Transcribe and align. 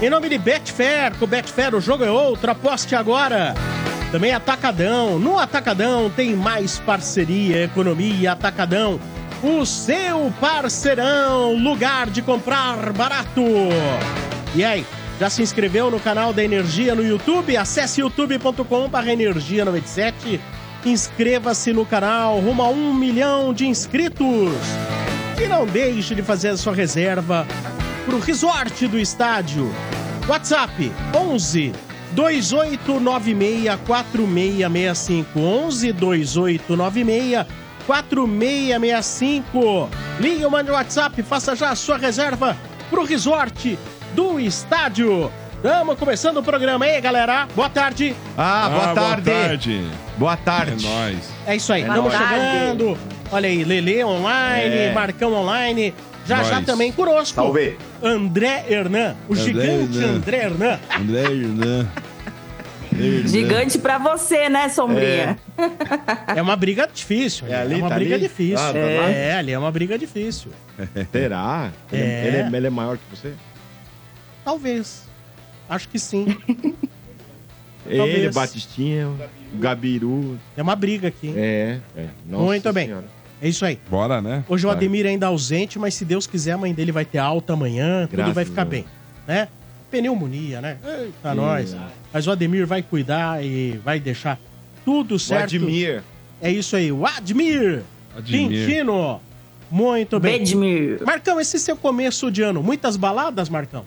Em 0.00 0.10
nome 0.10 0.28
de 0.28 0.36
Betfair, 0.36 1.16
com 1.18 1.26
Betfair 1.26 1.74
o 1.74 1.80
jogo 1.80 2.04
é 2.04 2.10
outro, 2.10 2.50
aposte 2.50 2.94
agora. 2.94 3.54
Também 4.12 4.30
Atacadão. 4.30 5.18
No 5.18 5.38
Atacadão 5.38 6.10
tem 6.10 6.36
mais 6.36 6.78
parceria, 6.78 7.64
economia, 7.64 8.32
Atacadão. 8.32 9.00
O 9.42 9.64
seu 9.64 10.30
parceirão, 10.38 11.54
lugar 11.54 12.10
de 12.10 12.20
comprar 12.20 12.92
barato. 12.92 13.42
E 14.54 14.62
aí, 14.62 14.84
já 15.18 15.30
se 15.30 15.42
inscreveu 15.42 15.90
no 15.90 15.98
canal 15.98 16.30
da 16.30 16.44
Energia 16.44 16.94
no 16.94 17.02
YouTube? 17.02 17.56
Acesse 17.56 18.02
youtube.com.br 18.02 19.08
Energia 19.08 19.64
97. 19.64 20.38
Inscreva-se 20.84 21.72
no 21.72 21.86
canal, 21.86 22.38
rumo 22.38 22.62
a 22.62 22.68
um 22.68 22.92
milhão 22.92 23.54
de 23.54 23.66
inscritos. 23.66 24.52
E 25.42 25.48
não 25.48 25.64
deixe 25.64 26.14
de 26.14 26.22
fazer 26.22 26.50
a 26.50 26.56
sua 26.58 26.74
reserva 26.74 27.46
pro 28.06 28.18
resort 28.20 28.86
do 28.88 28.98
estádio. 28.98 29.70
WhatsApp 30.28 30.90
11 31.14 31.72
2896 32.12 33.78
4665 33.86 35.38
11 35.38 35.92
2896 35.92 37.46
4665 37.86 39.88
Ligue 40.18 40.44
ou 40.44 40.50
mande 40.50 40.70
o 40.70 40.74
WhatsApp, 40.74 41.22
faça 41.22 41.54
já 41.54 41.70
a 41.70 41.76
sua 41.76 41.96
reserva 41.98 42.56
pro 42.90 43.04
resort 43.04 43.78
do 44.14 44.40
estádio. 44.40 45.30
Estamos 45.56 45.98
começando 45.98 46.36
o 46.38 46.42
programa 46.42 46.84
aí, 46.84 47.00
galera. 47.00 47.46
Boa 47.54 47.68
tarde. 47.68 48.14
Ah, 48.36 48.68
boa 48.70 48.90
Ah, 48.90 48.94
tarde. 48.94 49.30
Boa 49.30 49.36
tarde. 49.46 49.86
Boa 50.16 50.36
tarde. 50.36 50.86
É 50.86 50.88
nóis. 50.88 51.30
É 51.46 51.56
isso 51.56 51.72
aí, 51.72 51.82
É 51.82 51.86
estamos 51.88 52.12
nóis. 52.12 52.28
chegando. 52.28 52.98
Olha 53.32 53.48
aí, 53.48 53.64
Lele 53.64 54.04
online, 54.04 54.74
É. 54.76 54.92
Marcão 54.94 55.32
online. 55.34 55.92
Já 56.26 56.42
já 56.42 56.56
Nós. 56.56 56.66
também 56.66 56.90
conosco. 56.92 57.34
Salve. 57.34 57.76
André 58.02 58.64
Hernan, 58.68 59.14
o 59.28 59.32
André 59.32 59.44
gigante 59.44 59.98
Hernan. 59.98 60.14
André 60.16 60.36
Hernan. 60.38 60.78
André 60.98 61.20
Hernan. 61.20 61.88
Hernan. 62.92 63.26
Gigante 63.28 63.78
pra 63.78 63.98
você, 63.98 64.48
né, 64.48 64.68
Sombrinha? 64.68 65.38
É 66.34 66.40
uma 66.42 66.56
briga 66.56 66.88
difícil. 66.92 67.46
É 67.46 67.52
É, 67.52 67.56
ali, 67.60 67.74
uma 67.76 67.88
tá 67.90 67.94
briga 67.96 68.14
ali? 68.14 68.22
difícil. 68.26 68.58
Ah, 68.58 68.72
tá 68.72 68.78
é. 68.78 69.28
é, 69.28 69.34
ali 69.34 69.52
é 69.52 69.58
uma 69.58 69.70
briga 69.70 69.98
difícil. 69.98 70.50
Será? 71.12 71.70
Ele 71.92 72.02
É. 72.02 72.06
é, 72.06 72.26
ele, 72.26 72.36
é, 72.38 72.56
ele 72.58 72.66
é 72.66 72.70
maior 72.70 72.96
que 72.96 73.04
você? 73.16 73.32
Talvez. 74.44 75.02
Acho 75.68 75.88
que 75.88 75.98
sim. 75.98 76.26
Ele, 77.88 77.98
Talvez. 77.98 78.34
Batistinha, 78.34 79.06
o 79.06 79.16
Gabiru. 79.58 80.36
É 80.56 80.62
uma 80.62 80.74
briga 80.74 81.06
aqui. 81.06 81.28
hein? 81.28 81.34
É, 81.36 81.78
é. 81.96 82.06
Nossa 82.26 82.42
Muito 82.44 82.72
bem. 82.72 82.86
Senhora. 82.88 83.04
É 83.46 83.48
isso 83.48 83.64
aí. 83.64 83.78
Bora, 83.88 84.20
né? 84.20 84.44
Hoje 84.48 84.66
o. 84.66 84.70
Ademir 84.70 85.06
ainda 85.06 85.26
ausente, 85.28 85.78
mas 85.78 85.94
se 85.94 86.04
Deus 86.04 86.26
quiser, 86.26 86.52
a 86.52 86.58
mãe 86.58 86.74
dele 86.74 86.90
vai 86.90 87.04
ter 87.04 87.18
alta 87.18 87.52
amanhã, 87.52 88.06
tudo 88.06 88.16
Graças 88.16 88.34
vai 88.34 88.44
ficar 88.44 88.62
a 88.62 88.64
Deus. 88.64 88.82
bem, 88.84 88.92
né? 89.26 89.48
Pneumonia, 89.90 90.60
né? 90.60 90.78
Eita, 90.84 91.34
nós. 91.34 91.76
Mas 92.12 92.26
o 92.26 92.30
Ademir 92.32 92.66
vai 92.66 92.82
cuidar 92.82 93.42
e 93.44 93.80
vai 93.84 94.00
deixar 94.00 94.38
tudo 94.84 95.14
O 95.14 95.18
certo. 95.18 95.44
Admir. 95.44 96.02
É 96.42 96.50
isso 96.50 96.74
aí, 96.76 96.90
o 96.90 97.06
Admir, 97.06 97.82
Admir. 98.16 98.48
Quintino. 98.66 99.20
Muito 99.70 100.18
bem. 100.20 100.38
Bedmir. 100.40 101.00
Marcão, 101.04 101.40
esse 101.40 101.58
seu 101.58 101.76
começo 101.76 102.30
de 102.30 102.42
ano, 102.42 102.62
muitas 102.62 102.96
baladas, 102.96 103.48
Marcão? 103.48 103.84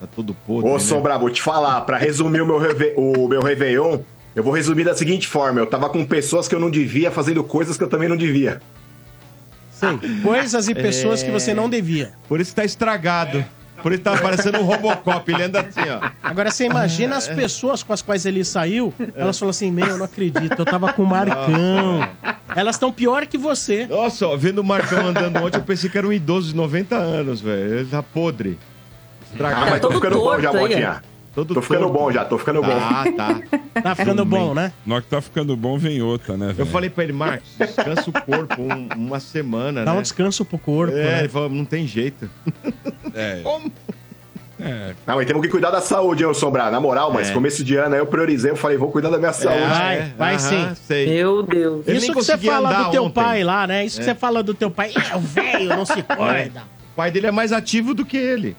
Tá 0.00 0.06
todo 0.06 0.34
podre, 0.34 0.68
Ô, 0.70 0.72
né? 0.74 0.78
Sombra, 0.78 1.16
vou 1.18 1.30
te 1.30 1.40
falar, 1.40 1.80
pra 1.82 1.96
resumir 1.96 2.40
o 2.40 2.46
meu, 2.46 2.58
reve- 2.58 2.94
o 2.96 3.28
meu 3.28 3.40
Réveillon, 3.42 3.98
eu 4.34 4.42
vou 4.42 4.52
resumir 4.52 4.84
da 4.84 4.94
seguinte 4.96 5.28
forma: 5.28 5.60
eu 5.60 5.66
tava 5.66 5.88
com 5.90 6.04
pessoas 6.04 6.48
que 6.48 6.54
eu 6.54 6.60
não 6.60 6.70
devia 6.70 7.10
fazendo 7.10 7.44
coisas 7.44 7.76
que 7.78 7.84
eu 7.84 7.88
também 7.88 8.08
não 8.08 8.16
devia. 8.16 8.60
Sei, 10.00 10.20
coisas 10.22 10.68
e 10.68 10.74
pessoas 10.74 11.22
É. 11.22 11.26
que 11.26 11.30
você 11.32 11.52
não 11.52 11.68
devia. 11.68 12.12
Por 12.28 12.40
isso 12.40 12.50
que 12.52 12.56
tá 12.56 12.64
estragado. 12.64 13.44
Por 13.82 13.92
isso 13.92 14.02
tá 14.02 14.16
parecendo 14.16 14.58
um 14.58 14.62
Robocop. 14.62 15.28
Ele 15.32 15.42
anda 15.42 15.60
assim, 15.60 15.80
ó. 15.90 16.08
Agora 16.22 16.52
você 16.52 16.66
imagina 16.66 17.16
as 17.16 17.26
pessoas 17.26 17.82
com 17.82 17.92
as 17.92 18.00
quais 18.00 18.24
ele 18.24 18.44
saiu, 18.44 18.94
elas 19.16 19.36
falam 19.36 19.50
assim: 19.50 19.72
Meu, 19.72 19.86
eu 19.86 19.98
não 19.98 20.04
acredito, 20.04 20.54
eu 20.56 20.64
tava 20.64 20.92
com 20.92 21.02
o 21.02 21.06
Marcão. 21.06 22.08
Elas 22.54 22.76
estão 22.76 22.92
pior 22.92 23.26
que 23.26 23.36
você. 23.36 23.86
Nossa, 23.86 24.28
ó, 24.28 24.36
vendo 24.36 24.60
o 24.60 24.64
Marcão 24.64 25.04
andando 25.08 25.36
ontem, 25.44 25.58
eu 25.58 25.62
pensei 25.64 25.90
que 25.90 25.98
era 25.98 26.06
um 26.06 26.12
idoso 26.12 26.50
de 26.50 26.54
90 26.56 26.94
anos, 26.94 27.40
velho. 27.40 27.78
Ele 27.80 27.88
tá 27.88 28.02
podre. 28.04 28.56
Ah, 28.60 29.32
Estragado. 29.32 29.70
mas 29.70 29.80
tô 29.80 29.88
todo 29.88 29.94
ficando 29.96 30.18
bom 30.20 30.40
já, 30.40 30.50
aí, 30.50 30.56
Botinha. 30.58 31.02
Todo 31.34 31.54
Tô 31.54 31.62
ficando 31.62 31.80
torto. 31.86 31.94
bom 31.98 32.12
já, 32.12 32.24
tô 32.26 32.36
ficando 32.38 32.60
bom. 32.62 32.70
Ah, 32.78 33.04
tá. 33.16 33.40
Tá 33.82 33.94
ficando 33.94 34.22
bom, 34.24 34.52
né? 34.54 34.70
Na 34.84 34.96
hora 34.96 35.02
que 35.02 35.08
tá 35.08 35.20
ficando 35.22 35.56
bom, 35.56 35.78
vem 35.78 36.02
outra, 36.02 36.36
né, 36.36 36.50
Eu 36.50 36.54
velho? 36.54 36.68
falei 36.70 36.90
pra 36.90 37.04
ele, 37.04 37.12
Marcos, 37.14 37.48
descansa 37.58 38.10
o 38.10 38.12
corpo 38.12 38.60
um- 38.62 38.88
uma 38.94 39.18
semana, 39.18 39.82
Dá 39.84 39.92
né? 39.94 39.98
um 39.98 40.02
descanso 40.02 40.44
pro 40.44 40.58
corpo, 40.58 40.94
É, 40.94 41.02
né? 41.04 41.18
ele 41.20 41.28
falou, 41.30 41.48
não 41.48 41.64
tem 41.64 41.86
jeito. 41.86 42.28
É. 43.14 43.42
É, 44.64 44.94
Não, 45.04 45.16
mas 45.16 45.26
temos 45.26 45.42
que 45.42 45.48
cuidar 45.48 45.70
da 45.70 45.80
saúde, 45.80 46.22
hein, 46.22 46.28
ô 46.28 46.34
Sombra. 46.34 46.70
Na 46.70 46.78
moral, 46.78 47.12
mas 47.12 47.30
É. 47.30 47.32
começo 47.32 47.64
de 47.64 47.74
ano 47.74 47.94
aí 47.96 48.00
eu 48.00 48.06
priorizei, 48.06 48.52
eu 48.52 48.56
falei, 48.56 48.76
vou 48.76 48.92
cuidar 48.92 49.08
da 49.10 49.18
minha 49.18 49.32
saúde. 49.32 49.58
vai, 49.66 49.96
é, 49.98 50.14
vai 50.16 50.34
aham, 50.36 50.38
sim. 50.38 50.74
Sei. 50.86 51.06
Meu 51.08 51.42
Deus. 51.42 51.88
Ele 51.88 51.98
Isso 51.98 52.08
que 52.08 52.14
você 52.14 52.38
fala 52.38 52.84
do 52.84 52.90
teu 52.92 53.04
ontem. 53.04 53.14
pai 53.14 53.42
lá, 53.42 53.66
né? 53.66 53.84
Isso 53.84 53.98
que 53.98 54.04
você 54.04 54.14
fala 54.14 54.40
do 54.40 54.54
teu 54.54 54.70
pai. 54.70 54.92
É, 55.10 55.16
o 55.16 55.20
velho 55.20 55.68
não 55.70 55.84
se 55.84 56.00
cuida. 56.00 56.62
O 56.92 56.94
pai 56.94 57.10
dele 57.10 57.26
é 57.26 57.30
mais 57.32 57.50
ativo 57.50 57.92
do 57.92 58.04
que 58.04 58.16
ele. 58.16 58.56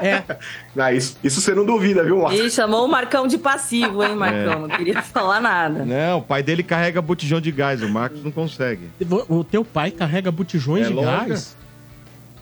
É. 0.00 0.22
Ah, 0.76 0.92
isso, 0.92 1.16
isso 1.22 1.40
você 1.40 1.54
não 1.54 1.64
duvida, 1.64 2.02
viu, 2.02 2.18
Marcos? 2.22 2.40
E 2.40 2.50
chamou 2.50 2.84
o 2.84 2.88
Marcão 2.88 3.28
de 3.28 3.38
passivo, 3.38 4.02
hein, 4.02 4.16
Marcão? 4.16 4.62
Não 4.66 4.68
queria 4.68 5.00
falar 5.00 5.40
nada. 5.40 5.84
Não, 5.84 6.18
o 6.18 6.22
pai 6.22 6.42
dele 6.42 6.62
carrega 6.64 7.00
botijão 7.00 7.40
de 7.40 7.50
gás, 7.52 7.80
o 7.80 7.88
Marcos 7.88 8.22
não 8.24 8.32
consegue. 8.32 8.90
O 9.28 9.44
teu 9.44 9.64
pai 9.64 9.92
carrega 9.92 10.32
botijões 10.32 10.86
É 10.86 10.88
de 10.88 10.94
longa. 10.94 11.26
gás? 11.28 11.56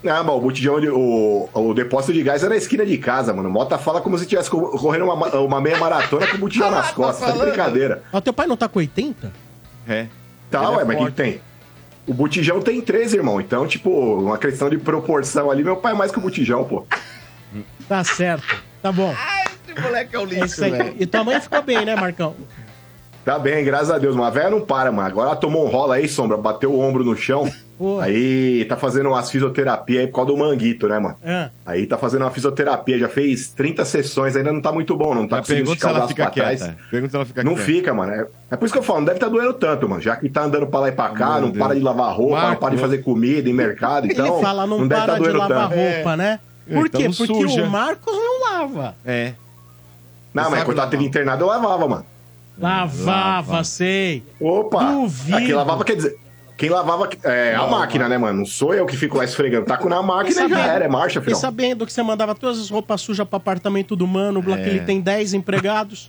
Não, 0.03 0.25
mas 0.25 0.35
o 0.35 0.41
botijão, 0.41 0.81
de, 0.81 0.89
o, 0.89 1.49
o 1.53 1.75
depósito 1.75 2.13
de 2.15 2.23
gás 2.23 2.43
é 2.43 2.49
na 2.49 2.57
esquina 2.57 2.85
de 2.87 2.97
casa, 2.99 3.33
mano. 3.35 3.51
Mota 3.51 3.77
fala 3.79 4.01
como 4.01 4.19
se 4.19 4.25
tivesse 4.27 4.51
co- 4.51 4.71
correndo 4.79 5.05
uma, 5.05 5.15
ma- 5.15 5.29
uma 5.39 5.61
meia 5.61 5.79
maratona 5.79 6.27
com 6.27 6.37
o 6.37 6.41
botijão 6.41 6.71
nas 6.73 6.91
costas. 6.91 7.27
Tá 7.29 7.33
de 7.33 7.39
brincadeira. 7.39 8.03
Ah, 8.11 8.17
O 8.19 8.21
teu 8.23 8.33
pai 8.33 8.47
não 8.47 8.57
tá 8.57 8.67
com 8.67 8.79
80? 8.79 9.31
É. 9.87 10.07
Tá, 10.51 10.65
Ele 10.65 10.73
é 10.73 10.77
ué, 10.79 10.85
mas 10.85 11.01
o 11.03 11.05
que 11.07 11.13
tem? 11.13 11.41
O 12.07 12.13
botijão 12.15 12.61
tem 12.61 12.81
13, 12.81 13.17
irmão. 13.17 13.41
Então, 13.41 13.67
tipo, 13.67 13.91
uma 13.91 14.39
questão 14.39 14.69
de 14.69 14.79
proporção 14.79 15.51
ali, 15.51 15.63
meu 15.63 15.77
pai 15.77 15.93
é 15.93 15.95
mais 15.97 16.11
que 16.11 16.19
o 16.19 16.23
botijão, 16.23 16.65
pô. 16.65 16.87
Tá 17.89 18.03
certo. 18.03 18.63
Tá 18.83 18.91
bom. 18.91 19.15
Esse 19.69 19.81
moleque 19.81 20.17
é 20.17 20.19
o 20.19 20.33
É 20.33 20.45
isso 20.45 20.65
aí. 20.65 20.97
E 20.99 21.07
tua 21.07 21.23
mãe 21.23 21.41
ficou 21.41 21.63
bem, 21.63 21.85
né, 21.85 21.95
Marcão? 21.95 22.35
Tá 23.25 23.39
bem, 23.39 23.65
graças 23.65 23.91
a 23.91 23.99
Deus. 23.99 24.17
Mas 24.17 24.27
a 24.27 24.31
velha 24.31 24.51
não 24.51 24.61
para, 24.61 24.91
mano. 24.91 25.07
Agora 25.07 25.29
ela 25.29 25.37
tomou 25.37 25.65
um 25.65 25.69
rola 25.71 25.95
aí, 25.95 26.09
Sombra, 26.09 26.37
bateu 26.37 26.73
o 26.73 26.81
ombro 26.81 27.05
no 27.05 27.17
chão. 27.17 27.51
Aí 28.01 28.65
tá 28.67 28.77
fazendo 28.77 29.09
umas 29.09 29.31
fisioterapia 29.31 30.01
aí 30.01 30.07
por 30.07 30.15
causa 30.17 30.31
do 30.33 30.37
manguito, 30.39 30.89
né, 30.89 30.99
mano? 30.99 31.17
Ah, 31.25 31.51
Aí 31.67 31.87
tá 31.87 31.97
fazendo 31.99 32.23
uma 32.23 32.31
fisioterapia, 32.31 32.99
já 32.99 33.09
fez 33.09 33.49
30 33.51 33.85
sessões, 33.85 34.37
ainda 34.37 34.53
não 34.53 34.61
tá 34.61 34.71
muito 34.73 34.97
bom, 34.97 35.15
não 35.15 35.27
tá 35.27 35.37
Mas 35.37 35.47
conseguindo 35.47 35.71
pergunta 35.71 35.71
se 35.71 35.73
esticar 35.73 35.91
o 35.91 35.91
ela 35.91 35.99
braço 36.01 36.09
fica 36.09 36.23
pra 36.25 36.33
trás. 36.33 36.61
quieta. 36.63 36.79
Pergunta 36.91 37.11
se 37.11 37.17
ela 37.17 37.25
fica 37.27 37.45
Não 37.45 37.55
quieta. 37.55 37.67
fica, 37.73 37.95
mano. 37.95 38.13
É, 38.13 38.27
é 38.51 38.57
por 38.57 38.65
isso 38.65 38.73
que 38.73 38.79
eu 38.79 38.83
falo, 38.83 38.99
não 39.01 39.05
deve 39.07 39.17
estar 39.19 39.29
doendo 39.29 39.53
tanto, 39.55 39.89
mano. 39.89 40.01
Já 40.03 40.17
que 40.17 40.29
tá 40.29 40.43
andando 40.45 40.67
pra 40.67 40.81
lá 40.81 40.89
e 40.89 40.93
pra 40.93 41.09
cá, 41.11 41.33
Meu 41.33 41.41
não 41.43 41.51
Deus. 41.51 41.59
para 41.67 41.75
de 41.75 41.81
lavar 41.81 42.15
roupa, 42.15 42.35
não 42.37 42.43
Marco, 42.49 42.61
para 42.61 42.75
de 42.75 42.81
fazer 42.81 42.99
comida 42.99 43.49
em 43.49 43.53
mercado, 43.53 44.07
então. 44.07 44.27
ele 44.35 44.43
fala, 44.43 44.67
não, 44.67 44.87
deve 44.87 45.01
para 45.01 45.13
tá 45.13 45.19
de 45.19 45.25
doendo 45.25 45.39
lavar 45.39 45.69
tanto. 45.71 45.79
roupa, 45.81 46.17
né? 46.17 46.41
Por 46.67 46.87
Então 46.87 47.01
quê? 47.01 47.09
não 47.09 47.15
Porque 47.15 47.49
suja. 47.49 47.63
o 47.65 47.71
Marcos 47.71 48.15
não 48.15 48.41
lava. 48.41 48.95
É. 49.05 49.33
Não, 50.33 50.45
mas 50.51 50.63
quando 50.65 50.77
ela 50.79 50.85
lavar. 50.85 50.91
teve 50.91 51.05
internado, 51.05 51.43
eu 51.45 51.49
lavava, 51.49 51.89
mano. 51.89 52.07
Lavava, 52.59 53.53
Lava. 53.53 53.65
sei. 53.65 54.23
Opa! 54.41 54.85
Duvido. 54.93 55.37
Aqui 55.37 55.53
lavava, 55.53 55.85
quer 55.85 55.97
dizer. 55.97 56.17
Quem 56.63 56.71
lavava 56.71 57.09
é 57.25 57.57
a 57.57 57.67
máquina, 57.67 58.09
né, 58.09 58.17
mano? 58.17 58.39
Não 58.39 58.47
sou 58.47 58.73
eu 58.73 58.87
que 58.87 58.97
fico 58.97 59.19
lá 59.19 59.25
esfregando. 59.25 59.67
Taco 59.67 59.89
na 59.89 60.01
máquina 60.01 60.45
e 60.47 60.49
já 60.49 60.61
era, 60.61 60.85
é 60.85 60.89
marcha, 60.89 61.19
Fiquei 61.21 61.35
filhão. 61.35 61.41
sabendo 61.41 61.85
que 61.85 61.93
você 61.93 62.05
mandava 62.05 62.37
todas 62.37 62.61
as 62.61 62.71
roupas 62.71 63.01
sujas 63.01 63.27
pro 63.27 63.37
apartamento 63.37 63.97
do 63.97 64.07
mano, 64.07 64.41
É. 64.53 64.63
que 64.63 64.69
ele 64.69 64.81
tem 64.83 65.01
10 65.01 65.35
empregados. 65.35 66.09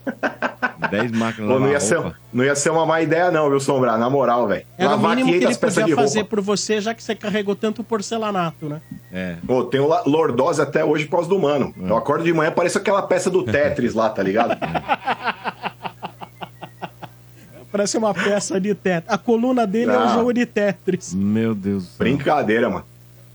10 0.91 1.11
máquinas 1.11 1.49
Pô, 1.51 1.59
não, 1.59 1.67
ia 1.69 1.79
ser, 1.79 1.95
roupa. 1.95 2.15
não 2.31 2.43
ia 2.43 2.53
ser 2.53 2.69
uma 2.69 2.85
má 2.85 3.01
ideia, 3.01 3.31
não, 3.31 3.49
viu, 3.49 3.59
Sombra? 3.59 3.97
Na 3.97 4.11
moral, 4.11 4.47
velho. 4.47 4.63
Lavar 4.77 5.15
mínimo 5.15 5.31
que 5.33 5.39
500 5.39 5.55
ele 5.55 5.59
peças 5.59 5.73
de 5.73 5.79
podia 5.81 5.95
roupa. 5.95 6.07
fazer 6.07 6.23
por 6.25 6.39
você, 6.41 6.79
já 6.81 6.93
que 6.93 7.01
você 7.01 7.15
carregou 7.15 7.55
tanto 7.55 7.83
porcelanato, 7.83 8.69
né? 8.69 8.79
É. 9.11 9.37
Pô, 9.47 9.63
tenho 9.63 9.87
lordose 10.05 10.61
até 10.61 10.85
hoje 10.85 11.05
por 11.05 11.13
causa 11.17 11.29
do 11.29 11.39
mano. 11.39 11.73
É. 11.83 11.89
Eu 11.89 11.97
acordo 11.97 12.23
de 12.23 12.31
manhã, 12.31 12.51
parece 12.51 12.77
aquela 12.77 13.01
peça 13.01 13.27
do 13.31 13.41
Tetris 13.51 13.95
lá, 13.95 14.07
tá 14.07 14.21
ligado? 14.21 14.55
Parece 17.73 17.97
uma 17.97 18.13
peça 18.13 18.61
de 18.61 18.75
Tetris. 18.75 19.11
A 19.11 19.17
coluna 19.17 19.65
dele 19.65 19.89
é 19.91 19.97
um 19.97 20.05
Não. 20.05 20.13
jogo 20.13 20.31
de 20.31 20.45
Tetris. 20.45 21.11
Meu 21.11 21.55
Deus 21.55 21.85
do 21.85 21.89
céu. 21.89 21.97
Brincadeira, 21.97 22.69
mano. 22.69 22.85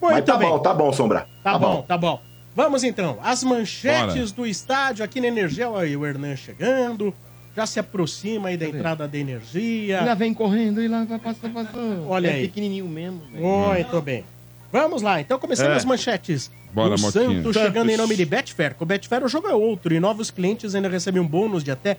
Muito 0.01 0.15
Mas 0.15 0.25
tá 0.25 0.37
bem. 0.37 0.49
bom, 0.49 0.59
tá 0.61 0.73
bom, 0.73 0.93
Sombra. 0.93 1.27
Tá, 1.43 1.59
bom, 1.59 1.83
tá 1.83 1.99
bom. 1.99 2.21
Vamos 2.55 2.85
então. 2.85 3.19
As 3.21 3.43
manchetes 3.43 4.31
Bora. 4.31 4.37
do 4.37 4.47
estádio 4.47 5.05
aqui 5.05 5.21
na 5.21 5.27
Energia. 5.27 5.69
Olha 5.69 5.87
aí 5.89 5.97
o 5.97 6.07
Hernan 6.07 6.37
chegando. 6.37 7.13
Já 7.57 7.67
se 7.67 7.81
aproxima 7.81 8.51
aí 8.51 8.57
da 8.57 8.67
entrada 8.67 9.09
da 9.09 9.19
energia. 9.19 10.05
Lá 10.05 10.15
vem 10.15 10.33
correndo 10.33 10.81
e 10.81 10.87
lá 10.87 11.03
vai 11.05 11.19
passando, 11.19 11.53
passando. 11.55 12.09
Olha 12.09 12.29
é 12.29 12.35
aí. 12.35 12.43
pequenininho 12.43 12.87
mesmo. 12.87 13.21
velho. 13.33 13.45
Muito 13.45 14.01
bem. 14.01 14.25
Vamos 14.73 15.03
lá, 15.03 15.21
então 15.21 15.37
começando 15.41 15.73
É. 15.73 15.75
as 15.77 15.85
manchetes. 15.85 16.49
Bora, 16.73 16.95
o. 16.95 16.99
Santos 16.99 17.57
chegando 17.57 17.91
em 17.91 17.97
nome 17.97 18.15
de 18.15 18.25
Betfair. 18.25 18.77
Com 18.77 18.85
Betfair 18.87 19.25
o 19.25 19.29
jogo 19.29 19.49
é 19.49 19.55
outro 19.55 19.93
e 19.93 19.99
novos 19.99 20.31
clientes 20.31 20.77
ainda 20.77 20.89
recebem 20.89 21.21
um 21.21 21.27
bônus 21.27 21.65
de 21.65 21.73
até 21.73 21.97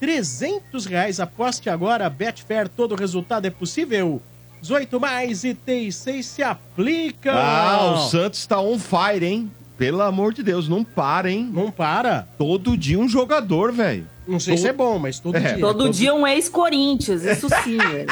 300 0.00 0.86
reais. 0.86 1.20
Aposte 1.20 1.68
agora, 1.70 2.08
Betfair, 2.10 2.68
todo 2.68 2.94
resultado 2.94 3.46
é 3.46 3.50
possível. 3.50 4.20
18 4.62 4.98
mais 4.98 5.44
itens 5.44 5.94
6 5.96 6.26
se 6.26 6.42
aplicam. 6.42 7.34
Ah, 7.36 7.94
o 7.94 8.08
Santos 8.08 8.44
tá 8.46 8.60
on 8.60 8.78
fire, 8.78 9.24
hein? 9.24 9.50
Pelo 9.78 10.02
amor 10.02 10.34
de 10.34 10.42
Deus, 10.42 10.68
não 10.68 10.84
para, 10.84 11.30
hein? 11.30 11.48
Não 11.52 11.70
para. 11.70 12.28
Todo 12.36 12.76
dia 12.76 12.98
um 12.98 13.08
jogador, 13.08 13.72
velho. 13.72 14.06
Não 14.28 14.38
sei 14.38 14.56
se 14.58 14.68
é 14.68 14.72
bom, 14.72 14.98
mas 14.98 15.18
todo 15.18 15.36
É. 15.36 15.40
dia. 15.54 15.58
Todo 15.58 15.88
dia 15.88 16.14
um 16.14 16.26
ex-Corinthians, 16.26 17.24
isso 17.24 17.48
sim, 17.64 17.78
velho. 17.88 18.06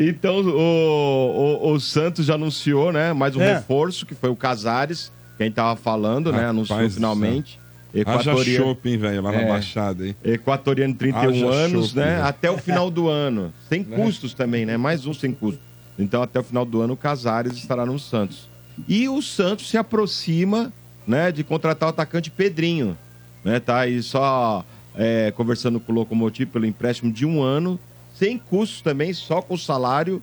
Então, 0.00 0.40
o, 0.40 1.60
o, 1.70 1.72
o 1.72 1.80
Santos 1.80 2.26
já 2.26 2.34
anunciou, 2.34 2.92
né? 2.92 3.12
Mais 3.12 3.36
um 3.36 3.40
É. 3.40 3.54
reforço, 3.54 4.04
que 4.04 4.14
foi 4.14 4.28
o 4.30 4.36
Casares, 4.36 5.12
que 5.36 5.42
a 5.44 5.46
gente 5.46 5.54
tava 5.54 5.76
falando, 5.76 6.32
né? 6.32 6.46
Anunciou 6.46 6.90
finalmente. 6.90 7.58
Equatoriano, 7.94 8.66
shopping, 8.66 8.98
velho, 8.98 9.22
lá 9.22 9.32
É. 9.32 9.42
na 9.42 9.48
Baixada, 9.48 10.06
hein? 10.06 10.16
equatoriano 10.24 10.94
31 10.94 11.28
Haja 11.30 11.46
anos, 11.46 11.86
chope, 11.88 11.98
né? 12.00 12.16
né? 12.16 12.22
Até 12.22 12.50
o 12.50 12.58
final 12.58 12.90
do 12.90 13.08
ano. 13.08 13.52
Sem 13.68 13.84
custos 13.84 14.34
também, 14.34 14.66
né? 14.66 14.76
Mais 14.76 15.06
um 15.06 15.14
sem 15.14 15.32
custo. 15.32 15.60
Então, 15.98 16.22
até 16.22 16.40
o 16.40 16.42
final 16.42 16.64
do 16.64 16.80
ano, 16.80 16.94
o 16.94 16.96
Casares 16.96 17.54
estará 17.54 17.86
no 17.86 17.98
Santos. 17.98 18.48
E 18.88 19.08
o 19.08 19.22
Santos 19.22 19.70
se 19.70 19.76
aproxima, 19.78 20.72
né? 21.06 21.30
De 21.30 21.44
contratar 21.44 21.88
o 21.88 21.90
atacante 21.90 22.30
Pedrinho. 22.30 22.98
Né? 23.44 23.60
Tá 23.60 23.80
aí 23.80 24.02
só 24.02 24.64
é, 24.96 25.30
conversando 25.36 25.78
com 25.78 25.92
o 25.92 25.94
Locomotivo 25.94 26.50
pelo 26.50 26.66
empréstimo 26.66 27.12
de 27.12 27.24
um 27.24 27.42
ano. 27.42 27.78
Sem 28.16 28.38
custos 28.38 28.80
também, 28.80 29.12
só 29.12 29.40
com 29.42 29.54
o 29.54 29.58
salário, 29.58 30.22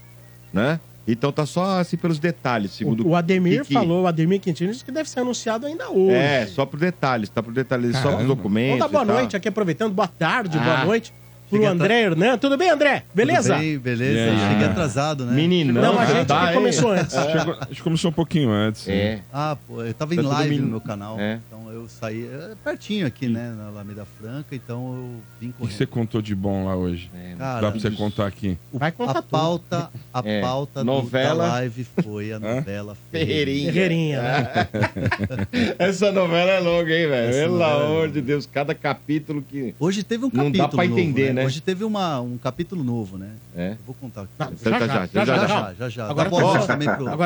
né? 0.51 0.79
Então 1.07 1.31
tá 1.31 1.45
só 1.45 1.80
assim 1.80 1.98
pelos 1.98 2.19
detalhes, 2.19 2.71
segundo 2.71 3.06
O, 3.06 3.09
o 3.12 3.15
Ademir 3.15 3.62
Kiki. 3.62 3.74
falou, 3.74 4.03
o 4.03 4.07
Ademir 4.07 4.39
Quintino 4.39 4.71
disse 4.71 4.86
que 4.86 4.92
deve 4.92 5.09
ser 5.09 5.21
anunciado 5.21 5.65
ainda 5.65 5.89
hoje. 5.89 6.15
É, 6.15 6.45
só 6.45 6.65
por 6.65 6.80
detalhes, 6.80 7.27
tá 7.30 7.42
por 7.42 7.51
detalhes, 7.53 7.94
só 7.94 7.98
os 7.98 8.03
Caramba. 8.15 8.24
documentos. 8.25 8.80
Vamos 8.80 8.92
dar 8.92 8.98
boa 9.00 9.03
e 9.03 9.07
tal. 9.07 9.15
noite 9.18 9.36
aqui, 9.36 9.48
aproveitando. 9.50 9.94
Boa 9.94 10.07
tarde, 10.07 10.57
Ah. 10.59 10.63
boa 10.63 10.86
noite 10.86 11.12
pro 11.50 11.65
André 11.65 12.01
Hernan. 12.03 12.38
Tudo 12.38 12.56
bem, 12.56 12.69
André? 12.69 13.03
Beleza? 13.13 13.56
Tudo 13.56 13.62
bem, 13.63 13.77
beleza. 13.80 14.31
Aí? 14.31 14.50
Cheguei 14.51 14.68
atrasado, 14.68 15.25
né? 15.25 15.33
Meninão, 15.33 15.81
Não, 15.81 16.00
a 16.00 16.06
gente 16.06 16.27
tá, 16.27 16.53
começou 16.53 16.92
antes. 16.92 17.13
Chegou- 17.13 17.57
a 17.59 17.65
gente 17.65 17.83
começou 17.83 18.09
um 18.12 18.13
pouquinho 18.13 18.51
antes. 18.51 18.86
né? 18.88 18.94
É. 18.95 19.19
Ah, 19.33 19.57
pô, 19.68 19.81
eu 19.83 19.94
tava 19.94 20.13
em 20.13 20.18
Tá 20.18 20.24
todo 20.24 20.31
live 20.33 20.59
no 20.59 20.68
meu 20.68 20.80
canal. 20.81 21.19
É. 21.19 21.39
Então 21.48 21.61
eu 21.81 21.88
saí 21.89 22.25
é 22.28 22.54
pertinho 22.63 23.06
aqui, 23.07 23.28
né, 23.28 23.54
na 23.57 23.68
Alameda 23.68 24.06
Franca, 24.19 24.56
então 24.56 24.94
eu 24.95 25.10
vim 25.39 25.50
O 25.50 25.51
que 25.54 25.57
correndo. 25.60 25.78
você 25.78 25.86
contou 25.86 26.22
de 26.22 26.36
bom 26.36 26.66
lá 26.66 26.75
hoje? 26.75 27.10
Cara, 27.38 27.62
Dá 27.62 27.72
pra 27.72 27.80
você 27.80 27.92
contar 27.92 28.28
aqui. 28.28 28.57
o- 28.72 28.78
Vai 28.80 28.92
contar 28.92 29.12
a 29.19 29.22
tudo. 29.22 29.30
pauta, 29.31 29.89
a 30.13 30.22
É, 30.24 30.42
pauta 30.42 30.80
do- 30.81 30.86
novela. 30.86 31.45
da 31.45 31.51
live 31.54 31.88
foi 32.04 32.31
a 32.33 32.39
novela 32.39 32.95
Ferreirinha. 33.12 33.74
Ferreirinha, 33.74 34.22
né? 34.22 34.68
Essa 35.80 36.12
novela 36.12 36.51
é 36.51 36.60
longa, 36.60 36.92
hein, 36.94 37.07
velho? 37.07 37.33
Pelo 37.33 37.62
é 37.62 37.66
amor 37.86 38.10
de 38.10 38.22
Deus, 38.22 38.45
cada 38.45 38.74
capítulo 38.75 39.42
que. 39.42 39.74
Hoje 39.80 40.04
teve 40.04 40.25
um 40.25 40.30
Não 40.34 40.45
capítulo 40.45 40.57
dá 40.57 40.68
pra 40.68 40.86
novo, 40.86 41.00
entender, 41.00 41.34
né? 41.34 41.45
Hoje 41.45 41.62
teve 41.62 41.84
uma, 41.84 42.19
um 42.22 42.38
capítulo 42.38 42.84
novo, 42.84 43.18
né? 43.18 43.31
É. 43.56 43.72
Eu 43.72 43.77
vou 43.86 43.95
contar 43.95 44.22
aqui. 44.22 44.31
Não, 44.39 44.48
Já, 44.48 44.80
já, 44.80 44.88
já, 44.88 44.88
já, 44.88 45.25
já, 45.25 45.25
já. 45.25 45.48
já, 45.48 45.74
já, 45.74 45.89
já. 45.89 46.10
Agora 46.10 46.30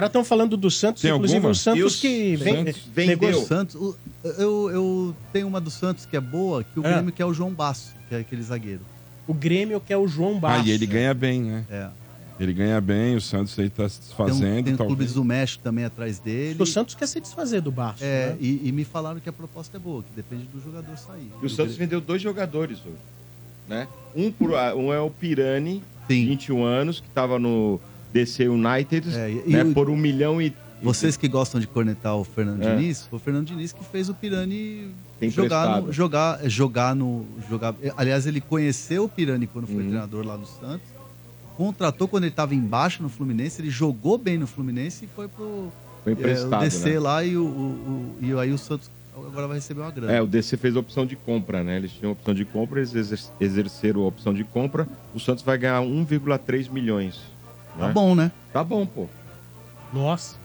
tá- 0.02 0.08
estão 0.08 0.24
falando 0.24 0.56
do 0.58 0.72
Santos, 0.72 1.02
Tem 1.02 1.12
inclusive 1.12 1.38
alguma? 1.38 1.52
o 1.52 1.56
Santos 1.56 1.80
E 1.82 1.84
os 1.84 2.00
que 2.00 2.36
vem, 2.36 2.56
Santos 2.66 2.82
vendeu. 2.94 3.40
O 3.40 3.46
Santos, 3.46 3.76
o- 3.76 3.96
eu, 4.46 4.70
eu 4.72 5.16
tenho 5.34 5.48
uma 5.48 5.60
do 5.60 5.70
Santos 5.70 6.06
que 6.06 6.16
é 6.16 6.22
boa, 6.22 6.64
que 6.64 6.80
o 6.80 6.86
É. 6.86 6.94
Grêmio 6.94 7.12
que 7.12 7.22
é 7.22 7.26
o 7.26 7.34
João 7.34 7.52
Basso, 7.52 7.94
que 8.08 8.16
é 8.16 8.20
aquele 8.20 8.42
zagueiro. 8.42 8.82
o 9.28 9.34
Grêmio, 9.34 9.80
que 9.82 9.92
é 9.92 9.98
o 9.98 10.08
João 10.08 10.38
Ah, 10.38 10.40
Bastos. 10.40 10.68
e 10.68 10.72
ele 10.72 10.86
ganha 10.86 11.14
bem, 11.14 11.42
né? 11.42 11.66
É. 11.70 11.88
Ele 12.40 12.52
ganha 12.54 12.80
bem, 12.82 13.16
o 13.16 13.22
Santos 13.22 13.58
aí 13.58 13.70
tá 13.70 13.88
se 13.88 13.98
Tem, 14.00 14.08
desfazendo. 14.08 14.66
tem 14.66 14.76
talvez. 14.76 14.88
clubes 14.98 15.14
do 15.14 15.24
México 15.24 15.64
também 15.64 15.86
atrás 15.86 16.20
dele. 16.20 16.62
O 16.62 16.66
Santos 16.66 16.94
quer 16.94 17.08
se 17.08 17.20
desfazer 17.22 17.62
do 17.62 17.72
Bastos. 17.72 18.02
É, 18.04 18.32
né? 18.32 18.38
e, 18.42 18.68
e 18.68 18.72
me 18.74 18.84
falaram 18.84 19.20
que 19.22 19.30
a 19.30 19.34
proposta 19.34 19.78
é 19.78 19.80
boa, 19.80 20.04
que 20.04 20.10
depende 20.16 20.44
do 20.54 20.62
jogador 20.62 20.98
sair. 20.98 21.32
E 21.42 21.46
o 21.46 21.50
Santos 21.50 21.76
vendeu 21.78 22.02
dois 22.02 22.22
jogadores 22.22 22.80
hoje. 22.86 22.98
Né? 23.70 23.88
Um, 24.16 24.32
por- 24.32 24.52
um 24.76 24.92
é 24.94 25.00
o 25.00 25.10
Pirani, 25.10 25.82
Sim. 26.10 26.26
21 26.28 26.64
anos, 26.64 27.00
que 27.00 27.08
tava 27.10 27.40
no 27.40 27.80
DC 28.14 28.48
United, 28.50 29.10
É, 29.18 29.30
e- 29.32 29.50
né, 29.50 29.62
e 29.62 29.64
o- 29.64 29.74
por 29.74 29.90
um 29.90 29.96
milhão 29.98 30.42
e. 30.42 30.54
Vocês 30.86 31.18
que 31.18 31.28
gostam 31.28 31.60
de 31.60 31.68
cornetar 31.68 32.16
o 32.16 32.24
Fernando 32.24 32.64
É. 32.64 32.76
Diniz, 32.76 33.06
foi 33.08 33.18
o 33.18 33.20
Fernando 33.22 33.48
Diniz 33.48 33.74
que 33.74 33.84
fez 33.84 34.08
o 34.10 34.14
Pirani 34.14 34.90
jogar 35.24 35.82
no, 35.82 35.92
jogar, 35.92 36.40
jogar 36.50 36.96
no. 36.96 37.26
Jogar, 37.50 37.74
aliás, 37.98 38.26
ele 38.28 38.40
conheceu 38.40 39.04
o 39.06 39.10
Pirani 39.10 39.48
quando 39.48 39.66
foi 39.68 39.76
Uhum. 39.78 39.82
treinador 39.90 40.26
lá 40.26 40.38
no 40.38 40.46
Santos. 40.46 40.88
Contratou 41.58 42.08
quando 42.08 42.24
ele 42.26 42.32
estava 42.34 42.54
embaixo 42.54 43.02
no 43.02 43.10
Fluminense, 43.10 43.62
ele 43.62 43.70
jogou 43.70 44.18
bem 44.18 44.38
no 44.38 44.46
Fluminense 44.48 45.06
e 45.06 45.08
foi 45.16 45.28
pro 45.28 45.72
Foi 46.04 46.12
é, 46.12 46.16
emprestado. 46.16 46.54
o 46.62 46.64
DC 46.64 46.90
né? 46.92 47.00
lá 47.00 47.24
e, 47.24 47.38
o, 47.38 47.44
o- 47.46 47.46
o- 47.48 48.16
e 48.22 48.34
aí 48.40 48.52
o 48.52 48.58
Santos 48.58 48.90
agora 49.16 49.48
vai 49.48 49.56
receber 49.58 49.80
uma 49.82 49.92
grana. 49.92 50.12
É, 50.12 50.22
o 50.22 50.28
DC 50.28 50.58
fez 50.58 50.76
a 50.76 50.80
opção 50.82 51.06
de 51.06 51.16
compra, 51.16 51.64
né? 51.64 51.78
Eles 51.78 51.92
tinham 51.94 52.10
a 52.10 52.14
opção 52.14 52.34
de 52.34 52.44
compra, 52.44 52.80
eles 52.80 52.94
exer- 52.94 53.32
exerceram 53.40 54.02
a 54.04 54.08
opção 54.08 54.34
de 54.34 54.44
compra. 54.44 54.86
O 55.14 55.20
Santos 55.20 55.44
vai 55.46 55.58
ganhar 55.58 55.80
1,3 55.82 56.68
milhões. 56.70 57.22
Tá 57.78 57.88
né? 57.88 57.94
bom, 57.94 58.14
né? 58.14 58.32
Tá 58.52 58.62
bom, 58.64 58.86
pô. 58.86 59.08
Nossa, 59.94 60.36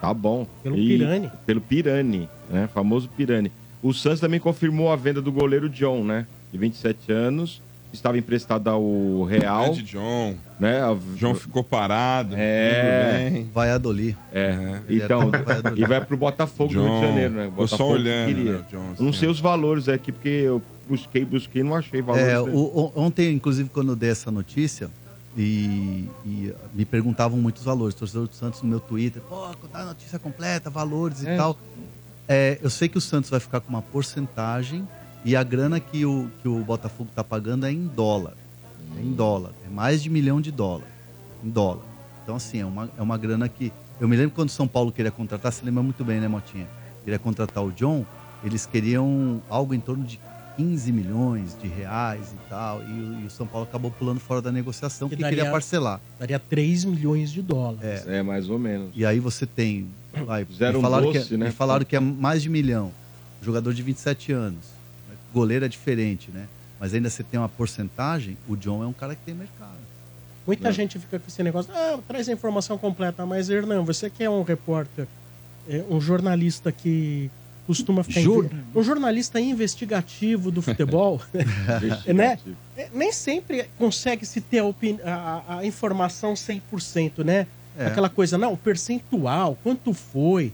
Tá 0.00 0.12
bom. 0.14 0.46
pelo 0.62 0.76
E- 0.78 0.98
Pirani. 0.98 1.30
Pelo 1.44 1.60
Pirani, 1.60 2.28
né? 2.50 2.68
Famoso 2.72 3.08
Pirani. 3.16 3.50
O 3.82 3.92
Santos 3.92 4.20
também 4.20 4.40
confirmou 4.40 4.92
a 4.92 4.96
venda 4.96 5.20
do 5.22 5.30
goleiro 5.32 5.68
John, 5.68 6.02
né? 6.04 6.26
De 6.52 6.58
27 6.58 7.12
anos. 7.12 7.62
Estava 7.92 8.18
emprestado 8.18 8.68
ao 8.68 9.22
Real, 9.24 9.64
Grande 9.66 9.82
John. 9.84 10.34
né? 10.60 10.82
A- 10.82 10.96
João 11.16 11.34
ficou 11.34 11.64
parado. 11.64 12.34
É. 12.36 13.44
Vai 13.54 13.70
Adolir. 13.70 14.14
É. 14.32 14.80
Ele 14.88 15.02
Então, 15.02 15.22
adorar. 15.22 15.78
e 15.78 15.84
vai 15.86 16.04
pro 16.04 16.16
Botafogo 16.16 16.74
do 16.74 16.80
Rio 16.80 16.88
de 16.90 16.94
John. 17.00 17.06
Janeiro, 17.06 17.34
né? 17.34 17.44
Tô 17.56 17.66
só 17.66 17.76
Botafogo 17.76 17.92
olhando, 17.92 18.26
queria. 18.28 18.52
né, 18.52 18.64
John, 18.70 18.94
Não 19.04 19.12
sei 19.12 19.28
os 19.28 19.40
valores 19.40 19.88
aqui, 19.88 20.12
porque 20.12 20.28
eu 20.28 20.60
busquei, 20.88 21.24
busquei, 21.24 21.62
não 21.62 21.74
achei 21.74 22.02
valores. 22.02 22.26
É, 22.28 22.38
o- 22.40 22.92
ontem, 22.94 23.32
inclusive, 23.32 23.70
quando 23.70 23.92
eu 23.92 23.96
dei 23.96 24.10
essa 24.10 24.30
notícia, 24.30 24.90
e, 25.36 26.08
e 26.24 26.54
me 26.72 26.84
perguntavam 26.84 27.38
muitos 27.38 27.62
valores, 27.64 27.94
torcedor 27.94 28.26
do 28.26 28.34
Santos 28.34 28.62
no 28.62 28.68
meu 28.68 28.80
Twitter, 28.80 29.20
pô, 29.28 29.48
dá 29.72 29.80
a 29.80 29.84
notícia 29.84 30.18
completa, 30.18 30.70
valores 30.70 31.22
e 31.22 31.28
É. 31.28 31.36
tal. 31.36 31.56
É, 32.28 32.58
eu 32.62 32.70
sei 32.70 32.88
que 32.88 32.98
o 32.98 33.00
Santos 33.00 33.30
vai 33.30 33.38
ficar 33.38 33.60
com 33.60 33.68
uma 33.68 33.82
porcentagem 33.82 34.88
e 35.24 35.36
a 35.36 35.42
grana 35.42 35.78
que 35.78 36.04
o, 36.06 36.30
que 36.42 36.48
o 36.48 36.58
Botafogo 36.64 37.10
está 37.10 37.22
pagando 37.22 37.66
é 37.66 37.70
em 37.72 37.86
dólar. 37.86 38.34
É 38.96 39.00
em 39.00 39.12
dólar. 39.12 39.52
É 39.64 39.68
mais 39.68 40.02
de 40.02 40.08
milhão 40.10 40.40
de 40.40 40.50
dólar. 40.50 40.86
Em 41.44 41.50
dólar. 41.50 41.84
Então, 42.22 42.34
assim, 42.36 42.60
é 42.60 42.66
uma, 42.66 42.90
é 42.96 43.02
uma 43.02 43.16
grana 43.18 43.48
que. 43.48 43.72
Eu 44.00 44.08
me 44.08 44.16
lembro 44.16 44.34
quando 44.34 44.48
o 44.48 44.52
São 44.52 44.66
Paulo 44.66 44.90
queria 44.90 45.10
contratar, 45.12 45.52
você 45.52 45.64
lembra 45.64 45.82
muito 45.82 46.04
bem, 46.04 46.20
né, 46.20 46.26
Motinha? 46.28 46.66
Queria 47.04 47.18
contratar 47.18 47.62
o 47.64 47.70
John, 47.72 48.04
eles 48.42 48.66
queriam 48.66 49.40
algo 49.48 49.72
em 49.72 49.80
torno 49.80 50.04
de 50.04 50.18
15 50.56 50.90
milhões 50.92 51.56
de 51.60 51.68
reais 51.68 52.32
e 52.32 52.48
tal. 52.48 52.82
E, 52.82 52.84
o- 52.84 53.20
e 53.22 53.26
o 53.26 53.30
São 53.30 53.46
Paulo 53.46 53.66
acabou 53.68 53.90
pulando 53.90 54.20
fora 54.20 54.40
da 54.40 54.50
negociação 54.50 55.08
Que 55.08 55.14
porque 55.16 55.22
daria- 55.22 55.38
queria 55.38 55.52
parcelar. 55.52 56.00
Daria 56.18 56.38
3 56.38 56.84
milhões 56.84 57.30
de 57.30 57.42
dólares. 57.42 58.06
É. 58.06 58.18
É, 58.18 58.22
mais 58.22 58.48
ou 58.48 58.58
menos. 58.58 58.90
E 58.94 59.04
aí 59.04 59.18
você 59.20 59.44
tem. 59.46 59.86
Vai, 60.24 60.46
me 60.48 60.80
falaram, 60.80 61.12
doce, 61.12 61.28
que, 61.28 61.34
é- 61.34 61.36
né? 61.36 61.50
falaram 61.50 61.84
que 61.84 61.94
é 61.96 62.00
mais 62.00 62.42
de 62.42 62.48
milhão. 62.48 62.90
Jogador 63.42 63.72
de 63.74 63.82
27 63.82 64.32
anos. 64.32 64.64
Goleiro 65.32 65.64
é 65.64 65.68
diferente, 65.68 66.30
né? 66.32 66.46
Mas 66.80 66.94
ainda 66.94 67.10
você 67.10 67.22
tem 67.22 67.38
uma 67.38 67.48
porcentagem, 67.48 68.36
o 68.48 68.56
John 68.56 68.82
é 68.82 68.86
um 68.86 68.92
cara 68.92 69.14
que 69.14 69.20
tem 69.24 69.34
mercado. 69.34 69.76
Muita 70.46 70.70
gente 70.72 70.98
fica 70.98 71.18
com 71.18 71.26
esse 71.26 71.42
negócio, 71.42 71.72
ah, 71.74 71.98
traz 72.06 72.28
a 72.28 72.32
informação 72.32 72.78
completa, 72.78 73.26
mas 73.26 73.50
Hernan, 73.50 73.82
você 73.82 74.08
que 74.08 74.22
é 74.22 74.30
um 74.30 74.42
repórter, 74.42 75.06
é, 75.68 75.84
um 75.90 76.00
jornalista 76.00 76.70
que 76.70 77.30
costuma 77.66 78.02
ficar... 78.04 78.20
Jur- 78.20 78.44
inve- 78.46 78.56
Um 78.74 78.82
jornalista 78.82 79.40
investigativo 79.40 80.50
do 80.50 80.62
futebol, 80.62 81.20
né? 82.14 82.38
É, 82.76 82.88
nem 82.94 83.12
sempre 83.12 83.66
consegue 83.78 84.24
se 84.26 84.40
ter 84.40 84.60
a, 84.60 84.64
a- 85.14 85.58
a- 85.58 85.66
informação 85.66 86.34
100%, 86.34 87.24
né? 87.24 87.46
É. 87.78 87.86
Aquela 87.86 88.08
coisa, 88.08 88.38
não, 88.38 88.56
percentual, 88.56 89.58
quanto 89.62 89.92
foi. 89.92 90.52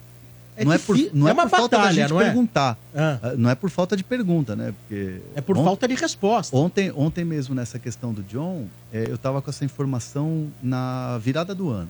não, 0.64 0.72
é 0.72 0.78
por, 0.78 0.96
não 1.14 1.28
é, 1.28 1.32
uma 1.32 1.42
por 1.44 1.50
falta 1.50 1.76
da 1.76 1.82
batalha, 1.84 2.02
gente 2.02 2.10
não 2.10 2.20
é? 2.20 2.24
perguntar. 2.24 2.76
Ah, 2.94 3.18
Ah, 3.22 3.32
Não 3.36 3.48
é 3.48 3.54
por 3.54 3.70
falta 3.70 3.96
de 3.96 4.02
pergunta, 4.04 4.54
né? 4.56 4.74
Porque 4.80 5.20
é 5.34 5.40
por 5.40 5.56
ont- 5.56 5.64
falta 5.64 5.86
de 5.88 5.94
resposta. 5.94 6.56
Ontem, 6.56 6.92
ontem 6.94 7.24
mesmo, 7.24 7.54
nessa 7.54 7.78
questão 7.78 8.12
do 8.12 8.22
John, 8.24 8.66
é, 8.92 9.06
eu 9.08 9.16
tava 9.16 9.40
com 9.40 9.48
essa 9.50 9.64
informação 9.64 10.48
na 10.62 11.16
virada 11.18 11.54
do 11.54 11.70
ano. 11.70 11.88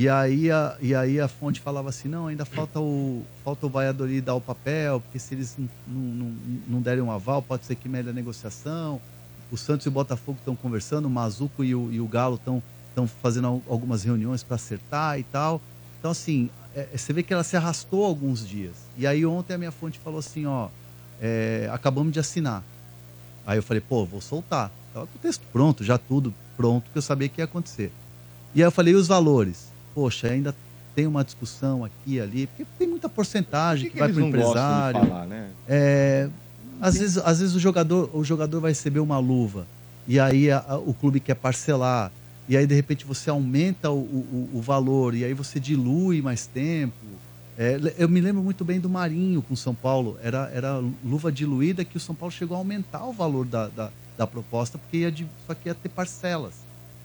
E 0.00 0.08
aí, 0.08 0.48
a, 0.48 0.76
e 0.80 0.94
aí 0.94 1.18
a 1.20 1.26
fonte 1.26 1.60
falava 1.60 1.88
assim, 1.88 2.06
não, 2.06 2.28
ainda 2.28 2.44
falta 2.44 2.78
o, 2.78 3.24
falta 3.42 3.66
o 3.66 3.68
Valladolid 3.68 4.20
dar 4.20 4.36
o 4.36 4.40
papel, 4.40 5.00
porque 5.00 5.18
se 5.18 5.34
eles 5.34 5.56
não, 5.58 5.68
não, 5.88 6.36
não, 6.68 6.80
derem 6.80 7.02
um 7.02 7.10
aval, 7.10 7.42
pode 7.42 7.64
ser 7.66 7.74
que 7.74 7.88
mede 7.88 8.08
a 8.08 8.12
negociação. 8.12 9.00
O 9.50 9.56
Santos 9.56 9.86
e 9.86 9.88
o 9.88 9.90
Botafogo 9.90 10.38
estão 10.38 10.54
conversando, 10.54 11.06
o 11.06 11.10
Mazuco 11.10 11.64
e 11.64 11.74
o, 11.74 11.90
e 11.90 12.00
o 12.00 12.06
Galo 12.06 12.36
estão 12.36 12.62
fazendo 13.20 13.48
al- 13.48 13.62
algumas 13.68 14.04
reuniões 14.04 14.44
para 14.44 14.54
acertar 14.54 15.18
e 15.18 15.24
tal. 15.24 15.60
Então, 15.98 16.12
assim, 16.12 16.48
é, 16.76 16.96
você 16.96 17.12
vê 17.12 17.24
que 17.24 17.32
ela 17.34 17.42
se 17.42 17.56
arrastou 17.56 18.04
alguns 18.04 18.46
dias. 18.46 18.76
E 18.96 19.04
aí 19.04 19.26
ontem 19.26 19.54
a 19.54 19.58
minha 19.58 19.72
fonte 19.72 19.98
falou 19.98 20.20
assim, 20.20 20.46
ó, 20.46 20.68
é, 21.20 21.68
acabamos 21.72 22.12
de 22.12 22.20
assinar. 22.20 22.62
Aí 23.44 23.58
eu 23.58 23.64
falei, 23.64 23.80
pô, 23.80 24.04
vou 24.04 24.20
soltar. 24.20 24.70
Tava 24.94 25.08
com 25.08 25.18
o 25.18 25.20
texto 25.20 25.42
pronto, 25.52 25.82
já 25.82 25.98
tudo 25.98 26.32
pronto, 26.56 26.88
que 26.92 26.98
eu 26.98 27.02
sabia 27.02 27.28
que 27.28 27.40
ia 27.40 27.46
acontecer. 27.46 27.90
E 28.54 28.62
aí 28.62 28.66
eu 28.68 28.70
falei, 28.70 28.92
e 28.92 28.96
os 28.96 29.08
valores? 29.08 29.76
Poxa, 29.94 30.28
ainda 30.30 30.54
tem 30.94 31.06
uma 31.06 31.24
discussão 31.24 31.84
aqui 31.84 32.14
e 32.14 32.20
ali, 32.20 32.46
porque 32.46 32.66
tem 32.78 32.88
muita 32.88 33.08
porcentagem 33.08 33.86
Por 33.86 33.92
que, 33.94 34.00
que, 34.00 34.08
que 34.08 34.12
vai 34.12 34.12
para 34.12 34.22
o 34.24 34.28
empresário. 34.28 35.00
falar, 35.00 35.26
né? 35.26 35.48
É, 35.66 36.28
às 36.80 36.96
vezes, 36.98 37.18
às 37.18 37.40
vezes 37.40 37.54
o 37.54 37.60
jogador, 37.60 38.10
o 38.12 38.24
jogador 38.24 38.60
vai 38.60 38.70
receber 38.70 39.00
uma 39.00 39.18
luva 39.18 39.66
e 40.06 40.18
aí 40.18 40.50
a- 40.50 40.64
a- 40.66 40.78
o 40.78 40.94
clube 40.94 41.20
quer 41.20 41.34
parcelar. 41.34 42.10
e 42.48 42.56
aí 42.56 42.66
de 42.66 42.74
repente 42.74 43.04
você 43.04 43.28
aumenta 43.28 43.90
o, 43.90 43.98
o, 43.98 44.50
o 44.54 44.60
valor 44.62 45.14
e 45.14 45.22
aí 45.24 45.34
você 45.34 45.60
dilui 45.60 46.22
mais 46.22 46.46
tempo. 46.46 46.94
É, 47.58 47.76
eu 47.98 48.08
me 48.08 48.20
lembro 48.20 48.42
muito 48.42 48.64
bem 48.64 48.78
do 48.80 48.88
Marinho 48.88 49.42
com 49.42 49.54
São 49.56 49.74
Paulo. 49.74 50.16
Era, 50.22 50.48
era 50.54 50.80
luva 51.04 51.30
diluída 51.30 51.84
que 51.84 51.96
o 51.96 52.00
São 52.00 52.14
Paulo 52.14 52.32
chegou 52.32 52.54
a 52.56 52.58
aumentar 52.58 53.04
o 53.04 53.12
valor 53.12 53.44
da, 53.44 53.66
da, 53.68 53.90
da 54.16 54.26
proposta, 54.26 54.78
porque 54.78 54.98
ia 54.98 55.12
de, 55.12 55.26
só 55.46 55.54
que 55.54 55.68
ia 55.68 55.74
ter 55.74 55.88
parcelas. 55.90 56.54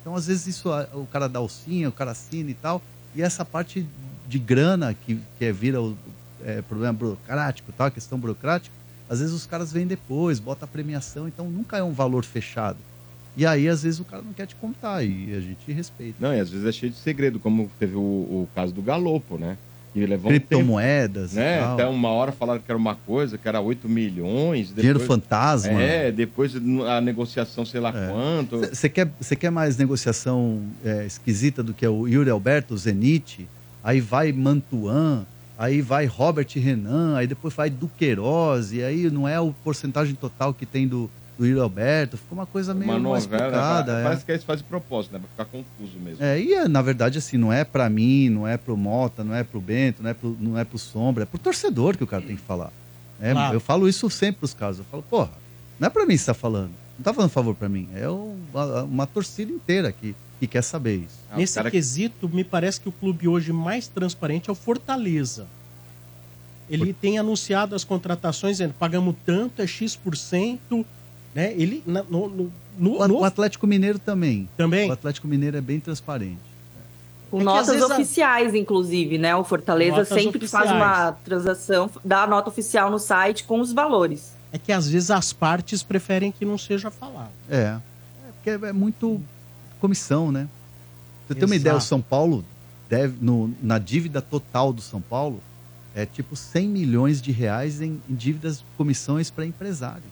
Então, 0.04 0.16
às 0.18 0.28
vezes, 0.28 0.48
isso 0.48 0.70
a- 0.70 0.86
o 0.94 1.08
cara 1.08 1.30
dá 1.30 1.40
alcinha, 1.40 1.88
o 1.88 1.94
cara 1.94 2.12
assina 2.12 2.52
e 2.52 2.54
tal. 2.54 2.82
E 3.16 3.22
essa 3.22 3.46
parte 3.46 3.86
de 4.28 4.38
grana 4.38 4.94
que, 4.94 5.18
que 5.40 5.46
é, 5.46 5.52
vira 5.52 5.82
o 5.82 5.96
é, 6.44 6.62
problema 6.62 6.92
burocrático, 6.92 7.72
tal, 7.78 7.88
a 7.88 7.92
questão 7.92 8.20
burocrática, 8.20 8.76
às 9.10 9.20
vezes 9.22 9.34
os 9.34 9.46
caras 9.46 9.72
vêm 9.72 9.88
depois, 9.88 10.40
bota 10.40 10.66
a 10.66 10.68
premiação, 10.68 11.26
então 11.26 11.50
nunca 11.50 11.78
é 11.78 11.84
um 11.84 11.94
valor 11.94 12.26
fechado. 12.26 12.78
E 13.38 13.46
aí, 13.46 13.70
às 13.70 13.84
vezes, 13.84 14.00
o 14.02 14.04
cara 14.06 14.22
não 14.22 14.34
quer 14.34 14.46
te 14.46 14.56
contar 14.56 15.04
e 15.04 15.34
a 15.34 15.40
gente 15.40 15.72
respeita. 15.72 16.18
Não, 16.20 16.34
e 16.36 16.40
às 16.40 16.50
vezes 16.50 16.68
é 16.68 16.72
cheio 16.72 16.92
de 16.92 16.98
segredo, 17.00 17.40
como 17.40 17.72
teve 17.80 17.96
o, 17.96 18.00
o 18.00 18.50
caso 18.54 18.74
do 18.74 18.82
Galopo, 18.82 19.38
né? 19.38 19.58
Levou 19.96 20.32
um 20.32 20.34
tempo, 20.34 20.48
Criptomoedas 20.48 21.34
né? 21.34 21.60
Até 21.64 21.86
uma 21.86 22.10
hora 22.10 22.32
falaram 22.32 22.60
que 22.60 22.70
era 22.70 22.78
uma 22.78 22.96
coisa, 22.96 23.38
que 23.38 23.48
era 23.48 23.62
8 23.62 23.88
milhões. 23.88 24.70
Depois... 24.70 24.76
Dinheiro 24.76 25.00
fantasma. 25.00 25.82
É, 25.82 26.12
depois 26.12 26.56
a 26.88 27.00
negociação 27.00 27.66
sei 27.66 27.80
lá 27.80 27.92
quanto. 27.92 28.60
Você 28.60 28.90
quer, 28.90 29.12
você 29.20 29.36
quer 29.36 29.52
mais 29.52 29.78
negociação 29.78 30.62
é, 30.84 31.06
esquisita 31.06 31.62
do 31.62 31.74
que 31.74 31.86
o 31.88 32.08
Yuri 32.08 32.30
Alberto, 32.30 32.76
Zenit? 32.76 33.48
Aí 33.84 34.00
vai 34.00 34.32
Mantuan, 34.32 35.26
aí 35.58 35.82
vai 35.82 36.06
Robert 36.06 36.48
Renan, 36.56 37.18
aí 37.18 37.28
depois 37.28 37.54
vai 37.54 37.70
Duqueiroz, 37.70 38.72
e 38.72 38.82
aí 38.82 39.10
não 39.10 39.28
é 39.28 39.40
o 39.40 39.54
porcentagem 39.64 40.16
total 40.16 40.54
que 40.54 40.66
tem 40.66 40.88
do, 40.88 41.10
do 41.38 41.46
Yuri 41.46 41.60
Alberto. 41.60 42.18
Ficou 42.18 42.38
uma 42.38 42.46
coisa 42.46 42.74
meio 42.74 42.92
Uma 42.92 43.00
novela, 43.00 43.20
explicada. 43.20 43.94
né? 43.96 44.00
é. 44.02 44.04
parece 44.04 44.26
que 44.26 44.32
eles 44.32 44.44
fazem 44.44 44.66
propósito, 44.68 45.14
né? 45.14 45.20
Pra 45.20 45.46
ficar 45.46 45.58
confuso 45.58 45.98
mesmo. 46.00 46.24
É, 46.24 46.40
e 46.40 46.54
é, 46.54 46.68
na 46.68 46.82
verdade, 46.82 47.18
assim, 47.18 47.38
não 47.38 47.52
é 47.52 47.64
pra 47.64 47.90
mim, 47.90 48.30
não 48.30 48.48
é 48.48 48.58
pro 48.58 48.76
Mota, 48.78 49.24
não 49.24 49.34
é 49.36 49.44
pro 49.44 49.60
Bento, 49.62 50.04
não 50.04 50.10
é 50.10 50.14
pro, 50.14 50.38
não 50.40 50.58
é 50.58 50.64
pro 50.64 50.78
Sombra, 50.78 51.24
é 51.24 51.26
pro 51.26 51.40
torcedor 51.40 51.98
que 51.98 52.04
o 52.04 52.08
cara 52.08 52.22
tem 52.24 52.36
que 52.36 52.42
falar. 52.42 52.72
É, 53.22 53.32
Claro. 53.32 53.56
Eu 53.56 53.60
falo 53.60 53.88
isso 53.90 54.10
sempre 54.10 54.40
pros 54.40 54.54
caras. 54.54 54.78
Eu 54.80 54.86
falo, 54.86 55.04
porra, 55.04 55.30
não 55.80 55.88
é 55.88 55.90
pra 55.90 56.06
mim 56.06 56.14
que 56.14 56.20
você 56.20 56.26
tá 56.28 56.34
falando. 56.34 56.72
Não 56.98 57.04
tá 57.04 57.14
falando 57.14 57.30
favor 57.32 57.56
pra 57.56 57.68
mim. 57.70 57.88
É 57.96 58.08
um- 58.10 58.38
uma, 58.54 58.84
uma 58.84 59.08
torcida 59.08 59.52
inteira 59.52 59.92
que, 59.92 60.16
que 60.40 60.46
quer 60.46 60.62
saber 60.62 60.98
isso. 60.98 61.20
Ah, 61.32 61.38
Nesse 61.38 61.56
cara- 61.56 61.72
quesito, 61.72 62.30
me 62.30 62.44
parece 62.44 62.80
que 62.80 62.88
o 62.88 62.92
clube 62.92 63.28
hoje 63.28 63.52
mais 63.52 63.88
transparente 63.88 64.50
é 64.50 64.52
o 64.52 64.56
Fortaleza. 64.56 65.48
Ele 66.70 66.94
tem 66.94 67.18
anunciado 67.20 67.76
as 67.76 67.84
contratações, 67.84 68.58
dizendo, 68.58 68.74
pagamos 68.80 69.16
tanto, 69.26 69.62
é 69.62 69.68
X%, 69.68 70.86
né? 71.34 71.54
Ele, 71.54 71.84
na- 71.86 72.04
no, 72.04 72.30
no- 72.30 72.54
no- 72.78 73.00
O, 73.02 73.08
no- 73.08 73.20
o 73.20 73.24
Atlético 73.24 73.66
Mineiro 73.68 74.00
também. 74.00 74.48
também, 74.58 74.90
O 74.90 74.94
Atlético 74.94 75.28
Mineiro 75.28 75.58
é 75.58 75.62
bem 75.62 75.80
transparente. 75.80 76.40
Com 77.32 77.42
É 77.42 77.44
notas 77.44 77.68
vezes 77.68 77.90
a- 77.90 77.94
oficiais, 77.96 78.54
inclusive, 78.54 79.18
né? 79.18 79.36
O 79.36 79.44
Fortaleza 79.44 79.92
Notas 79.98 80.08
sempre 80.10 80.48
faz 80.48 80.70
oficiais. 80.70 80.72
uma 80.84 81.12
transação, 81.24 81.90
dá 82.06 82.24
a 82.24 82.28
nota 82.28 82.50
oficial 82.50 82.92
no 82.92 83.00
site 83.00 83.44
com 83.44 83.60
os 83.60 83.72
valores. 83.74 84.32
é 84.52 84.58
que 84.60 84.72
às 84.72 84.88
vezes 84.88 85.10
as 85.10 85.34
partes 85.34 85.82
preferem 85.82 86.32
que 86.32 86.46
não 86.46 86.60
seja 86.60 86.92
falado. 86.92 87.32
É. 87.50 87.56
É 87.58 87.80
porque 88.36 88.50
é 88.68 88.72
muito 88.72 89.20
comissão, 89.82 90.32
né? 90.32 90.48
Você 91.28 91.34
tem 91.34 91.46
uma 91.46 91.56
ideia, 91.56 91.76
o 91.76 91.82
São 91.82 92.00
Paulo 92.00 92.46
deve, 92.88 93.16
no- 93.20 93.52
na 93.64 93.80
dívida 93.80 94.22
total 94.22 94.72
do 94.72 94.80
São 94.80 95.02
Paulo, 95.02 95.42
é 95.96 96.06
tipo 96.06 96.36
100 96.36 96.68
milhões 96.70 97.20
de 97.20 97.32
reais 97.32 97.82
em, 97.82 98.00
em 98.08 98.14
dívidas, 98.14 98.64
comissões 98.78 99.32
para 99.32 99.44
empresários. 99.44 100.06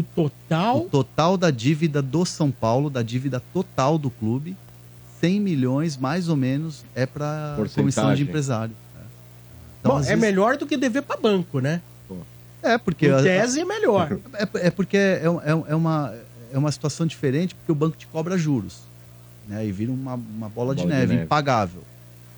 Do 0.00 0.06
total, 0.14 0.78
O 0.78 0.88
total 0.88 1.36
da 1.36 1.50
dívida 1.50 2.00
do 2.00 2.24
São 2.24 2.50
Paulo, 2.50 2.88
da 2.90 3.02
dívida 3.02 3.42
total 3.52 3.98
do 3.98 4.10
clube, 4.10 4.56
100 5.20 5.40
milhões 5.40 5.96
mais 5.96 6.28
ou 6.28 6.36
menos 6.36 6.84
é 6.94 7.04
para 7.06 7.56
comissão 7.74 8.14
de 8.14 8.22
empresário. 8.22 8.74
É. 8.96 9.02
Então, 9.80 9.92
bom, 9.92 9.98
é 9.98 10.02
vezes- 10.02 10.18
melhor 10.20 10.56
do 10.56 10.66
que 10.66 10.76
dever 10.76 11.02
para 11.02 11.20
banco, 11.20 11.60
né? 11.60 11.80
É, 12.62 12.76
porque 12.76 13.06
Em 13.06 13.10
a- 13.12 13.22
tese 13.22 13.60
é 13.60 13.64
melhor. 13.64 14.18
É, 14.34 14.66
é 14.66 14.70
porque 14.70 14.96
é, 14.96 15.22
é- 15.24 15.62
é 15.72 15.74
uma, 15.74 16.14
é 16.52 16.58
uma 16.58 16.70
situação 16.70 17.06
diferente, 17.06 17.54
porque 17.54 17.72
o 17.72 17.74
banco 17.74 17.96
te 17.96 18.06
cobra 18.06 18.36
juros. 18.36 18.80
Né? 19.48 19.66
E 19.66 19.72
vira 19.72 19.90
uma, 19.90 20.14
uma 20.14 20.48
bola, 20.48 20.74
de, 20.74 20.82
Bola 20.82 20.92
de 20.94 21.00
neve, 21.00 21.12
neve. 21.14 21.24
impagável. 21.24 21.82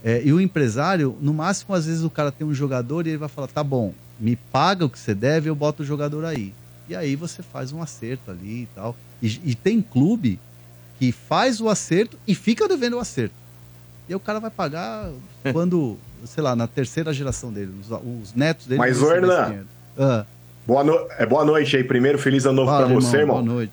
É, 0.04 0.22
e 0.24 0.32
o 0.32 0.40
empresário, 0.40 1.16
no 1.20 1.34
máximo, 1.34 1.74
às 1.74 1.86
vezes 1.86 2.02
o 2.04 2.10
cara 2.10 2.30
tem 2.32 2.46
um 2.46 2.54
jogador 2.54 3.06
e 3.06 3.10
ele 3.10 3.18
vai 3.18 3.28
falar: 3.28 3.48
tá 3.48 3.62
bom, 3.64 3.92
me 4.18 4.36
paga 4.36 4.84
o 4.84 4.88
que 4.90 4.98
você 4.98 5.12
deve, 5.14 5.48
eu 5.50 5.54
boto 5.56 5.82
o 5.82 5.86
jogador 5.86 6.24
aí. 6.24 6.54
E 6.92 6.96
aí 6.96 7.16
você 7.16 7.42
faz 7.42 7.72
um 7.72 7.82
acerto 7.82 8.30
ali 8.30 8.62
e 8.62 8.68
tal. 8.74 8.94
E, 9.22 9.40
e 9.44 9.54
tem 9.54 9.80
clube 9.80 10.38
que 10.98 11.10
faz 11.10 11.58
o 11.58 11.70
acerto 11.70 12.18
e 12.28 12.34
fica 12.34 12.68
devendo 12.68 12.96
o 12.96 12.98
acerto. 12.98 13.34
E 14.06 14.12
aí 14.12 14.14
o 14.14 14.20
cara 14.20 14.38
vai 14.38 14.50
pagar 14.50 15.10
quando, 15.52 15.96
sei 16.26 16.42
lá, 16.42 16.54
na 16.54 16.66
terceira 16.66 17.10
geração 17.14 17.50
dele, 17.50 17.72
os, 17.80 17.90
os 17.90 18.34
netos 18.34 18.66
dele. 18.66 18.78
Mas, 18.78 18.98
dinheiro. 18.98 19.66
Ah, 19.98 20.26
Boa, 20.66 20.84
no... 20.84 21.06
é, 21.18 21.24
boa 21.24 21.44
noite 21.46 21.74
aí. 21.76 21.82
Primeiro, 21.82 22.18
feliz 22.18 22.44
ano 22.44 22.56
novo 22.56 22.70
fala, 22.70 22.86
pra 22.86 22.94
você, 22.94 23.16
irmão. 23.16 23.42
Boa 23.42 23.54
noite. 23.54 23.72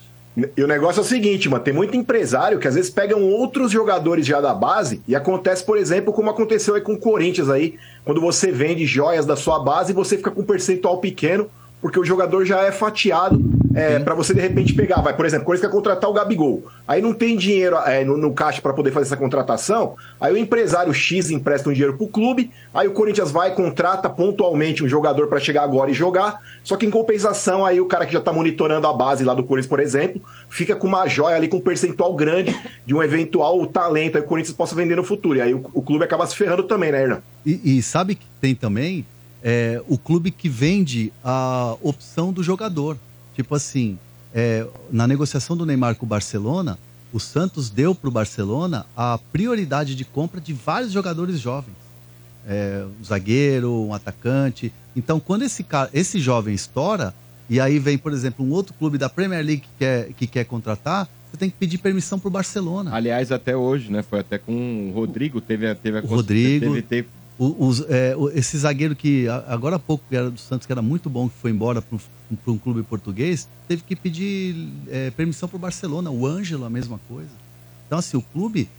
E 0.56 0.64
o 0.64 0.68
negócio 0.68 1.02
é 1.02 1.04
o 1.04 1.06
seguinte, 1.06 1.50
mano, 1.50 1.62
tem 1.62 1.74
muito 1.74 1.98
empresário 1.98 2.58
que 2.58 2.68
às 2.68 2.76
vezes 2.76 2.90
pegam 2.90 3.22
outros 3.24 3.70
jogadores 3.70 4.26
já 4.26 4.40
da 4.40 4.54
base 4.54 5.02
e 5.06 5.14
acontece, 5.14 5.62
por 5.64 5.78
exemplo, 5.78 6.14
como 6.14 6.30
aconteceu 6.30 6.76
aí 6.76 6.82
com 6.82 6.94
o 6.94 6.98
Corinthians 6.98 7.50
aí, 7.50 7.78
quando 8.06 8.22
você 8.22 8.50
vende 8.50 8.86
joias 8.86 9.26
da 9.26 9.36
sua 9.36 9.60
base 9.60 9.92
e 9.92 9.96
você 9.96 10.16
fica 10.16 10.32
com 10.32 10.42
um 10.42 10.46
percentual 10.46 11.00
pequeno, 11.00 11.50
porque 11.81 12.00
o 12.00 12.05
jogador 12.05 12.45
já 12.45 12.62
é 12.62 12.71
fatiado 12.71 13.39
é, 13.74 14.00
para 14.00 14.13
você 14.13 14.33
de 14.33 14.41
repente 14.41 14.74
pegar. 14.74 15.01
Vai, 15.01 15.15
por 15.15 15.25
exemplo, 15.25 15.45
Corinthians 15.45 15.69
quer 15.69 15.75
contratar 15.75 16.09
o 16.09 16.13
Gabigol. 16.13 16.63
Aí 16.88 17.01
não 17.01 17.13
tem 17.13 17.38
dinheiro 17.38 17.77
é, 17.86 18.03
no, 18.03 18.17
no 18.17 18.33
caixa 18.33 18.62
para 18.62 18.74
poder 18.74 18.91
fazer 18.91 19.07
essa 19.07 19.17
contratação. 19.17 19.95
Aí 20.19 20.33
o 20.33 20.38
empresário 20.38 20.93
X 20.93 21.29
empresta 21.29 21.69
um 21.69 21.74
dinheiro 21.74 21.98
pro 21.98 22.07
clube. 22.07 22.51
Aí 22.74 22.88
o 22.88 22.91
Corinthians 22.91 23.31
vai 23.31 23.51
e 23.51 23.55
contrata 23.55 24.09
pontualmente 24.09 24.83
um 24.83 24.88
jogador 24.88 25.27
para 25.27 25.39
chegar 25.39 25.63
agora 25.63 25.91
e 25.91 25.93
jogar. 25.93 26.41
Só 26.63 26.75
que 26.75 26.86
em 26.86 26.89
compensação, 26.89 27.65
aí 27.65 27.79
o 27.79 27.86
cara 27.86 28.05
que 28.05 28.13
já 28.13 28.21
tá 28.21 28.33
monitorando 28.33 28.88
a 28.88 28.93
base 28.93 29.24
lá 29.24 29.33
do 29.33 29.43
Corinthians, 29.43 29.69
por 29.69 29.79
exemplo, 29.79 30.21
fica 30.50 30.75
com 30.75 30.88
uma 30.88 31.07
joia 31.07 31.36
ali 31.36 31.48
com 31.48 31.57
um 31.57 31.62
percentual 31.62 32.13
grande 32.15 32.55
de 32.86 32.93
um 32.93 33.01
eventual 33.01 33.65
talento 33.67 34.17
aí 34.17 34.21
que 34.21 34.27
o 34.27 34.29
Corinthians 34.29 34.55
possa 34.55 34.75
vender 34.75 34.95
no 34.95 35.03
futuro. 35.03 35.38
E 35.38 35.41
aí 35.41 35.53
o, 35.53 35.65
o 35.74 35.81
clube 35.81 36.03
acaba 36.03 36.25
se 36.27 36.36
ferrando 36.36 36.63
também, 36.63 36.91
né, 36.91 37.01
Hernan? 37.01 37.21
E, 37.45 37.77
e 37.77 37.81
sabe 37.81 38.15
que 38.15 38.25
tem 38.41 38.53
também 38.53 39.05
é, 39.43 39.81
o 39.88 39.98
clube 39.98 40.31
que 40.31 40.50
vende 40.50 41.12
a 41.24 41.75
opção 41.81 42.31
do 42.34 42.43
jogador. 42.43 42.98
Tipo 43.36 43.55
assim, 43.55 43.98
é, 44.34 44.65
na 44.91 45.08
negociação 45.08 45.55
do 45.55 45.65
Neymar 45.65 45.96
com 45.96 46.05
o 46.05 46.10
Barcelona, 46.10 46.77
o 47.13 47.19
Santos 47.19 47.69
deu 47.69 47.96
para 47.96 48.08
o 48.08 48.12
Barcelona 48.12 48.86
a 48.96 49.17
prioridade 49.31 49.96
de 49.96 50.05
compra 50.05 50.39
de 50.41 50.53
vários 50.53 50.91
jogadores 50.91 51.39
jovens. 51.39 51.75
É, 52.48 52.86
um 53.00 53.03
zagueiro, 53.03 53.72
um 53.86 53.93
atacante. 53.93 54.72
Então, 54.96 55.19
quando 55.19 55.43
esse, 55.43 55.63
cara, 55.63 55.89
esse 55.93 56.19
jovem 56.19 56.53
estoura, 56.55 57.13
e 57.50 57.60
aí 57.60 57.79
vem, 57.79 57.98
por 57.98 58.12
exemplo, 58.12 58.46
um 58.46 58.51
outro 58.51 58.74
clube 58.74 58.98
da 58.98 59.10
Premier 59.10 59.43
League 59.46 59.62
que 59.62 59.69
quer, 59.77 60.13
que 60.13 60.27
quer 60.27 60.43
contratar, 60.46 61.08
você 61.31 61.38
tem 61.38 61.50
que 61.50 61.55
pedir 61.58 61.77
permissão 61.77 62.17
para 62.19 62.27
o 62.27 62.31
Barcelona. 62.31 62.91
Aliás, 62.93 63.31
até 63.31 63.55
hoje, 63.55 63.91
né? 63.91 64.01
Foi 64.01 64.19
até 64.19 64.38
com 64.39 64.89
o 64.89 64.91
Rodrigo, 64.93 65.39
teve, 65.39 65.67
a- 65.67 65.75
teve 65.75 66.00
a 66.00 66.01
Rodrigo. 66.01 66.65
Teve, 66.74 66.81
teve- 66.81 67.08
os- 67.39 67.86
é, 67.89 68.15
o- 68.17 68.29
esse 68.29 68.58
zagueiro 68.58 68.96
que 68.96 69.27
agora 69.48 69.77
há 69.77 69.79
pouco 69.79 70.03
era 70.12 70.29
do 70.29 70.39
Santos, 70.39 70.65
que 70.67 70.72
era 70.74 70.81
muito 70.81 71.10
bom, 71.10 71.29
que 71.29 71.36
foi 71.38 71.51
embora 71.51 71.81
para 71.81 71.98
um, 72.48 72.58
clube 72.58 72.84
português, 72.84 73.48
teve 73.67 73.81
que 73.81 73.96
pedir 73.96 74.67
é, 74.89 75.10
permissão 75.12 75.48
para 75.48 75.55
o 75.55 75.60
Barcelona. 75.60 76.12
O 76.12 76.25
Ângelo, 76.27 76.65
a 76.65 76.69
mesma 76.69 77.00
coisa. 77.08 77.29
Então, 77.88 77.98
assim, 77.98 78.17
o 78.17 78.22
clube 78.22 78.69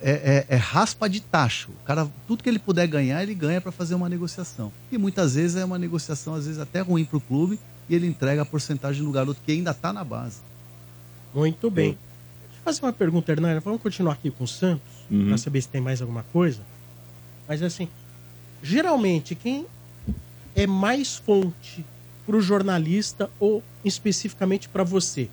é, 0.00 0.44
é- 0.50 0.54
é 0.54 0.56
raspa 0.56 1.08
de 1.08 1.20
tacho. 1.20 1.70
O 1.70 1.84
cara, 1.86 2.06
tudo 2.26 2.42
que 2.42 2.48
ele 2.48 2.58
puder 2.58 2.86
ganhar, 2.88 3.22
ele 3.22 3.32
ganha 3.34 3.60
para 3.60 3.70
fazer 3.72 3.94
uma 3.94 4.08
negociação. 4.08 4.70
E 4.92 4.98
muitas 4.98 5.34
vezes 5.34 5.56
é 5.56 5.64
uma 5.64 5.78
negociação, 5.78 6.34
às 6.34 6.44
vezes 6.46 6.60
até 6.60 6.80
ruim 6.80 7.04
para 7.04 7.16
o 7.16 7.20
clube, 7.20 7.58
e 7.88 7.94
ele 7.94 8.06
entrega 8.06 8.42
a 8.42 8.44
porcentagem 8.44 9.02
do 9.04 9.10
garoto 9.12 9.40
que 9.46 9.52
ainda 9.52 9.70
está 9.70 9.92
na 9.92 10.02
base. 10.04 10.40
Muito 11.34 11.70
bem. 11.70 11.90
Deixa 12.42 12.58
eu 12.60 12.64
fazer 12.64 12.82
uma 12.82 12.92
pergunta, 12.92 13.30
Hernani. 13.32 13.60
Vamos 13.60 13.80
continuar 13.80 14.12
aqui 14.14 14.30
com 14.30 14.44
o 14.44 14.48
Santos, 14.48 14.82
Uhum. 15.10 15.28
para 15.28 15.38
saber 15.38 15.62
se 15.62 15.68
tem 15.68 15.80
mais 15.80 16.00
alguma 16.02 16.22
coisa. 16.32 16.60
Mas 17.46 17.62
assim, 17.62 17.88
geralmente 18.62 19.34
quem 19.34 19.66
é 20.54 20.66
mais 20.66 21.16
fonte 21.16 21.84
para 22.24 22.36
o 22.36 22.40
jornalista 22.40 23.30
ou 23.38 23.62
especificamente 23.84 24.68
para 24.68 24.84
você? 24.84 25.28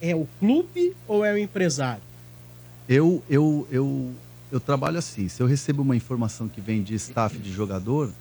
É 0.00 0.14
o 0.14 0.26
clube 0.38 0.94
ou 1.08 1.24
é 1.24 1.32
o 1.32 1.38
empresário? 1.38 2.02
Eu, 2.88 3.22
eu, 3.28 3.66
eu, 3.70 4.12
eu 4.52 4.60
trabalho 4.60 4.98
assim. 4.98 5.28
Se 5.28 5.42
eu 5.42 5.46
recebo 5.46 5.82
uma 5.82 5.96
informação 5.96 6.48
que 6.48 6.60
vem 6.60 6.82
de 6.82 6.94
staff 6.94 7.36
de 7.36 7.52
jogador, 7.52 8.12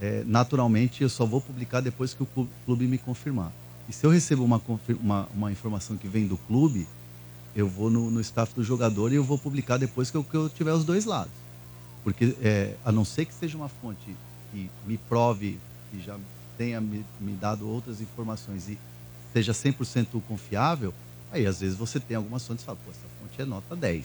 é, 0.00 0.24
naturalmente 0.26 1.02
eu 1.02 1.08
só 1.08 1.24
vou 1.24 1.40
publicar 1.40 1.80
depois 1.80 2.12
que 2.14 2.22
o 2.22 2.26
clu- 2.26 2.48
clube 2.64 2.86
me 2.88 2.98
confirmar. 2.98 3.52
E 3.88 3.92
se 3.92 4.04
eu 4.04 4.10
recebo 4.10 4.42
uma, 4.42 4.60
uma, 5.00 5.28
uma 5.34 5.52
informação 5.52 5.96
que 5.96 6.08
vem 6.08 6.26
do 6.26 6.36
clube, 6.36 6.86
eu 7.54 7.68
vou 7.68 7.90
no, 7.90 8.10
no 8.10 8.20
staff 8.20 8.52
do 8.54 8.64
jogador 8.64 9.12
e 9.12 9.16
eu 9.16 9.22
vou 9.24 9.38
publicar 9.38 9.76
depois 9.76 10.10
que 10.10 10.16
eu, 10.16 10.24
que 10.24 10.34
eu 10.34 10.48
tiver 10.48 10.72
os 10.72 10.84
dois 10.84 11.04
lados. 11.04 11.32
Porque, 12.04 12.34
é, 12.42 12.74
a 12.84 12.90
não 12.90 13.04
ser 13.04 13.24
que 13.24 13.34
seja 13.34 13.56
uma 13.56 13.68
fonte 13.68 14.14
que 14.50 14.68
me 14.86 14.96
prove, 14.96 15.58
que 15.90 16.00
já 16.00 16.16
tenha 16.58 16.80
me, 16.80 17.04
me 17.20 17.32
dado 17.32 17.68
outras 17.68 18.00
informações 18.00 18.68
e 18.68 18.78
seja 19.32 19.52
100% 19.52 20.20
confiável, 20.28 20.92
Aí, 21.32 21.46
às 21.46 21.60
vezes, 21.60 21.76
você 21.76 21.98
tem 21.98 22.14
algumas 22.14 22.46
fontes 22.46 22.62
e 22.62 22.66
fala, 22.66 22.78
pô, 22.84 22.90
essa 22.90 23.00
fonte 23.18 23.40
é 23.40 23.44
nota 23.46 23.74
10. 23.74 23.98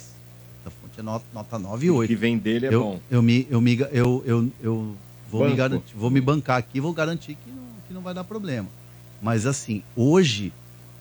Essa 0.62 0.72
fonte 0.82 1.00
é 1.00 1.04
nota, 1.04 1.26
nota 1.34 1.60
9 1.60 1.86
e 1.86 1.92
8. 1.92 2.06
O 2.06 2.08
que 2.08 2.16
vem 2.16 2.38
dele 2.38 2.68
é 2.68 2.74
eu, 2.74 2.82
bom. 2.82 3.00
Eu, 3.12 3.22
me, 3.22 3.46
eu, 3.50 3.60
me, 3.60 3.78
eu, 3.92 4.24
eu, 4.26 4.52
eu 4.62 4.96
vou, 5.30 5.50
me 5.50 5.54
garantir, 5.54 5.94
vou 5.94 6.10
me 6.10 6.22
bancar 6.22 6.58
aqui 6.58 6.80
vou 6.80 6.94
garantir 6.94 7.36
que 7.36 7.50
não, 7.50 7.64
que 7.86 7.94
não 7.94 8.02
vai 8.02 8.14
dar 8.14 8.24
problema. 8.24 8.70
Mas, 9.22 9.46
assim, 9.46 9.84
hoje, 9.94 10.54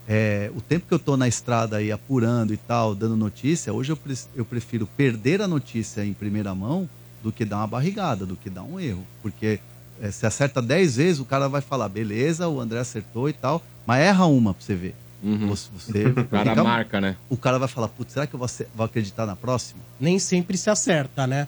é, 0.07 0.49
o 0.55 0.61
tempo 0.61 0.85
que 0.87 0.93
eu 0.93 0.99
tô 0.99 1.17
na 1.17 1.27
estrada 1.27 1.77
aí 1.77 1.91
apurando 1.91 2.53
e 2.53 2.57
tal, 2.57 2.95
dando 2.95 3.15
notícia, 3.17 3.73
hoje 3.73 3.91
eu, 3.91 3.97
pre- 3.97 4.15
eu 4.35 4.45
prefiro 4.45 4.87
perder 4.95 5.41
a 5.41 5.47
notícia 5.47 6.05
em 6.05 6.13
primeira 6.13 6.55
mão 6.55 6.87
do 7.21 7.31
que 7.31 7.43
dar 7.43 7.57
uma 7.57 7.67
barrigada, 7.67 8.25
do 8.25 8.35
que 8.35 8.49
dar 8.49 8.63
um 8.63 8.79
erro. 8.79 9.05
Porque 9.21 9.59
é, 10.01 10.09
se 10.11 10.25
acerta 10.25 10.61
10 10.61 10.95
vezes, 10.95 11.19
o 11.19 11.25
cara 11.25 11.49
vai 11.49 11.59
falar, 11.61 11.89
beleza, 11.89 12.47
o 12.47 12.59
André 12.61 12.79
acertou 12.79 13.27
e 13.27 13.33
tal, 13.33 13.61
mas 13.85 14.01
erra 14.01 14.25
uma 14.27 14.53
pra 14.53 14.63
você 14.63 14.75
ver. 14.75 14.95
Você, 15.21 15.69
você 15.75 16.07
O 16.17 16.25
cara 16.25 16.49
fica- 16.51 16.63
marca, 16.63 17.01
né? 17.01 17.17
O 17.29 17.35
cara 17.35 17.57
vai 17.59 17.67
falar, 17.67 17.87
putz, 17.89 18.13
será 18.13 18.25
que 18.27 18.33
eu 18.33 18.39
vou, 18.39 18.47
vou 18.75 18.85
acreditar 18.85 19.25
na 19.25 19.35
próxima? 19.35 19.81
Nem 19.99 20.19
sempre 20.19 20.55
se 20.57 20.69
acerta, 20.69 21.25
né? 21.27 21.47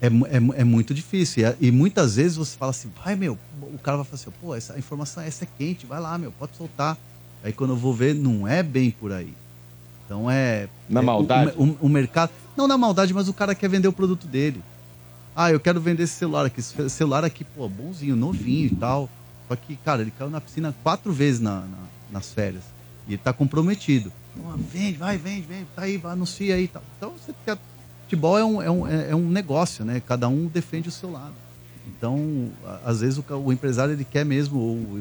É, 0.00 0.06
é, 0.06 0.60
é 0.60 0.64
muito 0.64 0.94
difícil. 0.94 1.54
E, 1.60 1.68
e 1.68 1.70
muitas 1.70 2.16
vezes 2.16 2.36
você 2.36 2.56
fala 2.56 2.70
assim, 2.70 2.90
vai, 3.04 3.14
meu, 3.16 3.36
o 3.60 3.78
cara 3.78 3.96
vai 3.98 4.06
falar 4.06 4.14
assim, 4.20 4.30
pô, 4.40 4.54
essa 4.54 4.74
a 4.74 4.78
informação 4.78 5.22
essa 5.22 5.44
é 5.44 5.48
quente, 5.58 5.84
vai 5.86 6.00
lá, 6.00 6.16
meu, 6.16 6.32
pode 6.32 6.56
soltar. 6.56 6.96
Aí 7.44 7.52
quando 7.52 7.70
eu 7.70 7.76
vou 7.76 7.92
ver, 7.92 8.14
não 8.14 8.48
é 8.48 8.62
bem 8.62 8.90
por 8.90 9.12
aí. 9.12 9.32
Então 10.06 10.30
é. 10.30 10.68
Na 10.88 11.00
é, 11.00 11.04
maldade? 11.04 11.52
O, 11.56 11.64
o- 11.64 11.78
o 11.82 11.88
mercado. 11.88 12.32
Não 12.56 12.66
na 12.66 12.78
maldade, 12.78 13.12
mas 13.12 13.28
o 13.28 13.34
cara 13.34 13.54
quer 13.54 13.68
vender 13.68 13.86
o 13.86 13.92
produto 13.92 14.26
dele. 14.26 14.62
Ah, 15.36 15.50
eu 15.50 15.60
quero 15.60 15.80
vender 15.80 16.04
esse 16.04 16.14
celular 16.14 16.46
aqui. 16.46 16.60
Esse 16.60 16.88
celular 16.90 17.24
aqui, 17.24 17.44
pô, 17.44 17.68
bonzinho, 17.68 18.16
novinho 18.16 18.66
e 18.66 18.76
tal. 18.76 19.10
Só 19.46 19.54
que, 19.56 19.76
cara, 19.76 20.00
ele 20.00 20.10
caiu 20.10 20.30
na 20.30 20.40
piscina 20.40 20.74
quatro 20.82 21.12
vezes 21.12 21.40
na- 21.40 21.60
na- 21.60 21.86
nas 22.10 22.32
férias. 22.32 22.62
E 23.06 23.12
ele 23.12 23.20
tá 23.22 23.32
comprometido. 23.32 24.10
Vende, 24.72 24.96
vai, 24.96 25.18
vende, 25.18 25.42
vende, 25.42 25.66
tá 25.76 25.82
aí, 25.82 25.96
vai, 25.98 26.12
anuncia 26.12 26.54
aí 26.54 26.64
e 26.64 26.68
tal. 26.68 26.82
Então, 26.96 27.12
você 27.12 27.32
quer. 27.44 27.58
Futebol 28.04 28.38
é 28.38 28.44
um, 28.44 28.62
é, 28.62 28.70
um, 28.70 28.86
é 28.88 29.10
é 29.10 29.14
um 29.16 29.28
negócio, 29.28 29.84
né? 29.84 30.00
Cada 30.06 30.28
um 30.28 30.46
defende 30.46 30.88
o 30.88 30.92
seu 30.92 31.10
lado. 31.10 31.34
Então, 31.86 32.48
às 32.84 33.00
vezes 33.00 33.18
o, 33.18 33.24
o 33.36 33.52
empresário 33.52 33.92
ele 33.92 34.04
quer 34.04 34.24
mesmo, 34.24 34.58
ou, 34.58 35.00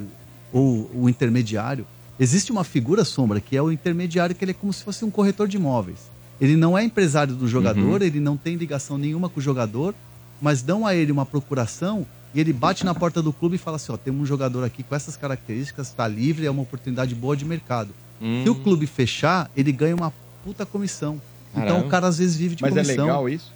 ou 0.51 0.89
o 0.93 1.09
intermediário. 1.09 1.85
Existe 2.19 2.51
uma 2.51 2.63
figura 2.63 3.03
sombra 3.03 3.39
que 3.41 3.55
é 3.57 3.61
o 3.61 3.71
intermediário, 3.71 4.35
que 4.35 4.43
ele 4.43 4.51
é 4.51 4.53
como 4.53 4.71
se 4.71 4.83
fosse 4.83 5.03
um 5.03 5.09
corretor 5.11 5.47
de 5.47 5.57
imóveis. 5.57 5.99
Ele 6.39 6.55
não 6.55 6.77
é 6.77 6.83
empresário 6.83 7.35
do 7.35 7.47
jogador, 7.47 8.01
ele 8.01 8.19
não 8.19 8.37
tem 8.37 8.55
ligação 8.55 8.97
nenhuma 8.97 9.29
com 9.29 9.39
o 9.39 9.43
jogador, 9.43 9.95
mas 10.41 10.61
dão 10.61 10.85
a 10.85 10.93
ele 10.95 11.11
uma 11.11 11.25
procuração 11.25 12.05
e 12.35 12.39
ele 12.39 12.51
bate 12.51 12.83
na 12.85 12.93
porta 12.93 13.21
do 13.21 13.31
clube 13.31 13.55
e 13.55 13.59
fala 13.59 13.77
assim: 13.77 13.91
ó, 13.91 13.97
temos 13.97 14.21
um 14.21 14.25
jogador 14.25 14.63
aqui 14.63 14.83
com 14.83 14.95
essas 14.95 15.15
características, 15.15 15.87
está 15.89 16.07
livre, 16.07 16.45
é 16.45 16.51
uma 16.51 16.61
oportunidade 16.61 17.13
boa 17.15 17.35
de 17.37 17.45
mercado. 17.45 17.89
Se 18.43 18.49
o 18.49 18.55
clube 18.55 18.87
fechar, 18.87 19.49
ele 19.55 19.71
ganha 19.71 19.95
uma 19.95 20.13
puta 20.45 20.65
comissão. 20.65 21.21
Então 21.51 21.65
Caramba. 21.67 21.85
o 21.85 21.89
cara 21.89 22.07
às 22.07 22.17
vezes 22.19 22.35
vive 22.37 22.55
de 22.55 22.61
Mas 22.61 22.75
é 22.75 22.81
comissão. 22.81 23.05
legal 23.05 23.29
isso? 23.29 23.51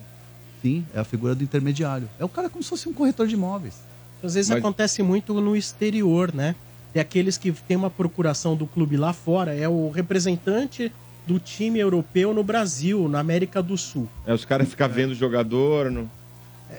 Sim, 0.61 0.85
é 0.93 0.99
a 0.99 1.03
figura 1.03 1.33
do 1.33 1.43
intermediário. 1.43 2.09
É 2.19 2.25
o 2.25 2.29
cara 2.29 2.49
como 2.49 2.61
se 2.63 2.69
fosse 2.69 2.89
um 2.89 2.93
corretor 2.93 3.27
de 3.27 3.33
imóveis. 3.35 3.75
Às 4.21 4.33
vezes 4.33 4.49
Mas- 4.49 4.59
acontece 4.59 5.01
muito 5.01 5.33
no 5.39 5.55
exterior, 5.55 6.33
né? 6.33 6.55
Tem 6.97 7.01
aqueles 7.03 7.37
que 7.37 7.51
tem 7.51 7.77
uma 7.77 7.91
procuração 7.91 8.55
do 8.55 8.65
clube 8.65 8.97
lá 8.97 9.13
fora, 9.13 9.53
é 9.53 9.69
o 9.69 9.91
representante 9.91 10.91
do 11.27 11.37
time 11.37 11.77
europeu 11.77 12.33
no 12.33 12.43
Brasil, 12.43 13.07
na 13.07 13.19
América 13.19 13.61
do 13.61 13.77
Sul. 13.77 14.09
É 14.25 14.33
os 14.33 14.43
caras 14.43 14.67
ficam 14.67 14.89
vendo 14.89 15.11
o 15.11 15.13
jogador. 15.13 15.91
No... 15.91 16.09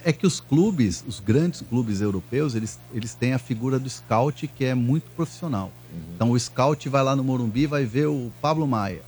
É 0.04 0.12
que 0.12 0.26
os 0.26 0.40
clubes, 0.40 1.04
os 1.06 1.20
grandes 1.20 1.60
clubes 1.60 2.00
europeus, 2.00 2.56
eles, 2.56 2.80
eles 2.92 3.14
têm 3.14 3.32
a 3.32 3.38
figura 3.38 3.78
do 3.78 3.88
scout 3.88 4.48
que 4.48 4.64
é 4.64 4.74
muito 4.74 5.08
profissional. 5.14 5.70
Então 6.16 6.32
o 6.32 6.40
scout 6.40 6.88
vai 6.88 7.04
lá 7.04 7.14
no 7.14 7.22
Morumbi 7.22 7.68
vai 7.68 7.84
ver 7.84 8.06
o 8.06 8.32
Pablo 8.42 8.66
Maia. 8.66 9.02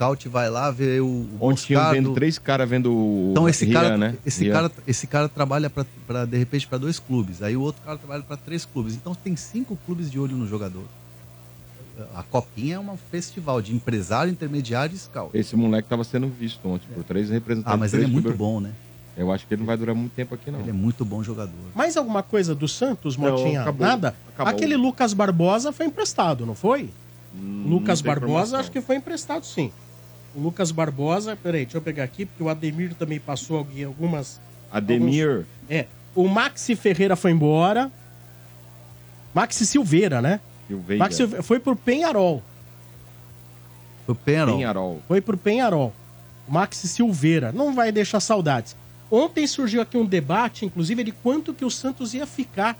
O 0.00 0.02
scout 0.02 0.28
vai 0.30 0.48
lá 0.48 0.70
ver 0.70 1.02
o, 1.02 1.04
o 1.06 1.28
Ontem 1.40 1.66
tinham 1.66 1.80
Moscardo. 1.82 1.92
vendo 2.08 2.14
três 2.14 2.38
caras 2.38 2.66
vendo 2.68 2.90
o 2.90 3.28
Então 3.32 3.46
esse 3.46 3.66
Rian, 3.66 3.80
cara, 3.82 3.98
né? 3.98 4.16
esse 4.24 4.44
Rian. 4.44 4.52
cara, 4.54 4.72
esse 4.86 5.06
cara 5.06 5.28
trabalha 5.28 5.68
para 5.68 6.24
de 6.24 6.38
repente 6.38 6.66
para 6.66 6.78
dois 6.78 6.98
clubes. 6.98 7.42
Aí 7.42 7.54
o 7.54 7.60
outro 7.60 7.82
cara 7.82 7.98
trabalha 7.98 8.22
para 8.22 8.38
três 8.38 8.64
clubes. 8.64 8.94
Então 8.94 9.14
tem 9.14 9.36
cinco 9.36 9.76
clubes 9.84 10.10
de 10.10 10.18
olho 10.18 10.34
no 10.36 10.48
jogador. 10.48 10.84
A 12.14 12.22
copinha 12.22 12.76
é 12.76 12.78
um 12.78 12.96
festival 13.10 13.60
de 13.60 13.74
empresário, 13.74 14.32
intermediário 14.32 14.94
e 14.94 14.98
scout. 14.98 15.36
Esse 15.36 15.54
moleque 15.54 15.86
tava 15.86 16.02
sendo 16.02 16.28
visto 16.28 16.66
ontem 16.66 16.86
por 16.94 17.04
três 17.04 17.28
representantes. 17.28 17.74
Ah, 17.74 17.76
mas 17.76 17.92
ele 17.92 18.04
é 18.04 18.06
muito 18.06 18.24
clubes. 18.24 18.38
bom, 18.38 18.58
né? 18.58 18.72
Eu 19.18 19.30
acho 19.30 19.46
que 19.46 19.52
ele 19.52 19.60
não 19.60 19.66
vai 19.66 19.76
durar 19.76 19.94
muito 19.94 20.12
tempo 20.12 20.34
aqui, 20.34 20.50
não. 20.50 20.60
Ele 20.60 20.70
é 20.70 20.72
muito 20.72 21.04
bom 21.04 21.22
jogador. 21.22 21.52
Mais 21.74 21.94
alguma 21.98 22.22
coisa 22.22 22.54
do 22.54 22.66
Santos, 22.66 23.18
Não, 23.18 23.32
Motinha? 23.32 23.60
acabou. 23.60 23.86
Nada? 23.86 24.14
Acabou. 24.32 24.50
Aquele 24.50 24.78
Lucas 24.78 25.12
Barbosa 25.12 25.72
foi 25.72 25.84
emprestado, 25.84 26.46
não 26.46 26.54
foi? 26.54 26.88
Hum, 27.34 27.64
Lucas 27.68 28.00
não 28.00 28.06
Barbosa, 28.08 28.32
informação. 28.32 28.60
acho 28.60 28.70
que 28.70 28.80
foi 28.80 28.96
emprestado 28.96 29.44
sim. 29.44 29.70
O 30.34 30.40
Lucas 30.40 30.70
Barbosa, 30.70 31.36
peraí, 31.36 31.64
deixa 31.64 31.78
eu 31.78 31.82
pegar 31.82 32.04
aqui, 32.04 32.24
porque 32.24 32.42
o 32.42 32.48
Ademir 32.48 32.94
também 32.94 33.18
passou 33.18 33.58
alguém- 33.58 33.84
algumas. 33.84 34.40
Ademir. 34.70 35.44
É. 35.68 35.86
O 36.14 36.28
Maxi 36.28 36.76
Ferreira 36.76 37.16
foi 37.16 37.30
embora. 37.32 37.90
Maxi 39.34 39.66
Silveira, 39.66 40.20
né? 40.22 40.40
Silveira. 40.68 41.02
Maxi 41.04 41.16
Silveira 41.18 41.42
foi 41.42 41.58
pro 41.58 41.74
Penharol. 41.76 42.42
Foi 44.06 44.12
o 44.12 44.16
Penarol. 44.16 44.56
Penharol. 44.56 45.02
Foi 45.08 45.20
pro 45.20 45.36
Penharol. 45.36 45.92
O 46.48 46.52
Maxi 46.52 46.88
Silveira. 46.88 47.52
Não 47.52 47.74
vai 47.74 47.90
deixar 47.92 48.20
saudades. 48.20 48.76
Ontem 49.10 49.46
surgiu 49.46 49.82
aqui 49.82 49.96
um 49.96 50.04
debate, 50.06 50.64
inclusive, 50.64 51.02
de 51.04 51.12
quanto 51.12 51.52
que 51.52 51.64
o 51.64 51.70
Santos 51.70 52.14
ia 52.14 52.26
ficar 52.26 52.76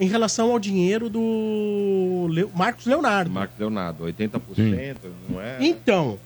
em 0.00 0.06
relação 0.08 0.50
ao 0.52 0.58
dinheiro 0.58 1.08
do 1.10 2.28
Marcos 2.54 2.86
Leonardo. 2.86 3.30
Marcos 3.30 3.58
Leonardo, 3.58 4.04
80%, 4.04 4.96
não 5.28 5.40
é? 5.40 5.58
Então, 5.60 6.18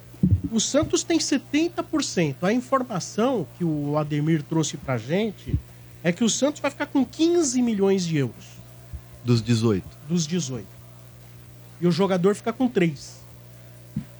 o 0.51 0.61
Santos 0.61 1.03
tem 1.03 1.19
70%. 1.19 2.37
A 2.43 2.53
informação 2.53 3.47
que 3.59 3.65
o 3.65 3.97
Ademir 3.99 4.43
trouxe 4.43 4.77
pra 4.77 4.97
gente 4.99 5.59
é 6.03 6.13
que 6.13 6.23
o 6.25 6.31
Santos 6.31 6.61
vai 6.61 6.71
ficar 6.71 6.87
com 6.87 7.05
15 7.05 7.61
milhões 7.63 8.05
de 8.07 8.17
euros 8.17 8.45
Dos 9.25 9.43
18. 9.43 9.85
dos 10.09 10.27
18. 10.27 10.67
E 11.81 11.87
o 11.87 11.91
jogador 11.93 12.35
fica 12.35 12.53
com 12.53 12.69
3. 12.69 13.17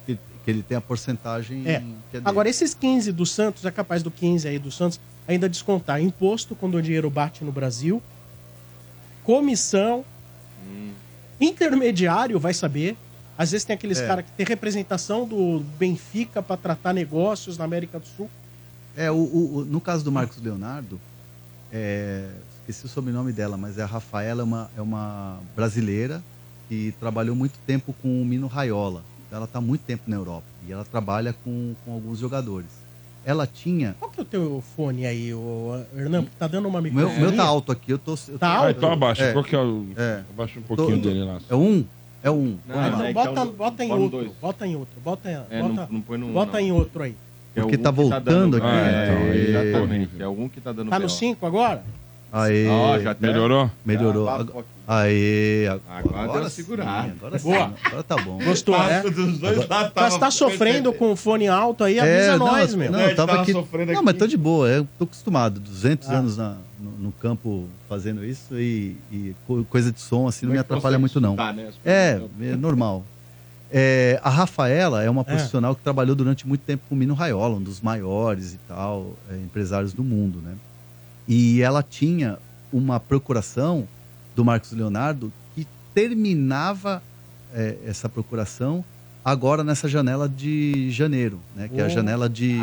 Que, 0.05 0.15
que 0.15 0.51
ele 0.51 0.61
tem 0.61 0.77
a 0.77 0.81
porcentagem 0.81 1.63
É. 1.65 1.79
que 2.11 2.17
é. 2.17 2.21
Agora, 2.25 2.49
esses 2.49 2.73
15 2.73 3.11
do 3.11 3.25
Santos, 3.25 3.65
é 3.65 3.71
capaz 3.71 4.03
do 4.03 4.11
15 4.11 4.47
aí 4.47 4.59
do 4.59 4.69
Santos 4.71 4.99
ainda 5.27 5.47
descontar 5.49 6.01
imposto 6.01 6.55
quando 6.55 6.75
o 6.75 6.81
dinheiro 6.81 7.09
bate 7.09 7.43
no 7.43 7.51
Brasil, 7.51 8.01
comissão, 9.23 10.05
intermediário 11.39 12.39
vai 12.39 12.53
saber. 12.53 12.95
Às 13.37 13.51
vezes 13.51 13.65
tem 13.65 13.73
aqueles 13.75 13.99
É. 13.99 14.07
caras 14.07 14.25
que 14.25 14.31
tem 14.31 14.45
representação 14.45 15.27
do 15.27 15.59
Benfica 15.77 16.41
para 16.41 16.57
tratar 16.57 16.93
negócios 16.93 17.57
na 17.57 17.65
América 17.65 17.99
do 17.99 18.05
Sul. 18.07 18.29
É, 18.95 19.11
o, 19.11 19.15
o- 19.15 19.55
o- 19.57 19.65
no 19.65 19.79
caso 19.79 20.03
do 20.03 20.11
Marcos 20.11 20.41
Leonardo, 20.41 20.99
é, 21.71 22.25
esqueci 22.61 22.85
o 22.85 22.89
sobrenome 22.89 23.31
dela, 23.31 23.57
mas 23.57 23.77
é 23.77 23.83
a 23.83 23.85
Rafaela, 23.85 24.41
é 24.41 24.43
uma, 24.43 24.71
é 24.77 24.81
uma 24.81 25.39
brasileira 25.55 26.23
que 26.67 26.93
trabalhou 26.99 27.35
muito 27.35 27.53
tempo 27.65 27.93
com 28.01 28.21
o 28.21 28.25
Mino 28.25 28.47
Raiola. 28.47 29.03
Ela 29.31 29.45
está 29.45 29.59
muito 29.61 29.81
tempo 29.81 30.03
na 30.07 30.15
Europa 30.15 30.45
e 30.67 30.71
ela 30.71 30.85
trabalha 30.85 31.33
com, 31.43 31.75
com 31.85 31.93
alguns 31.93 32.17
jogadores. 32.19 32.67
Ela 33.25 33.45
tinha. 33.45 33.93
Qual 33.99 34.09
que 34.09 34.19
é 34.21 34.23
o 34.23 34.25
teu 34.25 34.63
fone 34.75 35.05
aí, 35.05 35.33
o 35.33 35.83
Hernan? 35.95 36.23
Porque 36.23 36.37
tá 36.39 36.47
dando 36.47 36.67
uma 36.69 36.79
O 36.79 36.81
meu, 36.81 36.91
microfone. 36.93 37.17
o 37.17 37.21
meu 37.27 37.35
tá 37.35 37.43
alto 37.43 37.73
aqui, 37.73 37.91
eu 37.91 37.99
tô. 37.99 38.13
eu 38.29 38.39
Tá 38.39 38.47
tô- 38.47 38.55
alto? 38.55 38.67
Ah, 38.67 38.71
então 38.71 38.91
abaixa. 38.93 39.23
É. 39.25 39.33
Qual 39.33 39.43
que 39.43 39.53
é 39.53 39.59
o. 39.59 39.85
É. 39.97 40.23
Abaixa 40.33 40.59
um 40.59 40.63
pouquinho 40.63 40.97
Tô- 41.01 41.07
dele 41.09 41.23
lá. 41.25 41.39
É 41.49 41.55
um? 41.55 41.83
É 42.23 42.31
um. 42.31 42.57
Não, 42.67 42.75
Ah, 42.79 42.89
Vamos 42.89 42.91
lá. 42.91 42.95
então 42.97 43.05
é, 43.05 43.13
bota, 43.13 43.31
então, 43.31 43.47
bota 43.51 43.83
em 43.85 43.87
bota 43.89 44.01
outro. 44.01 44.35
Bota 44.41 44.67
em 44.67 44.75
outro. 44.75 44.99
Bota, 45.03 45.29
É, 45.29 45.61
bota, 45.61 45.73
não, 45.73 45.87
não 45.91 46.01
põe 46.01 46.17
no 46.17 46.27
um, 46.27 46.33
bota 46.33 46.51
não. 46.53 46.59
em 46.59 46.71
outro 46.71 47.03
aí. 47.03 47.15
Que 47.53 47.59
é 47.59 47.63
Porque 47.63 47.77
tá 47.77 47.91
voltando 47.91 48.23
dando- 48.23 48.57
aqui. 48.57 48.65
Ah, 48.67 49.03
então, 49.03 49.31
aí 49.31 49.51
já 49.51 49.59
tá 49.59 49.65
exatamente. 49.65 50.11
É 50.19 50.23
algum 50.23 50.49
que 50.49 50.61
tá 50.61 50.71
dando 50.71 50.89
Tá 50.89 50.99
no 50.99 51.05
BO. 51.05 51.09
5 51.09 51.45
agora? 51.45 51.83
Aê. 52.31 52.67
Ó, 52.67 52.99
já 52.99 53.11
até- 53.11 53.25
Melhorou? 53.27 53.71
Melhorou. 53.85 54.25
Já, 54.25 54.31
Ag- 54.35 54.43
bate 54.43 54.51
pouquinho. 54.51 54.75
Aê. 54.87 55.67
Agora 55.89 56.27
deu 56.33 56.41
uma 56.41 56.49
sim. 56.49 56.63
Agora 57.17 57.39
sim. 57.39 57.49
Boa. 57.49 57.73
Agora 57.85 58.03
tá 58.03 58.15
bom. 58.17 58.37
Gostou, 58.43 58.77
né? 58.77 59.01
lados 59.01 59.65
Tá, 59.93 60.19
tá 60.19 60.31
sofrendo 60.31 60.91
com 60.93 61.11
o 61.11 61.15
fone 61.15 61.47
alto 61.47 61.83
aí? 61.85 61.99
Avisa 61.99 62.33
É, 62.33 62.37
nós, 62.37 62.71
não, 62.73 62.79
meu. 62.79 62.91
Não, 62.91 62.99
É, 62.99 63.11
eu 63.11 63.15
tava 63.15 63.27
tava 63.31 63.41
aqui. 63.43 63.51
sofrendo 63.53 63.91
Não, 63.91 63.99
aqui. 63.99 64.05
mas 64.05 64.17
tô 64.17 64.27
de 64.27 64.37
boa. 64.37 64.67
Eu 64.67 64.87
tô 64.97 65.05
acostumado. 65.05 65.59
200 65.59 66.09
Ah. 66.09 66.17
anos 66.17 66.37
na- 66.37 66.57
no, 66.97 67.11
campo 67.11 67.65
fazendo 67.87 68.23
isso 68.25 68.55
e, 68.59 68.95
e 69.11 69.35
co- 69.45 69.63
coisa 69.65 69.91
de 69.91 69.99
som 69.99 70.27
assim 70.27 70.45
não 70.45 70.53
me 70.53 70.57
Como 70.57 70.61
é 70.61 70.63
que 70.67 70.73
atrapalha 70.73 70.99
muito, 70.99 71.19
não. 71.21 71.31
escutar, 71.31 71.53
né, 71.53 71.69
É, 71.83 72.21
é 72.41 72.55
normal. 72.55 73.03
É, 73.69 74.19
a 74.23 74.29
Rafaela 74.29 75.03
é 75.03 75.09
uma 75.09 75.21
É. 75.21 75.25
profissional 75.25 75.75
que 75.75 75.83
trabalhou 75.83 76.15
durante 76.15 76.47
muito 76.47 76.61
tempo 76.61 76.83
com 76.87 76.95
o 76.95 76.97
Mino 76.97 77.13
Raiola, 77.13 77.55
um 77.57 77.61
dos 77.61 77.81
maiores 77.81 78.53
e 78.53 78.59
tal, 78.67 79.13
é, 79.29 79.35
empresários 79.37 79.91
do 79.93 80.03
mundo, 80.03 80.39
né? 80.41 80.55
E 81.27 81.61
ela 81.61 81.83
tinha 81.83 82.37
uma 82.71 82.99
procuração 82.99 83.85
do 84.35 84.45
Marcos 84.45 84.71
Leonardo 84.71 85.31
que 85.53 85.67
terminava 85.93 87.01
é, 87.53 87.75
essa 87.85 88.07
procuração 88.07 88.83
agora 89.25 89.61
nessa 89.63 89.89
janela 89.89 90.29
de 90.29 90.89
janeiro, 90.91 91.37
né? 91.55 91.67
Que 91.67 91.81
é 91.81 91.83
a 91.83 91.87
Oh. 91.87 91.89
janela 91.89 92.29
de, 92.29 92.57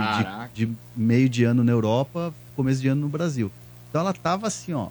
de, 0.54 0.66
de 0.66 0.72
meio 0.96 1.28
de 1.28 1.44
ano 1.44 1.62
na 1.62 1.72
Europa, 1.72 2.32
começo 2.56 2.80
de 2.80 2.88
ano 2.88 3.02
no 3.02 3.08
Brasil. 3.08 3.50
Então 3.94 4.02
ela 4.02 4.12
tava 4.12 4.48
assim, 4.48 4.72
ó, 4.72 4.88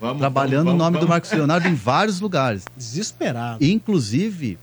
Vamos, 0.00 0.20
trabalhando 0.20 0.68
vamos, 0.68 0.80
o 0.80 0.82
nome 0.82 0.96
do 0.96 1.00
vamos. 1.00 1.10
Marcos 1.10 1.30
Leonardo 1.30 1.68
em 1.68 1.74
vários 1.74 2.18
lugares. 2.18 2.64
Desesperado. 2.74 3.62
Inclusive, 3.62 4.58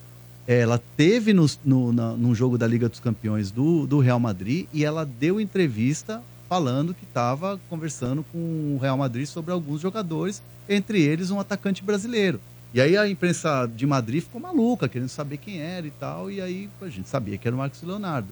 Ela 0.48 0.82
teve 0.98 1.34
no, 1.34 1.46
no, 1.64 1.94
na, 1.94 2.14
num 2.14 2.34
jogo 2.34 2.58
da 2.58 2.66
Liga 2.66 2.90
dos 2.90 3.00
Campeões 3.00 3.52
do, 3.52 3.86
do 3.86 4.00
Real 4.00 4.20
Madrid 4.20 4.66
e 4.74 4.84
ela 4.84 5.06
deu 5.06 5.40
entrevista 5.40 6.24
falando 6.50 6.96
que 6.96 7.04
estava 7.04 7.60
conversando 7.70 8.26
com 8.32 8.76
o 8.76 8.80
Real 8.82 8.98
Madrid 8.98 9.28
sobre 9.28 9.52
alguns 9.52 9.82
jogadores, 9.82 10.42
entre 10.68 11.00
eles 11.00 11.30
um 11.30 11.40
atacante 11.40 11.84
brasileiro. 11.84 12.42
E 12.74 12.82
aí 12.82 12.98
a 12.98 13.08
imprensa 13.08 13.68
de 13.68 13.86
Madrid 13.86 14.24
ficou 14.24 14.42
maluca, 14.42 14.90
querendo 14.90 15.10
saber 15.10 15.38
quem 15.38 15.62
era 15.62 15.86
e 15.86 15.92
tal, 15.92 16.32
e 16.32 16.42
aí 16.42 16.68
a 16.82 16.90
gente 16.90 17.08
sabia 17.08 17.38
que 17.38 17.48
era 17.48 17.56
o 17.56 17.60
Marcos 17.60 17.84
Leonardo. 17.84 18.30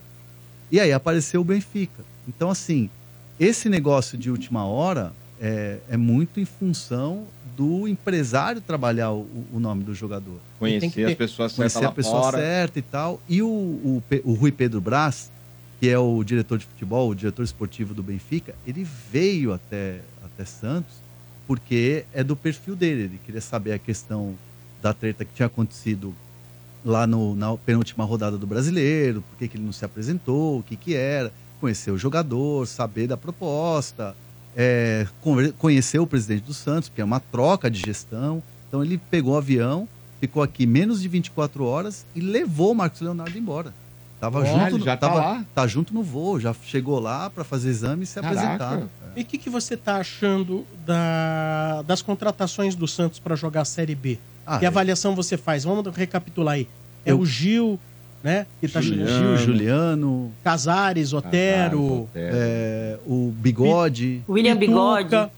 E 0.71 0.79
aí 0.79 0.91
apareceu 0.91 1.41
o 1.41 1.43
Benfica. 1.43 2.03
Então, 2.27 2.49
assim, 2.49 2.89
esse 3.39 3.69
negócio 3.69 4.17
de 4.17 4.31
última 4.31 4.65
hora 4.65 5.13
é, 5.43 5.79
é 5.89 5.97
muito 5.97 6.39
em 6.39 6.45
função 6.45 7.25
do 7.57 7.85
empresário 7.85 8.61
trabalhar 8.61 9.11
o, 9.11 9.27
o 9.51 9.59
nome 9.59 9.83
do 9.83 9.93
jogador. 9.93 10.39
Conhecer 10.57 11.05
as 11.05 11.15
pessoas 11.15 11.51
certas 11.51 11.73
Conhecer 11.73 11.79
lá 11.81 11.89
a 11.89 11.91
pessoa 11.91 12.21
fora. 12.23 12.37
certa 12.37 12.79
e 12.79 12.81
tal. 12.81 13.21
E 13.27 13.41
o, 13.41 13.47
o, 13.47 14.03
o 14.23 14.33
Rui 14.35 14.53
Pedro 14.53 14.79
Brás, 14.79 15.29
que 15.81 15.89
é 15.89 15.99
o 15.99 16.23
diretor 16.23 16.57
de 16.57 16.65
futebol, 16.65 17.09
o 17.09 17.15
diretor 17.15 17.43
esportivo 17.43 17.93
do 17.93 18.01
Benfica, 18.01 18.55
ele 18.65 18.87
veio 19.11 19.51
até, 19.51 19.99
até 20.23 20.45
Santos 20.45 21.03
porque 21.45 22.05
é 22.13 22.23
do 22.23 22.37
perfil 22.37 22.73
dele. 22.73 23.03
Ele 23.03 23.19
queria 23.25 23.41
saber 23.41 23.73
a 23.73 23.77
questão 23.77 24.35
da 24.81 24.93
treta 24.93 25.25
que 25.25 25.33
tinha 25.33 25.47
acontecido 25.47 26.15
lá 26.85 27.05
no, 27.05 27.35
na 27.35 27.55
penúltima 27.57 28.05
rodada 28.05 28.37
do 28.37 28.47
Brasileiro, 28.47 29.21
por 29.21 29.37
que, 29.37 29.49
que 29.49 29.57
ele 29.57 29.65
não 29.65 29.73
se 29.73 29.83
apresentou, 29.83 30.59
o 30.59 30.63
que, 30.63 30.77
que 30.77 30.95
era, 30.95 31.33
conhecer 31.59 31.91
o 31.91 31.97
jogador, 31.97 32.65
saber 32.65 33.07
da 33.07 33.17
proposta, 33.17 34.15
é, 34.55 35.07
conhecer 35.57 35.99
o 35.99 36.07
presidente 36.07 36.43
do 36.43 36.53
Santos, 36.53 36.89
porque 36.89 37.01
é 37.01 37.05
uma 37.05 37.19
troca 37.19 37.69
de 37.69 37.79
gestão. 37.79 38.41
Então 38.67 38.83
ele 38.83 38.97
pegou 38.97 39.33
o 39.33 39.37
avião, 39.37 39.87
ficou 40.19 40.41
aqui 40.43 40.65
menos 40.65 41.01
de 41.01 41.07
24 41.07 41.63
horas 41.65 42.05
e 42.15 42.19
levou 42.19 42.71
o 42.71 42.75
Marcos 42.75 43.01
Leonardo 43.01 43.37
embora. 43.37 43.73
Tava 44.19 44.39
Olha, 44.39 44.47
junto, 44.65 44.77
no- 44.79 44.85
já 44.85 44.95
tá 44.95 45.09
tava- 45.09 45.19
lá? 45.19 45.45
tá 45.53 45.67
junto 45.67 45.93
no 45.93 46.01
voo, 46.01 46.39
já 46.39 46.55
chegou 46.65 46.97
lá 46.99 47.29
para 47.29 47.43
fazer 47.43 47.69
exame 47.69 48.03
e 48.03 48.05
se 48.05 48.15
Caraca. 48.21 48.39
apresentaram. 48.41 48.89
E 49.15 49.21
o 49.21 49.25
que, 49.25 49.37
que 49.37 49.49
você 49.49 49.75
tá 49.75 49.97
achando 49.97 50.65
da- 50.85 51.81
das 51.83 52.01
contratações 52.01 52.73
do 52.73 52.87
Santos 52.87 53.19
para 53.19 53.35
jogar 53.35 53.61
a 53.61 53.65
Série 53.65 53.93
B? 53.95 54.17
Ah, 54.45 54.59
que 54.59 54.65
é. 54.65 54.67
avaliação 54.67 55.13
você 55.15 55.37
faz? 55.37 55.63
Vamos 55.65 55.93
recapitular 55.95 56.55
aí. 56.55 56.67
É 57.05 57.11
Eu- 57.11 57.19
o 57.19 57.25
Gil, 57.25 57.79
né? 58.23 58.47
Que 58.61 58.67
tá 58.67 58.81
Gil, 58.81 59.05
Gil, 59.05 59.37
Juliano, 59.37 60.31
Casares, 60.43 61.11
Otero, 61.11 62.09
é, 62.15 62.97
o 63.05 63.31
Bigode, 63.35 64.23
William 64.27 64.55
Bigode. 64.55 65.09
Pituca. 65.09 65.31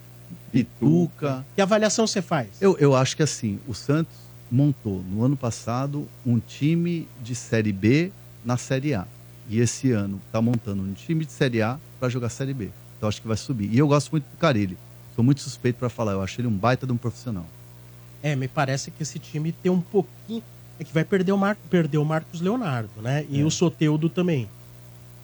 Pituca. 0.51 1.45
Que 1.55 1.61
avaliação 1.61 2.05
você 2.05 2.21
faz? 2.21 2.47
Eu, 2.61 2.77
eu 2.77 2.95
acho 2.95 3.17
que 3.17 3.23
assim, 3.23 3.59
o 3.67 3.73
Santos 3.73 4.15
montou 4.51 5.03
no 5.09 5.23
ano 5.23 5.35
passado 5.35 6.07
um 6.25 6.39
time 6.39 7.07
de 7.21 7.35
Série 7.35 7.73
B 7.73 8.11
na 8.45 8.55
Série 8.55 8.93
A. 8.93 9.07
E 9.49 9.59
esse 9.59 9.91
ano 9.91 10.21
está 10.25 10.41
montando 10.41 10.81
um 10.81 10.93
time 10.93 11.25
de 11.25 11.31
Série 11.31 11.61
A 11.61 11.77
para 11.99 12.09
jogar 12.09 12.29
Série 12.29 12.53
B. 12.53 12.69
Então 12.97 13.09
acho 13.09 13.21
que 13.21 13.27
vai 13.27 13.37
subir. 13.37 13.69
E 13.71 13.77
eu 13.77 13.87
gosto 13.87 14.11
muito 14.11 14.25
do 14.25 14.37
Carilli. 14.37 14.77
Sou 15.15 15.23
muito 15.23 15.41
suspeito 15.41 15.79
para 15.79 15.89
falar. 15.89 16.13
Eu 16.13 16.21
acho 16.21 16.39
ele 16.39 16.47
um 16.47 16.51
baita 16.51 16.85
de 16.85 16.91
um 16.93 16.97
profissional. 16.97 17.45
É, 18.23 18.35
me 18.35 18.47
parece 18.47 18.91
que 18.91 19.03
esse 19.03 19.19
time 19.19 19.51
tem 19.51 19.71
um 19.71 19.81
pouquinho. 19.81 20.43
É 20.79 20.83
que 20.83 20.93
vai 20.93 21.03
perder 21.03 21.31
o, 21.31 21.37
Mar... 21.37 21.57
perder 21.69 21.97
o 21.97 22.05
Marcos 22.05 22.41
Leonardo, 22.41 22.89
né? 23.01 23.25
E 23.29 23.41
É. 23.41 23.43
o 23.43 23.51
Soteudo 23.51 24.09
também. 24.09 24.49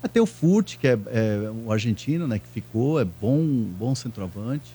Até 0.02 0.20
o 0.22 0.26
Furt, 0.26 0.78
que 0.78 0.88
é, 0.88 0.98
é 1.08 1.52
um 1.52 1.72
argentino, 1.72 2.28
né, 2.28 2.40
que 2.40 2.48
ficou, 2.48 3.00
é 3.00 3.06
bom, 3.06 3.44
bom 3.78 3.94
centroavante. 3.94 4.72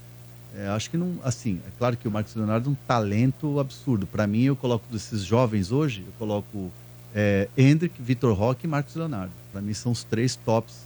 É, 0.57 0.69
acho 0.69 0.89
que 0.89 0.97
não, 0.97 1.15
assim, 1.25 1.61
é 1.67 1.71
claro 1.79 1.97
que 1.97 2.07
o 2.07 2.11
Marcos 2.11 2.35
Leonardo 2.35 2.71
é 2.71 2.73
um 2.73 2.77
talento 2.87 3.59
absurdo. 3.59 4.07
Para 4.07 4.27
mim, 4.27 4.43
eu 4.45 4.55
coloco 4.57 4.85
desses 4.91 5.23
jovens 5.25 5.73
hoje, 5.73 6.03
eu 6.07 6.13
coloco 6.19 6.71
é, 7.15 7.49
Hendrick, 7.57 8.01
Vitor 8.01 8.35
Roque 8.37 8.67
e 8.67 8.69
Marcos 8.69 8.95
Leonardo. 8.95 9.33
Para 9.53 9.61
mim 9.61 9.75
são 9.75 9.91
os 9.93 10.05
três 10.05 10.37
tops 10.37 10.85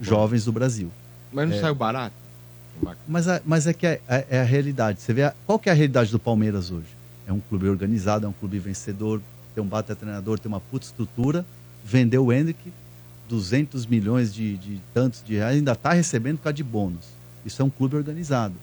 jovens 0.00 0.44
do 0.46 0.52
Brasil. 0.52 0.90
Mas 1.32 1.48
não 1.48 1.56
É. 1.56 1.60
saiu 1.60 1.74
barato? 1.74 2.14
Mas, 3.08 3.26
a- 3.28 3.40
mas 3.44 3.66
é 3.66 3.72
que 3.72 3.86
é, 3.86 4.00
é- 4.08 4.26
é 4.30 4.40
a 4.40 4.44
realidade. 4.44 5.00
Você 5.00 5.12
vê 5.14 5.22
a- 5.24 5.34
qual 5.46 5.58
que 5.58 5.68
é 5.68 5.72
a 5.72 5.74
realidade 5.74 6.10
do 6.10 6.18
Palmeiras 6.18 6.70
hoje? 6.70 6.86
É 7.26 7.32
um 7.32 7.40
clube 7.40 7.68
organizado, 7.68 8.26
é 8.26 8.28
um 8.28 8.32
clube 8.32 8.58
vencedor, 8.58 9.20
tem 9.54 9.62
um 9.62 9.66
bata 9.66 9.94
treinador, 9.96 10.38
tem 10.38 10.48
uma 10.50 10.60
puta 10.60 10.86
estrutura. 10.86 11.44
Vendeu 11.84 12.26
o 12.26 12.32
Hendrick, 12.32 12.72
200 13.28 13.86
milhões 13.86 14.32
de, 14.32 14.56
de 14.56 14.80
tantos 14.94 15.22
de 15.24 15.34
reais, 15.34 15.56
ainda 15.56 15.72
está 15.72 15.92
recebendo 15.92 16.36
por 16.38 16.44
causa 16.44 16.54
de 16.54 16.64
bônus. 16.64 17.06
Isso 17.44 17.62
é 17.62 17.64
um 17.64 17.70
clube 17.70 17.96
organizado. 17.96 18.54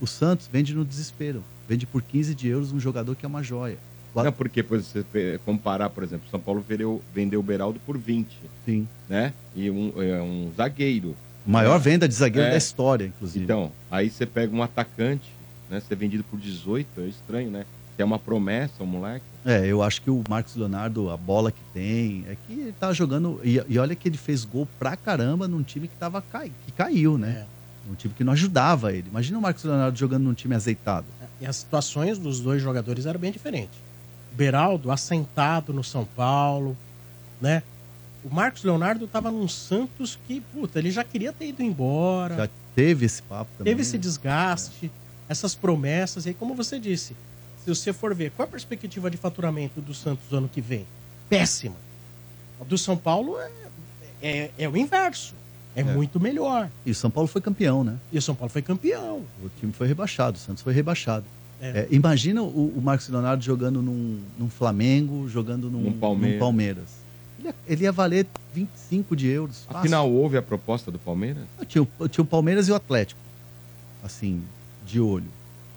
O 0.00 0.06
Santos 0.06 0.48
vende 0.52 0.74
no 0.74 0.84
desespero. 0.84 1.42
Vende 1.68 1.86
por 1.86 2.02
15 2.02 2.34
de 2.34 2.48
euros 2.48 2.72
um 2.72 2.80
jogador 2.80 3.14
que 3.14 3.24
é 3.24 3.28
uma 3.28 3.42
joia. 3.42 3.78
Não, 4.14 4.32
porque 4.32 4.62
por 4.62 4.78
você 4.82 5.40
comparar, 5.44 5.88
por 5.88 6.04
exemplo, 6.04 6.28
São 6.30 6.38
Paulo 6.38 6.62
vendeu, 6.66 7.02
vendeu 7.14 7.40
o 7.40 7.42
Beraldo 7.42 7.80
por 7.86 7.96
20, 7.96 8.28
Sim. 8.66 8.86
né? 9.08 9.32
E 9.56 9.70
um, 9.70 9.92
é, 9.96 10.20
um 10.20 10.50
zagueiro. 10.54 11.16
Maior 11.46 11.78
venda 11.78 12.06
de 12.06 12.14
zagueiro 12.14 12.48
É. 12.48 12.50
da 12.50 12.56
história, 12.58 13.06
inclusive. 13.06 13.44
Então, 13.44 13.72
aí 13.90 14.10
você 14.10 14.26
pega 14.26 14.54
um 14.54 14.62
atacante, 14.62 15.32
né? 15.70 15.80
Ser 15.80 15.94
vendido 15.96 16.22
por 16.24 16.38
18, 16.38 17.00
é 17.00 17.06
estranho, 17.06 17.50
né? 17.50 17.64
Que 17.96 18.02
é 18.02 18.04
uma 18.04 18.18
promessa, 18.18 18.82
um 18.82 18.86
moleque. 18.86 19.24
É, 19.44 19.66
eu 19.66 19.82
acho 19.82 20.00
que 20.02 20.10
o 20.10 20.22
Marcos 20.28 20.54
Leonardo, 20.54 21.10
a 21.10 21.16
bola 21.16 21.50
que 21.50 21.60
tem, 21.74 22.24
é 22.28 22.36
que 22.46 22.52
ele 22.52 22.74
tá 22.78 22.92
jogando. 22.92 23.40
E, 23.42 23.62
e 23.68 23.78
olha 23.78 23.94
que 23.94 24.08
ele 24.08 24.16
fez 24.16 24.44
gol 24.44 24.68
pra 24.78 24.96
caramba 24.96 25.48
num 25.48 25.62
time 25.62 25.88
que, 25.88 25.96
tava, 25.96 26.22
cai, 26.22 26.52
que 26.64 26.72
caiu, 26.72 27.18
né? 27.18 27.46
Um 27.90 27.94
time 27.94 28.14
que 28.14 28.22
não 28.22 28.32
ajudava 28.32 28.92
ele. 28.92 29.08
Imagina 29.08 29.38
o 29.38 29.42
Marcos 29.42 29.64
Leonardo 29.64 29.98
jogando 29.98 30.22
num 30.22 30.34
time 30.34 30.54
azeitado. 30.54 31.06
E 31.40 31.46
as 31.46 31.56
situações 31.56 32.18
dos 32.18 32.40
dois 32.40 32.62
jogadores 32.62 33.04
eram 33.04 33.18
bem 33.18 33.32
diferentes. 33.32 33.76
O 34.32 34.36
Beraldo 34.36 34.92
assentado 34.92 35.72
no 35.72 35.82
São 35.82 36.04
Paulo, 36.04 36.76
né? 37.40 37.64
O 38.24 38.32
Marcos 38.32 38.62
Leonardo 38.62 39.08
tava 39.08 39.32
num 39.32 39.48
Santos 39.48 40.16
que, 40.28 40.40
puta, 40.40 40.78
ele 40.78 40.92
já 40.92 41.02
queria 41.02 41.32
ter 41.32 41.48
ido 41.48 41.60
embora. 41.60 42.36
Já 42.36 42.48
teve 42.76 43.06
esse 43.06 43.20
papo 43.22 43.50
também. 43.58 43.72
teve 43.72 43.82
esse 43.82 43.98
desgaste, 43.98 44.90
essas 45.28 45.56
promessas. 45.56 46.24
E 46.24 46.28
aí, 46.28 46.34
como 46.34 46.54
você 46.54 46.78
disse, 46.78 47.16
se 47.64 47.74
você 47.74 47.92
for 47.92 48.14
ver, 48.14 48.30
qual 48.32 48.46
a 48.46 48.50
perspectiva 48.50 49.10
de 49.10 49.16
faturamento 49.16 49.80
do 49.80 49.94
Santos 49.94 50.24
no 50.30 50.38
ano 50.38 50.48
que 50.48 50.60
vem? 50.60 50.86
Péssima. 51.28 51.76
A 52.60 52.64
do 52.64 52.76
São 52.78 52.96
Paulo 52.96 53.36
é, 53.38 53.50
é, 54.22 54.50
é 54.58 54.68
o 54.68 54.76
inverso. 54.76 55.34
É, 55.74 55.82
muito 55.82 56.20
melhor. 56.20 56.68
E 56.84 56.90
o 56.90 56.94
São 56.94 57.10
Paulo 57.10 57.26
foi 57.26 57.40
campeão, 57.40 57.82
né? 57.82 57.96
E 58.12 58.18
o 58.18 58.22
São 58.22 58.34
Paulo 58.34 58.50
foi 58.50 58.60
campeão. 58.60 59.22
O 59.42 59.48
time 59.58 59.72
foi 59.72 59.86
rebaixado, 59.88 60.36
o 60.36 60.40
Santos 60.40 60.62
foi 60.62 60.72
rebaixado. 60.74 61.24
É. 61.60 61.68
É, 61.80 61.88
imagina 61.90 62.42
o, 62.42 62.72
o 62.76 62.80
Marcos 62.82 63.08
Leonardo 63.08 63.42
jogando 63.42 63.80
num, 63.80 64.20
num 64.38 64.50
Flamengo, 64.50 65.28
jogando 65.28 65.70
num, 65.70 65.80
Num 65.80 65.92
Palmeiras. 65.98 66.34
num 66.34 66.40
Palmeiras. 66.40 66.84
Ele, 67.38 67.48
ia- 67.48 67.54
ele 67.66 67.82
ia 67.84 67.92
valer 67.92 68.26
25 68.54 69.16
de 69.16 69.28
euros. 69.28 69.64
fácil. 69.64 69.78
Afinal, 69.78 70.10
houve 70.12 70.36
a 70.36 70.42
proposta 70.42 70.90
do 70.90 70.98
Palmeiras? 70.98 71.44
Tinha, 71.66 71.86
o- 71.98 72.08
tinha 72.08 72.22
o 72.22 72.26
Palmeiras 72.26 72.68
e 72.68 72.72
o 72.72 72.74
Atlético. 72.74 73.20
Assim, 74.04 74.42
de 74.84 75.00
olho. 75.00 75.28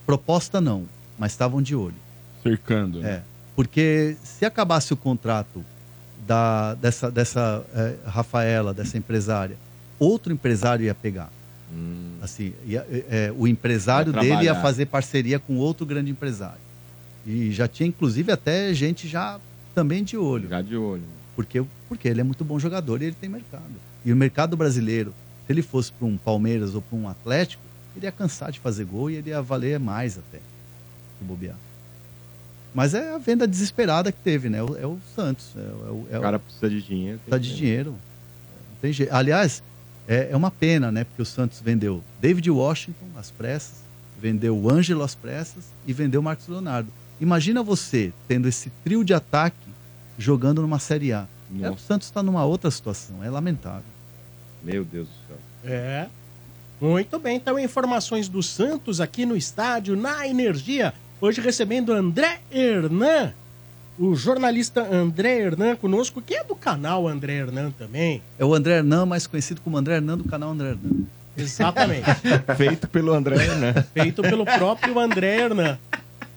Proposta 0.05 0.59
não, 0.59 0.83
mas 1.17 1.31
estavam 1.31 1.61
de 1.61 1.75
olho. 1.75 1.95
Cercando. 2.43 2.99
né? 2.99 3.09
É. 3.09 3.23
Porque 3.55 4.15
se 4.23 4.45
acabasse 4.45 4.93
o 4.93 4.97
contrato 4.97 5.63
da, 6.27 6.73
dessa, 6.75 7.09
dessa 7.09 7.63
eh, 7.73 7.95
Rafaela, 8.05 8.73
dessa 8.73 8.97
empresária, 8.97 9.55
outro 9.99 10.33
empresário 10.33 10.85
ia 10.85 10.95
pegar. 10.95 11.29
Assim, 12.21 12.53
ia- 12.65 12.85
eh, 12.89 13.05
eh, 13.09 13.33
o 13.37 13.47
empresário 13.47 14.13
Ia 14.13 14.19
dele 14.21 14.43
ia 14.43 14.55
fazer 14.55 14.85
parceria 14.85 15.39
com 15.39 15.57
outro 15.57 15.85
grande 15.85 16.09
empresário. 16.11 16.59
E 17.25 17.51
já 17.51 17.67
tinha, 17.67 17.87
inclusive, 17.87 18.31
até 18.31 18.73
gente 18.73 19.07
já 19.07 19.39
também 19.73 20.03
de 20.03 20.15
olho. 20.17 20.47
Já 20.49 20.61
de 20.61 20.75
olho. 20.75 21.03
Porque, 21.35 21.63
porque 21.89 22.07
ele 22.07 22.21
é 22.21 22.23
muito 22.23 22.43
bom 22.45 22.57
jogador 22.59 23.01
e 23.01 23.05
ele 23.05 23.15
tem 23.19 23.29
mercado. 23.29 23.63
E 24.05 24.11
o 24.13 24.15
mercado 24.15 24.55
brasileiro, 24.55 25.13
se 25.45 25.51
ele 25.53 25.61
fosse 25.61 25.91
para 25.91 26.07
um 26.07 26.17
Palmeiras 26.17 26.75
ou 26.75 26.81
para 26.81 26.97
um 26.97 27.09
Atlético, 27.09 27.61
ele 27.95 28.05
ia 28.05 28.11
cansar 28.11 28.51
de 28.51 28.59
fazer 28.59 28.85
gol 28.85 29.09
e 29.09 29.15
ele 29.15 29.29
ia 29.31 29.41
valer 29.41 29.79
mais 29.79 30.17
até, 30.17 30.39
bobear. 31.23 31.55
Mas 32.73 32.93
é 32.93 33.13
a 33.13 33.17
venda 33.17 33.47
desesperada 33.47 34.11
que 34.11 34.19
teve, 34.19 34.49
né? 34.49 34.57
É 34.57 34.63
o, 34.63 34.77
é 34.77 34.85
o 34.85 34.99
Santos. 35.15 35.47
É, 35.55 35.59
o- 35.59 36.07
é 36.11 36.15
O 36.15 36.19
o- 36.19 36.21
cara 36.21 36.39
precisa 36.39 36.69
de 36.69 36.81
dinheiro. 36.81 37.19
Precisa 37.19 37.39
de 37.39 37.55
dinheiro. 37.55 37.91
Não 37.91 38.77
tem 38.81 38.91
jeito. 38.91 39.13
Aliás, 39.13 39.63
é, 40.07 40.29
é 40.31 40.35
uma 40.35 40.51
pena, 40.51 40.91
né? 40.91 41.05
Porque 41.05 41.21
o 41.21 41.25
Santos 41.25 41.61
vendeu 41.61 42.03
David 42.19 42.49
Washington 42.51 43.05
às 43.17 43.31
pressas, 43.31 43.75
vendeu 44.21 44.57
o 44.57 44.69
Ângelo 44.69 45.03
às 45.03 45.15
pressas 45.15 45.63
e 45.87 45.93
vendeu 45.93 46.19
o 46.19 46.23
Marcos 46.23 46.47
Leonardo. 46.49 46.89
Imagina 47.21 47.63
você 47.63 48.11
tendo 48.27 48.45
esse 48.47 48.69
trio 48.83 49.05
de 49.05 49.13
ataque 49.13 49.55
jogando 50.17 50.61
numa 50.61 50.79
Série 50.79 51.13
A. 51.13 51.25
É, 51.61 51.69
o. 51.69 51.77
Santos 51.77 52.07
está 52.07 52.21
numa 52.21 52.43
outra 52.43 52.69
situação. 52.69 53.23
É 53.23 53.29
lamentável. 53.29 53.83
Meu 54.61 54.83
Deus 54.83 55.07
do 55.07 55.13
céu. 55.27 55.37
É. 55.63 56.07
Muito 56.81 57.17
bem, 57.19 57.37
então 57.37 57.57
informações 57.57 58.27
do 58.27 58.43
Santos 58.43 58.99
aqui 58.99 59.25
no 59.25 59.37
estádio, 59.37 59.95
na 59.95 60.27
Energia. 60.27 60.93
Hoje 61.25 61.41
recebendo 61.41 61.91
André 61.91 62.37
Hernan, 62.51 63.33
o 63.97 64.15
jornalista 64.15 64.81
André 64.81 65.39
Hernan 65.39 65.75
conosco, 65.75 66.21
que 66.21 66.35
é 66.35 66.43
do 66.43 66.55
canal 66.55 67.07
André 67.07 67.33
Hernan 67.33 67.71
também. 67.71 68.21
É 68.37 68.45
o 68.45 68.53
André 68.53 68.75
Hernan, 68.75 69.07
mais 69.07 69.25
conhecido 69.25 69.59
como 69.59 69.75
André 69.75 69.95
Hernan 69.95 70.19
do 70.19 70.23
canal 70.25 70.51
André 70.51 70.69
Hernan. 70.73 71.07
Exatamente. 71.35 72.05
Feito 72.55 72.87
pelo 72.87 73.11
André, 73.11 73.37
né? 73.55 73.73
Feito 73.91 74.21
pelo 74.21 74.45
próprio 74.45 74.99
André 74.99 75.37
Hernan. 75.39 75.79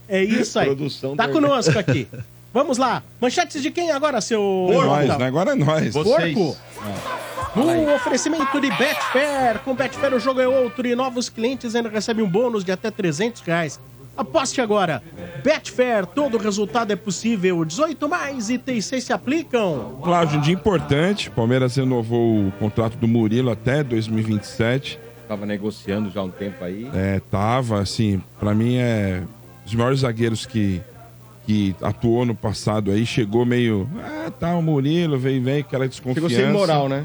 É 0.09 0.25
isso 0.25 0.59
aí. 0.59 0.69
Produção 0.69 1.15
Tá 1.15 1.29
conosco 1.29 1.79
aqui. 1.79 2.09
Vamos 2.55 2.79
lá. 2.79 3.03
Manchetes 3.21 3.61
de 3.61 3.71
quem 3.71 3.91
agora, 3.91 4.23
seu... 4.23 4.69
É 4.71 4.75
nós, 4.75 5.07
Porco? 5.07 5.19
né? 5.19 5.27
Agora 5.27 5.53
é 5.53 5.55
nós. 5.55 5.93
Porco? 5.93 6.57
No 7.55 7.95
oferecimento 7.95 8.59
de 8.59 8.71
Betfair. 8.71 9.59
Com 9.67 9.75
Betfair 9.75 10.15
o 10.15 10.19
jogo 10.19 10.41
é 10.41 10.49
outro 10.49 10.87
e 10.87 10.95
novos 10.95 11.29
clientes 11.29 11.75
ainda 11.75 11.91
recebem 11.91 12.25
um 12.25 12.29
bônus 12.29 12.65
de 12.65 12.73
até 12.73 12.91
300 12.91 13.43
reais. 13.43 13.79
Aposte 14.19 14.61
agora. 14.61 15.01
Betfair, 15.45 16.05
todo 16.05 16.37
resultado 16.39 16.93
é 16.93 16.97
possível. 16.97 17.65
18 17.65 18.09
mais 18.09 18.51
itens 18.51 18.85
6 18.87 19.05
se 19.05 19.13
aplicam. 19.13 20.01
Cláudio, 20.03 20.39
um 20.39 20.43
dia 20.43 20.53
importante. 20.53 21.31
Palmeiras 21.31 21.77
renovou 21.77 22.49
o 22.49 22.53
contrato 22.59 22.99
do 22.99 23.07
Murilo 23.07 23.49
até 23.49 23.85
2027. 23.85 24.99
Tava 25.29 25.47
negociando 25.47 26.11
já 26.11 26.21
há 26.21 26.25
um 26.25 26.31
tempo 26.31 26.65
aí. 26.65 26.91
É, 26.93 27.21
tava, 27.31 27.81
assim, 27.81 28.21
pra 28.41 28.53
mim 28.55 28.77
é 28.79 29.23
os 29.65 29.75
maiores 29.75 30.01
zagueiros 30.01 30.45
que, 30.45 30.81
que 31.47 31.77
atuou 31.81 32.27
no 32.27 32.35
passado 32.35 32.91
aí. 32.91 33.07
Chegou 33.07 33.47
meio, 33.47 33.89
ah, 34.03 34.33
tá, 34.33 34.57
o 34.57 34.63
Murilo, 34.63 35.17
vem, 35.17 35.41
vem, 35.41 35.61
aquela 35.61 35.87
desconfiança. 35.87 36.29
Chegou 36.29 36.45
sem 36.45 36.53
moral, 36.53 36.89
né? 36.89 37.05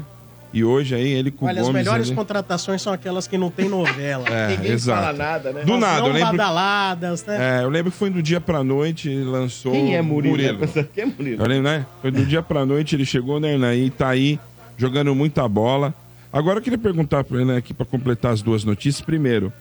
E 0.54 0.62
hoje 0.64 0.94
aí 0.94 1.08
ele 1.12 1.32
com 1.32 1.46
Olha, 1.46 1.56
o 1.56 1.60
as 1.62 1.66
Gomes 1.66 1.82
melhores 1.84 2.06
ali- 2.06 2.14
contratações 2.16 2.80
são 2.80 2.92
aquelas 2.92 3.26
que 3.26 3.36
não 3.36 3.50
tem 3.50 3.68
novela. 3.68 4.24
É, 4.30 4.48
Ninguém 4.56 4.70
exato. 4.72 5.00
fala 5.02 5.12
nada, 5.12 5.52
né? 5.52 5.64
Do 5.64 5.70
Elas 5.72 5.80
nada, 5.80 6.00
não 6.00 6.06
eu 6.06 6.12
lembro- 6.12 6.30
badaladas, 6.36 7.26
né? 7.26 7.60
É, 7.60 7.64
eu 7.64 7.68
lembro 7.68 7.90
que 7.90 7.98
foi 7.98 8.08
do 8.08 8.22
dia 8.22 8.40
pra 8.40 8.62
noite, 8.62 9.08
ele 9.10 9.24
lançou 9.24 9.72
Quem 9.72 9.96
é 9.96 10.00
o 10.00 10.04
Murilo? 10.04 10.36
Murilo. 10.36 10.68
Quem 10.94 11.02
é 11.04 11.06
Murilo? 11.06 11.42
Eu 11.42 11.48
lembro, 11.48 11.64
né? 11.64 11.84
Foi 12.00 12.10
do 12.12 12.24
dia 12.24 12.40
pra 12.40 12.64
noite, 12.64 12.94
ele 12.94 13.04
chegou 13.04 13.40
no 13.40 13.46
Hernaí, 13.48 13.90
tá 13.90 14.08
aí, 14.08 14.38
jogando 14.78 15.12
muita 15.14 15.46
bola. 15.48 15.92
Agora 16.32 16.58
eu 16.58 16.62
queria 16.62 16.78
perguntar 16.78 17.24
pra 17.24 17.40
ele 17.40 17.52
aqui 17.56 17.74
pra 17.74 17.84
completar 17.84 18.32
as 18.32 18.40
duas 18.40 18.62
notícias. 18.64 19.04
Primeiro, 19.04 19.52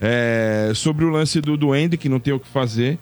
é, 0.00 0.72
sobre 0.74 1.04
o 1.04 1.10
lance 1.10 1.40
do 1.40 1.56
Duende, 1.56 1.96
que 1.96 2.08
não 2.08 2.18
tem 2.18 2.32
o 2.32 2.40
que 2.40 2.48
fazer, 2.48 2.98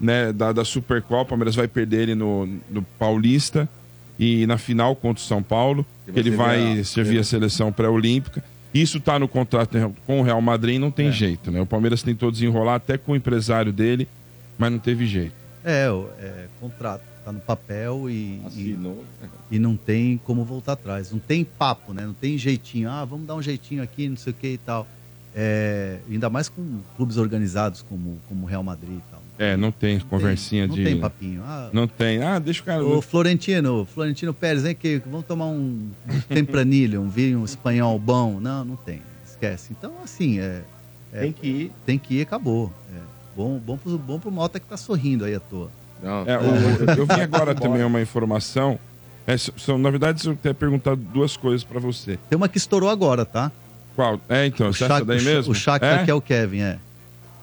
né? 0.00 0.32
Da, 0.32 0.52
da 0.52 0.64
Supercopa, 0.66 1.22
o 1.22 1.26
Palmeiras 1.26 1.54
vai 1.54 1.66
perder 1.68 2.02
ele 2.02 2.14
no, 2.14 2.46
no 2.70 2.82
Paulista 2.98 3.68
e 4.18 4.46
na 4.46 4.58
final 4.58 4.94
contra 4.96 5.22
o 5.22 5.26
São 5.26 5.42
Paulo, 5.42 5.84
Que 6.12 6.20
ele 6.20 6.30
vai 6.30 6.80
a- 6.80 6.84
servir 6.84 7.18
a 7.18 7.24
seleção 7.24 7.72
pré-olímpica. 7.72 8.42
Isso 8.72 9.00
tá 9.00 9.18
no 9.18 9.26
contrato 9.26 9.76
com 10.06 10.20
o 10.20 10.22
Real 10.22 10.40
Madrid, 10.40 10.78
não 10.80 10.90
tem 10.90 11.10
jeito, 11.10 11.50
né? 11.50 11.60
O 11.60 11.66
Palmeiras 11.66 12.02
tentou 12.02 12.30
desenrolar 12.30 12.76
até 12.76 12.96
com 12.96 13.12
o 13.12 13.16
empresário 13.16 13.72
dele, 13.72 14.06
mas 14.56 14.70
não 14.70 14.78
teve 14.78 15.06
jeito. 15.06 15.32
É, 15.64 15.90
o- 15.90 16.08
é 16.20 16.46
contrato, 16.60 17.02
tá 17.24 17.32
no 17.32 17.40
papel 17.40 18.08
e, 18.08 18.40
e, 18.56 18.78
e 19.50 19.58
não 19.58 19.76
tem 19.76 20.18
como 20.24 20.44
voltar 20.44 20.72
atrás. 20.74 21.10
Não 21.10 21.18
tem 21.18 21.44
papo, 21.44 21.92
né? 21.92 22.06
Não 22.06 22.14
tem 22.14 22.38
jeitinho. 22.38 22.88
Ah, 22.88 23.04
vamos 23.04 23.26
dar 23.26 23.34
um 23.34 23.42
jeitinho 23.42 23.82
aqui, 23.82 24.08
não 24.08 24.16
sei 24.16 24.32
o 24.32 24.36
que 24.36 24.46
e 24.48 24.58
tal. 24.58 24.86
É, 25.34 25.98
ainda 26.10 26.28
mais 26.30 26.48
com 26.48 26.80
clubes 26.96 27.16
organizados 27.16 27.82
como 27.82 28.18
como 28.28 28.44
o 28.44 28.48
Real 28.48 28.62
Madrid 28.62 28.94
e 28.98 29.10
tal. 29.10 29.19
É, 29.42 29.56
não 29.56 29.72
tem 29.72 29.98
conversinha 30.00 30.66
não 30.66 30.74
de. 30.74 30.84
tem 30.84 31.00
papinho. 31.00 31.42
Ah, 31.42 31.70
Não 31.72 31.88
tem. 31.88 32.22
Ah, 32.22 32.38
deixa 32.38 32.60
o 32.60 32.64
cara. 32.64 32.84
Ô, 32.84 33.00
Florentino, 33.00 33.86
Florentino 33.86 34.34
Pérez, 34.34 34.62
vem 34.64 34.72
aqui, 34.72 35.00
vamos 35.06 35.24
tomar 35.24 35.46
um 35.46 35.88
tempranilho, 36.28 37.00
um 37.00 37.08
vinho 37.08 37.42
espanhol 37.44 37.98
bom. 37.98 38.38
Não, 38.38 38.64
não 38.66 38.76
tem, 38.76 39.00
esquece. 39.26 39.68
Então, 39.72 39.92
assim, 40.04 40.38
é, 40.40 40.60
é- 41.12 41.20
Tem 41.20 41.32
que 41.32 41.46
ir. 41.46 41.72
tem 41.86 41.98
que 41.98 42.14
ir, 42.16 42.20
acabou. 42.22 42.70
É, 42.94 42.98
bom, 43.34 43.58
bom, 43.58 43.78
pro, 43.78 43.96
bom 43.98 44.18
pro 44.20 44.30
Mota 44.30 44.60
que 44.60 44.66
tá 44.66 44.76
sorrindo 44.76 45.24
aí 45.24 45.34
à 45.34 45.40
toa. 45.40 45.70
Não, 46.02 46.22
É, 46.26 46.38
o- 46.38 46.98
eu 46.98 47.06
vi 47.06 47.20
agora 47.22 47.54
também 47.54 47.82
uma 47.82 48.00
informação. 48.02 48.78
É, 49.26 49.38
são, 49.38 49.78
na 49.78 49.88
verdade, 49.90 50.26
eu 50.26 50.36
quero 50.42 50.54
perguntar 50.54 50.94
duas 50.96 51.36
coisas 51.36 51.64
pra 51.64 51.80
você. 51.80 52.18
Tem 52.28 52.36
uma 52.36 52.48
que 52.48 52.58
estourou 52.58 52.90
agora, 52.90 53.24
tá? 53.24 53.50
Qual? 53.96 54.20
É, 54.28 54.44
então, 54.46 54.68
O 54.68 54.72
Shaq- 54.74 55.04
daí 55.04 55.18
o 55.20 55.22
mesmo? 55.24 55.52
O 55.52 55.54
Shakhtar 55.54 56.00
é? 56.00 56.04
que 56.04 56.10
é 56.10 56.14
o 56.14 56.20
Kevin, 56.20 56.60
é. 56.60 56.78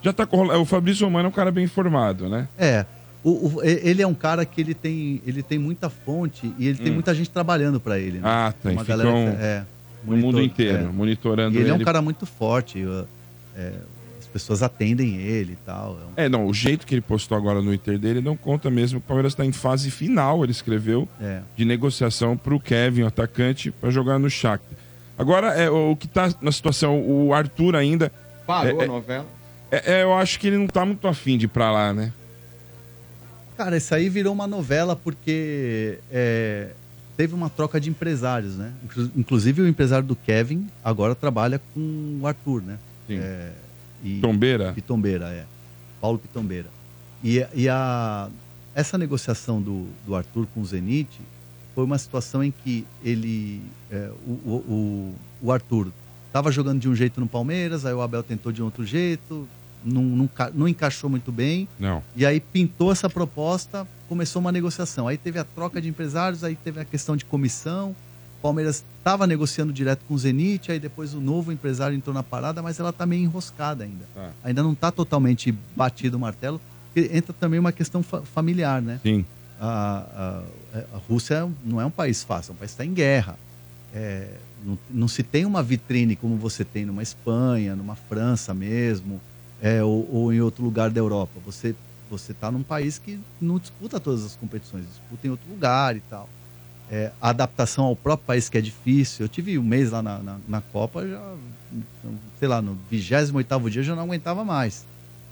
Já 0.02 0.14
tá 0.14 0.26
com... 0.26 0.46
O 0.48 0.66
Fabrício 0.66 1.06
Romano 1.06 1.26
é 1.26 1.30
um 1.30 1.34
cara 1.34 1.52
bem 1.52 1.66
informado, 1.66 2.30
né? 2.30 2.48
É. 2.58 2.86
O, 3.24 3.58
o- 3.58 3.64
ele 3.64 4.02
é 4.02 4.08
um 4.08 4.14
cara 4.14 4.46
que 4.46 4.62
ele 4.62 4.74
tem, 4.74 5.22
ele 5.26 5.42
tem 5.44 5.58
muita 5.58 5.90
fonte 5.90 6.52
e 6.58 6.68
ele 6.68 6.78
tem 6.78 6.92
Hum. 6.92 6.96
muita 6.96 7.14
gente 7.14 7.30
trabalhando 7.30 7.80
pra 7.80 8.00
ele. 8.00 8.20
Né? 8.20 8.22
Ah, 8.24 8.54
tem. 8.62 8.74
Uma 8.74 8.84
Ficam 8.86 8.98
galera 8.98 9.32
que- 9.36 9.44
é, 9.44 9.64
no 10.06 10.12
mundo 10.16 10.26
monitor- 10.36 10.44
inteiro, 10.44 10.78
é. 10.78 10.88
monitorando 10.88 11.56
E 11.56 11.60
ele 11.60 11.70
é 11.70 11.74
um 11.74 11.78
ele. 11.78 11.86
cara 11.86 12.02
muito 12.02 12.26
forte. 12.26 12.86
é, 13.58 13.74
as 14.20 14.28
pessoas 14.28 14.62
atendem 14.62 15.16
ele 15.18 15.54
e 15.54 15.66
tal. 15.66 15.94
É 16.18 16.22
um- 16.22 16.26
É, 16.26 16.30
não, 16.30 16.46
o 16.46 16.54
jeito 16.54 16.86
que 16.86 16.94
ele 16.94 17.02
postou 17.02 17.36
agora 17.36 17.60
no 17.60 17.66
Twitter 17.66 17.98
dele 17.98 18.22
não 18.22 18.38
conta 18.38 18.70
mesmo. 18.70 19.00
O 19.00 19.02
Palmeiras 19.02 19.34
está 19.34 19.44
em 19.44 19.52
fase 19.52 19.90
final, 19.90 20.44
ele 20.44 20.52
escreveu, 20.52 21.08
É. 21.20 21.42
de 21.56 21.66
negociação 21.66 22.38
para 22.38 22.54
o 22.54 22.60
Kevin, 22.60 23.02
o 23.02 23.08
atacante, 23.08 23.72
para 23.72 23.90
jogar 23.90 24.20
no 24.20 24.30
Shakhtar. 24.30 24.78
Agora, 25.18 25.48
é, 25.56 25.68
o 25.72 25.96
que 25.96 26.08
tá 26.08 26.32
na 26.40 26.52
situação, 26.52 27.02
o 27.02 27.34
Arthur 27.34 27.76
ainda, 27.76 28.12
Parou 28.46 28.80
É, 28.80 28.84
a 28.84 28.86
é- 28.86 28.88
novela. 28.88 29.26
É, 29.72 30.00
é, 30.00 30.04
eu 30.04 30.14
acho 30.14 30.40
que 30.40 30.48
ele 30.48 30.58
não 30.58 30.68
tá 30.68 30.86
muito 30.86 31.08
afim 31.08 31.38
de 31.38 31.46
ir 31.46 31.50
pra 31.50 31.72
lá, 31.72 31.94
né? 31.94 32.14
Cara, 33.58 33.76
isso 33.78 33.94
aí 33.96 34.08
virou 34.08 34.34
uma 34.34 34.46
novela 34.48 34.96
porque 34.96 36.00
é, 36.12 36.70
teve 37.16 37.34
uma 37.34 37.50
troca 37.50 37.80
de 37.82 37.90
empresários, 37.90 38.56
né? 38.56 38.72
Inclu- 38.84 39.12
Inclusive 39.16 39.62
o 39.64 39.68
empresário 39.68 40.06
do 40.08 40.16
Kevin 40.16 40.68
agora 40.84 41.16
trabalha 41.16 41.60
com 41.74 42.20
o 42.22 42.28
Arthur, 42.28 42.62
né? 42.62 42.78
Sim. 43.08 43.18
É, 43.20 43.52
e, 44.04 44.20
Tombeira? 44.22 44.74
Pitombeira, 44.74 45.30
é. 45.30 45.46
Paulo 46.00 46.20
Pitombeira. 46.20 46.68
E, 47.24 47.44
e 47.56 47.68
a, 47.68 48.30
essa 48.76 48.96
negociação 48.98 49.60
do, 49.60 49.88
do 50.06 50.16
Arthur 50.16 50.46
com 50.54 50.62
o 50.62 50.66
Zenit 50.66 51.10
foi 51.74 51.84
uma 51.84 51.98
situação 51.98 52.44
em 52.44 52.52
que 52.52 52.86
ele, 53.04 53.60
é, 53.90 54.12
o, 54.26 54.32
o, 54.32 54.56
o- 54.70 55.16
o 55.48 55.52
Arthur 55.52 55.88
estava 56.28 56.52
jogando 56.52 56.80
de 56.80 56.88
um 56.88 56.94
jeito 56.96 57.20
no 57.20 57.28
Palmeiras, 57.28 57.86
aí 57.88 57.94
o 57.94 58.02
Abel 58.02 58.22
tentou 58.22 58.52
de 58.52 58.62
outro 58.62 58.86
jeito, 58.86 59.48
não, 59.84 60.02
não, 60.04 60.30
não 60.54 60.68
encaixou 60.68 61.10
muito 61.10 61.32
bem. 61.32 61.68
Não. 61.80 62.04
E 62.16 62.26
aí 62.26 62.40
pintou 62.40 62.92
essa 62.92 63.10
proposta, 63.10 63.88
começou 64.10 64.40
uma 64.40 64.52
negociação. 64.52 65.08
Aí 65.08 65.18
teve 65.18 65.40
a 65.40 65.44
troca 65.44 65.82
de 65.82 65.88
empresários, 65.90 66.44
aí 66.44 66.56
teve 66.56 66.80
a 66.80 66.86
questão 66.86 67.16
de 67.16 67.26
comissão. 67.26 67.96
O 68.40 68.42
Palmeiras 68.42 68.84
estava 69.00 69.26
negociando 69.26 69.74
direto 69.74 70.04
com 70.08 70.14
o 70.14 70.18
Zenit, 70.18 70.72
aí 70.72 70.80
depois 70.80 71.14
o 71.14 71.20
novo 71.20 71.52
empresário 71.52 71.98
entrou 71.98 72.14
na 72.14 72.22
parada, 72.24 72.62
mas 72.62 72.80
ela 72.80 72.92
está 72.92 73.06
meio 73.06 73.24
enroscada 73.24 73.84
ainda. 73.84 74.06
Tá. 74.14 74.30
Ainda 74.44 74.62
não 74.64 74.74
está 74.74 74.92
totalmente 74.92 75.52
batido 75.76 76.18
o 76.18 76.20
martelo. 76.20 76.62
Entra 76.96 77.34
também 77.34 77.60
uma 77.60 77.72
questão 77.72 78.02
fa- 78.04 78.22
familiar, 78.22 78.82
né? 78.82 79.00
Sim. 79.04 79.26
A, 79.60 80.44
a- 80.76 80.78
a 80.96 80.98
Rússia 81.10 81.50
não 81.66 81.82
é 81.82 81.86
um 81.86 81.90
país 81.92 82.24
fácil, 82.24 82.52
é 82.52 82.54
um 82.54 82.58
país 82.58 82.72
que 82.72 82.76
está 82.76 82.86
em 82.86 82.94
guerra. 82.94 83.36
É, 83.94 84.28
não, 84.64 84.78
não 84.92 85.08
se 85.08 85.24
tem 85.24 85.46
uma 85.46 85.64
vitrine 85.64 86.16
como 86.16 86.36
você 86.38 86.64
tem 86.64 86.86
numa 86.86 87.02
Espanha, 87.02 87.76
numa 87.76 87.96
França 87.96 88.54
mesmo, 88.54 89.20
é, 89.62 89.84
ou, 89.84 90.08
ou 90.12 90.34
em 90.34 90.42
outro 90.42 90.64
lugar 90.64 90.90
da 90.90 91.00
Europa. 91.00 91.32
Você 91.46 91.76
você 92.10 92.32
está 92.32 92.50
num 92.50 92.64
país 92.64 92.98
que 92.98 93.20
não 93.42 93.60
disputa 93.60 94.00
todas 94.00 94.24
as 94.26 94.34
competições, 94.34 94.86
disputa 94.86 95.28
em 95.28 95.30
outro 95.30 95.50
lugar 95.50 95.94
e 95.98 96.00
tal. 96.10 96.30
É, 96.90 97.12
a 97.22 97.32
adaptação 97.32 97.84
ao 97.84 97.98
próprio 97.98 98.26
país 98.26 98.48
que 98.48 98.58
é 98.58 98.62
difícil. 98.62 99.26
Eu 99.26 99.30
tive 99.30 99.60
um 99.60 99.64
mês 99.64 99.92
lá 99.92 100.02
na, 100.02 100.20
na, 100.20 100.38
na 100.48 100.62
Copa, 100.62 101.06
já, 101.06 101.22
sei 102.40 102.48
lá, 102.48 102.62
no 102.62 102.78
28º 102.90 103.70
dia 103.70 103.82
eu 103.82 103.84
já 103.84 103.94
não 103.94 104.04
aguentava 104.04 104.46
mais. 104.46 104.86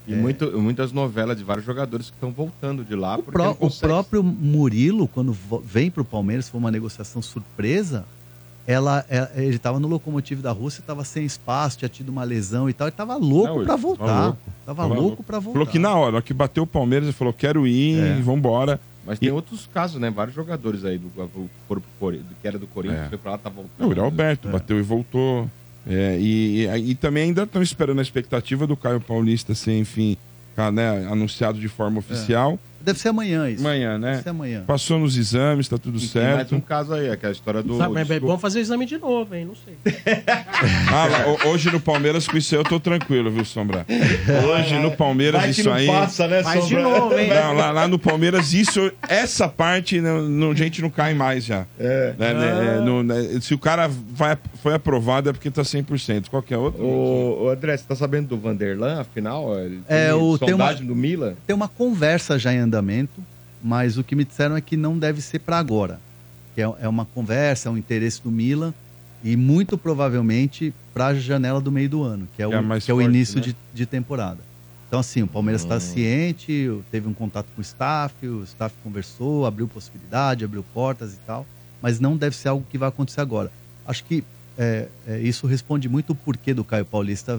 E 0.06 0.12
muito- 0.14 0.60
muitas 0.60 0.92
novelas 0.92 1.38
de 1.38 1.44
vários 1.44 1.64
jogadores 1.64 2.10
que 2.10 2.16
estão 2.16 2.30
voltando 2.30 2.84
de 2.84 2.94
lá. 2.94 3.14
O, 3.16 3.22
pró- 3.22 3.50
o 3.52 3.70
próprio 3.88 4.22
Murilo, 4.22 5.08
quando 5.08 5.34
vem 5.64 5.90
para 5.90 6.02
o 6.02 6.04
Palmeiras, 6.04 6.46
foi 6.46 6.60
uma 6.60 6.70
negociação 6.70 7.22
surpresa. 7.22 8.04
Ela, 8.66 9.04
é- 9.08 9.30
ele 9.36 9.56
estava 9.56 9.78
no 9.78 9.86
locomotivo 9.86 10.42
da 10.42 10.50
Rússia, 10.50 10.80
estava 10.80 11.04
sem 11.04 11.24
espaço, 11.24 11.78
tinha 11.78 11.88
tido 11.88 12.08
uma 12.08 12.24
lesão 12.24 12.68
e 12.68 12.72
tal. 12.72 12.86
Ele 12.88 12.92
estava 12.94 13.16
louco 13.16 13.54
para 13.58 13.66
tava 13.66 13.82
voltar. 13.82 14.24
louco. 14.24 14.38
Tava 14.66 14.82
Tava 14.82 14.86
louco 14.88 15.02
louco. 15.02 15.22
para 15.22 15.38
voltar. 15.38 15.58
Falou 15.60 15.72
que 15.72 15.78
na 15.78 15.94
hora, 15.94 16.20
que 16.20 16.34
bateu 16.34 16.64
o 16.64 16.66
Palmeiras, 16.66 17.06
ele 17.06 17.12
falou: 17.16 17.32
quero 17.32 17.66
ir, 17.66 17.98
É. 17.98 18.20
vambora. 18.20 18.80
Mas 19.06 19.20
tem 19.20 19.30
outros 19.30 19.68
casos, 19.72 20.00
né? 20.00 20.10
Vários 20.10 20.34
jogadores 20.34 20.84
aí 20.84 20.98
do, 20.98 21.06
do, 21.08 21.48
que 22.42 22.48
era 22.48 22.58
do 22.58 22.66
Corinthians, 22.66 23.06
É. 23.06 23.08
foi 23.08 23.18
pra 23.18 23.32
lá, 23.32 23.38
tá 23.38 23.48
voltando. 23.48 23.72
Não, 23.78 23.88
o 24.02 24.04
Alberto 24.04 24.48
bateu 24.48 24.78
e 24.78 24.82
voltou. 24.82 25.48
É, 25.88 26.18
e, 26.18 26.66
e, 26.66 26.90
e 26.90 26.94
também 26.96 27.24
ainda 27.24 27.44
estão 27.44 27.62
esperando 27.62 28.00
a 28.00 28.02
expectativa 28.02 28.66
do 28.66 28.76
Caio 28.76 29.00
Paulista 29.00 29.54
ser, 29.54 29.78
enfim, 29.78 30.16
né, 30.72 31.06
anunciado 31.08 31.60
de 31.60 31.68
forma 31.68 32.00
oficial. 32.00 32.58
Deve 32.86 32.98
ser 33.00 33.08
amanhã 33.08 33.50
isso. 33.50 33.60
Amanhã, 33.66 33.98
né? 33.98 34.12
Deve 34.12 34.22
ser 34.22 34.28
amanhã. 34.28 34.64
Passou 34.66 34.98
nos 34.98 35.16
exames, 35.16 35.68
tá 35.68 35.76
tudo 35.76 35.98
E 35.98 36.06
tem 36.08 36.22
mais 36.22 36.36
certo. 36.36 36.54
um 36.54 36.60
caso 36.60 36.94
aí, 36.94 37.10
aquela 37.10 37.32
história 37.32 37.62
do. 37.62 37.76
Sabe, 37.76 37.92
mas 37.94 38.08
é 38.10 38.20
bom 38.20 38.38
fazer 38.38 38.60
o 38.60 38.62
exame 38.62 38.86
de 38.86 38.96
novo, 38.96 39.34
hein? 39.34 39.44
Não 39.44 39.54
sei. 39.56 39.76
Ah, 40.90 41.06
lá, 41.06 41.26
ho- 41.28 41.48
hoje 41.50 41.70
no 41.70 41.80
Palmeiras, 41.80 42.26
com 42.26 42.36
isso 42.36 42.54
aí 42.54 42.60
eu 42.60 42.64
tô 42.64 42.78
tranquilo, 42.80 43.30
viu, 43.30 43.44
Sombra? 43.44 43.84
Hoje 44.48 44.78
no 44.78 44.90
Palmeiras, 44.92 45.40
Vai 45.42 45.52
que 45.52 45.60
isso 45.60 45.68
não 45.68 45.76
aí. 45.76 45.86
passa, 45.86 46.26
né, 46.28 46.42
Faz 46.42 46.64
de 46.66 46.74
Sombra? 46.74 46.82
novo, 46.82 47.18
hein? 47.18 47.28
Não, 47.28 47.52
lá, 47.52 47.70
lá 47.72 47.88
no 47.88 47.98
Palmeiras, 47.98 48.52
isso, 48.52 48.90
essa 49.08 49.48
parte, 49.48 50.00
não, 50.00 50.22
não- 50.22 50.50
a 50.52 50.54
gente 50.54 50.80
não 50.80 50.88
cai 50.90 51.12
mais 51.14 51.44
já. 51.44 51.66
É. 51.78 52.14
Né, 52.18 52.34
né, 52.34 52.76
é, 52.78 52.84
não- 52.84 53.02
né, 53.02 53.38
se 53.40 53.52
o 53.52 53.58
cara 53.58 53.88
vai, 53.88 54.38
foi 54.62 54.74
aprovado 54.74 55.28
é 55.28 55.32
porque 55.32 55.50
tá 55.50 55.62
100%. 55.62 56.28
Qualquer 56.30 56.56
outro. 56.56 56.82
Ô, 56.84 57.44
ô, 57.44 57.48
André, 57.50 57.76
você 57.76 57.84
tá 57.86 57.94
sabendo 57.96 58.28
do 58.28 58.36
Vanderlan, 58.38 59.00
afinal? 59.00 59.58
Ele 59.58 59.80
É, 59.88 60.14
o- 60.14 60.38
tem 60.38 60.54
uma- 60.54 60.64
sondagem 60.66 60.86
do 60.86 60.94
Milan? 60.94 61.34
Tem 61.46 61.54
uma 61.54 61.68
conversa 61.68 62.38
já 62.38 62.52
em 62.52 62.58
andamento, 62.76 63.22
mas 63.62 63.98
o 63.98 64.04
que 64.04 64.14
me 64.14 64.24
disseram 64.24 64.56
é 64.56 64.60
que 64.60 64.76
não 64.76 64.98
deve 64.98 65.20
ser 65.20 65.40
para 65.40 65.58
agora. 65.58 66.00
Que 66.54 66.62
é, 66.62 66.72
é 66.80 66.88
uma 66.88 67.04
conversa, 67.04 67.68
é 67.68 67.72
um 67.72 67.76
interesse 67.76 68.22
do 68.22 68.30
Milan 68.30 68.72
e 69.24 69.36
muito 69.36 69.76
provavelmente 69.76 70.72
para 70.92 71.08
a 71.08 71.14
janela 71.14 71.60
do 71.60 71.72
meio 71.72 71.88
do 71.88 72.02
ano, 72.02 72.28
que 72.36 72.42
é 72.42 72.46
o, 72.46 72.50
Que 72.50 72.56
é 72.56 72.60
que 72.80 72.90
é 72.90 72.94
o 72.94 72.98
forte, 72.98 73.08
início 73.08 73.36
né? 73.36 73.42
de, 73.42 73.56
de 73.74 73.86
temporada. 73.86 74.38
Então, 74.86 75.00
assim, 75.00 75.22
o 75.22 75.26
Palmeiras 75.26 75.62
está 75.62 75.76
Hum. 75.76 75.80
ciente, 75.80 76.70
teve 76.90 77.08
um 77.08 77.12
contato 77.14 77.46
com 77.54 77.60
o 77.60 77.62
staff, 77.62 78.14
o 78.26 78.44
staff 78.44 78.74
conversou, 78.84 79.44
abriu 79.44 79.66
possibilidade, 79.66 80.44
abriu 80.44 80.64
portas 80.72 81.14
e 81.14 81.18
tal, 81.26 81.44
mas 81.82 81.98
não 81.98 82.16
deve 82.16 82.36
ser 82.36 82.48
algo 82.48 82.64
que 82.70 82.78
vai 82.78 82.88
acontecer 82.88 83.20
agora. 83.20 83.50
Acho 83.86 84.04
que 84.04 84.22
é, 84.56 84.86
é, 85.06 85.18
isso 85.18 85.46
responde 85.46 85.88
muito 85.88 86.10
o 86.10 86.14
porquê 86.14 86.54
do 86.54 86.62
Caio 86.62 86.84
Paulista 86.84 87.38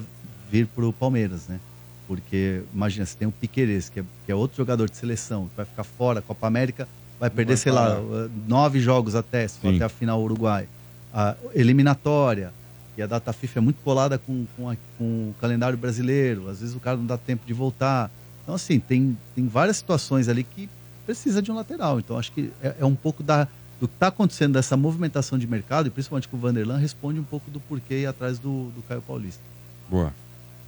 vir 0.52 0.68
para 0.68 0.86
o 0.86 0.94
Palmeiras, 0.94 1.48
né? 1.48 1.60
Porque, 2.08 2.62
imagina, 2.74 3.06
você 3.06 3.18
tem 3.18 3.28
o 3.28 3.32
Piqueires, 3.32 3.90
que 3.90 4.00
é, 4.00 4.04
que 4.26 4.32
é 4.32 4.36
outro 4.36 4.56
jogador 4.58 4.90
de 4.90 4.96
seleção, 4.96 5.48
que 5.50 5.58
vai 5.58 5.66
ficar 5.66 5.84
fora, 5.84 6.22
Copa 6.22 6.48
América, 6.48 6.88
vai 7.20 7.30
perder, 7.30 7.54
vai 7.54 7.58
sei 7.58 7.72
lá, 7.72 7.96
parar. 7.96 8.30
nove 8.48 8.80
jogos 8.80 9.14
até, 9.14 9.48
se 9.48 9.60
for 9.60 9.68
até 9.76 9.86
a 9.86 9.90
final 9.90 10.22
Uruguai. 10.22 10.68
A 11.14 11.36
eliminatória, 11.54 12.54
e 12.98 13.02
a 13.02 13.08
data 13.08 13.32
FIFA 13.34 13.60
é 13.60 13.62
muito 13.62 13.82
colada 13.84 14.18
com, 14.18 14.46
com, 14.56 14.70
a- 14.70 14.78
com 14.98 15.04
o 15.30 15.36
calendário 15.40 15.78
brasileiro, 15.78 16.50
às 16.50 16.62
vezes 16.62 16.76
o 16.76 16.80
cara 16.80 16.98
não 16.98 17.06
dá 17.06 17.18
tempo 17.18 17.46
de 17.46 17.54
voltar. 17.54 18.10
Então, 18.44 18.56
assim, 18.56 18.80
tem, 18.80 19.18
tem 19.36 19.48
várias 19.48 19.78
situações 19.78 20.28
ali 20.30 20.44
que 20.44 20.70
precisa 21.06 21.42
de 21.42 21.52
um 21.52 21.56
lateral. 21.56 22.00
Então, 22.00 22.18
acho 22.18 22.32
que 22.32 22.52
é, 22.64 22.76
é 22.80 22.86
um 22.86 22.96
pouco 22.96 23.22
da, 23.22 23.44
do 23.80 23.88
que 23.88 23.94
está 23.96 24.08
acontecendo 24.08 24.54
dessa 24.54 24.76
movimentação 24.78 25.38
de 25.38 25.46
mercado, 25.46 25.88
e 25.88 25.90
principalmente 25.90 26.28
com 26.28 26.38
o 26.38 26.40
Vanderlan, 26.40 26.78
responde 26.78 27.20
um 27.20 27.24
pouco 27.24 27.52
do 27.52 27.60
porquê 27.60 28.00
ir 28.02 28.06
atrás 28.08 28.40
do, 28.40 28.72
do 28.76 28.82
Caio 28.88 29.02
Paulista. 29.02 29.42
Boa. 29.90 30.14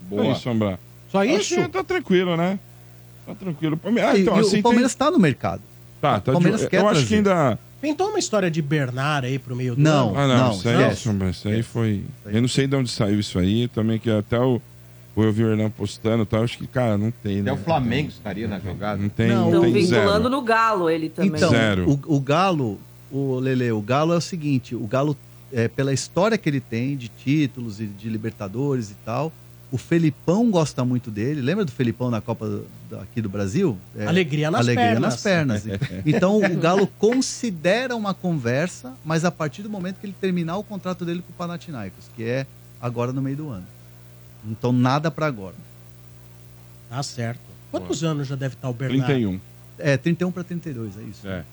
Boa. 0.10 0.26
É 0.26 0.32
isso, 0.34 0.42
Sombra. 0.42 0.80
Só 1.12 1.22
Acho 1.22 1.32
isso? 1.32 1.56
que 1.56 1.68
tá 1.70 1.84
tranquilo, 1.84 2.36
né? 2.38 2.60
Tá 3.26 3.36
tranquilo. 3.36 3.78
Palme- 3.78 4.02
Ah, 4.02 4.16
E- 4.18 4.22
então, 4.22 4.38
e 4.38 4.40
assim, 4.42 4.60
o 4.60 4.64
Palmeiras 4.64 4.92
está 4.92 5.10
no 5.12 5.20
mercado. 5.20 5.62
Tá, 6.02 6.20
tá 6.20 6.32
o 6.32 6.34
Palmeiras 6.36 6.62
de... 6.62 6.68
quer 6.70 6.82
Eu 6.82 6.88
acho 6.88 7.02
que 7.02 7.08
trazer. 7.22 7.30
ainda... 7.30 7.60
Pintou 7.82 8.10
uma 8.10 8.20
história 8.20 8.52
de 8.52 8.62
Bernard 8.62 9.26
aí 9.26 9.40
pro 9.40 9.56
meio 9.56 9.74
do 9.76 9.82
Não. 9.82 10.10
ano. 10.10 10.18
Ah, 10.20 10.28
não, 10.28 10.38
Não, 10.48 10.52
isso 10.52 10.68
aí. 10.70 10.96
Sombra, 10.96 11.30
isso 11.30 11.48
aí 11.48 11.64
foi... 11.64 12.04
Eu 12.26 12.42
não 12.42 12.48
sei 12.50 12.68
de 12.68 12.76
onde 12.76 12.90
saiu 12.90 13.20
isso 13.20 13.40
aí, 13.40 13.68
também 13.70 13.98
que 14.00 14.10
até 14.12 14.40
o... 14.40 14.62
Eu 15.18 15.34
vi 15.34 15.44
o 15.44 15.50
Hernan 15.52 15.70
postando 15.70 16.24
e 16.24 16.26
tal, 16.26 16.44
acho 16.44 16.58
que, 16.58 16.66
cara, 16.66 16.98
não 16.98 17.12
tem, 17.12 17.42
né? 17.42 17.52
Até 17.52 17.60
o 17.60 17.64
Flamengo 17.64 18.08
estaria 18.08 18.48
na 18.48 18.58
jogada. 18.58 19.02
Não 19.02 19.10
tem, 19.10 19.28
Não, 19.28 19.36
não, 19.36 19.48
Estão 19.48 19.62
tem 19.64 19.74
vinculando 19.74 20.12
zero. 20.24 20.30
no 20.30 20.42
Galo 20.42 20.90
ele 20.90 21.10
também. 21.10 21.32
Então, 21.36 21.50
Zero. 21.50 21.90
O, 22.08 22.16
o 22.16 22.20
Galo, 22.22 22.80
o 23.12 23.36
Lele, 23.38 23.70
o 23.74 23.82
Galo 23.82 24.14
é 24.14 24.16
o 24.18 24.22
seguinte: 24.22 24.76
o 24.76 24.88
Galo, 24.88 25.18
é, 25.52 25.68
pela 25.68 25.92
história 25.92 26.38
que 26.38 26.48
ele 26.48 26.62
tem 26.62 26.96
de 26.96 27.10
títulos 27.10 27.82
e 27.82 27.86
de 27.86 28.08
Libertadores 28.08 28.92
e 28.92 28.96
tal, 29.04 29.30
o 29.72 29.78
Felipão 29.78 30.50
gosta 30.50 30.84
muito 30.84 31.12
dele. 31.12 31.42
Lembra 31.42 31.64
do 31.64 31.72
Felipão 31.72 32.10
na 32.10 32.20
Copa 32.22 32.48
do- 32.48 32.68
aqui 33.02 33.22
do 33.22 33.30
Brasil? 33.30 33.78
É, 33.96 34.08
Alegria 34.08 34.50
nas 34.50 34.62
alegria 34.62 34.86
pernas. 34.94 35.02
nas 35.14 35.22
pernas. 35.22 35.64
Então 36.06 36.38
o 36.38 36.58
Galo 36.58 36.88
considera 36.98 37.96
uma 37.96 38.14
conversa, 38.14 38.94
mas 39.06 39.24
a 39.26 39.32
partir 39.32 39.62
do 39.62 39.70
momento 39.70 40.00
que 40.00 40.06
ele 40.08 40.16
terminar 40.20 40.58
o 40.58 40.64
contrato 40.64 41.06
dele 41.06 41.22
com 41.22 41.32
o 41.32 41.36
Panathinaikos, 41.36 42.06
que 42.16 42.24
é 42.24 42.48
agora 42.82 43.12
no 43.14 43.22
meio 43.22 43.38
do 43.38 43.50
ano. 43.50 43.66
Então 44.50 44.72
nada 44.72 45.12
pra 45.12 45.28
agora. 45.28 45.56
Tá 46.90 47.04
certo. 47.04 47.42
Quantos 47.72 48.04
anos 48.04 48.28
já 48.28 48.36
deve 48.36 48.56
estar 48.56 48.70
o 48.70 48.74
Bernard? 48.74 49.06
31. 49.06 49.40
É 49.78 49.96
31 49.98 50.32
para 50.32 50.44
32, 50.44 50.98
é 50.98 51.02
isso. 51.04 51.28
É. 51.28 51.44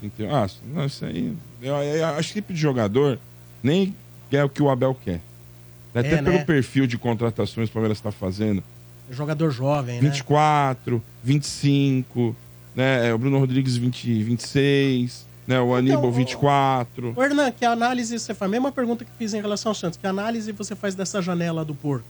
31. 0.00 0.32
Ah, 0.34 0.46
não, 0.72 0.86
isso 0.86 1.04
aí... 1.04 1.36
Eu, 1.60 1.74
eu 1.74 2.06
acho 2.06 2.28
que 2.28 2.34
tipo 2.34 2.52
de 2.52 2.60
jogador 2.60 3.18
nem 3.62 3.94
é 4.30 4.44
o 4.44 4.48
que 4.48 4.62
o 4.62 4.70
Abel 4.70 4.94
quer. 4.94 5.20
Até 5.94 6.14
É, 6.14 6.22
pelo 6.22 6.36
né? 6.38 6.44
perfil 6.44 6.86
de 6.86 6.98
contratações 6.98 7.68
que 7.68 7.72
o 7.72 7.74
Palmeiras 7.74 7.98
está 7.98 8.12
fazendo. 8.12 8.62
Jogador 9.10 9.50
jovem, 9.50 9.96
né? 9.96 10.10
24, 10.10 11.02
25, 11.24 12.36
né? 12.76 13.08
é, 13.08 13.14
O 13.14 13.18
Bruno 13.18 13.38
Rodrigues 13.38 13.76
20, 13.76 14.22
26, 14.22 15.26
né? 15.46 15.58
O 15.60 15.74
Aníbal 15.74 16.04
o- 16.06 16.12
24. 16.12 17.14
Ô, 17.16 17.22
Hernan, 17.22 17.50
que 17.50 17.64
análise 17.64 18.18
você 18.18 18.34
faz? 18.34 18.50
Mesma 18.50 18.70
pergunta 18.70 19.04
que 19.04 19.10
fiz 19.18 19.32
em 19.32 19.40
relação 19.40 19.70
ao 19.70 19.74
Santos. 19.74 19.98
Que 19.98 20.06
análise 20.06 20.52
você 20.52 20.76
faz 20.76 20.94
dessa 20.94 21.22
janela 21.22 21.64
do 21.64 21.74
Porto? 21.74 22.04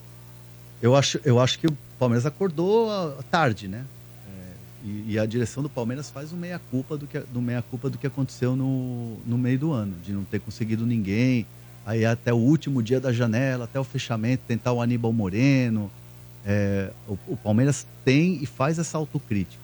Eu 0.82 0.94
acho, 0.96 1.20
eu 1.24 1.38
acho 1.40 1.58
que 1.58 1.66
o 1.68 1.76
Palmeiras 1.98 2.26
acordou 2.26 2.88
tarde, 3.30 3.68
né? 3.68 3.84
É, 4.28 4.86
e, 4.88 5.04
e 5.12 5.18
a 5.18 5.26
direção 5.26 5.62
do 5.62 5.68
Palmeiras 5.68 6.10
faz 6.10 6.32
um 6.32 6.36
meia-culpa 6.36 6.96
do 6.96 7.06
que, 7.06 7.18
do 7.20 7.40
meia-culpa 7.40 7.88
do 7.90 7.96
que 7.98 8.06
aconteceu 8.06 8.54
no, 8.56 9.16
no 9.26 9.38
meio 9.38 9.58
do 9.58 9.72
ano, 9.72 9.94
de 10.04 10.12
não 10.12 10.24
ter 10.24 10.40
conseguido 10.40 10.84
ninguém. 10.84 11.46
Aí 11.88 12.04
até 12.04 12.34
o 12.34 12.36
último 12.36 12.82
dia 12.82 13.00
da 13.00 13.10
janela, 13.10 13.64
até 13.64 13.80
o 13.80 13.84
fechamento, 13.84 14.42
tentar 14.46 14.72
o 14.74 14.82
Aníbal 14.82 15.10
Moreno. 15.10 15.90
É, 16.44 16.90
o, 17.08 17.16
o 17.28 17.34
Palmeiras 17.34 17.86
tem 18.04 18.42
e 18.42 18.44
faz 18.44 18.78
essa 18.78 18.98
autocrítica. 18.98 19.62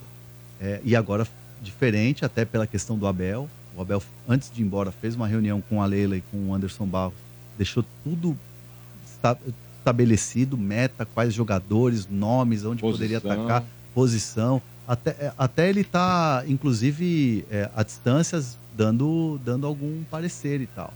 É, 0.58 0.80
e 0.82 0.96
agora, 0.96 1.28
diferente, 1.60 2.24
até 2.24 2.46
pela 2.46 2.66
questão 2.66 2.96
do 2.96 3.06
Abel. 3.06 3.46
O 3.76 3.82
Abel, 3.82 4.02
antes 4.26 4.50
de 4.50 4.62
ir 4.62 4.64
embora, 4.64 4.90
fez 4.90 5.14
uma 5.14 5.28
reunião 5.28 5.60
com 5.68 5.82
a 5.82 5.84
Leila 5.87 6.16
e 6.16 6.22
com 6.32 6.38
o 6.48 6.54
Anderson 6.54 6.87
Barros. 6.87 7.12
Deixou 7.58 7.84
tudo 8.02 8.34
esta- 9.06 9.37
estabelecido, 9.80 10.56
meta, 10.56 11.04
quais 11.04 11.34
jogadores, 11.34 12.08
nomes, 12.10 12.64
onde 12.64 12.80
poderia 12.80 13.20
Posição. 13.20 13.44
atacar, 13.44 13.64
posição. 13.94 14.62
Até, 14.88 15.10
é, 15.10 15.32
até 15.37 15.68
ele 15.68 15.84
tá, 15.84 16.42
inclusive, 16.48 17.44
é, 17.50 17.68
a 17.76 17.82
distâncias, 17.82 18.56
dando, 18.74 19.38
dando 19.44 19.66
algum 19.66 20.02
parecer 20.10 20.62
e 20.62 20.66
tal. 20.66 20.90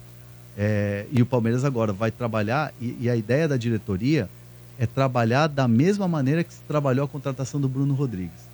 É, 0.60 1.06
e 1.12 1.22
o 1.22 1.26
Palmeiras 1.26 1.64
agora 1.64 1.92
vai 1.92 2.10
trabalhar, 2.10 2.74
e, 2.80 2.96
e 3.02 3.08
a 3.10 3.14
ideia 3.14 3.46
da 3.46 3.56
diretoria 3.56 4.28
é 4.78 4.86
trabalhar 4.86 5.46
da 5.46 5.68
mesma 5.68 6.08
maneira 6.08 6.42
que 6.42 6.52
se 6.52 6.60
trabalhou 6.66 7.04
a 7.04 7.08
contratação 7.08 7.60
do 7.60 7.68
Bruno 7.68 7.94
Rodrigues. 7.94 8.48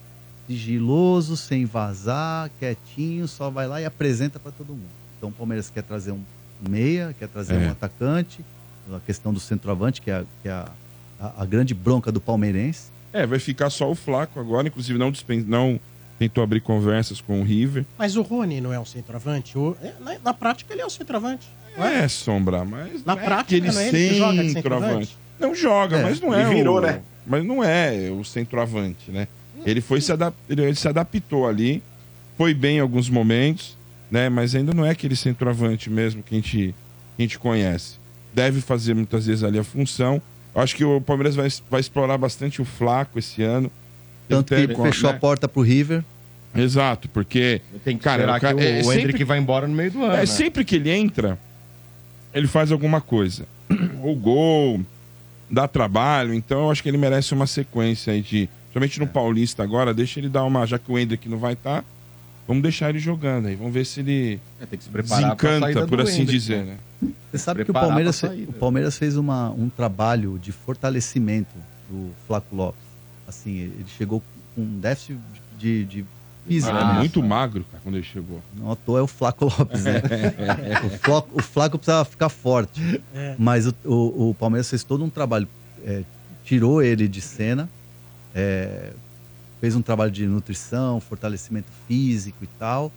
Sigiloso, 0.46 1.36
sem 1.36 1.64
vazar, 1.64 2.50
quietinho, 2.58 3.26
só 3.26 3.48
vai 3.48 3.66
lá 3.66 3.80
e 3.80 3.86
apresenta 3.86 4.38
para 4.38 4.52
todo 4.52 4.68
mundo. 4.68 4.90
Então 5.16 5.30
o 5.30 5.32
Palmeiras 5.32 5.70
quer 5.70 5.82
trazer 5.82 6.12
um 6.12 6.20
meia, 6.68 7.14
quer 7.18 7.28
trazer 7.28 7.54
É. 7.54 7.68
um 7.68 7.70
atacante, 7.70 8.44
a 8.94 9.00
questão 9.00 9.32
do 9.32 9.40
centroavante, 9.40 10.02
que 10.02 10.10
é, 10.10 10.14
a, 10.16 10.24
que 10.42 10.48
é 10.48 10.52
a, 10.52 10.68
a- 11.18 11.32
a 11.38 11.44
grande 11.46 11.72
bronca 11.72 12.12
do 12.12 12.20
palmeirense. 12.20 12.90
É, 13.12 13.26
vai 13.26 13.38
ficar 13.38 13.70
só 13.70 13.90
o 13.90 13.94
Flaco 13.94 14.38
agora, 14.38 14.68
inclusive 14.68 14.98
não, 14.98 15.10
dispen... 15.10 15.40
não 15.42 15.80
tentou 16.18 16.44
abrir 16.44 16.60
conversas 16.60 17.20
com 17.22 17.40
o 17.40 17.44
River. 17.44 17.86
Mas 17.98 18.14
o 18.16 18.22
Rony 18.22 18.60
não 18.60 18.72
é 18.72 18.78
um 18.78 18.84
centroavante? 18.84 19.56
O- 19.56 19.74
é, 19.82 19.94
na, 20.00 20.18
na 20.18 20.34
prática, 20.34 20.72
ele 20.74 20.82
é 20.82 20.86
um 20.86 20.90
centroavante. 20.90 21.48
Não 21.76 21.84
é? 21.86 22.04
É, 22.04 22.08
Sombra, 22.08 22.64
mas 22.64 23.04
Na 23.04 23.12
é 23.12 23.16
prática, 23.16 23.40
aquele 23.40 23.70
não 23.72 23.80
é 23.80 23.88
ele 23.88 24.08
que 24.08 24.14
joga 24.16 24.42
de 24.44 24.52
centroavante. 24.52 25.18
Não 25.38 25.54
joga, 25.54 25.96
É, 25.98 26.02
mas 26.02 26.20
não 26.20 26.32
ele 26.32 26.42
é 26.42 26.54
virou, 26.54 26.78
o... 26.78 26.80
né? 26.80 27.00
Mas 27.26 27.44
não 27.44 27.64
é 27.64 28.10
o 28.10 28.22
centroavante, 28.24 29.10
né? 29.10 29.26
Ele 29.64 29.80
foi 29.80 30.00
se 30.00 30.12
adap... 30.12 30.34
ele 30.48 30.74
se 30.74 30.86
adaptou 30.86 31.48
ali, 31.48 31.82
foi 32.36 32.52
bem 32.52 32.76
em 32.76 32.80
alguns 32.80 33.08
momentos, 33.08 33.76
né? 34.10 34.28
Mas 34.28 34.54
ainda 34.54 34.74
não 34.74 34.84
é 34.84 34.90
aquele 34.90 35.16
centroavante 35.16 35.88
mesmo 35.88 36.22
que 36.22 36.34
a 36.34 36.38
gente, 36.38 36.74
que 37.16 37.22
a 37.22 37.22
gente 37.22 37.38
conhece. 37.38 37.96
Deve 38.32 38.60
fazer 38.60 38.94
muitas 38.94 39.26
vezes 39.26 39.42
ali 39.42 39.58
a 39.58 39.64
função. 39.64 40.20
Eu 40.54 40.60
acho 40.60 40.76
que 40.76 40.84
o 40.84 41.00
Palmeiras 41.00 41.34
vai, 41.34 41.48
vai 41.70 41.80
explorar 41.80 42.18
bastante 42.18 42.60
o 42.60 42.64
Flaco 42.64 43.18
esse 43.18 43.42
ano. 43.42 43.70
Tanto 44.28 44.54
Ele 44.54 44.68
que 44.68 44.74
tem- 44.74 44.84
fechou 44.84 45.10
né? 45.10 45.16
a 45.16 45.18
porta 45.18 45.48
pro 45.48 45.62
River. 45.62 46.04
Exato, 46.54 47.08
porque 47.08 47.60
Tem 47.84 47.96
que 47.96 48.04
Cara, 48.04 48.22
esperar 48.36 48.54
o 48.54 48.56
que 48.58 48.62
o, 48.62 48.66
é 48.68 48.80
o 48.80 48.84
sempre- 48.84 49.00
Hendrick 49.00 49.24
vai 49.24 49.38
embora 49.38 49.66
no 49.66 49.74
meio 49.74 49.90
do 49.90 50.04
ano. 50.04 50.12
É, 50.14 50.18
né? 50.18 50.26
sempre 50.26 50.64
que 50.64 50.76
ele 50.76 50.90
entra, 50.90 51.38
ele 52.34 52.46
faz 52.48 52.72
alguma 52.72 53.00
coisa. 53.00 53.46
Ou 54.02 54.14
gol, 54.16 54.80
dá 55.50 55.68
trabalho. 55.68 56.34
Então 56.34 56.64
eu 56.64 56.70
acho 56.70 56.82
que 56.82 56.88
ele 56.88 56.98
merece 56.98 57.32
uma 57.32 57.46
sequência 57.46 58.12
aí 58.12 58.20
de. 58.20 58.48
Principalmente 58.64 59.00
no 59.00 59.06
Paulista 59.06 59.62
agora, 59.62 59.94
deixa 59.94 60.18
ele 60.18 60.28
dar 60.28 60.44
uma. 60.44 60.66
Já 60.66 60.78
que 60.78 60.90
o 60.90 60.98
Hendrick 60.98 61.28
não 61.28 61.38
vai 61.38 61.52
estar, 61.52 61.84
vamos 62.46 62.62
deixar 62.62 62.90
ele 62.90 62.98
jogando 62.98 63.46
aí. 63.46 63.54
Vamos 63.54 63.72
ver 63.72 63.86
se 63.86 64.00
ele 64.00 64.40
É, 64.60 64.66
tem 64.66 64.76
que 64.76 64.84
se 64.84 64.90
preparar 64.90 65.36
desencanta, 65.36 65.86
por 65.86 66.00
assim 66.00 66.22
Hendrick, 66.22 66.32
dizer, 66.38 66.64
né? 66.64 66.76
né? 67.00 67.12
Você 67.30 67.38
sabe 67.38 67.64
que 67.64 67.70
o 67.70 67.74
Palmeiras, 67.74 68.20
o 68.22 68.52
Palmeiras 68.54 68.98
fez 68.98 69.16
uma, 69.16 69.50
um 69.50 69.68
trabalho 69.68 70.38
de 70.42 70.50
fortalecimento 70.50 71.54
do 71.88 72.10
Flaco 72.26 72.54
Lopes. 72.54 72.82
Assim, 73.28 73.58
ele 73.58 73.86
chegou 73.96 74.22
com 74.54 74.62
um 74.62 74.78
déficit 74.80 75.18
de, 75.58 75.84
de 75.84 76.04
física. 76.46 76.70
Era 76.72 76.84
mesmo. 76.86 76.98
muito 77.00 77.22
magro, 77.22 77.64
cara, 77.70 77.80
quando 77.82 77.94
ele 77.96 78.04
chegou. 78.04 78.40
Não 78.56 78.70
à 78.70 78.76
toa 78.76 78.98
é 79.00 79.02
o 79.02 79.06
Flaco 79.06 79.44
Lopes, 79.46 79.84
né? 79.84 80.02
o, 80.84 80.90
Flaco, 80.98 81.28
o 81.38 81.42
Flaco 81.42 81.78
precisava 81.78 82.04
ficar 82.04 82.28
forte. 82.28 83.02
É. 83.14 83.34
Mas 83.38 83.66
o, 83.66 83.74
o- 83.84 84.30
o 84.30 84.34
Palmeiras 84.34 84.68
fez 84.68 84.82
todo 84.84 85.04
um 85.04 85.10
trabalho. 85.10 85.48
é, 85.84 86.02
tirou 86.44 86.82
ele 86.82 87.08
de 87.08 87.20
cena, 87.22 87.68
é, 88.34 88.92
fez 89.60 89.74
um 89.74 89.80
trabalho 89.82 90.10
de 90.10 90.26
nutrição, 90.26 91.00
fortalecimento 91.00 91.68
físico 91.88 92.44
e 92.44 92.46
tal, 92.58 92.92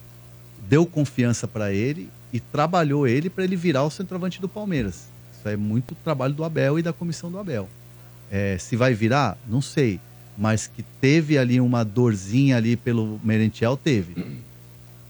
deu 0.68 0.86
confiança 0.86 1.48
para 1.48 1.72
ele 1.72 2.10
e 2.34 2.40
trabalhou 2.42 3.08
ele 3.08 3.30
para 3.30 3.46
ele 3.46 3.56
virar 3.56 3.84
o 3.84 3.90
centroavante 3.90 4.42
do 4.42 4.50
Palmeiras. 4.50 5.08
Isso 5.38 5.48
é 5.48 5.56
muito 5.56 5.96
trabalho 6.04 6.34
do 6.34 6.44
Abel 6.44 6.78
e 6.78 6.82
da 6.82 6.92
comissão 6.92 7.32
do 7.32 7.40
Abel. 7.40 7.70
É, 8.30 8.58
se 8.58 8.76
vai 8.76 8.94
virar, 8.94 9.38
não 9.48 9.62
sei. 9.62 10.00
Mas 10.38 10.68
que 10.68 10.84
teve 11.02 11.38
ali 11.38 11.60
uma 11.60 11.84
dorzinha 11.84 12.58
ali 12.58 12.76
pelo 12.76 13.20
Merentiel, 13.24 13.76
teve. 13.76 14.24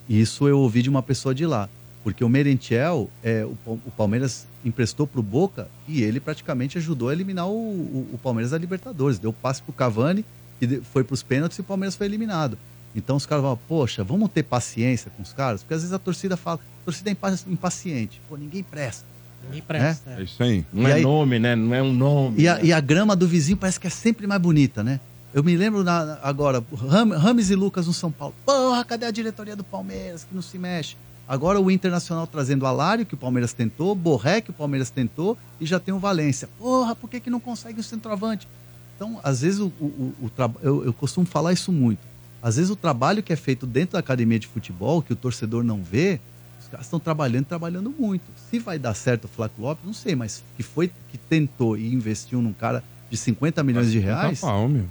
Isso 0.10 0.48
eu 0.48 0.60
ouvi 0.60 0.82
de 0.82 0.90
uma 0.90 1.04
pessoa 1.04 1.36
de 1.36 1.46
lá. 1.46 1.68
Porque 2.04 2.24
o 2.24 2.30
Merentiel, 2.30 3.10
é, 3.22 3.44
o, 3.44 3.58
o 3.86 3.92
Palmeiras 3.98 4.48
emprestou 4.64 5.06
para 5.06 5.20
o 5.20 5.24
Boca 5.24 5.68
e 5.88 6.02
ele 6.02 6.20
praticamente 6.22 6.78
ajudou 6.78 7.10
a 7.10 7.14
eliminar 7.14 7.48
o, 7.48 7.52
o- 7.52 8.10
o 8.14 8.18
Palmeiras 8.18 8.52
da 8.52 8.58
Libertadores. 8.58 9.20
Deu 9.20 9.34
passe 9.34 9.62
para 9.62 9.72
o 9.72 9.74
Cavani, 9.74 10.24
que 10.60 10.82
foi 10.94 11.04
para 11.04 11.14
os 11.14 11.22
pênaltis 11.22 11.58
e 11.58 11.62
o 11.62 11.64
Palmeiras 11.66 11.96
foi 11.96 12.06
eliminado. 12.08 12.58
Então 12.96 13.18
os 13.18 13.26
caras 13.26 13.44
falam, 13.44 13.60
poxa, 13.68 14.04
vamos 14.06 14.32
ter 14.32 14.44
paciência 14.44 15.12
com 15.18 15.22
os 15.22 15.34
caras? 15.34 15.62
Porque 15.62 15.74
às 15.74 15.82
vezes 15.82 15.94
a 15.94 16.00
torcida 16.00 16.38
fala, 16.38 16.60
a 16.82 16.86
torcida 16.86 17.10
é 17.10 17.12
impa- 17.12 17.38
impaciente. 17.48 18.22
Pô, 18.30 18.38
ninguém 18.38 18.64
presta. 18.64 19.06
Ninguém 19.46 19.62
presta. 19.62 20.12
É 20.12 20.22
é. 20.22 20.24
isso 20.24 20.42
aí. 20.42 20.66
Não 20.72 20.84
E 20.88 20.92
é 20.92 20.94
aí- 20.96 21.04
nome, 21.04 21.38
né? 21.40 21.56
Não 21.58 21.76
é 21.76 21.84
um 21.84 21.92
nome. 21.94 22.40
E 22.42 22.48
a, 22.48 22.56
né? 22.56 22.62
e 22.64 22.72
a 22.74 22.80
grama 22.80 23.16
do 23.18 23.28
vizinho 23.28 23.58
parece 23.58 23.78
que 23.80 23.86
é 23.88 23.90
sempre 23.90 24.26
mais 24.26 24.42
bonita, 24.42 24.82
né? 24.82 25.02
Eu 25.38 25.44
me 25.44 25.56
lembro 25.56 25.84
na- 25.84 26.18
agora, 26.24 26.64
Ram- 26.90 27.16
Rames 27.16 27.52
e 27.52 27.56
Lucas 27.56 27.86
no 27.86 27.94
São 27.94 28.12
Paulo. 28.12 28.34
Porra, 28.44 28.84
cadê 28.84 29.06
a 29.06 29.12
diretoria 29.12 29.56
do 29.56 29.64
Palmeiras 29.64 30.24
que 30.24 30.34
não 30.34 30.42
se 30.42 30.58
mexe? 30.58 30.96
Agora 31.28 31.62
o 31.62 31.70
Internacional 31.70 32.26
trazendo 32.26 32.66
Alário, 32.66 33.06
que 33.06 33.14
o 33.14 33.18
Palmeiras 33.18 33.54
tentou, 33.54 33.94
Borré, 33.94 34.42
que 34.42 34.50
o 34.50 34.54
Palmeiras 34.54 34.90
tentou, 34.90 35.38
e 35.62 35.66
já 35.68 35.80
tem 35.80 35.94
o 35.94 36.00
Valência. 36.00 36.50
Porra, 36.58 36.96
por 36.96 37.08
que, 37.08 37.20
que 37.20 37.30
não 37.30 37.40
consegue 37.40 37.80
o 37.80 37.84
centroavante? 37.84 38.48
Então, 38.96 39.20
às 39.24 39.42
vezes, 39.42 39.60
o, 39.60 39.68
o, 39.80 40.12
o 40.24 40.32
eu, 40.64 40.86
eu 40.86 40.92
costumo 40.94 41.28
falar 41.28 41.54
isso 41.54 41.72
muito. 41.72 42.00
Às 42.42 42.56
vezes, 42.56 42.72
o 42.72 42.76
trabalho 42.76 43.22
que 43.22 43.32
é 43.32 43.36
feito 43.36 43.68
dentro 43.68 43.94
da 43.94 44.00
academia 44.00 44.40
de 44.40 44.48
futebol, 44.48 45.04
que 45.04 45.14
o 45.14 45.16
torcedor 45.16 45.64
não 45.64 45.84
vê, 45.84 46.20
os 46.60 46.68
caras 46.68 46.88
estão 46.88 47.00
trabalhando, 47.00 47.46
trabalhando 47.46 47.94
muito. 47.96 48.26
Se 48.50 48.58
vai 48.58 48.80
dar 48.80 48.96
certo 48.96 49.26
o 49.26 49.28
Flávio 49.28 49.58
Lopes, 49.60 49.86
não 49.86 49.94
sei, 49.94 50.16
mas 50.16 50.44
que 50.56 50.64
foi 50.64 50.92
que 51.10 51.18
tentou 51.20 51.78
e 51.78 51.94
investiu 51.94 52.42
num 52.42 52.54
cara 52.54 52.84
de 53.08 53.16
50 53.18 53.64
milhões 53.64 53.92
de 53.92 54.00
reais, 54.00 54.40
Pau, 54.42 54.68
meu. 54.68 54.86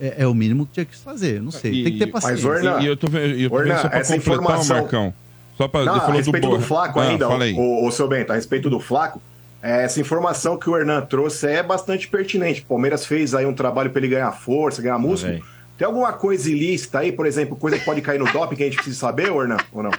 É, 0.00 0.14
é 0.22 0.26
o 0.26 0.34
mínimo 0.34 0.66
que 0.66 0.72
tinha 0.72 0.84
que 0.86 0.96
fazer. 0.96 1.36
Eu 1.38 1.42
Não 1.42 1.50
sei, 1.50 1.70
tem 1.84 1.92
que 1.92 1.98
ter 1.98 2.08
E- 2.08 2.12
paciência. 2.12 2.48
Mas, 2.48 2.64
Orna, 2.64 2.82
E 2.82 2.86
eu 2.86 2.96
tô 2.96 3.06
vendo, 3.08 3.34
e 3.36 3.42
eu 3.44 3.50
tô 3.50 3.56
Orna, 3.56 3.76
só 3.78 3.88
pra 3.88 3.98
essa 3.98 4.14
completar 4.14 4.34
informação- 4.42 4.76
o 4.76 4.80
Marcão. 4.80 5.14
Só 5.56 5.68
pra. 5.68 5.84
Não, 5.84 5.94
a 5.94 6.12
respeito 6.12 6.44
do, 6.46 6.50
Borja. 6.52 6.66
Flaco 6.66 7.00
Ah, 7.00 7.08
ainda, 7.08 7.28
o, 7.28 7.86
o 7.86 7.90
seu 7.92 8.08
Bento, 8.08 8.32
a 8.32 8.34
respeito 8.34 8.70
do 8.70 8.80
Flaco, 8.80 9.20
é, 9.62 9.84
essa 9.84 10.00
informação 10.00 10.56
que 10.56 10.70
o 10.70 10.76
Hernan 10.76 11.02
trouxe 11.02 11.46
é 11.46 11.62
bastante 11.62 12.08
pertinente. 12.08 12.62
O 12.62 12.64
Palmeiras 12.64 13.04
fez 13.04 13.34
aí 13.34 13.44
um 13.44 13.52
trabalho 13.52 13.90
para 13.90 14.00
ele 14.00 14.08
ganhar 14.08 14.32
força, 14.32 14.80
ganhar 14.80 14.98
músculo. 14.98 15.32
velho. 15.34 15.44
Tem 15.76 15.86
alguma 15.86 16.12
coisa 16.12 16.50
ilícita 16.50 16.98
aí, 17.00 17.10
por 17.12 17.26
exemplo, 17.26 17.56
coisa 17.56 17.78
que 17.78 17.84
pode 17.84 18.00
cair 18.02 18.18
no 18.18 18.30
doping 18.30 18.56
que 18.56 18.62
a 18.62 18.66
gente 18.66 18.76
precisa 18.76 18.98
saber, 18.98 19.28
Hernan, 19.28 19.56
ou 19.72 19.82
não? 19.82 19.90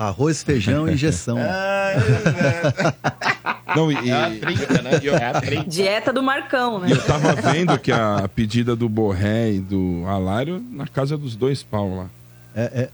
Arroz, 0.00 0.42
feijão 0.42 0.88
e 0.88 0.94
injeção. 0.94 1.36
Não, 3.76 3.92
e, 3.92 4.08
É 4.08 4.12
a 4.12 4.30
e- 4.30 4.38
trinca, 4.38 4.82
né? 4.82 4.90
É 5.04 5.24
a 5.26 5.40
trinca. 5.40 5.68
Dieta 5.68 6.12
do 6.12 6.22
Marcão, 6.22 6.78
né? 6.80 6.88
e 6.88 6.92
eu 6.92 7.02
tava 7.04 7.34
vendo 7.34 7.78
que 7.78 7.92
a 7.92 8.28
pedida 8.34 8.74
do 8.74 8.88
Borré 8.88 9.52
e 9.52 9.60
do 9.60 10.04
Alário 10.06 10.64
na 10.72 10.86
casa 10.86 11.16
dos 11.16 11.36
dois 11.36 11.62
pau 11.62 11.94
lá. 11.96 12.06
É, 12.56 12.62
é, 12.62 12.88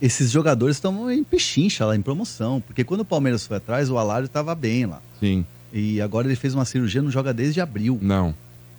esses 0.00 0.30
jogadores 0.30 0.76
estão 0.76 1.10
em 1.10 1.22
pechincha 1.24 1.86
lá, 1.86 1.94
em 1.96 2.02
promoção. 2.02 2.60
Porque 2.60 2.82
quando 2.84 3.00
o 3.02 3.04
Palmeiras 3.04 3.46
foi 3.46 3.56
atrás, 3.58 3.88
o 3.88 3.96
Alário 3.96 4.26
estava 4.26 4.54
bem 4.54 4.84
lá. 4.84 5.00
Sim, 5.20 5.46
E 5.72 6.00
agora 6.00 6.26
ele 6.26 6.36
fez 6.36 6.54
uma 6.54 6.64
cirurgia, 6.64 7.00
não 7.00 7.10
joga 7.10 7.32
desde 7.32 7.60
abril. 7.60 7.98
não. 8.02 8.34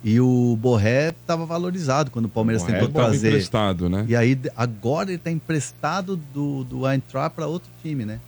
E 0.06 0.20
o 0.20 0.54
Borré 0.60 1.08
estava 1.08 1.46
valorizado 1.46 2.10
quando 2.10 2.26
o 2.26 2.28
Palmeiras 2.28 2.62
Borré 2.62 2.74
tentou 2.78 2.92
tava 2.92 3.08
trazer. 3.08 3.28
emprestado, 3.28 3.88
né? 3.88 4.04
E 4.06 4.14
aí, 4.14 4.38
agora 4.54 5.08
ele 5.08 5.16
está 5.16 5.30
emprestado 5.30 6.14
do, 6.34 6.62
do 6.64 6.86
Eintracht 6.86 7.34
para 7.34 7.46
outro 7.46 7.70
time, 7.82 8.04
né? 8.04 8.20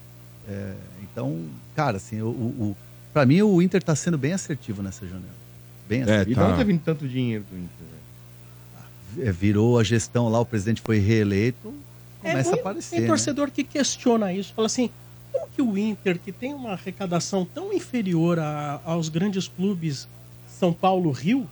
É, 0.49 0.73
então, 1.03 1.39
cara, 1.75 1.99
assim, 1.99 2.23
o, 2.23 2.29
o, 2.29 2.31
o- 2.71 2.77
pra 3.13 3.27
mim 3.27 3.43
o 3.43 3.61
Inter 3.61 3.83
tá 3.83 3.95
sendo 3.95 4.17
bem 4.17 4.33
assertivo 4.33 4.83
nessa 4.83 5.05
janela. 5.07 5.37
Bem 5.87 6.01
É, 6.01 6.05
assertivo. 6.05 6.31
E 6.31 6.35
de 6.35 6.41
Tá. 6.41 6.47
onde 6.49 6.57
tá 6.59 6.65
vindo 6.65 6.81
tanto 6.83 7.07
dinheiro 7.07 7.45
do 7.51 7.57
Inter, 7.59 7.87
velho? 9.15 9.29
É, 9.29 9.33
virou 9.33 9.79
a 9.79 9.85
gestão 9.85 10.29
lá, 10.31 10.41
o 10.41 10.47
presidente 10.47 10.81
foi 10.81 10.99
reeleito, 10.99 11.75
começa 12.23 12.49
a 12.49 12.53
muito- 12.53 12.61
aparecer. 12.61 12.91
Tem 12.97 13.01
né? 13.03 13.07
torcedor 13.07 13.51
que 13.51 13.63
questiona 13.65 14.33
isso. 14.33 14.53
Fala 14.55 14.67
assim, 14.67 14.89
como 15.31 15.47
que 15.55 15.61
o 15.61 15.77
Inter, 15.77 16.19
que 16.19 16.33
tem 16.33 16.55
uma 16.55 16.71
arrecadação 16.73 17.45
tão 17.45 17.71
inferior 17.73 18.39
a- 18.39 18.81
aos 18.85 19.11
grandes 19.11 19.47
clubes 19.47 20.09
São 20.59 20.73
Paulo, 20.73 21.11
Rio, 21.11 21.47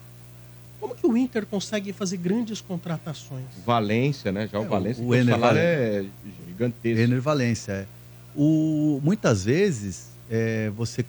como 0.85 0.95
que 0.95 1.07
o 1.07 1.17
Inter 1.17 1.47
consegue 1.47 1.95
fazer 1.95 2.19
grandes 2.19 2.61
contratações? 2.61 3.47
Valência, 3.65 4.31
né? 4.31 4.47
Já 4.47 4.61
o 4.61 4.65
É, 4.65 4.69
Valência, 4.69 5.03
o 5.03 5.07
o 5.09 5.15
Ener 5.15 5.35
salário 5.35 5.59
Valência. 5.59 6.13
é 6.27 6.47
gigantesco. 6.47 6.99
Renner 7.01 7.21
Valência, 7.23 7.73
é. 7.73 7.87
O, 8.35 9.01
muitas 9.03 9.45
vezes, 9.47 10.11
é, 10.29 10.69
você 10.71 11.03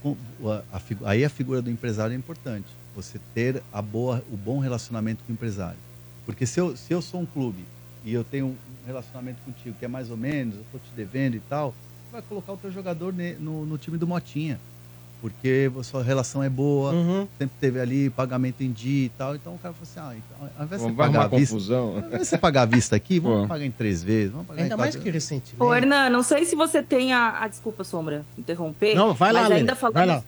a- 0.46 0.78
a 0.78 1.10
aí 1.10 1.26
a 1.26 1.30
figura 1.30 1.62
do 1.62 1.70
empresário 1.70 2.14
é 2.14 2.18
importante. 2.18 2.68
Você 2.96 3.20
ter 3.34 3.62
a 3.70 3.82
boa, 3.82 4.24
o 4.32 4.38
bom 4.38 4.60
relacionamento 4.60 5.26
com 5.26 5.32
o 5.34 5.36
empresário. 5.36 5.80
Porque 6.26 6.46
se 6.46 6.58
eu, 6.58 6.78
se 6.78 6.94
eu 6.94 7.02
sou 7.02 7.20
um 7.20 7.26
clube 7.26 7.68
e 8.02 8.14
eu 8.14 8.24
tenho 8.24 8.46
um 8.48 8.86
relacionamento 8.86 9.42
contigo 9.44 9.76
que 9.78 9.84
é 9.84 9.90
mais 9.90 10.10
ou 10.10 10.16
menos, 10.16 10.56
eu 10.56 10.62
estou 10.62 10.80
te 10.80 10.94
devendo 10.96 11.36
e 11.36 11.42
tal, 11.42 11.72
você 12.08 12.14
vai 12.14 12.22
colocar 12.22 12.54
o 12.54 12.58
teu 12.58 12.72
jogador 12.72 13.12
ne- 13.14 13.34
no, 13.34 13.66
no 13.66 13.78
time 13.78 13.98
do 13.98 14.08
Motinha. 14.08 14.58
Porque 15.26 15.72
a 15.80 15.84
sua 15.84 16.04
relação 16.04 16.44
é 16.44 16.50
boa, 16.50 16.92
Uhum. 16.92 17.28
sempre 17.40 17.56
teve 17.60 17.80
ali 17.80 18.12
pagamento 18.12 18.62
em 18.62 18.72
dia 18.72 19.06
e 19.08 19.10
tal. 19.10 19.34
Então 19.36 19.56
o 19.56 19.58
cara 19.58 19.74
falou 19.74 19.88
assim: 19.90 20.00
ah, 20.00 20.16
então, 20.16 20.50
ao 20.60 20.66
invés 20.66 20.82
de 20.82 20.88
você 20.88 20.94
pagar 20.96 21.22
à 21.24 21.28
vista, 21.28 21.54
confusão. 21.56 21.90
ao 21.94 21.98
invés 21.98 22.20
de 22.22 22.26
você 22.28 22.38
pagar 22.38 22.62
à 22.62 22.66
vista 22.66 22.96
aqui, 22.96 23.20
vamos 23.20 23.42
Pô. 23.42 23.48
pagar 23.48 23.66
em 23.66 23.72
três 23.72 24.04
vezes. 24.04 24.32
Vamos 24.32 24.46
pagar 24.46 24.62
Ainda 24.62 24.76
em 24.76 24.78
mais 24.78 24.96
que 24.96 25.10
recentemente. 25.10 25.56
Ô, 25.64 25.74
Hernan, 25.74 26.10
não 26.12 26.22
sei 26.22 26.46
se 26.46 26.56
você 26.56 26.84
tem 26.84 27.12
a, 27.12 27.40
a- 27.42 27.48
Desculpa, 27.48 27.84
Sombra, 27.84 28.24
interromper. 28.38 28.94
Não, 28.94 29.16
vai 29.16 29.34
lá, 29.34 29.42
mas 29.44 29.52
ainda 29.54 29.76
falando, 29.76 29.94
vai 29.96 30.06
lá. 30.06 30.24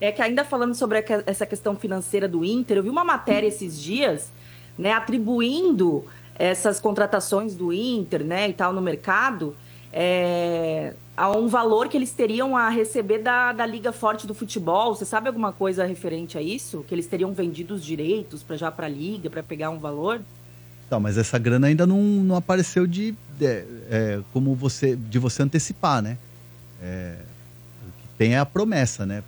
É 0.00 0.12
que 0.12 0.20
ainda 0.20 0.44
falando 0.44 0.74
sobre 0.74 0.98
a 0.98 1.04
essa 1.24 1.46
questão 1.46 1.74
financeira 1.74 2.28
do 2.28 2.44
Inter, 2.44 2.76
eu 2.76 2.82
vi 2.82 2.90
uma 2.90 3.04
matéria 3.04 3.46
esses 3.46 3.80
dias, 3.80 4.30
né, 4.76 4.92
atribuindo 4.92 6.04
essas 6.34 6.78
contratações 6.80 7.54
do 7.54 7.72
Inter, 7.72 8.22
né, 8.24 8.48
e 8.48 8.52
tal 8.52 8.72
no 8.72 8.80
mercado, 8.82 9.54
é, 9.92 10.92
a 11.20 11.30
um 11.36 11.48
valor 11.48 11.86
que 11.88 11.98
eles 11.98 12.12
teriam 12.12 12.56
a 12.56 12.70
receber 12.70 13.18
da, 13.18 13.52
da 13.52 13.66
Liga 13.66 13.92
Forte 13.92 14.26
do 14.26 14.32
Futebol. 14.32 14.94
Você 14.94 15.04
sabe 15.04 15.28
alguma 15.28 15.52
coisa 15.52 15.84
referente 15.84 16.38
a 16.38 16.40
isso? 16.40 16.82
Que 16.88 16.94
eles 16.94 17.06
teriam 17.06 17.34
vendido 17.34 17.74
os 17.74 17.84
direitos 17.84 18.42
para 18.42 18.56
já 18.56 18.70
para 18.70 18.86
a 18.86 18.88
Liga, 18.88 19.28
para 19.28 19.42
pegar 19.42 19.68
um 19.68 19.78
valor? 19.78 20.22
Tá, 20.88 20.98
mas 20.98 21.18
essa 21.18 21.38
grana 21.38 21.66
ainda 21.66 21.86
não, 21.86 22.00
não 22.02 22.36
apareceu 22.36 22.86
de, 22.86 23.14
de- 23.38 23.64
é, 23.90 24.20
como 24.32 24.54
você 24.54 24.96
de 24.96 25.18
você 25.18 25.42
antecipar, 25.42 26.00
né? 26.00 26.16
É, 26.82 27.16
o 27.86 28.00
que 28.00 28.08
tem 28.16 28.34
é 28.34 28.38
a 28.38 28.46
promessa, 28.46 29.04
né? 29.04 29.22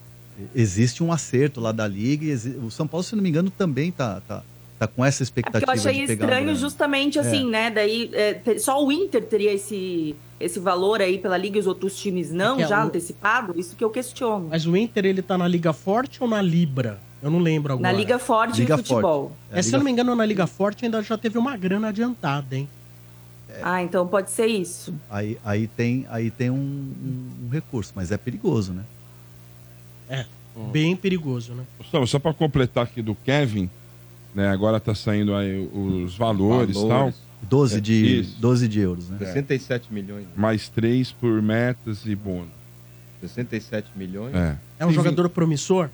Existe 0.55 1.05
um 1.05 1.13
acerto 1.13 1.61
lá 1.61 1.73
da 1.73 1.87
liga 1.87 2.25
o 2.65 2.71
São 2.71 2.87
Paulo, 2.87 3.05
se 3.05 3.15
não 3.15 3.23
me 3.23 3.29
engano, 3.29 3.51
também 3.51 3.93
tá, 3.93 4.23
tá, 4.27 4.43
tá 4.79 4.87
com 4.87 5.05
essa 5.05 5.23
É 5.23 5.25
expectativa 5.25 5.67
porque 5.71 5.87
eu 5.87 5.91
achei 5.91 6.05
estranho 6.05 6.57
justamente 6.57 7.19
assim, 7.19 7.51
né? 7.51 7.71
Daí 7.71 8.11
é, 8.15 8.59
só 8.59 8.83
o 8.83 8.91
Inter 8.91 9.23
teria 9.27 9.53
esse, 9.53 10.17
esse 10.43 10.59
valor 10.59 11.01
aí 11.01 11.19
pela 11.19 11.37
Liga 11.37 11.57
e 11.57 11.61
os 11.61 11.67
outros 11.67 11.97
times 11.97 12.31
não, 12.31 12.59
É 12.59 12.63
que 12.63 12.69
já 12.69 12.83
o- 12.83 12.87
antecipado? 12.87 13.59
Isso 13.59 13.77
que 13.77 13.85
eu 13.85 13.91
questiono. 13.91 14.49
Mas 14.51 14.67
o 14.67 14.77
Inter, 14.77 15.07
ele 15.07 15.23
tá 15.23 15.37
na 15.39 15.47
Liga 15.49 15.73
Forte 15.73 16.23
ou 16.23 16.29
na 16.29 16.43
Libra? 16.43 16.99
Eu 17.23 17.31
não 17.31 17.39
lembro 17.39 17.73
agora. 17.75 17.93
Na 17.93 17.97
Liga 17.97 18.19
Forte 18.19 18.61
Liga 18.61 18.77
de 18.77 18.83
futebol. 18.83 19.33
É, 19.51 19.59
É, 19.59 19.63
se 19.63 19.69
Liga- 19.69 19.77
eu 19.77 19.79
não 19.79 19.85
me 19.85 19.91
engano, 19.93 20.15
na 20.17 20.27
Liga 20.27 20.47
Forte 20.47 20.85
ainda 20.85 21.01
já 21.03 21.17
teve 21.17 21.39
uma 21.39 21.57
grana 21.57 21.89
adiantada, 21.89 22.57
hein? 22.57 22.69
Ah, 23.63 23.83
então 23.83 24.07
pode 24.09 24.31
ser 24.31 24.47
isso. 24.47 24.95
Aí, 25.11 25.39
aí 25.45 25.67
tem, 25.69 26.07
aí 26.11 26.31
tem 26.31 26.51
um, 26.51 26.55
um- 26.57 27.47
um 27.47 27.49
recurso, 27.51 27.93
mas 27.95 28.11
é 28.11 28.17
perigoso, 28.17 28.73
né? 28.73 28.83
É, 30.09 30.25
bem 30.73 30.97
perigoso, 30.97 31.53
né? 31.53 31.63
Gustavo, 31.79 32.07
só 32.07 32.19
para 32.19 32.33
completar 32.35 32.85
aqui 32.85 33.01
do 33.03 33.15
Kevin, 33.15 33.69
né? 34.35 34.49
Agora 34.49 34.81
tá 34.81 34.95
saindo 34.95 35.35
aí 35.35 35.69
os 35.73 36.17
valores 36.17 36.77
e 36.77 36.89
tal. 36.89 37.13
Valores. 37.51 37.73
12 37.73 37.81
de, 37.81 38.21
Isso. 38.21 38.37
12 38.41 38.69
de 38.69 38.81
euros, 38.81 39.09
né? 39.11 39.19
67 39.19 39.93
milhões. 39.93 40.27
Mais 40.37 40.69
três 40.69 41.13
por 41.13 41.43
metas 41.43 42.07
e 42.07 42.15
bônus. 42.15 42.49
67 43.21 43.89
milhões. 43.97 44.35
É. 44.35 44.57
É 44.81 44.87
um 44.87 44.93
jogador 44.93 45.29
promissor? 45.29 45.89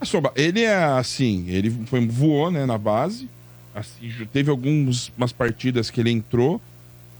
A 0.00 0.04
Sombra, 0.04 0.32
ele 0.34 0.62
é 0.62 0.74
assim, 0.82 1.44
ele 1.48 1.70
foi, 1.86 2.04
voou 2.06 2.50
né, 2.50 2.64
na 2.64 2.78
base. 2.78 3.28
Assim, 3.74 4.10
teve 4.32 4.50
algumas 4.50 5.10
partidas 5.36 5.90
que 5.90 6.00
ele 6.00 6.10
entrou. 6.10 6.60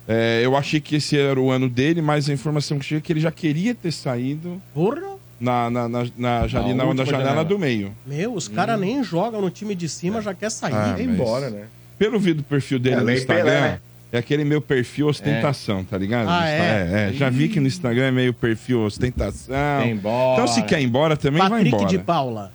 É, 0.09 0.40
eu 0.42 0.57
achei 0.57 0.80
que 0.80 0.96
esse 0.96 1.16
era 1.16 1.38
o 1.38 1.51
ano 1.51 1.68
dele, 1.68 2.01
mas 2.03 2.28
a 2.28 2.32
informação 2.32 2.78
que 2.78 2.84
chega 2.84 2.98
é 2.98 3.03
que 3.03 3.12
ele 3.12 3.20
já 3.20 3.30
queria 3.30 3.74
ter 3.74 3.92
saído 3.92 4.61
Porra! 4.74 5.03
na, 5.38 5.70
na, 5.70 5.88
na, 5.88 6.03
na, 6.03 6.09
Na 6.16 6.74
na, 6.74 6.84
última 6.84 7.05
janela, 7.07 7.24
janela. 7.24 7.44
do 7.44 7.59
meio. 7.59 7.94
Meu, 8.05 8.34
os 8.34 8.48
caras 8.48 8.80
nem 8.80 9.05
jogam 9.05 9.40
no 9.40 9.51
time 9.51 9.74
de 9.74 9.88
cima, 9.88 10.20
já 10.20 10.34
quer 10.34 10.51
sair. 10.51 10.74
Ah, 10.74 10.94
Vai 10.94 11.07
mas- 11.07 11.14
embora, 11.14 11.51
né? 11.51 11.66
Pelo 12.01 12.18
vídeo 12.18 12.36
do 12.36 12.42
perfil 12.44 12.78
dele 12.78 12.96
É, 12.96 13.01
no 13.03 13.12
Instagram, 13.12 13.44
Pelé, 13.44 13.61
né? 13.61 13.78
é 14.11 14.18
aquele 14.18 14.42
meu 14.42 14.61
perfil 14.61 15.07
ostentação, 15.09 15.84
tá 15.84 15.98
ligado? 15.98 16.28
Ah, 16.30 16.38
Insta- 16.51 16.96
é? 16.96 17.11
é, 17.11 17.12
Já 17.12 17.28
vi 17.28 17.48
que 17.51 17.61
no 17.61 17.66
Instagram 17.68 18.05
é 18.07 18.11
meio 18.11 18.32
perfil 18.32 18.80
ostentação. 18.80 19.55
Vai 19.55 19.90
embora. 19.90 20.42
Então, 20.42 20.48
se 20.55 20.62
quer 20.62 20.80
ir 20.80 20.84
embora, 20.84 21.14
também 21.16 21.38
vai 21.40 21.51
Patrick 21.51 21.68
embora. 21.76 21.88
de 21.90 21.98
Paula. 21.98 22.53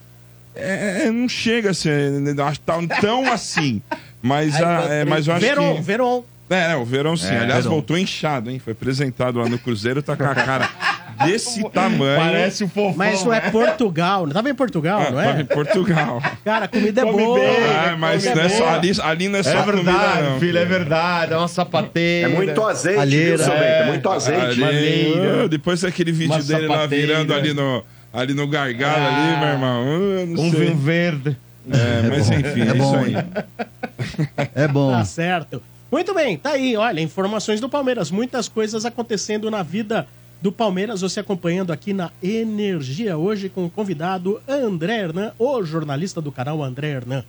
É, 0.55 1.11
não 1.11 1.29
chega 1.29 1.69
a 1.69 1.73
ser 1.75 2.11
acho 2.39 2.59
que 2.59 2.65
tão, 2.65 2.87
tão 2.87 3.25
assim. 3.31 3.81
Mas, 4.21 4.55
a- 4.59 4.87
é, 4.89 5.05
mas 5.05 5.27
eu 5.27 5.33
acho 5.35 5.45
Veron, 5.45 5.75
que... 5.75 5.81
Veron. 5.83 6.23
É, 6.49 6.71
é, 6.71 6.75
o 6.75 6.83
Verão 6.85 7.15
sim. 7.15 7.27
É, 7.33 7.37
Aliás, 7.39 7.63
Verón. 7.65 7.69
voltou 7.75 7.97
inchado, 7.97 8.49
hein? 8.49 8.57
Foi 8.59 8.73
apresentado 8.73 9.39
lá 9.39 9.47
no 9.47 9.57
Cruzeiro, 9.59 10.01
tá 10.01 10.15
com 10.17 10.23
a 10.25 10.33
cara 10.35 10.69
desse 11.23 11.67
tamanho. 11.69 12.17
Parece 12.19 12.63
o 12.63 12.67
fofão. 12.67 12.93
Mas 12.97 13.19
isso 13.19 13.31
é 13.31 13.39
Portugal. 13.51 14.25
Não 14.25 14.33
tava 14.33 14.49
em 14.49 14.55
Portugal, 14.55 14.99
Ah, 15.01 15.11
não 15.11 15.17
tava 15.23 15.37
em 15.37 15.41
é? 15.41 15.43
Portugal. 15.45 16.21
Cara, 16.43 16.65
a 16.65 16.67
comida 16.67 17.01
é 17.01 17.05
Come 17.05 17.23
boa. 17.23 17.39
bem. 17.39 17.47
Ah, 17.65 17.95
mas 17.97 18.25
é 18.25 18.49
só, 18.49 18.67
ali, 18.69 18.91
ali 19.01 19.27
não 19.29 19.39
é 19.39 19.43
só 19.43 19.49
É 19.59 19.63
verdade, 19.63 19.97
comida, 19.97 20.29
não. 20.29 20.39
filho, 20.39 20.57
é 20.57 20.65
verdade. 20.65 21.33
É 21.33 21.37
uma 21.37 21.47
sapateira. 21.47 22.29
É 22.29 22.33
muito 22.35 22.63
azeite, 22.63 22.99
Alheira. 22.99 23.37
viu? 23.43 23.53
É. 23.53 23.79
É 23.81 23.85
muito 23.87 24.09
azeite. 24.09 24.41
Ali, 24.41 24.59
maneira. 24.61 25.43
ah, 25.43 25.47
depois 25.47 25.81
daquele 25.81 26.11
vídeo 26.11 26.33
Uma 26.35 26.43
dele 26.43 26.67
lá 26.67 26.75
sapateira. 26.75 27.07
virando 27.07 27.33
ali 27.33 27.53
no, 27.53 27.83
ali 28.13 28.33
no 28.33 28.47
gargalo, 28.47 29.03
Ah. 29.05 29.07
ali, 29.07 29.39
meu 29.39 29.49
irmão. 29.49 29.83
ah, 29.83 30.25
não 30.25 30.43
Um 30.43 30.51
sei. 30.51 30.59
vinho 30.59 30.75
verde. 30.77 31.37
É, 31.71 32.07
mas 32.09 32.29
enfim, 32.29 32.61
é, 32.61 32.67
É 32.69 32.73
bom, 32.75 32.95
isso 33.01 33.17
aí. 33.17 34.47
É 34.53 34.67
bom. 34.67 34.91
Tá 34.91 35.03
certo. 35.05 35.61
Muito 35.91 36.13
bem, 36.13 36.37
tá 36.37 36.51
aí, 36.51 36.75
olha, 36.75 36.99
informações 36.99 37.61
do 37.61 37.69
Palmeiras. 37.69 38.11
Muitas 38.11 38.47
coisas 38.47 38.85
acontecendo 38.85 39.49
na 39.49 39.63
vida 39.63 40.05
do 40.41 40.51
Palmeiras. 40.51 41.01
Você 41.01 41.19
acompanhando 41.19 41.71
aqui 41.71 41.93
na 41.93 42.11
Energia 42.21 43.17
hoje 43.17 43.49
com 43.49 43.65
o 43.65 43.69
convidado 43.69 44.41
André 44.47 44.97
Hernan, 44.97 45.33
o 45.37 45.63
jornalista 45.63 46.21
do 46.21 46.31
canal 46.31 46.63
André 46.63 46.89
Hernan. 46.89 47.23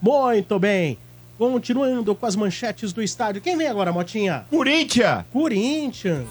Muito 0.00 0.58
bem. 0.58 0.98
Continuando 1.38 2.14
com 2.14 2.26
as 2.26 2.36
manchetes 2.36 2.92
do 2.92 3.02
estádio. 3.02 3.40
Quem 3.40 3.56
vem 3.56 3.66
agora, 3.66 3.92
Motinha? 3.92 4.44
Corinthians! 4.50 5.24
Corinthians. 5.32 6.28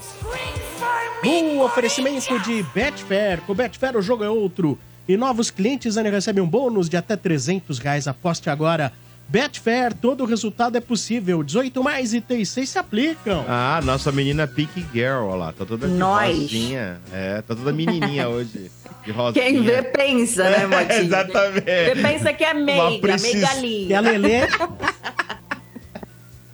No 1.54 1.64
oferecimento 1.64 2.38
de 2.40 2.62
Betfair. 2.74 3.40
Com 3.42 3.54
Betfair 3.54 3.96
o 3.96 4.02
jogo 4.02 4.24
é 4.24 4.30
outro. 4.30 4.78
E 5.08 5.16
novos 5.16 5.50
clientes 5.50 5.96
ainda 5.96 6.10
recebem 6.10 6.42
um 6.42 6.48
bônus 6.48 6.88
de 6.88 6.96
até 6.96 7.16
300 7.16 7.78
reais. 7.78 8.08
Aposte 8.08 8.48
agora. 8.48 8.92
Betfair, 9.28 9.94
todo 9.94 10.24
resultado 10.26 10.76
é 10.76 10.80
possível. 10.80 11.42
18 11.42 11.82
mais 11.82 12.12
e 12.12 12.20
T6 12.20 12.66
se 12.66 12.78
aplicam. 12.78 13.44
Ah, 13.48 13.80
nossa 13.82 14.12
menina 14.12 14.46
Pink 14.46 14.84
Girl, 14.92 15.24
olha 15.28 15.36
lá. 15.36 15.52
Tá 15.52 15.64
toda 15.64 15.86
Nós. 15.86 16.36
rosinha. 16.38 17.00
É, 17.12 17.36
tá 17.40 17.54
toda 17.54 17.72
menininha 17.72 18.28
hoje. 18.28 18.70
Quem 19.32 19.62
vê 19.62 19.82
pensa, 19.82 20.44
né, 20.48 20.66
Motinha? 20.66 21.00
Exatamente. 21.00 21.64
Vê 21.64 21.96
pensa 22.02 22.32
que 22.32 22.44
é 22.44 22.54
meiga, 22.54 22.98
precis- 23.00 23.32
meiga 23.34 23.66
E 23.88 23.94
a. 23.94 24.00
Lelê... 24.00 24.40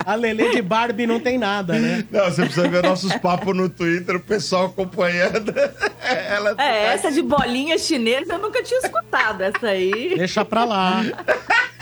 A 0.06 0.14
Lelê 0.14 0.52
de 0.52 0.62
Barbie 0.62 1.06
não 1.06 1.20
tem 1.20 1.36
nada, 1.36 1.74
né? 1.74 2.02
Não, 2.10 2.24
você 2.24 2.42
precisa 2.42 2.66
ver 2.66 2.82
nossos 2.82 3.14
papos 3.16 3.54
no 3.54 3.68
Twitter, 3.68 4.16
o 4.16 4.20
pessoal 4.20 4.64
acompanhando. 4.66 5.52
Ela 6.00 6.54
É, 6.56 6.94
essa 6.94 7.12
de 7.12 7.20
bolinha 7.20 7.76
chinesa 7.76 8.32
eu 8.34 8.38
nunca 8.38 8.62
tinha 8.62 8.80
escutado, 8.80 9.42
essa 9.42 9.66
aí. 9.66 10.14
Deixa 10.16 10.42
pra 10.46 10.64
lá. 10.64 11.02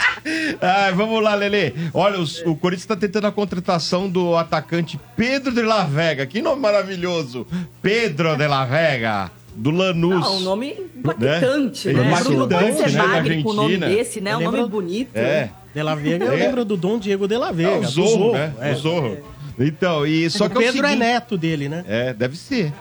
Ai, 0.61 0.91
vamos 0.93 1.21
lá, 1.23 1.35
Lele. 1.35 1.73
Olha, 1.93 2.19
os- 2.19 2.41
o 2.41 2.55
Corinthians 2.55 2.83
está 2.83 2.95
tentando 2.95 3.27
a 3.27 3.31
contratação 3.31 4.09
do 4.09 4.35
atacante 4.35 4.99
Pedro 5.15 5.51
de 5.53 5.61
la 5.61 5.83
Vega. 5.83 6.25
Que 6.25 6.41
nome 6.41 6.61
maravilhoso! 6.61 7.45
Pedro 7.81 8.35
de 8.35 8.47
la 8.47 8.65
Vega, 8.65 9.31
do 9.55 9.71
Lanús. 9.71 10.21
Não, 10.21 10.37
um 10.37 10.39
nome 10.41 10.75
impactante, 10.95 11.87
Né? 11.89 11.93
né? 12.01 12.07
Impactante, 12.09 12.35
Não 12.37 12.47
pode 12.47 12.73
ser 12.77 12.91
né, 12.91 13.43
com 13.43 13.49
o 13.49 13.53
nome 13.53 13.77
desse, 13.77 14.21
né? 14.21 14.33
Eu 14.33 14.37
Um 14.37 14.41
nome 14.43 14.57
lembro- 14.57 14.71
bonito. 14.71 15.09
É. 15.15 15.49
De 15.73 15.83
la 15.83 15.95
Vega, 15.95 16.25
eu 16.25 16.31
É. 16.33 16.35
lembro 16.35 16.65
do 16.65 16.75
Dom 16.75 16.97
Diego 16.97 17.27
de 17.27 17.37
la 17.37 17.51
Vega. 17.51 17.69
É, 17.69 17.77
o 17.77 17.81
do 17.81 17.87
Zorro, 17.87 18.33
né? 18.33 18.53
É. 18.59 18.71
O 18.73 18.75
Zorro. 18.77 19.17
Então, 19.59 20.05
e 20.05 20.29
só 20.29 20.45
o 20.45 20.49
que 20.49 20.55
é 20.55 20.59
o 20.59 20.63
Pedro 20.63 20.85
é 20.85 20.89
seguinte... 20.91 20.99
neto 21.07 21.37
dele, 21.37 21.69
né? 21.69 21.83
É, 21.87 22.13
deve 22.13 22.35
ser. 22.37 22.71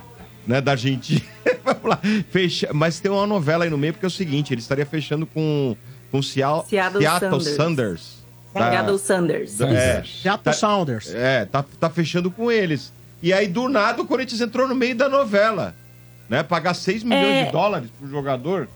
Né, 0.46 0.60
da 0.60 0.72
Argentina. 0.72 1.20
Vamos 1.64 1.82
lá. 1.84 1.98
Fecha... 2.30 2.68
Mas 2.72 3.00
tem 3.00 3.10
uma 3.10 3.26
novela 3.26 3.64
aí 3.64 3.70
no 3.70 3.76
meio, 3.76 3.92
porque 3.92 4.06
é 4.06 4.08
o 4.08 4.10
seguinte, 4.10 4.54
ele 4.54 4.60
estaria 4.60 4.86
fechando 4.86 5.26
com, 5.26 5.76
com 6.16 6.22
Seattle, 6.22 6.64
Seattle 6.68 7.02
Seattle 7.02 7.40
Sanders. 7.40 7.56
Sanders. 7.56 8.16
Tá- 8.52 8.70
Seattle 8.70 8.98
Sanders. 8.98 9.60
É, 9.60 10.02
Seattle 10.04 10.44
tá- 10.44 10.52
Sounders. 10.52 11.14
É, 11.14 11.44
tá, 11.44 11.64
tá 11.78 11.90
fechando 11.90 12.30
com 12.30 12.50
eles. 12.50 12.92
E 13.22 13.32
aí, 13.32 13.46
do 13.46 13.68
nada, 13.68 14.00
o 14.02 14.06
Corinthians 14.06 14.40
entrou 14.40 14.66
no 14.66 14.74
meio 14.74 14.94
da 14.94 15.08
novela. 15.08 15.74
Né? 16.28 16.42
Pagar 16.42 16.74
6 16.74 17.02
milhões 17.02 17.24
É. 17.26 17.44
de 17.46 17.52
dólares 17.52 17.88
pro 17.98 18.08
jogador. 18.08 18.68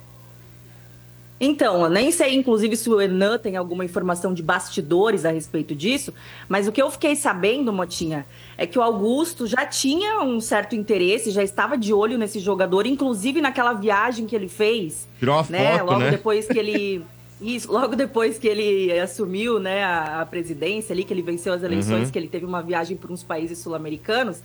Então, 1.43 1.83
eu 1.83 1.89
nem 1.89 2.13
sei, 2.13 2.35
inclusive, 2.35 2.77
se 2.77 2.91
o 2.91 3.01
Enan 3.01 3.39
tem 3.39 3.57
alguma 3.57 3.83
informação 3.83 4.35
de 4.35 4.43
bastidores 4.43 5.25
a 5.25 5.31
respeito 5.31 5.75
disso, 5.75 6.13
mas 6.47 6.69
o 6.69 6.73
que 6.73 6.83
eu 6.83 6.91
fiquei 6.91 7.17
sabendo, 7.17 7.73
Motinha, 7.73 8.27
é 8.59 8.67
que 8.67 8.79
o 8.79 8.83
Augusto 8.83 9.47
já 9.47 9.65
tinha 9.65 10.21
um 10.21 10.39
certo 10.39 10.77
interesse, 10.77 11.31
já 11.31 11.43
estava 11.43 11.79
de 11.79 11.95
olho 11.95 12.19
nesse 12.19 12.39
jogador, 12.41 12.87
inclusive 12.87 13.41
naquela 13.41 13.73
viagem 13.73 14.27
que 14.27 14.37
ele 14.37 14.49
fez. 14.49 15.09
Tirou 15.19 15.37
uma 15.37 15.47
né? 15.49 15.79
foto, 15.79 15.87
logo 15.87 16.01
né? 16.01 16.11
depois 16.11 16.47
que 16.47 16.59
ele. 16.59 17.03
Isso, 17.41 17.73
logo 17.73 17.97
depois 17.97 18.39
que 18.39 18.47
ele 18.47 18.99
assumiu 18.99 19.59
né, 19.59 19.83
a, 19.83 20.21
a 20.21 20.27
presidência 20.27 20.93
ali, 20.93 21.05
que 21.05 21.13
ele 21.13 21.23
venceu 21.23 21.53
as 21.53 21.63
eleições, 21.63 22.07
Uhum. 22.07 22.11
que 22.11 22.19
ele 22.19 22.29
teve 22.29 22.45
uma 22.45 22.63
viagem 22.63 22.97
para 22.97 23.11
uns 23.13 23.23
países 23.23 23.59
sul-americanos, 23.59 24.43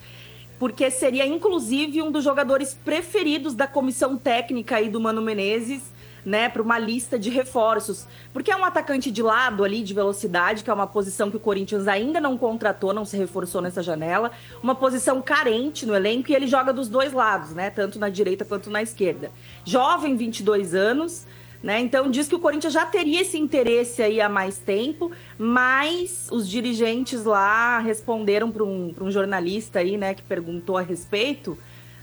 porque 0.58 0.90
seria 0.90 1.26
inclusive 1.26 2.02
um 2.02 2.10
dos 2.10 2.24
jogadores 2.24 2.74
preferidos 2.74 3.54
da 3.54 3.68
comissão 3.68 4.16
técnica 4.18 4.78
aí 4.78 4.88
do 4.90 5.02
Mano 5.02 5.22
Menezes, 5.22 5.94
né, 6.26 6.50
para 6.50 6.62
uma 6.62 6.80
lista 6.80 7.20
de 7.20 7.30
reforços. 7.30 8.08
Porque 8.34 8.50
é 8.50 8.56
um 8.56 8.66
atacante 8.66 9.12
de 9.12 9.22
lado 9.22 9.64
ali, 9.64 9.84
de 9.84 9.94
velocidade, 9.94 10.64
que 10.64 10.70
é 10.70 10.74
uma 10.74 10.88
posição 10.88 11.30
que 11.30 11.38
o 11.38 11.40
Corinthians 11.40 11.88
ainda 11.88 12.20
não 12.20 12.36
contratou, 12.38 12.94
não 12.94 13.06
se 13.06 13.16
reforçou 13.16 13.62
nessa 13.62 13.84
janela. 13.84 14.32
Uma 14.64 14.74
posição 14.74 15.22
carente 15.22 15.86
no 15.86 15.94
elenco 15.94 16.32
e 16.32 16.34
ele 16.36 16.48
joga 16.48 16.74
dos 16.74 16.90
dois 16.90 17.14
lados, 17.14 17.52
né, 17.52 17.70
tanto 17.70 18.00
na 18.00 18.10
direita 18.10 18.44
quanto 18.44 18.72
na 18.72 18.82
esquerda. 18.82 19.32
Jovem, 19.66 20.16
22 20.16 20.74
anos. 20.74 21.28
Né? 21.64 21.80
Então 21.80 22.12
diz 22.12 22.28
que 22.28 22.36
o 22.36 22.40
Corinthians 22.40 22.74
já 22.74 22.86
teria 22.86 23.22
esse 23.22 23.38
interesse 23.40 24.04
aí 24.04 24.22
há 24.22 24.30
mais 24.30 24.58
tempo, 24.60 25.12
mas 25.38 26.28
os 26.32 26.48
dirigentes 26.48 27.24
lá 27.24 27.80
responderam 27.80 28.52
para 28.52 28.64
um, 28.64 28.94
um 29.02 29.10
jornalista 29.10 29.80
aí, 29.80 29.98
né, 29.98 30.14
que 30.14 30.22
perguntou 30.22 30.78
a 30.78 30.82
respeito. 30.82 31.58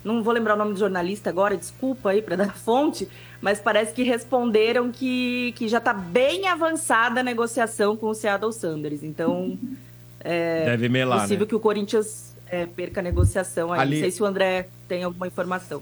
Não 0.05 0.21
vou 0.21 0.33
lembrar 0.35 0.55
o 0.55 0.59
nome 0.59 0.73
do 0.73 0.79
jornalista 0.81 1.31
agora, 1.31 1.57
desculpa 1.57 2.11
aí 2.11 2.21
para 2.21 2.35
dar 2.37 2.53
fonte, 2.57 3.07
mas 3.41 3.61
parece 3.61 3.93
que 3.95 4.03
responderam 4.03 4.91
que, 4.91 5.53
que 5.57 5.69
já 5.69 5.79
está 5.79 5.93
bem 5.95 6.49
avançada 6.49 7.21
a 7.21 7.23
negociação 7.23 7.97
com 7.97 8.09
o 8.09 8.15
Seattle 8.15 8.53
Sanders. 8.53 9.05
Então 9.05 9.57
é 10.21 10.65
Deve 10.65 10.89
melar, 10.89 11.21
possível 11.21 11.45
né? 11.47 11.49
que 11.49 11.55
o 11.55 11.61
Corinthians 11.61 12.35
é, 12.49 12.67
perca 12.67 12.99
a 13.01 13.03
negociação 13.03 13.73
aí. 13.73 13.81
Ali- 13.81 13.95
Não 13.97 14.03
sei 14.03 14.11
se 14.11 14.23
o 14.23 14.27
André 14.27 14.67
tem 14.89 15.05
alguma 15.05 15.29
informação. 15.29 15.81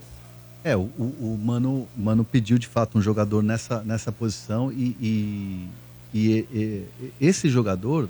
É, 0.63 0.77
o, 0.77 0.81
o, 0.81 1.39
Mano, 1.43 1.89
Mano 1.97 2.25
pediu 2.25 2.59
de 2.59 2.67
fato 2.67 2.99
um 2.99 3.03
jogador 3.03 3.43
nessa, 3.43 3.83
nessa 3.83 4.13
posição 4.13 4.71
e, 4.71 4.95
e, 5.01 5.69
e- 6.13 6.47
e- 6.53 7.13
esse 7.21 7.49
jogador, 7.49 8.09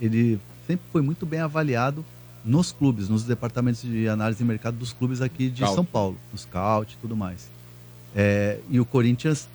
ele 0.00 0.40
sempre 0.66 0.84
foi 0.92 1.02
muito 1.02 1.24
bem 1.24 1.40
avaliado 1.40 2.04
nos 2.44 2.72
clubes, 2.72 3.08
nos 3.08 3.22
departamentos 3.24 3.82
de 3.82 4.08
análise 4.08 4.38
de 4.38 4.44
mercado 4.44 4.76
dos 4.76 4.92
clubes 4.92 5.20
aqui 5.22 5.48
de. 5.48 5.62
São 5.76 5.84
Paulo, 5.84 6.18
no 6.32 6.38
scout 6.38 6.94
e 6.94 6.96
tudo 7.00 7.16
mais. 7.16 7.48
É, 8.14 8.58
e 8.68 8.78
o 8.80 8.84
Corinthians 8.84 9.48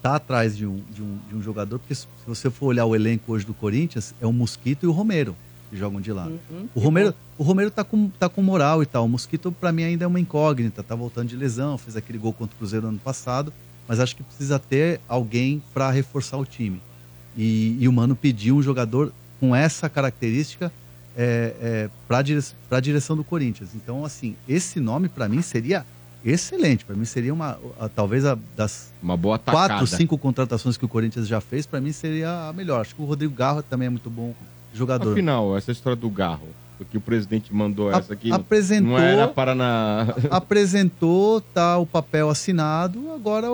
tá 0.00 0.14
atrás 0.14 0.56
de 0.56 0.64
um, 0.64 0.80
de, 0.94 1.02
um, 1.02 1.18
de 1.28 1.34
um 1.34 1.42
jogador, 1.42 1.78
porque 1.80 1.94
se 1.94 2.06
você 2.26 2.48
for 2.50 2.66
olhar 2.66 2.86
o 2.86 2.94
elenco 2.94 3.32
hoje 3.32 3.44
do 3.44 3.52
Corinthians, 3.52 4.14
é 4.20 4.26
o 4.26 4.32
Mosquito 4.32 4.84
e 4.84 4.86
o 4.86 4.92
Romero 4.92 5.34
jogam 5.72 6.00
de 6.00 6.12
lado. 6.12 6.38
Uhum. 6.50 6.68
O 6.74 6.80
Romero, 6.80 7.14
o 7.36 7.42
Romero 7.42 7.70
tá 7.70 7.84
com, 7.84 8.08
tá 8.10 8.28
com 8.28 8.42
moral 8.42 8.82
e 8.82 8.86
tal. 8.86 9.04
O 9.04 9.08
Mosquito, 9.08 9.50
pra 9.52 9.70
mim, 9.72 9.84
ainda 9.84 10.04
é 10.04 10.06
uma 10.08 10.20
incógnita. 10.20 10.82
Tá 10.82 10.94
voltando 10.94 11.28
de 11.28 11.36
lesão, 11.36 11.76
fez 11.78 11.96
aquele 11.96 12.18
gol 12.18 12.32
contra 12.32 12.54
o 12.54 12.58
Cruzeiro 12.58 12.86
ano 12.88 12.98
passado. 12.98 13.52
Mas 13.86 14.00
acho 14.00 14.14
que 14.16 14.22
precisa 14.22 14.58
ter 14.58 15.00
alguém 15.08 15.62
para 15.72 15.90
reforçar 15.90 16.36
o 16.36 16.44
time. 16.44 16.80
E, 17.36 17.76
e 17.80 17.88
o 17.88 17.92
Mano 17.92 18.14
pediu 18.16 18.56
um 18.56 18.62
jogador 18.62 19.12
com 19.40 19.54
essa 19.54 19.88
característica 19.88 20.72
é, 21.16 21.54
é, 21.60 21.90
para 22.06 22.20
dire, 22.22 22.40
a 22.70 22.80
direção 22.80 23.16
do 23.16 23.24
Corinthians. 23.24 23.70
Então, 23.74 24.04
assim, 24.04 24.36
esse 24.48 24.78
nome 24.80 25.08
para 25.08 25.28
mim 25.28 25.40
seria 25.42 25.84
excelente. 26.24 26.84
Para 26.84 26.96
mim 26.96 27.04
seria 27.04 27.32
uma, 27.32 27.58
a- 27.80 27.88
talvez 27.88 28.24
a, 28.24 28.36
das 28.56 28.92
Uma 29.02 29.16
boa 29.16 29.38
tacada. 29.38 29.68
quatro, 29.68 29.86
cinco 29.86 30.18
contratações 30.18 30.76
que 30.76 30.84
o 30.84 30.88
Corinthians 30.88 31.26
já 31.28 31.40
fez, 31.40 31.64
para 31.64 31.80
mim 31.80 31.92
seria 31.92 32.48
a 32.48 32.52
melhor. 32.52 32.80
Acho 32.80 32.94
que 32.94 33.00
o 33.02 33.04
Rodrigo 33.04 33.32
Garro 33.34 33.62
também 33.62 33.86
é 33.86 33.90
muito 33.90 34.10
bom 34.10 34.34
jogador. 34.74 35.12
Afinal, 35.12 35.56
essa 35.56 35.72
história 35.72 35.96
do 35.96 36.08
Garro, 36.10 36.48
que 36.90 36.96
o 36.96 37.00
presidente 37.00 37.52
mandou 37.54 37.90
A- 37.90 37.98
essa 37.98 38.12
aqui, 38.12 38.30
apresentou- 38.32 38.90
não 38.90 38.98
era 38.98 39.26
para 39.28 39.54
na... 39.54 40.14
apresentou, 40.30 41.40
tá 41.40 41.76
o 41.78 41.86
papel 41.86 42.28
assinado, 42.30 43.12
agora 43.12 43.46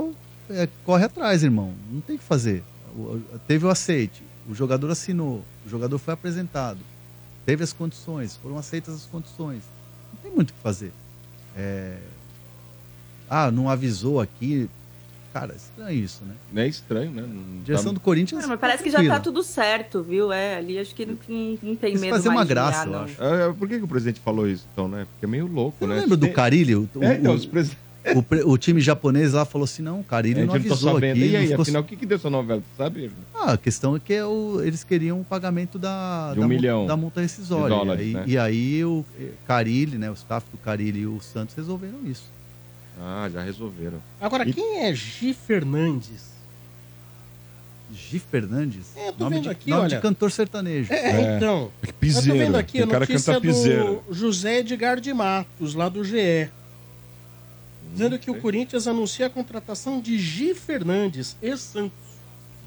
é, 0.50 0.68
corre 0.84 1.04
atrás, 1.04 1.42
irmão. 1.42 1.72
Não 1.90 2.00
tem 2.00 2.16
o 2.16 2.18
que 2.18 2.24
fazer. 2.24 2.62
Teve 3.46 3.64
o 3.66 3.70
aceite, 3.70 4.22
o 4.48 4.54
jogador 4.54 4.90
assinou, 4.90 5.42
o 5.66 5.68
jogador 5.68 5.98
foi 5.98 6.14
apresentado, 6.14 6.78
teve 7.46 7.64
as 7.64 7.72
condições, 7.72 8.36
foram 8.36 8.56
aceitas 8.58 8.94
as 8.94 9.04
condições. 9.06 9.62
Não 10.12 10.20
tem 10.22 10.30
muito 10.32 10.50
o 10.50 10.52
que 10.52 10.60
fazer. 10.60 10.92
É, 11.56 11.96
Ah, 13.28 13.50
não 13.50 13.68
avisou 13.70 14.20
aqui. 14.20 14.68
Cara, 15.34 15.52
é 15.52 15.56
estranho 15.56 15.98
isso, 16.04 16.22
né? 16.24 16.62
É 16.62 16.68
estranho, 16.68 17.10
né? 17.10 17.22
Não 17.22 17.62
direção 17.64 17.86
tá- 17.86 17.94
do 17.94 18.00
Corinthians. 18.00 18.44
Ah, 18.44 18.46
mas 18.46 18.60
parece 18.60 18.84
que 18.84 18.90
já 18.90 19.04
tá 19.04 19.18
tudo 19.18 19.42
certo, 19.42 20.00
viu? 20.00 20.32
É, 20.32 20.56
ali 20.58 20.78
acho 20.78 20.94
que 20.94 21.04
não, 21.04 21.18
não- 21.28 21.58
não 21.60 21.74
tem 21.74 21.90
Quis 21.90 22.00
medo 22.00 22.14
fazer 22.14 22.28
mais 22.28 22.38
uma 22.38 22.44
de 22.44 22.48
graça, 22.50 22.84
ganhar, 22.84 22.86
eu 22.86 22.92
não. 22.92 23.04
acho. 23.04 23.22
É, 23.50 23.52
por 23.52 23.68
que, 23.68 23.78
que 23.78 23.84
o 23.84 23.88
presidente 23.88 24.20
falou 24.20 24.48
isso, 24.48 24.64
então, 24.72 24.86
né? 24.88 25.06
Porque 25.10 25.24
é 25.24 25.28
meio 25.28 25.48
louco, 25.48 25.76
Eu 25.80 25.88
né? 25.88 25.94
não 25.96 26.02
lembro 26.02 26.16
do 26.16 26.30
Carilli, 26.30 26.76
o, 26.76 26.88
É, 27.00 27.14
então, 27.16 27.32
o- 27.32 27.34
os 27.34 27.46
presidentes... 27.46 27.82
o 28.14 28.22
pre- 28.22 28.44
o 28.44 28.56
time 28.56 28.80
japonês 28.80 29.32
lá 29.32 29.44
falou 29.44 29.64
assim: 29.64 29.82
não, 29.82 29.98
o 29.98 30.04
Carilli 30.04 30.42
A 30.42 30.46
não 30.46 30.54
não 30.54 30.60
tá 30.62 30.68
avisou 30.68 30.92
sabendo. 30.94 31.16
aqui. 31.18 31.26
E 31.30 31.36
aí, 31.36 31.42
não 31.42 31.48
ficou 31.48 31.62
afinal, 31.62 31.82
o 31.82 31.84
que, 31.84 31.96
que 31.96 32.06
deu 32.06 32.16
essa 32.16 32.30
novela? 32.30 32.60
Tu 32.60 32.76
sabe? 32.76 33.10
Ah, 33.34 33.52
a 33.54 33.58
questão 33.58 33.96
é 33.96 33.98
que 33.98 34.14
é 34.14 34.24
o- 34.24 34.60
eles 34.62 34.84
queriam 34.84 35.20
o 35.20 35.24
pagamento 35.24 35.80
da, 35.80 36.32
De 36.32 36.38
um 36.38 36.60
da, 36.60 36.86
da 36.86 36.96
multa 36.96 37.20
rescisória. 37.20 37.64
de 37.74 37.80
dólares, 37.80 38.02
e, 38.06 38.08
aí, 38.10 38.14
né? 38.14 38.24
e 38.28 38.38
aí 38.38 38.84
o 38.84 39.04
eh, 39.18 39.30
Carilli, 39.48 39.98
né, 39.98 40.08
o 40.10 40.14
staff 40.14 40.46
do 40.52 40.58
Carilli 40.58 41.00
e 41.00 41.06
o 41.08 41.20
Santos 41.20 41.56
resolveram 41.56 41.98
isso. 42.06 42.32
Ah, 43.00 43.28
já 43.32 43.42
resolveram. 43.42 44.00
Agora, 44.20 44.48
E- 44.48 44.52
quem 44.52 44.84
é 44.84 44.94
Gi 44.94 45.34
Fernandes? 45.34 46.32
Gi 47.92 48.18
Fernandes, 48.18 48.86
É, 48.96 49.08
eu 49.08 49.12
tô 49.12 49.24
nome, 49.24 49.36
vendo 49.36 49.44
de, 49.44 49.50
aqui, 49.50 49.70
nome 49.70 49.82
olha. 49.82 49.96
de 49.96 50.02
cantor 50.02 50.30
sertanejo. 50.32 50.92
É, 50.92 50.96
É. 51.10 51.36
então. 51.36 51.70
É 51.82 51.88
Eu 51.88 52.14
tô 52.14 52.32
vendo 52.32 52.56
aqui 52.56 52.80
a 52.80 52.84
o 52.84 52.88
cara 52.88 53.00
notícia 53.00 53.34
canta 53.34 53.46
piseiro. 53.46 54.02
do 54.08 54.14
José 54.14 54.58
Edgar 54.60 54.98
de 55.00 55.12
Matos, 55.12 55.74
lá 55.74 55.88
do 55.88 56.02
GE. 56.04 56.48
Dizendo 57.92 58.18
que 58.18 58.30
o. 58.30 58.40
Corinthians 58.40 58.88
anuncia 58.88 59.26
a 59.26 59.30
contratação 59.30 60.00
de 60.00 60.18
Gi 60.18 60.54
Fernandes, 60.54 61.36
ex-Santos. 61.42 61.92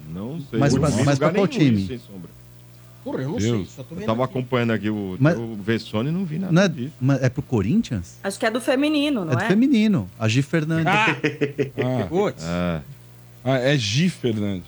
Não 0.10 0.40
sei. 0.50 0.60
Mas 0.60 0.74
pra- 0.74 0.90
mas 1.04 1.20
pra 1.20 1.32
qual 1.34 1.48
time? 1.48 1.86
sem 1.88 2.00
sombra. 2.00 2.30
Porra, 3.12 3.22
eu 3.24 3.30
não 3.30 3.38
Deus. 3.38 3.68
sei, 3.70 3.76
só 3.78 3.84
tô 3.84 3.96
Eu 3.96 4.06
tava 4.06 4.24
aqui. 4.26 4.32
acompanhando 4.34 4.72
aqui 4.72 4.90
o, 4.90 5.16
Mas- 5.18 5.38
o 5.38 5.56
Vessone 5.56 6.10
e 6.10 6.12
não 6.12 6.26
vi 6.26 6.40
nada 6.40 6.52
Não 6.52 6.62
é, 6.62 6.68
disso. 6.68 6.94
mas 7.00 7.24
é 7.24 7.30
pro 7.30 7.42
Corinthians? 7.42 8.18
Acho 8.22 8.38
que 8.38 8.46
é 8.46 8.52
do 8.52 8.60
feminino, 8.60 9.24
não 9.24 9.32
é 9.32 9.36
do 9.38 9.42
é? 9.44 9.48
feminino, 9.48 10.10
a 10.20 10.28
Gi 10.28 10.42
Fernandes. 10.42 10.88
Ah, 10.88 11.16
Ah, 12.04 12.06
putz. 12.08 12.44
Ah, 12.44 12.82
ah, 13.46 13.58
é 13.60 13.78
Gi 13.78 14.10
Fernandes. 14.10 14.68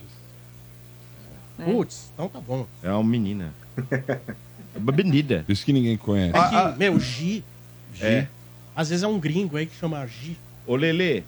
Putz, 1.64 2.12
então 2.14 2.30
tá 2.30 2.40
bom. 2.40 2.66
É 2.82 2.90
uma 2.92 3.04
menina. 3.04 3.54
É 3.92 4.78
uma 4.78 4.92
menina. 4.94 5.44
Por 5.46 5.52
isso 5.52 5.66
que 5.66 5.74
ninguém 5.74 5.98
conhece. 5.98 6.30
É 6.30 6.32
que, 6.50 6.56
Ah, 6.56 6.68
ah. 6.70 6.76
meu, 6.78 6.98
Gi, 7.00 7.44
Gi. 7.94 8.06
É. 8.06 8.28
Às 8.76 8.90
vezes 8.90 9.04
é 9.04 9.08
um 9.08 9.20
gringo 9.20 9.58
aí 9.58 9.66
que 9.66 9.76
chama 9.76 10.06
Gi. 10.08 10.38
Ô, 10.66 10.76
Lelê, 10.78 11.24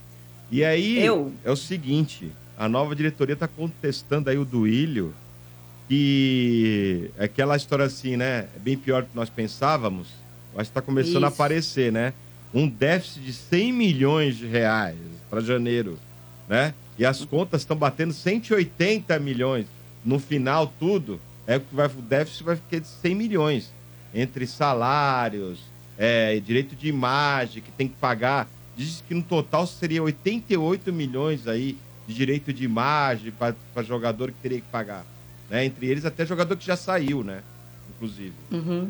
e 0.49 0.63
aí 0.63 0.99
Eu? 1.03 1.33
é 1.43 1.51
o 1.51 1.55
seguinte, 1.57 2.31
a 2.57 2.69
nova 2.69 2.95
diretoria 2.95 3.35
tá 3.35 3.47
contestando 3.47 4.29
aí 4.29 4.37
o 4.37 4.45
Duílio, 4.45 5.13
que 5.91 7.11
é 7.17 7.25
aquela 7.25 7.57
história 7.57 7.83
assim, 7.83 8.15
né? 8.15 8.47
É 8.55 8.59
bem 8.59 8.77
pior 8.77 9.01
do 9.01 9.09
que 9.09 9.15
nós 9.15 9.29
pensávamos. 9.29 10.07
Acho 10.55 10.69
que 10.69 10.73
tá 10.73 10.81
começando 10.81 11.25
a 11.25 11.27
Isso. 11.27 11.35
aparecer, 11.35 11.91
né? 11.91 12.13
Um 12.53 12.65
déficit 12.65 13.25
de 13.25 13.33
100 13.33 13.73
milhões 13.73 14.37
de 14.37 14.47
reais 14.47 14.95
para 15.29 15.41
janeiro, 15.41 15.99
né? 16.47 16.73
E 16.97 17.05
as 17.05 17.25
contas 17.25 17.63
estão 17.63 17.75
batendo 17.75 18.13
180 18.13 19.19
milhões. 19.19 19.65
No 20.05 20.17
final, 20.17 20.73
tudo, 20.79 21.19
é 21.45 21.59
que 21.59 21.75
vai, 21.75 21.87
o 21.87 22.01
déficit 22.01 22.45
vai 22.45 22.55
ficar 22.55 22.79
de 22.79 22.87
100 22.87 23.13
milhões. 23.13 23.73
Entre 24.15 24.47
salários, 24.47 25.59
é, 25.97 26.39
direito 26.39 26.73
de 26.73 26.87
imagem 26.87 27.61
que 27.61 27.71
tem 27.71 27.89
que 27.89 27.95
pagar. 27.95 28.47
Diz 28.77 29.03
que 29.05 29.13
no 29.13 29.23
total 29.23 29.67
seria 29.67 30.01
88 30.01 30.93
milhões 30.93 31.49
aí 31.49 31.77
de 32.07 32.13
direito 32.13 32.53
de 32.53 32.63
imagem 32.63 33.33
para 33.37 33.83
jogador 33.83 34.31
que 34.31 34.37
teria 34.41 34.61
que 34.61 34.67
pagar. 34.67 35.05
Né? 35.51 35.65
Entre 35.65 35.85
eles, 35.85 36.05
até 36.05 36.25
jogador 36.25 36.55
que 36.55 36.65
já 36.65 36.77
saiu, 36.77 37.23
né? 37.25 37.43
Inclusive. 37.97 38.33
Uhum. 38.49 38.89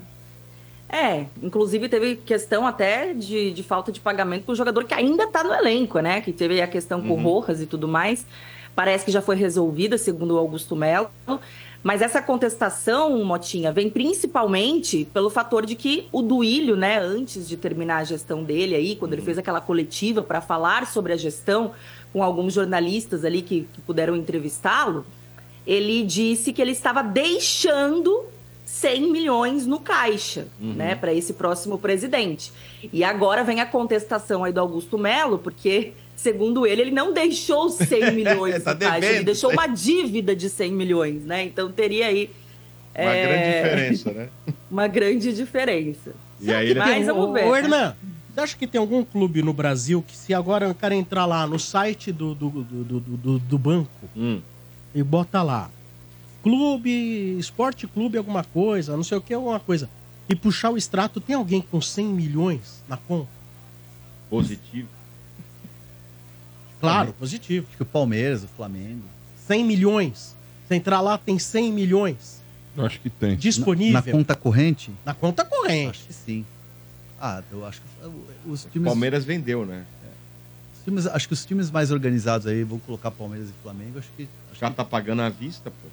É, 0.87 1.25
inclusive 1.41 1.89
teve 1.89 2.17
questão 2.17 2.67
até 2.67 3.13
de, 3.13 3.51
de 3.51 3.63
falta 3.63 3.91
de 3.91 3.99
pagamento 3.99 4.45
com 4.45 4.51
o 4.51 4.55
jogador 4.55 4.83
que 4.83 4.93
ainda 4.93 5.25
tá 5.25 5.43
no 5.43 5.53
elenco, 5.53 5.99
né? 5.99 6.21
Que 6.21 6.31
teve 6.31 6.61
a 6.61 6.67
questão 6.67 7.01
com 7.01 7.13
o 7.13 7.15
Uhum. 7.15 7.23
Rojas 7.23 7.61
e 7.61 7.65
tudo 7.65 7.87
mais. 7.87 8.27
Parece 8.75 9.05
que 9.05 9.11
já 9.11 9.21
foi 9.21 9.35
resolvida, 9.35 9.97
segundo 9.97 10.35
o 10.35 10.37
Augusto 10.37 10.75
Melo. 10.75 11.09
Mas 11.81 12.01
essa 12.01 12.21
contestação, 12.21 13.23
Motinha, 13.25 13.71
vem 13.71 13.89
principalmente 13.89 15.07
pelo 15.11 15.31
fator 15.31 15.65
de 15.65 15.75
que 15.75 16.07
o 16.11 16.21
Duílio, 16.21 16.75
né, 16.75 16.99
antes 16.99 17.49
de 17.49 17.57
terminar 17.57 17.97
a 17.97 18.03
gestão 18.03 18.43
dele 18.43 18.75
aí, 18.75 18.95
quando 18.95 19.13
ele 19.13 19.21
fez 19.23 19.37
aquela 19.39 19.59
coletiva 19.59 20.21
para 20.21 20.41
falar 20.41 20.85
sobre 20.85 21.11
a 21.11 21.17
gestão 21.17 21.71
com 22.13 22.21
alguns 22.21 22.53
jornalistas 22.53 23.25
ali 23.25 23.41
que, 23.41 23.67
que 23.73 23.81
puderam 23.81 24.15
entrevistá-lo, 24.15 25.05
ele 25.65 26.03
disse 26.03 26.51
que 26.53 26.61
ele 26.61 26.71
estava 26.71 27.01
deixando 27.03 28.25
100 28.65 29.11
milhões 29.11 29.65
no 29.65 29.79
caixa, 29.79 30.47
né, 30.59 30.95
para 30.95 31.13
esse 31.13 31.33
próximo 31.33 31.77
presidente. 31.77 32.51
E 32.91 33.03
agora 33.03 33.43
vem 33.43 33.59
a 33.59 33.65
contestação 33.65 34.43
aí 34.43 34.51
do 34.53 34.59
Augusto 34.59 34.97
Melo, 34.97 35.37
porque 35.37 35.91
segundo 36.15 36.65
ele, 36.65 36.83
ele 36.83 36.91
não 36.91 37.13
deixou 37.13 37.69
100 37.69 38.11
milhões 38.15 38.63
Tá 38.63 38.73
no 38.73 38.79
caixa, 38.79 39.05
ele 39.07 39.23
deixou 39.23 39.49
100. 39.49 39.59
uma 39.59 39.67
dívida 39.67 40.35
de 40.35 40.49
100 40.49 40.71
milhões, 40.71 41.23
né? 41.25 41.43
Então 41.43 41.71
teria 41.71 42.07
aí 42.07 42.29
Uma 42.95 43.13
é, 43.13 43.25
grande 43.27 43.45
diferença, 43.57 44.11
né? 44.11 44.29
Uma 44.71 44.87
grande 44.87 45.33
diferença. 45.33 46.13
E 46.39 46.51
aí 46.53 46.69
ele 46.69 46.79
Mas 46.79 47.07
Ô, 47.09 47.13
vamos 47.13 47.33
ver. 47.33 47.45
Ô? 47.47 47.55
Hernan, 47.55 47.93
você 48.33 48.39
acha 48.39 48.57
que 48.57 48.65
tem 48.65 48.79
algum 48.79 49.03
clube 49.03 49.41
no 49.43 49.51
Brasil 49.51 50.01
que 50.07 50.15
se 50.15 50.33
agora 50.33 50.69
o 50.69 50.73
cara 50.75 50.95
entrar 50.95 51.25
lá 51.25 51.45
no 51.45 51.59
site 51.59 52.11
do, 52.11 52.33
do, 52.33 52.49
do, 52.49 52.83
do, 52.83 52.99
do- 53.17 53.39
do 53.39 53.57
banco 53.59 53.89
Hum. 54.15 54.39
E 54.93 55.01
bota 55.03 55.41
lá 55.41 55.69
clube, 56.43 57.37
esporte 57.37 57.87
clube 57.87 58.17
alguma 58.17 58.43
coisa, 58.43 58.95
não 58.97 59.03
sei 59.03 59.17
o 59.17 59.21
que, 59.21 59.33
alguma 59.33 59.59
coisa, 59.59 59.89
e 60.27 60.35
puxar 60.35 60.71
o 60.71 60.77
extrato, 60.77 61.19
tem 61.21 61.35
alguém 61.35 61.61
com 61.61 61.79
100 61.79 62.05
milhões 62.07 62.83
na 62.87 62.97
conta? 62.97 63.29
Positivo. 64.29 64.87
Claro, 66.79 67.13
positivo. 67.13 67.67
Acho 67.67 67.77
que 67.77 67.83
o 67.83 67.85
Palmeiras, 67.85 68.43
o 68.43 68.47
Flamengo. 68.47 69.03
100 69.45 69.63
milhões. 69.63 70.35
Você 70.67 70.75
entrar 70.75 71.01
lá, 71.01 71.17
tem 71.17 71.37
100 71.37 71.71
milhões 71.71 72.41
Eu 72.75 72.85
acho 72.85 72.99
que 72.99 73.09
tem. 73.09 73.35
disponível 73.35 73.93
Na 73.93 74.01
conta 74.01 74.35
corrente? 74.35 74.91
na 75.05 75.13
conta 75.13 75.45
corrente. 75.45 75.89
Acho 75.89 76.07
que 76.07 76.13
sim. 76.13 76.45
Ah, 77.19 77.43
eu 77.51 77.65
acho 77.65 77.81
que 77.81 77.87
os 78.49 78.65
O 78.65 78.69
times, 78.69 78.87
Palmeiras 78.87 79.23
vendeu, 79.25 79.65
né? 79.65 79.85
Times- 80.83 81.07
Acho 81.07 81.27
que 81.27 81.33
os 81.33 81.45
times 81.45 81.69
mais 81.71 81.91
organizados 81.91 82.47
aí, 82.47 82.63
vou 82.63 82.79
colocar 82.79 83.11
Palmeiras 83.11 83.49
e 83.49 83.53
Flamengo, 83.61 83.99
acho 83.99 84.09
que. 84.15 84.23
O 84.23 84.27
Acho 84.51 84.59
cara 84.59 84.71
que 84.71 84.77
tá 84.77 84.85
pagando 84.85 85.21
à 85.21 85.29
vista, 85.29 85.69
pô. 85.71 85.87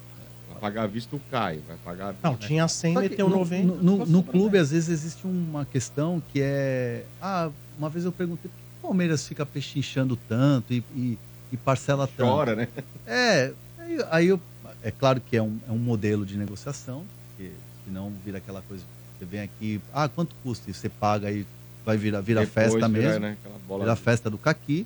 Vai 0.51 0.59
pagar 0.61 0.83
à 0.83 0.87
vista 0.87 1.15
o 1.15 1.19
Caio, 1.31 1.61
vai 1.67 1.77
pagar. 1.85 2.13
Não, 2.21 2.35
tinha 2.35 2.67
100, 2.67 2.93
Só 2.93 3.01
que 3.01 3.09
meteu 3.09 3.29
no, 3.29 3.37
90. 3.37 3.65
No, 3.65 3.75
no- 3.97 4.05
no 4.05 4.23
clube, 4.23 4.57
às 4.57 4.71
vezes, 4.71 4.89
existe 4.89 5.25
uma 5.25 5.65
questão 5.65 6.21
que 6.33 6.41
é. 6.41 7.05
Ah, 7.21 7.49
uma 7.77 7.89
vez 7.89 8.03
eu 8.03 8.11
perguntei 8.11 8.49
por 8.51 8.57
que 8.57 8.63
o 8.79 8.87
Palmeiras 8.87 9.25
fica 9.27 9.45
pechinchando 9.45 10.17
tanto 10.27 10.73
e, 10.73 10.83
e- 10.93 11.17
e 11.51 11.57
parcela 11.57 12.05
tanto. 12.07 12.29
Chora, 12.29 12.55
né? 12.55 12.67
É, 13.07 13.53
aí, 13.77 13.97
aí 14.11 14.27
eu, 14.27 14.39
é 14.83 14.91
claro 14.91 15.21
que 15.21 15.37
é 15.37 15.41
um, 15.41 15.57
é 15.67 15.71
um 15.71 15.77
modelo 15.77 16.25
de 16.25 16.37
negociação, 16.37 17.05
que 17.37 17.51
senão 17.85 18.11
vira 18.25 18.37
aquela 18.39 18.61
coisa, 18.61 18.83
você 19.17 19.25
vem 19.25 19.41
aqui, 19.41 19.79
ah, 19.93 20.09
quanto 20.09 20.35
custa? 20.43 20.69
E 20.69 20.73
você 20.73 20.89
paga 20.89 21.27
aí, 21.29 21.45
vai 21.85 21.97
virar, 21.97 22.21
vira 22.21 22.41
Depois 22.41 22.71
festa 22.71 22.87
vira, 22.87 23.09
mesmo, 23.09 23.19
né, 23.19 23.37
aquela 23.39 23.59
bola 23.67 23.83
vira 23.83 23.95
festa 23.95 24.29
do 24.29 24.37
caqui. 24.37 24.85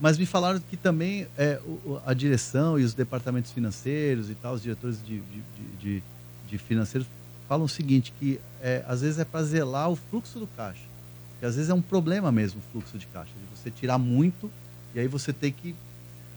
Mas 0.00 0.16
me 0.16 0.26
falaram 0.26 0.60
que 0.60 0.76
também 0.76 1.26
é, 1.36 1.60
a 2.06 2.14
direção 2.14 2.78
e 2.78 2.84
os 2.84 2.94
departamentos 2.94 3.50
financeiros 3.50 4.30
e 4.30 4.34
tal, 4.34 4.54
os 4.54 4.62
diretores 4.62 5.04
de, 5.04 5.20
de, 5.20 5.42
de, 5.80 6.02
de- 6.48 6.58
financeiros 6.58 7.08
falam 7.48 7.64
o 7.64 7.68
seguinte, 7.68 8.12
que 8.18 8.40
é, 8.62 8.84
às 8.86 9.00
vezes 9.00 9.18
é 9.18 9.24
para 9.24 9.42
zelar 9.42 9.90
o 9.90 9.96
fluxo 9.96 10.38
do 10.38 10.46
caixa. 10.46 10.84
Que 11.40 11.46
às 11.46 11.56
vezes 11.56 11.70
é 11.70 11.74
um 11.74 11.82
problema 11.82 12.30
mesmo 12.30 12.60
o 12.60 12.72
fluxo 12.72 12.96
de 12.96 13.06
caixa, 13.06 13.32
de 13.32 13.58
você 13.58 13.70
tirar 13.70 13.98
muito 13.98 14.50
e 14.94 15.00
aí 15.00 15.08
você 15.08 15.32
tem 15.32 15.50
que... 15.50 15.74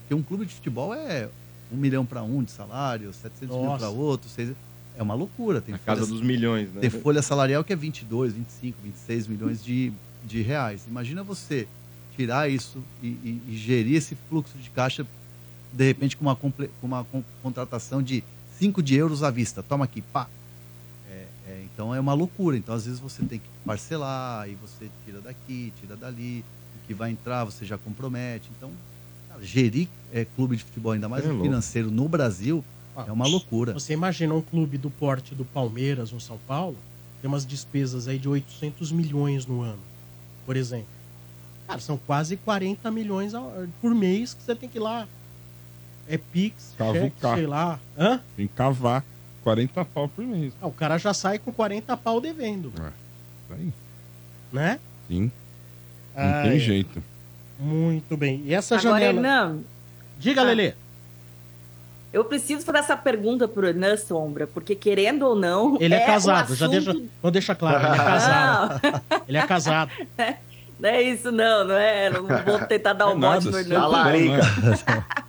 Porque 0.00 0.14
um 0.14 0.22
clube 0.22 0.44
de 0.44 0.54
futebol 0.54 0.92
é 0.92 1.28
um 1.70 1.76
milhão 1.76 2.04
para 2.04 2.22
um 2.22 2.42
de 2.42 2.50
salário, 2.50 3.12
700 3.12 3.56
mil 3.56 3.64
Nossa. 3.66 3.78
para 3.78 3.88
outro, 3.88 4.28
seis... 4.28 4.52
é 4.96 5.02
uma 5.02 5.14
loucura. 5.14 5.60
Tem 5.60 5.72
Na 5.72 5.78
casa 5.78 6.02
folha- 6.02 6.12
dos 6.12 6.20
milhões, 6.22 6.72
né? 6.72 6.80
tem 6.80 6.90
folha 6.90 7.22
salarial 7.22 7.62
que 7.64 7.72
é 7.72 7.76
22, 7.76 8.32
25, 8.34 8.78
26 8.82 9.26
milhões 9.26 9.64
de, 9.64 9.92
de 10.24 10.42
reais. 10.42 10.82
Imagina 10.88 11.22
você 11.22 11.66
tirar 12.16 12.50
isso 12.50 12.78
e, 13.02 13.06
e- 13.08 13.42
e 13.48 13.56
gerir 13.56 13.96
esse 13.96 14.14
fluxo 14.28 14.56
de 14.58 14.68
caixa, 14.70 15.06
de 15.72 15.84
repente, 15.84 16.16
com 16.16 16.24
uma, 16.26 16.36
com 16.36 16.52
uma 16.82 17.04
con- 17.04 17.24
contratação 17.42 18.02
de 18.02 18.22
5 18.58 18.82
de 18.82 18.94
euros 18.94 19.22
à 19.22 19.30
vista. 19.30 19.62
Toma 19.62 19.84
aqui, 19.86 20.02
pá. 20.02 20.28
É, 21.10 21.24
é, 21.48 21.64
então 21.72 21.94
é 21.94 21.98
uma 22.00 22.12
loucura. 22.12 22.56
Então, 22.56 22.74
às 22.74 22.84
vezes, 22.84 23.00
você 23.00 23.22
tem 23.24 23.38
que 23.38 23.46
parcelar, 23.64 24.48
e 24.48 24.54
você 24.56 24.88
tira 25.04 25.20
daqui, 25.20 25.72
tira 25.80 25.96
dali, 25.96 26.44
o 26.76 26.86
que 26.86 26.92
vai 26.94 27.10
entrar 27.10 27.44
você 27.44 27.64
já 27.64 27.78
compromete. 27.78 28.50
Então, 28.56 28.70
cara, 29.30 29.42
gerir 29.42 29.88
é, 30.12 30.26
clube 30.36 30.56
de 30.56 30.64
futebol, 30.64 30.92
ainda 30.92 31.08
mais 31.08 31.24
É 31.24 31.28
financeiro 31.28 31.90
no 31.90 32.06
Brasil, 32.08 32.62
Ah, 32.96 33.04
é 33.08 33.12
uma 33.12 33.26
loucura. 33.26 33.72
Você 33.72 33.92
imagina 33.92 34.34
um 34.34 34.42
clube 34.42 34.76
do 34.76 34.90
porte 34.90 35.34
do 35.34 35.44
Palmeiras 35.44 36.12
no 36.12 36.20
São 36.20 36.38
Paulo, 36.46 36.76
tem 37.20 37.28
umas 37.28 37.46
despesas 37.46 38.06
aí 38.08 38.18
de 38.18 38.28
800 38.28 38.92
milhões 38.92 39.46
no 39.46 39.62
ano, 39.62 39.78
por 40.44 40.56
exemplo. 40.56 40.86
Cara, 41.66 41.80
são 41.80 41.96
quase 41.96 42.36
40 42.36 42.90
milhões 42.90 43.32
por 43.80 43.94
mês 43.94 44.34
que 44.34 44.42
você 44.42 44.54
tem 44.54 44.68
que 44.68 44.78
ir 44.78 44.80
lá. 44.80 45.06
É 46.08 46.18
Pix, 46.18 46.74
cheque, 46.76 47.12
sei 47.20 47.46
lá. 47.46 47.78
Hã? 47.96 48.20
Tem 48.36 48.46
que 48.46 48.54
cavar 48.54 49.04
40 49.42 49.84
pau 49.84 50.08
por 50.08 50.24
mês. 50.24 50.52
Ah, 50.60 50.66
o 50.66 50.72
cara 50.72 50.98
já 50.98 51.14
sai 51.14 51.38
com 51.38 51.52
40 51.52 51.96
pau 51.96 52.20
devendo, 52.20 52.72
Isso 52.74 53.52
aí. 53.52 53.72
né? 54.52 54.78
Sim, 55.08 55.30
não 56.14 56.22
Ai, 56.24 56.50
tem 56.50 56.58
jeito. 56.58 57.02
Muito 57.58 58.16
bem. 58.16 58.42
E 58.44 58.52
essa 58.52 58.76
Agora, 58.76 58.98
janela... 59.00 59.16
Hernan, 59.18 59.60
Diga, 60.18 60.40
Ah. 60.42 60.44
Lelê. 60.44 60.74
Eu 62.12 62.24
preciso 62.24 62.64
fazer 62.64 62.78
essa 62.78 62.96
pergunta 62.96 63.48
pro 63.48 63.66
Hernan 63.66 63.96
Sombra, 63.96 64.46
porque 64.46 64.74
querendo 64.74 65.22
ou 65.26 65.34
não. 65.34 65.76
Ele 65.80 65.94
é, 65.94 66.02
o 66.02 66.06
casado, 66.06 66.54
já 66.54 66.66
assunto- 66.66 66.84
deixa, 66.92 67.02
vou 67.22 67.30
deixar 67.30 67.54
claro, 67.54 67.78
ele 67.86 67.94
é 67.94 68.04
casado. 68.04 68.80
Não, 68.82 69.20
Ele 69.28 69.36
é 69.38 69.46
casado. 69.46 69.90
não 70.78 70.88
é 70.90 71.02
isso, 71.02 71.30
não, 71.32 71.64
não 71.66 71.74
é? 71.76 72.10
Não 72.10 72.24
vou 72.26 72.58
tentar 72.66 72.92
dar 72.92 73.04
É 73.06 73.08
um 73.08 73.20
bote 73.20 73.46
nada, 73.46 73.50
no. 73.50 73.58
Hernan. 73.58 73.80
A 73.80 73.86
larica. 73.86 74.40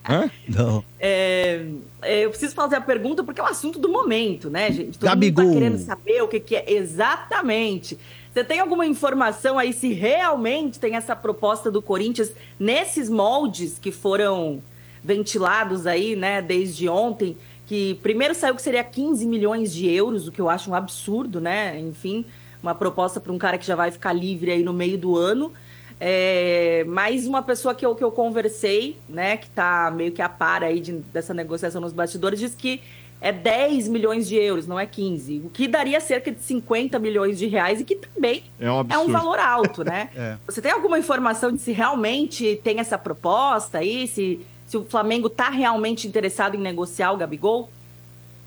Hã? 0.10 0.30
Não. 0.50 0.84
É, 1.00 1.66
é, 2.02 2.26
eu 2.26 2.30
preciso 2.30 2.54
fazer 2.54 2.76
a 2.76 2.82
pergunta 2.82 3.24
porque 3.24 3.40
é 3.40 3.44
o 3.44 3.48
assunto 3.48 3.80
do 3.80 3.88
momento, 3.90 4.50
né, 4.50 4.72
gente? 4.72 4.98
Todo 5.00 5.10
Gabigol. 5.10 5.46
mundo 5.46 5.54
tá 5.54 5.60
querendo 5.60 5.78
saber 5.80 6.22
o 6.22 6.28
que, 6.28 6.40
que 6.40 6.56
é 6.56 6.74
exatamente. 6.74 7.98
Você 8.34 8.44
tem 8.44 8.60
alguma 8.60 8.86
informação 8.86 9.60
aí 9.60 9.72
se 9.74 9.94
realmente 9.94 10.80
tem 10.80 10.96
essa 10.96 11.16
proposta 11.16 11.70
do 11.70 11.82
Corinthians 11.84 12.32
nesses 12.60 13.08
moldes 13.08 13.78
que 13.80 13.92
foram 13.92 14.62
ventilados 15.04 15.86
aí, 15.86 16.16
né, 16.16 16.42
desde 16.42 16.88
ontem? 16.88 17.38
Que 17.66 17.96
primeiro 17.96 18.34
saiu 18.36 18.56
que 18.56 18.62
seria 18.62 18.84
15 18.84 19.26
milhões 19.26 19.74
de 19.74 19.90
euros, 19.90 20.28
o 20.28 20.32
que 20.32 20.42
eu 20.42 20.50
acho 20.50 20.70
um 20.70 20.76
absurdo, 20.76 21.40
né? 21.42 21.80
Enfim, 21.80 22.26
uma 22.62 22.76
proposta 22.76 23.20
para 23.20 23.32
um 23.32 23.38
cara 23.38 23.58
que 23.58 23.66
já 23.66 23.76
vai 23.76 23.90
ficar 23.92 24.14
livre 24.14 24.52
aí 24.52 24.64
no 24.64 24.74
meio 24.74 24.98
do 24.98 25.18
ano. 25.18 25.52
É, 26.00 26.84
mais 26.86 27.26
uma 27.26 27.42
pessoa 27.42 27.74
que 27.74 27.86
eu, 27.86 27.96
que 27.96 28.04
eu 28.04 28.12
conversei, 28.12 28.98
né, 29.08 29.38
que 29.38 29.50
tá 29.50 29.92
meio 29.96 30.12
que 30.12 30.22
a 30.22 30.28
par 30.28 30.62
aí 30.64 30.80
de- 30.82 30.92
dessa 31.14 31.34
negociação 31.34 31.80
nos 31.80 31.94
bastidores, 31.94 32.40
diz 32.40 32.54
que 32.54 32.82
é 33.22 33.32
10 33.32 33.88
milhões 33.88 34.28
de 34.28 34.36
euros, 34.36 34.68
não 34.68 34.78
é 34.78 34.86
15. 34.86 35.44
O 35.46 35.50
que 35.50 35.66
daria 35.66 36.02
cerca 36.02 36.30
de 36.30 36.42
50 36.42 37.00
milhões 37.00 37.38
de 37.40 37.46
reais 37.48 37.80
e 37.80 37.86
que 37.86 37.96
também 37.96 38.44
É 38.60 38.70
um 38.70 38.86
é 38.90 38.98
um 38.98 39.08
valor 39.08 39.40
alto, 39.40 39.84
né? 39.86 40.10
É. 40.18 40.36
Você 40.46 40.62
tem 40.62 40.72
alguma 40.74 41.00
informação 41.00 41.50
de 41.54 41.62
se 41.62 41.72
realmente 41.72 42.60
tem 42.62 42.80
essa 42.82 42.98
proposta 42.98 43.78
aí? 43.78 44.06
Se, 44.06 44.46
se 44.74 44.78
o 44.78 44.84
Flamengo 44.84 45.30
tá 45.30 45.52
realmente 45.52 46.08
interessado 46.08 46.56
em 46.56 46.60
negociar 46.60 47.12
o 47.12 47.18
Gabigol? 47.18 47.70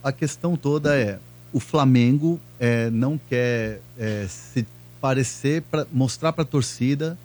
a 0.03 0.13
questão 0.13 0.57
toda 0.57 0.97
é 0.97 1.19
o 1.53 1.61
Flamengo 1.61 2.41
é, 2.61 2.91
não 2.91 3.19
quer 3.19 3.81
é, 3.99 4.27
se 4.29 4.67
parecer 5.01 5.63
para 5.63 5.87
mostrar 5.93 6.33
para 6.33 6.43
a 6.43 6.47
torcida 6.47 7.17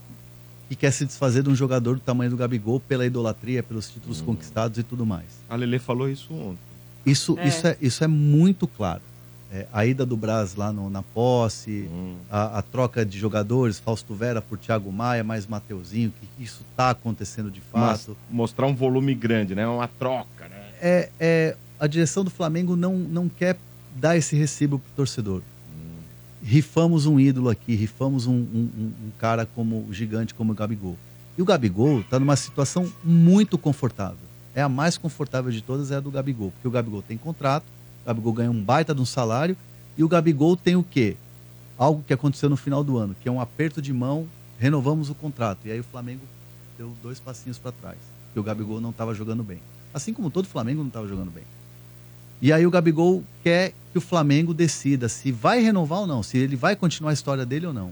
que 0.69 0.75
quer 0.75 0.91
se 0.91 1.05
desfazer 1.05 1.43
de 1.43 1.49
um 1.49 1.55
jogador 1.55 1.95
do 1.95 2.01
tamanho 2.01 2.31
do 2.31 2.37
Gabigol 2.37 2.79
pela 2.79 3.05
idolatria, 3.05 3.61
pelos 3.61 3.89
títulos 3.89 4.21
conquistados 4.21 4.77
e 4.77 4.83
tudo 4.83 5.05
mais. 5.05 5.27
A 5.49 5.55
Lele 5.55 5.79
falou 5.79 6.07
isso 6.09 6.33
ontem. 6.33 6.59
Isso 7.05 7.37
É. 7.39 7.47
isso 7.47 7.67
é 7.67 7.77
isso 7.81 8.03
é 8.03 8.07
muito 8.07 8.67
claro. 8.67 9.01
É, 9.53 9.67
a 9.73 9.85
ida 9.85 10.05
do 10.05 10.15
Braz 10.15 10.55
lá 10.55 10.71
no- 10.71 10.89
na 10.89 11.01
posse, 11.03 11.89
Hum. 11.91 12.15
a, 12.31 12.59
a 12.59 12.61
troca 12.61 13.05
de 13.05 13.19
jogadores, 13.19 13.79
Fausto 13.79 14.15
Vera 14.15 14.41
por 14.41 14.57
Thiago 14.57 14.89
Maia, 14.93 15.25
mais 15.25 15.45
Mateuzinho, 15.45 16.13
que 16.37 16.43
isso 16.43 16.61
está 16.71 16.91
acontecendo 16.91 17.51
de 17.51 17.61
Mas 17.73 18.05
fato. 18.05 18.15
mostrar 18.29 18.65
um 18.67 18.73
volume 18.73 19.13
grande, 19.13 19.53
né? 19.53 19.67
Uma 19.67 19.89
troca, 19.89 20.47
né? 20.47 20.55
é, 20.81 21.09
é, 21.19 21.57
a 21.77 21.85
direção 21.85 22.23
do 22.23 22.29
Flamengo 22.29 22.77
não, 22.77 22.95
não 22.97 23.27
quer 23.27 23.57
dar 23.97 24.15
esse 24.15 24.37
recibo 24.37 24.79
pro 24.79 24.91
torcedor. 24.95 25.41
Rifamos 26.43 27.05
um 27.05 27.19
ídolo 27.19 27.49
aqui, 27.49 27.75
rifamos 27.75 28.25
um, 28.25 28.33
um- 28.33 28.69
um- 28.77 28.93
um 29.07 29.11
cara 29.19 29.45
como 29.45 29.85
gigante 29.91 30.33
como 30.33 30.53
o 30.53 30.55
Gabigol. 30.55 30.97
E 31.37 31.41
o 31.41 31.45
Gabigol 31.45 31.99
está 31.99 32.17
numa 32.19 32.35
situação 32.35 32.91
muito 33.03 33.57
confortável. 33.57 34.17
É 34.55 34.61
a 34.61 34.69
mais 34.69 34.97
confortável 34.97 35.51
de 35.51 35.61
todas, 35.61 35.91
é 35.91 35.97
a 35.97 35.99
do 35.99 36.09
Gabigol. 36.09 36.51
Porque 36.51 36.67
o 36.67 36.71
Gabigol 36.71 37.01
tem 37.03 37.15
contrato, 37.17 37.65
o 38.03 38.07
Gabigol 38.07 38.33
ganha 38.33 38.51
um 38.51 38.61
baita 38.61 38.93
de 38.93 39.01
um 39.01 39.05
salário, 39.05 39.55
e 39.97 40.03
o 40.03 40.07
Gabigol 40.07 40.55
tem 40.55 40.75
o 40.75 40.83
quê? 40.83 41.15
Algo 41.77 42.03
que 42.05 42.13
aconteceu 42.13 42.49
no 42.49 42.57
final 42.57 42.83
do 42.83 42.97
ano, 42.97 43.15
que 43.21 43.27
é 43.27 43.31
um 43.31 43.41
aperto 43.41 43.81
de 43.81 43.93
mão, 43.93 44.27
renovamos 44.59 45.09
o 45.09 45.15
contrato. 45.15 45.59
E 45.65 45.71
aí 45.71 45.79
o 45.79 45.83
Flamengo 45.83 46.21
deu 46.77 46.93
dois 47.01 47.19
passinhos 47.19 47.57
para 47.57 47.71
trás, 47.71 47.97
porque 48.27 48.39
o 48.39 48.43
Gabigol 48.43 48.79
não 48.79 48.91
estava 48.91 49.13
jogando 49.13 49.43
bem. 49.43 49.59
Assim 49.93 50.13
como 50.13 50.29
todo 50.29 50.45
o 50.45 50.49
Flamengo 50.49 50.81
não 50.81 50.87
estava 50.87 51.07
jogando 51.07 51.31
bem. 51.31 51.43
E 52.41 52.51
aí 52.51 52.65
o 52.65 52.71
Gabigol 52.71 53.23
quer 53.43 53.73
que 53.91 53.97
o 53.97 54.01
Flamengo 54.01 54.53
decida 54.53 55.07
se 55.07 55.31
vai 55.31 55.61
renovar 55.61 55.99
ou 55.99 56.07
não, 56.07 56.23
se 56.23 56.37
ele 56.37 56.55
vai 56.55 56.75
continuar 56.75 57.11
a 57.11 57.13
história 57.13 57.45
dele 57.45 57.67
ou 57.67 57.73
não. 57.73 57.91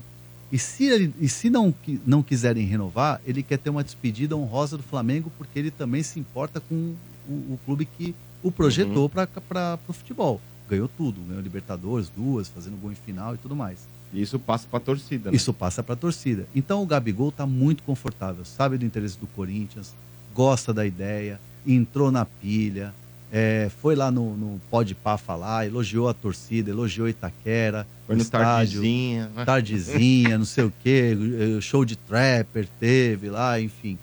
E 0.52 0.58
se, 0.58 0.86
ele, 0.86 1.14
e 1.20 1.30
se 1.30 1.50
não, 1.50 1.74
não 2.06 2.24
quiserem 2.24 2.66
renovar, 2.66 3.22
ele 3.24 3.44
quer 3.44 3.60
ter 3.60 3.70
uma 3.70 3.84
despedida 3.84 4.36
honrosa 4.36 4.76
do 4.78 4.82
Flamengo, 4.82 5.32
porque 5.38 5.60
ele 5.60 5.70
também 5.70 6.02
se 6.02 6.20
importa 6.20 6.60
com 6.60 6.96
o, 7.28 7.32
o 7.32 7.60
clube 7.64 7.86
que 7.86 8.16
o 8.44 8.52
projetou 8.52 9.10
para 9.10 9.80
o 9.88 9.94
futebol. 9.94 10.40
Ganhou 10.70 10.88
tudo, 10.88 11.20
ganhou 11.28 11.42
Libertadores, 11.42 12.10
duas, 12.16 12.48
fazendo 12.48 12.78
gol 12.80 12.92
em 12.92 12.96
final 12.96 13.36
e 13.36 13.38
tudo 13.38 13.56
mais. 13.56 13.80
Isso 14.14 14.40
passa 14.40 14.68
pra 14.70 14.80
torcida, 14.80 15.30
né? 15.30 15.36
Isso 15.36 15.54
passa 15.54 15.84
para 15.84 15.94
a 15.94 15.98
torcida. 15.98 16.48
Então 16.56 16.82
o 16.82 16.86
Gabigol 16.86 17.30
está 17.30 17.46
muito 17.46 17.84
confortável, 17.84 18.44
sabe 18.44 18.78
do 18.78 18.86
interesse 18.86 19.18
do 19.18 19.28
Corinthians, 19.28 19.94
gosta 20.34 20.74
da 20.74 20.86
ideia, 20.86 21.40
entrou 21.66 22.12
na 22.12 22.26
pilha, 22.26 22.94
é, 23.32 23.70
foi 23.82 23.96
lá 23.96 24.10
no, 24.10 24.36
no 24.36 24.60
Pode 24.72 24.96
Pá 24.96 25.18
falar, 25.18 25.68
elogiou 25.68 26.10
a 26.10 26.14
torcida, 26.14 26.72
elogiou 26.72 27.08
Itaquera, 27.08 27.86
Foi 28.08 28.16
no 28.16 28.22
estádio, 28.22 28.80
tardezinha. 28.82 29.32
né? 29.36 29.46
tardezinha, 29.46 30.38
não 30.38 30.46
sei 30.46 30.64
o 30.64 30.74
quê, 30.84 31.16
show 31.62 31.86
de 31.86 31.96
trapper 31.96 32.68
teve 32.80 33.30
lá, 33.30 33.60
enfim. 33.62 33.98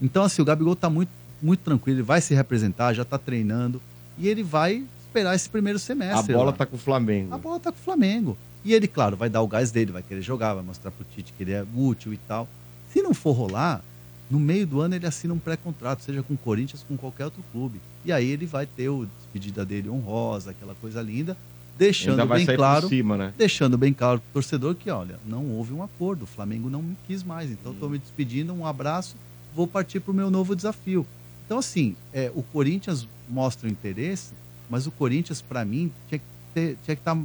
Então, 0.00 0.22
assim, 0.22 0.40
o 0.40 0.44
Gabigol 0.46 0.74
tá 0.74 0.88
muito, 0.88 1.10
muito 1.42 1.60
tranquilo, 1.60 1.98
ele 1.98 2.02
vai 2.06 2.20
se 2.20 2.34
representar, 2.34 2.92
já 2.94 3.04
tá 3.04 3.18
treinando, 3.18 3.80
e 4.18 4.28
ele 4.28 4.42
vai 4.42 4.84
esperar 5.06 5.34
esse 5.34 5.48
primeiro 5.48 5.76
A 5.76 5.80
semestre. 5.80 6.32
bola 6.34 6.50
lá. 6.50 6.52
tá 6.56 6.66
com 6.66 6.76
o 6.76 6.78
Flamengo. 6.78 7.34
A 7.34 7.38
bola 7.38 7.58
tá 7.58 7.72
com 7.72 7.78
o 7.78 7.82
Flamengo. 7.82 8.36
E 8.64 8.74
ele, 8.74 8.86
claro, 8.86 9.16
vai 9.16 9.30
dar 9.30 9.40
o 9.40 9.48
gás 9.48 9.70
dele, 9.70 9.90
vai 9.90 10.02
querer 10.02 10.20
jogar, 10.22 10.54
vai 10.54 10.62
mostrar 10.62 10.90
pro 10.90 11.04
Tite 11.14 11.32
que 11.32 11.42
ele 11.42 11.52
é 11.52 11.64
útil 11.74 12.12
e 12.12 12.16
tal. 12.18 12.46
Se 12.92 13.00
não 13.00 13.14
for 13.14 13.32
rolar, 13.32 13.82
no 14.30 14.38
meio 14.38 14.66
do 14.66 14.80
ano 14.80 14.94
ele 14.94 15.06
assina 15.06 15.32
um 15.32 15.38
pré-contrato, 15.38 16.02
seja 16.04 16.22
com 16.22 16.34
o 16.34 16.38
Corinthians, 16.38 16.84
com 16.86 16.96
qualquer 16.96 17.24
outro 17.24 17.42
clube. 17.52 17.80
E 18.04 18.12
aí 18.12 18.28
ele 18.30 18.46
vai 18.46 18.66
ter 18.66 18.88
o 18.88 19.06
despedida 19.18 19.64
dele 19.64 19.88
honrosa, 19.88 20.50
aquela 20.50 20.74
coisa 20.74 21.00
linda, 21.00 21.36
deixando 21.78 22.24
bem 22.26 22.44
sair 22.44 22.56
claro 22.56 22.88
cima, 22.88 23.16
né? 23.16 23.32
deixando 23.38 23.78
bem 23.78 23.92
claro 23.92 24.20
pro 24.20 24.34
torcedor 24.34 24.74
que, 24.74 24.90
olha, 24.90 25.18
não 25.26 25.46
houve 25.52 25.72
um 25.72 25.82
acordo, 25.82 26.24
o 26.24 26.26
Flamengo 26.26 26.68
não 26.68 26.82
me 26.82 26.96
quis 27.06 27.22
mais, 27.22 27.50
então 27.50 27.72
estou 27.72 27.88
me 27.88 27.98
despedindo, 27.98 28.52
um 28.52 28.66
abraço, 28.66 29.16
vou 29.56 29.66
partir 29.66 30.00
pro 30.00 30.12
meu 30.12 30.30
novo 30.30 30.54
desafio. 30.54 31.06
Então, 31.50 31.58
assim, 31.58 31.96
é, 32.14 32.30
o 32.32 32.44
Corinthians 32.44 33.08
mostra 33.28 33.68
o 33.68 33.72
interesse, 33.72 34.34
mas 34.70 34.86
o 34.86 34.90
Corinthians, 34.92 35.42
para 35.42 35.64
mim, 35.64 35.90
tinha 36.08 36.20
que 36.20 36.24
ter- 36.54 36.78
tinha 36.84 36.94
que 36.94 37.00
estar 37.00 37.18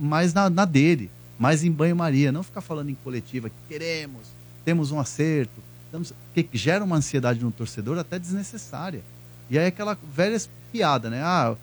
mais 0.00 0.32
na, 0.32 0.48
na 0.48 0.64
dele, 0.64 1.10
mais 1.38 1.62
em 1.62 1.70
banho-maria, 1.70 2.32
não 2.32 2.42
ficar 2.42 2.62
falando 2.62 2.88
em 2.88 2.94
coletiva 2.94 3.50
que 3.50 3.54
queremos, 3.68 4.28
temos 4.64 4.92
um 4.92 4.98
acerto, 4.98 5.60
estamos, 5.84 6.14
que 6.34 6.48
gera 6.54 6.82
uma 6.82 6.96
ansiedade 6.96 7.44
no 7.44 7.50
torcedor 7.52 7.98
até 7.98 8.18
desnecessária. 8.18 9.02
E 9.50 9.58
aí 9.58 9.66
aquela 9.66 9.98
velha 10.10 10.40
piada, 10.72 11.10
né? 11.10 11.20
Ah, 11.22 11.54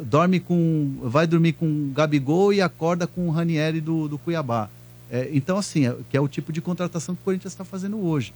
é, 0.00 0.04
dorme 0.04 0.38
com. 0.38 0.96
Vai 1.02 1.26
dormir 1.26 1.54
com 1.54 1.66
o 1.66 1.90
Gabigol 1.92 2.52
e 2.52 2.60
acorda 2.62 3.04
com 3.08 3.26
o 3.26 3.32
Ranieri 3.32 3.80
do, 3.80 4.06
do 4.06 4.16
Cuiabá. 4.16 4.70
É, 5.10 5.28
então, 5.32 5.58
assim, 5.58 5.88
é- 5.88 5.96
que 6.08 6.16
é 6.16 6.20
o 6.20 6.28
tipo 6.28 6.52
de 6.52 6.60
contratação 6.60 7.16
que 7.16 7.20
o 7.20 7.24
Corinthians 7.24 7.52
está 7.52 7.64
fazendo 7.64 7.98
hoje. 7.98 8.32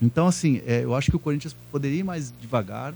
Então, 0.00 0.26
assim, 0.26 0.60
é, 0.66 0.84
eu 0.84 0.94
acho 0.94 1.10
que 1.10 1.16
o 1.16 1.20
Corinthians 1.20 1.54
poderia 1.72 2.00
ir 2.00 2.04
mais 2.04 2.32
devagar, 2.40 2.94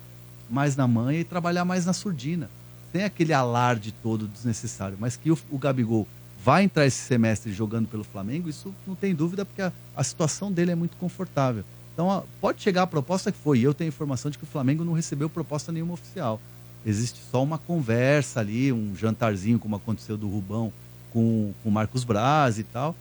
mais 0.50 0.76
na 0.76 0.86
manha 0.86 1.20
e 1.20 1.24
trabalhar 1.24 1.64
mais 1.64 1.86
na 1.86 1.92
surdina. 1.92 2.50
Tem 2.92 3.04
aquele 3.04 3.32
alarde 3.32 3.92
todo 4.02 4.26
desnecessário, 4.28 4.96
mas 5.00 5.16
que 5.16 5.30
o, 5.30 5.38
o 5.50 5.58
Gabigol 5.58 6.06
vai 6.44 6.64
entrar 6.64 6.86
esse 6.86 6.98
semestre 6.98 7.52
jogando 7.52 7.86
pelo 7.88 8.02
Flamengo, 8.04 8.48
isso 8.48 8.74
não 8.86 8.94
tem 8.94 9.14
dúvida, 9.14 9.44
porque 9.44 9.62
a, 9.62 9.72
a 9.96 10.02
situação 10.04 10.50
dele 10.50 10.72
é 10.72 10.74
muito 10.74 10.96
confortável. 10.96 11.64
Então, 11.94 12.10
a- 12.10 12.22
pode 12.40 12.62
chegar 12.62 12.82
a 12.82 12.86
proposta 12.86 13.30
que 13.30 13.38
foi. 13.38 13.60
Eu 13.60 13.72
tenho 13.74 13.88
informação 13.88 14.30
de 14.30 14.38
que 14.38 14.44
o 14.44 14.46
Flamengo 14.46 14.84
não 14.84 14.92
recebeu 14.92 15.28
proposta 15.28 15.70
nenhuma 15.70 15.94
oficial. 15.94 16.40
Existe 16.84 17.20
só 17.30 17.42
uma 17.42 17.58
conversa 17.58 18.40
ali, 18.40 18.72
um 18.72 18.94
jantarzinho, 18.96 19.58
como 19.58 19.76
aconteceu 19.76 20.16
do 20.16 20.28
Rubão 20.28 20.72
com 21.12 21.52
o 21.64 21.70
Marcos 21.70 22.04
Braz 22.04 22.58
e 22.58 22.64
tal. 22.64 22.96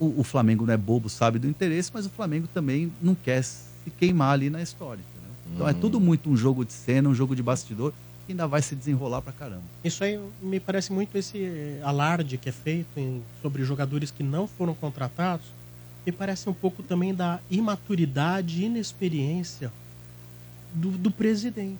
O, 0.00 0.20
o 0.20 0.24
Flamengo 0.24 0.64
não 0.64 0.72
é 0.72 0.76
bobo, 0.76 1.08
sabe 1.08 1.38
do 1.38 1.48
interesse, 1.48 1.90
mas 1.92 2.06
o 2.06 2.10
Flamengo 2.10 2.46
também 2.54 2.92
não 3.02 3.14
quer 3.14 3.42
se 3.42 3.90
queimar 3.98 4.32
ali 4.32 4.48
na 4.50 4.62
história. 4.62 5.00
entendeu? 5.02 5.36
Então 5.54 5.68
é 5.68 5.72
tudo 5.74 5.98
muito 5.98 6.30
um 6.30 6.36
jogo 6.36 6.64
de 6.64 6.72
cena, 6.72 7.08
um 7.08 7.14
jogo 7.14 7.34
de 7.34 7.42
bastidor, 7.42 7.92
que 8.26 8.32
ainda 8.32 8.46
vai 8.46 8.60
se 8.62 8.76
desenrolar 8.76 9.22
pra 9.22 9.32
caramba. 9.32 9.62
Isso 9.82 10.04
aí 10.04 10.20
me 10.42 10.60
parece 10.60 10.92
muito 10.92 11.16
esse 11.18 11.38
eh, 11.42 11.80
alarde 11.82 12.36
que 12.38 12.48
é 12.48 12.52
feito 12.52 12.88
em- 13.00 13.22
sobre 13.42 13.64
jogadores 13.64 14.10
que 14.10 14.22
não 14.22 14.46
foram 14.46 14.74
contratados. 14.74 15.46
Me 16.06 16.12
parece 16.12 16.48
um 16.48 16.54
pouco 16.54 16.82
também 16.82 17.12
da 17.14 17.40
imaturidade 17.50 18.62
e 18.62 18.66
inexperiência 18.66 19.72
do, 20.74 20.90
do 20.90 21.10
presidente. 21.10 21.78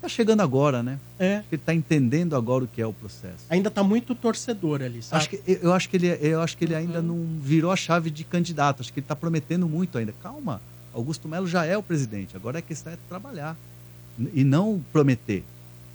Tá 0.00 0.08
chegando 0.08 0.40
agora, 0.40 0.82
né? 0.82 0.98
É. 1.18 1.36
Acho 1.36 1.48
que 1.48 1.54
ele 1.56 1.62
tá 1.64 1.74
entendendo 1.74 2.34
agora 2.34 2.64
o 2.64 2.66
que 2.68 2.80
é 2.80 2.86
o 2.86 2.92
processo. 2.92 3.44
Ainda 3.50 3.70
tá 3.70 3.82
muito 3.82 4.14
torcedor 4.14 4.80
ali, 4.82 5.02
sabe? 5.02 5.18
Acho 5.20 5.28
que, 5.30 5.42
eu- 5.62 5.72
acho 5.74 5.88
que 5.90 5.96
ele, 5.96 6.06
eu 6.20 6.40
acho 6.40 6.56
que 6.56 6.64
ele 6.64 6.74
ainda 6.74 7.02
não 7.02 7.22
virou 7.40 7.70
a 7.70 7.76
chave 7.76 8.10
de 8.10 8.24
candidato. 8.24 8.80
Acho 8.80 8.92
que 8.92 9.00
ele 9.00 9.04
está 9.04 9.14
prometendo 9.14 9.68
muito 9.68 9.98
ainda. 9.98 10.14
Calma, 10.22 10.60
Augusto 10.94 11.28
Melo 11.28 11.46
já 11.46 11.64
é 11.66 11.76
o 11.76 11.82
presidente. 11.82 12.34
Agora 12.34 12.60
a 12.60 12.62
questão 12.62 12.92
é 12.92 12.96
trabalhar 13.08 13.56
e 14.32 14.42
não 14.42 14.82
prometer. 14.92 15.44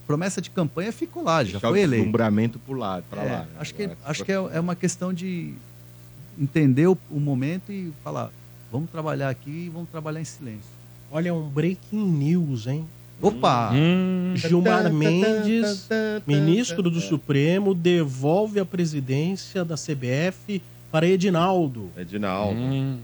Promessa 0.05 0.39
de 0.39 0.51
campanha 0.51 0.91
ficou 0.91 1.23
lá, 1.23 1.43
já 1.43 1.53
Deixar 1.53 1.67
foi 1.69 1.79
o 1.79 1.81
eleito. 1.81 2.03
deslumbramento 2.03 2.59
lado, 2.69 3.03
pra 3.09 3.23
É, 3.23 3.31
lá. 3.31 3.39
né? 3.39 3.47
acho 3.59 3.73
que, 3.73 3.89
acho 4.05 4.23
que 4.23 4.31
é, 4.31 4.35
é 4.35 4.59
uma 4.59 4.75
questão 4.75 5.11
de 5.11 5.53
entender 6.39 6.85
o, 6.87 6.95
o 7.09 7.19
momento 7.19 7.71
e 7.71 7.91
falar: 8.03 8.29
vamos 8.71 8.89
trabalhar 8.91 9.29
aqui 9.29 9.49
e 9.65 9.69
vamos 9.69 9.89
trabalhar 9.89 10.21
em 10.21 10.25
silêncio. 10.25 10.69
Olha, 11.11 11.33
um 11.33 11.49
breaking 11.49 12.05
news, 12.07 12.67
hein? 12.67 12.85
Opa! 13.21 13.71
Hum, 13.73 14.33
Gilmar 14.35 14.91
Mendes, 14.91 15.87
ministro 16.27 16.89
do 16.89 16.99
Supremo, 16.99 17.73
devolve 17.73 18.59
a 18.59 18.65
presidência 18.65 19.63
da 19.63 19.75
CBF 19.75 20.61
para 20.91 21.07
Edinaldo. 21.07 21.89
Edinaldo. 21.97 22.59
hum. 22.59 22.99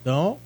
Então, 0.00 0.38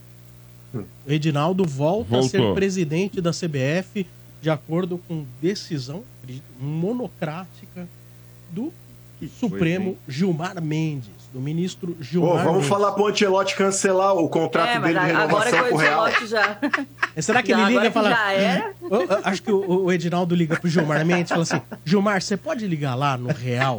Edinaldo 1.07 1.65
volta 1.65 2.19
a 2.19 2.23
ser 2.23 2.39
Voltou. 2.39 2.55
presidente 2.55 3.21
da 3.21 3.31
CBF 3.33 4.07
de 4.41 4.51
acordo 4.51 4.99
com 5.07 5.25
decisão 5.41 6.03
monocrática 6.59 7.87
do 8.51 8.73
Supremo 9.39 9.99
Gilmar 10.09 10.63
Mendes, 10.63 11.20
do 11.33 11.41
ministro 11.41 11.89
Pô, 11.95 12.03
Gilmar 12.03 12.39
vamos 12.39 12.53
Mendes. 12.55 12.69
falar 12.69 12.93
pro 12.93 13.07
Ancelotti 13.07 13.55
cancelar 13.55 14.15
o 14.17 14.29
contrato 14.29 14.69
É, 14.69 14.81
dele 14.81 14.99
de 14.99 15.07
renovação 15.07 15.69
com 15.69 15.75
o 15.75 15.79
Real. 15.79 16.11
Já, 16.27 16.57
É, 17.15 17.23
Será 17.23 17.41
que 17.43 17.51
já, 17.51 17.61
ele 17.61 17.75
liga 17.75 17.87
e 17.87 17.91
fala... 17.93 18.11
já 18.11 18.33
era. 18.33 18.73
Eu- 18.91 19.03
eu 19.03 19.19
acho 19.23 19.43
que 19.43 19.53
o, 19.53 19.85
o 19.85 19.93
Edinaldo 19.93 20.35
liga 20.35 20.59
pro 20.59 20.69
Gilmar 20.69 21.05
Mendes 21.07 21.27
e 21.31 21.35
fala 21.35 21.43
assim: 21.43 21.61
Gilmar, 21.85 22.21
você 22.21 22.37
pode 22.37 22.67
ligar 22.67 22.95
lá 22.97 23.17
no 23.17 23.29
Real? 23.33 23.79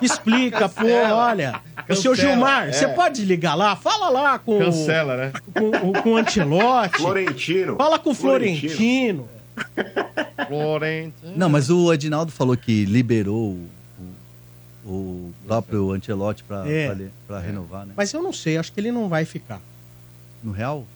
Explica, 0.00 0.68
pô, 0.68 0.84
olha. 0.86 1.60
O 1.88 1.96
seu 1.96 2.12
Cancela, 2.12 2.32
Gilmar, 2.32 2.68
é. 2.68 2.72
você 2.72 2.86
pode 2.88 3.24
ligar 3.24 3.54
lá? 3.54 3.74
Fala 3.74 4.08
lá 4.10 4.38
com, 4.38 4.58
Cancela, 4.58 5.16
né? 5.16 5.32
com, 5.54 5.92
com 6.00 6.10
o 6.12 6.16
Ancelotti. 6.16 6.98
Florentino. 6.98 7.76
Fala 7.76 7.98
com 7.98 8.10
o 8.10 8.14
Florentino. 8.14 9.28
Florentino. 10.46 11.32
Não, 11.36 11.48
mas 11.48 11.70
o 11.70 11.92
Edinaldo 11.92 12.30
falou 12.30 12.56
que 12.56 12.84
liberou 12.84 13.58
o, 14.88 14.92
o- 14.92 15.34
o 15.42 15.46
próprio 15.46 15.92
Ancelotti 15.92 16.42
para 16.44 16.68
É. 16.70 16.92
renovar, 17.44 17.86
né? 17.86 17.92
Mas 17.96 18.12
eu 18.12 18.22
não 18.22 18.32
sei, 18.32 18.56
acho 18.58 18.72
que 18.72 18.80
ele 18.80 18.90
não 18.92 19.08
vai 19.08 19.24
ficar. 19.24 19.60
No 20.42 20.52
Real? 20.52 20.86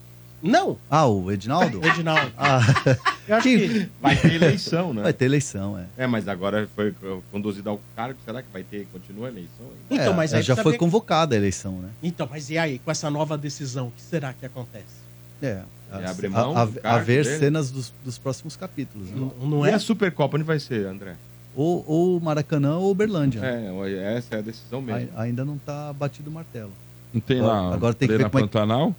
Não, 0.41 0.77
Ah, 0.89 1.05
o 1.07 1.31
Edinaldo? 1.31 1.79
Edinaldo. 1.87 2.31
Ah, 2.37 2.59
Eu 3.25 3.37
acho 3.37 3.43
que 3.47 3.89
Vai 4.01 4.17
ter 4.17 4.33
eleição, 4.33 4.93
né? 4.93 5.01
vai 5.03 5.13
ter 5.13 5.23
eleição, 5.25 5.79
é. 5.79 5.85
É, 6.03 6.05
mas 6.05 6.27
agora 6.27 6.67
foi 6.75 6.93
conduzido 7.31 7.69
ao 7.69 7.79
cargo. 7.95 8.19
Será 8.25 8.41
que 8.41 8.49
vai 8.51 8.63
ter, 8.63 8.85
continua 8.91 9.27
a 9.27 9.31
eleição? 9.31 9.65
Então, 9.89 10.11
É, 10.11 10.15
mas 10.15 10.33
é, 10.33 10.37
aí 10.37 10.43
já 10.43 10.57
foi 10.57 10.73
ver- 10.73 10.77
convocada 10.77 11.33
a 11.33 11.37
eleição, 11.37 11.79
né? 11.79 11.89
Então, 12.03 12.27
mas 12.29 12.49
e 12.49 12.57
aí, 12.57 12.79
com 12.79 12.91
essa 12.91 13.09
nova 13.09 13.37
decisão, 13.37 13.87
o 13.87 13.91
que 13.91 14.01
será 14.01 14.33
que 14.33 14.45
acontece? 14.45 15.01
É. 15.41 15.61
A, 15.89 16.09
abre 16.09 16.27
mão 16.27 16.57
a- 16.57 16.67
a- 16.83 16.95
a 16.95 16.97
ver 16.97 17.23
dele? 17.23 17.37
cenas 17.39 17.71
dos, 17.71 17.93
dos 18.03 18.17
próximos 18.17 18.57
capítulos. 18.57 19.09
né? 19.09 19.15
Não, 19.39 19.47
não 19.47 19.65
E 19.65 19.69
é? 19.69 19.73
a 19.73 19.79
Supercopa 19.79 20.35
onde 20.35 20.43
vai 20.45 20.59
ser, 20.59 20.85
André? 20.85 21.15
Ou, 21.55 21.83
ou 21.87 22.19
Maracanã 22.19 22.77
ou 22.77 22.91
Uberlândia. 22.91 23.39
É, 23.43 24.15
essa 24.17 24.35
é 24.35 24.39
a 24.39 24.41
decisão 24.41 24.81
mesmo. 24.81 25.09
Ai- 25.15 25.25
ainda 25.27 25.45
não 25.45 25.57
tá 25.57 25.93
batido 25.93 26.29
o 26.29 26.33
martelo. 26.33 26.71
Não 27.13 27.21
tem 27.21 27.39
Agora- 27.39 27.53
lá 27.61 27.73
agora 27.75 27.93
tem 27.93 28.07
que 28.07 28.17
ver 28.17 28.25
é 28.25 28.29
Pantanal? 28.29 28.95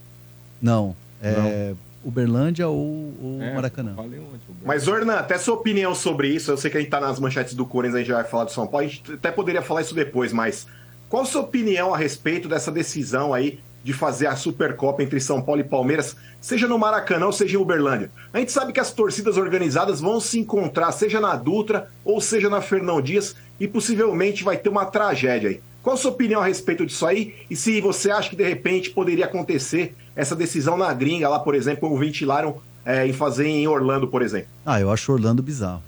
Não, 0.62 0.94
é 1.22 1.74
Uberlândia 2.04 2.68
ou, 2.68 3.12
ou 3.22 3.42
É, 3.42 3.54
Maracanã. 3.54 3.94
falei 3.96 4.20
ontem, 4.20 4.38
Mas, 4.64 4.86
Ornan, 4.86 5.14
até 5.14 5.36
sua 5.38 5.54
opinião 5.54 5.94
sobre 5.94 6.28
isso, 6.28 6.50
eu 6.50 6.56
sei 6.56 6.70
que 6.70 6.76
a 6.76 6.80
gente 6.80 6.90
tá 6.90 7.00
nas 7.00 7.18
manchetes 7.18 7.54
do 7.54 7.64
Corinthians, 7.66 7.96
a 7.96 7.98
gente 8.00 8.08
já 8.08 8.14
vai 8.16 8.24
falar 8.24 8.44
do 8.44 8.52
São 8.52 8.66
Paulo, 8.66 8.86
a 8.86 8.88
gente 8.88 9.12
até 9.12 9.30
poderia 9.32 9.62
falar 9.62 9.80
isso 9.80 9.94
depois, 9.94 10.32
mas 10.32 10.66
qual 11.08 11.22
a 11.22 11.26
sua 11.26 11.40
opinião 11.42 11.92
a 11.94 11.96
respeito 11.98 12.46
dessa 12.48 12.70
decisão 12.70 13.32
aí 13.34 13.58
de 13.84 13.92
fazer 13.92 14.26
a 14.26 14.34
Supercopa 14.34 15.02
entre 15.02 15.20
São 15.20 15.42
Paulo 15.42 15.60
e 15.60 15.64
Palmeiras, 15.64 16.16
seja 16.40 16.66
no 16.66 16.78
Maracanã 16.78 17.26
ou 17.26 17.32
seja 17.32 17.56
em 17.56 17.60
Uberlândia? 17.60 18.10
A 18.32 18.38
gente 18.38 18.50
sabe 18.50 18.72
que 18.72 18.80
as 18.80 18.90
torcidas 18.90 19.36
organizadas 19.36 20.00
vão 20.00 20.18
se 20.18 20.40
encontrar, 20.40 20.90
seja 20.90 21.20
na 21.20 21.36
Dutra 21.36 21.90
ou 22.02 22.18
seja 22.18 22.48
na 22.48 22.62
Fernão 22.62 23.02
Dias, 23.02 23.36
e 23.60 23.68
possivelmente 23.68 24.42
vai 24.42 24.56
ter 24.56 24.70
uma 24.70 24.86
tragédia 24.86 25.50
aí. 25.50 25.60
Qual 25.82 25.94
a 25.94 25.98
sua 25.98 26.12
opinião 26.12 26.40
a 26.40 26.46
respeito 26.46 26.86
disso 26.86 27.06
aí? 27.06 27.34
E 27.50 27.54
se 27.54 27.78
você 27.82 28.10
acha 28.10 28.30
que 28.30 28.36
de 28.36 28.42
repente 28.42 28.88
poderia 28.88 29.26
acontecer 29.26 29.94
essa 30.16 30.34
decisão 30.34 30.78
na 30.78 30.92
gringa 30.94 31.28
lá, 31.28 31.38
por 31.38 31.54
exemplo, 31.54 31.80
como 31.82 31.98
ventilaram 31.98 32.56
é, 32.86 33.06
em 33.06 33.12
fazer 33.12 33.46
em 33.46 33.68
Orlando, 33.68 34.08
por 34.08 34.22
exemplo? 34.22 34.48
Ah, 34.64 34.80
eu 34.80 34.90
acho 34.90 35.12
Orlando 35.12 35.42
bizarro. 35.42 35.82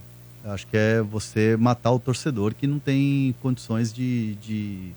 Eu 0.44 0.52
acho 0.52 0.66
que 0.66 0.76
é 0.76 1.00
você 1.00 1.56
matar 1.56 1.92
o 1.92 1.98
torcedor 1.98 2.54
que 2.54 2.66
não 2.66 2.78
tem 2.78 3.34
condições 3.40 3.90
de, 3.90 4.34
de, 4.34 4.92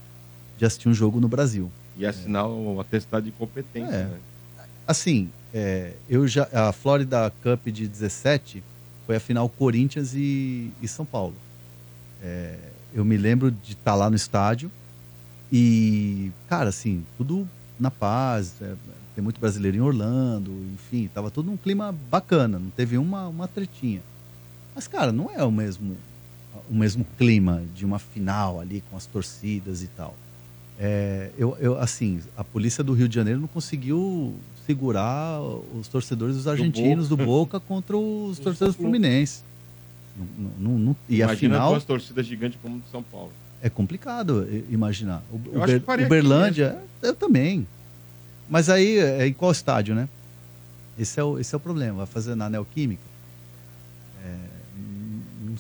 de 0.58 0.66
assistir 0.66 0.90
um 0.90 0.94
jogo 0.94 1.22
no 1.22 1.30
Brasil. 1.30 1.72
E 2.00 2.06
assinar 2.06 2.48
o 2.48 2.80
atestado 2.80 3.26
de 3.26 3.32
competência, 3.32 3.94
É. 3.94 4.04
né? 4.06 4.18
Assim, 4.88 5.30
é, 5.54 5.94
eu 6.10 6.28
já 6.28 6.48
a 6.52 6.72
Florida 6.72 7.32
Cup 7.44 7.68
de 7.68 7.88
17 7.88 8.64
foi 9.06 9.18
a 9.18 9.20
final 9.20 9.48
Corinthians 9.50 10.14
e, 10.16 10.72
e 10.82 10.88
São 10.88 11.06
Paulo. 11.06 11.36
É, 12.24 12.58
eu 12.94 13.06
me 13.06 13.16
lembro 13.18 13.52
de 13.52 13.74
estar 13.74 13.94
lá 13.96 14.10
no 14.10 14.16
estádio 14.16 14.72
e, 15.52 16.32
cara, 16.48 16.70
assim, 16.70 17.06
tudo 17.18 17.48
na 17.80 17.92
paz. 17.92 18.54
é, 18.62 18.74
tem 19.16 19.24
muito 19.24 19.40
brasileiro 19.40 19.76
em 19.78 19.82
Orlando, 19.82 20.52
enfim, 20.74 21.10
tava 21.14 21.30
tudo 21.30 21.48
num 21.52 21.58
clima 21.58 21.92
bacana, 22.10 22.58
não 22.58 22.70
teve 22.70 22.98
uma, 22.98 23.28
uma 23.28 23.48
tretinha. 23.48 24.02
Mas, 24.74 24.88
cara, 24.88 25.12
não 25.12 25.30
é 25.30 25.44
o 25.44 25.52
mesmo, 25.52 25.98
o 26.70 26.74
mesmo 26.74 27.06
clima 27.18 27.64
de 27.76 27.86
uma 27.86 28.00
final 28.00 28.60
ali 28.62 28.82
com 28.90 28.96
as 28.96 29.06
torcidas 29.06 29.84
e 29.84 29.88
tal. 29.88 30.16
É, 30.80 31.30
eu, 31.38 31.58
eu, 31.60 31.78
assim, 31.78 32.22
a 32.38 32.44
polícia 32.44 32.84
do 32.84 32.94
Rio 32.94 33.10
de 33.10 33.16
Janeiro 33.16 33.40
não 33.40 33.48
conseguiu 33.50 34.34
segurar 34.66 35.42
os 35.78 35.88
torcedores 35.90 36.36
dos 36.38 36.48
argentinos 36.48 37.10
do 37.10 37.18
Boca, 37.18 37.60
contra 37.60 37.98
os 37.98 38.40
torcedores 38.40 38.76
fluminenses. 38.78 39.44
Não, 40.38 40.52
não- 40.72 40.80
não- 40.80 40.96
e 41.10 41.18
Imagina 41.18 41.34
afinal 41.56 41.72
duas 41.72 41.84
torcidas 41.84 42.26
gigantes 42.26 42.58
como 42.62 42.78
o 42.78 42.80
de 42.80 42.90
São 42.90 43.04
Paulo. 43.04 43.32
é 43.62 43.70
complicado 43.70 44.48
imaginar. 44.70 45.22
O, 45.32 45.40
Eu 45.54 45.60
o 45.60 45.64
acho 45.64 45.74
Ber- 45.74 45.80
que 45.82 45.86
faria 45.86 46.06
Uberlândia, 46.06 46.78
eu 47.02 47.14
também. 47.14 47.68
Mas 48.50 48.70
aí 48.70 48.98
é 49.00 49.28
em 49.28 49.34
qual 49.34 49.52
estádio, 49.52 49.94
né? 49.96 50.08
Esse 50.98 51.20
é 51.20 51.24
o, 51.24 51.38
esse 51.40 51.54
é 51.54 51.58
o 51.58 51.60
problema. 51.60 51.98
Vai 52.00 52.06
fazer 52.08 52.36
na 52.36 52.50
Neoquímica? 52.50 53.02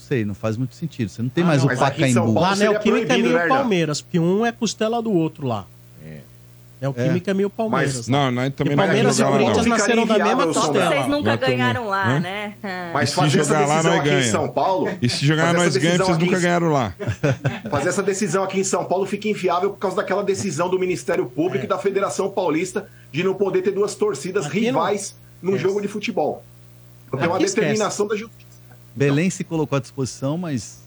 É, 0.10 0.16
não 0.16 0.18
sei, 0.18 0.26
não 0.26 0.34
faz 0.34 0.58
muito 0.58 0.76
sentido. 0.76 1.10
Você 1.10 1.22
não 1.22 1.30
tem 1.30 1.44
Ah, 1.44 1.48
mais 1.48 1.60
não, 1.60 1.66
o 1.66 1.70
mas 1.70 1.80
Pacaembu. 1.80 2.34
Lá 2.40 2.52
a 2.52 2.56
seria 2.56 2.72
Neoquímica 2.72 3.14
é 3.14 3.18
meio 3.18 3.34
né? 3.38 3.48
Palmeiras, 3.48 4.02
porque 4.02 4.20
um 4.20 4.46
é 4.46 4.52
costela 4.52 5.02
do 5.02 5.12
outro 5.12 5.46
lá. 5.48 5.66
É. 6.06 6.20
Neoquímica 6.82 7.32
é, 7.32 7.34
meio 7.34 7.50
Palmeiras. 7.50 8.08
lá. 8.08 8.18
Não, 8.26 8.32
nós 8.32 8.54
também 8.56 8.76
não 8.76 8.84
Palmeiras 8.86 9.18
vamos 9.18 9.20
e 9.20 9.24
lá, 9.24 9.32
Corinthians 9.32 9.66
não. 9.68 9.78
nasceram 9.78 10.06
da 10.08 10.18
mesma 10.18 10.48
costela. 10.48 10.90
vocês 10.90 11.08
nunca 11.08 11.36
ganharam 11.36 11.88
lá, 11.90 12.20
né? 12.20 12.54
Mas 12.94 13.10
se 13.10 13.16
fazer 13.16 13.40
essa 13.42 13.54
jogar 13.54 13.68
lá, 13.68 13.76
decisão 13.76 13.92
nós 13.92 14.00
aqui 14.00 14.10
em 14.10 14.12
ganha. 14.14 14.32
São 14.32 14.50
Paulo. 14.50 14.90
E 15.02 15.10
se 15.10 15.26
jogar 15.26 15.54
nós 15.54 15.78
ganhamos, 15.78 16.08
vocês 16.08 16.18
nunca 16.18 16.40
ganharam 16.40 16.70
lá. 16.72 16.94
Fazer 17.70 17.90
essa 17.90 18.02
decisão 18.04 18.44
aqui 18.44 18.60
em 18.60 18.64
São 18.64 18.86
Paulo 18.86 19.06
fica 19.06 19.28
inviável 19.28 19.70
por 19.72 19.78
causa 19.78 19.98
daquela 19.98 20.24
decisão 20.24 20.70
do 20.70 20.80
Ministério 20.80 21.26
Público 21.26 21.64
É. 21.64 21.66
e 21.66 21.68
da 21.70 21.78
Federação 21.78 22.30
Paulista 22.30 22.88
de 23.12 23.24
não 23.24 23.34
poder 23.34 23.62
ter 23.62 23.72
duas 23.72 23.94
torcidas 23.96 24.46
Aqui 24.46 24.60
rivais 24.62 25.16
num 25.42 25.56
É. 25.56 25.60
jogo 25.60 25.82
de 25.82 25.88
futebol. 25.88 26.44
Então, 27.08 27.20
tem 27.20 27.28
uma 27.28 27.38
esquece. 27.38 27.56
determinação 27.56 28.08
da 28.08 28.16
justiça. 28.16 28.49
Belém 29.00 29.30
se 29.30 29.44
colocou 29.44 29.78
à 29.78 29.80
disposição, 29.80 30.38
mas 30.38 30.80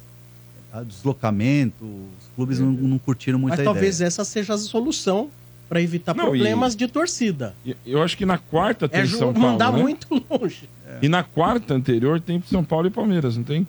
a 0.72 0.82
deslocamento, 0.82 1.84
os 1.84 2.28
clubes 2.36 2.58
não, 2.58 2.70
não 2.70 2.98
curtiram 2.98 3.38
muito 3.38 3.52
Mas 3.52 3.60
a 3.60 3.64
talvez 3.64 3.96
ideia. 3.96 4.08
essa 4.08 4.24
seja 4.24 4.54
a 4.54 4.58
solução 4.58 5.30
para 5.68 5.80
evitar 5.80 6.14
Não, 6.14 6.24
problemas 6.26 6.74
de 6.76 6.86
torcida. 6.88 7.54
E- 7.64 7.76
Eu 7.86 8.02
acho 8.02 8.16
que 8.16 8.26
na 8.26 8.38
quarta 8.38 8.88
tem 8.88 9.00
É 9.00 9.06
São 9.06 9.32
Paulo, 9.32 9.38
mandar 9.40 9.72
né? 9.72 9.80
muito 9.80 10.06
longe. 10.30 10.68
E 11.00 11.08
na 11.08 11.22
quarta 11.22 11.74
anterior 11.74 12.20
tem 12.20 12.42
São 12.50 12.62
Paulo 12.62 12.86
e 12.86 12.90
Palmeiras, 12.90 13.36
não 13.36 13.44
tem? 13.44 13.66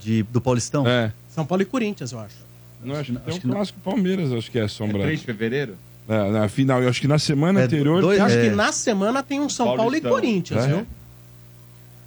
De, 0.00 0.22
do 0.24 0.40
Paulistão? 0.40 0.86
É. 0.86 1.12
São 1.28 1.44
Paulo 1.46 1.62
e 1.62 1.66
Corinthians, 1.66 2.12
eu 2.12 2.18
acho. 2.20 2.34
Não, 2.82 2.94
acho, 2.96 3.12
que 3.12 3.18
Acho 3.18 3.24
tem 3.26 3.34
um 3.34 3.38
que 3.40 3.46
não. 3.46 3.54
clássico 3.54 3.80
Palmeiras, 3.80 4.32
acho 4.32 4.50
que 4.50 4.58
é 4.58 4.64
É 4.64 4.68
Sombra. 4.68 5.02
3 5.02 5.20
de 5.20 5.26
fevereiro? 5.26 5.74
É, 6.08 6.30
na 6.30 6.48
final, 6.48 6.82
eu 6.82 6.88
acho 6.88 7.00
que 7.00 7.06
na 7.06 7.18
semana 7.18 7.60
É, 7.60 7.64
anterior. 7.64 8.00
dois- 8.00 8.18
Eu 8.18 8.24
acho 8.24 8.36
É. 8.36 8.48
que 8.48 8.56
na 8.56 8.72
semana 8.72 9.22
tem 9.22 9.38
um 9.38 9.48
São 9.48 9.66
Paulo 9.66 9.82
e 9.94 10.00
Paulistão. 10.00 10.10
Corinthians, 10.10 10.64
É. 10.64 10.68
viu? 10.68 10.86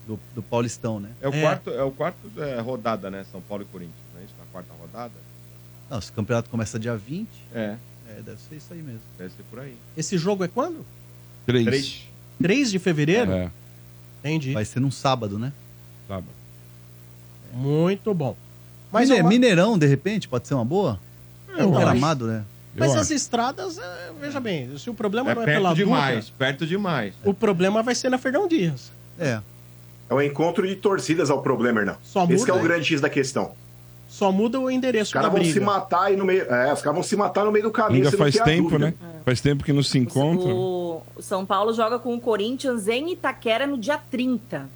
Do, 0.07 0.19
do 0.35 0.41
Paulistão, 0.43 0.99
né? 0.99 1.09
É 1.21 1.29
o 1.29 1.33
É. 1.33 1.41
quarto, 1.41 1.69
é 1.69 1.83
o 1.83 1.91
quarto 1.91 2.17
é, 2.37 2.59
rodada, 2.59 3.09
né? 3.09 3.25
São 3.31 3.39
Paulo 3.41 3.63
e 3.63 3.65
Corinthians, 3.67 3.95
não 4.13 4.19
é 4.21 4.25
isso? 4.25 4.33
Na 4.37 4.45
quarta 4.51 4.73
rodada? 4.79 5.13
Não, 5.89 6.01
se 6.01 6.09
o 6.09 6.13
campeonato 6.13 6.49
começa 6.49 6.77
dia 6.77 6.95
20, 6.97 7.27
É, 7.53 7.77
é, 8.09 8.21
deve 8.21 8.37
ser 8.41 8.55
isso 8.55 8.73
aí 8.73 8.81
mesmo. 8.81 8.99
deve 9.17 9.29
ser 9.29 9.43
por 9.49 9.59
aí. 9.59 9.77
Esse 9.95 10.17
jogo 10.17 10.43
é 10.43 10.47
quando? 10.49 10.85
Três. 11.45 11.65
3. 11.65 12.07
3 12.41 12.71
de 12.71 12.79
fevereiro? 12.79 13.31
É, 13.31 13.49
Entendi. 14.19 14.53
Vai 14.53 14.65
ser 14.65 14.79
num 14.81 14.91
sábado, 14.91 15.37
né? 15.39 15.51
sábado. 16.07 16.27
Muito 17.53 18.13
bom. 18.13 18.35
Mas, 18.91 19.09
Mine- 19.09 19.21
uma- 19.21 19.29
Mineirão, 19.29 19.77
de 19.77 19.85
repente, 19.87 20.27
pode 20.27 20.47
ser 20.47 20.53
uma 20.53 20.65
boa? 20.65 20.99
É, 21.55 21.63
um 21.65 21.75
acho. 21.77 21.85
gramado, 21.85 22.27
né? 22.27 22.43
mas 22.75 22.89
Eu 22.91 22.95
as 22.99 23.05
acho. 23.07 23.13
estradas, 23.13 23.77
é, 23.77 24.11
veja 24.19 24.39
bem, 24.39 24.75
se 24.77 24.89
o 24.89 24.93
problema 24.93 25.31
É 25.31 25.35
não 25.35 25.41
é 25.43 25.45
perto 25.45 25.57
pela 25.61 25.73
demais, 25.75 26.25
Dutra, 26.25 26.37
perto 26.37 26.65
demais. 26.67 27.13
o 27.23 27.33
problema 27.33 27.83
vai 27.83 27.93
ser 27.93 28.09
na 28.09 28.17
Fernão 28.17 28.47
Dias. 28.47 28.91
É. 29.19 29.39
É 30.13 30.17
o 30.17 30.21
encontro 30.21 30.67
de 30.67 30.75
torcidas 30.75 31.29
ao 31.29 31.41
problema, 31.41 31.79
Hernão. 31.81 31.97
Só 32.03 32.25
Esse 32.29 32.45
que 32.45 32.51
é 32.51 32.53
o 32.53 32.59
grande 32.61 32.85
X 32.85 33.01
da 33.01 33.09
questão. 33.09 33.51
Só 34.07 34.31
muda 34.31 34.59
o 34.59 34.65
Os 34.65 34.71
endereço 34.71 35.11
da 35.11 35.21
caras 35.21 35.31
vão 35.31 35.39
briga. 35.41 35.53
se 35.53 35.59
matar 35.59 36.03
aí 36.03 36.15
no 36.15 36.23
meio. 36.23 36.43
É, 36.43 36.71
os 36.71 36.81
caras 36.81 36.93
vão 36.95 37.01
se 37.03 37.15
matar 37.15 37.43
no 37.45 37.51
meio 37.51 37.65
do 37.65 37.71
caminho. 37.71 38.05
Ainda 38.05 38.15
faz 38.15 38.33
tem 38.35 38.41
a 38.41 38.45
tempo, 38.45 38.77
né? 38.77 38.93
Faz 39.25 39.41
tempo 39.41 39.63
que 39.63 39.73
não 39.73 39.81
se 39.81 39.97
encontram. 39.97 40.51
O, 40.55 41.01
São 41.19 41.43
Paulo 41.45 41.73
joga 41.73 41.97
com 41.97 42.13
o 42.13 42.21
Corinthians 42.21 42.87
em 42.87 43.11
Itaquera 43.13 43.65
no 43.65 43.75
dia 43.77 43.97
30, 44.11 44.69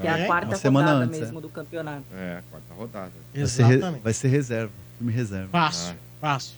que 0.00 0.06
é, 0.06 0.10
É, 0.10 0.22
a 0.24 0.26
quarta 0.26 0.46
uma 0.52 0.56
semana 0.56 0.86
rodada 0.92 1.04
antes, 1.06 1.20
mesmo 1.20 1.40
do 1.40 1.48
campeonato. 1.48 2.04
É, 2.16 2.38
quarta 2.50 2.74
rodada. 2.74 3.10
Vai 3.34 3.46
ser, 3.46 3.62
re- 3.64 3.74
Exatamente. 3.74 4.02
vai 4.02 4.12
ser 4.12 4.28
reserva. 4.28 4.70
Time 4.98 5.12
reserva. 5.12 5.48
Fácil, 5.50 5.92
Ah. 5.92 5.96
fácil. 6.20 6.54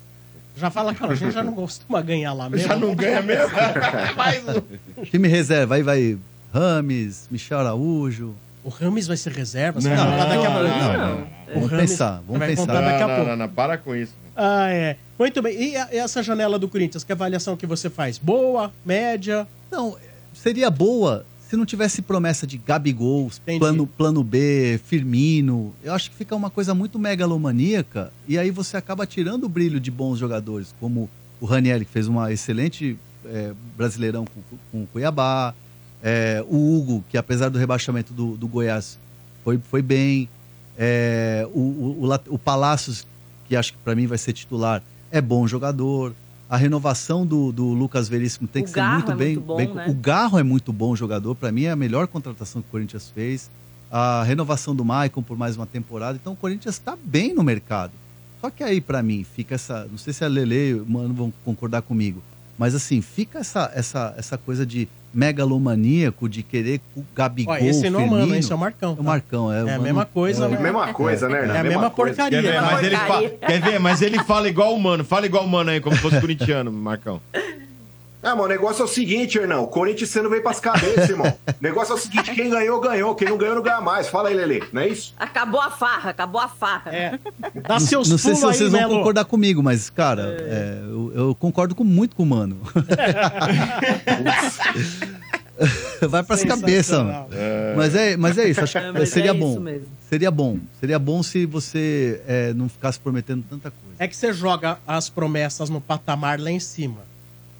Já 0.58 0.70
fala, 0.70 0.94
cara, 0.94 1.12
a 1.12 1.14
gente 1.14 1.32
já 1.32 1.42
não 1.42 1.52
costuma 1.54 2.02
ganhar 2.02 2.32
lá 2.34 2.50
mesmo. 2.50 2.68
Já 2.68 2.76
não 2.76 2.94
ganha 2.94 3.22
mesmo? 3.22 3.50
Time 5.10 5.28
reserva. 5.28 5.74
Aí 5.74 5.82
vai 5.82 6.18
Rames, 6.52 7.26
Michel 7.30 7.58
Araújo. 7.60 8.34
O 8.64 8.68
Rames 8.68 9.06
vai 9.06 9.16
ser 9.16 9.32
reserva? 9.32 9.80
Não, 9.80 9.90
vai 9.90 9.96
contar 10.06 10.24
daqui 10.26 10.46
a 10.46 10.50
pouco. 10.50 10.98
não, 10.98 11.20
O 11.20 11.54
Vamos 11.54 11.70
Rames 11.70 11.90
pensar, 11.90 12.22
vamos 12.26 12.38
vai 12.38 12.48
pensar. 12.48 12.62
contar 12.66 12.80
daqui 12.80 13.02
a 13.02 13.06
não, 13.08 13.14
pouco. 13.16 13.30
não, 13.30 13.36
não, 13.36 13.48
para 13.48 13.78
com 13.78 13.94
isso. 13.94 14.12
Ah, 14.34 14.68
é. 14.70 14.96
Muito 15.18 15.40
bem. 15.40 15.70
E 15.70 15.76
a- 15.76 15.88
essa 15.92 16.22
janela 16.22 16.58
do 16.58 16.68
Corinthians, 16.68 17.04
que 17.04 17.12
avaliação 17.12 17.56
que 17.56 17.66
você 17.66 17.88
faz? 17.88 18.18
Boa, 18.18 18.72
média? 18.84 19.46
Não, 19.70 19.96
seria 20.34 20.68
boa 20.70 21.24
se 21.48 21.56
não 21.56 21.64
tivesse 21.64 22.02
promessa 22.02 22.44
de 22.44 22.58
Gabigol, 22.58 23.30
Entendi. 23.42 23.60
plano, 23.60 23.86
plano 23.86 24.24
B, 24.24 24.80
Firmino. 24.84 25.72
Eu 25.84 25.94
acho 25.94 26.10
que 26.10 26.16
fica 26.16 26.34
uma 26.34 26.50
coisa 26.50 26.74
muito 26.74 26.98
megalomaníaca 26.98 28.10
e 28.26 28.36
aí 28.36 28.50
você 28.50 28.76
acaba 28.76 29.06
tirando 29.06 29.44
o 29.44 29.48
brilho 29.48 29.78
de 29.78 29.90
bons 29.90 30.18
jogadores, 30.18 30.74
como 30.80 31.08
o 31.40 31.46
Raniel, 31.46 31.78
que 31.78 31.84
fez 31.84 32.08
uma 32.08 32.32
excelente 32.32 32.98
é, 33.24 33.52
brasileirão 33.76 34.24
com, 34.24 34.40
com 34.72 34.82
o 34.82 34.86
Cuiabá, 34.88 35.54
é, 36.02 36.44
o 36.48 36.76
Hugo, 36.78 37.04
que 37.10 37.16
apesar 37.18 37.48
do 37.48 37.58
rebaixamento 37.58 38.12
do, 38.12 38.36
do 38.36 38.46
Goiás 38.46 38.98
foi, 39.44 39.58
foi 39.58 39.82
bem, 39.82 40.28
é, 40.78 41.46
o, 41.54 41.60
o, 41.60 42.06
o, 42.08 42.34
o 42.34 42.38
Palácios, 42.38 43.06
que 43.48 43.56
acho 43.56 43.72
que 43.72 43.78
para 43.78 43.94
mim 43.94 44.06
vai 44.06 44.18
ser 44.18 44.32
titular, 44.32 44.82
é 45.10 45.20
bom 45.20 45.46
jogador. 45.46 46.14
A 46.48 46.56
renovação 46.56 47.26
do, 47.26 47.50
do 47.50 47.64
Lucas 47.72 48.08
Veríssimo 48.08 48.46
tem 48.46 48.62
que 48.62 48.70
ser 48.70 48.80
muito 48.82 49.10
é 49.10 49.14
bem. 49.16 49.34
muito 49.34 49.46
bom, 49.46 49.56
bem- 49.56 49.74
né? 49.74 49.86
O 49.88 49.94
Garro 49.94 50.38
é 50.38 50.42
muito 50.44 50.72
bom 50.72 50.94
jogador. 50.94 51.34
Para 51.34 51.50
mim 51.50 51.64
é 51.64 51.70
a 51.72 51.76
melhor 51.76 52.06
contratação 52.06 52.62
que 52.62 52.68
o 52.68 52.70
Corinthians 52.70 53.10
fez. 53.12 53.50
A 53.90 54.22
renovação 54.22 54.74
do 54.74 54.84
Maicon 54.84 55.22
por 55.22 55.36
mais 55.36 55.56
uma 55.56 55.66
temporada. 55.66 56.16
Então 56.20 56.34
o 56.34 56.36
Corinthians 56.36 56.76
está 56.76 56.96
bem 57.04 57.34
no 57.34 57.42
mercado. 57.42 57.92
Só 58.40 58.48
que 58.50 58.62
aí, 58.62 58.80
para 58.80 59.02
mim, 59.02 59.24
fica 59.24 59.56
essa. 59.56 59.86
Não 59.90 59.98
sei 59.98 60.12
se 60.12 60.24
a 60.24 60.28
Lele 60.28 60.70
e 60.70 60.74
o 60.74 60.86
Mano 60.86 61.14
vão 61.14 61.32
concordar 61.44 61.82
comigo. 61.82 62.22
Mas 62.56 62.74
assim, 62.76 63.00
fica 63.02 63.40
essa, 63.40 63.70
essa, 63.74 64.14
essa 64.16 64.38
coisa 64.38 64.64
de 64.64 64.86
megalomaníaco 65.16 66.28
de 66.28 66.42
querer 66.42 66.80
o 66.94 67.02
Gabigol, 67.14 67.54
Ó, 67.54 67.56
esse 67.56 67.88
não 67.88 68.00
é 68.00 68.04
o 68.04 68.10
Mano, 68.10 68.34
esse 68.34 68.52
é 68.52 68.54
o 68.54 68.58
Marcão. 68.58 68.92
É 68.92 68.96
tá? 68.96 69.00
o 69.00 69.04
Marcão, 69.04 69.52
é. 69.52 69.60
É 69.60 69.64
o 69.64 69.66
a 69.66 69.70
Mano- 69.72 69.82
mesma 69.82 70.04
coisa, 70.04 70.44
é, 70.44 70.48
né? 70.48 70.58
Mesma 70.60 70.92
coisa, 70.92 71.28
né, 71.28 71.38
Hernan? 71.40 71.54
É 71.54 71.58
a 71.58 71.64
mesma 71.64 71.90
coisa. 71.90 72.14
porcaria. 72.14 72.42
Quer 72.42 72.52
ver? 72.52 72.60
né? 72.60 72.68
Mas 72.70 72.82
ele, 72.84 72.96
fa... 72.96 73.06
Porcaria. 73.06 73.38
Quer 73.40 73.60
ver? 73.60 73.78
Mas 73.80 74.02
ele 74.02 74.24
fala 74.24 74.48
igual 74.48 74.74
o 74.74 74.80
mano. 74.80 75.04
Fala 75.04 75.24
igual 75.26 75.44
o 75.44 75.48
mano 75.48 75.70
aí, 75.70 75.80
como 75.80 75.96
se 75.96 76.02
fosse 76.02 76.20
corintiano, 76.20 76.70
Marcão. 76.70 77.20
Ah, 78.26 78.30
mano, 78.34 78.42
o 78.42 78.48
negócio 78.48 78.82
é 78.82 78.84
o 78.84 78.88
seguinte, 78.88 79.38
Hernão. 79.38 79.62
O 79.62 79.68
Corinthians 79.68 80.10
você 80.10 80.20
não 80.20 80.28
veio 80.28 80.42
pras 80.42 80.58
cabeças, 80.58 81.08
irmão. 81.08 81.28
O 81.46 81.54
negócio 81.62 81.92
é 81.92 81.94
o 81.94 81.98
seguinte: 81.98 82.34
quem 82.34 82.50
ganhou, 82.50 82.80
ganhou. 82.80 83.14
Quem 83.14 83.28
não 83.28 83.38
ganhou, 83.38 83.54
não 83.54 83.62
ganha 83.62 83.80
mais. 83.80 84.08
Fala 84.08 84.30
aí, 84.30 84.34
Lele. 84.34 84.64
Não 84.72 84.82
é 84.82 84.88
isso? 84.88 85.14
Acabou 85.16 85.60
a 85.60 85.70
farra, 85.70 86.10
acabou 86.10 86.40
a 86.40 86.48
farra. 86.48 86.92
É. 86.92 87.18
Dá 87.68 87.78
seus 87.78 88.08
Não 88.08 88.18
sei 88.18 88.34
se 88.34 88.40
vocês 88.40 88.62
aí, 88.74 88.80
vão 88.80 88.80
Melo. 88.80 88.96
concordar 88.96 89.24
comigo, 89.26 89.62
mas, 89.62 89.88
cara, 89.90 90.36
é, 90.40 90.80
eu, 90.82 91.12
eu 91.14 91.34
concordo 91.36 91.72
com 91.76 91.84
muito 91.84 92.16
com 92.16 92.24
o 92.24 92.26
Mano. 92.26 92.58
Vai 96.02 96.22
pras 96.22 96.44
cabeças, 96.44 96.98
mano. 96.98 97.26
Mas 97.76 97.94
é, 97.94 98.16
mas 98.16 98.36
é 98.36 98.48
isso, 98.48 98.60
acho 98.60 98.72
que 98.72 98.78
É, 98.78 98.92
mas 98.92 99.08
seria 99.08 99.30
é 99.30 99.34
bom. 99.34 99.52
isso 99.52 99.60
mesmo. 99.60 99.86
Seria 100.08 100.30
bom. 100.30 100.58
Seria 100.78 100.98
bom 100.98 101.22
se 101.22 101.46
você 101.46 102.20
é, 102.26 102.52
não 102.52 102.68
ficasse 102.68 102.98
prometendo 103.00 103.42
tanta 103.48 103.70
coisa. 103.70 103.96
É 103.98 104.06
que 104.06 104.14
você 104.14 104.32
joga 104.32 104.78
as 104.86 105.08
promessas 105.08 105.70
no 105.70 105.80
patamar 105.80 106.38
lá 106.40 106.50
em 106.50 106.60
cima. 106.60 106.98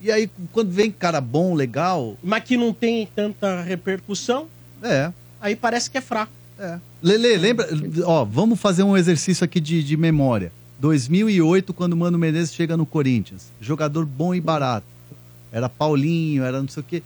E 0.06 0.12
aí, 0.12 0.30
quando 0.52 0.70
vem 0.70 0.88
cara 0.88 1.20
bom, 1.20 1.52
legal, 1.52 2.16
Mas 2.22 2.44
que 2.44 2.56
não 2.56 2.72
tem 2.72 3.04
tanta 3.06 3.60
repercussão, 3.60 4.46
é. 4.80 5.12
aí 5.40 5.56
parece 5.56 5.90
que 5.90 5.98
é 5.98 6.00
fraco. 6.00 6.30
É. 6.60 6.78
Lele, 7.02 7.36
lembra? 7.36 7.68
Ó, 8.04 8.24
vamos 8.24 8.60
fazer 8.60 8.84
um 8.84 8.96
exercício 8.96 9.44
aqui 9.44 9.58
de, 9.58 9.82
de 9.82 9.96
memória. 9.96 10.52
2008, 10.78 11.74
quando 11.74 11.94
o 11.94 11.96
Mano 11.96 12.16
Menezes 12.16 12.54
chega 12.54 12.76
no 12.76 12.86
Corinthians. 12.86 13.50
Jogador 13.60 14.06
bom 14.06 14.32
e 14.32 14.40
barato. 14.40 14.86
Era 15.50 15.68
Paulinho, 15.68 16.44
era 16.44 16.60
não 16.60 16.68
sei 16.68 16.82
o 16.82 16.84
quê. 16.84 17.02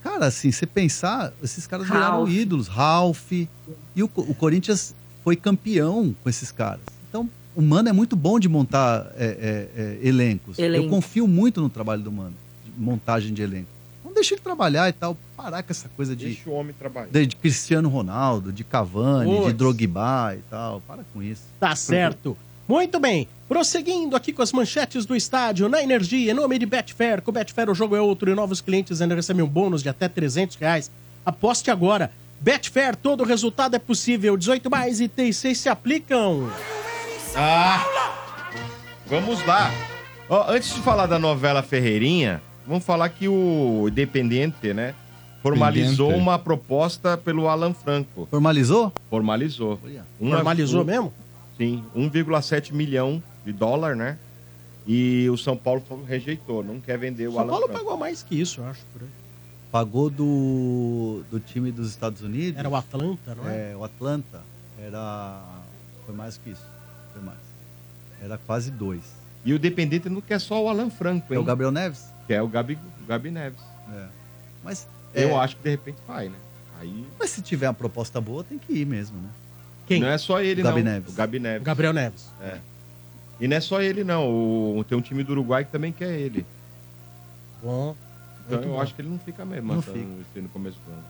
Cara, 0.00 0.26
assim, 0.26 0.52
você 0.52 0.64
pensar, 0.64 1.32
esses 1.42 1.66
caras 1.66 1.88
viraram 1.88 2.18
Ralf. 2.18 2.30
ídolos. 2.30 2.68
Ralph. 2.68 3.32
E 3.32 3.48
o, 3.96 4.04
o 4.14 4.32
Corinthians 4.32 4.94
foi 5.24 5.34
campeão 5.34 6.14
com 6.22 6.30
esses 6.30 6.52
caras. 6.52 6.82
Então, 7.08 7.28
o 7.56 7.62
Mano 7.62 7.88
é 7.88 7.92
muito 7.92 8.14
bom 8.14 8.38
de 8.38 8.50
montar 8.50 9.10
é, 9.16 9.24
é, 9.24 9.82
é, 9.82 9.98
elencos. 10.06 10.58
Elenco. 10.58 10.84
Eu 10.84 10.90
confio 10.90 11.26
muito 11.26 11.62
no 11.62 11.70
trabalho 11.70 12.02
do 12.02 12.12
Mano, 12.12 12.34
de 12.62 12.70
montagem 12.78 13.32
de 13.32 13.40
elenco. 13.40 13.68
Não 14.04 14.12
deixa 14.12 14.34
ele 14.34 14.42
trabalhar 14.42 14.90
e 14.90 14.92
tal. 14.92 15.16
Parar 15.34 15.62
com 15.62 15.72
essa 15.72 15.88
coisa 15.96 16.14
de 16.14 16.26
Deixa 16.26 16.50
o 16.50 16.52
homem 16.52 16.74
trabalhar. 16.78 17.08
de, 17.10 17.26
de 17.26 17.34
Cristiano 17.34 17.88
Ronaldo, 17.88 18.52
de 18.52 18.62
Cavani, 18.62 19.30
de 19.30 19.40
Puts. 19.40 19.54
Drogba 19.54 20.34
e 20.36 20.42
tal. 20.50 20.82
Para 20.86 21.02
com 21.14 21.22
isso. 21.22 21.44
Tá 21.58 21.74
certo. 21.74 22.36
Muito 22.68 23.00
bem. 23.00 23.26
Prosseguindo 23.48 24.14
aqui 24.14 24.34
com 24.34 24.42
as 24.42 24.52
manchetes 24.52 25.06
do 25.06 25.16
estádio, 25.16 25.68
na 25.68 25.82
Energia, 25.82 26.32
em 26.32 26.34
nome 26.34 26.58
de 26.58 26.66
Betfair. 26.66 27.22
Com 27.22 27.32
Betfair 27.32 27.70
o 27.70 27.74
jogo 27.74 27.96
é 27.96 28.00
outro 28.00 28.30
e 28.30 28.34
novos 28.34 28.60
clientes 28.60 29.00
ainda 29.00 29.14
recebem 29.14 29.42
um 29.42 29.48
bônus 29.48 29.82
de 29.82 29.88
até 29.88 30.08
300 30.08 30.56
reais. 30.56 30.90
Aposte 31.24 31.70
agora. 31.70 32.10
Betfair, 32.38 32.94
todo 32.96 33.24
resultado 33.24 33.76
é 33.76 33.78
possível. 33.78 34.36
18 34.36 34.70
mais 34.70 35.00
e 35.00 35.08
36 35.08 35.56
se 35.56 35.68
aplicam. 35.70 36.50
Ah! 37.36 37.84
Vamos 39.06 39.44
lá. 39.46 39.70
Ó, 40.28 40.50
antes 40.50 40.74
de 40.74 40.80
falar 40.80 41.06
da 41.06 41.18
novela 41.18 41.62
Ferreirinha, 41.62 42.42
vamos 42.66 42.84
falar 42.84 43.08
que 43.10 43.28
o 43.28 43.86
Independente, 43.88 44.72
né? 44.72 44.94
Formalizou 45.42 46.06
Independente. 46.06 46.22
uma 46.22 46.38
proposta 46.38 47.16
pelo 47.16 47.46
Alan 47.48 47.72
Franco. 47.72 48.26
Formalizou? 48.30 48.92
Formalizou. 49.10 49.78
Um- 50.20 50.84
mesmo? 50.84 51.12
Sim, 51.56 51.84
1,7 51.94 52.72
milhão 52.74 53.22
de 53.44 53.52
dólar, 53.52 53.94
né? 53.94 54.18
E 54.86 55.28
o 55.30 55.36
São 55.36 55.56
Paulo 55.56 55.82
rejeitou, 56.06 56.62
não 56.64 56.80
quer 56.80 56.98
vender 56.98 57.28
o 57.28 57.32
São 57.32 57.40
Alan 57.40 57.50
Paulo 57.50 57.66
Franco. 57.66 57.80
pagou 57.84 57.96
mais 57.98 58.22
que 58.22 58.40
isso, 58.40 58.60
eu 58.60 58.66
acho. 58.66 58.80
por 58.92 59.02
aí. 59.02 59.08
Pagou 59.70 60.08
do, 60.10 61.22
do 61.30 61.38
time 61.38 61.70
dos 61.70 61.90
Estados 61.90 62.22
Unidos. 62.22 62.58
Era 62.58 62.68
o 62.68 62.74
Atlanta, 62.76 63.34
não 63.34 63.48
é? 63.48 63.72
É, 63.72 63.76
o 63.76 63.84
Atlanta. 63.84 64.40
Era. 64.78 65.42
Foi 66.06 66.14
mais 66.14 66.38
que 66.38 66.50
isso. 66.50 66.75
Foi 67.16 67.22
mais. 67.24 67.38
Era 68.20 68.36
quase 68.36 68.70
dois. 68.70 69.02
E 69.44 69.52
o 69.52 69.56
Independente 69.56 70.08
não 70.10 70.20
quer 70.20 70.38
só 70.38 70.62
o 70.62 70.68
Alan 70.68 70.90
Franco, 70.90 71.32
É 71.32 71.36
hein? 71.36 71.42
o 71.42 71.44
Gabriel 71.44 71.70
Neves? 71.72 72.04
Quer 72.26 72.42
o 72.42 72.48
Gabi, 72.48 72.78
o 73.02 73.06
Gabi 73.06 73.30
Neves. 73.30 73.60
É. 73.94 74.06
Mas, 74.62 74.86
Eu 75.14 75.30
é, 75.30 75.34
acho 75.36 75.56
que 75.56 75.62
de 75.62 75.70
repente 75.70 75.98
vai, 76.06 76.28
né? 76.28 76.36
Aí 76.78 77.06
mas 77.18 77.30
se 77.30 77.40
tiver 77.40 77.68
uma 77.68 77.74
proposta 77.74 78.20
boa, 78.20 78.44
tem 78.44 78.58
que 78.58 78.72
ir 78.72 78.84
mesmo, 78.84 79.16
né? 79.18 79.28
Quem? 79.86 80.00
não 80.00 80.08
é 80.08 80.18
só 80.18 80.40
ele, 80.42 80.60
O 80.60 80.64
Gabi 80.64 80.82
não. 80.82 80.92
Neves. 80.92 81.12
O 81.12 81.16
Gabi 81.16 81.38
Neves. 81.38 81.62
Gabriel 81.62 81.92
Neves. 81.92 82.28
E 83.40 83.46
não 83.48 83.56
é 83.56 83.60
só 83.60 83.80
ele, 83.80 84.02
não. 84.04 84.28
O, 84.28 84.84
tem 84.84 84.98
um 84.98 85.00
time 85.00 85.22
do 85.22 85.32
Uruguai 85.32 85.64
que 85.64 85.70
também 85.70 85.92
quer 85.92 86.18
ele. 86.18 86.44
Bom. 87.62 87.94
Então 88.46 88.60
eu 88.60 88.68
bom. 88.70 88.80
acho 88.80 88.94
que 88.94 89.00
ele 89.02 89.08
não 89.08 89.18
fica 89.18 89.44
mesmo 89.44 89.74
Não 89.74 89.82
fica. 89.82 89.98
no 90.36 90.48
começo 90.48 90.78
do 90.84 90.92
ano. 90.92 91.04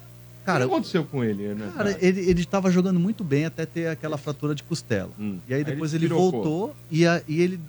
Cara, 0.46 0.64
o 0.64 0.68
que 0.68 0.74
aconteceu 0.74 1.04
com 1.04 1.22
ele, 1.24 1.54
né? 1.54 1.70
cara 1.76 1.98
ele, 2.00 2.20
ele 2.20 2.44
tava 2.44 2.70
jogando 2.70 2.98
muito 3.00 3.22
bem 3.24 3.44
até 3.44 3.66
ter 3.66 3.88
aquela 3.88 4.16
fratura 4.16 4.54
de 4.54 4.62
costela. 4.62 5.10
Hum. 5.18 5.38
E 5.48 5.52
aí 5.52 5.62
depois 5.64 5.92
ele, 5.92 6.06
pirocou. 6.06 6.30
voltou 6.30 6.76
e, 6.90 7.04
a- 7.06 7.20
e 7.28 7.40
ele 7.42 7.60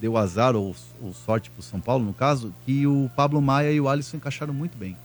deu 0.00 0.16
azar, 0.16 0.56
ou, 0.56 0.74
ou 1.02 1.12
sorte 1.12 1.50
pro 1.50 1.62
São 1.62 1.78
Paulo, 1.80 2.04
no 2.04 2.12
caso, 2.14 2.52
que 2.64 2.86
o 2.86 3.10
Pablo 3.14 3.40
Maia 3.42 3.70
e 3.70 3.80
o 3.80 3.88
Alisson 3.88 4.16
encaixaram 4.16 4.54
muito 4.54 4.76
bem. 4.78 4.96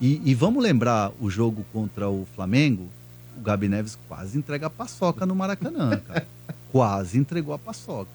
E, 0.00 0.20
e 0.24 0.34
vamos 0.34 0.62
lembrar 0.62 1.12
o 1.20 1.30
jogo 1.30 1.64
contra 1.72 2.08
o 2.10 2.26
Flamengo, 2.34 2.86
o 3.38 3.40
Gabi 3.40 3.68
Neves 3.68 3.96
quase 4.08 4.36
entrega 4.36 4.66
a 4.66 4.70
paçoca 4.70 5.24
no 5.24 5.34
Maracanã, 5.34 5.96
cara. 6.06 6.26
quase 6.72 7.18
entregou 7.18 7.54
a 7.54 7.58
paçoca. 7.58 8.10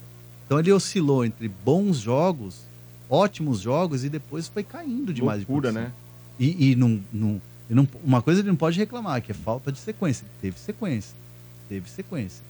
Então 0.46 0.60
ele 0.60 0.72
oscilou 0.72 1.24
entre 1.24 1.48
bons 1.48 1.98
jogos, 1.98 2.62
ótimos 3.10 3.62
jogos, 3.62 4.04
e 4.04 4.10
depois 4.10 4.48
foi 4.48 4.64
caindo 4.64 5.14
demais 5.14 5.40
Loucura, 5.40 5.70
de 5.72 5.76
né? 5.78 5.92
E, 6.40 6.72
e 6.72 6.76
e 6.76 7.42
não- 7.76 7.88
uma 8.04 8.22
coisa 8.22 8.42
ele 8.42 8.48
não 8.50 8.56
pode 8.56 8.78
reclamar, 8.78 9.22
que 9.22 9.32
é 9.32 9.36
falta 9.36 9.72
de 9.72 9.80
sequência. 9.80 10.26
Teve 10.42 10.58
sequência. 10.60 11.16
Teve 11.70 11.90
sequência. 11.90 12.44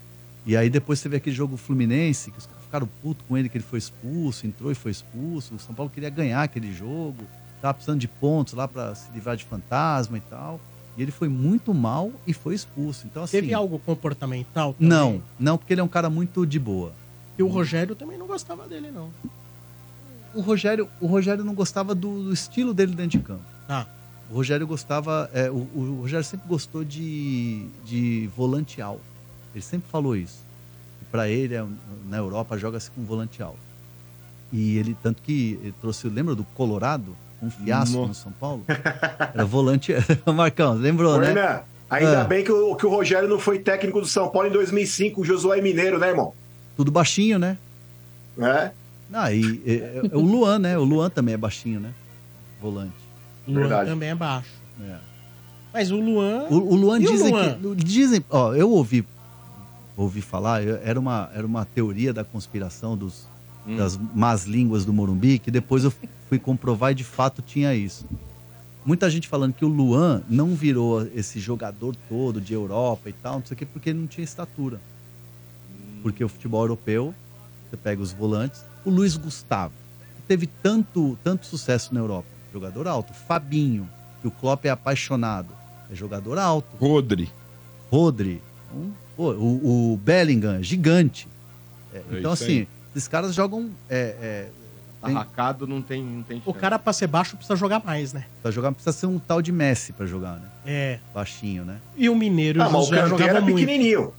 E 0.46 0.58
aí 0.58 0.70
depois 0.70 1.02
teve 1.02 1.16
aquele 1.18 1.36
jogo 1.36 1.56
Fluminense, 1.58 2.32
que 2.32 2.38
os 2.40 2.46
caras 2.48 2.64
ficaram 2.64 2.90
putos 3.04 3.24
com 3.28 3.38
ele, 3.38 3.48
que 3.48 3.58
ele 3.58 3.64
foi 3.64 3.78
expulso, 3.80 4.48
entrou 4.48 4.72
e 4.72 4.76
foi 4.76 4.92
expulso. 4.92 5.54
O 5.56 5.60
São 5.60 5.76
Paulo 5.76 5.92
queria 5.94 6.10
ganhar 6.10 6.42
aquele 6.42 6.74
jogo. 6.74 7.24
Tava 7.62 7.76
precisando 7.76 8.00
de 8.00 8.08
pontos 8.08 8.54
lá 8.54 8.68
para 8.68 8.96
se 8.96 9.12
livrar 9.12 9.36
de 9.38 9.46
fantasma 9.46 10.18
e 10.18 10.22
tal. 10.22 10.60
E 10.98 11.02
ele 11.04 11.12
foi 11.12 11.30
muito 11.30 11.74
mal 11.74 12.12
e 12.26 12.34
foi 12.34 12.56
expulso. 12.56 13.06
Então, 13.06 13.24
assim. 13.24 13.40
Teve 13.40 13.54
algo 13.54 13.78
comportamental? 13.80 14.74
também? 14.74 14.90
Não, 14.90 15.22
não, 15.40 15.58
porque 15.58 15.74
ele 15.74 15.82
é 15.82 15.84
um 15.84 15.88
cara 15.88 16.10
muito 16.10 16.46
de 16.46 16.58
boa. 16.60 16.92
E 17.38 17.44
o 17.44 17.48
Rogério 17.48 17.96
também 17.96 18.18
não 18.18 18.26
gostava 18.28 18.68
dele, 18.68 18.90
não. 18.92 19.10
O 20.34 20.42
Rogério, 20.42 20.90
o 21.00 21.06
Rogério 21.08 21.44
não 21.44 21.54
gostava 21.54 21.94
do, 21.94 22.24
do 22.24 22.34
estilo 22.34 22.74
dele 22.74 22.96
dentro 22.96 23.20
de 23.20 23.26
campo. 23.26 23.44
Ah. 23.70 23.86
O 24.32 24.36
Rogério 24.36 24.66
gostava. 24.66 25.30
é, 25.34 25.50
o, 25.50 25.68
o 25.76 25.98
Rogério 26.02 26.24
sempre 26.26 26.48
gostou 26.48 26.84
de, 26.84 27.66
de 27.86 28.30
volante 28.36 28.82
alto. 28.82 29.02
Ele 29.54 29.62
sempre 29.62 29.90
falou 29.92 30.16
isso. 30.16 30.40
Para 31.12 31.28
ele, 31.28 31.54
é, 31.56 31.66
na 32.10 32.18
Europa, 32.18 32.58
joga-se 32.58 32.90
com 32.92 33.04
volante 33.04 33.44
alto. 33.44 33.60
E 34.54 34.78
ele, 34.78 34.96
tanto 35.04 35.22
que 35.22 35.60
ele 35.62 35.74
trouxe, 35.82 36.08
lembra 36.08 36.34
do 36.36 36.44
Colorado? 36.56 37.16
Um 37.42 37.50
fiasco 37.50 38.06
no 38.08 38.14
São 38.14 38.32
Paulo? 38.32 38.64
Era 38.68 39.44
volante. 39.44 39.94
Marcão, 40.34 40.74
lembrou, 40.76 41.16
Ô, 41.16 41.18
né? 41.20 41.64
Ainda 41.90 42.22
Ah. 42.22 42.24
bem 42.24 42.44
que 42.44 42.52
o, 42.52 42.76
que 42.76 42.86
o 42.86 42.90
Rogério 42.90 43.28
não 43.28 43.40
foi 43.40 43.60
técnico 43.60 44.00
do 44.00 44.08
São 44.08 44.30
Paulo 44.30 44.48
em 44.48 44.52
2005, 44.52 45.20
o 45.22 45.26
Josué 45.26 45.60
Mineiro, 45.60 45.98
né, 46.00 46.10
irmão? 46.10 46.34
Tudo 46.78 46.92
baixinho, 46.92 47.38
né? 47.40 47.58
É? 48.40 48.72
Ah, 49.12 49.34
e, 49.34 49.62
é 49.66 50.02
o 50.14 50.22
Luan, 50.22 50.60
né? 50.60 50.78
O 50.78 50.84
Luan 50.84 51.10
também 51.10 51.34
é 51.34 51.38
baixinho, 51.38 51.80
né? 51.82 51.92
Volante. 52.62 52.94
O 53.48 53.52
Luan 53.52 53.60
Verdade. 53.62 53.90
também 53.90 54.10
é 54.10 54.16
baixo. 54.16 54.50
É. 54.82 54.98
Mas 55.74 55.92
o 55.92 56.00
Luan. 56.00 56.48
O, 56.50 56.56
o 56.74 56.76
Luan 56.76 57.00
E 57.00 57.08
o 57.08 57.12
dizem 57.12 57.32
Luan? 57.32 57.54
que. 57.76 57.76
Dizem, 57.84 58.26
ó, 58.30 58.54
eu 58.54 58.70
ouvi, 58.72 59.06
ouvi 59.96 60.22
falar, 60.22 60.62
era 60.64 61.00
uma, 61.00 61.30
era 61.34 61.46
uma 61.48 61.66
teoria 61.66 62.14
da 62.14 62.24
conspiração 62.24 62.96
dos, 62.98 63.30
Hum. 63.68 63.78
das 63.78 63.96
más 64.16 64.46
línguas 64.46 64.86
do 64.86 64.92
Morumbi, 64.92 65.38
que 65.38 65.52
depois 65.52 65.84
eu 65.84 65.94
fui 66.28 66.40
comprovar 66.40 66.94
e 66.94 66.96
de 66.96 67.04
fato 67.04 67.44
tinha 67.44 67.76
isso. 67.76 68.06
Muita 68.84 69.08
gente 69.08 69.28
falando 69.28 69.54
que 69.54 69.64
o 69.64 69.68
Luan 69.68 70.24
não 70.28 70.56
virou 70.56 71.06
esse 71.14 71.40
jogador 71.40 71.96
todo 72.10 72.42
de 72.42 72.54
Europa 72.56 73.08
e 73.10 73.14
tal, 73.14 73.36
não 73.36 73.46
sei 73.46 73.54
o 73.54 73.58
quê, 73.60 73.66
porque 73.68 73.92
ele 73.92 74.00
não 74.00 74.08
tinha 74.08 74.24
estatura. 74.24 74.82
Porque 76.02 76.24
o 76.24 76.28
futebol 76.28 76.64
europeu, 76.64 77.14
você 77.70 77.78
pega 77.78 78.02
os 78.02 78.12
volantes, 78.12 78.66
o 78.84 78.90
Luiz 78.90 79.16
Gustavo, 79.16 79.74
que 80.16 80.24
teve 80.28 80.48
tanto, 80.48 81.16
tanto 81.24 81.46
sucesso 81.46 81.94
na 81.94 82.00
Europa, 82.00 82.28
jogador 82.52 82.88
alto. 82.88 83.14
Fabinho, 83.14 83.88
que 84.22 84.28
o 84.28 84.32
Klopp 84.32 84.66
é 84.66 84.70
apaixonado, 84.70 85.50
é 85.92 85.96
jogador 85.96 86.38
alto. 86.38 86.68
Rodri. 86.80 87.30
Rodri, 87.92 88.42
um- 88.74 88.92
pô, 89.18 89.32
o, 89.34 89.94
o 89.94 89.98
Bellingham, 89.98 90.62
gigante. 90.64 91.28
É, 91.94 91.98
É 91.98 92.20
então, 92.20 92.32
assim, 92.32 92.60
aí. 92.60 92.68
esses 92.96 93.08
caras 93.08 93.34
jogam. 93.36 93.70
É, 93.90 94.16
é, 94.22 94.50
tem- 95.06 95.16
Arracado 95.16 95.66
não 95.68 95.82
tem, 95.82 96.02
não 96.04 96.24
tem 96.24 96.38
O 96.40 96.44
chance. 96.52 96.60
cara, 96.60 96.78
pra 96.80 96.94
ser 96.94 97.08
baixo, 97.08 97.36
precisa 97.36 97.56
jogar 97.58 97.84
mais, 97.84 98.14
né? 98.14 98.26
pra 98.42 98.52
jogar 98.52 98.72
precisa 98.72 98.94
ser 98.94 99.08
um 99.08 99.18
tal 99.20 99.42
de 99.42 99.52
Messi 99.52 99.92
pra 99.94 100.06
jogar, 100.06 100.34
né? 100.38 100.48
É. 100.66 101.00
Baixinho, 101.14 101.66
né? 101.66 101.80
E 101.98 102.08
o 102.08 102.16
Mineiro 102.16 102.62
Ah, 102.62 102.70
mas 102.70 102.88
o 102.88 102.94
já 102.96 103.08
jogava 103.08 103.30
era 103.32 103.42
muito. 103.42 103.58
pequenininho. 103.58 104.14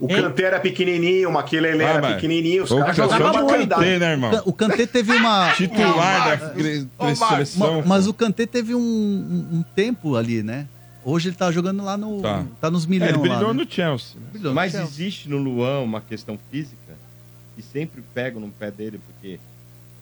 O? 0.00 0.08
Kanté 0.08 0.42
era 0.42 0.60
pequenininho, 0.60 1.28
o 1.28 1.32
Maquelele 1.32 1.84
Ah, 1.84 1.88
era 1.88 2.14
pequenininho, 2.14 2.64
os 2.64 2.70
O 2.70 2.78
caras 2.78 2.96
jogavam 2.96 3.18
jogava 3.18 3.32
de 3.38 3.44
muito, 3.54 3.68
qualidade. 3.74 3.98
né, 4.00 4.10
irmão? 4.12 4.42
O 4.44 4.52
Kanté 4.52 4.86
teve 4.86 5.12
uma. 5.12 5.52
Titular 5.56 6.38
da, 6.38 7.14
seleção. 7.14 7.80
Ma- 7.80 7.86
Mas 7.86 8.06
o 8.06 8.12
Kanté 8.14 8.44
teve 8.46 8.74
um, 8.74 8.80
um- 8.80 9.64
tempo 9.74 10.16
ali, 10.16 10.42
né? 10.42 10.66
Hoje 11.04 11.28
ele 11.28 11.36
tá 11.36 11.50
jogando 11.52 11.84
lá 11.84 11.96
no. 11.96 12.20
Tá. 12.22 12.44
Tá, 12.60 12.70
nos 12.70 12.86
É, 12.86 12.88
milhões 12.88 13.10
ele 13.10 13.18
brilhou 13.18 13.48
lá. 13.48 13.54
né? 13.54 13.64
no 13.64 13.70
Chelsea. 13.70 14.16
né? 14.20 14.40
No 14.42 14.54
Mas 14.54 14.72
Chelsea. 14.72 14.88
existe 14.90 15.28
no 15.28 15.38
Luan 15.38 15.80
uma 15.80 16.00
questão 16.00 16.38
física 16.50 16.94
e 17.56 17.62
sempre 17.62 18.02
pego 18.12 18.40
no 18.40 18.48
pé 18.48 18.70
dele, 18.70 18.98
porque 19.06 19.38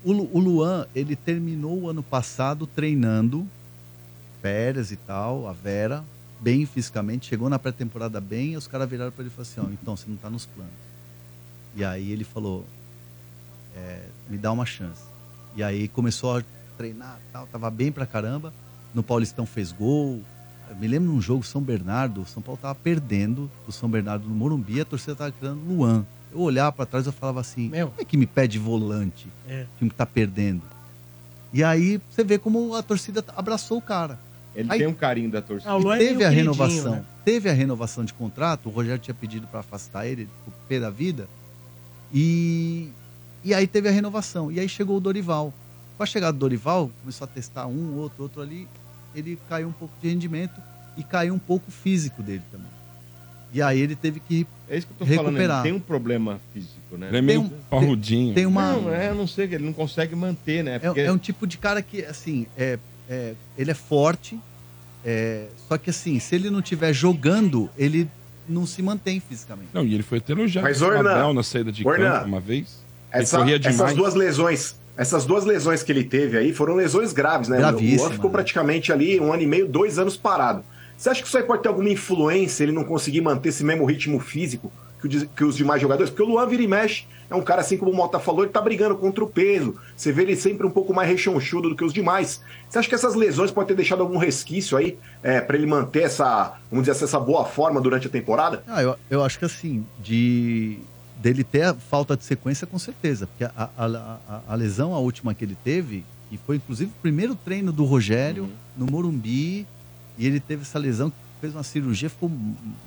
O, 0.05 0.11
Lu- 0.13 0.31
o 0.33 0.39
Luan, 0.39 0.87
ele 0.95 1.15
terminou 1.15 1.83
o 1.83 1.89
ano 1.91 2.03
passado 2.03 2.67
treinando, 2.67 3.47
férias 4.41 4.91
e 4.91 4.97
tal, 4.97 5.47
a 5.47 5.53
Vera, 5.53 6.03
bem 6.43 6.67
fisicamente, 6.67 7.29
chegou 7.29 7.49
na 7.49 7.59
pré-temporada 7.59 8.21
bem, 8.21 8.53
e 8.53 8.57
os 8.57 8.67
caras 8.67 8.91
viraram 8.91 9.13
para 9.13 9.23
ele 9.23 9.33
e 9.33 9.35
falaram 9.35 9.51
assim, 9.51 9.61
ó, 9.61 9.81
então, 9.81 9.97
você 9.97 10.11
não 10.11 10.17
tá 10.17 10.29
nos 10.29 10.45
planos. 10.45 10.73
E 11.77 11.85
aí 11.85 12.11
ele 12.11 12.25
falou, 12.25 12.67
é, 13.77 14.03
me 14.29 14.37
dá 14.37 14.51
uma 14.51 14.67
chance. 14.67 15.03
E 15.55 15.63
aí 15.63 15.87
começou 15.87 16.39
a 16.39 16.45
treinar, 16.77 17.21
tal, 17.33 17.47
tava 17.47 17.71
bem 17.71 17.93
pra 17.93 18.05
caramba, 18.05 18.53
no 18.93 19.03
Paulistão 19.03 19.47
fez 19.47 19.71
gol, 19.71 20.21
eu 20.69 20.77
me 20.77 20.89
lembro 20.89 21.13
num 21.13 21.21
jogo 21.21 21.45
São 21.45 21.63
Bernardo, 21.63 22.23
o 22.23 22.27
São 22.27 22.43
Paulo 22.43 22.59
tava 22.61 22.75
perdendo 22.75 23.51
do 23.65 23.73
São 23.73 23.89
Bernardo 23.89 24.29
no 24.29 24.35
Morumbi, 24.35 24.81
a 24.81 24.85
torcida 24.85 25.15
tava 25.15 25.31
criando 25.31 25.61
Luan. 25.69 26.05
Eu 26.33 26.41
olhava 26.41 26.73
para 26.73 26.87
trás 26.87 27.07
e 27.07 27.13
falava 27.13 27.41
assim, 27.41 27.69
Meu. 27.69 27.89
como 27.89 28.01
é 28.01 28.05
que 28.05 28.17
me 28.17 28.27
pede 28.27 28.59
volante? 28.59 29.29
É. 29.47 29.63
O 29.63 29.79
time 29.79 29.91
que 29.91 29.97
tá 29.97 30.07
perdendo. 30.07 30.63
E 31.53 31.63
aí 31.63 32.01
você 32.11 32.25
vê 32.25 32.39
como 32.39 32.75
a 32.75 32.83
torcida 32.83 33.23
abraçou 33.37 33.79
o 33.79 33.83
cara. 33.83 34.19
Ele 34.55 34.71
Aí- 34.71 34.79
tem 34.79 34.87
um 34.87 34.95
carinho 34.95 35.31
da 35.31 35.41
torcida. 35.43 35.71
Ah, 35.71 35.77
o 35.77 35.81
E 35.81 35.83
Luan 35.85 35.95
é 35.97 35.99
teve 35.99 36.15
meio 36.17 36.27
a 36.29 36.31
renovação. 36.31 36.91
né? 36.93 37.05
Teve 37.25 37.49
a 37.49 37.53
renovação 37.53 38.05
de 38.05 38.13
contrato, 38.13 38.67
o 38.69 38.73
Rogério 38.73 38.99
tinha 38.99 39.15
pedido 39.15 39.47
para 39.47 39.61
afastar 39.61 40.07
ele, 40.07 40.29
o 40.47 40.51
pé 40.69 40.79
da 40.81 40.91
vida. 40.91 41.29
E, 42.13 42.89
e 43.45 43.55
aí 43.55 43.67
teve 43.67 43.89
a 43.89 43.93
renovação. 43.93 44.51
E 44.51 44.61
aí 44.61 44.69
chegou 44.69 44.97
o 44.97 45.01
Dorival. 45.01 45.53
Com 45.97 46.03
a 46.03 46.07
chegada 46.07 46.33
do 46.33 46.39
Dorival, 46.39 46.91
começou 47.01 47.25
a 47.25 47.29
testar 47.29 47.67
um, 47.67 47.97
outro, 47.97 48.23
outro 48.25 48.43
ali. 48.43 48.67
Ele 49.15 49.39
caiu 49.49 49.69
um 49.69 49.73
pouco 49.73 49.95
de 50.01 50.09
rendimento 50.09 50.61
e 50.97 51.03
caiu 51.03 51.35
um 51.35 51.39
pouco 51.39 51.67
o 51.69 51.73
físico 51.73 52.23
dele 52.23 52.43
também. 52.51 52.67
E 53.55 53.61
aí 53.61 53.79
ele 53.81 53.95
teve 53.95 54.19
que. 54.21 54.47
É 54.69 54.79
isso 54.79 54.87
que 54.87 54.95
eu 54.95 54.97
tô 54.99 55.05
falando, 55.05 55.21
ele 55.21 55.27
recuperar. 55.39 55.63
tem 55.63 55.73
um 55.73 55.81
problema 55.81 56.41
físico, 56.55 56.97
né? 56.97 57.09
Ele 57.09 57.19
é 57.19 57.21
meio 57.21 57.43
um- 57.43 57.51
parrudinho. 57.69 58.33
Tem 58.35 58.47
uma. 58.47 58.73
Não, 58.73 58.91
é, 58.95 59.11
eu 59.11 59.15
não 59.15 59.27
sei, 59.27 59.45
ele 59.45 59.59
não 59.65 59.75
consegue 59.75 60.17
manter, 60.17 60.65
né? 60.65 60.77
É, 60.77 60.79
Porque 60.79 61.01
é 61.01 61.13
um 61.13 61.19
tipo 61.19 61.47
de 61.47 61.59
cara 61.59 61.83
que, 61.83 62.03
assim, 62.03 62.47
é, 62.57 62.79
é- 63.09 63.35
ele 63.57 63.71
é 63.71 63.75
forte, 63.75 64.39
é, 65.05 65.47
só 65.69 65.77
que, 65.79 65.91
assim, 65.91 66.19
se 66.19 66.35
ele 66.35 66.51
não 66.51 66.61
estiver 66.61 66.93
jogando, 66.93 67.69
ele 67.77 68.09
não 68.49 68.67
se 68.67 68.83
mantém 68.83 69.21
fisicamente. 69.21 69.69
Não, 69.73 69.85
e 69.85 69.95
ele 69.95 70.03
foi 70.03 70.19
até 70.19 70.33
elogiado 70.33 70.67
Mas, 70.67 70.83
Ornan, 70.83 71.11
Abel 71.11 71.35
na 71.35 71.43
saída 71.43 71.71
de 71.73 71.87
Ornan, 71.87 72.11
campo 72.13 72.27
uma 72.27 72.41
vez. 72.41 72.83
Ele 73.13 73.23
Essa- 73.23 73.41
essas 73.65 73.95
duas 73.95 74.15
lesões, 74.15 74.77
essas 74.97 75.25
duas 75.27 75.45
lesões 75.45 75.83
que 75.83 75.93
ele 75.93 76.05
teve 76.05 76.37
aí 76.39 76.53
foram 76.53 76.75
lesões 76.75 77.13
graves, 77.13 77.49
né? 77.49 77.59
Gravíssima, 77.59 78.03
o 78.03 78.05
Luan 78.05 78.13
ficou 78.13 78.31
né? 78.31 78.33
praticamente 78.33 78.93
ali 78.93 79.21
um 79.21 79.33
ano 79.33 79.43
e 79.43 79.47
meio, 79.47 79.69
dois 79.69 79.99
anos 79.99 80.17
parado. 80.17 80.65
Você 80.97 81.11
acha 81.11 81.21
que 81.21 81.27
isso 81.29 81.37
aí 81.37 81.43
pode 81.43 81.63
ter 81.63 81.69
alguma 81.69 81.89
influência, 81.91 82.63
ele 82.63 82.73
não 82.73 82.85
conseguir 82.85 83.21
manter 83.21 83.49
esse 83.49 83.65
mesmo 83.65 83.85
ritmo 83.85 84.21
físico 84.21 84.73
que, 85.09 85.27
que 85.27 85.45
os 85.45 85.57
demais 85.57 85.81
jogadores? 85.81 86.11
Porque 86.11 86.23
o 86.23 86.27
Luan 86.27 86.47
vira 86.47 86.63
e 86.63 86.67
mexe, 86.69 87.05
é 87.31 87.35
um 87.35 87.43
cara 87.43 87.61
assim 87.63 87.77
como 87.79 87.91
o 87.91 87.95
Mota 87.97 88.19
falou, 88.19 88.43
ele 88.45 88.53
tá 88.53 88.61
brigando 88.61 88.95
contra 88.97 89.25
o 89.25 89.27
peso. 89.27 89.75
Você 89.97 90.13
vê 90.13 90.23
ele 90.23 90.37
sempre 90.37 90.67
um 90.67 90.71
pouco 90.71 90.93
mais 90.95 91.09
rechonchudo 91.09 91.71
do 91.71 91.77
que 91.77 91.85
os 91.85 91.93
demais. 91.93 92.41
Você 92.69 92.79
acha 92.79 92.89
que 92.89 92.95
essas 92.95 93.15
lesões 93.15 93.51
podem 93.51 93.69
ter 93.69 93.75
deixado 93.75 94.03
algum 94.03 94.19
resquício 94.19 94.77
aí 94.77 94.99
é, 95.23 95.41
para 95.41 95.57
ele 95.57 95.67
manter 95.67 96.03
essa, 96.03 96.59
vamos 96.71 96.83
dizer 96.85 96.93
assim, 96.93 97.05
essa 97.05 97.19
boa 97.21 97.45
forma 97.45 97.81
durante 97.81 98.07
a 98.07 98.11
temporada? 98.11 98.63
Ah, 98.69 98.83
eu, 98.83 98.97
eu 99.11 99.25
acho 99.25 99.39
que, 99.39 99.45
assim, 99.47 99.85
de 100.03 100.79
dele 101.17 101.45
ter 101.45 101.63
a 101.63 101.75
falta 101.75 102.17
de 102.17 102.25
sequência, 102.25 102.67
com 102.67 102.79
certeza. 102.79 103.27
Porque 103.29 103.45
a, 103.45 103.53
a, 103.57 103.87
a- 103.87 104.41
a 104.49 104.55
lesão, 104.55 104.93
a 104.95 104.99
última 104.99 105.33
que 105.35 105.45
ele 105.45 105.57
teve, 105.65 106.05
e 106.31 106.37
foi, 106.37 106.57
inclusive, 106.57 106.91
o 106.91 107.01
primeiro 107.01 107.35
treino 107.35 107.73
do 107.73 107.85
Rogério 107.85 108.49
no 108.77 108.87
Morumbi, 108.87 109.67
e 110.19 110.27
ele 110.27 110.41
teve 110.41 110.63
essa 110.63 110.79
lesão, 110.79 111.13
fez 111.41 111.55
uma 111.55 111.63
cirurgia, 111.63 112.11
ficou 112.11 112.31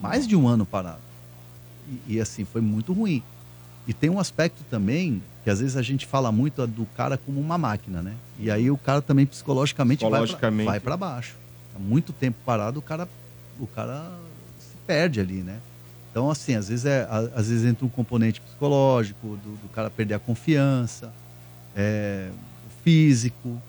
mais 0.01 0.28
de 0.28 0.36
um 0.36 0.47
ano 0.47 0.66
parado. 0.66 0.99
E, 1.88 2.16
e, 2.16 2.22
assim, 2.22 2.46
foi 2.46 2.62
muito 2.62 2.94
ruim. 2.94 3.22
E 3.88 3.94
tem 3.94 4.10
um 4.10 4.20
aspecto 4.20 4.64
também 4.70 5.22
que 5.44 5.50
às 5.50 5.60
vezes 5.60 5.78
a 5.78 5.82
gente 5.84 6.08
fala 6.08 6.32
muito 6.32 6.66
do 6.66 6.88
cara 6.98 7.18
como 7.18 7.40
uma 7.40 7.58
máquina, 7.58 8.02
né? 8.02 8.16
E 8.40 8.50
aí 8.50 8.72
o 8.72 8.78
cara 8.78 9.00
também 9.00 9.28
psicologicamente, 9.28 10.00
Psicologicamente. 10.00 10.66
vai 10.66 10.80
para 10.80 10.98
baixo. 10.98 11.36
Há 11.76 11.80
muito 11.80 12.12
tempo 12.12 12.38
parado, 12.44 12.80
o 12.80 12.82
cara, 12.82 13.08
o 13.60 13.68
cara 13.68 14.12
se 14.60 14.76
perde 14.88 15.20
ali, 15.20 15.44
né? 15.44 15.60
Então, 16.10 16.32
assim, 16.32 16.56
às 16.56 16.70
vezes, 16.70 16.86
é, 16.86 17.08
às 17.36 17.50
vezes 17.50 17.64
entra 17.64 17.86
um 17.86 17.90
componente 17.90 18.42
psicológico, 18.42 19.38
do, 19.44 19.58
do 19.62 19.70
cara 19.70 19.90
perder 19.90 20.16
a 20.16 20.20
confiança, 20.20 21.14
é, 21.76 22.30
físico, 22.84 23.62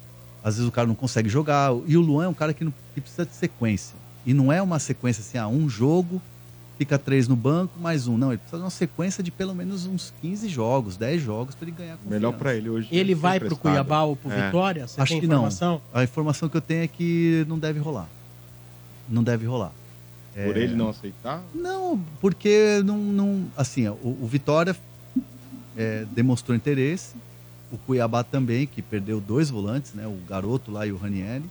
às 0.43 0.55
vezes 0.55 0.69
o 0.69 0.73
cara 0.73 0.87
não 0.87 0.95
consegue 0.95 1.29
jogar. 1.29 1.73
E 1.87 1.97
o 1.97 2.01
Luan 2.01 2.27
é 2.27 2.29
um 2.29 2.35
cara 2.35 2.55
que, 2.55 2.65
não, 2.65 2.73
que 2.95 3.01
precisa 3.01 3.27
de 3.27 3.35
sequência. 3.35 3.97
E 4.25 4.33
não 4.33 4.53
é 4.53 4.63
uma 4.63 4.79
sequência 4.79 5.21
assim, 5.21 5.37
ah, 5.39 5.49
um 5.49 5.69
jogo, 5.69 6.23
fica 6.79 6.99
três 6.99 7.27
no 7.29 7.37
banco, 7.37 7.79
mais 7.81 8.07
um. 8.07 8.17
Não, 8.19 8.31
ele 8.33 8.39
precisa 8.39 8.59
de 8.59 8.65
uma 8.65 8.71
sequência 8.71 9.23
de 9.23 9.31
pelo 9.31 9.55
menos 9.55 9.87
uns 9.87 10.13
15 10.21 10.49
jogos, 10.49 10.97
10 10.97 11.23
jogos 11.23 11.55
para 11.55 11.67
ele 11.69 11.77
ganhar 11.77 11.93
confiança. 11.97 12.15
melhor 12.15 12.33
pra 12.35 12.55
ele 12.55 12.69
hoje. 12.69 12.89
Ele 12.93 13.15
vai 13.15 13.39
pro 13.39 13.47
emprestado. 13.47 13.63
Cuiabá 13.63 14.03
ou 14.03 14.17
pro 14.17 14.31
É. 14.31 14.47
Vitória? 14.47 14.87
Você 14.87 15.01
Acho 15.01 15.13
tem 15.13 15.21
que 15.21 15.27
não. 15.27 15.49
A 15.93 16.05
informação 16.05 16.49
que 16.49 16.57
eu 16.57 16.61
tenho 16.61 16.83
é 16.85 16.89
que 16.89 17.45
não 17.49 17.59
deve 17.59 17.79
rolar. 17.79 18.09
Não 19.09 19.23
deve 19.23 19.47
rolar. 19.47 19.73
Por 20.35 20.57
É, 20.57 20.61
ele 20.61 20.75
não 20.75 20.91
aceitar? 20.91 21.43
Não, 21.55 21.99
porque 22.21 22.83
não. 22.85 22.99
não 22.99 23.47
assim, 23.57 23.89
o, 23.89 24.19
o 24.21 24.27
Vitória 24.31 24.77
é, 25.77 26.05
demonstrou 26.15 26.55
interesse, 26.55 27.15
o 27.73 27.79
Cuiabá 27.79 28.23
também, 28.23 28.67
que 28.67 28.83
perdeu 28.83 29.19
dois 29.21 29.49
volantes, 29.49 29.95
né? 29.95 30.07
O 30.07 30.19
garoto 30.29 30.71
lá 30.71 30.87
e 30.87 30.93
o 30.93 30.97
Ranieri. 30.99 31.45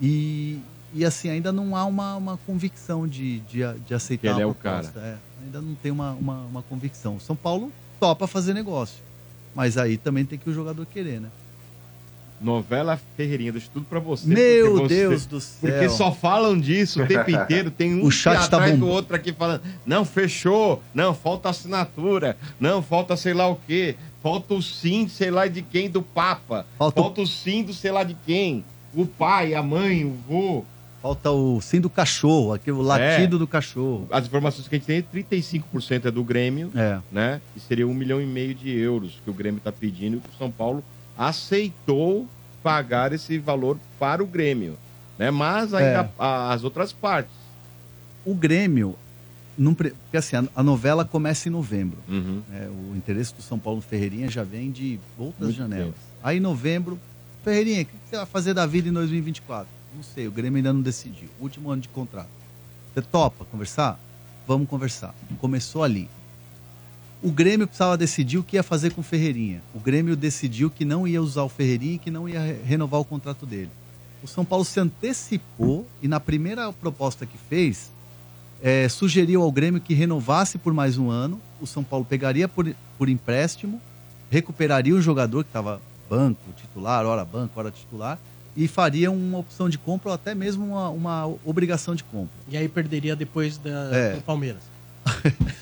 E, 0.00 0.58
e 0.94 1.04
assim, 1.04 1.28
ainda 1.28 1.52
não 1.52 1.76
há 1.76 1.84
uma, 1.84 2.16
uma 2.16 2.36
convicção 2.46 3.06
de, 3.06 3.40
de, 3.40 3.60
de 3.86 3.94
aceitar 3.94 4.28
ele 4.30 4.40
a 4.40 4.42
é 4.42 4.46
o 4.46 4.54
proposta. 4.54 4.98
É, 5.00 5.16
ainda 5.44 5.60
não 5.60 5.74
tem 5.74 5.90
uma, 5.92 6.12
uma, 6.12 6.38
uma 6.46 6.62
convicção. 6.62 7.16
O 7.16 7.20
São 7.20 7.36
Paulo 7.36 7.70
topa 8.00 8.26
fazer 8.26 8.54
negócio. 8.54 8.96
Mas 9.54 9.76
aí 9.76 9.96
também 9.96 10.24
tem 10.24 10.38
que 10.38 10.48
o 10.48 10.52
jogador 10.54 10.86
querer, 10.86 11.20
né? 11.20 11.28
Novela 12.40 12.96
Ferreirinha, 13.16 13.50
deixa 13.50 13.68
tudo 13.72 13.84
pra 13.86 13.98
você. 13.98 14.28
Meu 14.28 14.76
você- 14.76 14.88
Deus 14.94 15.26
do 15.26 15.40
céu. 15.40 15.70
Porque 15.72 15.88
só 15.88 16.12
falam 16.12 16.56
disso 16.58 17.02
o 17.02 17.06
tempo 17.06 17.28
inteiro. 17.30 17.68
Tem 17.70 17.94
um 18.00 18.04
O 18.04 18.10
chat 18.12 18.44
que 18.44 18.48
tá 18.50 18.56
atrás 18.58 18.72
do 18.74 18.78
bombando. 18.78 18.92
outro 18.94 19.16
aqui 19.16 19.32
falando: 19.32 19.62
não, 19.84 20.04
fechou, 20.04 20.80
não, 20.94 21.12
falta 21.12 21.48
assinatura, 21.48 22.36
não, 22.60 22.80
falta 22.80 23.16
sei 23.16 23.34
lá 23.34 23.48
o 23.48 23.56
quê, 23.66 23.96
falta 24.22 24.54
o 24.54 24.62
sim, 24.62 25.08
sei 25.08 25.32
lá 25.32 25.48
de 25.48 25.62
quem, 25.62 25.90
do 25.90 26.00
Papa, 26.00 26.64
Falta 26.78 27.00
o- 27.00 27.02
falta 27.04 27.20
o 27.22 27.26
sim 27.26 27.64
do 27.64 27.74
sei 27.74 27.90
lá 27.90 28.04
de 28.04 28.14
quem, 28.24 28.64
o 28.94 29.04
pai, 29.04 29.54
a 29.54 29.62
mãe, 29.62 30.04
o 30.04 30.16
vô. 30.28 30.64
Falta 31.00 31.30
o 31.30 31.60
sim 31.60 31.80
do 31.80 31.88
cachorro, 31.88 32.52
aquele 32.52 32.76
o 32.76 32.82
latido 32.82 33.38
do 33.38 33.46
cachorro. 33.46 34.06
As 34.10 34.26
informações 34.26 34.66
que 34.66 34.74
a 34.74 34.78
gente 34.78 34.86
tem, 34.86 35.22
35% 35.24 36.06
é 36.06 36.10
do 36.10 36.24
Grêmio, 36.24 36.70
É. 36.74 36.98
né? 37.12 37.40
E 37.56 37.60
seria 37.60 37.86
um 37.86 37.94
milhão 37.94 38.20
e 38.20 38.26
meio 38.26 38.52
de 38.54 38.68
euros 38.70 39.20
que 39.22 39.30
o 39.30 39.32
Grêmio 39.32 39.58
está 39.58 39.70
pedindo 39.70 40.16
e 40.16 40.20
que 40.20 40.28
o 40.34 40.38
São 40.38 40.50
Paulo 40.50 40.82
aceitou 41.16 42.26
pagar 42.62 43.12
esse 43.12 43.38
valor 43.38 43.78
para 43.98 44.22
o 44.22 44.26
Grêmio, 44.26 44.76
né? 45.16 45.30
Mas 45.30 45.72
ainda 45.72 46.00
É. 46.02 46.08
as 46.52 46.64
outras 46.64 46.92
partes. 46.92 47.32
O 48.24 48.34
Grêmio, 48.34 48.96
não 49.56 49.74
porque 49.74 49.94
assim, 50.16 50.34
a, 50.54 50.62
novela 50.62 51.04
começa 51.04 51.48
em 51.48 51.52
novembro. 51.52 51.98
Uhum. 52.08 52.42
né? 52.48 52.68
O 52.68 52.96
interesse 52.96 53.32
do 53.34 53.40
São 53.42 53.58
Paulo 53.58 53.80
Ferreirinha 53.80 54.28
já 54.28 54.42
vem 54.42 54.70
de 54.72 54.98
outras 55.16 55.48
Muito 55.48 55.56
janelas. 55.58 55.86
tempo. 55.86 55.98
Aí 56.22 56.38
em 56.38 56.40
novembro, 56.40 56.98
Ferreirinha, 57.44 57.82
o 57.82 57.84
que 57.86 57.92
você 58.10 58.16
vai 58.16 58.26
fazer 58.26 58.52
da 58.52 58.66
vida 58.66 58.88
em 58.88 58.92
2024? 58.92 59.77
Não 59.94 60.02
sei, 60.02 60.28
o 60.28 60.30
Grêmio 60.30 60.58
ainda 60.58 60.72
não 60.72 60.80
decidiu. 60.82 61.28
Último 61.40 61.70
ano 61.70 61.82
de 61.82 61.88
contrato. 61.88 62.28
Você 62.94 63.02
topa 63.02 63.44
conversar? 63.46 63.98
Vamos 64.46 64.68
conversar. 64.68 65.14
Começou 65.40 65.82
ali. 65.82 66.08
O 67.22 67.32
Grêmio 67.32 67.66
precisava 67.66 67.96
decidir 67.96 68.38
o 68.38 68.42
que 68.44 68.56
ia 68.56 68.62
fazer 68.62 68.92
com 68.92 69.00
o 69.00 69.04
Ferreirinha. 69.04 69.60
O 69.74 69.80
Grêmio 69.80 70.14
decidiu 70.14 70.70
que 70.70 70.84
não 70.84 71.06
ia 71.06 71.20
usar 71.20 71.42
o 71.42 71.48
Ferreirinha 71.48 71.94
e 71.94 71.98
que 71.98 72.10
não 72.10 72.28
ia 72.28 72.40
re- 72.40 72.60
renovar 72.64 73.00
o 73.00 73.04
contrato 73.04 73.44
dele. 73.44 73.70
O 74.22 74.26
São 74.28 74.44
Paulo 74.44 74.64
se 74.64 74.78
antecipou 74.78 75.86
e 76.02 76.06
na 76.08 76.20
primeira 76.20 76.72
proposta 76.72 77.26
que 77.26 77.36
fez, 77.36 77.90
eh, 78.62 78.88
sugeriu 78.88 79.42
ao 79.42 79.50
Grêmio 79.50 79.80
que 79.80 79.94
renovasse 79.94 80.58
por 80.58 80.72
mais 80.72 80.96
um 80.96 81.10
ano. 81.10 81.40
O 81.60 81.66
São 81.66 81.82
Paulo 81.82 82.04
pegaria 82.04 82.46
por, 82.48 82.72
por 82.96 83.08
empréstimo, 83.08 83.80
recuperaria 84.30 84.94
o 84.94 85.00
jogador 85.02 85.42
que 85.44 85.50
estava 85.50 85.80
banco, 86.08 86.40
titular, 86.56 87.04
hora 87.04 87.24
banco, 87.24 87.58
hora 87.58 87.70
titular, 87.70 88.18
e 88.60 88.66
faria 88.66 89.08
uma 89.10 89.38
opção 89.38 89.68
de 89.68 89.78
compra 89.78 90.08
ou 90.08 90.14
até 90.16 90.34
mesmo 90.34 90.66
uma, 90.66 90.88
uma 90.90 91.34
obrigação 91.44 91.94
de 91.94 92.02
compra. 92.02 92.34
E 92.48 92.56
aí 92.56 92.68
perderia 92.68 93.14
depois 93.14 93.56
da, 93.56 93.70
É. 93.92 94.14
do 94.16 94.20
Palmeiras. 94.22 94.62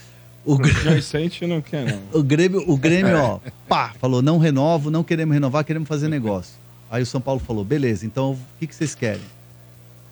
O, 0.49 0.57
Grê- 0.57 0.71
Já 0.73 0.97
isso 0.97 1.17
aí 1.17 1.25
a 1.25 1.27
gente 1.29 1.45
não 1.45 1.61
quer, 1.61 1.85
não. 1.93 2.01
o 2.21 2.23
Grêmio, 2.23 2.63
o 2.71 2.77
Grêmio 2.77 3.19
ó, 3.19 3.41
pá, 3.69 3.93
falou: 4.01 4.23
não 4.23 4.39
renovo, 4.39 4.93
não 4.93 5.03
queremos 5.03 5.35
renovar, 5.35 5.65
queremos 5.65 5.89
fazer 5.89 6.07
negócio. 6.09 6.55
Aí 6.89 7.03
o 7.03 7.07
São 7.07 7.21
Paulo 7.21 7.41
falou: 7.41 7.65
beleza, 7.65 8.07
então 8.07 8.35
o 8.35 8.39
que, 8.61 8.69
que 8.69 8.75
vocês 8.75 8.95
querem? 8.95 9.23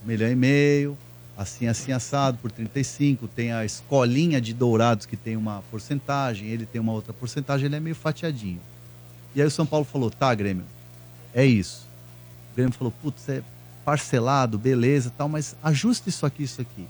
Um 0.05 0.09
milhão 0.09 0.29
e 0.29 0.35
meio, 0.35 0.99
assim, 1.39 1.69
assim, 1.69 1.93
assado 1.93 2.37
por 2.43 2.51
35. 2.51 3.29
Tem 3.29 3.53
a 3.53 3.65
escolinha 3.65 4.41
de 4.41 4.53
dourados 4.53 5.07
que 5.07 5.17
tem 5.17 5.37
uma 5.37 5.63
porcentagem, 5.71 6.49
ele 6.49 6.67
tem 6.67 6.81
uma 6.81 6.93
outra 6.93 7.13
porcentagem, 7.13 7.67
ele 7.67 7.77
é 7.77 7.81
meio 7.81 7.95
fatiadinho. 7.95 8.61
E 9.37 9.41
aí 9.41 9.47
o 9.47 9.51
São 9.53 9.65
Paulo 9.65 9.85
falou: 9.85 10.11
tá, 10.11 10.35
Grêmio, 10.35 10.65
é 11.33 11.47
isso. 11.47 11.87
O 12.55 12.57
Grêmio 12.57 12.73
falou: 12.73 12.93
putz, 13.03 13.29
é 13.29 13.43
parcelado, 13.85 14.57
beleza 14.57 15.13
tal, 15.19 15.29
mas 15.29 15.57
ajusta 15.63 16.09
isso 16.09 16.25
aqui, 16.25 16.45
isso 16.45 16.63
aqui. 16.63 16.87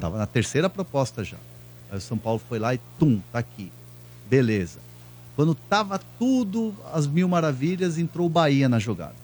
Tava 0.00 0.18
na 0.18 0.26
terceira 0.26 0.68
proposta 0.70 1.22
já. 1.22 1.36
Aí 1.90 1.98
o 1.98 2.00
São 2.00 2.16
Paulo 2.16 2.40
foi 2.48 2.58
lá 2.58 2.74
e 2.74 2.80
tum, 2.98 3.20
tá 3.32 3.38
aqui. 3.38 3.70
Beleza. 4.28 4.78
Quando 5.36 5.54
tava 5.54 6.00
tudo 6.18 6.74
às 6.92 7.06
mil 7.06 7.28
maravilhas, 7.28 7.98
entrou 7.98 8.26
o 8.26 8.30
Bahia 8.30 8.68
na 8.68 8.78
jogada. 8.78 9.14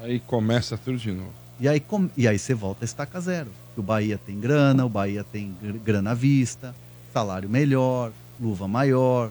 Aí 0.00 0.20
começa 0.20 0.76
tudo 0.76 0.98
de 0.98 1.10
novo. 1.12 1.32
E 1.58 1.68
aí, 1.68 1.78
com- 1.80 2.08
e 2.16 2.26
aí 2.26 2.38
você 2.38 2.54
volta 2.54 2.84
a 2.84 2.86
estaca 2.86 3.20
zero. 3.20 3.50
O 3.76 3.82
Bahia 3.82 4.18
tem 4.18 4.38
grana, 4.38 4.84
o 4.84 4.88
Bahia 4.88 5.24
tem 5.24 5.54
gr- 5.62 5.78
grana 5.78 6.10
à 6.10 6.14
vista, 6.14 6.74
salário 7.12 7.48
melhor, 7.48 8.12
luva 8.40 8.66
maior. 8.66 9.30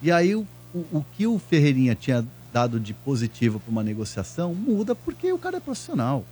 E 0.00 0.10
aí 0.10 0.34
o, 0.34 0.46
o, 0.74 0.78
o 0.90 1.04
que 1.16 1.26
o 1.26 1.38
Ferreirinha 1.38 1.94
tinha 1.94 2.24
dado 2.52 2.78
de 2.78 2.92
positivo 2.92 3.58
para 3.58 3.70
uma 3.70 3.82
negociação 3.82 4.54
muda 4.54 4.94
porque 4.94 5.32
o 5.32 5.38
cara 5.38 5.56
é 5.56 5.60
profissional. 5.60 6.24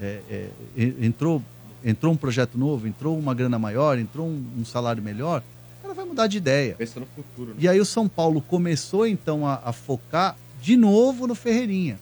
É, 0.00 0.20
é, 0.28 0.50
entrou, 1.00 1.42
entrou 1.84 2.12
um 2.12 2.16
projeto 2.16 2.58
novo, 2.58 2.86
entrou 2.86 3.18
uma 3.18 3.34
grana 3.34 3.58
maior, 3.58 3.98
entrou 3.98 4.26
um, 4.26 4.44
um 4.58 4.64
salário 4.64 5.02
melhor, 5.02 5.42
o 5.78 5.82
cara 5.82 5.94
vai 5.94 6.04
mudar 6.04 6.26
de 6.26 6.36
ideia. 6.36 6.74
Pensa 6.74 7.00
no 7.00 7.06
futuro, 7.06 7.50
né? 7.50 7.56
E 7.58 7.68
aí 7.68 7.80
o 7.80 7.84
São 7.84 8.08
Paulo 8.08 8.40
começou 8.40 9.06
então 9.06 9.46
a, 9.46 9.60
a 9.64 9.72
focar 9.72 10.36
de 10.60 10.76
novo 10.76 11.26
no 11.26 11.34
Ferreirinha. 11.34 11.98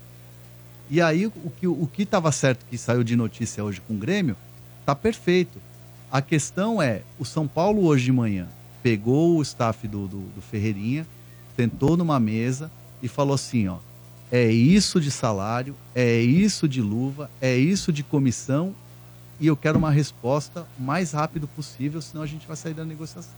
E 0.91 1.01
aí 1.01 1.27
o 1.27 1.51
que 1.59 1.67
o 1.67 1.87
que 1.87 2.03
estava 2.03 2.31
certo 2.33 2.67
que 2.69 2.77
saiu 2.77 3.03
de 3.03 3.17
notícia 3.17 3.65
hoje 3.65 3.81
com 3.81 3.95
o 3.95 3.99
Grêmio 3.99 4.37
tá 4.85 4.95
perfeito. 4.95 5.59
A 6.11 6.21
questão 6.21 6.83
é 6.83 7.03
o 7.19 7.25
São 7.25 7.47
Paulo 7.47 7.85
hoje 7.85 8.05
de 8.05 8.13
manhã 8.13 8.49
pegou 8.83 9.39
o 9.39 9.43
staff 9.43 9.87
do, 9.87 10.09
do, 10.09 10.19
do 10.19 10.43
Ferreirinha, 10.43 11.07
sentou 11.57 11.97
numa 11.97 12.19
mesa 12.19 12.71
e 13.03 13.09
falou 13.09 13.35
assim, 13.35 13.69
ó, 13.69 13.79
é 14.31 14.51
isso 14.51 15.01
de 15.01 15.11
salário, 15.11 15.75
é 15.95 16.21
isso 16.21 16.69
de 16.69 16.81
luva, 16.81 17.31
é 17.41 17.57
isso 17.57 17.93
de 17.93 18.03
comissão 18.03 18.75
e 19.43 19.47
eu 19.49 19.57
quero 19.57 19.77
uma 19.77 19.91
resposta 19.91 20.65
mais 20.79 21.11
rápido 21.11 21.49
possível, 21.49 22.01
senão 22.01 22.23
a 22.23 22.27
gente 22.27 22.47
vai 22.47 22.57
sair 22.57 22.75
da 22.75 22.85
negociação. 22.85 23.35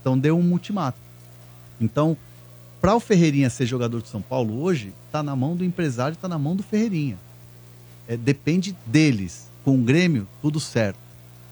Então 0.00 0.16
deu 0.16 0.38
um 0.38 0.52
ultimato. 0.52 0.96
Então, 1.80 2.16
para 2.80 2.94
o 2.94 3.00
Ferreirinha 3.00 3.50
ser 3.50 3.66
jogador 3.66 4.00
de 4.00 4.08
São 4.08 4.22
Paulo 4.22 4.62
hoje, 4.62 4.94
tá 5.10 5.24
na 5.24 5.34
mão 5.34 5.56
do 5.56 5.64
empresário, 5.64 6.16
tá 6.16 6.28
na 6.28 6.38
mão 6.38 6.54
do 6.54 6.62
Ferreirinha. 6.62 7.18
É, 8.06 8.16
depende 8.16 8.76
deles. 8.86 9.50
Com 9.64 9.74
o 9.74 9.82
Grêmio, 9.82 10.26
tudo 10.40 10.60
certo. 10.60 11.00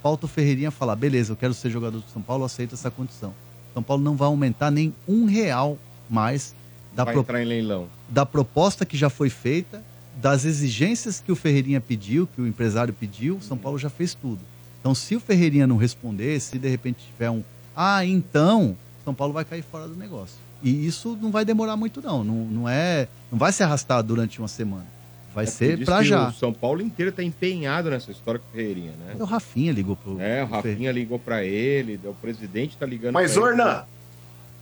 Falta 0.00 0.26
o 0.26 0.28
Ferreirinha 0.28 0.70
falar, 0.70 0.94
beleza, 0.94 1.32
eu 1.32 1.36
quero 1.36 1.52
ser 1.52 1.68
jogador 1.68 1.98
de 1.98 2.10
São 2.10 2.22
Paulo, 2.22 2.44
aceito 2.44 2.76
essa 2.76 2.92
condição. 2.92 3.34
São 3.74 3.82
Paulo 3.82 4.02
não 4.02 4.16
vai 4.16 4.26
aumentar 4.26 4.70
nem 4.70 4.94
um 5.08 5.24
real 5.24 5.76
mais 6.08 6.54
da, 6.98 7.04
Vai 7.04 7.12
pro- 7.14 7.22
entrar 7.22 7.40
em 7.40 7.44
leilão. 7.44 7.86
da 8.08 8.26
proposta 8.26 8.84
que 8.84 8.96
já 8.96 9.08
foi 9.08 9.30
feita, 9.30 9.80
das 10.16 10.44
exigências 10.44 11.20
que 11.24 11.30
o 11.30 11.36
Ferreirinha 11.36 11.80
pediu, 11.80 12.26
que 12.34 12.40
o 12.40 12.46
empresário 12.46 12.92
pediu, 12.92 13.36
o 13.36 13.40
São 13.40 13.56
Paulo 13.56 13.78
já 13.78 13.88
fez 13.88 14.14
tudo. 14.14 14.40
Então, 14.80 14.92
se 14.96 15.14
o 15.14 15.20
Ferreirinha 15.20 15.64
não 15.66 15.76
responder, 15.76 16.40
se 16.40 16.58
de 16.58 16.68
repente 16.68 16.98
tiver 17.12 17.30
um 17.30 17.42
ah, 17.76 18.04
então, 18.04 18.76
São 19.04 19.14
Paulo 19.14 19.32
vai 19.32 19.44
cair 19.44 19.62
fora 19.62 19.86
do 19.86 19.94
negócio. 19.94 20.34
E 20.60 20.84
isso 20.84 21.16
não 21.22 21.30
vai 21.30 21.44
demorar 21.44 21.76
muito, 21.76 22.02
não. 22.02 22.24
Não, 22.24 22.34
não 22.46 22.68
é. 22.68 23.06
Não 23.30 23.38
vai 23.38 23.52
se 23.52 23.62
arrastar 23.62 24.02
durante 24.02 24.40
uma 24.40 24.48
semana. 24.48 24.86
Vai 25.32 25.44
É, 25.44 25.46
ser 25.46 25.78
que 25.78 26.04
já. 26.04 26.28
O 26.30 26.32
São 26.32 26.52
Paulo 26.52 26.82
inteiro 26.82 27.12
tá 27.12 27.22
empenhado 27.22 27.88
nessa 27.90 28.10
história 28.10 28.40
com 28.40 28.48
o 28.48 28.50
Ferreirinha, 28.56 28.90
né? 28.98 29.14
O 29.20 29.24
Rafinha 29.24 29.70
ligou 29.70 29.94
pro. 29.94 30.20
É, 30.20 30.42
o 30.42 30.48
Rafinha 30.48 30.90
ligou 30.90 31.20
pra 31.20 31.44
ele, 31.44 32.00
o 32.04 32.14
presidente 32.14 32.76
tá 32.76 32.84
ligando 32.84 33.12
Mas. 33.14 33.36
Ornan, 33.36 33.84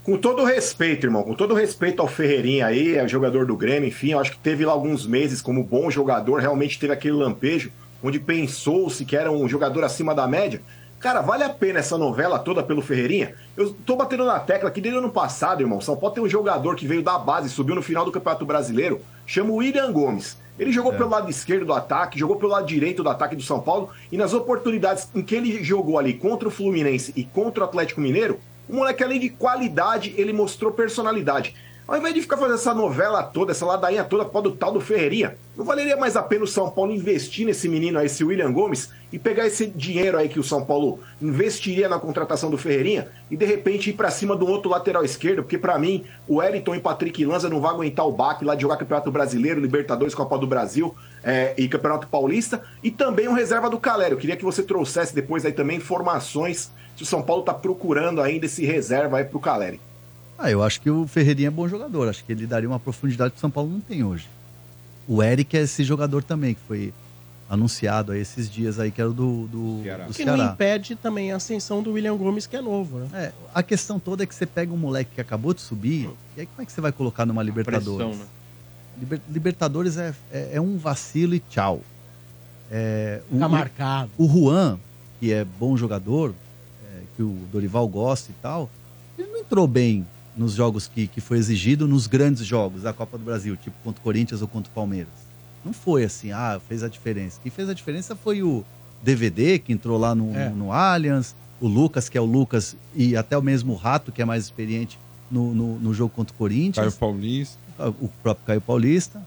com 0.07 0.17
todo 0.17 0.45
respeito, 0.45 1.05
irmão, 1.05 1.25
com 1.25 1.35
todo 1.35 1.53
respeito 1.53 2.01
ao 2.01 2.07
Ferreirinha 2.07 2.67
aí, 2.67 2.97
é 2.97 3.09
jogador 3.09 3.45
do 3.45 3.57
Grêmio, 3.57 3.89
enfim, 3.89 4.13
eu 4.13 4.21
acho 4.21 4.31
que 4.31 4.39
teve 4.39 4.65
lá 4.65 4.71
alguns 4.73 5.05
meses 5.05 5.43
como 5.43 5.65
bom 5.65 5.91
jogador, 5.91 6.41
realmente 6.41 6.79
teve 6.79 6.93
aquele 6.93 7.17
lampejo, 7.17 7.73
onde 8.01 8.21
pensou-se 8.21 9.05
que 9.05 9.17
era 9.17 9.33
um 9.33 9.49
jogador 9.49 9.83
acima 9.83 10.15
da 10.15 10.29
média. 10.29 10.63
Cara, 11.01 11.23
vale 11.23 11.43
a 11.43 11.49
pena 11.49 11.81
essa 11.81 11.99
novela 11.99 12.39
toda 12.39 12.63
pelo 12.63 12.83
Ferreirinha? 12.83 13.35
Eu 13.57 13.75
tô 13.85 13.97
batendo 13.97 14.25
na 14.25 14.39
tecla 14.39 14.71
que 14.71 14.81
desde 14.81 14.97
o 14.97 15.03
ano 15.03 15.11
passado, 15.11 15.61
irmão, 15.61 15.81
São 15.81 15.97
Paulo 15.97 16.15
tem 16.15 16.23
um 16.23 16.29
jogador 16.29 16.77
que 16.77 16.87
veio 16.87 17.03
da 17.03 17.19
base, 17.19 17.51
subiu 17.51 17.75
no 17.75 17.83
final 17.83 18.05
do 18.05 18.13
Campeonato 18.13 18.47
Brasileiro, 18.47 19.01
chama 19.27 19.51
o 19.51 19.57
William 19.57 19.91
Gomes. 19.91 20.39
Ele 20.57 20.71
jogou 20.71 20.93
pelo 20.93 21.11
lado 21.11 21.29
esquerdo 21.29 21.67
do 21.67 21.73
ataque, 21.73 22.17
jogou 22.17 22.37
pelo 22.37 22.53
lado 22.53 22.65
direito 22.65 23.03
do 23.03 23.11
ataque 23.11 23.35
do 23.35 23.43
São 23.43 23.59
Paulo, 23.59 23.91
e 24.13 24.17
nas 24.17 24.33
oportunidades 24.33 25.09
em 25.17 25.21
que 25.21 25.35
ele 25.35 25.65
jogou 25.65 25.99
ali 25.99 26.15
contra 26.15 26.47
o 26.47 26.51
Fluminense 26.51 27.13
e 27.17 27.25
contra 27.25 27.65
o 27.65 27.67
Atlético 27.67 28.01
Mineiro, 28.01 28.39
o 28.69 28.75
moleque, 28.75 29.03
além 29.03 29.21
de 29.21 29.31
qualidade, 29.31 30.15
ele 30.17 30.33
mostrou 30.33 30.73
personalidade. 30.73 31.55
Ao 31.87 31.97
invés 31.97 32.13
de 32.13 32.21
ficar 32.21 32.37
fazendo 32.37 32.57
essa 32.57 32.75
novela 32.75 33.23
toda, 33.23 33.53
essa 33.53 33.65
ladainha 33.65 34.03
toda 34.03 34.25
por 34.25 34.43
do 34.43 34.51
tal 34.51 34.73
do 34.73 34.81
Ferreirinha, 34.81 35.39
não 35.57 35.65
valeria 35.65 35.97
mais 35.97 36.17
a 36.17 36.23
pena 36.23 36.43
o 36.43 36.47
São 36.47 36.69
Paulo 36.69 36.93
investir 36.93 37.47
nesse 37.47 37.69
menino 37.69 37.97
aí, 37.97 38.07
esse 38.07 38.25
William 38.25 38.53
Gomes, 38.53 38.91
e 39.13 39.21
pegar 39.21 39.47
esse 39.47 39.69
dinheiro 39.69 40.19
aí 40.19 40.29
que 40.29 40.41
o 40.41 40.43
São 40.43 40.65
Paulo 40.65 40.99
investiria 41.23 41.89
na 41.89 42.01
contratação 42.01 42.51
do 42.51 42.59
Ferreirinha 42.59 43.07
e 43.31 43.37
de 43.37 43.47
repente 43.47 43.91
ir 43.91 43.93
pra 43.93 44.11
cima 44.11 44.35
do 44.35 44.49
outro 44.49 44.69
lateral 44.69 45.05
esquerdo, 45.05 45.45
porque 45.45 45.57
pra 45.57 45.79
mim 45.79 46.05
o 46.27 46.39
Wellington 46.39 46.75
e 46.75 46.81
Patrick 46.81 47.25
Lanza 47.25 47.49
não 47.49 47.61
vão 47.61 47.71
aguentar 47.71 48.05
o 48.05 48.11
baque 48.11 48.45
lá 48.45 48.57
de 48.57 48.63
jogar 48.63 48.79
Campeonato 48.79 49.13
Brasileiro, 49.13 49.61
Libertadores, 49.61 50.13
Copa 50.13 50.37
do 50.37 50.47
Brasil 50.47 50.93
é, 51.23 51.55
e 51.57 51.69
Campeonato 51.69 52.09
Paulista, 52.09 52.65
e 52.83 52.91
também 52.91 53.29
um 53.29 53.33
reserva 53.33 53.71
do 53.71 53.79
Calério. 53.79 54.15
Eu 54.17 54.19
queria 54.19 54.37
que 54.37 54.45
você 54.45 54.65
trouxesse 54.65 55.15
depois 55.15 55.45
aí 55.45 55.53
também 55.53 55.77
informações 55.77 56.73
se 56.97 57.03
o 57.03 57.07
São 57.07 57.23
Paulo 57.23 57.43
tá 57.43 57.53
procurando 57.55 58.21
ainda 58.23 58.47
esse 58.47 58.65
reserva 58.65 59.19
aí 59.19 59.25
pro 59.25 59.39
Caleri. 59.39 59.81
Ah, 60.39 60.51
eu 60.51 60.63
acho 60.63 60.81
que 60.81 60.91
o 60.91 61.07
Ferreirinha 61.07 61.49
é 61.49 61.51
bom 61.51 61.67
jogador. 61.69 62.09
Acho 62.09 62.25
que 62.25 62.33
ele 62.33 62.47
daria 62.47 62.69
uma 62.69 62.81
profundidade 62.81 63.31
que 63.33 63.39
o 63.39 63.41
São 63.41 63.51
Paulo 63.51 63.71
não 63.71 63.81
tem 63.81 64.03
hoje. 64.05 64.29
O 65.09 65.23
Eric 65.23 65.57
é 65.57 65.61
esse 65.63 65.85
jogador 65.85 66.23
também, 66.23 66.55
que 66.55 66.61
foi 66.67 66.93
anunciado 67.49 68.11
aí 68.13 68.21
esses 68.21 68.51
dias 68.51 68.79
aí, 68.81 68.91
que 68.91 69.01
era 69.01 69.09
do, 69.11 69.47
do, 69.47 69.81
Ceará. 69.83 70.05
do 70.07 70.13
Que 70.15 70.25
não 70.25 70.37
impede 70.37 70.97
também 70.97 71.31
a 71.33 71.37
ascensão 71.37 71.81
do 71.83 71.93
William 71.93 72.17
Gomes, 72.17 72.47
que 72.47 72.57
é 72.57 72.61
novo, 72.61 72.99
né? 72.99 73.09
É, 73.15 73.33
a 73.55 73.63
questão 73.63 74.01
toda 74.01 74.25
é 74.25 74.27
que 74.27 74.35
você 74.35 74.45
pega 74.45 74.73
um 74.73 74.77
moleque 74.77 75.13
que 75.15 75.21
acabou 75.21 75.55
de 75.55 75.61
subir, 75.61 76.11
e 76.37 76.41
aí 76.41 76.47
como 76.47 76.63
é 76.63 76.67
que 76.67 76.73
você 76.73 76.81
vai 76.81 76.91
colocar 76.91 77.25
numa 77.25 77.43
Libertadores? 77.43 78.05
Pressão, 78.05 78.15
né? 78.19 78.27
Liber- 78.99 79.21
Libertadores 79.31 79.97
é, 79.97 80.13
é, 80.33 80.51
é 80.55 80.61
um 80.61 80.77
vacilo 80.77 81.35
e 81.37 81.41
tchau. 81.41 81.83
É, 82.71 83.21
o, 83.31 83.35
Fica 83.35 83.49
marcado. 83.49 84.11
o 84.19 84.27
Juan, 84.29 84.79
que 85.21 85.33
é 85.33 85.45
bom 85.45 85.77
jogador, 85.77 86.35
que 87.17 87.23
o 87.23 87.37
Dorival 87.51 87.89
gosta 87.89 88.31
e 88.31 88.35
tal, 88.43 88.71
ele 89.19 89.29
não 89.29 89.39
entrou 89.39 89.67
bem 89.67 90.07
nos 90.37 90.53
jogos 90.53 90.87
que, 90.87 91.07
que 91.07 91.21
foi 91.21 91.39
exigido, 91.39 91.89
nos 91.89 92.07
grandes 92.07 92.45
jogos 92.45 92.83
da 92.83 92.93
Copa 92.93 93.17
do 93.17 93.25
Brasil, 93.25 93.57
tipo 93.57 93.75
contra 93.83 94.01
o 94.01 94.03
Corinthians 94.05 94.43
ou 94.43 94.49
contra 94.49 94.71
o 94.71 94.75
Palmeiras. 94.75 95.13
Não 95.65 95.73
foi 95.73 96.05
assim, 96.05 96.31
ah, 96.31 96.61
fez 96.69 96.83
a 96.83 96.89
diferença. 96.89 97.41
Quem 97.43 97.51
fez 97.51 97.69
a 97.69 97.75
diferença 97.75 98.15
foi 98.15 98.43
o 98.43 98.63
DVD, 99.03 99.59
que 99.59 99.73
entrou 99.73 99.99
lá 99.99 100.15
no, 100.15 100.35
É. 100.35 100.51
no, 100.51 100.73
Allianz, 100.73 101.35
o 101.61 101.67
Lucas, 101.67 102.09
que 102.09 102.19
é 102.19 102.21
o 102.21 102.25
Lucas, 102.25 102.77
e 102.95 103.17
até 103.17 103.37
o 103.37 103.43
mesmo 103.43 103.75
Rato, 103.75 104.13
que 104.13 104.21
é 104.21 104.25
mais 104.25 104.45
experiente 104.45 104.99
no, 105.31 105.55
no, 105.55 105.79
no 105.79 105.95
jogo 105.95 106.13
contra 106.15 106.35
o 106.35 106.37
Corinthians 106.37 106.77
Caio 106.77 106.93
Paulista, 106.93 107.59
o 108.01 108.09
próprio 108.23 108.47
Caio 108.47 108.61
Paulista, 108.61 109.21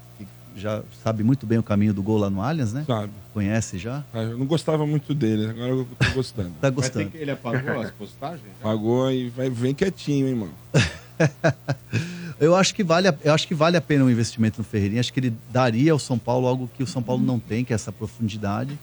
já 0.60 0.84
sabe 1.04 1.24
muito 1.24 1.46
bem 1.48 1.58
o 1.58 1.64
caminho 1.64 1.94
do 1.94 2.04
gol 2.04 2.18
lá 2.20 2.30
no 2.30 2.42
Allianz, 2.42 2.74
né? 2.74 2.84
sabe? 2.86 3.12
Conhece 3.34 3.78
já? 3.78 4.04
Ah, 4.14 4.22
Eu 4.22 4.38
não 4.38 4.46
gostava 4.46 4.86
muito 4.86 5.14
dele, 5.16 5.48
agora 5.50 5.70
eu 5.70 5.88
tô 5.98 6.12
gostando. 6.14 6.52
Tá 6.62 6.72
Mas 6.72 6.90
tem 6.90 7.04
gostando. 7.06 7.10
que 7.12 7.18
ele 7.18 7.32
apagou 7.32 7.82
as 7.82 7.92
postagens? 7.92 8.42
Pagou 8.62 9.12
e 9.12 9.30
vai, 9.30 9.50
vem 9.50 9.74
quietinho, 9.74 10.28
hein, 10.28 10.36
mano. 10.36 10.54
Eu 12.40 12.56
acho 12.56 12.74
que 12.74 12.86
vale 12.86 13.10
a, 13.10 13.16
eu 13.24 13.34
acho 13.34 13.46
que 13.46 13.54
vale 13.54 13.76
a 13.76 13.82
pena 13.82 14.06
o 14.06 14.10
investimento 14.10 14.60
no 14.60 14.64
Ferreirinha. 14.64 15.02
Acho 15.02 15.12
que 15.12 15.20
ele 15.20 15.34
daria 15.52 15.92
ao 15.92 16.00
São 16.00 16.18
Paulo 16.18 16.48
algo 16.48 16.70
que 16.78 16.82
o 16.82 16.88
São 16.88 17.04
Paulo 17.04 17.22
não 17.22 17.38
tem, 17.38 17.66
que 17.66 17.74
é 17.74 17.76
essa 17.76 17.92
profundidade. 17.92 18.80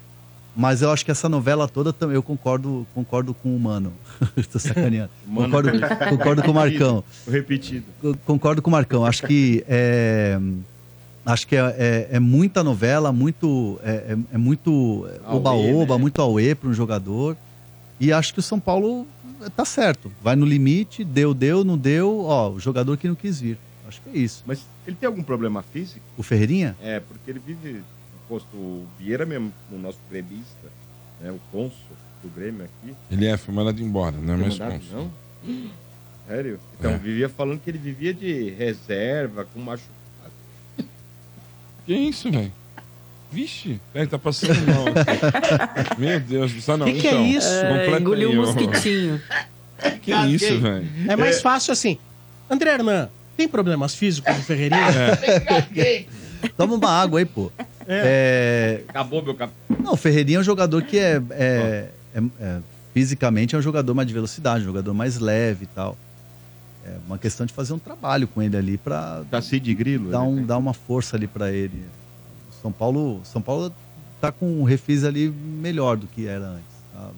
Mas 0.54 0.82
eu 0.82 0.90
acho 0.90 1.04
que 1.04 1.10
essa 1.10 1.26
novela 1.28 1.66
toda 1.66 1.92
também 1.92 2.14
eu 2.16 2.22
concordo, 2.22 2.86
concordo 2.94 3.32
com 3.32 3.54
o 3.56 3.58
Mano. 3.58 3.92
Tô 4.52 4.58
sacaneando. 4.58 5.10
Mano, 5.26 5.46
concordo, 5.50 5.70
concordo 6.10 6.42
com 6.42 6.50
o 6.50 6.54
Marcão. 6.54 7.04
Repetido. 7.26 7.84
Concordo 8.26 8.60
com 8.62 8.68
o 8.68 8.72
Marcão. 8.72 9.04
Acho 9.06 9.26
que 9.26 9.64
é, 9.66 10.38
acho 11.26 11.46
que 11.46 11.56
é, 11.56 11.60
é- 11.78 12.08
é 12.12 12.20
muita 12.20 12.62
novela, 12.64 13.12
muito 13.12 13.78
é, 13.82 14.14
é- 14.14 14.18
é 14.34 14.38
muito 14.38 15.06
oba-oba, 15.26 15.94
né? 15.96 16.00
muito 16.00 16.22
auê 16.22 16.54
para 16.54 16.68
um 16.68 16.72
jogador. 16.72 17.36
E 18.00 18.12
acho 18.12 18.32
que 18.32 18.40
o 18.40 18.42
São 18.42 18.60
Paulo 18.60 19.06
tá 19.56 19.64
certo. 19.64 20.10
Vai 20.22 20.36
no 20.36 20.46
limite, 20.46 21.02
deu, 21.04 21.34
deu, 21.34 21.64
não 21.64 21.76
deu. 21.76 22.20
Ó, 22.24 22.50
o 22.50 22.60
jogador 22.60 22.96
que 22.96 23.08
não 23.08 23.14
quis 23.14 23.40
vir. 23.40 23.58
Acho 23.88 24.00
que 24.02 24.08
é 24.10 24.18
isso. 24.18 24.42
Mas 24.46 24.60
ele 24.86 24.96
tem 24.96 25.06
algum 25.06 25.22
problema 25.22 25.62
físico? 25.62 26.00
O 26.16 26.22
Ferreirinha? 26.22 26.76
É, 26.82 27.00
porque 27.00 27.30
ele 27.30 27.40
vive 27.44 27.74
no 27.74 27.82
posto 28.28 28.54
o 28.56 28.86
Vieira 28.98 29.24
mesmo, 29.26 29.52
o 29.72 29.78
nosso 29.78 29.98
gremista, 30.10 30.68
né, 31.20 31.30
o 31.30 31.38
cônsul 31.52 31.76
do 32.22 32.28
Grêmio 32.34 32.64
aqui. 32.64 32.94
Ele 33.10 33.26
é, 33.26 33.36
foi 33.36 33.54
mandado 33.54 33.80
embora, 33.82 34.16
não 34.16 34.34
é 34.34 34.36
mais 34.36 34.58
Mandado, 34.58 34.80
cônsul. 34.80 35.10
não? 35.44 35.70
Sério? 36.26 36.58
Então, 36.78 36.90
É. 36.90 36.98
vivia 36.98 37.28
falando 37.28 37.60
que 37.60 37.70
ele 37.70 37.78
vivia 37.78 38.12
de 38.12 38.50
reserva, 38.50 39.46
com 39.54 39.60
machucado. 39.60 39.95
Que 41.86 41.94
isso, 41.94 42.30
velho? 42.30 42.52
Vixe, 43.30 43.80
é, 43.94 44.06
tá 44.06 44.18
passando 44.18 44.54
mal. 44.66 44.84
Meu 45.98 46.20
Deus 46.20 46.52
do 46.52 46.60
céu, 46.60 46.76
não. 46.76 46.86
Que 46.86 46.94
que 47.00 47.06
é 47.06 47.10
então, 47.10 47.26
isso? 47.26 47.48
É, 47.48 47.98
engoliu 47.98 48.30
um 48.30 48.36
mosquitinho. 48.36 49.20
Que 50.02 50.12
isso, 50.12 50.60
velho? 50.60 50.86
É 51.08 51.16
mais 51.16 51.40
fácil 51.40 51.72
assim. 51.72 51.98
André 52.48 52.70
Hernan, 52.74 53.08
tem 53.36 53.48
problemas 53.48 53.94
físicos 53.94 54.34
no 54.36 54.42
Ferreirinha? 54.42 54.80
Toma 56.56 56.74
uma 56.74 56.90
água 56.90 57.18
aí, 57.18 57.24
pô. 57.24 57.50
É, 57.88 58.80
Acabou 58.88 59.22
meu 59.22 59.34
cap... 59.34 59.52
Não, 59.82 59.92
o 59.92 59.96
Ferreirinha 59.96 60.38
é 60.38 60.40
um 60.40 60.44
jogador 60.44 60.82
que 60.82 60.98
é, 60.98 61.20
é- 61.30 61.88
é- 62.14 62.22
é- 62.40 62.58
fisicamente 62.94 63.54
é 63.54 63.58
um 63.58 63.62
jogador 63.62 63.94
mais 63.94 64.08
de 64.08 64.14
velocidade, 64.14 64.62
um 64.62 64.66
jogador 64.66 64.94
mais 64.94 65.18
leve 65.18 65.64
e 65.64 65.68
tal. 65.68 65.96
É 66.86 66.98
uma 67.04 67.18
questão 67.18 67.44
de 67.44 67.52
fazer 67.52 67.72
um 67.72 67.78
trabalho 67.78 68.28
com 68.28 68.40
ele 68.40 68.56
ali 68.56 68.78
pra 68.78 69.24
Caci 69.30 69.58
de 69.58 69.74
grilo. 69.74 70.10
dar, 70.10 70.20
né? 70.20 70.24
um, 70.24 70.46
dar 70.46 70.56
uma 70.56 70.72
força 70.72 71.16
ali 71.16 71.26
pra 71.26 71.50
ele. 71.50 71.84
São 72.62 72.70
Paulo, 72.70 73.20
São 73.24 73.42
Paulo 73.42 73.72
tá 74.20 74.30
com 74.30 74.60
um 74.60 74.62
refis 74.62 75.02
ali 75.02 75.28
melhor 75.28 75.96
do 75.96 76.06
que 76.06 76.26
era 76.26 76.46
antes. 76.46 76.76
tá? 76.92 77.10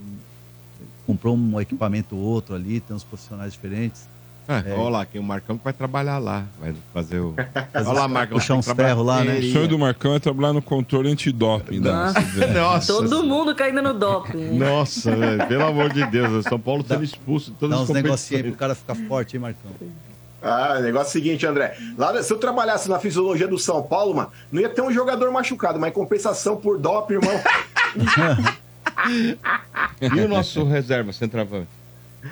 Comprou 1.06 1.36
um 1.36 1.60
equipamento 1.60 2.16
ou 2.16 2.22
outro 2.22 2.54
ali, 2.54 2.80
tem 2.80 2.96
uns 2.96 3.04
profissionais 3.04 3.52
diferentes. 3.52 4.08
Ah, 4.50 4.62
É. 4.66 4.72
Olha 4.72 4.88
lá, 4.88 5.04
tem 5.04 5.20
o 5.20 5.24
Marcão 5.24 5.58
que 5.58 5.64
vai 5.64 5.74
trabalhar 5.74 6.16
lá. 6.16 6.46
Vai 6.58 6.74
fazer 6.94 7.18
o. 7.20 7.34
Olha 7.74 7.92
lá, 7.92 8.08
Marcão. 8.08 8.38
Puxar 8.38 8.54
uns 8.54 8.66
ferros 8.66 9.04
lá, 9.06 9.22
né? 9.22 9.40
O 9.40 9.52
sonho 9.52 9.68
do 9.68 9.78
Marcão 9.78 10.14
é 10.14 10.18
trabalhar 10.18 10.54
no 10.54 10.62
controle 10.62 11.10
antidoping 11.10 11.82
da 11.82 12.14
CBF. 12.14 12.46
Nossa. 12.56 12.92
Todo 12.94 13.22
mundo 13.24 13.54
caindo 13.54 13.82
no 13.82 13.92
doping. 13.92 14.56
Nossa, 14.56 15.14
velho, 15.14 15.46
pelo 15.46 15.66
amor 15.66 15.92
de 15.92 16.04
Deus, 16.06 16.46
o 16.46 16.48
São 16.48 16.58
Paulo 16.58 16.82
sendo 16.88 17.04
expulso 17.04 17.50
de 17.50 17.58
todas 17.58 17.76
Dá 17.76 17.82
as 17.84 17.90
uns 17.90 17.94
negocinhos 17.94 18.44
aí 18.44 18.50
pro 18.50 18.58
cara 18.58 18.74
ficar 18.74 18.94
forte, 18.94 19.36
hein, 19.36 19.42
Marcão? 19.42 19.70
Ah, 20.40 20.76
o 20.78 20.82
negócio 20.82 21.08
é 21.08 21.10
o 21.10 21.12
seguinte, 21.12 21.44
André. 21.46 21.76
Lá, 21.98 22.22
se 22.22 22.32
eu 22.32 22.38
trabalhasse 22.38 22.88
na 22.88 22.98
fisiologia 22.98 23.46
do 23.46 23.58
São 23.58 23.82
Paulo, 23.82 24.14
mano, 24.14 24.30
não 24.50 24.62
ia 24.62 24.68
ter 24.70 24.80
um 24.80 24.90
jogador 24.90 25.30
machucado, 25.30 25.78
mas 25.78 25.90
em 25.90 25.92
compensação 25.92 26.56
por 26.56 26.78
doping, 26.78 27.14
irmão. 27.14 27.34
E 30.00 30.20
o 30.20 30.28
nosso 30.28 30.64
reserva, 30.64 31.12
centroavante? 31.12 31.68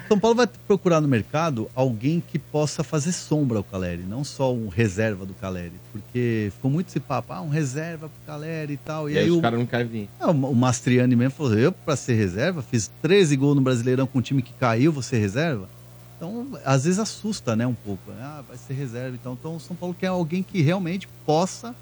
São 0.08 0.18
Paulo 0.18 0.36
vai 0.36 0.46
procurar 0.66 1.00
no 1.00 1.06
mercado 1.06 1.70
alguém 1.74 2.20
que 2.20 2.38
possa 2.38 2.82
fazer 2.82 3.12
sombra 3.12 3.58
ao 3.58 3.64
Caleri, 3.64 4.02
não 4.02 4.24
só 4.24 4.52
um 4.52 4.68
reserva 4.68 5.24
do 5.24 5.32
Caleri, 5.34 5.72
porque 5.92 6.50
ficou 6.54 6.70
muito 6.70 6.88
esse 6.88 6.98
papo, 6.98 7.32
ah, 7.32 7.40
um 7.40 7.48
reserva 7.48 8.08
pro 8.08 8.26
Caleri 8.26 8.72
e 8.74 8.76
tal. 8.76 9.08
E, 9.08 9.12
E 9.14 9.18
aí 9.18 9.24
aí 9.24 9.30
os 9.30 9.38
o, 9.38 9.40
caras 9.42 9.58
não 9.60 9.66
querem 9.66 9.86
vir. 9.86 10.08
é, 10.20 10.26
o 10.26 10.54
Mastriani 10.54 11.14
mesmo 11.14 11.32
falou: 11.32 11.54
eu, 11.56 11.70
pra 11.70 11.94
ser 11.96 12.14
reserva, 12.14 12.62
fiz 12.62 12.90
13 13.00 13.36
gols 13.36 13.54
no 13.54 13.60
Brasileirão 13.62 14.06
com 14.06 14.18
um 14.18 14.22
time 14.22 14.42
que 14.42 14.52
caiu, 14.54 14.90
vou 14.92 15.02
ser 15.02 15.18
reserva. 15.18 15.68
Então, 16.16 16.48
às 16.64 16.84
vezes 16.84 16.98
assusta, 16.98 17.54
né, 17.54 17.66
um 17.66 17.74
pouco. 17.74 18.10
né? 18.10 18.16
Ah, 18.22 18.42
vai 18.48 18.56
ser 18.56 18.72
reserva. 18.74 19.14
Então, 19.20 19.34
então 19.34 19.56
o 19.56 19.60
São 19.60 19.76
Paulo 19.76 19.94
quer 19.98 20.06
alguém 20.08 20.42
que 20.42 20.62
realmente 20.62 21.06
possa 21.26 21.74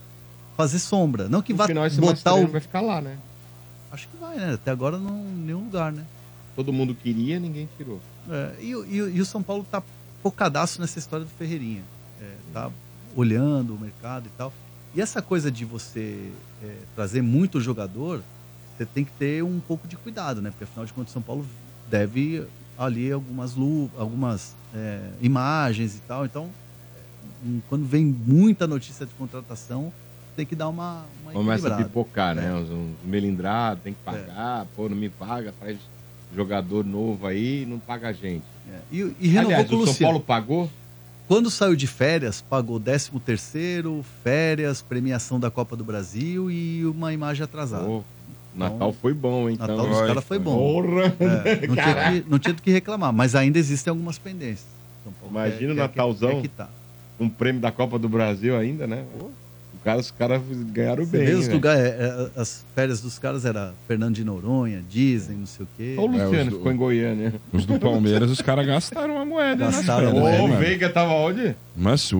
fazer 0.57 0.79
sombra. 0.81 1.29
Não 1.29 1.41
que 1.41 1.53
No 1.53 1.59
vá 1.59 1.67
final, 1.67 1.87
esse 1.87 2.01
botar 2.01 2.35
o. 2.35 2.47
vai 2.49 2.61
ficar 2.61 2.81
lá, 2.81 3.01
né? 3.01 3.17
Acho 3.91 4.09
que 4.09 4.17
vai, 4.19 4.37
né? 4.37 4.55
Até 4.55 4.71
agora 4.73 4.99
não 4.99 5.17
em 5.21 5.45
nenhum 5.47 5.61
lugar, 5.65 5.93
né? 5.93 6.03
Todo 6.57 6.73
mundo 6.73 6.95
queria, 6.95 7.39
ninguém 7.41 7.69
tirou. 7.77 8.01
É, 8.31 8.55
e, 8.61 8.75
o- 8.77 8.85
e 8.87 9.17
e 9.17 9.21
o 9.21 9.27
São 9.27 9.43
Paulo 9.43 9.67
tá 9.71 9.83
focadaço 10.23 10.81
nessa 10.81 10.99
história 10.99 11.25
do 11.25 11.31
Ferreirinha. 11.31 11.83
É, 12.21 12.35
tá 12.53 12.71
olhando 13.17 13.75
o 13.75 13.79
mercado 13.79 14.27
e 14.27 14.31
tal. 14.37 14.53
E 14.95 15.01
essa 15.01 15.21
coisa 15.21 15.51
de 15.51 15.65
você 15.65 16.31
é, 16.63 16.77
trazer 16.95 17.23
muito 17.23 17.61
jogador, 17.61 18.23
você 18.77 18.87
tem 18.87 19.05
que 19.05 19.11
ter 19.13 19.43
um 19.43 19.61
pouco 19.61 19.87
de 19.89 19.97
cuidado, 19.97 20.41
né? 20.41 20.51
Porque 20.51 20.65
afinal 20.65 20.87
de 20.87 20.93
contas, 20.93 21.11
o 21.11 21.15
São 21.15 21.23
Paulo 21.23 21.45
deve 21.91 22.45
ali 22.79 23.11
algumas 23.13 23.55
lu 23.55 23.91
algumas 23.99 24.55
é, 24.75 25.01
imagens 25.21 25.97
e 25.97 26.01
tal. 26.07 26.25
Então, 26.25 26.49
um, 27.45 27.61
quando 27.69 27.85
vem 27.85 28.05
muita 28.05 28.67
notícia 28.67 29.05
de 29.05 29.13
contratação, 29.15 29.93
tem 30.37 30.45
que 30.47 30.57
dar 30.57 30.69
uma, 30.69 31.05
uma 31.23 31.33
Começa 31.33 31.75
a 31.75 31.77
pipocar, 31.77 32.35
né? 32.35 32.47
É. 32.49 32.53
Uns, 32.55 32.71
uns 32.71 32.95
melindrados, 33.05 33.83
tem 33.83 33.93
que 33.95 34.01
pagar, 34.05 34.67
pô, 34.75 34.89
não 34.89 34.97
me 34.97 35.09
paga, 35.09 35.53
traz 35.59 35.79
jogador 36.35 36.85
novo 36.85 37.27
aí, 37.27 37.67
não 37.69 37.79
paga 37.79 38.09
a 38.09 38.13
gente. 38.13 38.45
É, 38.71 38.79
E, 38.93 39.15
e 39.21 39.29
renovou 39.29 39.53
Aliás, 39.55 39.69
com 39.69 39.75
o 39.77 39.79
o 39.79 39.81
São 39.83 39.89
Luciano. 39.93 40.13
Paulo 40.13 40.25
pagou? 40.25 40.71
Quando 41.27 41.51
saiu 41.51 41.75
de 41.75 41.87
férias, 41.87 42.43
pagou 42.43 42.79
13 42.79 43.11
terceiro, 43.25 44.05
férias, 44.23 44.83
premiação 44.83 45.41
da 45.41 45.51
Copa 45.51 45.75
do 45.75 45.83
Brasil 45.85 46.51
e 46.51 46.85
uma 46.85 47.13
imagem 47.15 47.45
atrasada. 47.45 47.85
Pô, 47.85 48.03
Natal 48.55 48.93
foi 48.93 49.15
bom, 49.15 49.49
hein? 49.49 49.57
Natal 49.59 49.75
então. 49.77 49.89
dos 49.89 49.99
Foi, 49.99 50.07
caras 50.07 50.25
foi 50.25 50.39
bom. 50.39 50.57
Porra! 50.57 51.15
É, 51.21 51.67
não, 51.67 51.75
tinha 51.75 51.95
que, 52.23 52.31
não 52.31 52.39
tinha 52.39 52.55
do 52.55 52.63
que 52.63 52.71
reclamar, 52.71 53.13
mas 53.13 53.35
ainda 53.35 53.59
existem 53.59 53.91
algumas 53.91 54.19
pendências. 54.19 54.67
São 55.03 55.13
Paulo 55.15 55.33
Imagina 55.35 55.73
o 55.73 55.77
quer- 55.77 55.83
quer- 55.83 55.89
Natalzão. 55.89 56.31
quer 56.37 56.43
quitar. 56.43 56.71
Um 57.19 57.29
prêmio 57.29 57.61
da 57.61 57.71
Copa 57.73 57.99
do 57.99 58.09
Brasil 58.09 58.57
ainda, 58.57 58.87
né? 58.87 59.05
O 59.19 59.31
cara, 59.85 59.99
os 60.01 60.11
caras 60.11 60.41
ganharam 60.73 61.05
Você 61.05 61.19
bem. 61.19 61.27
vê 61.27 61.35
os 61.35 61.47
né? 61.49 61.55
lugares, 61.55 61.83
é, 61.85 61.87
é, 62.37 62.41
as 62.41 62.65
férias 62.75 63.01
dos 63.01 63.19
caras 63.19 63.45
era 63.45 63.73
Fernando 63.87 64.15
de 64.15 64.25
Noronha, 64.25 64.83
Disney, 64.89 65.37
não 65.37 65.47
sei 65.47 65.65
o 65.65 65.69
quê. 65.77 65.93
Só 65.95 66.03
o 66.03 66.07
Luciano 66.07 66.35
É, 66.35 66.43
os 66.43 66.49
do- 66.49 66.57
ficou 66.57 66.73
em 66.73 66.77
Goiânia. 66.77 67.35
Os 67.53 67.67
do 67.67 67.79
Palmeiras, 67.79 68.31
os 68.31 68.41
caras 68.41 68.67
gastaram 68.67 69.15
uma 69.17 69.25
moeda. 69.25 69.67
nas 69.67 69.77
Gastaram 69.77 70.13
né, 70.15 70.41
Ô, 70.41 70.45
o? 70.47 70.57
Veiga 70.57 70.89
tava 70.89 71.13
onde? 71.13 71.55
Mas 71.77 72.13
o. 72.13 72.19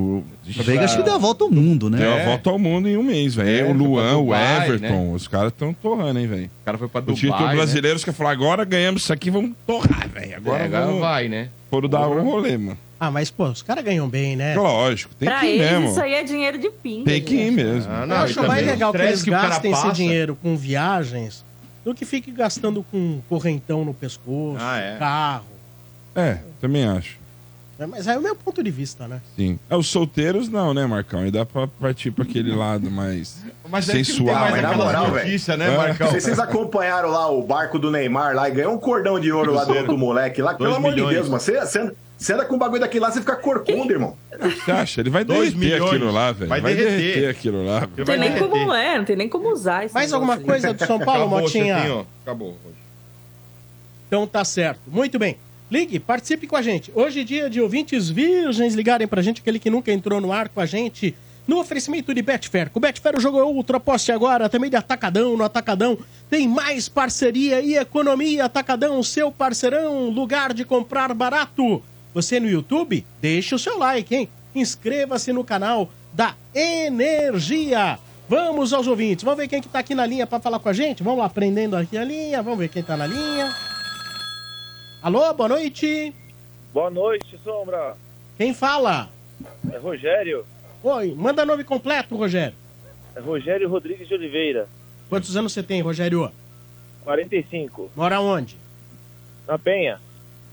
O 0.59 0.63
Veiga 0.63 0.85
acho 0.85 0.97
que 0.99 1.03
deu 1.03 1.15
a 1.15 1.19
volta 1.19 1.45
ao 1.45 1.51
mundo, 1.51 1.89
né? 1.89 1.99
Deu 1.99 2.11
É. 2.13 2.23
a 2.23 2.25
volta 2.27 2.51
ao 2.51 2.59
mundo 2.59 2.89
em 2.89 2.97
um 2.97 3.03
mês, 3.03 3.35
velho. 3.35 3.67
É, 3.67 3.71
o 3.71 3.73
Luan, 3.73 4.03
pra 4.09 4.17
o 4.19 4.23
Dubai, 4.25 4.67
Everton, 4.69 5.09
né? 5.11 5.15
os 5.15 5.27
caras 5.27 5.53
estão 5.53 5.73
torrando, 5.73 6.19
hein, 6.19 6.27
velho. 6.27 6.47
O 6.47 6.65
cara 6.65 6.77
foi 6.79 6.89
pra 6.89 6.99
O 7.01 7.03
Dubai, 7.03 7.21
título 7.21 7.47
né? 7.49 7.55
brasileiro, 7.55 7.97
os 7.97 8.05
caras 8.05 8.19
falaram, 8.19 8.37
agora 8.43 8.65
ganhamos 8.65 9.03
isso 9.03 9.13
aqui, 9.13 9.31
vamos 9.31 9.53
torrar, 9.67 10.09
velho. 10.09 10.37
Agora, 10.37 10.65
Agora, 10.65 10.65
agora 10.65 10.87
vamos... 10.87 11.01
vai, 11.01 11.29
né? 11.29 11.49
Foram 11.71 11.89
dar 11.89 12.09
um 12.09 12.23
rolê, 12.23 12.57
mano. 12.59 12.79
Ah, 12.99 13.11
mas, 13.11 13.31
pô, 13.31 13.45
os 13.49 13.61
caras 13.63 13.85
ganham 13.85 14.09
bem, 14.09 14.37
né? 14.37 14.55
Lógico, 14.55 15.15
tem 15.15 15.29
pra 15.29 15.41
que 15.41 15.47
ir 15.47 15.51
eles, 15.61 15.71
mesmo. 15.73 15.89
isso 15.91 16.01
aí 16.01 16.15
é 16.15 16.23
dinheiro 16.23 16.59
de 16.59 16.71
pinga. 16.71 17.05
Tem 17.05 17.23
que 17.23 17.35
ir 17.35 17.51
mesmo. 17.51 17.93
Ah, 17.93 18.07
Eu 18.09 18.17
acho 18.17 18.41
e 18.43 18.47
mais 18.47 18.67
legal 18.67 18.91
o 18.91 18.93
que 18.95 19.03
eles 19.03 19.23
cara 19.25 19.49
gastem 19.49 19.73
esse 19.73 19.93
dinheiro 19.93 20.39
com 20.41 20.57
viagens 20.57 21.45
do 21.85 21.95
que 21.95 22.05
fique 22.07 22.31
gastando 22.31 22.83
com 22.91 23.21
correntão 23.29 23.85
no 23.85 23.93
pescoço, 23.93 24.57
Ah, 24.61 24.79
é. 24.79 24.97
carro. 24.99 25.45
É, 26.15 26.39
também 26.61 26.85
acho. 26.87 27.19
É, 27.79 27.87
Mas 27.87 28.07
aí 28.07 28.15
é 28.15 28.19
o 28.19 28.23
meu 28.23 28.37
ponto 28.37 28.63
de 28.63 28.71
vista, 28.71 29.09
né? 29.09 29.21
Sim. 29.37 29.59
É, 29.69 29.77
os 29.77 29.89
solteiros 29.89 30.49
não, 30.49 30.73
né, 30.73 30.87
Marcão? 30.87 31.21
Aí 31.21 31.31
dá 31.33 31.45
pra 31.45 31.67
partir 31.67 32.13
pra 32.13 32.23
aquele 32.25 32.55
lado 32.55 32.89
mais 32.89 33.45
Mas 33.69 33.89
é 33.89 33.93
que 33.95 33.99
não 33.99 34.05
sensual. 34.05 34.35
mais 34.37 34.53
Mas 34.53 34.63
na 34.63 34.69
aquela 34.69 34.85
moral, 34.85 35.11
notícia, 35.11 35.57
né, 35.57 35.75
É. 35.75 35.77
Marcão? 35.77 36.07
Não 36.07 36.11
sei 36.13 36.21
se 36.21 36.27
vocês 36.27 36.39
acompanharam 36.41 37.11
lá 37.11 37.29
o 37.29 37.43
barco 37.43 37.77
do 37.79 37.91
Neymar 37.91 38.35
lá 38.37 38.49
e 38.49 38.53
ganhou 38.53 38.73
um 38.73 38.79
cordão 38.79 39.19
de 39.19 39.33
ouro 39.33 39.53
lá 39.53 39.65
do 39.65 39.75
outro 39.75 39.99
moleque 39.99 40.41
lá. 40.41 40.55
Pelo 40.55 40.67
Dois 40.71 40.77
amor 40.79 40.91
de 40.91 40.97
milhões. 40.99 41.15
Deus, 41.17 41.29
mano. 41.29 41.41
Você, 41.41 41.61
você, 41.61 41.93
você 42.25 42.33
anda 42.33 42.45
com 42.45 42.55
um 42.55 42.59
bagulho 42.59 42.81
daquele 42.81 43.01
lá, 43.05 43.11
você 43.11 43.21
fica 43.21 43.37
corcunda, 43.37 43.93
irmão. 43.93 44.17
Você 44.41 44.71
acha? 44.71 45.01
Ele 45.01 45.11
vai 45.11 45.25
Dois 45.25 45.53
derreter 45.53 45.75
milhões. 45.75 45.93
aquilo 45.95 46.11
lá, 46.13 46.33
velho. 46.33 46.49
Vai 46.49 46.61
Vai, 46.61 46.75
derreter. 46.75 46.99
derreter. 46.99 47.29
aquilo 47.31 47.65
lá. 47.67 47.81
Não 47.81 48.05
tem 48.05 48.19
nem 48.19 48.31
derreter. 48.31 48.49
como, 48.49 48.75
é, 48.75 48.99
não 48.99 49.05
tem 49.05 49.17
nem 49.17 49.29
como 49.29 49.53
usar 49.53 49.85
isso. 49.85 49.95
Mais 49.95 50.13
alguma 50.13 50.39
coisa 50.39 50.73
do 50.73 50.87
São 50.87 50.99
Paulo, 51.05 51.23
Acabou, 51.23 51.41
Motinha? 51.41 51.77
Chefinho, 51.77 52.07
Acabou. 52.23 52.49
hoje. 52.65 52.77
Então 54.09 54.27
tá 54.27 54.45
certo. 54.45 54.81
Muito 54.87 55.19
bem. 55.19 55.37
Ligue, 55.71 55.99
participe 55.99 56.47
com 56.47 56.57
a 56.57 56.63
gente. 56.63 56.93
Hoje 56.95 57.21
é 57.21 57.25
dia 57.25 57.51
de 57.51 57.61
ouvintes 57.61 58.09
virgens 58.09 58.75
ligarem 58.75 59.07
pra 59.09 59.23
gente, 59.23 59.41
aquele 59.41 59.59
que 59.59 59.71
nunca 59.71 59.91
entrou 59.93 60.21
no 60.21 60.33
ar 60.33 60.49
com 60.49 60.61
a 60.61 60.67
gente. 60.67 61.15
No 61.47 61.59
oferecimento 61.59 62.15
de 62.15 62.23
Betfair. 62.23 62.71
Com 62.71 62.79
o 62.79 62.81
Betfair 62.83 63.17
o 63.17 63.21
jogo 63.21 63.39
é 63.39 63.43
outro. 63.43 63.77
Aposte 63.77 64.11
agora. 64.13 64.49
Também 64.49 64.71
de 64.71 64.77
Atacadão. 64.77 65.37
No 65.37 65.45
Atacadão 65.45 65.99
tem 66.31 66.49
mais 66.49 66.89
parceria 66.89 67.61
e 67.61 67.77
economia. 67.77 68.45
Atacadão, 68.47 69.03
seu 69.03 69.31
parceirão. 69.31 70.09
Lugar 70.09 70.55
de 70.55 70.65
comprar 70.65 71.13
barato. 71.13 71.83
Você 72.15 72.39
no 72.39 72.49
YouTube? 72.49 73.05
Deixe 73.21 73.55
o 73.55 73.59
seu 73.59 73.77
like, 73.77 74.15
hein? 74.15 74.29
Inscreva-se 74.55 75.33
no 75.33 75.43
canal 75.43 75.91
da 76.13 76.37
Energia. 76.55 77.99
Vamos 78.29 78.73
aos 78.73 78.87
ouvintes. 78.87 79.25
Vamos 79.25 79.41
ver 79.41 79.49
quem 79.49 79.61
que 79.61 79.69
tá 79.69 79.81
aqui 79.81 79.97
na 79.97 80.07
linha 80.07 80.27
pra 80.27 80.39
falar 80.39 80.61
com 80.61 80.69
a 80.69 80.73
gente. 80.73 81.03
Vamos 81.03 81.19
lá, 81.19 81.29
prendendo 81.29 81.77
aqui 81.77 81.99
a 81.99 82.05
linha. 82.05 82.41
Vamos 82.41 82.61
ver 82.61 82.69
quem 82.69 82.85
tá 82.85 82.97
na 82.97 83.07
linha. 83.07 83.53
Alô, 85.03 85.35
boa 85.35 85.49
noite. 85.49 86.15
Boa 86.73 86.89
noite, 86.89 87.39
Sombra. 87.43 87.97
Quem 88.39 88.55
fala? 88.55 89.11
É 89.73 89.77
Rogério. 89.77 90.47
Oi, 90.83 91.15
manda 91.17 91.45
nome 91.45 91.65
completo, 91.65 92.17
Rogério. 92.17 92.57
É 93.17 93.21
Rogério 93.21 93.69
Rodrigues 93.69 94.07
de 94.07 94.15
Oliveira. 94.15 94.69
Quantos 95.09 95.37
anos 95.37 95.53
você 95.53 95.63
tem, 95.63 95.83
Rogério? 95.83 96.31
45. 97.03 97.91
Mora 97.95 98.21
onde? 98.21 98.57
Na 99.47 99.59
Penha. 99.59 100.01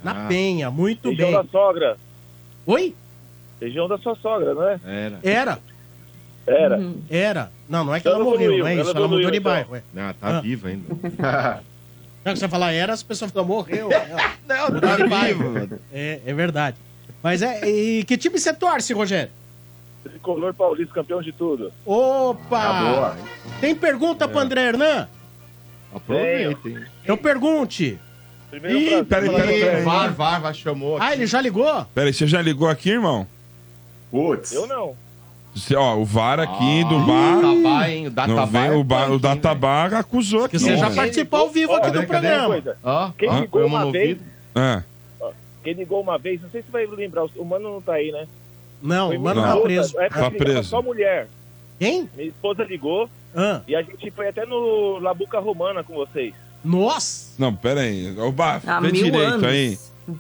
Na 0.04 0.26
Ah. 0.26 0.28
Penha, 0.28 0.70
muito 0.72 1.10
região 1.10 1.32
bem. 1.32 1.38
da 1.44 1.50
sogra. 1.50 1.98
Oi? 2.66 2.96
Região 3.60 3.88
da 3.88 3.98
sua 3.98 4.16
sogra, 4.16 4.54
não 4.54 4.68
é? 4.68 4.80
Era. 4.86 5.20
Era, 5.24 5.60
Era. 6.48 6.78
Uhum. 6.78 7.02
era. 7.10 7.52
Não, 7.70 7.84
não 7.84 7.94
é 7.96 8.00
que 8.00 8.08
Ela 8.08 8.18
ela 8.18 8.24
morreu, 8.26 8.42
evoluiu, 8.54 8.64
não 8.64 8.68
é 8.68 8.74
ela 8.74 8.82
isso. 8.82 8.90
Ela 8.92 9.00
mudou 9.08 9.20
evoluiu, 9.20 9.32
de 9.32 9.38
então. 9.38 9.52
bairro. 9.52 9.76
É. 9.76 9.82
Não, 9.94 10.14
tá 10.14 10.38
Ah. 10.38 10.42
viva 10.42 10.68
ainda. 10.70 11.62
Não, 12.24 12.36
você 12.36 12.48
falar 12.48 12.72
era, 12.72 12.94
as 12.94 13.02
pessoas 13.02 13.32
falam, 13.32 13.48
morreu. 13.48 13.90
Não, 14.48 14.66
Mudou 14.66 14.82
tá 14.82 14.96
de 14.98 15.08
bairro. 15.08 15.54
vivo. 15.54 15.80
É, 15.92 16.22
é 16.26 16.34
verdade. 16.34 16.78
Mas 17.24 17.42
é. 17.42 17.68
E 17.68 18.04
que 18.04 18.16
time 18.18 18.38
você 18.40 18.54
torce, 18.54 18.94
Rogério? 18.94 19.32
Tricolor 20.04 20.54
paulista, 20.54 20.94
campeão 20.94 21.22
de 21.22 21.32
tudo. 21.32 21.72
Opa! 21.86 22.60
Ah, 22.60 22.84
boa. 22.84 23.18
Tem 23.60 23.74
pergunta 23.76 24.28
pro 24.28 24.40
André 24.40 24.68
Hernan? 24.70 25.08
Aproveitem. 25.94 26.84
Então 27.04 27.18
pergunte. 27.18 28.00
Primeiro 28.52 28.78
Ih, 28.78 29.04
peraí, 29.06 29.26
falar 29.28 29.40
peraí, 29.40 29.60
peraí. 29.62 29.84
Var, 29.84 30.14
var, 30.14 30.42
var, 30.42 30.54
chamou 30.54 30.98
aqui. 30.98 31.06
Ah, 31.08 31.14
ele 31.14 31.26
já 31.26 31.42
ligou? 31.42 31.86
Pera 31.96 32.08
aí, 32.08 32.14
você 32.14 32.28
já 32.28 32.42
ligou 32.42 32.68
aqui, 32.68 32.90
irmão? 32.92 33.26
Putz. 34.12 34.52
Eu 34.52 34.68
não. 34.68 34.96
Ó, 35.76 35.96
o 35.98 36.06
VAR 36.06 36.40
aqui 36.40 36.84
do 36.86 37.00
bar. 37.00 37.42
Databá, 37.42 37.90
hein? 37.90 38.02
O 38.02 38.10
Não 38.10 38.14
Databá 38.14 38.46
vem, 38.46 38.62
é 38.68 38.72
o, 38.72 38.84
bar, 38.84 39.12
o 39.12 39.20
Databar 39.20 39.94
acusou 39.94 40.46
aqui. 40.46 40.58
Que 40.58 40.64
você 40.64 40.78
já 40.78 40.90
participou 40.92 41.40
ao 41.42 41.50
vivo 41.50 41.74
aqui 41.74 41.88
Cadê, 41.88 42.00
do 42.02 42.08
cadê? 42.08 42.28
programa. 42.28 42.78
Ó, 42.84 43.12
Quem 43.18 43.30
ó, 43.30 43.40
ligou 43.40 43.66
uma 43.66 43.92
vez. 43.92 44.18
É. 44.56 44.84
quem 45.64 45.74
ligou 45.74 46.02
uma 46.02 46.18
vez, 46.18 46.42
não 46.42 46.50
sei 46.50 46.62
se 46.62 46.72
vai 46.72 46.86
lembrar, 46.86 47.26
o 47.36 47.46
mano 47.46 47.72
não 47.74 47.82
tá 47.82 47.94
aí, 47.96 48.12
né? 48.12 48.28
Não, 48.82 49.08
Foi 49.10 49.18
o 49.18 49.22
mano 49.22 49.42
minha 49.42 49.54
tá 49.56 49.62
preso. 49.62 50.00
época 50.00 50.20
Tá 50.22 50.32
preso. 50.32 50.64
Só 50.70 50.82
mulher. 50.82 51.28
Quem? 51.80 52.10
Minha 52.16 52.30
esposa 52.30 52.64
ligou 52.64 53.10
Ah, 53.36 53.62
e 53.68 53.76
a 53.76 53.82
gente 53.82 54.10
foi 54.12 54.28
até 54.30 54.46
no 54.46 55.00
Labuca 55.00 55.40
Romana 55.40 55.84
com 55.84 55.94
vocês. 55.94 56.34
Nossa! 56.64 57.32
Não, 57.40 57.54
pera 57.54 57.82
aí. 57.82 58.14
O 58.18 58.32
bar, 58.32 58.62
Há 58.66 58.80
vê 58.80 58.92
mil 58.92 59.04
direito 59.04 59.18
anos. 59.26 59.44
aí. 59.44 59.78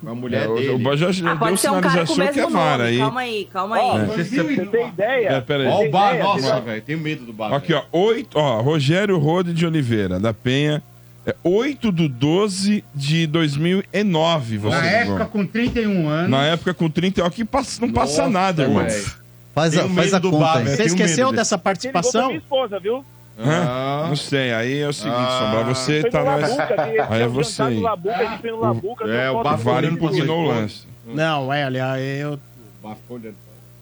A 0.08 0.14
mulher 0.16 0.46
É, 0.46 0.48
o- 0.48 0.56
dele. 0.56 0.70
o 0.70 0.80
bar 0.80 0.96
já, 0.96 1.12
já 1.12 1.26
Ah, 1.26 1.30
deu 1.32 1.40
pode 1.40 1.60
ser 1.60 1.70
um 1.70 1.82
cara 1.82 2.06
com 2.06 2.12
o 2.14 2.14
sinalização 2.16 2.34
que 2.34 2.40
é 2.40 2.44
mesmo 2.44 2.58
VAR 2.60 2.78
nome. 2.78 2.90
aí. 2.90 2.98
Calma 3.00 3.20
aí, 3.22 3.50
calma 3.52 3.78
Ó, 3.80 3.98
aí. 3.98 4.06
pra 4.06 4.16
você 4.24 4.44
ter 4.66 4.88
ideia. 4.88 5.28
É, 5.30 5.42
pera 5.42 5.64
aí. 5.64 5.70
Ó 5.70 5.78
Tem 5.80 5.88
o 5.88 5.92
bar, 5.92 6.10
ideia? 6.10 6.24
nossa, 6.24 6.42
Você- 6.56 6.62
velho. 6.62 6.82
Tenho 6.84 7.00
medo 7.00 7.26
do 7.26 7.34
bar. 7.34 7.54
Aqui, 7.54 7.74
ó, 7.74 7.84
8, 7.92 8.38
ó, 8.40 8.62
Rogério 8.62 9.18
Rode 9.18 9.54
de 9.54 9.66
Oliveira, 9.66 10.20
da 10.20 10.34
Penha. 10.34 10.82
É 11.26 11.36
8 11.44 11.92
do 11.92 12.08
12 12.08 12.84
de 12.96 13.28
2009, 13.28 14.58
você 14.58 14.76
Na 14.76 14.82
ligou. 14.82 14.98
época, 15.16 15.26
com 15.26 15.46
31 15.46 16.08
anos. 16.10 16.30
Na 16.32 16.44
época 16.46 16.74
com 16.74 16.90
30, 16.90 17.24
ó, 17.24 17.30
que 17.30 17.44
passa, 17.46 17.82
não 17.86 17.92
passa 17.92 18.22
Nossa, 18.24 18.30
nada, 18.32 18.64
irmão. 18.64 18.84
velho. 18.84 19.12
Faz 19.54 19.78
a, 19.78 19.82
Tenho 19.84 19.94
faz 19.96 20.06
medo 20.08 20.16
a 20.16 20.20
do 20.20 20.32
conta 20.32 20.44
bar, 20.46 20.58
aí. 20.58 20.64
velho. 20.64 20.70
Você 20.78 20.84
tenho 20.84 20.88
esqueceu 20.96 21.26
medo 21.28 21.36
dessa 21.36 21.58
Quem 21.58 21.72
ligou 21.74 21.82
foi 21.82 21.92
participação? 21.92 22.28
minha 22.28 22.38
esposa, 22.40 22.80
viu? 22.80 23.06
Hã? 23.40 24.08
Não 24.08 24.16
sei, 24.16 24.54
aí 24.54 24.80
é 24.80 24.88
o 24.88 24.94
seguinte, 24.94 25.16
Ah. 25.18 25.40
Sombra, 25.40 25.74
você 25.74 26.04
tá 26.10 26.20
no 26.20 26.26
mais... 26.26 26.50
Labuca, 26.50 26.68
que 26.68 27.14
Aí 27.14 27.22
é 27.22 27.28
você 27.28 27.62
aí. 27.64 27.80
Labuca. 27.80 29.06
É, 29.06 29.32
o 29.32 29.40
O 29.42 29.58
VAR 29.58 29.84
impugnou 29.86 30.40
o 30.42 30.48
lance. 30.48 30.86
Não, 31.06 31.48
olha, 31.48 32.00
eu. 32.00 32.40
Bar 32.84 32.96
olhando. 33.10 33.36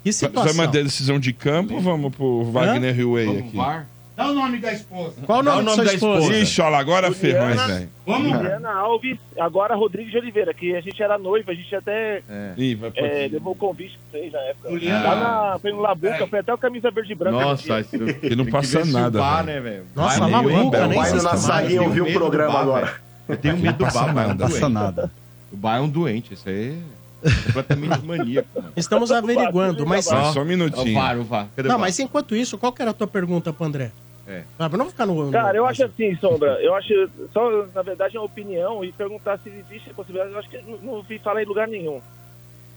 Que 0.04 0.14
Você 0.14 0.28
vai 0.28 0.44
situação. 0.44 0.66
mandar 0.66 0.84
decisão 0.84 1.20
de 1.20 1.34
campo 1.34 1.74
ou 1.74 1.82
vamos 1.82 2.16
pro 2.16 2.44
Wagner 2.46 2.96
Vamos 3.26 3.40
aqui? 3.48 3.58
VAR? 3.58 3.88
Dá 4.20 4.28
o 4.28 4.34
nome 4.34 4.58
da 4.58 4.74
esposa. 4.74 5.14
Qual 5.26 5.40
o 5.40 5.44
nome, 5.44 5.56
o 5.56 5.60
da 5.60 5.64
nome 5.64 5.76
sua 5.76 5.86
da 5.86 5.94
esposa? 5.94 6.20
esposa. 6.20 6.40
Ixi, 6.42 6.62
olha 6.62 6.70
lá, 6.72 6.80
agora 6.80 7.12
ferrou, 7.14 7.50
hein, 7.50 7.56
velho. 7.56 7.90
Vamos. 8.06 8.32
Juliana 8.34 8.72
Alves, 8.74 9.18
agora 9.40 9.76
Rodrigues 9.76 10.12
de 10.12 10.18
Oliveira, 10.18 10.54
que 10.54 10.76
a 10.76 10.82
gente 10.82 11.02
era 11.02 11.18
noiva, 11.18 11.52
a 11.52 11.56
gente 11.56 11.74
até 11.74 12.22
É. 12.28 12.54
Ih, 12.58 12.76
vai 12.76 12.92
pra 12.92 13.08
é, 13.08 13.30
levou 13.32 13.54
o 13.54 13.56
convite 13.56 13.98
pra 14.12 14.20
vocês 14.20 14.34
na 14.34 14.40
época. 14.40 14.72
Juliana. 14.72 15.08
Lá 15.08 15.16
na, 15.52 15.60
foi 15.60 15.72
no 15.72 15.80
Labuca, 15.80 16.28
foi 16.28 16.40
até 16.40 16.54
o 16.54 16.58
camisa 16.58 16.92
verde 16.92 17.14
e 17.14 17.16
branca. 17.16 17.40
Nossa, 17.40 17.80
isso, 17.80 17.96
Ele 18.22 18.36
não 18.36 18.46
passa 18.46 18.84
nada, 18.84 19.20
Bar, 19.20 19.46
né, 19.46 19.60
velho? 19.62 19.86
Nossa, 19.96 20.26
Labuca, 20.28 20.88
nem 20.88 21.06
sei. 21.06 21.22
Nassaguinho 21.22 21.82
eu 21.82 21.84
ouviu 21.86 22.04
o 22.04 22.08
tenho 22.08 22.20
medo 22.20 22.20
do 22.20 22.20
programa 22.20 22.54
bar, 22.54 22.62
agora. 22.62 22.86
velho. 22.88 22.98
Eu 23.30 23.38
tenho 23.38 23.58
medo 23.58 23.86
do 23.86 23.92
bar, 23.94 24.14
mano. 24.14 24.30
Não 24.30 24.38
passa 24.38 24.68
nada. 24.68 25.12
O 25.50 25.56
bar 25.56 25.78
é 25.78 25.80
um 25.80 25.88
doente, 25.88 26.34
isso 26.34 26.50
aí 26.50 26.78
é 27.24 27.30
completamente 27.46 28.00
maníaco, 28.06 28.50
mano. 28.54 28.74
Estamos 28.76 29.12
averiguando, 29.14 29.86
mas. 29.86 30.06
Vai, 30.08 30.34
só 30.34 30.40
um 30.40 30.42
É 30.42 30.44
o 30.44 30.46
minutinho. 30.46 30.94
VAR, 30.94 31.18
o 31.18 31.24
VAR. 31.24 31.48
Não, 31.64 31.80
mas 31.80 31.98
enquanto 32.00 32.36
isso, 32.36 32.58
qual 32.58 32.74
que 32.74 32.82
era 32.82 32.92
a 32.92 32.94
tua 32.94 33.08
pergunta 33.08 33.54
pro 33.54 33.66
André? 33.66 33.92
É. 34.30 34.44
Ah, 34.60 34.70
não 34.70 34.90
ficar 34.90 35.08
no. 35.08 35.26
no- 35.26 35.32
Cara, 35.32 35.58
eu 35.58 35.66
acho 35.66 35.84
assim, 35.84 36.16
Sombra, 36.18 36.62
eu 36.62 36.76
acho, 36.76 36.94
só 37.34 37.66
na 37.74 37.82
verdade 37.82 38.16
é 38.16 38.20
uma 38.20 38.28
opinião 38.28 38.86
e 38.86 38.92
perguntar 38.92 39.40
se 39.40 39.50
existe 39.50 39.90
a 39.90 39.94
possibilidade, 39.96 40.32
eu 40.34 40.40
acho 40.40 40.50
que 40.50 40.58
não, 40.62 40.78
não 40.78 41.02
vi 41.02 41.18
falar 41.18 41.42
em 41.42 41.48
lugar 41.48 41.68
nenhum. 41.68 42.00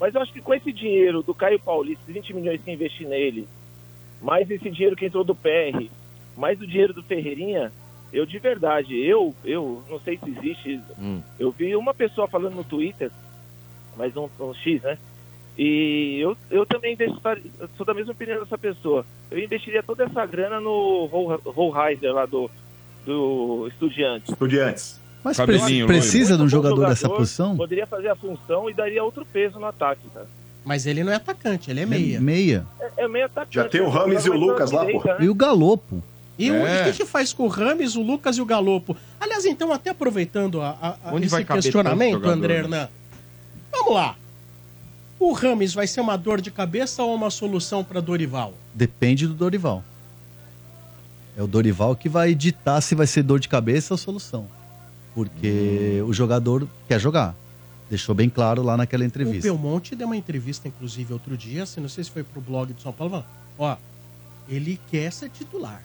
Mas 0.01 0.15
eu 0.15 0.23
acho 0.23 0.33
que 0.33 0.41
com 0.41 0.55
esse 0.55 0.73
dinheiro 0.73 1.23
do 1.23 1.35
Caio 1.35 1.61
Paulista, 1.61 2.03
20 2.09 2.33
milhões 2.35 2.61
que 2.63 2.71
investir 2.73 3.07
nele, 3.07 3.47
mais 4.23 4.51
esse 4.51 4.71
dinheiro 4.71 4.97
que 4.97 5.05
entrou 5.05 5.23
do 5.23 5.35
PR, 5.35 5.89
mais 6.37 6.59
o 6.61 6.67
dinheiro 6.67 6.95
do 6.95 7.03
Ferreirinha, 7.03 7.71
eu 8.13 8.25
de 8.25 8.39
verdade, 8.39 8.99
eu, 8.99 9.35
eu 9.45 9.83
não 9.91 10.01
sei 10.01 10.17
se 10.19 10.31
existe, 10.31 10.81
Hum. 10.99 11.21
eu 11.39 11.51
vi 11.51 11.77
uma 11.77 11.93
pessoa 11.93 12.27
falando 12.27 12.55
no 12.55 12.65
Twitter, 12.65 13.11
mas 13.97 14.17
um, 14.17 14.29
um 14.41 14.55
X, 14.55 14.81
né? 14.83 14.97
E 15.59 16.19
eu, 16.21 16.37
eu 16.51 16.65
também 16.65 16.95
investiria, 16.95 17.43
sou 17.77 17.85
da 17.85 17.93
mesma 17.93 18.13
opinião 18.13 18.41
dessa 18.41 18.57
pessoa. 18.57 19.05
Eu 19.31 19.39
investiria 19.39 19.83
toda 19.83 20.05
essa 20.05 20.25
grana 20.25 20.59
no 20.61 21.05
Rollheiser 21.45 22.13
lá 22.13 22.25
do, 22.27 22.51
do 23.05 23.69
Estudiantes. 23.69 24.31
Estudiantes. 24.31 25.01
Mas 25.23 25.37
Cabelinho 25.37 25.87
precisa 25.87 26.37
de 26.37 26.43
um 26.43 26.49
jogador 26.49 26.89
dessa 26.89 27.09
posição? 27.09 27.57
Poderia 27.57 27.87
fazer 27.87 28.09
a 28.09 28.17
função 28.17 28.69
e 28.69 28.75
daria 28.75 29.05
outro 29.05 29.25
peso 29.25 29.59
no 29.61 29.67
ataque, 29.67 30.01
cara. 30.13 30.27
Mas 30.65 30.87
ele 30.87 31.05
não 31.05 31.13
é 31.13 31.17
atacante, 31.17 31.71
ele 31.71 31.81
é 31.81 31.83
É 31.83 31.87
meia. 31.87 32.21
meia. 32.21 32.67
É, 32.81 33.05
é 33.05 33.09
meio 33.09 33.27
atacante. 33.27 33.55
Já 33.55 33.69
tem 33.69 33.81
o? 33.81 33.89
Rames 33.89 34.25
e 34.25 34.31
o 34.31 34.35
Lucas 34.37 34.71
lá, 34.73 34.85
pô. 34.87 35.03
E 35.21 35.29
o 35.29 35.35
Galopo. 35.35 36.03
E 36.39 36.51
o 36.51 36.55
É. 36.67 36.83
o 36.83 36.85
que, 36.87 36.99
que 36.99 37.05
faz 37.05 37.33
com 37.33 37.45
o 37.45 37.49
Rames, 37.49 37.95
o 37.95 38.03
Lucas 38.03 38.37
e 38.39 38.41
o 38.43 38.47
Galopo? 38.47 38.97
Aliás, 39.21 39.45
então, 39.45 39.73
até 39.73 39.91
aproveitando 39.91 40.61
a, 40.61 40.71
a- 40.81 40.89
a- 41.05 41.15
Onde 41.15 41.27
esse 41.27 41.45
questionamento, 41.45 42.15
jogador, 42.15 42.33
André 42.33 42.55
né? 42.55 42.59
Hernan, 42.61 42.89
vamos 43.71 43.95
lá. 43.95 44.17
O 45.25 45.33
Rames 45.33 45.73
vai 45.73 45.87
ser 45.87 46.01
uma 46.01 46.17
dor 46.19 46.41
de 46.41 46.51
cabeça 46.51 47.01
ou 47.05 47.15
uma 47.15 47.31
solução 47.31 47.85
para 47.85 48.01
Dorival? 48.01 48.55
Depende 48.75 49.25
do 49.29 49.35
Dorival. 49.35 49.85
É 51.37 51.43
o 51.43 51.47
Dorival 51.47 51.95
que 51.95 52.09
vai 52.09 52.35
ditar 52.35 52.81
se 52.81 52.97
vai 52.97 53.07
ser 53.07 53.23
dor 53.23 53.39
de 53.39 53.49
cabeça 53.49 53.95
ou 53.95 53.99
solução. 53.99 54.49
Porque 55.15 56.01
Hum. 56.03 56.07
o 56.09 56.13
jogador 56.13 56.67
quer 56.89 56.99
jogar. 57.01 57.37
Deixou 57.89 58.17
bem 58.17 58.29
claro 58.29 58.63
lá 58.65 58.77
naquela 58.77 59.05
O 59.05 59.07
entrevista. 59.07 59.43
Belmonte 59.43 59.95
deu 59.95 60.09
uma 60.09 60.17
entrevista, 60.17 60.67
inclusive, 60.67 61.13
outro 61.13 61.37
dia, 61.37 61.63
assim, 61.63 61.81
não 61.81 61.89
sei 61.89 62.03
se 62.03 62.11
foi 62.11 62.25
pro 62.25 62.41
blog 62.41 62.73
do 62.73 62.81
São 62.83 62.93
Paulo, 62.93 63.11
falando, 63.13 63.27
ó, 63.59 63.77
ele 64.49 64.81
quer 64.91 65.13
ser 65.13 65.29
titular. 65.31 65.83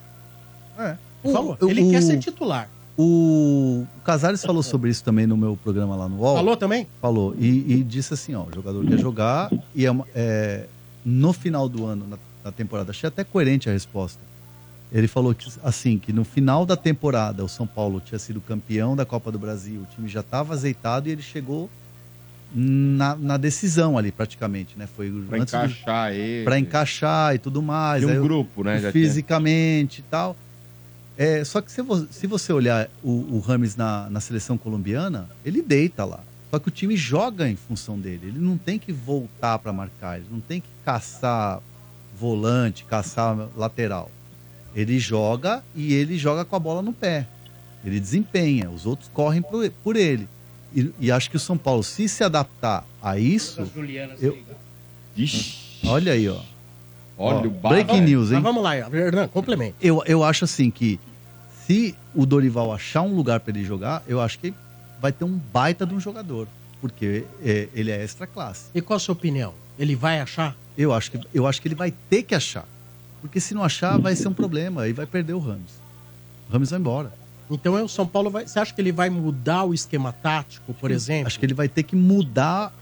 É. 0.76 0.96
Por 1.22 1.32
favor, 1.32 1.58
O- 1.60 1.70
ele 1.70 1.82
o- 1.84 1.90
quer 1.90 2.02
ser 2.02 2.18
titular. 2.18 2.68
O, 3.00 3.86
o 3.96 4.00
Casares 4.04 4.44
falou 4.44 4.60
sobre 4.62 4.90
isso 4.90 5.04
também 5.04 5.24
no 5.24 5.36
meu 5.36 5.56
programa 5.56 5.94
lá 5.94 6.08
no 6.08 6.16
UOL. 6.16 6.34
Falou 6.36 6.56
também? 6.56 6.86
Falou. 7.00 7.32
E, 7.38 7.74
e 7.74 7.84
disse 7.84 8.12
assim, 8.12 8.34
ó, 8.34 8.42
o 8.42 8.52
jogador 8.52 8.84
quer 8.84 8.98
jogar 8.98 9.50
e 9.74 9.86
é, 9.86 9.90
uma- 9.90 10.04
é, 10.14 10.64
no 11.04 11.32
final 11.32 11.68
do 11.68 11.86
ano, 11.86 12.06
na, 12.08 12.18
na 12.44 12.50
temporada, 12.50 12.90
achei 12.90 13.06
até 13.06 13.22
coerente 13.22 13.68
a 13.68 13.72
resposta. 13.72 14.18
Ele 14.90 15.06
falou 15.06 15.32
que, 15.34 15.48
assim, 15.62 15.96
que 15.98 16.12
no 16.12 16.24
final 16.24 16.66
da 16.66 16.76
temporada 16.76 17.44
o 17.44 17.48
São 17.48 17.66
Paulo 17.68 18.00
tinha 18.04 18.18
sido 18.18 18.40
campeão 18.40 18.96
da 18.96 19.04
Copa 19.04 19.30
do 19.30 19.38
Brasil, 19.38 19.82
o 19.82 19.94
time 19.94 20.08
já 20.08 20.20
estava 20.20 20.52
azeitado 20.54 21.08
e 21.08 21.12
ele 21.12 21.22
chegou 21.22 21.70
na, 22.52 23.14
na 23.14 23.36
decisão 23.36 23.98
ali, 23.98 24.10
praticamente, 24.10 24.76
né? 24.78 24.88
Foi 24.96 25.10
o- 25.10 25.22
Pra 25.24 25.38
antes 25.38 25.52
do- 25.52 25.56
encaixar 25.58 26.12
ele. 26.12 26.44
pra 26.44 26.58
encaixar 26.58 27.34
e 27.34 27.38
tudo 27.38 27.60
mais. 27.62 28.02
Aí 28.02 28.16
um 28.16 28.20
o- 28.20 28.22
grupo, 28.24 28.64
né? 28.64 28.80
já 28.80 28.90
fisicamente 28.90 30.00
e 30.00 30.04
tal. 30.04 30.34
É, 31.18 31.42
só 31.44 31.60
que 31.60 31.70
se, 31.72 31.82
vo- 31.82 32.06
se 32.10 32.26
você 32.28 32.52
olhar 32.52 32.88
o, 33.02 33.10
o 33.36 33.40
Rames 33.40 33.74
na, 33.74 34.08
na 34.08 34.20
seleção 34.20 34.56
colombiana, 34.56 35.28
ele 35.44 35.60
deita 35.60 36.04
lá. 36.04 36.20
Só 36.50 36.58
que 36.60 36.68
o 36.68 36.70
time 36.70 36.96
joga 36.96 37.48
em 37.48 37.56
função 37.56 37.98
dele. 37.98 38.28
Ele 38.28 38.38
não 38.38 38.56
tem 38.56 38.78
que 38.78 38.92
voltar 38.92 39.58
para 39.58 39.72
marcar, 39.72 40.16
ele 40.18 40.28
não 40.30 40.40
tem 40.40 40.60
que 40.60 40.68
caçar 40.84 41.60
volante, 42.18 42.84
caçar 42.84 43.36
lateral. 43.56 44.10
Ele 44.74 44.98
joga 44.98 45.62
e 45.74 45.92
ele 45.92 46.16
joga 46.16 46.44
com 46.44 46.54
a 46.54 46.58
bola 46.58 46.82
no 46.82 46.92
pé. 46.92 47.26
Ele 47.84 47.98
desempenha, 47.98 48.70
os 48.70 48.86
outros 48.86 49.10
correm 49.12 49.42
por, 49.42 49.68
por 49.82 49.96
ele. 49.96 50.28
E, 50.74 50.90
e 51.00 51.10
acho 51.10 51.30
que 51.30 51.36
o 51.36 51.40
São 51.40 51.58
Paulo, 51.58 51.82
se 51.82 52.08
se 52.08 52.22
adaptar 52.22 52.84
a 53.02 53.18
isso, 53.18 53.60
eu-. 54.20 54.38
Ixi, 55.16 55.80
olha 55.86 56.12
aí, 56.12 56.28
ó. 56.28 56.40
olha 57.16 57.38
Ó, 57.40 57.46
o 57.46 57.50
bar. 57.50 57.70
breaking 57.70 58.02
news, 58.02 58.28
hein? 58.28 58.34
Mas 58.34 58.42
vamos 58.42 58.62
lá, 58.62 58.76
Hernan, 58.76 59.28
complemento. 59.28 59.74
Eu, 59.80 60.02
eu 60.06 60.22
acho 60.22 60.44
assim 60.44 60.70
que 60.70 60.98
se 61.68 61.94
o 62.14 62.24
Dorival 62.24 62.72
achar 62.72 63.02
um 63.02 63.14
lugar 63.14 63.40
para 63.40 63.50
ele 63.50 63.62
jogar, 63.62 64.02
eu 64.08 64.22
acho 64.22 64.38
que 64.38 64.54
vai 64.98 65.12
ter 65.12 65.24
um 65.24 65.38
baita 65.52 65.84
de 65.84 65.94
um 65.94 66.00
jogador. 66.00 66.48
Porque 66.80 67.26
é, 67.42 67.68
ele 67.74 67.90
é 67.90 68.02
extra 68.02 68.26
classe. 68.26 68.70
E 68.74 68.80
qual 68.80 68.96
a 68.96 69.00
sua 69.00 69.12
opinião? 69.12 69.52
Ele 69.78 69.94
vai 69.94 70.18
achar? 70.18 70.56
Eu 70.78 70.94
acho, 70.94 71.10
que, 71.10 71.20
eu 71.34 71.46
acho 71.46 71.60
que 71.60 71.68
ele 71.68 71.74
vai 71.74 71.92
ter 72.08 72.22
que 72.22 72.34
achar. 72.34 72.64
Porque 73.20 73.38
se 73.38 73.52
não 73.52 73.62
achar, 73.62 73.98
vai 73.98 74.16
ser 74.16 74.28
um 74.28 74.32
problema. 74.32 74.82
Aí 74.82 74.94
vai 74.94 75.04
perder 75.04 75.34
o 75.34 75.38
Ramos. 75.38 75.72
O 76.48 76.52
Ramos 76.52 76.70
vai 76.70 76.78
embora. 76.78 77.12
Então 77.50 77.76
é 77.76 77.82
o 77.82 77.88
São 77.88 78.06
Paulo 78.06 78.30
vai. 78.30 78.46
Você 78.46 78.58
acha 78.58 78.72
que 78.72 78.80
ele 78.80 78.92
vai 78.92 79.10
mudar 79.10 79.64
o 79.64 79.74
esquema 79.74 80.10
tático, 80.10 80.72
por 80.72 80.90
exemplo? 80.90 81.26
Acho 81.26 81.38
que 81.38 81.44
ele 81.44 81.54
vai 81.54 81.68
ter 81.68 81.82
que 81.82 81.96
mudar 81.96 82.72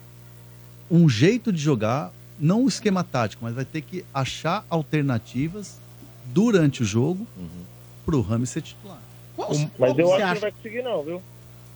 um 0.88 1.08
jeito 1.08 1.52
de 1.52 1.58
jogar, 1.58 2.12
não 2.38 2.64
o 2.64 2.68
esquema 2.68 3.02
tático, 3.02 3.44
mas 3.44 3.54
vai 3.54 3.64
ter 3.64 3.80
que 3.80 4.04
achar 4.14 4.64
alternativas 4.70 5.80
durante 6.26 6.82
o 6.82 6.84
jogo 6.84 7.26
para 7.36 7.76
o 8.14 8.20
Ramos 8.20 8.50
ser 8.50 8.62
titular. 8.62 8.98
Qual, 9.34 9.48
Mas 9.50 9.68
qual 9.76 9.94
que 9.94 10.00
eu 10.02 10.06
você 10.06 10.12
acho 10.14 10.16
que 10.16 10.22
acha? 10.22 10.34
não 10.34 10.40
vai 10.40 10.52
conseguir, 10.52 10.82
não, 10.82 11.02
viu? 11.02 11.22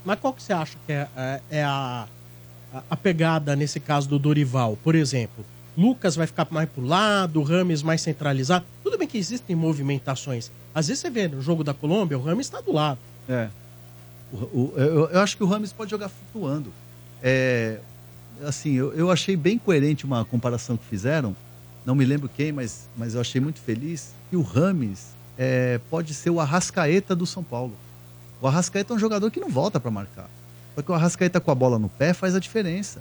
Mas 0.05 0.19
qual 0.21 0.33
que 0.33 0.43
você 0.43 0.53
acha 0.53 0.77
que 0.87 0.93
é, 0.93 1.09
é- 1.17 1.41
é 1.51 1.63
a, 1.65 2.07
a- 2.73 2.83
a 2.91 2.97
pegada 2.97 3.55
nesse 3.57 3.81
caso 3.81 4.09
do 4.09 4.19
Dorival? 4.19 4.79
Por 4.83 4.95
exemplo, 4.95 5.45
Lucas 5.77 6.17
vai 6.17 6.27
ficar 6.27 6.47
mais 6.51 6.69
pro 6.69 6.85
lado, 6.85 7.41
o 7.41 7.43
Rames 7.43 7.83
mais 7.83 8.01
centralizado. 8.01 8.65
Tudo 8.83 8.97
bem 8.97 9.07
que 9.09 9.19
existem 9.19 9.55
movimentações. 9.57 10.51
Às 10.75 10.89
vezes 10.89 11.01
você 11.01 11.11
vê 11.11 11.29
no 11.29 11.43
jogo 11.43 11.63
da 11.65 11.75
Colômbia, 11.75 12.17
o 12.19 12.23
Rames 12.23 12.47
está 12.47 12.61
do 12.61 12.73
lado. 12.73 12.99
É. 13.29 13.49
O- 14.33 14.37
o- 14.37 14.73
eu, 14.77 15.09
eu 15.11 15.21
acho 15.21 15.37
que 15.37 15.43
o 15.43 15.47
Rames 15.47 15.73
pode 15.73 15.91
jogar 15.91 16.09
flutuando. 16.09 16.73
É, 17.23 17.79
assim, 18.47 18.73
eu, 18.75 18.93
eu 18.95 19.11
achei 19.11 19.37
bem 19.37 19.59
coerente 19.59 20.05
uma 20.07 20.25
comparação 20.25 20.77
que 20.77 20.85
fizeram. 20.87 21.37
Não 21.85 21.95
me 21.95 22.05
lembro 22.05 22.29
quem, 22.35 22.53
mas, 22.53 22.89
mas 22.97 23.15
eu 23.15 23.21
achei 23.21 23.41
muito 23.41 23.59
feliz. 23.61 24.13
Que 24.31 24.37
o 24.37 24.43
Rames 24.43 25.09
é, 25.43 25.81
pode 25.89 26.13
ser 26.13 26.29
o 26.29 26.39
Arrascaeta 26.39 27.17
do 27.17 27.25
São 27.25 27.43
Paulo. 27.43 27.73
O 28.43 28.47
Arrascaeta 28.47 28.93
é 28.93 28.97
um 28.97 28.99
jogador 28.99 29.31
que 29.31 29.41
não 29.41 29.49
volta 29.49 29.81
para 29.81 29.91
marcar. 29.91 30.29
Só 30.75 30.83
que 30.83 30.91
o 30.91 30.95
Arrascaeta 30.95 31.41
com 31.41 31.51
a 31.51 31.55
bola 31.55 31.79
no 31.79 31.89
pé 31.89 32.13
faz 32.13 32.35
a 32.35 32.39
diferença. 32.39 33.01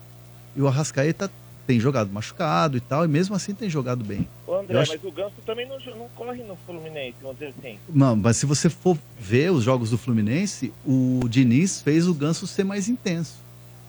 E 0.55 0.61
o 0.61 0.67
Arrascaeta 0.67 1.29
tem 1.67 1.79
jogado 1.81 2.09
machucado 2.11 2.77
e 2.77 2.79
tal, 2.79 3.03
e 3.03 3.07
mesmo 3.09 3.35
assim 3.35 3.53
tem 3.53 3.69
jogado 3.69 4.03
bem. 4.05 4.25
Ô, 4.47 4.55
André, 4.55 4.79
acho- 4.79 4.93
mas 4.93 5.03
o 5.03 5.11
Ganso 5.11 5.33
também 5.45 5.67
não, 5.67 5.77
não 5.97 6.07
corre 6.15 6.41
no 6.43 6.55
Fluminense, 6.65 7.15
vamos 7.21 7.37
dizer 7.37 7.53
assim. 7.59 7.77
Não, 7.89 8.15
mas 8.15 8.37
se 8.37 8.45
você 8.45 8.69
for 8.69 8.97
ver 9.19 9.51
os 9.51 9.63
jogos 9.63 9.89
do 9.91 9.97
Fluminense, 9.97 10.73
o 10.85 11.19
Diniz 11.29 11.81
fez 11.81 12.07
o 12.07 12.13
Ganso 12.13 12.47
ser 12.47 12.63
mais 12.63 12.87
intenso. 12.87 13.35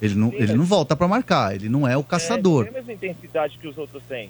Ele 0.03 0.15
não, 0.15 0.31
Sim, 0.31 0.37
ele 0.37 0.47
mas- 0.49 0.57
não 0.57 0.65
volta 0.65 0.95
pra 0.97 1.07
marcar, 1.09 1.55
ele 1.55 1.69
não 1.69 1.87
é 1.89 1.97
o 1.97 2.03
caçador. 2.05 2.65
É, 2.65 2.67
não 2.67 2.73
tem 2.73 2.81
a 2.81 2.85
mesma 2.85 2.93
intensidade 2.95 3.57
que 3.59 3.69
os 3.69 3.79
outros 3.79 4.03
têm. 4.09 4.29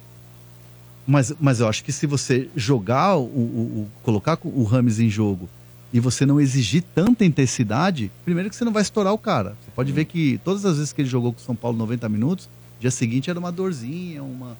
Mas, 1.07 1.33
mas 1.39 1.59
eu 1.59 1.67
acho 1.67 1.83
que 1.83 1.91
se 1.91 2.05
você 2.05 2.47
jogar, 2.55 3.17
o, 3.17 3.21
o- 3.23 3.25
o- 3.25 3.87
colocar 4.03 4.37
o 4.43 4.63
Rames 4.63 4.99
em 4.99 5.09
jogo 5.09 5.49
e 5.91 5.99
você 5.99 6.25
não 6.25 6.39
exigir 6.39 6.83
tanta 6.95 7.25
intensidade, 7.25 8.11
primeiro 8.23 8.49
que 8.49 8.55
você 8.55 8.63
não 8.63 8.71
vai 8.71 8.81
estourar 8.81 9.11
o 9.13 9.17
cara. 9.17 9.55
Você 9.63 9.71
pode 9.75 9.91
ver 9.91 10.05
que 10.05 10.39
todas 10.43 10.63
as 10.65 10.77
vezes 10.77 10.93
que 10.93 11.01
ele 11.01 11.09
jogou 11.09 11.33
com 11.33 11.39
o 11.39 11.41
São 11.41 11.55
Paulo 11.55 11.77
90 11.77 12.07
minutos, 12.07 12.47
dia 12.79 12.91
seguinte 12.91 13.29
era 13.29 13.37
uma 13.39 13.51
dorzinha, 13.51 14.23
uma, 14.23 14.55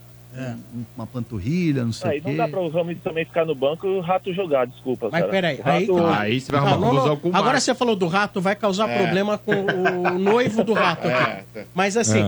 um- 0.75 0.83
uma 0.97 1.05
panturrilha, 1.07 1.85
não 1.85 1.93
sei 1.93 2.09
Aí 2.11 2.19
o 2.19 2.23
quê. 2.23 2.29
não 2.31 2.37
dá 2.37 2.47
para 2.47 2.59
os 2.59 2.73
Ramos 2.73 2.97
também 3.03 3.23
ficar 3.23 3.45
no 3.45 3.53
banco 3.55 3.85
e 3.87 3.89
o 3.97 4.01
Rato 4.01 4.33
jogar, 4.33 4.65
desculpa. 4.67 5.09
Mas 5.11 5.21
cara. 5.21 5.31
peraí, 5.31 5.57
O 5.59 5.61
Rato... 5.63 5.77
aí, 5.77 5.87
tá. 5.87 6.19
Aí 6.21 6.41
você 6.41 6.51
vai 6.51 6.61
arrumar 6.61 6.77
não, 6.77 6.89
confusão 6.95 7.17
com 7.17 7.29
o 7.29 7.35
Agora 7.35 7.59
você 7.59 7.75
falou 7.75 7.95
do 7.95 8.07
rato, 8.07 8.41
vai 8.41 8.55
causar 8.55 8.89
É. 8.89 8.97
problema 9.03 9.37
com 9.37 9.53
o 9.53 10.19
noivo 10.19 10.63
do 10.63 10.73
rato 10.73 11.07
aqui. 11.07 11.43
É. 11.55 11.65
Mas 11.75 11.95
assim, 11.95 12.21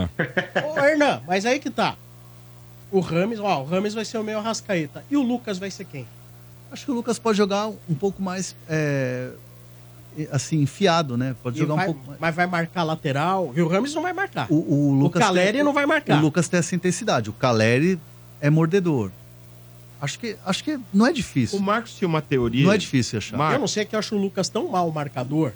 ô 0.76 0.80
Hernan, 0.80 1.22
mas 1.28 1.46
aí 1.46 1.60
que 1.60 1.70
tá. 1.70 1.96
O 2.94 3.00
Rames, 3.00 3.40
ó, 3.40 3.62
o 3.62 3.66
Rames 3.66 3.94
vai 3.94 4.06
ser 4.06 4.18
o 4.20 4.24
meu 4.24 4.40
Rascaeta. 4.40 5.04
E 5.10 5.18
o 5.18 5.22
Lucas 5.22 5.58
vai 5.58 5.70
ser 5.72 5.84
quem? 5.86 6.06
Acho 6.72 6.86
que 6.86 6.92
o 6.92 6.94
Lucas 6.94 7.18
pode 7.20 7.38
jogar 7.38 7.68
um 7.68 7.96
pouco 8.00 8.22
mais, 8.22 8.56
é, 8.70 9.32
assim, 10.32 10.62
enfiado, 10.62 11.18
né? 11.18 11.36
Pode 11.42 11.58
E 11.58 11.60
jogar 11.60 11.76
vai- 11.76 11.90
um 11.90 11.94
pouco 11.94 12.08
mais. 12.08 12.20
Mas 12.22 12.36
vai 12.36 12.46
marcar 12.48 12.84
lateral. 12.84 13.52
E 13.56 13.62
o 13.62 13.68
Rames 13.68 13.94
não 13.96 14.02
vai 14.04 14.14
marcar. 14.14 14.48
O, 14.50 14.56
o 14.56 14.94
Lucas 14.94 15.22
Caleri 15.24 15.54
tem- 15.54 15.64
não 15.64 15.74
vai 15.74 15.86
marcar. 15.88 16.18
O 16.18 16.22
Lucas 16.22 16.48
tem 16.48 16.60
essa 16.60 16.76
intensidade. 16.76 17.30
O 17.30 17.34
Caleri 17.34 18.00
é 18.40 18.50
mordedor. 18.50 19.10
Acho 20.00 20.20
que, 20.20 20.36
acho 20.46 20.64
que 20.64 20.80
não 20.94 21.08
é 21.08 21.12
difícil. 21.14 21.58
O 21.58 21.62
Marcos 21.62 21.96
tinha 21.96 22.08
uma 22.08 22.22
teoria. 22.22 22.66
Não 22.66 22.74
é 22.74 22.78
difícil 22.78 23.18
achar. 23.18 23.54
Eu 23.54 23.60
não 23.60 23.68
sei 23.68 23.84
é 23.84 23.86
que 23.86 23.96
eu 23.96 24.00
acho 24.00 24.16
o 24.16 24.20
Lucas 24.22 24.50
tão 24.50 24.68
mal 24.70 24.92
marcador. 24.92 25.52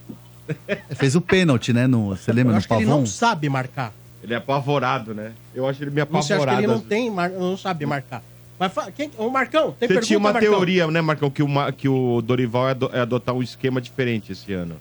Fez 0.96 1.16
o 1.16 1.22
pênalti, 1.22 1.74
né? 1.74 1.86
No, 1.86 2.16
você 2.16 2.32
lembra 2.32 2.52
Eu 2.52 2.54
no 2.54 2.58
acho 2.58 2.68
que 2.68 2.74
ele 2.74 2.86
Pavão? 2.86 3.00
não 3.02 3.06
sabe 3.06 3.50
marcar. 3.50 3.94
Ele 4.24 4.34
é 4.34 4.38
apavorado, 4.38 5.14
né? 5.14 5.34
Eu 5.54 5.68
acho 5.68 5.84
ele 5.84 5.92
meio 5.92 6.08
Você 6.08 6.18
acha 6.18 6.28
que 6.28 6.34
apavorado. 6.50 6.60
ele 6.62 6.68
não 6.68 6.80
tem, 6.80 7.10
mar- 7.12 7.30
não 7.30 7.56
sabe 7.58 7.86
marcar. 7.86 8.24
Mas 8.60 8.74
fa- 8.74 8.92
quem, 8.92 9.12
o 9.18 9.30
Marcão, 9.30 9.66
tem 9.72 9.88
Você 9.88 9.88
pergunta, 9.88 10.08
tinha 10.08 10.18
uma 10.20 10.34
Marcão? 10.34 10.52
teoria, 10.52 10.88
né, 10.88 11.00
Marcão, 11.02 11.30
que 11.30 11.44
o, 11.44 11.48
Ma- 11.48 11.72
que 11.72 11.88
o 11.88 12.22
Dorival 12.24 12.66
ia 12.70 13.02
adotar 13.04 13.36
um 13.36 13.44
esquema 13.44 13.80
diferente 13.80 14.32
esse 14.32 14.52
ano. 14.54 14.76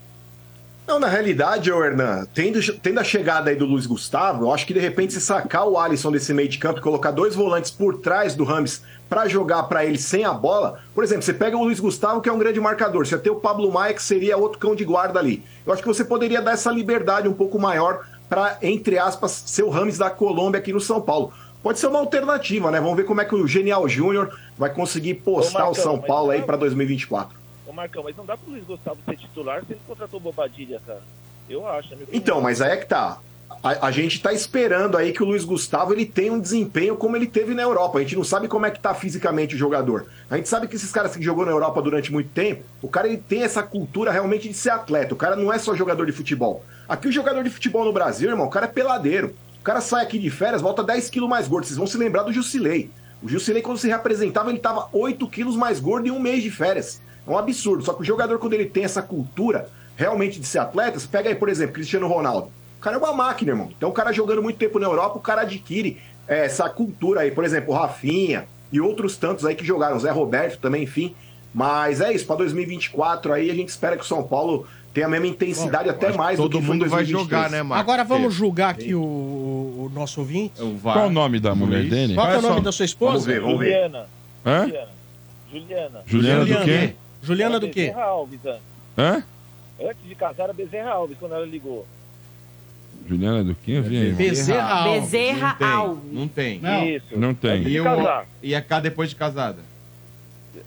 Não, 0.89 1.01
na 1.01 1.09
realidade, 1.09 1.71
ô 1.73 1.85
Hernan, 1.85 2.25
tendo, 2.33 2.61
tendo 2.79 3.01
a 3.01 3.05
chegada 3.05 3.51
aí 3.51 3.57
do 3.57 3.67
Luiz 3.67 3.87
Gustavo, 3.87 4.45
eu 4.45 4.55
acho 4.55 4.65
que 4.65 4.73
de 4.73 4.79
repente 4.79 5.13
se 5.13 5.21
sacar 5.21 5.67
o 5.67 5.77
Alisson 5.77 6.13
desse 6.13 6.33
meio 6.33 6.49
de 6.49 6.59
campo 6.59 6.79
e 6.79 6.83
colocar 6.83 7.11
dois 7.11 7.35
volantes 7.35 7.73
por 7.73 7.99
trás 7.99 8.37
do 8.37 8.45
Rames 8.45 8.83
pra 9.09 9.27
jogar 9.27 9.65
pra 9.65 9.85
ele 9.85 9.99
sem 9.99 10.25
a 10.25 10.33
bola, 10.33 10.79
por 10.95 11.03
exemplo, 11.03 11.23
você 11.25 11.35
pega 11.35 11.57
o 11.57 11.65
Luiz 11.65 11.81
Gustavo, 11.81 12.21
que 12.21 12.29
é 12.29 12.33
um 12.33 12.39
grande 12.39 12.61
marcador, 12.61 13.05
você 13.05 13.19
tem 13.19 13.33
o 13.33 13.37
Pablo 13.37 13.71
Maia, 13.73 13.95
que 13.95 14.03
seria 14.03 14.37
outro 14.37 14.59
cão 14.61 14.75
de 14.77 14.85
guarda 14.85 15.19
ali. 15.19 15.45
Eu 15.67 15.73
acho 15.73 15.83
que 15.83 15.89
você 15.89 16.05
poderia 16.05 16.41
dar 16.41 16.53
essa 16.53 16.71
liberdade 16.71 17.29
um 17.29 17.33
pouco 17.35 17.59
maior 17.59 18.07
pra, 18.29 18.59
entre 18.63 18.99
aspas, 18.99 19.31
ser 19.31 19.63
o 19.63 19.71
Rames 19.71 19.99
da 19.99 20.11
Colômbia 20.11 20.59
aqui 20.59 20.73
no 20.73 20.81
São 20.81 21.01
Paulo. 21.01 21.33
Pode 21.63 21.79
ser 21.79 21.89
uma 21.89 21.99
alternativa, 21.99 22.71
né? 22.71 22.81
Vamos 22.81 22.97
ver 22.97 23.05
como 23.05 23.21
é 23.21 23.25
que 23.25 23.35
o 23.35 23.47
Genial 23.47 23.89
Júnior 23.89 24.39
vai 24.57 24.73
conseguir 24.73 25.15
postar 25.15 25.61
Ô, 25.61 25.63
o 25.63 25.67
Marcão, 25.67 25.83
São 25.83 26.01
Paulo 26.01 26.31
aí 26.31 26.43
pra 26.43 26.57
2024. 26.57 27.37
Ô, 27.67 27.73
Marcão, 27.73 28.05
mas 28.05 28.17
não 28.17 28.25
dá 28.25 28.37
pro 28.37 28.53
Luiz 28.53 28.65
Gustavo 28.65 28.99
ser 29.05 29.17
titular 29.17 29.65
se 29.65 29.73
ele 29.73 29.81
contratou 29.87 30.21
Bobadilha, 30.21 30.81
cara. 30.87 31.03
Eu 31.49 31.67
acho. 31.67 31.89
Então, 32.13 32.41
mas 32.41 32.61
aí 32.61 32.73
é 32.73 32.77
que 32.77 32.87
tá. 32.87 33.19
A, 33.63 33.87
a 33.87 33.91
gente 33.91 34.21
tá 34.21 34.33
esperando 34.33 34.97
aí 34.97 35.13
que 35.13 35.23
o 35.23 35.27
Luiz 35.27 35.45
Gustavo 35.45 35.93
ele 35.93 36.05
tenha 36.05 36.33
um 36.33 36.39
desempenho 36.39 36.97
como 36.97 37.17
ele 37.17 37.27
teve 37.27 37.55
na 37.55 37.63
Europa. 37.63 37.99
A 37.99 38.03
gente 38.03 38.17
não 38.17 38.25
sabe 38.25 38.49
como 38.49 38.67
é 38.67 38.71
que 38.71 38.79
tá 38.79 38.95
fisicamente 38.95 39.55
o 39.55 39.59
jogador. 39.59 40.07
A 40.31 40.37
gente 40.37 40.49
sabe 40.49 40.69
que 40.69 40.77
esses 40.77 40.93
caras 40.93 41.17
que 41.17 41.23
jogou 41.23 41.45
na 41.45 41.53
Europa 41.53 41.81
durante 41.83 42.13
muito 42.13 42.31
tempo, 42.31 42.65
o 42.83 42.89
cara 42.89 43.09
ele 43.09 43.17
tem 43.17 43.43
essa 43.43 43.63
cultura 43.63 44.11
realmente 44.11 44.49
de 44.49 44.55
ser 44.55 44.71
atleta. 44.71 45.15
O 45.15 45.17
cara 45.17 45.37
não 45.37 45.53
é 45.53 45.59
só 45.59 45.75
jogador 45.75 46.07
de 46.07 46.13
futebol. 46.13 46.65
Aqui 46.89 47.09
o 47.09 47.13
jogador 47.13 47.43
de 47.43 47.51
futebol 47.51 47.85
no 47.85 47.93
Brasil, 47.93 48.31
irmão, 48.31 48.47
o 48.47 48.51
cara 48.51 48.67
é 48.67 48.69
peladeiro. 48.69 49.35
O 49.61 49.65
cara 49.65 49.81
sai 49.81 50.05
aqui 50.05 50.19
de 50.19 50.31
férias, 50.31 50.63
volta 50.63 50.85
10 50.85 51.11
quilos 51.11 51.29
mais 51.29 51.49
gordo. 51.49 51.67
Vocês 51.67 51.77
vão 51.77 51.87
se 51.87 51.99
lembrar 51.99 52.23
do 52.23 52.33
Jusilei. 52.33 52.91
O 53.21 53.29
Jusilei, 53.29 53.61
quando 53.61 53.79
se 53.79 53.89
representava, 53.89 54.51
ele 54.51 54.61
tava 54.61 54.89
8 54.93 55.27
quilos 55.29 55.57
mais 55.57 55.81
gordo 55.81 56.07
em 56.07 56.13
um 56.13 56.21
mês 56.21 56.43
de 56.43 56.51
férias. 56.51 57.01
É 57.27 57.31
um 57.31 57.37
absurdo. 57.37 57.85
Só 57.85 57.93
que 57.93 58.03
o 58.03 58.05
jogador, 58.05 58.39
quando 58.39 58.53
ele 58.53 58.67
tem 58.67 58.85
essa 58.85 59.03
cultura 59.03 59.69
realmente 59.97 60.39
de 60.39 60.47
ser 60.47 60.61
atleta, 60.61 61.01
você 61.01 61.09
pega 61.09 61.29
aí, 61.29 61.35
por 61.35 61.49
exemplo, 61.49 61.75
Cristiano 61.75 62.07
Ronaldo. 62.07 62.53
O 62.79 62.81
cara 62.81 62.95
é 62.95 62.99
uma 62.99 63.13
máquina, 63.13 63.51
irmão. 63.51 63.73
Então, 63.77 63.89
o 63.89 63.93
cara 63.93 64.13
jogando 64.13 64.43
muito 64.43 64.59
tempo 64.59 64.79
na 64.79 64.87
Europa, 64.87 65.19
o 65.19 65.21
cara 65.21 65.43
adquire 65.43 66.01
é, 66.29 66.45
essa 66.45 66.69
cultura 66.69 67.23
aí. 67.23 67.33
Por 67.33 67.43
exemplo, 67.43 67.75
o 67.75 67.77
Rafinha 67.77 68.47
e 68.71 68.81
outros 68.81 69.17
tantos 69.17 69.45
aí 69.45 69.57
que 69.57 69.65
jogaram. 69.65 69.99
Zé 69.99 70.11
Roberto 70.13 70.61
também, 70.61 70.85
enfim. 70.85 71.17
Mas 71.53 72.01
é 72.01 72.13
isso, 72.13 72.27
para 72.27 72.37
2024 72.37 73.33
aí 73.33 73.51
a 73.51 73.55
gente 73.55 73.71
espera 73.71 73.97
que 73.97 74.03
o 74.03 74.07
São 74.07 74.23
Paulo 74.23 74.67
tenha 74.97 75.07
a 75.07 75.11
mesma 75.11 75.27
intensidade, 75.27 75.91
até 75.91 76.11
mais 76.17 76.39
do 76.39 76.45
todo 76.49 76.63
mundo 76.63 76.89
vai 76.89 77.05
2023. 77.05 77.21
jogar, 77.23 77.51
né, 77.51 77.63
Marcos? 77.63 77.83
Agora 77.83 78.03
vamos 78.03 78.33
julgar 78.33 78.71
aqui 78.71 78.95
o, 78.95 79.03
o 79.03 79.91
nosso 79.93 80.21
ouvinte. 80.21 80.55
Qual 80.83 81.09
o 81.09 81.11
nome 81.11 81.39
da 81.39 81.55
mulher 81.55 81.81
Luiz. 81.81 81.91
dele? 81.91 82.15
Qual 82.15 82.27
que 82.27 82.33
é 82.33 82.39
o 82.39 82.43
nome 82.43 82.63
da 82.63 82.73
sua 82.73 82.87
esposa? 82.87 83.13
Vamos 83.13 83.27
ver, 83.27 83.41
vamos 83.43 83.59
ver. 83.59 83.73
Juliana. 83.73 84.07
Hã? 84.47 84.73
Juliana. 85.53 86.03
Juliana. 86.07 86.45
Do 86.47 86.65
quê? 86.65 86.95
Juliana 87.23 87.61
do 87.61 87.69
quê? 87.69 87.87
Bezerra 87.89 88.05
Alves. 88.05 88.41
Hã? 88.97 89.23
Antes 89.79 90.09
de 90.09 90.15
casar, 90.15 90.45
era 90.45 90.55
Bezerra 90.55 90.91
Alves, 90.93 91.19
quando 91.21 91.35
ela 91.35 91.45
ligou. 91.45 91.87
Juliana 93.07 93.45
do 93.45 93.55
quê? 93.55 93.73
Eu 93.73 93.83
vi 93.83 93.99
aí. 93.99 94.13
Bezerra 94.13 94.73
Alves. 94.81 95.03
Bezerra 95.03 95.49
Não 95.51 95.57
tem, 95.59 95.69
Alves. 95.69 96.13
Não 96.13 96.29
tem. 96.29 96.59
Não. 96.61 96.87
Isso. 96.87 97.19
Não 97.19 97.35
tem. 97.35 97.69
E, 97.69 97.83
casar. 97.83 98.27
e 98.43 98.55
a 98.55 98.63
K 98.63 98.81
depois 98.81 99.11
de 99.11 99.17
casada? 99.17 99.59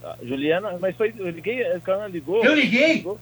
A 0.03 0.17
Juliana, 0.23 0.77
mas 0.79 0.95
foi. 0.95 1.15
Eu 1.17 1.31
liguei, 1.31 1.63
ela 1.63 2.07
ligou. 2.07 2.45
Eu 2.45 2.53
liguei? 2.53 2.93
ligou- 2.97 3.19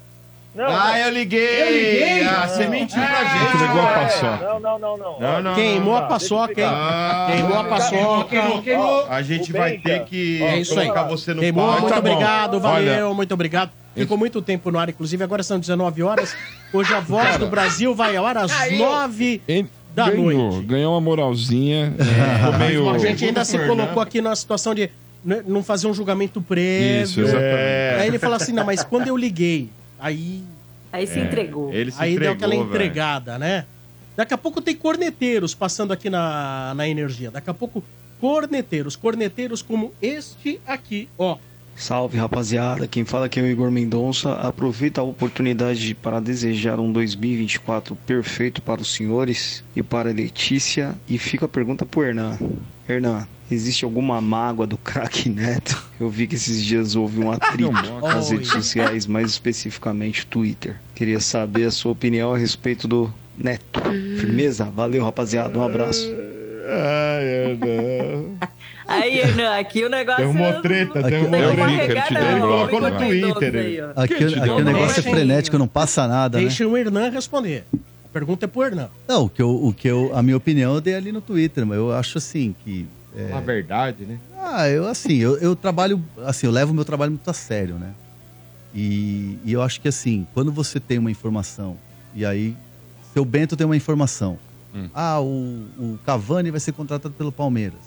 Não, 0.58 0.66
ah, 0.66 0.88
não. 0.90 0.98
eu 0.98 1.10
liguei! 1.12 1.62
Eu 1.62 1.72
liguei? 1.72 2.24
Ah, 2.28 2.48
você 2.48 2.64
Não. 2.64 2.72
mentiu 2.72 3.00
pra 3.00 3.20
Ah, 3.20 3.24
gente. 3.26 3.56
Entregou 3.56 3.82
a 3.82 3.92
É, 3.92 3.94
paçoca. 3.94 4.38
Não, 4.46 4.60
não, 4.60 4.80
não, 4.80 4.98
não. 4.98 5.20
Não, 5.20 5.42
não, 5.44 5.54
Queimou 5.56 5.96
a 5.96 6.02
paçoca, 6.02 6.60
hein? 6.62 6.68
Ah, 6.68 7.28
Queimou 7.32 7.54
a 7.60 7.64
Queimou, 7.64 7.70
paçoca. 7.78 8.62
queimou. 8.64 9.06
A 9.08 9.22
gente 9.22 9.52
vai 9.54 9.78
ter 9.78 10.04
que 10.06 10.42
É 10.42 10.58
isso 10.60 10.80
aí. 10.80 10.88
colocar 10.88 11.04
você 11.04 11.34
no 11.36 11.42
Queimou, 11.42 11.64
palco. 11.68 11.82
muito 11.82 11.94
tá 11.94 12.00
obrigado, 12.00 12.60
valeu, 12.60 13.14
muito 13.14 13.34
obrigado. 13.34 13.70
Ficou 13.96 14.18
muito 14.18 14.42
tempo 14.42 14.72
no 14.72 14.80
ar, 14.80 14.90
inclusive 14.90 15.24
agora 15.24 15.44
são 15.44 15.60
19 15.60 16.02
horas. 16.04 16.36
Hoje 16.74 16.94
a 16.94 17.00
Voz 17.00 17.38
do 17.38 17.48
Brasil 17.48 17.94
vai 17.94 18.16
ao 18.16 18.26
ar 18.26 18.38
às 18.38 18.52
9 18.72 19.42
Ele 19.48 19.68
da 19.96 20.10
ganhou, 20.10 20.52
noite. 20.52 20.66
ganhou 20.68 20.94
uma 20.94 21.02
moralzinha. 21.02 21.94
Ficou 22.40 22.54
meio... 22.60 22.90
A 22.90 22.98
gente 22.98 23.26
ainda 23.26 23.44
se 23.46 23.58
Fernando. 23.58 23.78
colocou 23.78 24.02
aqui 24.02 24.22
na 24.22 24.36
situação 24.36 24.74
de 24.76 24.90
n- 25.26 25.42
não 25.48 25.64
fazer 25.64 25.88
um 25.88 25.94
julgamento 25.94 26.42
prévio. 26.42 27.04
Isso, 27.04 27.22
exatamente. 27.22 28.02
Aí 28.02 28.08
ele 28.08 28.20
fala 28.20 28.36
assim, 28.36 28.54
não, 28.54 28.64
mas 28.66 28.84
quando 28.84 29.08
eu 29.08 29.18
liguei, 29.18 29.70
aí, 30.00 30.44
Aí 30.92 31.06
se 31.06 31.20
entregou. 31.20 31.74
Ele 31.74 31.92
se 31.92 32.02
aí 32.02 32.14
entregou, 32.14 32.36
deu 32.36 32.46
aquela 32.48 32.56
velho. 32.56 32.70
entregada, 32.70 33.38
né? 33.38 33.66
Daqui 34.16 34.34
a 34.34 34.38
pouco 34.38 34.62
tem 34.62 34.76
corneteiros 34.76 35.54
passando 35.54 35.94
aqui 35.94 36.10
na, 36.10 36.74
na 36.76 36.88
energia. 36.88 37.30
Daqui 37.30 37.50
a 37.50 37.54
pouco, 37.54 37.84
corneteiros. 38.20 38.96
Corneteiros 38.96 39.62
como 39.62 39.94
este 40.02 40.60
aqui, 40.66 41.08
ó. 41.18 41.38
Salve 41.78 42.18
rapaziada, 42.18 42.88
quem 42.88 43.06
fala 43.06 43.28
aqui 43.28 43.40
é 43.40 43.44
o 43.44 43.46
Igor 43.46 43.70
Mendonça. 43.70 44.34
Aproveita 44.34 45.00
a 45.00 45.04
oportunidade 45.04 45.94
para 45.94 46.20
desejar 46.20 46.80
um 46.80 46.92
2024 46.92 47.96
perfeito 47.96 48.64
para 48.64 48.82
os 48.82 48.92
senhores 48.92 49.64
e 49.76 49.84
para 49.84 50.10
a 50.10 50.14
Letícia. 50.14 50.96
E 51.08 51.20
fica 51.20 51.46
a 51.46 51.48
pergunta 51.48 51.86
pro 51.86 52.04
Hernan: 52.04 52.36
Hernan, 52.90 53.28
existe 53.50 53.86
alguma 53.86 54.20
mágoa 54.20 54.66
do 54.66 54.76
craque 54.76 55.30
Neto? 55.30 55.86
Eu 56.00 56.10
vi 56.10 56.26
que 56.26 56.34
esses 56.34 56.64
dias 56.66 56.96
houve 56.96 57.20
um 57.20 57.32
atrito 57.32 57.72
nas 58.02 58.32
redes 58.32 58.50
sociais, 58.50 59.06
mais 59.06 59.30
especificamente 59.30 60.26
Twitter. 60.26 60.78
Queria 60.96 61.20
saber 61.20 61.66
a 61.66 61.72
sua 61.72 61.92
opinião 61.92 62.34
a 62.34 62.38
respeito 62.40 62.88
do 62.88 63.14
Neto. 63.38 63.80
Firmeza? 64.20 64.66
Valeu 64.66 65.04
rapaziada, 65.04 65.60
um 65.60 65.64
abraço. 65.64 66.12
Ai, 66.70 67.58
não. 67.60 68.48
Aí, 68.88 69.20
Hernan, 69.20 69.58
aqui 69.60 69.84
o 69.84 69.90
negócio... 69.90 70.22
Derrumou 70.22 70.62
treta, 70.62 71.00
Aqui- 71.00 71.10
derrumou 71.10 71.40
Eu 71.40 71.48
Não 71.58 71.68
vi, 71.68 71.76
vai 71.78 71.88
quero 71.88 72.02
te 72.04 72.08
pegar, 72.08 72.20
dar 72.22 72.32
em 72.32 72.40
não. 72.40 72.48
bloco, 72.48 72.76
Igor 72.76 72.82
né? 72.92 73.00
Mendonça 73.10 73.34
Twitter. 73.40 73.56
aí. 73.66 73.80
Aqui, 73.82 74.14
aqui 74.14 74.40
deu 74.40 74.54
o 74.54 74.58
uma 74.58 74.64
negócio 74.72 75.00
é 75.00 75.04
frenético, 75.04 75.58
não 75.58 75.68
passa 75.68 76.08
nada, 76.08 76.38
né? 76.38 76.44
Deixa 76.46 76.66
o 76.68 76.78
Hernan 76.78 77.10
responder. 77.10 77.66
A 78.06 78.08
pergunta 78.14 78.46
é 78.46 78.48
pro 78.48 78.64
Hernan. 78.64 78.90
Não, 79.08 79.26
o 79.26 79.30
que 79.30 79.42
eu, 79.42 79.50
o 79.50 79.74
que 79.74 79.88
eu, 79.90 80.12
a 80.16 80.24
minha 80.24 80.38
opinião 80.38 80.74
eu 80.76 80.80
dei 80.82 80.96
ali 80.96 81.12
no 81.12 81.20
Twitter, 81.20 81.66
mas 81.66 81.78
eu 81.78 81.92
acho 81.94 82.18
assim 82.18 82.56
que. 82.64 82.88
é, 83.16 83.34
A 83.34 83.42
verdade, 83.42 84.06
né? 84.06 84.18
Ah, 84.42 84.70
eu 84.70 84.88
assim, 84.88 85.18
eu, 85.18 85.38
eu 85.38 85.54
trabalho, 85.54 86.02
assim, 86.26 86.48
eu 86.48 86.52
levo 86.54 86.72
o 86.72 86.76
meu 86.76 86.86
trabalho 86.86 87.12
muito 87.12 87.30
a 87.30 87.34
sério, 87.34 87.76
né? 87.76 87.90
E, 88.74 89.38
e 89.44 89.52
eu 89.52 89.62
acho 89.62 89.82
que 89.82 89.88
assim, 89.90 90.26
quando 90.34 90.52
você 90.52 90.80
tem 90.80 90.98
uma 90.98 91.12
informação, 91.12 91.76
e 92.16 92.26
aí, 92.26 92.56
seu 93.14 93.26
Bento 93.26 93.58
tem 93.58 93.66
uma 93.66 93.76
informação. 93.76 94.38
Hum. 94.78 94.90
Ah, 94.94 95.20
o, 95.20 95.66
o 95.80 96.00
Cavani 96.06 96.52
vai 96.52 96.60
ser 96.60 96.72
contratado 96.72 97.14
pelo 97.16 97.32
Palmeiras. 97.32 97.80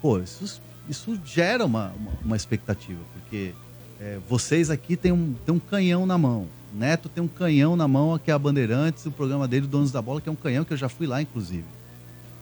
Pô, 0.00 0.18
isso, 0.18 0.62
isso 0.88 1.18
gera 1.24 1.66
uma, 1.66 1.92
uma, 1.98 2.12
uma 2.24 2.36
expectativa, 2.36 3.00
porque 3.12 3.52
é, 4.00 4.18
vocês 4.28 4.70
aqui 4.70 4.96
têm 4.96 5.12
um, 5.12 5.34
têm 5.44 5.54
um 5.54 5.58
canhão 5.58 6.06
na 6.06 6.16
mão. 6.16 6.46
O 6.74 6.78
Neto 6.78 7.08
tem 7.08 7.22
um 7.22 7.28
canhão 7.28 7.76
na 7.76 7.86
mão, 7.86 8.18
que 8.18 8.30
é 8.30 8.34
a 8.34 8.38
Bandeirantes, 8.38 9.04
o 9.06 9.10
programa 9.10 9.46
dele, 9.46 9.66
Donos 9.66 9.92
da 9.92 10.00
Bola, 10.00 10.20
que 10.20 10.28
é 10.28 10.32
um 10.32 10.36
canhão 10.36 10.64
que 10.64 10.72
eu 10.72 10.76
já 10.76 10.88
fui 10.88 11.06
lá, 11.06 11.20
inclusive. 11.20 11.64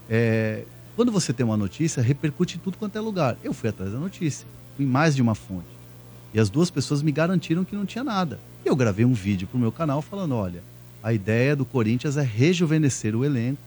É, 0.09 0.65
Quando 0.97 1.11
você 1.11 1.33
tem 1.33 1.45
uma 1.45 1.57
notícia, 1.57 2.03
repercute 2.03 2.57
em 2.57 2.61
tudo 2.61 2.77
quanto 2.79 2.97
é 2.97 3.01
lugar. 3.01 3.37
Eu 3.43 3.53
fui 3.53 3.69
atrás 3.71 3.93
da 3.93 3.99
notícia, 3.99 4.47
fui 4.77 4.85
em 4.85 4.89
mais 4.89 5.15
de 5.17 5.23
uma 5.23 5.35
fonte. 5.35 5.67
E 6.33 6.41
as 6.41 6.51
duas 6.51 6.71
pessoas 6.71 7.03
me 7.03 7.13
garantiram 7.13 7.65
que 7.65 7.77
não 7.77 7.87
tinha 7.87 8.03
nada. 8.05 8.39
Eu 8.65 8.75
gravei 8.75 9.05
um 9.05 9.13
vídeo 9.13 9.47
pro 9.47 9.59
meu 9.59 9.71
canal 9.71 10.03
falando: 10.03 10.35
olha, 10.35 10.63
a 11.05 11.13
ideia 11.13 11.55
do 11.55 11.67
Corinthians 11.67 12.17
é 12.17 12.23
rejuvenescer 12.23 13.15
o 13.15 13.27
elenco, 13.27 13.61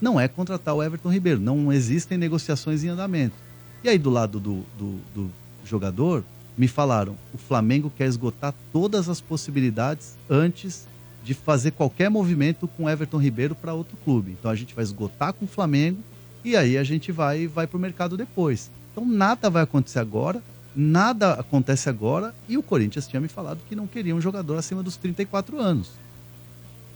não 0.00 0.18
é 0.18 0.26
contratar 0.26 0.74
o 0.74 0.82
Everton 0.82 1.12
Ribeiro, 1.12 1.38
não 1.38 1.72
existem 1.72 2.18
negociações 2.18 2.82
em 2.82 2.88
andamento. 2.88 3.36
E 3.84 3.88
aí, 3.88 3.96
do 3.96 4.10
lado 4.10 4.40
do, 4.40 4.64
do, 4.76 4.98
do 5.14 5.30
jogador, 5.64 6.24
me 6.58 6.66
falaram: 6.66 7.16
o 7.32 7.38
Flamengo 7.38 7.88
quer 7.96 8.08
esgotar 8.08 8.52
todas 8.72 9.08
as 9.08 9.20
possibilidades 9.20 10.16
antes 10.28 10.88
de 11.24 11.34
fazer 11.34 11.70
qualquer 11.70 12.10
movimento 12.10 12.66
com 12.66 12.90
Everton 12.90 13.18
Ribeiro 13.18 13.54
para 13.54 13.72
outro 13.72 13.96
clube. 14.04 14.32
Então 14.32 14.50
a 14.50 14.56
gente 14.56 14.74
vai 14.74 14.82
esgotar 14.82 15.32
com 15.32 15.44
o 15.44 15.48
Flamengo 15.48 16.00
e 16.44 16.56
aí 16.56 16.76
a 16.76 16.82
gente 16.82 17.12
vai 17.12 17.46
vai 17.46 17.68
para 17.68 17.76
o 17.76 17.80
mercado 17.80 18.16
depois. 18.16 18.72
Então 18.90 19.06
nada 19.06 19.48
vai 19.48 19.62
acontecer 19.62 20.00
agora, 20.00 20.42
nada 20.74 21.34
acontece 21.34 21.88
agora 21.88 22.34
e 22.48 22.58
o 22.58 22.62
Corinthians 22.62 23.06
tinha 23.06 23.20
me 23.20 23.28
falado 23.28 23.60
que 23.68 23.76
não 23.76 23.86
queria 23.86 24.16
um 24.16 24.20
jogador 24.20 24.56
acima 24.56 24.82
dos 24.82 24.96
34 24.96 25.60
anos. 25.60 26.01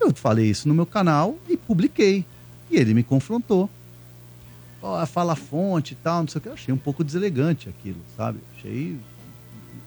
Eu 0.01 0.13
falei 0.15 0.47
isso 0.51 0.69
no 0.69 0.75
meu 0.75 0.87
canal 0.87 1.37
e 1.49 1.57
publiquei. 1.57 2.25
E 2.71 2.77
ele 2.77 2.95
me 2.95 3.03
confrontou. 3.03 3.69
Ó, 4.83 5.05
fala 5.07 5.33
a 5.33 5.37
fonte 5.37 5.93
e 5.93 5.97
tal, 5.97 6.21
não 6.23 6.29
sei 6.29 6.39
o 6.39 6.43
que. 6.43 6.49
Eu 6.49 6.53
achei 6.53 6.73
um 6.75 6.77
pouco 6.79 7.03
deselegante 7.03 7.69
aquilo, 7.69 7.99
sabe? 8.17 8.39
Achei 8.57 8.97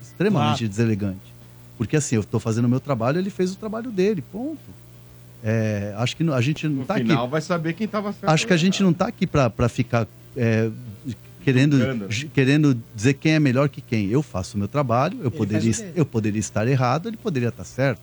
extremamente 0.01 0.57
Claro. 0.59 0.69
deselegante. 0.69 1.33
Porque 1.77 1.95
assim, 1.95 2.15
eu 2.15 2.21
estou 2.21 2.39
fazendo 2.39 2.65
o 2.65 2.69
meu 2.69 2.79
trabalho, 2.79 3.17
ele 3.19 3.29
fez 3.29 3.51
o 3.53 3.55
trabalho 3.55 3.91
dele, 3.91 4.21
ponto. 4.21 4.59
É, 5.43 5.93
acho 5.97 6.17
que 6.17 6.23
não- 6.23 6.33
a 6.33 6.41
gente 6.41 6.67
não 6.67 6.75
No 6.77 6.81
está 6.81 6.95
aqui. 6.95 7.03
final 7.03 7.29
vai 7.29 7.39
saber 7.41 7.73
quem 7.73 7.87
tava 7.87 8.11
certo. 8.11 8.29
Acho 8.29 8.45
que 8.45 8.51
a 8.53 8.57
gente 8.57 8.83
não 8.83 8.91
está 8.91 9.07
aqui 9.07 9.25
para 9.25 9.69
ficar 9.69 10.05
é, 10.35 10.69
querendo, 11.43 11.77
né? 11.77 12.07
querendo 12.33 12.77
dizer 12.93 13.13
quem 13.15 13.33
é 13.33 13.39
melhor 13.39 13.69
que 13.69 13.79
quem. 13.81 14.07
Eu 14.09 14.21
faço 14.21 14.55
o 14.55 14.59
meu 14.59 14.67
trabalho, 14.67 15.17
eu 15.21 15.27
Ele 15.27 15.37
poderia, 15.37 15.91
eu 15.95 16.05
poderia 16.05 16.39
estar 16.39 16.67
errado, 16.67 17.07
ele 17.07 17.17
poderia 17.17 17.49
estar 17.49 17.63
certo. 17.63 18.01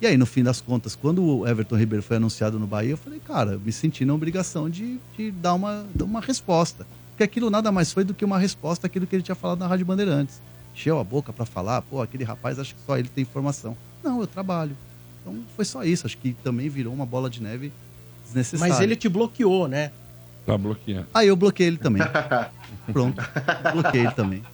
E 0.00 0.06
aí, 0.06 0.16
no 0.16 0.26
fim 0.26 0.44
das 0.44 0.60
contas, 0.60 0.94
quando 0.94 1.24
o 1.24 1.46
Everton 1.46 1.76
Ribeiro 1.76 2.02
foi 2.02 2.18
anunciado 2.18 2.58
no 2.58 2.66
Bahia, 2.66 2.92
eu 2.92 2.96
falei, 2.96 3.18
cara, 3.18 3.58
me 3.58 3.72
senti 3.72 4.04
na 4.04 4.14
obrigação 4.14 4.70
de, 4.70 4.98
de 5.16 5.30
dar, 5.32 5.54
uma, 5.54 5.84
uma 6.00 6.20
resposta. 6.20 6.86
Porque 7.10 7.24
aquilo 7.24 7.50
nada 7.50 7.72
mais 7.72 7.92
foi 7.92 8.04
do 8.04 8.14
que 8.14 8.24
uma 8.24 8.38
resposta 8.38 8.86
àquilo 8.86 9.06
que 9.06 9.16
ele 9.16 9.24
tinha 9.24 9.34
falado 9.34 9.58
na 9.58 9.66
Rádio 9.66 9.84
Bandeirantes. 9.84 10.40
Encheu 10.72 11.00
a 11.00 11.04
boca 11.04 11.32
para 11.32 11.44
falar, 11.44 11.82
pô, 11.82 12.00
aquele 12.00 12.22
rapaz 12.22 12.60
acha 12.60 12.72
que 12.72 12.80
só 12.86 12.96
ele 12.96 13.08
tem 13.08 13.22
informação. 13.22 13.76
Não, 14.04 14.20
eu 14.20 14.26
trabalho. 14.28 14.76
Então 15.20 15.36
foi 15.56 15.64
só 15.64 15.82
isso. 15.82 16.06
Acho 16.06 16.16
que 16.16 16.32
também 16.44 16.68
virou 16.68 16.94
uma 16.94 17.04
bola 17.04 17.28
de 17.28 17.42
neve 17.42 17.72
desnecessária. 18.24 18.72
Mas 18.72 18.80
ele 18.80 18.94
te 18.94 19.08
bloqueou, 19.08 19.66
né? 19.66 19.90
Tá 20.46 20.56
bloqueado. 20.56 21.08
Aí 21.12 21.26
eu 21.26 21.34
bloqueei 21.34 21.66
ele 21.66 21.78
também. 21.78 22.02
Pronto, 22.92 23.20
bloqueei 23.72 24.02
ele 24.02 24.14
também. 24.14 24.44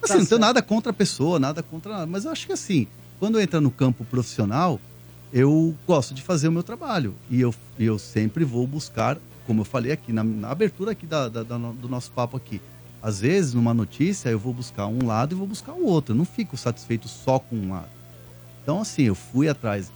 Assim, 0.00 0.18
não 0.18 0.26
tenho 0.26 0.40
nada 0.40 0.62
contra 0.62 0.90
a 0.90 0.94
pessoa, 0.94 1.40
nada 1.40 1.60
contra. 1.60 2.06
Mas 2.06 2.24
eu 2.24 2.30
acho 2.30 2.46
que 2.46 2.52
assim, 2.52 2.86
quando 3.18 3.40
entra 3.40 3.60
no 3.60 3.70
campo 3.70 4.04
profissional, 4.04 4.80
eu 5.32 5.74
gosto 5.86 6.12
de 6.14 6.22
fazer 6.22 6.48
o 6.48 6.52
meu 6.52 6.62
trabalho. 6.62 7.14
E 7.30 7.40
eu, 7.40 7.54
eu 7.78 7.98
sempre 7.98 8.44
vou 8.44 8.66
buscar, 8.66 9.18
como 9.46 9.60
eu 9.62 9.64
falei 9.64 9.92
aqui, 9.92 10.12
na, 10.12 10.22
na 10.22 10.50
abertura 10.50 10.92
aqui 10.92 11.06
da, 11.06 11.28
da- 11.28 11.42
da 11.42 11.56
do 11.56 11.88
nosso 11.88 12.10
papo 12.12 12.36
aqui. 12.36 12.60
Às 13.02 13.20
vezes, 13.20 13.54
numa 13.54 13.74
notícia, 13.74 14.28
eu 14.28 14.38
vou 14.38 14.52
buscar 14.52 14.86
um 14.86 15.04
lado 15.06 15.34
e 15.34 15.38
vou 15.38 15.46
buscar 15.46 15.72
o 15.72 15.84
outro. 15.86 16.12
Eu 16.14 16.18
não 16.18 16.24
fico 16.24 16.56
satisfeito 16.56 17.08
só 17.08 17.38
com 17.38 17.56
um 17.56 17.70
lado. 17.72 17.88
Então, 18.62 18.80
assim, 18.80 19.02
eu 19.02 19.14
fui 19.14 19.48
atrás 19.48 19.90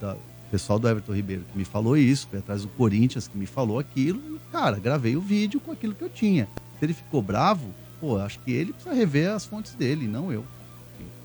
do 0.00 0.16
pessoal 0.50 0.78
do 0.78 0.88
Everton 0.88 1.12
Ribeiro 1.12 1.44
que 1.52 1.58
me 1.58 1.64
falou 1.66 1.96
isso, 1.98 2.26
fui 2.30 2.38
atrás 2.38 2.62
do 2.62 2.68
Corinthians 2.68 3.28
que 3.28 3.36
me 3.36 3.44
falou 3.46 3.78
aquilo, 3.78 4.18
e, 4.20 4.38
cara, 4.52 4.78
gravei 4.78 5.16
o 5.16 5.20
vídeo 5.20 5.60
com 5.60 5.72
aquilo 5.72 5.94
que 5.94 6.02
eu 6.02 6.08
tinha. 6.08 6.48
Se 6.78 6.84
ele 6.86 6.94
ficou 6.94 7.20
bravo, 7.20 7.66
pô, 8.00 8.16
acho 8.18 8.38
que 8.40 8.52
ele 8.52 8.72
precisa 8.72 8.94
rever 8.94 9.30
as 9.32 9.44
fontes 9.44 9.74
dele, 9.74 10.06
não 10.06 10.32
eu. 10.32 10.44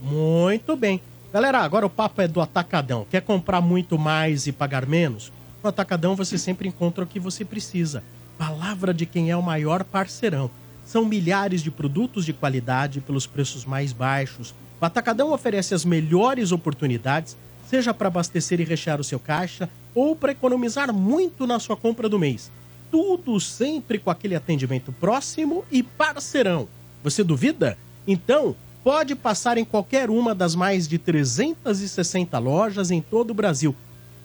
Muito 0.02 0.76
bem. 0.76 1.02
Galera, 1.34 1.60
agora 1.60 1.86
o 1.86 1.90
papo 1.90 2.22
é 2.22 2.28
do 2.28 2.42
Atacadão. 2.42 3.08
Quer 3.10 3.22
comprar 3.22 3.62
muito 3.62 3.98
mais 3.98 4.48
e 4.48 4.52
pagar 4.52 4.86
menos? 4.86 5.32
No 5.64 5.70
Atacadão 5.70 6.14
você 6.14 6.38
sempre 6.38 6.68
encontra 6.68 7.06
o 7.06 7.08
que 7.08 7.22
você 7.22 7.46
precisa. 7.46 8.04
Palavra 8.38 8.94
de 8.94 9.06
quem 9.06 9.32
é 9.32 9.38
o 9.38 9.42
maior 9.42 9.86
parceirão. 9.86 10.52
São 10.86 11.06
milhares 11.06 11.64
de 11.64 11.72
produtos 11.72 12.26
de 12.26 12.34
qualidade 12.34 13.00
pelos 13.00 13.26
preços 13.26 13.64
mais 13.64 13.94
baixos. 13.94 14.54
O 14.82 14.86
Atacadão 14.86 15.32
oferece 15.32 15.74
as 15.74 15.86
melhores 15.86 16.52
oportunidades, 16.52 17.38
seja 17.66 17.94
para 17.94 18.10
abastecer 18.10 18.60
e 18.60 18.66
rechear 18.66 19.00
o 19.00 19.04
seu 19.04 19.18
caixa 19.18 19.70
ou 19.96 20.18
para 20.18 20.34
economizar 20.34 20.94
muito 20.94 21.48
na 21.48 21.60
sua 21.60 21.78
compra 21.78 22.10
do 22.10 22.20
mês. 22.20 22.52
Tudo 22.92 23.40
sempre 23.40 24.00
com 24.00 24.12
aquele 24.12 24.36
atendimento 24.36 24.92
próximo 24.92 25.64
e 25.72 25.82
parceirão. 25.82 26.68
Você 27.02 27.24
duvida? 27.24 27.78
Então, 28.06 28.54
pode 28.84 29.16
passar 29.16 29.58
em 29.58 29.66
qualquer 29.66 30.10
uma 30.10 30.34
das 30.34 30.56
mais 30.56 30.88
de 30.88 30.98
360 30.98 32.38
lojas 32.40 32.92
em 32.92 33.02
todo 33.02 33.32
o 33.32 33.36
Brasil 33.36 33.76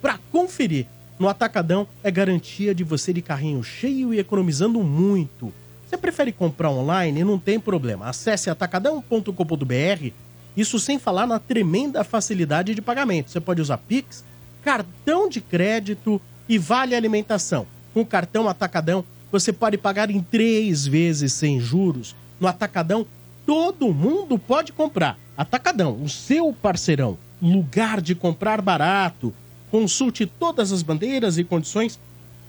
para 0.00 0.18
conferir. 0.30 0.86
No 1.18 1.28
Atacadão 1.28 1.86
é 2.02 2.10
garantia 2.10 2.74
de 2.74 2.84
você 2.84 3.12
de 3.12 3.22
carrinho 3.22 3.62
cheio 3.62 4.12
e 4.12 4.18
economizando 4.18 4.82
muito. 4.82 5.52
Você 5.86 5.96
prefere 5.96 6.32
comprar 6.32 6.70
online? 6.70 7.24
Não 7.24 7.38
tem 7.38 7.58
problema. 7.58 8.08
Acesse 8.08 8.50
atacadão.com.br. 8.50 10.10
Isso 10.56 10.78
sem 10.78 10.98
falar 10.98 11.26
na 11.26 11.38
tremenda 11.38 12.02
facilidade 12.02 12.74
de 12.74 12.82
pagamento. 12.82 13.30
Você 13.30 13.40
pode 13.40 13.60
usar 13.60 13.78
Pix, 13.78 14.24
cartão 14.62 15.28
de 15.28 15.40
crédito 15.40 16.20
e 16.48 16.58
vale 16.58 16.94
alimentação. 16.94 17.66
Com 17.94 18.00
o 18.00 18.06
cartão 18.06 18.48
Atacadão, 18.48 19.04
você 19.30 19.52
pode 19.52 19.78
pagar 19.78 20.10
em 20.10 20.20
três 20.20 20.86
vezes 20.86 21.32
sem 21.32 21.60
juros. 21.60 22.14
No 22.40 22.48
Atacadão, 22.48 23.06
todo 23.47 23.94
mundo 23.94 24.39
pode 24.39 24.73
comprar. 24.73 25.16
Atacadão, 25.36 26.02
o 26.02 26.09
seu 26.09 26.52
parceirão. 26.52 27.16
Lugar 27.40 28.01
de 28.01 28.14
comprar 28.14 28.60
barato. 28.60 29.32
Consulte 29.70 30.27
todas 30.27 30.73
as 30.73 30.82
bandeiras 30.82 31.39
e 31.39 31.44
condições 31.44 31.98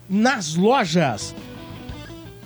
nas 0.10 0.56
lojas. 0.56 1.36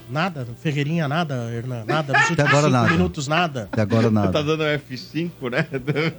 Nada, 0.09 0.45
Ferreirinha, 0.61 1.07
nada, 1.07 1.49
Hernan, 1.53 1.85
nada. 1.87 2.11
Nos 2.11 2.29
últimos 2.31 2.49
agora 2.49 2.63
cinco 2.63 2.71
nada. 2.73 2.89
minutos, 2.91 3.27
nada. 3.27 3.69
Até 3.71 3.81
agora 3.81 4.03
Tá 4.03 4.11
nada. 4.11 4.43
dando 4.43 4.63
F5, 4.63 5.31
né? 5.49 5.65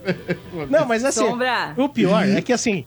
Não, 0.71 0.87
mas 0.87 1.05
assim, 1.05 1.21
Sombra. 1.21 1.75
o 1.77 1.89
pior 1.91 2.27
é 2.27 2.41
que 2.41 2.53
assim, 2.55 2.87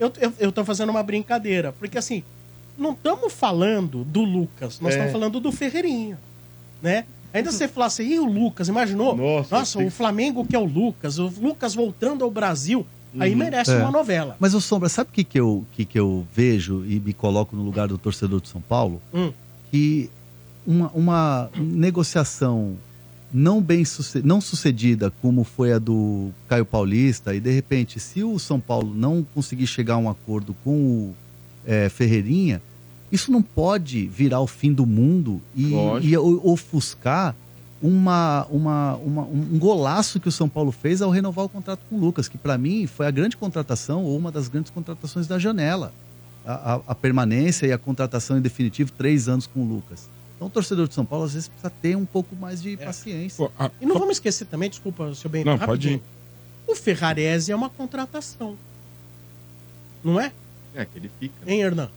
eu, 0.00 0.10
eu, 0.18 0.32
eu 0.38 0.52
tô 0.52 0.64
fazendo 0.64 0.88
uma 0.88 1.02
brincadeira, 1.02 1.72
porque 1.72 1.98
assim, 1.98 2.24
não 2.78 2.92
estamos 2.92 3.34
falando 3.34 4.02
do 4.04 4.22
Lucas, 4.22 4.80
nós 4.80 4.92
É. 4.94 4.96
estamos 4.96 5.12
falando 5.12 5.40
do 5.40 5.52
Ferreirinha, 5.52 6.18
né? 6.80 7.04
Ainda 7.36 7.52
você 7.52 7.68
falar 7.68 7.86
assim, 7.86 8.04
e 8.04 8.18
o 8.18 8.24
Lucas, 8.24 8.68
imaginou? 8.68 9.16
Nossa, 9.16 9.56
Nossa, 9.58 9.78
o 9.78 9.90
Flamengo 9.90 10.44
que 10.44 10.54
é 10.56 10.58
o 10.58 10.64
Lucas, 10.64 11.18
o 11.18 11.32
Lucas 11.40 11.74
voltando 11.74 12.24
ao 12.24 12.30
Brasil, 12.30 12.86
aí 13.18 13.34
merece 13.34 13.72
É. 13.72 13.76
uma 13.78 13.90
novela. 13.90 14.36
Mas, 14.40 14.54
ô 14.54 14.60
Sombra, 14.60 14.88
sabe 14.88 15.10
o 15.10 15.12
que, 15.12 15.24
que, 15.24 15.38
eu, 15.40 15.64
que, 15.72 15.84
que 15.84 15.98
eu 15.98 16.26
vejo 16.34 16.84
e 16.86 17.00
me 17.00 17.12
coloco 17.12 17.54
no 17.56 17.62
lugar 17.62 17.88
do 17.88 17.96
torcedor 17.98 18.40
de 18.40 18.48
São 18.48 18.60
Paulo? 18.60 19.00
Hum. 19.14 19.32
Que 19.70 20.10
uma, 20.66 20.90
uma 20.94 21.50
negociação 21.56 22.76
não 23.32 23.60
bem 23.60 23.84
suce- 23.84 24.22
não 24.22 24.40
sucedida 24.40 25.12
como 25.22 25.44
foi 25.44 25.72
a 25.72 25.78
do 25.78 26.30
Caio 26.48 26.64
Paulista, 26.64 27.34
e 27.34 27.40
de 27.40 27.50
repente, 27.50 27.98
se 27.98 28.22
o 28.22 28.38
São 28.38 28.60
Paulo 28.60 28.94
não 28.94 29.26
conseguir 29.34 29.66
chegar 29.66 29.94
a 29.94 29.98
um 29.98 30.08
acordo 30.08 30.54
com 30.64 30.70
o 30.72 31.14
é, 31.66 31.88
Ferreirinha, 31.88 32.62
isso 33.16 33.32
não 33.32 33.42
pode 33.42 34.06
virar 34.06 34.40
o 34.40 34.46
fim 34.46 34.72
do 34.72 34.86
mundo 34.86 35.40
e, 35.54 35.72
e 36.02 36.16
ofuscar 36.16 37.34
uma, 37.82 38.46
uma, 38.50 38.94
uma- 38.96 39.22
um 39.24 39.58
golaço 39.58 40.18
que 40.20 40.28
o 40.28 40.32
São 40.32 40.48
Paulo 40.48 40.72
fez 40.72 41.02
ao 41.02 41.10
renovar 41.10 41.44
o 41.44 41.48
contrato 41.48 41.80
com 41.90 41.96
o 41.96 41.98
Lucas, 42.00 42.28
que 42.28 42.38
para 42.38 42.56
mim 42.56 42.86
foi 42.86 43.06
a 43.06 43.10
grande 43.10 43.36
contratação 43.36 44.04
ou 44.04 44.16
uma 44.16 44.30
das 44.32 44.48
grandes 44.48 44.70
contratações 44.70 45.26
da 45.26 45.38
janela. 45.38 45.92
A, 46.44 46.74
a- 46.74 46.80
a 46.88 46.94
permanência 46.94 47.66
e 47.66 47.72
a 47.72 47.78
contratação 47.78 48.38
em 48.38 48.40
definitivo, 48.40 48.92
três 48.92 49.28
anos 49.28 49.46
com 49.46 49.60
o 49.60 49.64
Lucas. 49.64 50.08
Então 50.36 50.48
o 50.48 50.50
torcedor 50.50 50.86
de 50.88 50.94
São 50.94 51.04
Paulo 51.04 51.24
às 51.24 51.32
vezes 51.34 51.48
precisa 51.48 51.70
ter 51.82 51.96
um 51.96 52.06
pouco 52.06 52.34
mais 52.36 52.62
de 52.62 52.76
paciência. 52.76 53.36
Pô, 53.46 53.50
a- 53.58 53.70
E 53.80 53.84
não 53.86 53.98
vamos 53.98 54.16
esquecer 54.16 54.44
também, 54.46 54.70
desculpa, 54.70 55.12
seu 55.14 55.28
bem, 55.28 55.44
Não, 55.44 55.56
rapidinho. 55.56 55.98
pode 55.98 56.72
O 56.72 56.74
Ferrarese 56.74 57.50
é 57.52 57.56
uma 57.56 57.68
contratação. 57.70 58.56
Não 60.04 60.20
é? 60.20 60.32
É, 60.74 60.84
que 60.84 60.98
ele 60.98 61.10
fica. 61.18 61.34
Hein, 61.50 61.60
Hernan? 61.62 61.88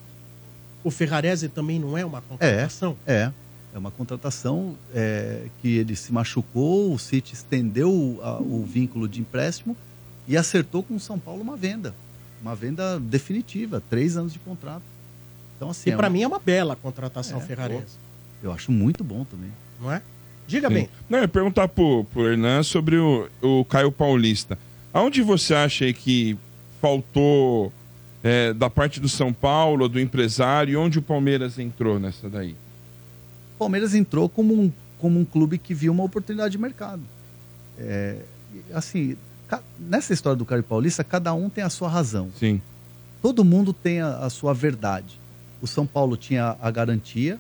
O 0.84 0.90
Ferrarese 0.92 1.50
também 1.50 1.80
não 1.80 1.98
é 1.98 2.06
uma 2.06 2.22
contratação? 2.22 2.96
É, 3.06 3.32
é 3.74 3.78
uma 3.78 3.92
contratação 3.92 4.76
é, 4.94 5.44
que 5.62 5.78
ele 5.78 5.96
se 5.96 6.12
machucou, 6.14 6.94
o 6.94 6.98
City 7.00 7.34
estendeu 7.34 8.20
a- 8.24 8.40
o 8.40 8.64
vínculo 8.66 9.08
de 9.08 9.20
empréstimo 9.22 9.76
e 10.28 10.38
acertou 10.38 10.82
com 10.84 10.96
o 10.96 11.00
São 11.00 11.20
Paulo 11.20 11.42
uma 11.42 11.58
venda. 11.58 11.94
Uma 12.42 12.56
venda 12.56 13.00
definitiva, 13.00 13.84
três 13.90 14.16
anos 14.16 14.32
de 14.32 14.40
contrato. 14.40 14.84
Então, 15.58 15.70
assim, 15.70 15.90
E 15.90 15.94
é 15.94 15.98
pra 15.98 16.08
um- 16.08 16.12
mim 16.12 16.22
é 16.24 16.28
uma 16.28 16.40
bela 16.40 16.76
contratação 16.76 17.38
É, 17.40 17.42
Ferrarese, 17.42 17.98
eu 18.42 18.52
acho 18.54 18.72
muito 18.72 19.04
bom 19.04 19.26
também. 19.26 19.52
não 19.82 19.92
é? 19.92 20.02
Diga 20.48 20.68
Sim. 20.70 20.74
bem. 20.74 20.90
Não, 21.10 21.20
eu 21.20 21.24
ia 21.24 21.28
perguntar 21.28 21.68
pro, 21.68 22.06
pro 22.06 22.26
Hernan 22.28 22.64
sobre 22.64 22.96
o, 22.98 23.30
o 23.42 23.66
Caio 23.66 23.92
Paulista. 23.92 24.58
Aonde 24.94 25.22
você 25.22 25.54
acha 25.54 25.86
aí 25.86 25.94
que 25.94 26.36
faltou 26.82 27.72
é, 28.24 28.54
da 28.54 28.70
parte 28.70 29.00
do 29.00 29.08
São 29.08 29.32
Paulo, 29.32 29.88
do 29.88 30.00
empresário, 30.00 30.80
onde 30.80 31.00
o 31.00 31.02
Palmeiras 31.02 31.58
entrou 31.58 32.00
nessa 32.00 32.30
daí? 32.30 32.56
Palmeiras 33.58 33.94
entrou 33.94 34.30
como 34.30 34.54
um, 34.54 34.72
como 34.98 35.20
um 35.20 35.26
clube 35.26 35.58
que 35.58 35.74
viu 35.74 35.92
uma 35.92 36.04
oportunidade 36.04 36.54
de 36.54 36.58
mercado. 36.58 37.02
É, 37.78 38.18
assim, 38.74 39.16
nessa 39.80 40.14
história 40.14 40.38
do 40.38 40.46
Caio 40.46 40.64
Paulista, 40.64 41.04
cada 41.04 41.34
um 41.34 41.50
tem 41.50 41.64
a 41.64 41.70
sua 41.70 41.90
razão. 41.90 42.30
Sim. 42.38 42.62
Todo 43.22 43.44
mundo 43.44 43.74
tem 43.74 44.02
a, 44.02 44.18
a 44.18 44.30
sua 44.30 44.54
verdade. 44.54 45.20
O 45.62 45.68
São 45.68 45.86
Paulo 45.86 46.16
tinha 46.16 46.56
a 46.62 46.72
garantia, 46.72 47.40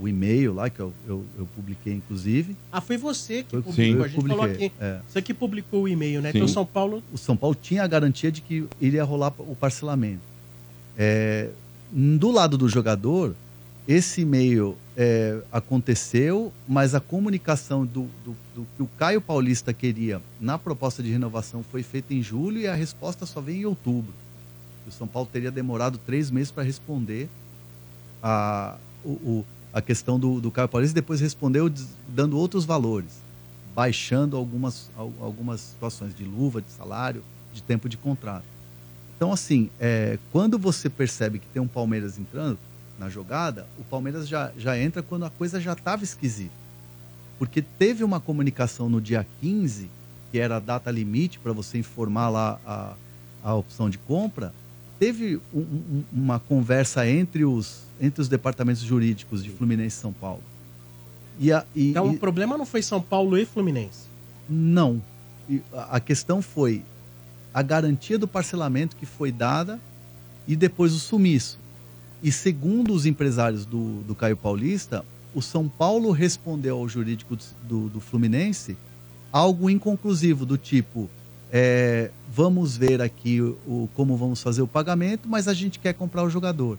o 0.00 0.08
e-mail 0.08 0.52
lá, 0.54 0.68
que 0.68 0.80
eu, 0.80 0.92
eu, 1.06 1.24
eu 1.38 1.46
publiquei, 1.54 1.92
inclusive. 1.94 2.56
Ah, 2.70 2.80
foi 2.80 2.96
você 2.96 3.42
que 3.42 3.50
Foi- 3.50 3.62
publicou. 3.62 3.84
Sim. 3.96 4.02
A 4.04 4.08
gente 4.08 4.26
falou 4.28 4.36
Publiquei, 4.44 4.66
aqui. 4.66 4.76
é. 4.80 5.00
Você 5.08 5.22
que 5.22 5.32
publicou 5.34 5.82
o 5.84 5.88
e-mail, 5.88 6.20
né? 6.20 6.32
Sim. 6.32 6.38
Então 6.38 6.46
o 6.46 6.50
São 6.50 6.66
Paulo. 6.66 7.02
O 7.12 7.18
São 7.18 7.36
Paulo 7.36 7.56
tinha 7.60 7.82
a 7.82 7.86
garantia 7.86 8.30
de 8.32 8.40
que 8.40 8.66
iria 8.80 9.04
rolar 9.04 9.32
o 9.38 9.54
parcelamento. 9.54 10.20
É, 10.96 11.48
do 11.92 12.30
lado 12.30 12.58
do 12.58 12.68
jogador, 12.68 13.34
esse 13.86 14.22
e-mail 14.22 14.76
é, 14.96 15.38
aconteceu, 15.52 16.52
mas 16.66 16.94
a 16.94 17.00
comunicação 17.00 17.86
do, 17.86 18.02
do- 18.24 18.36
do 18.54 18.66
que 18.76 18.82
o 18.82 18.88
Caio 18.98 19.20
Paulista 19.20 19.72
queria 19.72 20.20
na 20.40 20.58
proposta 20.58 21.02
de 21.02 21.10
renovação 21.10 21.62
foi 21.70 21.82
feita 21.82 22.12
em 22.12 22.22
julho 22.22 22.58
e 22.58 22.66
a 22.66 22.74
resposta 22.74 23.24
só 23.24 23.40
vem 23.40 23.60
em 23.60 23.64
outubro. 23.64 24.12
O 24.86 24.90
São 24.90 25.06
Paulo 25.06 25.28
teria 25.32 25.50
demorado 25.50 25.96
três 25.98 26.30
meses 26.30 26.50
para 26.50 26.64
responder 26.64 27.28
a, 28.22 28.76
o- 29.04 29.08
o- 29.10 29.44
a 29.72 29.80
questão 29.82 30.18
do, 30.18 30.40
do 30.40 30.50
Caio 30.50 30.68
Paulista 30.68 30.98
e 30.98 31.00
depois 31.02 31.20
respondeu 31.20 31.70
dando 32.08 32.36
outros 32.38 32.64
valores, 32.64 33.12
baixando 33.74 34.36
algumas, 34.36 34.90
al- 34.96 35.12
algumas 35.20 35.60
situações 35.60 36.14
de 36.14 36.24
luva, 36.24 36.60
de 36.62 36.70
salário, 36.70 37.22
de 37.52 37.62
tempo 37.62 37.88
de 37.88 37.96
contrato. 37.96 38.44
Então, 39.16 39.32
assim, 39.32 39.68
é, 39.80 40.18
quando 40.32 40.58
você 40.58 40.88
percebe 40.88 41.38
que 41.38 41.46
tem 41.48 41.60
um 41.60 41.66
Palmeiras 41.68 42.18
entrando 42.18 42.58
na 42.98 43.08
jogada, 43.08 43.66
o 43.78 43.84
Palmeiras 43.84 44.28
já, 44.28 44.52
já 44.56 44.78
entra 44.78 45.02
quando 45.02 45.24
a 45.24 45.30
coisa 45.30 45.60
já 45.60 45.72
estava 45.72 46.04
esquisita. 46.04 46.52
Porque 47.38 47.62
teve 47.62 48.02
uma 48.02 48.20
comunicação 48.20 48.88
no 48.88 49.00
dia 49.00 49.26
15, 49.40 49.88
que 50.30 50.38
era 50.38 50.56
a 50.56 50.60
data 50.60 50.90
limite 50.90 51.38
para 51.38 51.52
você 51.52 51.78
informar 51.78 52.28
lá 52.28 52.60
a, 52.66 52.94
a 53.42 53.54
opção 53.54 53.88
de 53.88 53.98
compra. 53.98 54.52
Teve 54.98 55.40
um- 55.54 55.60
um- 55.60 56.04
uma 56.12 56.40
conversa 56.40 57.08
entre 57.08 57.44
os, 57.44 57.82
entre 58.00 58.20
os 58.20 58.28
departamentos 58.28 58.82
jurídicos 58.82 59.42
de 59.44 59.50
Fluminense 59.50 59.96
e 59.96 60.00
São 60.00 60.12
Paulo. 60.12 60.42
E 61.38 61.52
a, 61.52 61.64
e- 61.74 61.90
Então 61.90 62.10
e- 62.12 62.16
o 62.16 62.18
problema 62.18 62.58
não 62.58 62.66
foi 62.66 62.82
São 62.82 63.00
Paulo 63.00 63.36
e 63.38 63.44
Fluminense. 63.44 64.06
não. 64.48 65.00
A 65.72 65.96
a 65.96 66.00
questão 66.00 66.42
foi 66.42 66.82
a 67.54 67.62
garantia 67.62 68.18
do 68.18 68.28
parcelamento 68.28 68.94
que 68.96 69.06
foi 69.06 69.32
dada 69.32 69.80
e 70.46 70.54
depois 70.54 70.92
o 70.92 70.98
sumiço. 70.98 71.58
E 72.22 72.30
segundo 72.30 72.92
os 72.92 73.06
empresários 73.06 73.64
do, 73.64 74.02
do 74.02 74.14
Caio 74.14 74.36
Paulista, 74.36 75.04
o 75.34 75.40
São 75.40 75.66
Paulo 75.68 76.10
respondeu 76.10 76.76
ao 76.76 76.88
jurídico 76.88 77.36
do, 77.66 77.88
do 77.88 78.00
Fluminense 78.00 78.76
algo 79.32 79.70
inconclusivo, 79.70 80.44
do 80.44 80.58
tipo: 80.58 81.08
é, 81.52 82.10
vamos 82.32 82.76
ver 82.76 83.00
aqui 83.00 83.40
o, 83.40 83.56
o- 83.66 83.88
como 83.94 84.16
vamos 84.16 84.42
fazer 84.42 84.62
o 84.62 84.66
pagamento, 84.66 85.28
mas 85.28 85.48
a 85.48 85.54
gente 85.54 85.78
quer 85.78 85.94
comprar 85.94 86.22
o 86.24 86.30
jogador. 86.30 86.78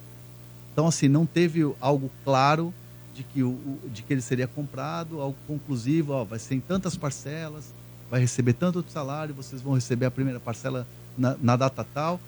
Então, 0.71 0.87
assim, 0.87 1.07
não 1.07 1.25
teve 1.25 1.61
algo 1.81 2.09
claro 2.23 2.73
de 3.15 3.23
que, 3.23 3.43
o, 3.43 3.57
de 3.91 4.03
que 4.03 4.13
ele 4.13 4.21
seria 4.21 4.47
comprado, 4.47 5.19
algo 5.19 5.35
conclusivo, 5.47 6.13
ó, 6.13 6.23
vai 6.23 6.39
ser 6.39 6.55
em 6.55 6.59
tantas 6.59 6.95
parcelas, 6.95 7.73
vai 8.09 8.21
receber 8.21 8.53
tanto 8.53 8.83
salário, 8.89 9.33
vocês 9.33 9.61
vão 9.61 9.73
receber 9.73 10.05
a 10.05 10.11
primeira 10.11 10.39
parcela 10.39 10.87
na, 11.17 11.35
na 11.41 11.55
data 11.55 11.85
tal. 11.93 12.19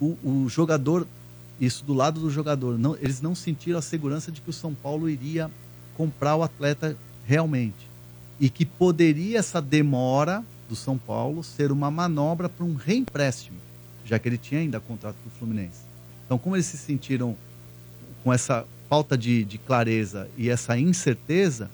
O, 0.00 0.16
o 0.22 0.48
jogador, 0.48 1.06
isso 1.60 1.84
do 1.84 1.94
lado 1.94 2.20
do 2.20 2.28
jogador, 2.28 2.76
não, 2.78 2.96
eles 3.00 3.20
não 3.22 3.34
sentiram 3.34 3.78
a 3.78 3.82
segurança 3.82 4.30
de 4.32 4.40
que 4.40 4.50
o 4.50 4.52
São 4.52 4.74
Paulo 4.74 5.08
iria 5.08 5.50
comprar 5.96 6.34
o 6.36 6.42
atleta 6.42 6.96
realmente. 7.26 7.88
E 8.40 8.50
que 8.50 8.66
poderia 8.66 9.38
essa 9.38 9.62
demora 9.62 10.44
do 10.72 10.76
São 10.76 10.96
Paulo 10.96 11.44
ser 11.44 11.70
uma 11.70 11.90
manobra 11.90 12.48
para 12.48 12.64
um 12.64 12.74
reempréstimo, 12.74 13.58
já 14.06 14.18
que 14.18 14.26
ele 14.26 14.38
tinha 14.38 14.58
ainda 14.58 14.80
contrato 14.80 15.16
com 15.22 15.28
o 15.28 15.32
Fluminense. 15.32 15.82
Então, 16.24 16.38
como 16.38 16.56
eles 16.56 16.64
se 16.64 16.78
sentiram 16.78 17.36
com 18.24 18.32
essa 18.32 18.64
falta 18.88 19.18
de, 19.18 19.44
de 19.44 19.58
clareza 19.58 20.30
e 20.34 20.48
essa 20.48 20.78
incerteza, 20.78 21.70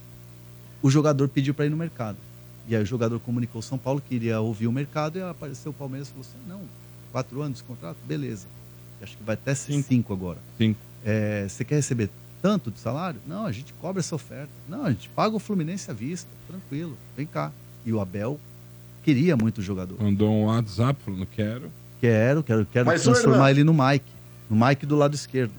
o 0.83 0.91
jogador 0.91 1.29
pediu 1.29 1.55
para 1.55 1.67
ir 1.67 1.71
no 1.71 1.77
mercado. 1.77 2.19
E 2.67 2.75
aí 2.75 2.83
o 2.83 2.87
jogador 2.87 3.21
comunicou 3.21 3.61
ao 3.61 3.63
São 3.63 3.79
Paulo 3.79 4.03
que 4.07 4.17
iria 4.17 4.41
ouvir 4.41 4.67
o 4.67 4.73
mercado 4.73 5.17
e 5.17 5.23
apareceu 5.23 5.71
o 5.71 5.75
Palmeiras 5.75 6.09
e 6.09 6.11
falou 6.11 6.27
assim: 6.29 6.49
não, 6.49 6.61
quatro 7.13 7.41
anos 7.41 7.59
de 7.59 7.65
contrato? 7.65 7.97
Beleza. 8.05 8.49
Acho 9.01 9.17
que 9.17 9.23
vai 9.23 9.35
até 9.35 9.55
ser 9.55 9.81
cinco 9.85 10.13
agora. 10.13 10.39
Cinco. 10.59 10.81
É, 11.05 11.47
você 11.49 11.65
quer 11.65 11.77
receber 11.77 12.11
tanto 12.43 12.69
de 12.73 12.81
salário? 12.81 13.21
Não, 13.29 13.47
a 13.47 13.53
gente 13.53 13.73
cobra 13.75 14.01
essa 14.01 14.17
oferta. 14.17 14.51
Não, 14.69 14.87
a 14.87 14.91
gente 14.91 15.09
paga 15.11 15.37
o 15.37 15.39
Fluminense 15.39 15.89
à 15.89 15.95
vista. 15.95 16.29
Tranquilo, 16.49 16.99
vem 17.17 17.27
cá. 17.27 17.53
E 17.87 17.93
o 17.93 18.01
Abel 18.01 18.41
queria 19.09 19.37
muito 19.39 19.59
o 19.59 19.63
jogador. 19.63 19.97
Mandou 20.03 20.31
um 20.31 20.45
WhatsApp 20.45 21.01
falando, 21.03 21.27
quero. 21.35 21.71
Quero, 21.99 22.43
quero, 22.43 22.67
quero 22.71 22.87
Mas, 22.87 23.03
transformar 23.03 23.51
ele 23.51 23.65
no 23.65 23.73
Mike. 23.73 24.05
No 24.51 24.67
Mike 24.67 24.85
do 24.85 24.97
lado 24.97 25.15
esquerdo. 25.15 25.53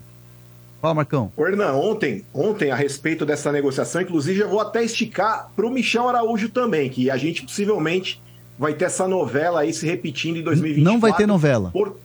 Fala, 0.79 0.93
Marcão. 0.93 1.31
Ô, 1.35 1.47
Hernan, 1.47 1.73
ontem, 1.73 2.23
ontem, 2.31 2.69
a 2.69 2.75
respeito 2.75 3.25
dessa 3.25 3.51
negociação, 3.51 4.01
inclusive, 4.01 4.41
eu 4.41 4.49
vou 4.49 4.59
até 4.59 4.83
esticar 4.83 5.49
para 5.55 5.65
o 5.65 5.69
Michel 5.71 6.07
Araújo 6.07 6.49
também, 6.49 6.91
que 6.91 7.09
a 7.09 7.17
gente 7.17 7.41
possivelmente 7.41 8.21
vai 8.57 8.73
ter 8.75 8.85
essa 8.85 9.07
novela 9.07 9.61
aí 9.61 9.73
se 9.73 9.85
repetindo 9.85 10.37
em 10.37 10.43
2024. 10.43 10.93
Não 10.93 10.99
vai 10.99 11.11
ter 11.13 11.25
novela. 11.25 11.71
Por... 11.71 11.97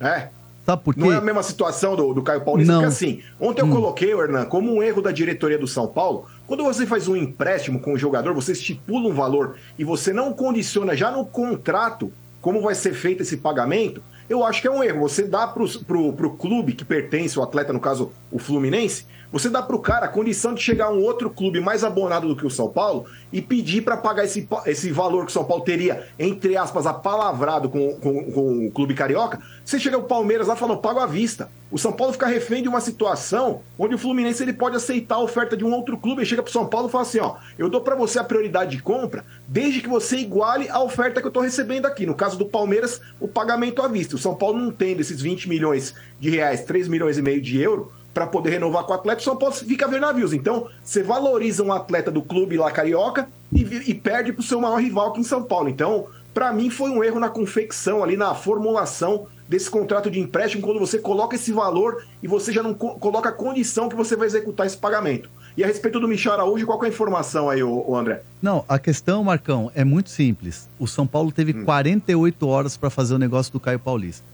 É. 0.00 0.28
Sabe 0.64 0.82
por 0.82 0.94
quê? 0.94 1.00
Não 1.00 1.12
é 1.12 1.16
a 1.16 1.20
mesma 1.20 1.42
situação 1.42 1.94
do, 1.94 2.14
do 2.14 2.22
Caio 2.22 2.40
Paulista, 2.40 2.72
Não. 2.72 2.80
porque 2.80 2.94
assim, 2.94 3.20
ontem 3.38 3.60
eu 3.60 3.68
coloquei, 3.68 4.14
ô, 4.14 4.22
Hernan, 4.22 4.46
como 4.46 4.72
um 4.72 4.82
erro 4.82 5.02
da 5.02 5.12
diretoria 5.12 5.58
do 5.58 5.68
São 5.68 5.86
Paulo, 5.86 6.26
quando 6.50 6.64
você 6.64 6.84
faz 6.84 7.06
um 7.06 7.14
empréstimo 7.14 7.78
com 7.78 7.92
o 7.92 7.96
jogador, 7.96 8.34
você 8.34 8.50
estipula 8.50 9.08
um 9.08 9.14
valor 9.14 9.54
e 9.78 9.84
você 9.84 10.12
não 10.12 10.32
condiciona 10.32 10.96
já 10.96 11.08
no 11.08 11.24
contrato 11.24 12.12
como 12.40 12.60
vai 12.60 12.74
ser 12.74 12.92
feito 12.92 13.22
esse 13.22 13.36
pagamento, 13.36 14.02
eu 14.28 14.44
acho 14.44 14.60
que 14.60 14.66
é 14.66 14.70
um 14.70 14.82
erro. 14.82 14.98
Você 15.02 15.22
dá 15.22 15.46
pro, 15.46 15.68
pro 16.12 16.30
clube 16.30 16.72
que 16.72 16.84
pertence, 16.84 17.38
o 17.38 17.42
atleta, 17.44 17.72
no 17.72 17.78
caso, 17.78 18.10
o 18.32 18.38
Fluminense, 18.40 19.06
você 19.32 19.48
dá 19.48 19.62
pro 19.62 19.78
cara 19.78 20.06
a 20.06 20.08
condição 20.08 20.54
de 20.54 20.60
chegar 20.60 20.86
a 20.86 20.92
um 20.92 21.02
outro 21.02 21.30
clube 21.30 21.60
mais 21.60 21.84
abonado 21.84 22.26
do 22.26 22.36
que 22.36 22.46
o 22.46 22.50
São 22.50 22.68
Paulo 22.68 23.06
e 23.32 23.40
pedir 23.40 23.82
para 23.82 23.96
pagar 23.96 24.24
esse, 24.24 24.48
esse 24.66 24.90
valor 24.90 25.24
que 25.24 25.30
o 25.30 25.32
São 25.32 25.44
Paulo 25.44 25.62
teria, 25.62 26.08
entre 26.18 26.56
aspas, 26.56 26.86
apalavrado 26.86 27.68
com, 27.68 27.94
com, 27.96 28.32
com 28.32 28.66
o 28.66 28.70
clube 28.70 28.94
carioca. 28.94 29.40
Você 29.64 29.78
chega 29.78 29.96
o 29.96 30.02
Palmeiras 30.02 30.48
lá 30.48 30.56
falando, 30.56 30.80
pago 30.80 30.98
à 30.98 31.06
vista. 31.06 31.48
O 31.70 31.78
São 31.78 31.92
Paulo 31.92 32.12
fica 32.12 32.26
refém 32.26 32.62
de 32.62 32.68
uma 32.68 32.80
situação 32.80 33.62
onde 33.78 33.94
o 33.94 33.98
Fluminense 33.98 34.42
ele 34.42 34.52
pode 34.52 34.74
aceitar 34.74 35.14
a 35.14 35.20
oferta 35.20 35.56
de 35.56 35.64
um 35.64 35.72
outro 35.72 35.96
clube. 35.96 36.20
Ele 36.20 36.28
chega 36.28 36.42
pro 36.42 36.50
São 36.50 36.66
Paulo 36.66 36.88
e 36.88 36.90
fala 36.90 37.02
assim: 37.02 37.20
ó, 37.20 37.36
eu 37.56 37.68
dou 37.68 37.80
para 37.80 37.94
você 37.94 38.18
a 38.18 38.24
prioridade 38.24 38.76
de 38.76 38.82
compra, 38.82 39.24
desde 39.46 39.80
que 39.80 39.88
você 39.88 40.16
iguale 40.16 40.68
a 40.68 40.82
oferta 40.82 41.20
que 41.20 41.26
eu 41.28 41.30
tô 41.30 41.40
recebendo 41.40 41.86
aqui. 41.86 42.04
No 42.04 42.14
caso 42.14 42.36
do 42.36 42.44
Palmeiras, 42.44 43.00
o 43.20 43.28
pagamento 43.28 43.82
à 43.82 43.86
vista. 43.86 44.16
O 44.16 44.18
São 44.18 44.34
Paulo 44.34 44.58
não 44.58 44.72
tendo 44.72 45.00
esses 45.00 45.22
20 45.22 45.48
milhões 45.48 45.94
de 46.18 46.28
reais, 46.30 46.64
3 46.64 46.88
milhões 46.88 47.16
e 47.16 47.22
meio 47.22 47.40
de 47.40 47.60
euro, 47.60 47.92
para 48.12 48.26
poder 48.26 48.50
renovar 48.50 48.84
com 48.84 48.92
o 48.92 48.96
atleta, 48.96 49.20
o 49.20 49.24
São 49.24 49.36
Paulo 49.36 49.54
fica 49.54 49.86
a 49.86 49.88
ver 49.88 50.00
navios. 50.00 50.32
Então, 50.32 50.68
você 50.82 51.02
valoriza 51.02 51.62
um 51.62 51.72
atleta 51.72 52.10
do 52.10 52.22
clube 52.22 52.56
lá 52.56 52.70
carioca 52.70 53.28
e, 53.52 53.62
e 53.62 53.94
perde 53.94 54.32
pro 54.32 54.42
seu 54.42 54.60
maior 54.60 54.80
rival 54.80 55.10
aqui 55.10 55.20
em 55.20 55.24
São 55.24 55.42
Paulo. 55.42 55.68
Então, 55.68 56.06
para 56.34 56.52
mim, 56.52 56.70
foi 56.70 56.90
um 56.90 57.02
erro 57.04 57.20
na 57.20 57.28
confecção, 57.28 58.02
ali 58.02 58.16
na 58.16 58.34
formulação 58.34 59.26
desse 59.48 59.68
contrato 59.68 60.10
de 60.10 60.20
empréstimo, 60.20 60.62
quando 60.62 60.78
você 60.78 60.98
coloca 60.98 61.34
esse 61.34 61.52
valor 61.52 62.04
e 62.22 62.28
você 62.28 62.52
já 62.52 62.62
não 62.62 62.72
co- 62.72 62.94
coloca 62.94 63.28
a 63.28 63.32
condição 63.32 63.88
que 63.88 63.96
você 63.96 64.14
vai 64.14 64.26
executar 64.28 64.64
esse 64.66 64.76
pagamento. 64.76 65.28
E 65.56 65.64
a 65.64 65.66
respeito 65.66 65.98
do 65.98 66.06
Michel 66.06 66.32
Araújo, 66.32 66.64
qual 66.66 66.78
que 66.78 66.86
é 66.86 66.88
a 66.88 66.92
informação 66.92 67.50
aí, 67.50 67.60
ô, 67.62 67.84
ô 67.88 67.96
André? 67.96 68.22
Não, 68.40 68.64
a 68.68 68.78
questão, 68.78 69.24
Marcão, 69.24 69.70
é 69.74 69.82
muito 69.84 70.08
simples. 70.08 70.68
O 70.78 70.86
São 70.86 71.04
Paulo 71.06 71.32
teve 71.32 71.52
48 71.64 72.46
horas 72.46 72.76
para 72.76 72.90
fazer 72.90 73.14
o 73.14 73.18
negócio 73.18 73.52
do 73.52 73.58
Caio 73.58 73.80
Paulista. 73.80 74.24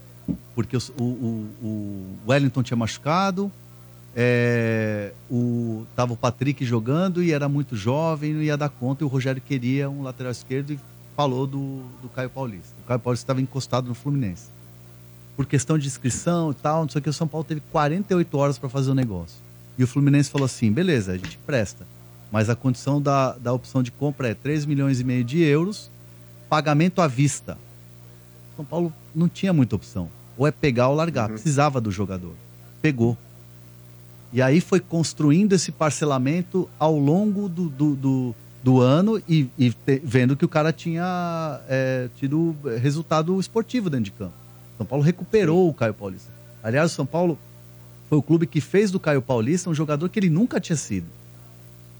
Porque 0.53 0.77
o, 0.77 0.79
o- 0.99 1.47
o 1.63 2.05
Wellington 2.27 2.61
tinha 2.61 2.77
machucado, 2.77 3.51
é, 4.19 5.13
o, 5.29 5.85
tava 5.95 6.13
o 6.13 6.17
Patrick 6.17 6.65
jogando 6.65 7.21
e 7.21 7.31
era 7.31 7.47
muito 7.47 7.75
jovem, 7.75 8.33
não 8.33 8.41
ia 8.41 8.57
dar 8.57 8.69
conta, 8.69 9.03
e 9.03 9.05
o 9.05 9.07
Rogério 9.07 9.39
queria 9.39 9.87
um 9.87 10.01
lateral 10.01 10.31
esquerdo 10.31 10.73
e 10.73 10.79
falou 11.15 11.45
do, 11.45 11.83
do 12.01 12.09
Caio 12.09 12.31
Paulista. 12.31 12.73
O 12.83 12.87
Caio 12.87 12.99
Paulista 12.99 13.25
estava 13.25 13.41
encostado 13.41 13.87
no 13.87 13.93
Fluminense. 13.93 14.47
Por 15.35 15.45
questão 15.45 15.77
de 15.77 15.85
inscrição 15.85 16.49
e 16.49 16.55
tal, 16.55 16.81
não 16.81 16.89
sei 16.89 16.97
o 16.97 17.03
que, 17.03 17.09
o 17.09 17.13
São 17.13 17.27
Paulo 17.27 17.43
teve 17.43 17.61
48 17.71 18.37
horas 18.39 18.57
para 18.57 18.67
fazer 18.69 18.89
o 18.89 18.95
negócio. 18.95 19.37
E 19.77 19.83
o 19.83 19.87
Fluminense 19.87 20.31
falou 20.31 20.45
assim: 20.45 20.71
beleza, 20.71 21.11
a 21.11 21.17
gente 21.17 21.37
presta. 21.45 21.85
Mas 22.31 22.49
a 22.49 22.55
condição 22.55 22.99
da, 22.99 23.33
da 23.33 23.53
opção 23.53 23.83
de 23.83 23.91
compra 23.91 24.29
é 24.29 24.33
3 24.33 24.65
milhões 24.65 24.99
e 24.99 25.03
meio 25.03 25.23
de 25.23 25.43
euros, 25.43 25.91
pagamento 26.49 27.03
à 27.03 27.07
vista. 27.07 27.55
São 28.55 28.65
Paulo 28.65 28.91
não 29.13 29.29
tinha 29.29 29.53
muita 29.53 29.75
opção. 29.75 30.09
Ou 30.35 30.47
é 30.47 30.51
pegar 30.51 30.87
ou 30.89 30.95
largar. 30.95 31.29
Precisava 31.29 31.79
do 31.79 31.91
jogador. 31.91 32.33
Pegou. 32.81 33.15
E 34.37 34.41
aí 34.43 34.61
foi 34.61 34.79
construindo 34.79 35.53
esse 35.53 35.71
parcelamento 35.71 36.69
ao 36.77 36.95
longo 36.95 37.49
do, 37.49 37.69
do, 37.69 37.95
do, 37.95 38.35
do 38.63 38.79
ano 38.79 39.19
e, 39.27 39.49
e 39.57 39.71
te- 39.71 39.99
vendo 40.03 40.37
que 40.37 40.45
o 40.45 40.47
cara 40.47 40.71
tinha 40.71 41.59
é, 41.67 42.07
tido 42.17 42.55
resultado 42.79 43.39
esportivo 43.39 43.89
dentro 43.89 44.05
de 44.05 44.11
campo. 44.11 44.35
São 44.77 44.85
Paulo 44.85 45.03
recuperou 45.03 45.67
o 45.67 45.73
Caio 45.73 45.95
Paulista. 45.95 46.31
Aliás, 46.61 46.91
o 46.91 46.93
São 46.93 47.03
Paulo 47.03 47.35
Foi 48.09 48.17
o 48.17 48.21
clube 48.21 48.47
que 48.47 48.61
fez 48.61 48.89
do 48.91 48.99
Caio 48.99 49.21
Paulista 49.21 49.69
um 49.69 49.73
jogador 49.73 50.07
que 50.09 50.19
ele 50.19 50.29
nunca 50.29 50.59
tinha 50.59 50.77
sido. 50.77 51.07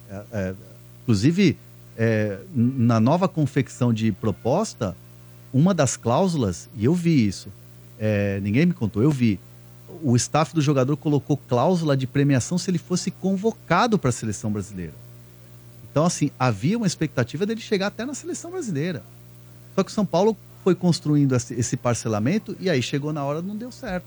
É, 0.10 0.24
é, 0.32 0.56
inclusive, 1.04 1.58
é, 1.98 2.40
na 2.56 3.00
nova 3.00 3.28
confecção 3.28 3.92
de 3.92 4.12
proposta, 4.12 4.96
uma 5.54 5.74
das 5.74 5.98
cláusulas, 5.98 6.70
e 6.78 6.86
eu 6.86 6.94
vi 6.94 7.28
isso, 7.28 7.50
é, 8.00 8.40
ninguém 8.42 8.66
me 8.66 8.74
contou, 8.74 9.04
eu 9.04 9.12
vi. 9.12 9.40
O 10.04 10.16
staff 10.16 10.54
do 10.54 10.62
jogador 10.62 10.98
colocou 10.98 11.38
cláusula 11.38 11.96
de 11.96 12.08
premiação 12.08 12.58
se 12.58 12.70
ele 12.70 12.78
fosse 12.78 13.12
convocado 13.12 13.98
para 13.98 14.10
a 14.10 14.14
seleção 14.14 14.52
brasileira. 14.52 14.94
Então, 15.92 16.06
assim, 16.06 16.30
havia 16.40 16.78
uma 16.78 16.88
expectativa 16.88 17.46
dele 17.46 17.62
chegar 17.62 17.88
até 17.88 18.06
na 18.06 18.14
seleção 18.14 18.52
brasileira. 18.52 19.04
Só 19.76 19.84
que 19.84 19.92
o 19.92 19.94
São 19.94 20.06
Paulo 20.06 20.38
foi 20.64 20.76
construindo 20.76 21.36
esse 21.36 21.78
parcelamento 21.78 22.56
e 22.60 22.70
aí 22.70 22.82
chegou 22.82 23.14
na 23.14 23.24
hora 23.24 23.42
não 23.42 23.56
deu 23.56 23.72
certo. 23.72 24.06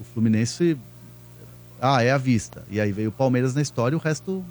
O 0.00 0.04
Fluminense. 0.04 0.76
Ah, 1.80 2.02
é 2.02 2.10
à 2.10 2.18
vista. 2.18 2.62
E 2.70 2.80
aí 2.80 2.92
veio 2.92 3.08
o 3.08 3.12
Palmeiras 3.12 3.54
na 3.54 3.62
história 3.62 3.94
e 3.94 3.98
o 3.98 4.00
resto 4.00 4.44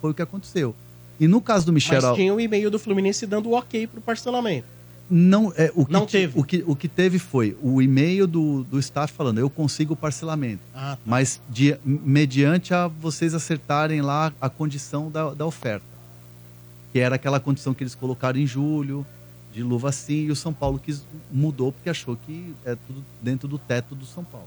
foi 0.00 0.12
o 0.12 0.14
que 0.14 0.22
aconteceu. 0.22 0.74
E 1.18 1.28
no 1.28 1.40
caso 1.40 1.66
do 1.66 1.72
Michel. 1.72 2.00
Mas 2.00 2.16
tinha 2.16 2.32
um 2.32 2.40
e-mail 2.40 2.70
do 2.70 2.78
Fluminense 2.78 3.26
dando 3.26 3.50
o 3.50 3.52
ok 3.52 3.86
pro 3.86 4.00
parcelamento. 4.00 4.66
Não, 5.10 5.52
é, 5.56 5.72
o 5.74 5.84
que 5.84 5.92
Não 5.92 6.06
teve. 6.06 6.38
O 6.38 6.44
que, 6.44 6.62
o 6.66 6.76
que 6.76 6.86
teve 6.86 7.18
foi 7.18 7.56
o 7.60 7.82
e-mail 7.82 8.26
do, 8.28 8.62
do 8.64 8.78
staff 8.78 9.12
falando, 9.12 9.38
eu 9.38 9.50
consigo 9.50 9.94
o 9.94 9.96
parcelamento. 9.96 10.62
Ah, 10.74 10.94
tá. 10.96 10.98
Mas 11.04 11.40
de- 11.48 11.76
mediante 11.84 12.72
a 12.72 12.86
vocês 12.86 13.34
acertarem 13.34 14.00
lá 14.02 14.32
a 14.40 14.48
condição 14.48 15.10
da, 15.10 15.34
da 15.34 15.44
oferta. 15.44 15.84
Que 16.92 17.00
era 17.00 17.16
aquela 17.16 17.40
condição 17.40 17.74
que 17.74 17.82
eles 17.82 17.94
colocaram 17.94 18.38
em 18.38 18.46
julho, 18.46 19.04
de 19.52 19.62
luva 19.64 19.90
sim, 19.90 20.26
e 20.26 20.30
o 20.30 20.36
São 20.36 20.52
Paulo 20.52 20.78
quis, 20.78 21.02
mudou 21.30 21.72
porque 21.72 21.90
achou 21.90 22.16
que 22.16 22.54
é 22.64 22.76
tudo 22.86 23.02
dentro 23.20 23.48
do 23.48 23.58
teto 23.58 23.96
do 23.96 24.06
São 24.06 24.22
Paulo. 24.22 24.46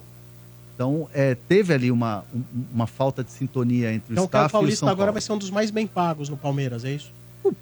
Então, 0.76 1.07
é, 1.14 1.35
teve 1.35 1.73
ali 1.73 1.91
uma, 1.91 2.23
um- 2.34 2.41
uma 2.73 2.88
falta 2.88 3.22
de 3.23 3.31
sintonia 3.31 3.94
entre 3.94 4.14
Então 4.14 4.23
o 4.23 4.27
o 4.27 4.30
Caio 4.30 4.45
staff 4.45 4.53
e 4.53 4.57
o 4.57 4.60
Paulista 4.61 4.80
São 4.80 4.88
agora 4.90 5.07
Paulo. 5.07 5.14
vai 5.14 5.22
ser 5.22 5.34
um 5.34 5.38
dos 5.38 5.49
mais 5.52 5.69
bem 5.72 5.85
pagos 5.85 6.30
no 6.30 6.38
Palmeiras, 6.38 6.85
é 6.85 6.91
isso? 6.91 7.11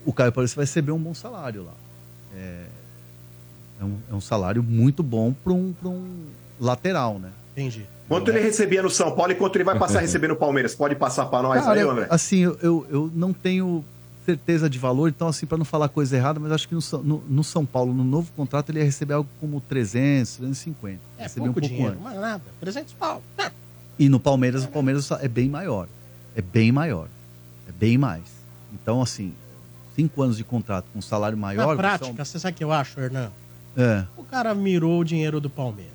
O 0.06 0.14
Caio 0.14 0.32
Paulista 0.32 0.56
vai 0.56 0.66
receber 0.66 0.92
um 0.92 1.00
bom 1.00 1.14
salário 1.16 1.64
lá. 1.66 1.74
É, 2.36 2.66
é 3.82 3.84
um, 3.84 3.98
é 4.12 4.14
um 4.16 4.22
salário 4.22 4.62
muito 4.64 5.02
bom 5.02 5.34
para 5.34 5.52
um, 5.54 5.74
pra 5.74 5.90
um 5.90 6.26
lateral, 6.60 7.18
né? 7.20 7.30
Entendi. 7.56 7.86
Quanto 8.08 8.30
ele 8.30 8.40
recebia 8.40 8.84
no 8.84 8.90
São 8.90 9.16
Paulo 9.16 9.32
e 9.32 9.36
quanto 9.36 9.56
ele 9.56 9.64
vai 9.64 9.78
passar 9.80 9.98
a 10.00 10.02
receber 10.02 10.28
no 10.28 10.36
Palmeiras? 10.36 10.76
Pode 10.76 10.96
passar 10.96 11.26
pra 11.26 11.42
nós 11.42 11.64
Cara, 11.64 11.74
aí, 11.80 11.82
eu- 11.82 11.92
André? 11.92 12.08
assim, 12.10 12.40
eu, 12.40 12.58
eu, 12.62 12.88
eu 12.90 13.12
não 13.14 13.34
tenho 13.34 13.84
certeza 14.26 14.70
de 14.70 14.78
valor, 14.78 15.10
então, 15.10 15.28
assim, 15.28 15.46
para 15.48 15.58
não 15.58 15.66
falar 15.66 15.90
coisa 15.90 16.16
errada, 16.16 16.40
mas 16.40 16.52
acho 16.52 16.68
que 16.68 16.76
no, 16.76 16.82
São- 16.82 17.02
no, 17.02 17.24
no 17.28 17.44
São 17.44 17.66
Paulo, 17.66 17.92
no 17.94 18.04
novo 18.04 18.30
contrato, 18.36 18.70
ele 18.70 18.80
ia 18.80 18.86
receber 18.86 19.14
algo 19.16 19.28
como 19.40 19.60
300, 19.62 20.38
350. 20.38 21.00
É 21.18 21.24
Receber 21.24 21.46
pouco 21.46 21.50
um 21.50 21.54
pouco 21.62 21.68
dinheiro, 21.68 21.92
antes. 21.94 22.04
mas 22.04 22.16
nada. 22.20 22.44
300 22.60 22.94
pau. 22.94 23.24
Ah, 23.38 23.52
E 23.98 24.08
no 24.10 24.20
Palmeiras, 24.20 24.64
o 24.64 24.68
Palmeiras 24.68 25.10
é 25.12 25.28
bem 25.28 25.50
maior. 25.50 25.88
É 26.36 26.42
bem 26.42 26.72
maior. 26.72 27.08
É 27.68 27.72
bem 27.72 27.98
mais. 27.98 28.24
Então, 28.74 29.02
assim, 29.02 29.34
cinco 29.96 30.22
anos 30.22 30.38
de 30.38 30.44
contrato 30.44 30.86
com 30.94 31.00
um 31.00 31.02
salário 31.02 31.38
maior. 31.38 31.62
Na 31.62 31.74
você 31.74 31.78
prática, 31.78 32.26
você 32.26 32.40
sabe 32.40 32.54
o 32.54 32.58
que 32.58 32.64
eu 32.64 32.72
acho, 32.72 33.00
Hernan? 33.00 33.32
É. 33.78 34.04
O 34.18 34.24
cara 34.24 34.54
mirou 34.54 35.00
o 35.00 35.04
dinheiro 35.04 35.40
do 35.40 35.50
Palmeiras. 35.50 35.92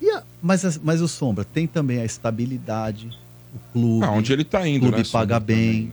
E 0.00 0.10
a- 0.10 0.22
mas, 0.42 0.64
as- 0.64 0.78
mas 0.78 1.00
o 1.00 1.08
Sombra 1.08 1.44
tem 1.44 1.66
também 1.66 2.00
a 2.00 2.04
estabilidade, 2.04 3.08
o 3.54 3.72
clube. 3.72 4.04
Ah, 4.04 4.10
onde 4.10 4.32
ele 4.32 4.44
tá 4.44 4.66
indo, 4.66 4.86
O 4.86 4.88
clube 4.88 4.98
né, 5.04 5.08
paga 5.10 5.38
bem. 5.40 5.92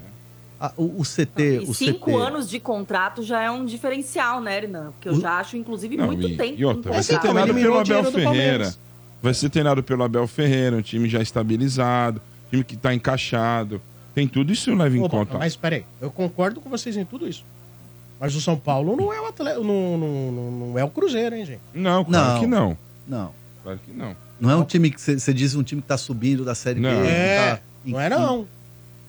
Ah, 0.59 0.73
o, 0.75 0.99
o 1.01 1.05
CT. 1.05 1.55
E 1.55 1.59
o 1.59 1.73
cinco 1.73 2.11
CT 2.11 2.17
anos 2.21 2.49
de 2.49 2.59
contrato 2.59 3.23
já 3.23 3.41
é 3.41 3.49
um 3.49 3.65
diferencial, 3.65 4.41
né, 4.41 4.57
Hernan? 4.57 4.91
Porque 4.91 5.07
eu 5.09 5.13
O- 5.13 5.21
já 5.21 5.37
acho, 5.39 5.55
inclusive, 5.55 5.95
Não, 5.95 6.07
muito 6.07 6.27
e, 6.27 6.35
tempo. 6.35 6.59
e 6.59 6.65
outra, 6.65 6.91
vai 6.91 7.03
ser 7.03 7.19
treinado 7.19 7.53
pelo 7.53 7.79
Abel 7.79 8.11
Ferreira. 8.11 8.73
Vai 9.21 9.33
ser 9.33 9.49
treinado 9.49 9.83
pelo 9.83 10.03
Abel 10.03 10.27
Ferreira, 10.27 10.77
um 10.77 10.81
time 10.81 11.07
já 11.09 11.21
estabilizado, 11.21 12.21
time 12.49 12.63
que 12.63 12.75
tá 12.77 12.93
encaixado. 12.93 13.81
Tem 14.15 14.27
tudo 14.27 14.51
isso 14.51 14.73
leva 14.73 14.95
em 14.97 15.01
Opa, 15.01 15.09
conta. 15.17 15.37
Mas 15.37 15.55
peraí, 15.55 15.85
eu 16.01 16.09
concordo 16.11 16.59
com 16.59 16.69
vocês 16.69 16.97
em 16.97 17.05
tudo 17.05 17.27
isso. 17.27 17.43
Mas 18.19 18.35
o 18.35 18.41
São 18.41 18.57
Paulo 18.57 18.95
não 18.97 19.13
é 19.13 19.21
o 19.21 19.25
atleta, 19.27 19.59
não, 19.59 19.97
não, 19.97 20.31
não, 20.31 20.51
não 20.51 20.79
é 20.79 20.83
o 20.83 20.89
Cruzeiro, 20.89 21.35
hein, 21.35 21.45
gente? 21.45 21.61
Não, 21.73 22.03
claro 22.03 22.33
Não. 22.33 22.39
que 22.39 22.47
não. 22.47 22.77
Não. 23.07 23.31
Claro 23.63 23.79
que 23.85 23.91
não. 23.93 24.15
Não 24.39 24.49
é 24.51 24.55
um 24.55 24.63
time 24.63 24.89
que 24.91 24.99
você 25.01 25.33
diz 25.33 25.55
um 25.55 25.63
time 25.63 25.81
que 25.81 25.87
tá 25.87 25.97
subindo 25.97 26.43
da 26.45 26.55
série 26.55 26.79
Não. 26.79 26.89
B. 26.89 27.01
que 27.01 27.07
É, 27.07 27.55
tá 27.55 27.61
não 27.85 27.99
é 27.99 28.09
não. 28.09 28.47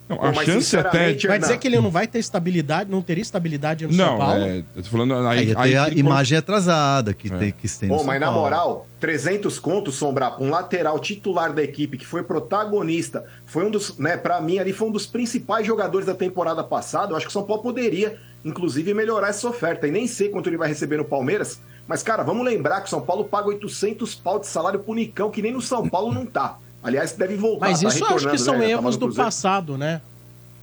Não, 0.08 0.18
a 0.24 0.32
mas 0.32 0.44
chance 0.44 0.76
até. 0.76 0.88
sinceramente, 0.88 1.26
Vai 1.28 1.38
dizer 1.38 1.58
que 1.58 1.68
ele 1.68 1.80
não 1.80 1.88
vai 1.88 2.04
ter 2.08 2.18
estabilidade, 2.18 2.90
não 2.90 3.00
teria 3.00 3.22
estabilidade 3.22 3.86
no 3.86 3.92
São 3.92 4.06
Não, 4.06 4.18
Paulo? 4.18 4.42
é, 4.42 4.64
eu 4.74 4.82
tô 4.82 4.90
falando. 4.90 5.14
Aí, 5.28 5.54
Aí, 5.56 5.76
a 5.76 5.86
ele 5.86 6.00
imagem 6.00 6.36
atrasada 6.36 7.14
que 7.14 7.32
É. 7.32 7.36
tem 7.38 7.52
que 7.52 7.68
tem 7.68 7.88
no 7.88 7.94
Pô, 7.94 7.98
São 8.00 8.06
mas 8.08 8.20
na 8.20 8.32
moral, 8.32 8.88
300 8.98 9.60
contos, 9.60 9.94
Sombra, 9.94 10.32
pra 10.32 10.44
um 10.44 10.50
lateral 10.50 10.98
titular 10.98 11.52
da 11.52 11.62
equipe, 11.62 11.96
que 11.96 12.04
foi 12.04 12.24
protagonista, 12.24 13.24
foi 13.46 13.64
um 13.64 13.70
dos, 13.70 13.96
né, 13.98 14.16
pra 14.16 14.40
mim 14.40 14.58
ali 14.58 14.72
foi 14.72 14.88
um 14.88 14.92
dos 14.92 15.06
principais 15.06 15.64
jogadores 15.64 16.06
da 16.08 16.14
temporada 16.14 16.64
passada, 16.64 17.12
eu 17.12 17.16
acho 17.16 17.26
que 17.26 17.30
o 17.30 17.32
São 17.32 17.44
Paulo 17.44 17.62
poderia, 17.62 18.18
inclusive, 18.44 18.94
melhorar 18.94 19.28
essa 19.28 19.48
oferta, 19.48 19.86
e 19.86 19.90
nem 19.90 20.06
sei 20.06 20.28
quanto 20.28 20.48
ele 20.48 20.56
vai 20.56 20.68
receber 20.68 20.96
no 20.96 21.04
Palmeiras, 21.04 21.60
mas, 21.86 22.02
cara, 22.02 22.22
vamos 22.22 22.44
lembrar 22.44 22.80
que 22.80 22.86
o 22.86 22.90
São 22.90 23.00
Paulo 23.00 23.24
paga 23.24 23.48
800 23.48 24.14
pau 24.14 24.38
de 24.38 24.46
salário 24.46 24.80
pro 24.80 24.94
Nicão, 24.94 25.30
que 25.30 25.42
nem 25.42 25.52
no 25.52 25.60
São 25.60 25.88
Paulo 25.88 26.12
não 26.12 26.24
tá. 26.24 26.56
Aliás, 26.82 27.12
deve 27.12 27.36
voltar, 27.36 27.68
Mas 27.68 27.80
tá 27.82 27.88
isso 27.88 28.04
eu 28.04 28.16
acho 28.16 28.30
que 28.30 28.38
são 28.38 28.54
né, 28.54 28.60
tava 28.60 28.70
erros 28.70 28.96
do 28.96 29.14
passado, 29.14 29.76
né? 29.76 30.00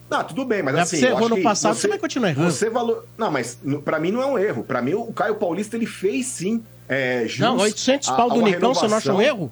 Não, 0.09 0.23
tudo 0.23 0.45
bem, 0.45 0.63
mas 0.63 0.75
Já 0.75 0.81
assim. 0.83 0.97
você 0.99 1.07
errou 1.07 1.29
no 1.29 1.41
passado, 1.43 1.75
você 1.75 1.87
vai 1.87 1.97
continuar 1.97 2.29
errando. 2.29 2.49
Você 2.51 2.69
valor... 2.69 3.05
Não, 3.17 3.29
mas 3.29 3.59
pra 3.83 3.99
mim 3.99 4.11
não 4.11 4.21
é 4.21 4.25
um 4.25 4.39
erro. 4.39 4.63
Pra 4.63 4.81
mim, 4.81 4.93
o 4.93 5.11
Caio 5.11 5.35
Paulista 5.35 5.75
ele 5.75 5.85
fez 5.85 6.25
sim. 6.27 6.63
É, 6.87 7.25
jus 7.27 7.39
Não, 7.39 7.57
800 7.57 8.07
a- 8.07 8.13
pau 8.13 8.31
a 8.31 8.33
do 8.33 8.39
uma 8.39 8.49
Nicão, 8.49 8.73
você 8.73 8.87
não 8.87 8.97
acha 8.97 9.13
um 9.13 9.21
erro? 9.21 9.51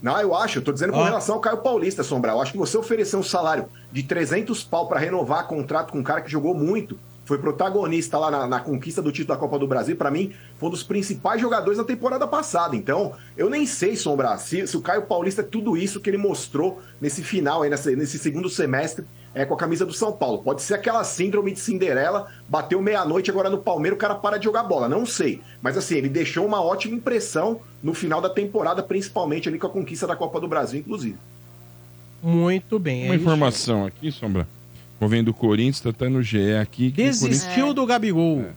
Não, 0.00 0.18
eu 0.20 0.34
acho. 0.34 0.58
Eu 0.58 0.62
tô 0.62 0.72
dizendo 0.72 0.92
com 0.92 1.00
Ó. 1.00 1.04
relação 1.04 1.34
ao 1.34 1.40
Caio 1.40 1.58
Paulista, 1.58 2.02
Sombra. 2.02 2.32
Eu 2.32 2.40
acho 2.40 2.52
que 2.52 2.58
você 2.58 2.78
oferecer 2.78 3.16
um 3.16 3.22
salário 3.22 3.66
de 3.92 4.02
300 4.02 4.64
pau 4.64 4.88
pra 4.88 4.98
renovar 4.98 5.46
contrato 5.46 5.92
com 5.92 5.98
um 5.98 6.02
cara 6.02 6.22
que 6.22 6.30
jogou 6.30 6.54
muito, 6.54 6.98
foi 7.28 7.36
protagonista 7.36 8.16
lá 8.16 8.30
na, 8.30 8.46
na 8.46 8.58
conquista 8.58 9.02
do 9.02 9.12
título 9.12 9.36
da 9.36 9.40
Copa 9.40 9.58
do 9.58 9.66
Brasil, 9.66 9.94
pra 9.94 10.10
mim, 10.10 10.32
foi 10.56 10.68
um 10.70 10.72
dos 10.72 10.82
principais 10.82 11.38
jogadores 11.38 11.76
da 11.76 11.84
temporada 11.84 12.26
passada. 12.26 12.74
Então, 12.74 13.12
eu 13.36 13.50
nem 13.50 13.66
sei, 13.66 13.96
Sombra, 13.96 14.38
se, 14.38 14.66
se 14.66 14.74
o 14.78 14.80
Caio 14.80 15.02
Paulista 15.02 15.42
é 15.42 15.44
tudo 15.44 15.76
isso 15.76 16.00
que 16.00 16.08
ele 16.08 16.16
mostrou 16.16 16.80
nesse 16.98 17.22
final, 17.22 17.60
aí, 17.60 17.68
nessa- 17.68 17.90
nesse 17.90 18.18
segundo 18.18 18.48
semestre, 18.48 19.04
é, 19.34 19.44
com 19.44 19.52
a 19.52 19.58
camisa 19.58 19.84
do 19.84 19.92
São 19.92 20.10
Paulo. 20.10 20.38
Pode 20.42 20.62
ser 20.62 20.72
aquela 20.72 21.04
síndrome 21.04 21.52
de 21.52 21.60
Cinderela, 21.60 22.28
bateu 22.48 22.80
meia-noite 22.80 23.30
agora 23.30 23.50
no 23.50 23.58
Palmeiras, 23.58 23.98
o 23.98 24.00
cara 24.00 24.14
para 24.14 24.38
de 24.38 24.44
jogar 24.44 24.62
bola. 24.62 24.88
Não 24.88 25.04
sei. 25.04 25.42
Mas 25.60 25.76
assim, 25.76 25.96
ele 25.96 26.08
deixou 26.08 26.46
uma 26.46 26.62
ótima 26.62 26.96
impressão 26.96 27.60
no 27.82 27.92
final 27.92 28.22
da 28.22 28.30
temporada, 28.30 28.82
principalmente 28.82 29.50
ali 29.50 29.58
com 29.58 29.66
a 29.66 29.70
conquista 29.70 30.06
da 30.06 30.16
Copa 30.16 30.40
do 30.40 30.48
Brasil, 30.48 30.80
inclusive. 30.80 31.18
Muito 32.22 32.78
bem. 32.78 33.04
Uma 33.04 33.12
é 33.12 33.16
isso. 33.16 33.22
informação 33.22 33.84
aqui, 33.84 34.10
Sombra. 34.10 34.48
Vou 35.00 35.08
vendo 35.08 35.26
do 35.26 35.34
Corinthians, 35.34 35.80
tá 35.80 35.90
até 35.90 36.08
no 36.08 36.22
GE 36.22 36.54
aqui. 36.60 36.90
que 36.90 37.00
o 37.02 37.04
Desistiu 37.04 37.72
do 37.72 37.86
Gabigol. 37.86 38.36
Corinthians- 38.36 38.56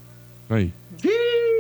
Aí. 0.49 0.73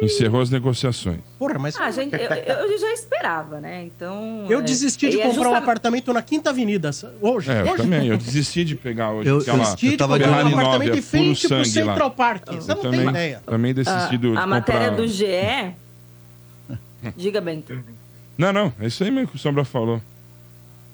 Encerrou 0.03 0.41
as 0.41 0.49
negociações. 0.49 1.19
Porra, 1.37 1.59
mas 1.59 1.75
Ah, 1.79 1.91
gente, 1.91 2.15
eu, 2.15 2.19
eu 2.21 2.77
já 2.79 2.91
esperava, 2.91 3.59
né? 3.61 3.83
Então. 3.85 4.47
eu 4.49 4.57
é, 4.59 4.61
desisti 4.63 5.09
de 5.11 5.17
e 5.17 5.21
é 5.21 5.27
comprar 5.27 5.49
um 5.51 5.53
apartamento 5.55 6.11
na 6.11 6.23
Quinta 6.23 6.49
Avenida. 6.49 6.89
Hoje. 7.21 7.51
É, 7.51 7.61
eu 7.61 7.65
hoje. 7.67 7.77
também. 7.83 8.07
Eu 8.07 8.17
desisti 8.17 8.65
de 8.65 8.75
pegar 8.75 9.11
hoje 9.11 9.29
Eu- 9.29 9.37
aquela 9.37 9.57
eu 9.59 9.61
Desisti 9.61 9.89
de 9.89 9.97
tava 9.97 10.17
comprar 10.17 10.43
um 10.45 10.47
apartamento 10.49 10.91
de 10.93 10.97
é 10.97 11.01
puro 11.01 11.03
frente 11.03 11.47
pro. 11.47 11.65
Central 11.65 12.11
Park. 12.11 12.47
Você 12.47 12.71
Eu 12.71 12.75
não 12.75 12.81
tem 12.81 12.91
também, 12.91 13.09
ideia. 13.09 13.41
também 13.45 13.73
desisti 13.75 14.17
do, 14.17 14.31
de 14.31 14.37
A 14.37 14.47
matéria 14.47 14.89
comprar- 14.89 15.05
do 15.05 15.07
GE. 15.07 15.75
Diga, 17.15 17.39
Bento. 17.39 17.79
Não, 18.35 18.51
não. 18.51 18.73
É 18.79 18.87
isso 18.87 19.03
aí 19.03 19.11
mesmo 19.11 19.27
que 19.27 19.35
o 19.35 19.39
Sombra 19.39 19.63
falou. 19.63 20.01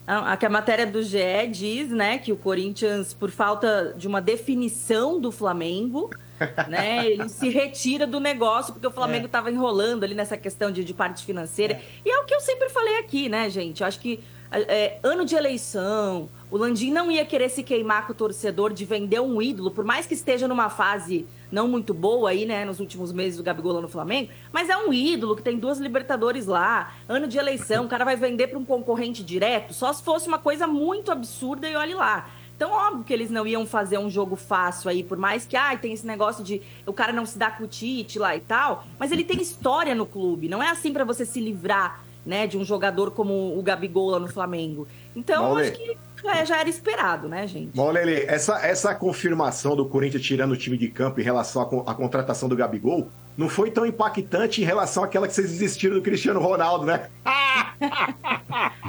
A, 0.07 0.31
a, 0.31 0.37
que 0.37 0.45
a 0.45 0.49
matéria 0.49 0.87
do 0.87 1.03
GE 1.03 1.47
diz, 1.51 1.89
né, 1.89 2.17
que 2.17 2.31
o 2.31 2.37
Corinthians, 2.37 3.13
por 3.13 3.29
falta 3.29 3.93
de 3.97 4.07
uma 4.07 4.21
definição 4.21 5.19
do 5.19 5.33
Flamengo, 5.33 6.09
né, 6.69 7.05
ele 7.05 7.27
se 7.27 7.49
retira 7.49 8.07
do 8.07 8.19
negócio 8.19 8.71
porque 8.71 8.87
o 8.87 8.91
Flamengo 8.91 9.25
estava 9.25 9.51
enrolando 9.51 10.05
ali 10.05 10.15
nessa 10.15 10.37
questão 10.37 10.71
de, 10.71 10.83
de 10.83 10.93
parte 10.93 11.25
financeira. 11.25 11.81
E 12.05 12.09
é 12.09 12.17
o 12.19 12.25
que 12.25 12.33
eu 12.33 12.39
sempre 12.39 12.69
falei 12.69 12.99
aqui, 12.99 13.27
né, 13.27 13.49
gente? 13.49 13.81
Eu 13.81 13.87
acho 13.87 13.99
que 13.99 14.23
é, 14.51 14.99
ano 15.03 15.25
de 15.25 15.35
eleição, 15.35 16.29
o 16.49 16.57
Landim 16.57 16.91
não 16.91 17.11
ia 17.11 17.25
querer 17.25 17.49
se 17.49 17.63
queimar 17.63 18.05
com 18.05 18.13
o 18.13 18.15
torcedor 18.15 18.73
de 18.73 18.85
vender 18.85 19.19
um 19.19 19.41
ídolo, 19.41 19.71
por 19.71 19.83
mais 19.83 20.05
que 20.05 20.13
esteja 20.13 20.47
numa 20.47 20.69
fase 20.69 21.27
não 21.51 21.67
muito 21.67 21.93
boa 21.93 22.29
aí, 22.29 22.45
né, 22.45 22.65
nos 22.65 22.79
últimos 22.79 23.11
meses 23.11 23.37
do 23.37 23.43
Gabigol 23.43 23.73
lá 23.73 23.81
no 23.81 23.87
Flamengo, 23.87 24.31
mas 24.51 24.69
é 24.69 24.77
um 24.77 24.93
ídolo 24.93 25.35
que 25.35 25.41
tem 25.41 25.57
duas 25.57 25.79
Libertadores 25.79 26.45
lá, 26.45 26.93
ano 27.07 27.27
de 27.27 27.37
eleição, 27.37 27.85
o 27.85 27.87
cara 27.87 28.05
vai 28.05 28.15
vender 28.15 28.47
para 28.47 28.59
um 28.59 28.65
concorrente 28.65 29.23
direto, 29.23 29.73
só 29.73 29.91
se 29.91 30.03
fosse 30.03 30.27
uma 30.27 30.39
coisa 30.39 30.67
muito 30.67 31.11
absurda 31.11 31.67
e 31.67 31.75
olhe 31.75 31.93
lá. 31.93 32.29
Então, 32.55 32.71
óbvio 32.71 33.03
que 33.03 33.13
eles 33.13 33.29
não 33.29 33.45
iam 33.45 33.67
fazer 33.67 33.99
um 33.99 34.09
jogo 34.09 34.35
fácil 34.35 34.89
aí, 34.89 35.03
por 35.03 35.15
mais 35.15 35.45
que, 35.45 35.55
ai, 35.55 35.77
tem 35.77 35.93
esse 35.93 36.07
negócio 36.07 36.43
de 36.43 36.59
o 36.87 36.93
cara 36.93 37.13
não 37.13 37.23
se 37.23 37.37
dá 37.37 37.51
com 37.51 37.65
o 37.65 37.67
Tite 37.67 38.17
lá 38.17 38.35
e 38.35 38.39
tal, 38.39 38.83
mas 38.97 39.11
ele 39.11 39.23
tem 39.23 39.39
história 39.39 39.93
no 39.93 40.07
clube, 40.07 40.49
não 40.49 40.61
é 40.61 40.69
assim 40.69 40.91
para 40.91 41.03
você 41.03 41.23
se 41.23 41.39
livrar, 41.39 42.03
né, 42.27 42.45
de 42.45 42.57
um 42.57 42.65
jogador 42.65 43.11
como 43.11 43.57
o 43.57 43.63
Gabigol 43.63 44.09
lá 44.09 44.19
no 44.19 44.27
Flamengo. 44.27 44.85
Então, 45.15 45.43
Maule. 45.43 45.61
acho 45.63 45.71
que 45.71 45.97
já, 46.21 46.43
já 46.43 46.59
era 46.59 46.67
esperado, 46.67 47.29
né, 47.29 47.47
gente? 47.47 47.71
Bom, 47.73 47.89
Lele, 47.89 48.25
essa, 48.27 48.59
essa 48.65 48.93
confirmação 48.93 49.77
do 49.77 49.85
Corinthians 49.85 50.23
tirando 50.23 50.51
o 50.51 50.57
time 50.57 50.77
de 50.77 50.89
campo 50.89 51.21
em 51.21 51.23
relação 51.23 51.61
à, 51.61 51.91
à 51.91 51.95
contratação 51.95 52.49
do 52.49 52.55
Gabigol 52.55 53.07
não 53.37 53.47
foi 53.47 53.71
tão 53.71 53.85
impactante 53.85 54.61
em 54.61 54.65
relação 54.65 55.03
àquela 55.03 55.25
que 55.25 55.33
vocês 55.33 55.49
desistiram 55.49 55.95
do 55.95 56.01
Cristiano 56.01 56.41
Ronaldo, 56.41 56.85
né? 56.85 57.07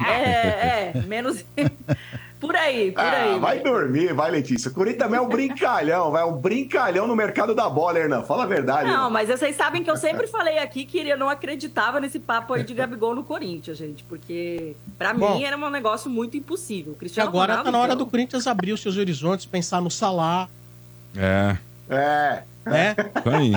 É, 0.07 0.91
é, 0.97 1.03
menos. 1.05 1.45
Por 2.39 2.55
aí, 2.55 2.91
por 2.91 3.01
aí. 3.03 3.33
Ah, 3.33 3.37
vai 3.37 3.59
dormir, 3.59 4.13
vai, 4.13 4.31
Letícia. 4.31 4.71
O 4.71 4.73
Corinthians 4.73 5.03
também 5.03 5.19
é 5.19 5.21
um 5.21 5.27
brincalhão, 5.27 6.09
vai 6.11 6.23
um 6.23 6.31
brincalhão 6.37 7.05
no 7.05 7.15
mercado 7.15 7.53
da 7.53 7.69
bola, 7.69 7.99
Hernan. 7.99 8.23
Fala 8.23 8.43
a 8.43 8.47
verdade. 8.47 8.89
Não, 8.89 9.09
mas 9.09 9.27
vocês 9.29 9.55
sabem 9.55 9.83
que 9.83 9.91
eu 9.91 9.97
sempre 9.97 10.25
falei 10.27 10.57
aqui 10.59 10.85
que 10.85 10.97
eu 10.99 11.17
não 11.17 11.29
acreditava 11.29 11.99
nesse 11.99 12.19
papo 12.19 12.53
aí 12.53 12.63
de 12.63 12.73
Gabigol 12.73 13.13
no 13.13 13.23
Corinthians, 13.23 13.77
gente. 13.77 14.03
Porque 14.03 14.75
pra 14.97 15.13
Bom. 15.13 15.35
mim 15.35 15.43
era 15.43 15.57
um 15.57 15.69
negócio 15.69 16.09
muito 16.09 16.37
impossível. 16.37 16.93
O 16.93 16.95
E 16.95 16.99
Cristiano 16.99 17.29
agora 17.29 17.51
Ronaldo, 17.53 17.65
tá 17.65 17.71
na 17.71 17.77
hora 17.83 17.93
então, 17.93 18.05
do 18.05 18.09
Corinthians 18.09 18.47
abrir 18.47 18.71
os 18.71 18.81
seus 18.81 18.95
horizontes, 18.97 19.45
pensar 19.45 19.81
no 19.81 19.91
Salah, 19.91 20.47
É, 21.15 21.57
É. 21.89 22.43
né? 22.65 22.95
aí. 23.25 23.51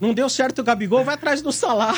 Não 0.00 0.12
deu 0.14 0.28
certo 0.28 0.60
o 0.60 0.64
Gabigol, 0.64 1.02
vai 1.04 1.14
atrás 1.14 1.40
do 1.42 1.50
Salah. 1.50 1.94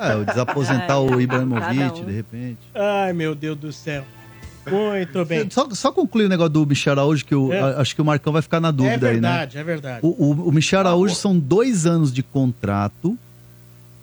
É, 0.00 0.14
o 0.16 0.24
desaposentar 0.24 1.00
o 1.00 1.08
Cada 1.10 1.22
Ibrahimovic, 1.22 2.00
um. 2.02 2.04
de 2.06 2.12
repente. 2.12 2.58
Ai, 2.74 3.12
meu 3.12 3.34
Deus 3.34 3.56
do 3.56 3.72
céu. 3.72 4.04
Muito 4.70 5.24
bem. 5.24 5.48
Só, 5.50 5.68
só 5.70 5.92
concluir 5.92 6.26
o 6.26 6.28
negócio 6.28 6.50
do 6.52 6.66
Michel 6.66 6.92
Araújo, 6.94 7.24
que 7.24 7.34
eu, 7.34 7.52
É. 7.52 7.60
a- 7.60 7.80
acho 7.80 7.94
que 7.94 8.02
o 8.02 8.04
Marcão 8.04 8.32
vai 8.32 8.42
ficar 8.42 8.60
na 8.60 8.68
É 8.68 8.72
dúvida 8.72 9.08
aí, 9.08 9.20
né? 9.20 9.28
verdade, 9.28 9.58
é 9.58 9.64
verdade. 9.64 10.00
O, 10.02 10.08
o, 10.08 10.48
o 10.48 10.52
Michel 10.52 10.80
Araújo 10.80 11.14
são 11.14 11.38
dois 11.38 11.86
anos 11.86 12.12
de 12.12 12.22
contrato 12.22 13.16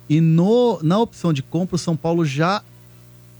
e 0.08 0.20
no, 0.20 0.78
na 0.82 0.98
opção 0.98 1.32
de 1.32 1.42
compra 1.42 1.76
o 1.76 1.78
São 1.78 1.96
Paulo 1.96 2.24
já 2.24 2.62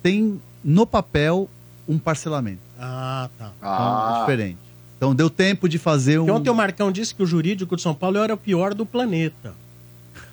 tem 0.03 0.41
no 0.63 0.87
papel 0.87 1.49
um 1.89 1.99
parcelamento. 1.99 2.61
Ah, 2.79 3.29
tá. 3.39 3.51
Então, 3.59 3.71
Ah, 3.71 4.15
é 4.17 4.21
diferente. 4.21 4.59
Então 4.97 5.15
deu 5.15 5.29
tempo 5.29 5.69
de 5.69 5.79
fazer 5.79 6.19
um. 6.19 6.25
Porque 6.27 6.39
ontem 6.41 6.51
o 6.51 6.55
Marcão 6.55 6.91
disse 6.93 7.15
que 7.15 7.23
o 7.23 7.27
jurídico 7.27 7.77
de 7.77 7.83
São 7.83 7.95
Paulo 7.95 8.19
era 8.19 8.33
o 8.33 8.37
pior 8.37 8.75
do 8.75 8.87
planeta. 8.87 9.53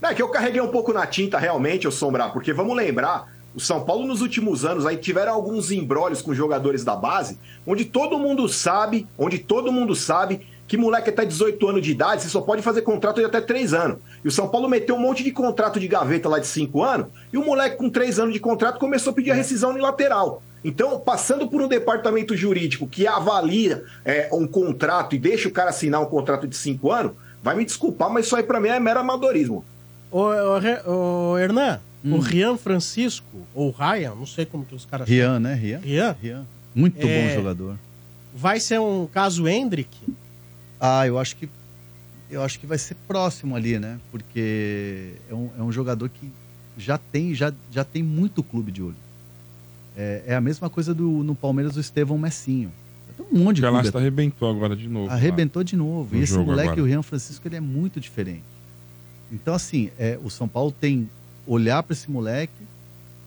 Não, 0.00 0.08
é 0.10 0.14
que 0.14 0.22
eu 0.22 0.28
carreguei 0.28 0.60
um 0.60 0.68
pouco 0.68 0.92
na 0.92 1.06
tinta 1.06 1.38
realmente, 1.38 1.84
eu 1.84 1.92
Sombrar, 1.92 2.32
porque 2.32 2.52
vamos 2.52 2.74
lembrar, 2.76 3.28
o 3.54 3.60
São 3.60 3.84
Paulo 3.84 4.06
nos 4.06 4.20
últimos 4.22 4.64
anos 4.64 4.86
aí 4.86 4.96
tiveram 4.96 5.34
alguns 5.34 5.70
embrólios 5.70 6.22
com 6.22 6.34
jogadores 6.34 6.84
da 6.84 6.94
base, 6.94 7.38
onde 7.66 7.84
todo 7.84 8.18
mundo 8.18 8.48
sabe, 8.48 9.06
onde 9.18 9.38
todo 9.38 9.72
mundo 9.72 9.94
sabe 9.94 10.46
que 10.68 10.76
moleque 10.76 11.10
até 11.10 11.24
18 11.24 11.68
anos 11.68 11.82
de 11.82 11.90
idade, 11.90 12.22
você 12.22 12.28
só 12.28 12.40
pode 12.40 12.62
fazer 12.62 12.82
contrato 12.82 13.16
de 13.16 13.24
até 13.24 13.40
3 13.40 13.74
anos. 13.74 13.98
E 14.24 14.28
o 14.28 14.30
São 14.30 14.46
Paulo 14.46 14.68
meteu 14.68 14.94
um 14.94 15.00
monte 15.00 15.24
de 15.24 15.32
contrato 15.32 15.80
de 15.80 15.88
gaveta 15.88 16.28
lá 16.28 16.38
de 16.38 16.46
5 16.46 16.80
anos, 16.80 17.08
e 17.32 17.36
o 17.36 17.44
moleque 17.44 17.76
com 17.76 17.90
3 17.90 18.20
anos 18.20 18.32
de 18.32 18.38
contrato 18.38 18.78
começou 18.78 19.10
a 19.10 19.14
pedir 19.14 19.32
a 19.32 19.34
rescisão 19.34 19.70
unilateral. 19.70 20.40
Então, 20.62 21.00
passando 21.00 21.48
por 21.48 21.60
um 21.60 21.66
departamento 21.66 22.36
jurídico 22.36 22.86
que 22.86 23.04
avalia 23.04 23.82
é, 24.04 24.28
um 24.32 24.46
contrato 24.46 25.16
e 25.16 25.18
deixa 25.18 25.48
o 25.48 25.50
cara 25.50 25.70
assinar 25.70 26.00
um 26.00 26.06
contrato 26.06 26.46
de 26.46 26.56
5 26.56 26.92
anos, 26.92 27.12
vai 27.42 27.56
me 27.56 27.64
desculpar, 27.64 28.08
mas 28.08 28.26
isso 28.26 28.36
aí 28.36 28.44
pra 28.44 28.60
mim 28.60 28.68
é 28.68 28.78
mero 28.78 29.00
amadorismo. 29.00 29.64
Ô, 30.08 30.20
ô, 30.20 31.32
ô, 31.32 31.38
Hernan, 31.38 31.80
Hum. 32.04 32.14
o 32.14 32.18
Rian 32.18 32.56
Francisco, 32.56 33.26
ou 33.54 33.70
Ryan, 33.70 34.14
não 34.14 34.24
sei 34.26 34.46
como 34.46 34.64
que 34.64 34.74
os 34.74 34.86
caras 34.86 35.06
Rian, 35.08 35.38
né? 35.38 35.54
Rian. 35.54 35.78
Rian, 35.80 36.16
Rian. 36.22 36.46
Muito 36.74 36.98
É. 37.06 37.28
bom 37.28 37.34
jogador. 37.34 37.76
vai 38.34 38.58
ser 38.60 38.80
um 38.80 39.06
caso 39.06 39.46
Hendrick? 39.48 39.90
Ah, 40.80 41.06
eu 41.06 41.18
acho 41.18 41.36
que 41.36 41.48
eu 42.30 42.42
acho 42.42 42.60
que 42.60 42.66
vai 42.66 42.78
ser 42.78 42.94
próximo 43.08 43.56
ali, 43.56 43.76
né? 43.78 43.98
Porque 44.12 45.14
é 45.28 45.34
um, 45.34 45.50
é 45.58 45.62
um 45.62 45.72
jogador 45.72 46.08
que 46.08 46.30
já 46.78 46.96
tem, 46.96 47.34
já, 47.34 47.52
já 47.72 47.82
tem 47.84 48.02
muito 48.04 48.40
clube 48.42 48.70
de 48.70 48.80
olho. 48.82 48.94
É, 49.96 50.22
é 50.28 50.34
a 50.36 50.40
mesma 50.40 50.70
coisa 50.70 50.94
do, 50.94 51.24
no 51.24 51.34
Palmeiras 51.34 51.74
do 51.74 51.80
Estevão 51.80 52.16
Messinho. 52.16 52.70
Tem 53.16 53.26
um 53.32 53.44
monte 53.44 53.56
de 53.56 53.66
O 53.66 53.68
clube. 53.70 53.96
Arrebentou 53.98 54.48
agora 54.48 54.76
de 54.76 54.88
novo. 54.88 55.10
Arrebentou 55.10 55.64
de 55.64 55.74
novo. 55.74 56.14
No 56.14 56.20
E 56.20 56.22
esse 56.24 56.38
moleque, 56.38 56.68
agora. 56.68 56.82
o 56.82 56.84
Rian 56.86 57.02
Francisco, 57.02 57.46
ele 57.48 57.56
é 57.56 57.60
muito 57.60 57.98
diferente. 58.00 58.44
Então, 59.32 59.52
assim, 59.52 59.90
é, 59.98 60.16
o 60.22 60.30
São 60.30 60.46
Paulo 60.48 60.70
tem 60.72 61.10
olhar 61.46 61.82
para 61.82 61.92
esse 61.92 62.10
moleque 62.10 62.52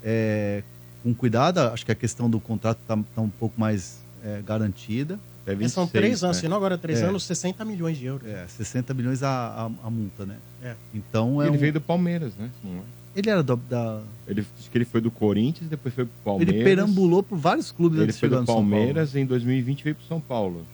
é, 0.04 0.64
com 1.02 1.14
cuidado. 1.14 1.60
Acho 1.60 1.86
que 1.86 1.92
a 1.92 1.96
questão 1.96 2.30
do 2.30 2.40
contrato 2.40 2.80
tá, 2.88 2.98
tá 3.16 3.22
um 3.22 3.30
pouco 3.30 3.60
mais 3.60 4.00
é, 4.24 4.42
garantida. 4.46 5.16
É 5.46 5.52
Porque 5.52 5.56
26, 5.58 5.72
são 5.74 5.88
três 5.88 6.24
anos, 6.24 6.38
né? 6.38 6.42
senão 6.42 6.56
agora 6.58 6.78
três 6.78 7.02
É. 7.02 7.06
anos, 7.06 7.24
60 7.26 7.66
milhões 7.66 7.98
de 7.98 8.06
euros. 8.06 8.28
É, 8.28 8.46
60 8.48 8.94
milhões 8.94 9.22
a, 9.24 9.30
a, 9.30 9.88
a 9.88 9.90
multa, 9.90 10.26
né? 10.26 10.38
É. 10.64 10.74
Então 10.94 11.42
é 11.42 11.48
Ele 11.48 11.58
um- 11.58 11.60
veio 11.60 11.74
do 11.74 11.82
Palmeiras, 11.82 12.34
né? 12.38 12.50
Não? 12.64 12.82
Ele 13.16 13.30
era 13.30 13.44
do- 13.44 13.58
da. 13.58 14.02
Ele 14.28 14.44
disse 14.58 14.70
que 14.70 14.78
ele 14.78 14.86
foi 14.86 15.02
do 15.02 15.12
Corinthians, 15.12 15.70
depois 15.70 15.94
foi 15.94 16.06
pro 16.06 16.14
Palmeiras. 16.24 16.56
Ele 16.56 16.64
perambulou 16.64 17.22
por 17.22 17.38
vários 17.38 17.72
clubes 17.72 18.00
Ele 18.00 18.14
foi 18.14 18.30
do. 18.30 18.44
Palmeiras 18.46 19.16
em 19.16 19.26
2020 19.26 19.84
veio 19.84 19.96
pro 19.96 20.06
São 20.08 20.20
Paulo. 20.22 20.66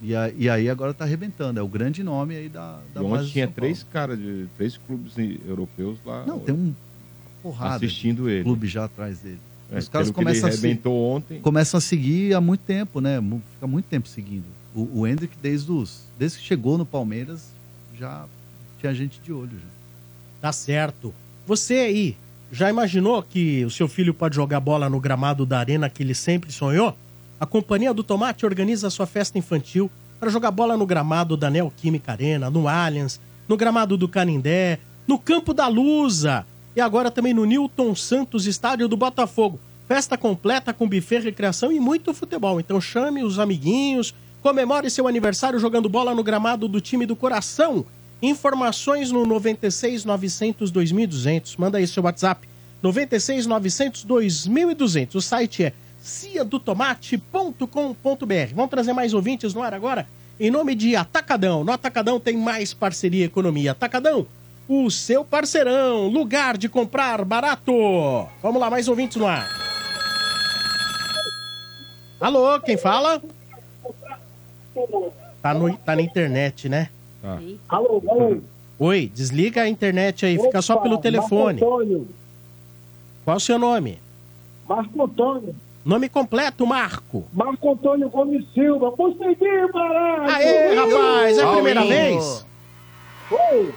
E, 0.00 0.14
a- 0.14 0.30
e 0.30 0.48
aí 0.48 0.68
agora 0.70 0.94
tá 0.94 1.04
arrebentando. 1.04 1.58
É 1.58 1.62
o 1.62 1.68
grande 1.68 2.02
nome 2.02 2.36
aí 2.36 2.48
da, 2.48 2.78
da 2.94 3.00
e 3.00 3.04
base 3.04 3.22
ontem 3.24 3.32
tinha 3.32 3.46
São 3.46 3.54
três 3.54 3.82
caras 3.92 4.18
de 4.18 4.46
três 4.56 4.76
clubes 4.76 5.12
europeus 5.46 5.98
lá. 6.06 6.24
Não, 6.26 6.38
tem 6.38 6.54
um 6.54 6.74
porrada 7.42 7.76
assistindo 7.76 8.24
de 8.24 8.30
ele. 8.30 8.44
clube 8.44 8.66
já 8.68 8.84
atrás 8.84 9.18
dele. 9.18 9.38
É, 9.70 9.78
Os 9.78 9.88
caras 9.88 10.10
começam 10.10 10.48
a, 10.48 10.52
se, 10.52 10.80
ontem. 10.86 11.40
começam 11.40 11.76
a 11.78 11.80
seguir 11.80 12.32
há 12.34 12.40
muito 12.40 12.60
tempo, 12.60 13.00
né? 13.00 13.20
Fica 13.54 13.66
muito 13.66 13.86
tempo 13.86 14.08
seguindo. 14.08 14.44
O, 14.74 15.00
o 15.00 15.06
Hendrick, 15.06 15.34
desde, 15.42 15.70
os, 15.70 16.04
desde 16.18 16.38
que 16.38 16.44
chegou 16.44 16.78
no 16.78 16.86
Palmeiras, 16.86 17.50
já 17.98 18.24
tinha 18.80 18.94
gente 18.94 19.20
de 19.20 19.32
olho. 19.32 19.50
Já. 19.52 19.66
Tá 20.40 20.52
certo. 20.52 21.12
Você 21.46 21.74
aí, 21.74 22.16
já 22.52 22.70
imaginou 22.70 23.22
que 23.22 23.64
o 23.64 23.70
seu 23.70 23.88
filho 23.88 24.14
pode 24.14 24.36
jogar 24.36 24.60
bola 24.60 24.88
no 24.88 25.00
gramado 25.00 25.44
da 25.44 25.58
arena 25.58 25.90
que 25.90 26.02
ele 26.02 26.14
sempre 26.14 26.50
sonhou? 26.52 26.96
A 27.40 27.46
Companhia 27.46 27.94
do 27.94 28.02
Tomate 28.02 28.44
organiza 28.44 28.90
sua 28.90 29.06
festa 29.06 29.38
infantil 29.38 29.88
para 30.18 30.30
jogar 30.30 30.50
bola 30.50 30.76
no 30.76 30.84
gramado 30.84 31.36
da 31.36 31.48
Neoquímica 31.48 32.12
Arena, 32.12 32.50
no 32.50 32.66
Allianz, 32.66 33.20
no 33.46 33.56
gramado 33.56 33.96
do 33.96 34.08
Canindé, 34.08 34.80
no 35.06 35.18
Campo 35.18 35.54
da 35.54 35.68
Lusa 35.68 36.44
e 36.74 36.80
agora 36.80 37.10
também 37.10 37.32
no 37.32 37.44
Newton 37.44 37.94
Santos 37.94 38.46
Estádio 38.46 38.88
do 38.88 38.96
Botafogo. 38.96 39.60
Festa 39.86 40.18
completa 40.18 40.72
com 40.72 40.88
buffet, 40.88 41.20
recreação 41.20 41.70
e 41.70 41.78
muito 41.78 42.12
futebol. 42.12 42.58
Então 42.58 42.80
chame 42.80 43.22
os 43.22 43.38
amiguinhos, 43.38 44.12
comemore 44.42 44.90
seu 44.90 45.06
aniversário 45.06 45.60
jogando 45.60 45.88
bola 45.88 46.14
no 46.14 46.24
gramado 46.24 46.66
do 46.66 46.80
time 46.80 47.06
do 47.06 47.16
coração. 47.16 47.86
Informações 48.20 49.12
no 49.12 49.24
96 49.24 50.04
900 50.04 50.70
2200. 50.72 51.56
Manda 51.56 51.78
aí 51.78 51.86
seu 51.86 52.02
WhatsApp. 52.02 52.48
96 52.82 53.46
900 53.46 54.04
2200. 54.04 55.14
O 55.14 55.20
site 55.20 55.64
é 55.64 55.72
ciadotomate.com.br. 56.00 58.54
Vamos 58.54 58.70
trazer 58.70 58.92
mais 58.92 59.14
ouvintes 59.14 59.54
no 59.54 59.62
ar 59.62 59.74
agora? 59.74 60.06
Em 60.40 60.50
nome 60.50 60.74
de 60.74 60.94
Atacadão. 60.94 61.64
No 61.64 61.72
Atacadão 61.72 62.20
tem 62.20 62.36
mais 62.36 62.72
parceria 62.72 63.22
e 63.22 63.26
economia. 63.26 63.72
Atacadão, 63.72 64.26
o 64.68 64.90
seu 64.90 65.24
parceirão. 65.24 66.08
Lugar 66.08 66.56
de 66.56 66.68
comprar 66.68 67.24
barato. 67.24 67.72
Vamos 68.42 68.60
lá, 68.60 68.70
mais 68.70 68.88
ouvintes 68.88 69.16
no 69.16 69.26
ar. 69.26 69.48
Alô, 72.20 72.60
quem 72.60 72.76
fala? 72.76 73.22
Tá, 75.42 75.54
no, 75.54 75.76
tá 75.76 75.96
na 75.96 76.02
internet, 76.02 76.68
né? 76.68 76.90
Tá. 77.22 77.40
Alô, 77.68 78.02
alô. 78.08 78.40
Oi, 78.78 79.10
desliga 79.12 79.62
a 79.62 79.68
internet 79.68 80.24
aí, 80.24 80.38
fica 80.38 80.62
só 80.62 80.74
Opa, 80.74 80.84
pelo 80.84 80.98
telefone. 80.98 81.60
Marco 81.60 81.80
Antônio. 81.80 82.08
Qual 83.24 83.36
o 83.36 83.40
seu 83.40 83.58
nome? 83.58 83.98
Marco 84.68 85.02
Antônio. 85.02 85.54
Nome 85.88 86.06
completo, 86.10 86.66
Marco. 86.66 87.24
Marco 87.32 87.72
Antônio 87.72 88.10
Gomes 88.10 88.44
Silva. 88.52 88.92
Consegui, 88.92 89.72
barato! 89.72 90.32
Aê, 90.34 90.74
rapaz, 90.74 91.38
é 91.38 91.42
a 91.42 91.52
primeira 91.54 91.82
vez? 91.82 92.46
Oi, 93.30 93.74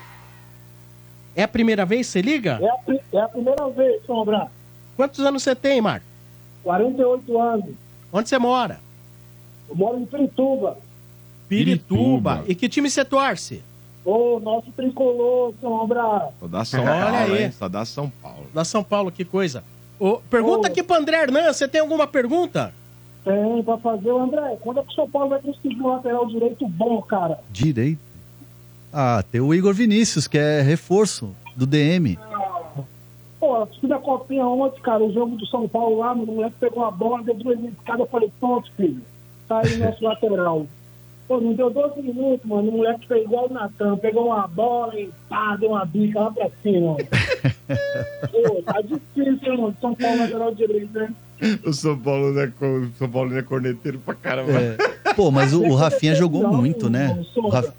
É 1.34 1.44
a 1.44 1.48
primeira 1.48 1.86
vez 1.86 2.08
que 2.08 2.12
você 2.12 2.22
liga? 2.22 2.60
é 2.62 2.68
a, 2.68 3.18
é 3.18 3.22
a 3.22 3.30
primeira 3.30 3.70
vez, 3.70 4.06
Sombra. 4.06 4.52
Quantos 4.98 5.22
anos 5.22 5.42
você 5.42 5.56
tem, 5.56 5.80
Marco? 5.80 6.06
48 6.64 7.40
anos. 7.42 7.70
Onde 8.12 8.28
você 8.28 8.38
mora? 8.38 8.82
Eu 9.70 9.76
moro 9.78 9.98
em 9.98 10.06
Pirituba. 10.06 10.78
Pirituba. 11.48 12.36
Pirituba. 12.40 12.44
E 12.46 12.54
que 12.54 12.68
time 12.68 12.90
você 12.90 13.06
torce? 13.06 13.64
Ô, 14.04 14.38
nosso 14.42 14.70
tricolor, 14.74 15.54
Sombra. 15.62 16.28
Só 16.42 16.48
dá 16.50 16.66
São 16.66 16.82
Olha 16.84 17.06
Paulo, 17.06 17.34
aí. 17.36 17.52
Só 17.54 17.70
dá 17.70 17.86
São 17.86 18.10
Paulo. 18.22 18.48
Da 18.54 18.66
São 18.66 18.84
Paulo, 18.84 19.14
que 19.14 19.24
coisa. 19.24 19.64
Ô, 20.02 20.20
pergunta 20.32 20.68
Ô. 20.68 20.72
aqui 20.72 20.82
pro 20.82 20.96
André 20.96 21.22
Hernan, 21.22 21.54
você 21.54 21.68
tem 21.68 21.80
alguma 21.80 22.08
pergunta? 22.08 22.74
Tem 23.24 23.62
pra 23.62 23.78
fazer. 23.78 24.10
André, 24.10 24.58
quando 24.60 24.80
é 24.80 24.84
que 24.84 24.90
o 24.90 24.96
São 24.96 25.08
Paulo 25.08 25.30
vai 25.30 25.40
conseguir 25.40 25.80
um 25.80 25.90
lateral 25.90 26.26
direito 26.26 26.68
bom, 26.68 27.00
cara? 27.04 27.38
Direito. 27.52 28.00
Ah, 28.92 29.24
tem 29.32 29.40
o 29.40 29.54
Igor 29.54 29.76
Vinícius, 29.76 30.28
que 30.28 30.40
é 30.40 30.60
reforço 30.62 31.36
do 31.56 31.68
DM. 31.68 32.18
Pô, 33.40 33.58
eu 33.58 33.68
fiz 33.80 33.92
a 33.92 34.00
copinha 34.00 34.44
ontem, 34.48 34.82
cara, 34.82 35.04
o 35.04 35.14
jogo 35.14 35.36
do 35.38 35.46
São 35.46 35.70
Paulo 35.70 36.00
lá, 36.00 36.14
o 36.14 36.26
moleque 36.26 36.56
pegou 36.60 36.84
a 36.84 36.90
bola, 36.90 37.24
deu 37.24 37.36
duas 37.36 37.60
escadas, 37.60 38.00
eu 38.02 38.08
falei, 38.08 38.32
pronto, 38.40 38.72
filho, 38.76 39.02
tá 39.48 39.60
aí 39.60 39.78
nosso 39.78 40.02
lateral. 40.04 40.66
Pô, 41.32 41.40
não 41.40 41.54
deu 41.54 41.70
12 41.70 42.02
minutos, 42.02 42.46
mano, 42.46 42.68
o 42.68 42.72
moleque 42.74 43.08
fez 43.08 43.24
igual 43.24 43.48
o 43.50 43.54
Natan, 43.54 43.96
pegou 43.96 44.26
uma 44.26 44.46
bola 44.50 44.94
e 45.00 45.10
pá, 45.30 45.56
deu 45.56 45.70
uma 45.70 45.86
bica 45.86 46.20
lá 46.20 46.30
pra 46.32 46.50
cima. 46.62 46.98
Pô, 48.30 48.62
tá 48.64 48.82
difícil, 48.82 49.58
mano, 49.58 49.74
São 49.80 49.96
Paulo 49.96 50.18
lateral 50.20 50.54
direito, 50.54 50.92
né? 50.94 51.14
O 51.66 51.72
São 51.72 51.98
Paulo 51.98 52.34
não 52.34 52.42
é, 52.42 52.48
o 52.48 52.90
São 52.98 53.10
Paulo 53.10 53.38
é 53.38 53.42
corneteiro 53.42 53.98
pra 54.00 54.14
caramba. 54.14 54.52
É. 54.52 55.14
Pô, 55.14 55.32
mas 55.32 55.54
o, 55.54 55.64
o 55.64 55.74
Rafinha 55.74 56.16
jogou 56.16 56.46
muito, 56.50 56.90
né? 56.90 57.18
O 57.38 57.48
Raf- 57.48 57.72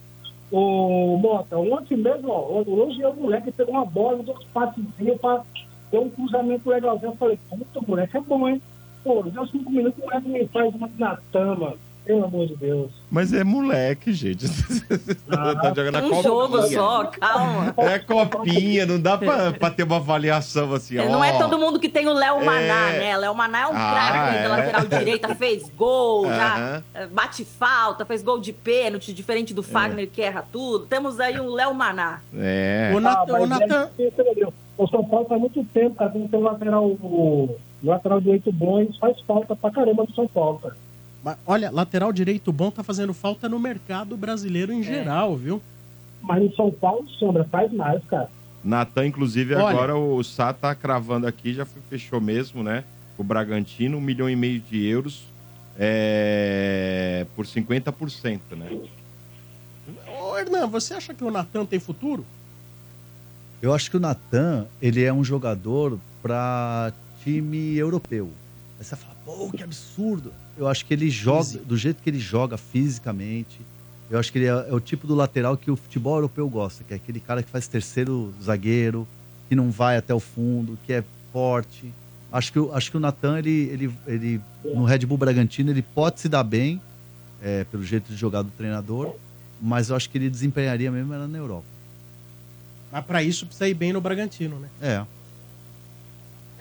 Ô, 0.50 1.18
Mota, 1.18 1.58
ontem 1.58 1.98
mesmo, 1.98 2.30
ó, 2.30 2.62
hoje 2.66 3.04
o 3.04 3.12
moleque 3.14 3.52
pegou 3.52 3.74
uma 3.74 3.84
bola, 3.84 4.16
uns 4.16 4.28
outros 4.28 4.46
passezinhos 4.54 5.20
pra 5.20 5.42
ter 5.90 5.98
um 5.98 6.08
cruzamento 6.08 6.70
legalzinho. 6.70 7.12
Eu 7.12 7.16
falei, 7.16 7.38
puta, 7.50 7.80
o 7.80 7.84
moleque 7.86 8.16
é 8.16 8.20
bom, 8.20 8.48
hein? 8.48 8.62
Pô, 9.04 9.22
deu 9.22 9.46
cinco 9.46 9.70
minutos, 9.70 9.98
o 10.02 10.06
moleque 10.06 10.28
me 10.28 10.46
faz 10.46 10.74
uma 10.74 10.88
na 10.98 11.18
tama. 11.30 11.74
Pelo 12.04 12.24
amor 12.24 12.48
de 12.48 12.56
Deus. 12.56 12.90
Mas 13.08 13.32
é 13.32 13.44
moleque, 13.44 14.12
gente. 14.12 14.46
tá 15.30 15.72
jogando 15.74 15.96
a 15.96 15.98
Um 16.00 16.02
copinha. 16.10 16.22
jogo 16.22 16.62
só, 16.68 17.04
calma. 17.04 17.74
É 17.78 17.98
copinha, 18.00 18.86
não 18.86 19.00
dá 19.00 19.16
pra, 19.16 19.52
pra 19.52 19.70
ter 19.70 19.84
uma 19.84 19.96
avaliação 19.96 20.72
assim, 20.72 20.98
ó. 20.98 21.04
Não 21.08 21.22
é 21.22 21.38
todo 21.38 21.58
mundo 21.58 21.78
que 21.78 21.88
tem 21.88 22.08
o 22.08 22.12
Léo 22.12 22.44
Maná, 22.44 22.90
É. 22.90 22.98
né? 22.98 23.16
Léo 23.18 23.34
Maná 23.34 23.60
é 23.60 23.66
um 23.68 23.72
Ah, 23.72 23.92
craque 23.92 24.36
é. 24.36 24.42
da 24.42 24.48
lateral 24.48 24.86
direita, 24.98 25.34
fez 25.36 25.70
gol, 25.76 26.26
já 26.26 26.56
Aham. 26.56 26.82
eh, 26.94 27.06
bate 27.06 27.44
falta, 27.44 28.04
fez 28.04 28.20
gol 28.22 28.40
de 28.40 28.52
pênalti, 28.52 29.12
diferente 29.12 29.54
do 29.54 29.62
Fagner 29.62 30.08
que 30.08 30.22
erra 30.22 30.44
tudo. 30.52 30.86
Temos 30.86 31.20
aí 31.20 31.38
um 31.38 31.50
Léo 31.50 31.72
Maná. 31.72 32.20
É. 32.36 32.90
O 32.94 32.98
Natan- 33.00 33.36
Ah, 33.36 33.40
o 33.42 33.46
Natan- 33.46 33.90
é? 33.98 34.46
O 34.76 34.88
São 34.88 35.04
Paulo 35.04 35.26
faz 35.28 35.40
muito 35.40 35.62
tempo, 35.72 35.94
cara, 35.96 36.10
tem 36.10 36.22
que 36.22 36.28
ter 36.28 36.36
um 36.36 36.40
lateral, 36.42 36.84
o 36.86 37.56
lateral 37.84 38.20
direito 38.20 38.50
bom, 38.50 38.80
isso 38.80 38.98
faz 38.98 39.20
falta 39.20 39.54
pra 39.54 39.70
caramba 39.70 40.04
do 40.04 40.12
São 40.14 40.26
Paulo, 40.26 40.58
cara. 40.60 40.74
Olha, 41.46 41.70
lateral 41.70 42.12
direito 42.12 42.52
bom 42.52 42.70
tá 42.70 42.82
fazendo 42.82 43.14
falta 43.14 43.48
no 43.48 43.58
mercado 43.58 44.16
brasileiro 44.16 44.72
É. 44.72 44.74
em 44.74 44.82
geral, 44.82 45.36
viu? 45.36 45.62
Mas 46.20 46.42
no 46.42 46.54
São 46.54 46.70
Paulo, 46.70 47.08
Sombra, 47.18 47.44
faz 47.44 47.72
mais, 47.72 48.02
cara. 48.04 48.28
Natan, 48.64 49.06
inclusive, 49.06 49.54
Olha. 49.54 49.68
agora 49.68 49.96
o 49.96 50.22
Sá 50.22 50.52
tá 50.52 50.74
cravando 50.74 51.26
aqui, 51.26 51.52
já 51.52 51.64
fechou 51.64 52.20
mesmo, 52.20 52.62
né? 52.62 52.84
O 53.18 53.24
Bragantino, 53.24 53.98
um 53.98 54.00
milhão 54.00 54.30
e 54.30 54.36
meio 54.36 54.60
de 54.60 54.84
euros 54.86 55.24
é, 55.78 57.26
por 57.34 57.44
50%, 57.44 58.40
né? 58.56 58.80
Ô, 60.20 60.36
Hernan, 60.38 60.66
você 60.68 60.94
acha 60.94 61.12
que 61.12 61.24
o 61.24 61.30
Natan 61.30 61.64
tem 61.64 61.80
futuro? 61.80 62.24
Eu 63.60 63.72
acho 63.72 63.90
que 63.90 63.96
o 63.96 64.00
Natan, 64.00 64.66
ele 64.80 65.02
é 65.02 65.12
um 65.12 65.24
jogador 65.24 65.98
pra 66.22 66.92
time 67.22 67.76
europeu. 67.76 68.30
Aí 68.82 68.86
você 68.86 68.96
fala, 68.96 69.14
pô, 69.24 69.48
que 69.52 69.62
absurdo. 69.62 70.32
Eu 70.58 70.66
acho 70.66 70.84
que 70.84 70.92
ele 70.92 71.08
joga, 71.08 71.56
do 71.64 71.76
jeito 71.76 72.02
que 72.02 72.10
ele 72.10 72.18
joga 72.18 72.58
fisicamente, 72.58 73.60
eu 74.10 74.18
acho 74.18 74.32
que 74.32 74.38
ele 74.38 74.46
é, 74.46 74.50
é 74.70 74.74
o 74.74 74.80
tipo 74.80 75.06
do 75.06 75.14
lateral 75.14 75.56
que 75.56 75.70
o 75.70 75.76
futebol 75.76 76.16
europeu 76.16 76.48
gosta, 76.50 76.82
que 76.82 76.92
é 76.92 76.96
aquele 76.96 77.20
cara 77.20 77.44
que 77.44 77.48
faz 77.48 77.68
terceiro 77.68 78.34
zagueiro, 78.42 79.06
que 79.48 79.54
não 79.54 79.70
vai 79.70 79.96
até 79.96 80.12
o 80.12 80.18
fundo, 80.18 80.76
que 80.84 80.92
é 80.92 81.04
forte. 81.32 81.92
Acho 82.32 82.50
que, 82.52 82.58
o- 82.58 82.72
acho 82.74 82.90
que 82.90 82.96
o 82.96 83.00
Natan, 83.00 83.38
ele, 83.38 83.50
ele, 83.70 83.94
ele, 84.04 84.40
no 84.64 84.82
Red 84.84 85.06
Bull 85.06 85.16
Bragantino, 85.16 85.70
ele 85.70 85.82
pode 85.82 86.18
se 86.20 86.28
dar 86.28 86.42
bem, 86.42 86.82
é, 87.40 87.62
pelo 87.64 87.84
jeito 87.84 88.10
de 88.10 88.16
jogar 88.16 88.42
do 88.42 88.50
treinador, 88.50 89.14
mas 89.60 89.90
eu 89.90 89.96
acho 89.96 90.10
que 90.10 90.18
ele 90.18 90.28
desempenharia 90.28 90.90
mesmo 90.90 91.14
era 91.14 91.28
na 91.28 91.38
Europa. 91.38 91.66
Mas 92.90 93.04
pra 93.04 93.22
isso 93.22 93.46
precisa 93.46 93.68
ir 93.68 93.74
bem 93.74 93.92
no 93.92 94.00
Bragantino, 94.00 94.58
né? 94.58 94.68
É. 94.80 95.06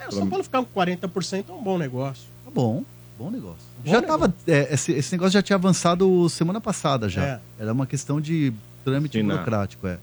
É, 0.04 0.08
o 0.08 0.12
São 0.12 0.28
Paulo 0.30 0.44
ficar 0.44 0.64
com 0.64 0.80
40% 0.80 1.46
é 1.50 1.52
um 1.52 1.62
bom 1.64 1.78
negócio. 1.78 2.24
Tá 2.46 2.52
bom, 2.52 2.84
bom 3.18 3.30
negócio. 3.32 3.60
Bom 3.84 3.92
já 3.92 4.02
negócio. 4.02 4.20
tava. 4.28 4.34
é, 4.48 4.74
esse, 4.74 4.92
esse 4.92 5.12
negócio 5.14 5.32
já 5.34 5.42
tinha 5.42 5.56
avançado 5.56 6.28
semana 6.30 6.60
passada 6.60 7.08
já. 7.10 7.24
É. 7.24 7.40
Era 7.60 7.72
uma 7.74 7.86
questão 7.86 8.20
de 8.20 8.52
trâmite 8.84 9.18
Assinar. 9.18 9.38
burocrático, 9.38 9.88
é. 9.88 9.98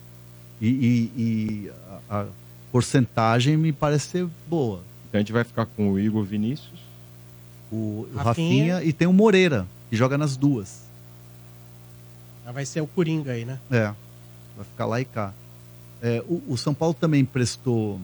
E, 0.60 0.68
e- 0.68 1.12
e 1.22 1.72
a, 2.10 2.20
a 2.22 2.26
porcentagem 2.72 3.56
me 3.56 3.72
parece 3.72 4.08
ser 4.08 4.28
boa. 4.48 4.82
Então 5.08 5.18
a 5.18 5.22
gente 5.22 5.32
vai 5.32 5.44
ficar 5.44 5.66
com 5.66 5.92
o 5.92 5.98
Igor 5.98 6.22
Vinícius. 6.24 6.78
O, 7.70 7.76
o 7.76 8.16
Rafinha. 8.16 8.74
Rafinha. 8.74 8.82
e 8.88 8.92
tem 8.92 9.06
o 9.08 9.12
Moreira, 9.12 9.66
que 9.90 9.96
joga 9.96 10.16
nas 10.18 10.36
duas. 10.36 10.82
Já 12.44 12.52
vai 12.52 12.64
ser 12.64 12.80
o 12.80 12.86
Coringa 12.86 13.32
aí, 13.32 13.44
né? 13.44 13.58
É. 13.70 13.92
Vai 14.56 14.64
ficar 14.64 14.86
lá 14.86 15.00
e 15.00 15.04
cá. 15.04 15.32
É, 16.02 16.22
o, 16.28 16.42
o 16.48 16.56
São 16.56 16.72
Paulo 16.74 16.94
também 16.94 17.20
emprestou 17.20 18.00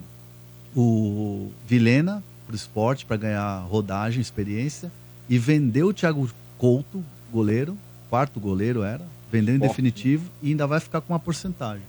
o 0.75 1.51
Vilena 1.67 2.23
pro 2.47 2.55
esporte 2.55 3.05
para 3.07 3.17
ganhar 3.17 3.61
rodagem, 3.61 4.21
experiência. 4.21 4.91
E 5.29 5.39
vendeu 5.39 5.89
o 5.89 5.95
Thiago 5.95 6.29
Couto, 6.59 7.03
goleiro, 7.33 7.77
quarto 8.11 8.39
goleiro 8.39 8.83
era, 8.83 9.05
vendeu 9.31 9.55
em 9.55 9.59
Forte, 9.59 9.71
definitivo 9.71 10.31
e 10.43 10.51
ainda 10.51 10.67
vai 10.67 10.81
ficar 10.81 11.01
com 11.01 11.13
uma 11.13 11.19
porcentagem. 11.19 11.83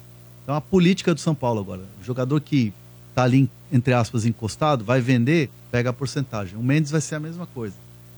Então 0.43 0.55
a 0.55 0.61
política 0.61 1.13
do 1.13 1.19
São 1.19 1.35
Paulo 1.35 1.59
agora. 1.59 1.81
O 2.01 2.03
jogador 2.03 2.39
que 2.41 2.73
tá 3.13 3.23
ali, 3.23 3.49
entre 3.71 3.93
aspas, 3.93 4.25
encostado, 4.25 4.83
vai 4.83 5.01
vender, 5.01 5.49
pega 5.71 5.89
a 5.89 5.93
porcentagem. 5.93 6.57
O 6.57 6.63
Mendes 6.63 6.91
vai 6.91 7.01
ser 7.01 7.15
a 7.15 7.19
mesma 7.19 7.45
coisa. 7.47 7.75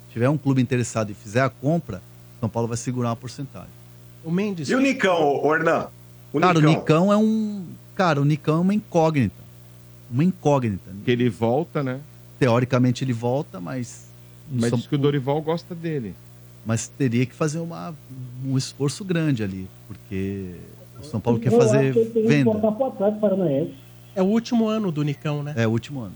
Se 0.08 0.14
tiver 0.14 0.30
um 0.30 0.38
clube 0.38 0.62
interessado 0.62 1.12
e 1.12 1.14
fizer 1.14 1.42
a 1.42 1.50
compra, 1.50 2.02
São 2.40 2.50
Paulo 2.50 2.68
vai 2.68 2.78
segurar 2.78 3.10
uma 3.10 3.16
porcentagem. 3.16 3.70
O 4.24 4.32
Mendes. 4.32 4.70
E 4.70 4.76
o 4.76 4.80
Nicão, 4.80 5.42
ô, 5.44 5.56
Hernan? 5.56 5.88
O 6.34 6.40
cara, 6.40 6.54
Nicão. 6.60 6.72
o 6.72 6.76
Nicão 6.76 7.14
é 7.14 7.18
um. 7.18 7.66
Cara, 7.96 8.22
o 8.22 8.26
Nicão 8.26 8.58
é 8.58 8.62
uma 8.62 8.74
incógnita. 8.74 9.47
Uma 10.12 10.24
incógnita. 10.24 10.92
Que 11.04 11.12
ele 11.12 11.30
volta, 11.30 11.84
né? 11.84 12.00
Teoricamente 12.40 13.04
ele 13.04 13.14
volta, 13.14 13.60
mas. 13.60 14.08
Mas 14.52 14.70
São- 14.70 14.78
diz 14.80 14.88
que 14.88 14.96
o 14.96 14.98
Dorival 14.98 15.42
gosta 15.42 15.76
dele. 15.76 16.14
mas 16.66 16.88
teria 16.88 17.26
que 17.26 17.34
fazer 17.34 17.60
uma, 17.60 17.94
um 18.46 18.58
esforço 18.58 19.04
grande 19.04 19.44
ali, 19.44 19.68
porque 19.88 20.52
o 21.00 21.04
São 21.04 21.20
Paulo 21.20 21.40
quer 21.40 21.52
fazer 21.52 21.94
venda. 22.26 22.52
É 24.16 24.22
o 24.22 24.26
último 24.26 24.68
ano 24.68 24.92
do 24.92 25.04
Nicão, 25.04 25.44
né? 25.44 25.54
É 25.56 25.68
o 25.68 25.72
último 25.72 26.02
ano. 26.02 26.14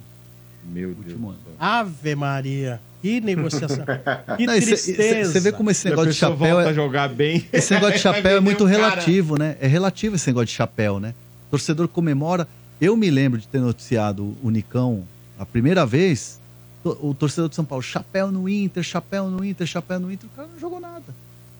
Meu 0.63 0.89
Deus. 0.89 1.05
Último 1.07 1.29
ano. 1.29 1.39
Ave 1.59 2.15
Maria. 2.15 2.79
Que 3.01 3.19
negociação. 3.19 3.83
Que 4.37 4.45
Não, 4.45 4.53
tristeza. 4.53 5.31
Você 5.31 5.39
vê 5.39 5.51
como 5.51 5.71
esse 5.71 5.89
negócio 5.89 6.11
de 6.11 6.17
chapéu 6.17 6.37
volta 6.55 6.67
é, 6.67 6.69
a 6.69 6.73
jogar 6.73 7.09
bem. 7.09 7.45
Esse 7.51 7.73
negócio 7.73 7.95
de 7.95 7.99
chapéu 8.01 8.37
é 8.37 8.39
muito 8.39 8.65
cara. 8.65 8.69
relativo, 8.77 9.37
né? 9.37 9.57
É 9.59 9.67
relativo 9.67 10.15
esse 10.15 10.27
negócio 10.27 10.47
de 10.47 10.53
chapéu, 10.53 10.99
né? 10.99 11.13
O 11.47 11.51
torcedor 11.51 11.87
comemora. 11.87 12.47
Eu 12.81 12.97
me 12.97 13.11
lembro 13.11 13.39
de 13.39 13.47
ter 13.47 13.59
noticiado 13.59 14.35
o 14.41 14.49
Nicão 14.49 15.03
a 15.37 15.45
primeira 15.45 15.85
vez. 15.85 16.41
O 16.83 17.13
torcedor 17.13 17.47
de 17.47 17.55
São 17.55 17.63
Paulo, 17.63 17.83
chapéu 17.83 18.31
no 18.31 18.49
Inter, 18.49 18.81
chapéu 18.81 19.29
no 19.29 19.45
Inter, 19.45 19.67
chapéu 19.67 19.99
no 19.99 20.11
Inter. 20.11 20.27
O 20.27 20.35
cara 20.35 20.47
não 20.47 20.59
jogou 20.59 20.79
nada. 20.79 21.05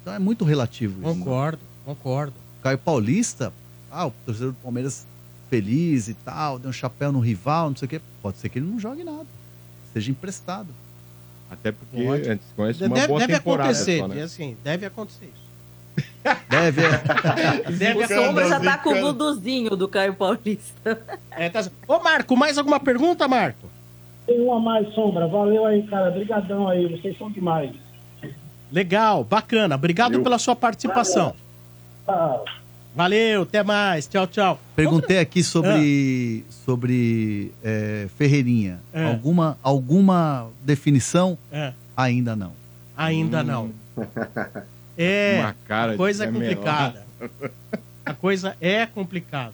Então 0.02 0.11
é 0.11 0.18
muito 0.18 0.43
relativo 0.43 0.93
isso. 0.93 1.03
Concordo, 1.03 1.60
concordo. 1.85 2.34
Caio 2.64 2.80
Paulista, 2.80 3.53
ah, 3.91 4.07
o 4.07 4.11
torcedor 4.26 4.53
do 4.53 4.57
Palmeiras 4.64 5.06
feliz 5.48 6.07
e 6.07 6.15
tal, 6.15 6.57
deu 6.57 6.72
um 6.72 6.73
chapéu 6.73 7.11
no 7.11 7.19
rival, 7.19 7.69
não 7.69 7.77
sei 7.77 7.85
o 7.85 7.89
quê. 7.89 8.02
Pode 8.19 8.39
ser 8.39 8.49
que 8.49 8.57
ele 8.57 8.65
não 8.65 8.80
jogue 8.80 9.03
nada. 9.03 9.27
Seja 9.93 10.10
emprestado. 10.10 10.69
Até 11.52 11.72
porque 11.72 12.03
Pode. 12.03 12.27
antes 12.27 12.48
conhece 12.56 12.84
uma 12.84 12.95
Deve, 12.95 13.07
boa 13.10 13.19
deve 13.19 13.34
temporada 13.34 13.69
acontecer, 13.69 13.99
só, 13.99 14.07
né? 14.07 14.23
assim, 14.23 14.57
deve 14.64 14.85
acontecer 14.88 15.26
isso. 15.26 15.40
Deve. 16.49 16.81
Deve 17.77 18.03
O 18.03 18.07
Sombra 18.07 18.47
já 18.47 18.59
tá 18.59 18.77
com 18.77 18.91
o 18.91 19.01
buduzinho 19.01 19.76
do 19.76 19.88
Caio 19.88 20.13
Paulista. 20.13 21.01
É, 21.31 21.49
tá... 21.49 21.65
Ô, 21.88 21.99
Marco, 21.99 22.35
mais 22.35 22.57
alguma 22.57 22.80
pergunta, 22.80 23.27
Marco? 23.27 23.68
Tem 24.26 24.39
uma 24.39 24.57
a 24.57 24.59
mais, 24.59 24.93
Sombra. 24.93 25.27
Valeu 25.27 25.65
aí, 25.65 25.84
cara. 25.84 26.09
Obrigadão 26.09 26.68
aí. 26.68 26.88
Vocês 26.88 27.18
são 27.18 27.31
demais. 27.31 27.72
Legal, 28.72 29.23
bacana. 29.23 29.76
Obrigado 29.76 30.11
Valeu. 30.11 30.23
pela 30.23 30.39
sua 30.39 30.55
participação. 30.55 31.34
Ah, 32.07 32.39
Valeu, 32.95 33.43
até 33.43 33.63
mais. 33.63 34.05
Tchau, 34.07 34.27
tchau. 34.27 34.59
Perguntei 34.76 35.19
aqui 35.19 35.41
sobre, 35.43 36.45
sobre 36.49 37.51
é, 37.63 38.07
Ferreirinha. 38.18 38.80
É. 38.93 39.05
Alguma, 39.05 39.57
alguma 39.63 40.49
definição? 40.61 41.38
É, 41.51 41.73
Ainda 41.95 42.35
não. 42.35 42.51
ainda 42.97 43.43
não. 43.43 43.72
É, 44.97 45.39
Uma 45.41 45.55
cara 45.68 45.93
a 45.93 45.97
coisa 45.97 46.26
é 46.26 46.31
complicada. 46.31 47.05
A 48.05 48.13
coisa 48.13 48.55
é 48.59 48.85
complicada. 48.85 49.53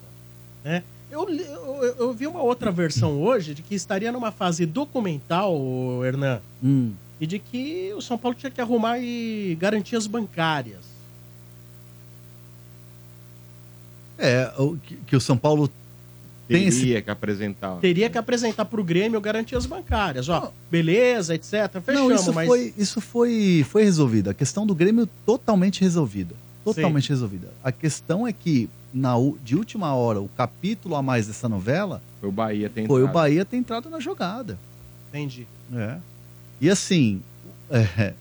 Né? 0.64 0.84
Eu, 1.12 1.30
eu, 1.30 1.96
eu- 2.00 2.14
vi 2.14 2.28
uma 2.28 2.42
outra 2.42 2.72
versão 2.72 3.22
hoje 3.22 3.54
de 3.54 3.62
que 3.62 3.76
estaria 3.76 4.12
numa 4.12 4.32
fase 4.32 4.66
documental, 4.66 5.56
Hernan, 6.04 6.42
Hum. 6.64 6.92
e 7.20 7.26
de 7.28 7.40
que 7.40 7.94
o 7.96 8.02
São 8.02 8.18
Paulo 8.18 8.36
tinha 8.38 8.52
que 8.52 8.60
arrumar 8.60 8.98
garantias 9.58 10.06
bancárias. 10.08 10.86
É, 14.18 14.52
o, 14.58 14.76
que, 14.78 14.96
que 14.96 15.16
o 15.16 15.22
São 15.22 15.38
Paulo 15.38 15.70
Teria 16.48 16.68
esse. 16.68 17.02
que 17.02 17.10
apresentar. 17.12 17.76
Teria 17.78 18.10
que 18.10 18.18
apresentar 18.18 18.66
para 18.66 18.80
o 18.80 18.84
Grêmio 18.84 19.20
garantias 19.20 19.66
bancárias. 19.66 20.30
Ó, 20.30 20.52
beleza, 20.72 21.36
etc. 21.36 21.82
Fechamos, 21.84 22.10
Não, 22.10 22.16
isso, 22.16 22.34
mas 22.34 22.48
foi, 22.48 22.74
isso 22.78 23.02
foi, 23.02 23.66
foi 23.70 23.84
resolvido. 23.84 24.30
A 24.30 24.34
questão 24.34 24.66
do 24.66 24.74
Grêmio 24.74 25.08
totalmente 25.26 25.82
resolvida. 25.82 26.36
Totalmente 26.64 27.10
resolvida. 27.10 27.48
A 27.64 27.72
questão 27.72 28.28
é 28.28 28.34
que, 28.34 28.70
na, 28.94 29.14
de 29.44 29.56
última 29.56 29.94
hora, 29.94 30.20
o 30.20 30.30
capítulo 30.30 30.96
a 30.96 31.02
mais 31.02 31.28
dessa 31.28 31.48
novela 31.48 32.02
Foi 32.20 32.30
o 32.30 32.32
Bahia 32.32 32.70
tem 32.70 32.86
foi 32.88 33.02
o 33.02 33.04
entrado. 33.04 33.14
Bahia 33.14 33.46
ter 33.46 33.58
entrado 33.58 33.90
na 33.90 34.00
jogada. 34.00 34.58
entendi. 35.10 35.48
É. 35.74 35.98
E 36.60 36.70
assim, 36.70 37.22
é, 37.70 38.14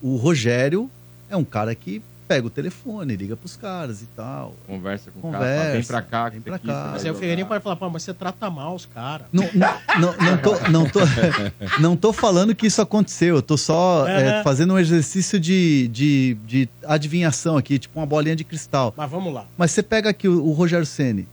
o 0.00 0.16
Rogério 0.16 0.90
é 1.28 1.36
um 1.36 1.44
cara 1.44 1.74
que 1.74 2.00
pega 2.26 2.46
o 2.46 2.50
telefone, 2.50 3.16
liga 3.16 3.36
pros 3.36 3.56
caras 3.56 4.02
e 4.02 4.06
tal. 4.06 4.54
Conversa 4.66 5.10
com 5.10 5.18
o 5.18 5.22
cara, 5.32 5.34
Conversa, 5.44 5.60
fala, 5.62 5.72
vem 5.72 5.84
pra 5.84 6.02
cá, 6.02 6.28
vem 6.28 6.40
pra 6.40 6.58
cá. 6.58 6.90
Mas 6.92 7.04
aí 7.04 7.10
o 7.10 7.14
jogar. 7.14 7.20
Ferreirinha 7.20 7.46
pode 7.46 7.62
falar, 7.62 7.76
pô, 7.76 7.90
mas 7.90 8.02
você 8.02 8.14
trata 8.14 8.50
mal 8.50 8.74
os 8.74 8.86
caras. 8.86 9.26
Não, 9.32 9.48
não, 9.54 9.74
não, 9.98 10.16
não 10.16 10.38
tô, 10.38 10.70
não, 10.70 10.88
tô, 10.88 11.00
não 11.80 11.96
tô 11.96 12.12
falando 12.12 12.54
que 12.54 12.66
isso 12.66 12.80
aconteceu, 12.80 13.36
eu 13.36 13.42
tô 13.42 13.56
só 13.56 14.06
é, 14.08 14.36
Aham. 14.36 14.42
fazendo 14.42 14.74
um 14.74 14.78
exercício 14.78 15.38
de, 15.38 15.88
de, 15.88 16.36
de 16.46 16.68
adivinhação 16.86 17.56
aqui, 17.56 17.78
tipo 17.78 17.98
uma 17.98 18.06
bolinha 18.06 18.36
de 18.36 18.44
cristal. 18.44 18.92
Mas 18.96 19.10
vamos 19.10 19.32
lá. 19.32 19.44
Mas 19.56 19.70
você 19.70 19.82
pega 19.82 20.10
aqui 20.10 20.26
o, 20.26 20.44
o 20.44 20.52
Rogério 20.52 20.86
Ceni, 20.86 21.28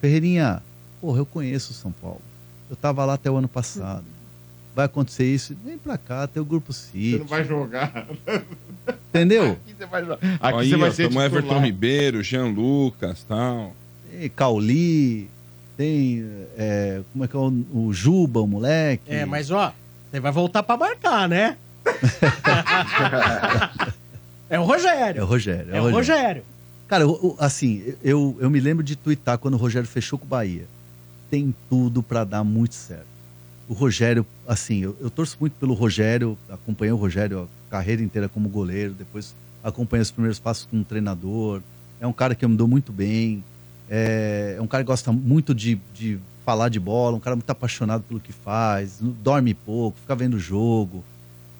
Ferreirinha, 0.00 0.62
porra, 1.00 1.18
eu 1.18 1.26
conheço 1.26 1.72
o 1.72 1.74
São 1.74 1.92
Paulo. 1.92 2.20
Eu 2.70 2.76
tava 2.76 3.04
lá 3.04 3.14
até 3.14 3.30
o 3.30 3.36
ano 3.36 3.48
passado. 3.48 4.04
Vai 4.76 4.84
acontecer 4.84 5.24
isso, 5.24 5.56
vem 5.64 5.78
pra 5.78 5.96
cá, 5.96 6.26
tem 6.26 6.40
o 6.42 6.44
Grupo 6.44 6.70
Você 6.70 6.88
City. 6.92 7.18
não 7.18 7.24
vai 7.24 7.42
jogar. 7.42 8.06
Entendeu? 9.08 9.52
Aqui 9.52 9.74
você 9.78 9.86
vai 9.86 10.02
jogar. 10.02 10.18
Aqui 10.38 10.58
Aí, 10.58 10.68
você 10.68 10.76
vai 10.76 10.88
ó, 10.90 10.92
ser 10.92 11.10
Everton. 11.10 11.60
Ribeiro, 11.60 12.22
Jean 12.22 12.48
Lucas 12.48 13.24
tal. 13.26 13.74
Tem 14.10 14.28
Cauli, 14.28 15.30
tem. 15.78 16.26
é, 16.58 17.00
como 17.10 17.24
é 17.24 17.28
que 17.28 17.34
é 17.34 17.38
o, 17.38 17.64
o 17.72 17.90
Juba, 17.94 18.40
o 18.42 18.46
moleque. 18.46 19.02
É, 19.08 19.24
mas 19.24 19.50
ó, 19.50 19.72
você 20.10 20.20
vai 20.20 20.30
voltar 20.30 20.62
pra 20.62 20.76
marcar, 20.76 21.26
né? 21.26 21.56
é 24.50 24.58
o 24.60 24.64
Rogério. 24.64 25.20
É 25.20 25.22
o 25.24 25.26
Rogério. 25.26 25.74
É 25.74 25.80
o 25.80 25.90
Rogério. 25.90 26.42
Cara, 26.88 27.04
eu- 27.04 27.18
eu- 27.22 27.36
assim, 27.38 27.94
eu, 28.04 28.36
eu 28.40 28.50
me 28.50 28.60
lembro 28.60 28.84
de 28.84 28.94
twittar 28.94 29.38
quando 29.38 29.54
o 29.54 29.56
Rogério 29.56 29.88
fechou 29.88 30.18
com 30.18 30.24
o 30.24 30.28
Bahia. 30.28 30.64
Tem 31.30 31.54
tudo 31.68 32.02
pra 32.02 32.24
dar 32.24 32.44
muito 32.44 32.74
certo. 32.74 33.15
O 33.68 33.74
Rogério, 33.74 34.24
assim, 34.46 34.80
eu, 34.80 34.96
eu 35.00 35.10
torço 35.10 35.36
muito 35.40 35.54
pelo 35.54 35.74
Rogério, 35.74 36.38
acompanhei 36.48 36.92
o 36.92 36.96
Rogério 36.96 37.48
a 37.66 37.70
carreira 37.70 38.02
inteira 38.02 38.28
como 38.28 38.48
goleiro, 38.48 38.94
depois 38.94 39.34
acompanhei 39.62 40.02
os 40.02 40.10
primeiros 40.10 40.38
passos 40.38 40.66
como 40.70 40.84
treinador. 40.84 41.60
É 42.00 42.06
um 42.06 42.12
cara 42.12 42.34
que 42.34 42.46
me 42.46 42.56
dou 42.56 42.68
muito 42.68 42.92
bem. 42.92 43.42
É, 43.90 44.54
é 44.56 44.62
um 44.62 44.66
cara 44.66 44.84
que 44.84 44.88
gosta 44.88 45.12
muito 45.12 45.54
de, 45.54 45.80
de 45.92 46.18
falar 46.44 46.68
de 46.68 46.78
bola, 46.78 47.16
um 47.16 47.20
cara 47.20 47.34
muito 47.34 47.50
apaixonado 47.50 48.04
pelo 48.04 48.20
que 48.20 48.32
faz, 48.32 48.98
dorme 49.00 49.52
pouco, 49.52 49.98
fica 49.98 50.14
vendo 50.14 50.38
jogo. 50.38 51.04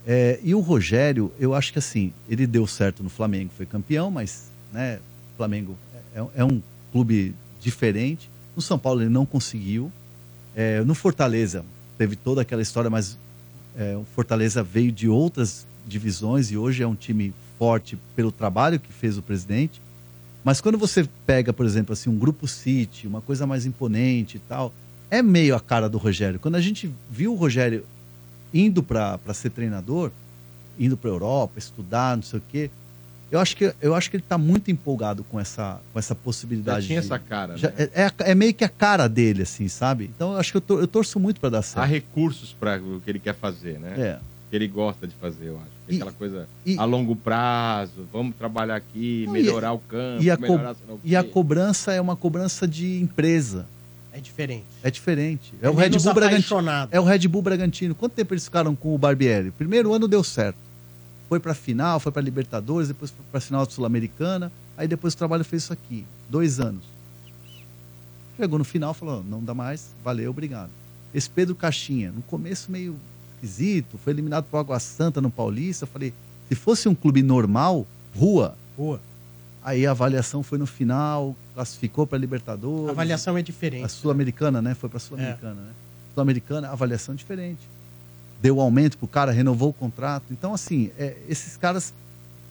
É, 0.06 0.38
e 0.44 0.54
o 0.54 0.60
Rogério, 0.60 1.32
eu 1.40 1.54
acho 1.54 1.72
que 1.72 1.80
assim, 1.80 2.12
ele 2.28 2.46
deu 2.46 2.64
certo 2.68 3.02
no 3.02 3.10
Flamengo, 3.10 3.50
foi 3.56 3.66
campeão, 3.66 4.08
mas 4.12 4.48
né, 4.72 5.00
o 5.34 5.36
Flamengo 5.36 5.76
é, 6.14 6.24
é 6.36 6.44
um 6.44 6.62
clube 6.92 7.34
diferente. 7.60 8.30
No 8.54 8.62
São 8.62 8.78
Paulo 8.78 9.02
ele 9.02 9.10
não 9.10 9.26
conseguiu. 9.26 9.90
É, 10.54 10.80
no 10.82 10.94
Fortaleza 10.94 11.64
teve 11.96 12.16
toda 12.16 12.42
aquela 12.42 12.62
história, 12.62 12.90
mas 12.90 13.18
é, 13.76 13.96
o 13.96 14.04
Fortaleza 14.14 14.62
veio 14.62 14.90
de 14.90 15.08
outras 15.08 15.66
divisões 15.86 16.50
e 16.50 16.56
hoje 16.56 16.82
é 16.82 16.86
um 16.86 16.94
time 16.94 17.32
forte 17.58 17.98
pelo 18.14 18.32
trabalho 18.32 18.80
que 18.80 18.92
fez 18.92 19.16
o 19.16 19.22
presidente. 19.22 19.80
Mas 20.44 20.60
quando 20.60 20.78
você 20.78 21.08
pega, 21.26 21.52
por 21.52 21.66
exemplo, 21.66 21.92
assim, 21.92 22.08
um 22.08 22.18
grupo 22.18 22.46
City, 22.46 23.06
uma 23.06 23.20
coisa 23.20 23.46
mais 23.46 23.66
imponente 23.66 24.36
e 24.36 24.40
tal, 24.40 24.72
é 25.10 25.22
meio 25.22 25.54
a 25.56 25.60
cara 25.60 25.88
do 25.88 25.98
Rogério. 25.98 26.38
Quando 26.38 26.54
a 26.56 26.60
gente 26.60 26.92
viu 27.10 27.32
o 27.32 27.36
Rogério 27.36 27.84
indo 28.52 28.82
para 28.82 29.18
ser 29.34 29.50
treinador, 29.50 30.10
indo 30.78 30.96
para 30.96 31.10
Europa, 31.10 31.58
estudar, 31.58 32.16
não 32.16 32.22
sei 32.22 32.38
o 32.38 32.42
quê, 32.48 32.70
eu 33.30 33.40
acho 33.40 33.56
que 33.56 33.72
eu 33.80 33.94
acho 33.94 34.08
que 34.10 34.16
ele 34.16 34.22
está 34.22 34.38
muito 34.38 34.70
empolgado 34.70 35.24
com 35.24 35.38
essa 35.40 35.80
com 35.92 35.98
essa 35.98 36.14
Já 36.14 36.20
possibilidade. 36.22 36.86
tinha 36.86 37.00
de- 37.00 37.06
essa 37.06 37.18
cara, 37.18 37.56
já- 37.56 37.68
né? 37.70 37.88
é, 37.94 38.02
é, 38.04 38.30
é 38.30 38.34
meio 38.34 38.54
que 38.54 38.64
a 38.64 38.68
cara 38.68 39.08
dele, 39.08 39.42
assim, 39.42 39.68
sabe? 39.68 40.10
Então 40.14 40.32
eu 40.32 40.38
acho 40.38 40.50
que 40.52 40.56
eu, 40.58 40.60
tor- 40.60 40.80
eu 40.80 40.86
torço 40.86 41.18
muito 41.18 41.40
para 41.40 41.50
dar 41.50 41.58
Há 41.58 41.62
certo. 41.62 41.88
recursos 41.88 42.52
para 42.58 42.78
o 42.78 43.00
que 43.00 43.10
ele 43.10 43.18
quer 43.18 43.34
fazer, 43.34 43.78
né? 43.78 43.94
É. 43.98 44.18
Que 44.48 44.54
ele 44.56 44.68
gosta 44.68 45.06
de 45.08 45.14
fazer, 45.16 45.46
eu 45.48 45.56
acho. 45.56 45.76
E- 45.88 45.96
Aquela 45.96 46.12
coisa 46.12 46.48
e- 46.64 46.78
a 46.78 46.84
longo 46.84 47.14
prazo, 47.16 48.06
vamos 48.12 48.34
trabalhar 48.36 48.76
aqui, 48.76 49.24
Não, 49.26 49.32
melhorar 49.32 49.72
o 49.72 49.78
campo, 49.80 50.22
E 50.22 50.30
a, 50.30 50.36
melhorar 50.36 50.76
e 51.04 51.16
a 51.16 51.24
cobrança 51.24 51.92
é 51.92 52.00
uma 52.00 52.14
cobrança 52.16 52.66
de 52.66 53.00
empresa. 53.00 53.66
É 54.12 54.20
diferente. 54.20 54.64
É 54.82 54.90
diferente. 54.90 55.52
É, 55.60 55.66
É 55.66 55.70
o 55.70 55.74
Red 55.74 55.90
Bull 55.90 56.00
Bragantino. 56.14 56.26
apaixonado. 56.38 56.88
É 56.92 56.98
o 56.98 57.04
Red 57.04 57.28
Bull 57.28 57.42
Bragantino. 57.42 57.94
Quanto 57.94 58.12
tempo 58.14 58.32
eles 58.32 58.44
ficaram 58.44 58.74
com 58.74 58.94
o 58.94 58.98
Barbieri? 58.98 59.50
Primeiro 59.50 59.92
ano 59.92 60.08
deu 60.08 60.24
certo. 60.24 60.56
Foi 61.28 61.40
pra 61.40 61.54
final, 61.54 61.98
foi 61.98 62.12
pra 62.12 62.22
Libertadores, 62.22 62.88
depois 62.88 63.10
foi 63.10 63.24
pra 63.30 63.40
final 63.40 63.68
Sul-Americana. 63.68 64.52
Aí 64.76 64.86
depois 64.86 65.14
o 65.14 65.16
trabalho 65.16 65.44
fez 65.44 65.64
isso 65.64 65.72
aqui. 65.72 66.06
Dois 66.30 66.60
anos. 66.60 66.84
Chegou 68.36 68.58
no 68.58 68.64
final 68.64 68.94
falou: 68.94 69.24
não 69.24 69.42
dá 69.42 69.54
mais, 69.54 69.90
valeu, 70.04 70.30
obrigado. 70.30 70.70
Esse 71.14 71.28
Pedro 71.28 71.54
Caixinha, 71.54 72.12
no 72.12 72.22
começo 72.22 72.70
meio 72.70 72.96
esquisito, 73.34 73.98
foi 73.98 74.12
eliminado 74.12 74.44
pro 74.44 74.58
Água 74.58 74.78
Santa 74.78 75.20
no 75.20 75.30
Paulista. 75.30 75.84
Eu 75.84 75.88
falei: 75.88 76.12
se 76.48 76.54
fosse 76.54 76.88
um 76.88 76.94
clube 76.94 77.22
normal, 77.22 77.86
rua. 78.14 78.56
Rua. 78.76 79.00
Aí 79.64 79.84
a 79.84 79.90
avaliação 79.90 80.44
foi 80.44 80.58
no 80.58 80.66
final, 80.66 81.34
classificou 81.54 82.06
pra 82.06 82.16
Libertadores. 82.16 82.88
A 82.88 82.92
avaliação 82.92 83.36
é 83.36 83.42
diferente. 83.42 83.84
A 83.84 83.88
Sul-Americana, 83.88 84.62
né? 84.62 84.74
Foi 84.74 84.88
pra 84.88 85.00
Sul-Americana, 85.00 85.60
né? 85.60 85.72
Sul-Americana, 86.14 86.68
avaliação 86.68 87.14
diferente. 87.16 87.60
Deu 88.40 88.60
aumento 88.60 88.98
pro 88.98 89.08
cara, 89.08 89.32
renovou 89.32 89.70
o 89.70 89.72
contrato. 89.72 90.24
Então, 90.30 90.52
assim, 90.52 90.90
é, 90.98 91.16
esses 91.28 91.56
caras 91.56 91.92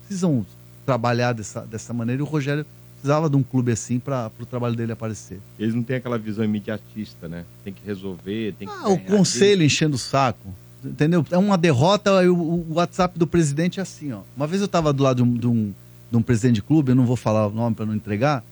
precisam 0.00 0.44
trabalhar 0.84 1.32
dessa, 1.32 1.60
dessa 1.62 1.92
maneira. 1.92 2.20
E 2.20 2.22
o 2.22 2.26
Rogério 2.26 2.66
precisava 2.94 3.30
de 3.30 3.36
um 3.36 3.42
clube 3.42 3.72
assim 3.72 3.98
para 3.98 4.30
o 4.40 4.46
trabalho 4.46 4.74
dele 4.74 4.92
aparecer. 4.92 5.40
Eles 5.58 5.74
não 5.74 5.82
têm 5.82 5.96
aquela 5.96 6.18
visão 6.18 6.44
imediatista, 6.44 7.28
né? 7.28 7.44
Tem 7.62 7.72
que 7.72 7.84
resolver, 7.86 8.54
tem 8.58 8.66
que 8.66 8.74
Ah, 8.74 8.88
o 8.88 8.98
conselho 8.98 9.62
enchendo 9.62 9.94
o 9.94 9.98
saco. 9.98 10.52
Entendeu? 10.84 11.24
É 11.30 11.38
uma 11.38 11.58
derrota, 11.58 12.18
aí 12.18 12.28
o, 12.28 12.36
o 12.36 12.74
WhatsApp 12.74 13.18
do 13.18 13.26
presidente 13.26 13.80
é 13.80 13.82
assim, 13.82 14.12
ó. 14.12 14.20
Uma 14.36 14.46
vez 14.46 14.62
eu 14.62 14.68
tava 14.68 14.92
do 14.92 15.02
lado 15.02 15.16
de 15.16 15.22
um, 15.22 15.34
de 15.34 15.46
um, 15.46 15.74
de 16.10 16.16
um 16.16 16.22
presidente 16.22 16.56
de 16.56 16.62
clube, 16.62 16.92
eu 16.92 16.94
não 16.94 17.06
vou 17.06 17.16
falar 17.16 17.46
o 17.46 17.50
nome 17.50 17.74
para 17.74 17.86
não 17.86 17.94
entregar, 17.94 18.44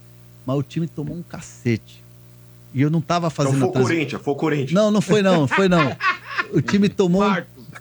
mas 0.47 0.57
o 0.57 0.63
time 0.63 0.87
tomou 0.87 1.17
um 1.17 1.23
cacete. 1.23 2.04
E 2.75 2.83
eu 2.83 2.91
não 2.91 3.01
tava 3.01 3.31
fazendo 3.31 3.57
Então 3.57 3.73
foi 3.73 3.81
o 3.83 3.87
Corinthians, 3.87 4.23
foi 4.23 4.33
o 4.33 4.37
Corinthians. 4.37 4.73
Não, 4.73 4.91
não 4.91 5.01
foi 5.01 5.23
não, 5.23 5.47
foi 5.47 5.69
não. 5.69 5.97
O 6.53 6.61
time 6.61 6.89
tomou, 6.91 7.23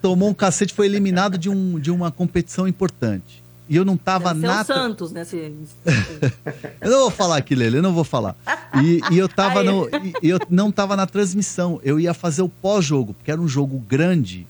tomou 0.00 0.28
um 0.30 0.34
cacete, 0.34 0.72
foi 0.72 0.86
eliminado 0.86 1.36
de, 1.36 1.50
um, 1.50 1.78
de 1.80 1.90
uma 1.90 2.10
competição 2.12 2.68
importante. 2.68 3.42
E 3.68 3.76
eu 3.76 3.84
não 3.84 3.96
tava 3.96 4.28
Deve 4.34 4.40
ser 4.40 4.46
na. 4.46 4.60
o 4.60 4.64
Santos, 4.64 5.10
né? 5.10 5.24
Se... 5.24 5.36
Eu 6.80 6.90
não 6.90 7.00
vou 7.00 7.10
falar 7.10 7.38
aqui, 7.38 7.54
Lele, 7.54 7.78
eu 7.78 7.82
não 7.82 7.94
vou 7.94 8.04
falar. 8.04 8.36
E, 8.82 9.00
e 9.10 9.18
eu 9.18 9.26
tava 9.28 9.62
no. 9.64 9.88
E 10.22 10.28
eu 10.28 10.38
não 10.50 10.70
tava 10.70 10.94
na 10.96 11.06
transmissão. 11.06 11.80
Eu 11.82 11.98
ia 11.98 12.12
fazer 12.12 12.42
o 12.42 12.48
pós-jogo, 12.48 13.14
porque 13.14 13.30
era 13.30 13.40
um 13.40 13.48
jogo 13.48 13.78
grande 13.78 14.46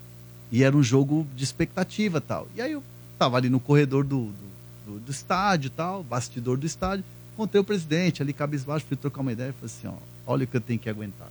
e 0.50 0.64
era 0.64 0.76
um 0.76 0.82
jogo 0.82 1.26
de 1.36 1.44
expectativa 1.44 2.18
e 2.18 2.20
tal. 2.20 2.48
E 2.56 2.60
aí 2.60 2.72
eu 2.72 2.82
tava 3.16 3.36
ali 3.36 3.48
no 3.48 3.60
corredor 3.60 4.02
do, 4.02 4.24
do, 4.26 4.94
do- 4.94 4.98
do 4.98 5.10
estádio 5.12 5.68
e 5.68 5.70
tal, 5.70 6.02
bastidor 6.02 6.56
do 6.56 6.66
estádio. 6.66 7.04
Encontrei 7.34 7.60
o 7.60 7.64
presidente 7.64 8.20
ali, 8.20 8.32
cabisbaixo, 8.32 8.84
fui 8.86 8.96
trocar 8.96 9.20
uma 9.20 9.30
ideia 9.32 9.50
e 9.50 9.52
falei 9.52 9.66
assim: 9.66 9.86
ó, 9.86 9.92
olha 10.26 10.44
o 10.44 10.46
que 10.46 10.56
eu 10.56 10.60
tenho 10.60 10.78
que 10.78 10.88
aguentar. 10.88 11.28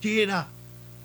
Tira! 0.00 0.46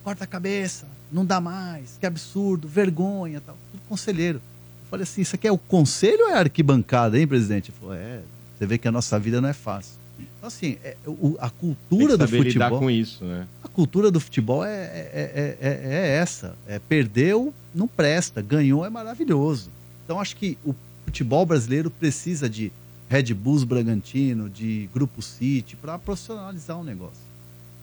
Corta 0.04 0.26
a 0.26 0.28
cabeça, 0.28 0.86
não 1.12 1.26
dá 1.26 1.40
mais, 1.40 1.96
que 2.00 2.06
absurdo, 2.06 2.68
vergonha 2.68 3.42
tal. 3.46 3.58
Tudo 3.72 3.82
conselheiro. 3.88 4.40
Eu 4.84 4.90
falei 4.90 5.04
assim: 5.04 5.22
isso 5.22 5.36
aqui 5.36 5.48
é 5.48 5.52
o 5.52 5.58
conselho 5.58 6.26
ou 6.26 6.30
é 6.30 6.34
a 6.34 6.40
arquibancada, 6.40 7.18
hein, 7.18 7.26
presidente? 7.26 7.70
Ele 7.72 7.78
falou: 7.80 7.96
é, 7.96 8.20
você 8.58 8.66
vê 8.66 8.78
que 8.78 8.88
a 8.88 8.92
nossa 8.92 9.18
vida 9.18 9.40
não 9.40 9.48
é 9.48 9.54
fácil. 9.54 9.94
Então, 10.20 10.48
assim, 10.48 10.78
é, 10.84 10.98
o- 11.08 11.38
a 11.40 11.50
Tem 11.50 11.58
cultura 11.60 12.18
do 12.18 12.26
saber 12.26 12.44
lidar 12.44 12.66
futebol. 12.66 12.80
com 12.80 12.92
isso, 12.92 13.24
né? 13.24 13.48
A 13.64 13.68
cultura 13.70 14.12
do 14.12 14.20
futebol 14.20 14.64
é, 14.66 14.76
é, 14.76 15.58
é, 15.62 15.68
é- 15.68 15.80
é 15.96 16.08
essa. 16.18 16.54
É, 16.68 16.78
perdeu, 16.80 17.54
não 17.74 17.88
presta. 17.88 18.42
Ganhou, 18.42 18.86
é 18.86 18.90
maravilhoso. 18.90 19.70
Então, 20.04 20.20
acho 20.20 20.36
que 20.36 20.58
o 20.66 20.76
futebol 21.06 21.46
brasileiro 21.46 21.90
precisa 21.90 22.50
de 22.50 22.74
Red 23.14 23.32
Bulls 23.36 23.64
Bragantino, 23.64 24.50
de 24.50 24.90
Grupo 24.92 25.22
City, 25.22 25.76
para 25.76 26.00
profissionalizar 26.00 26.80
o 26.80 26.84
negócio. 26.84 27.22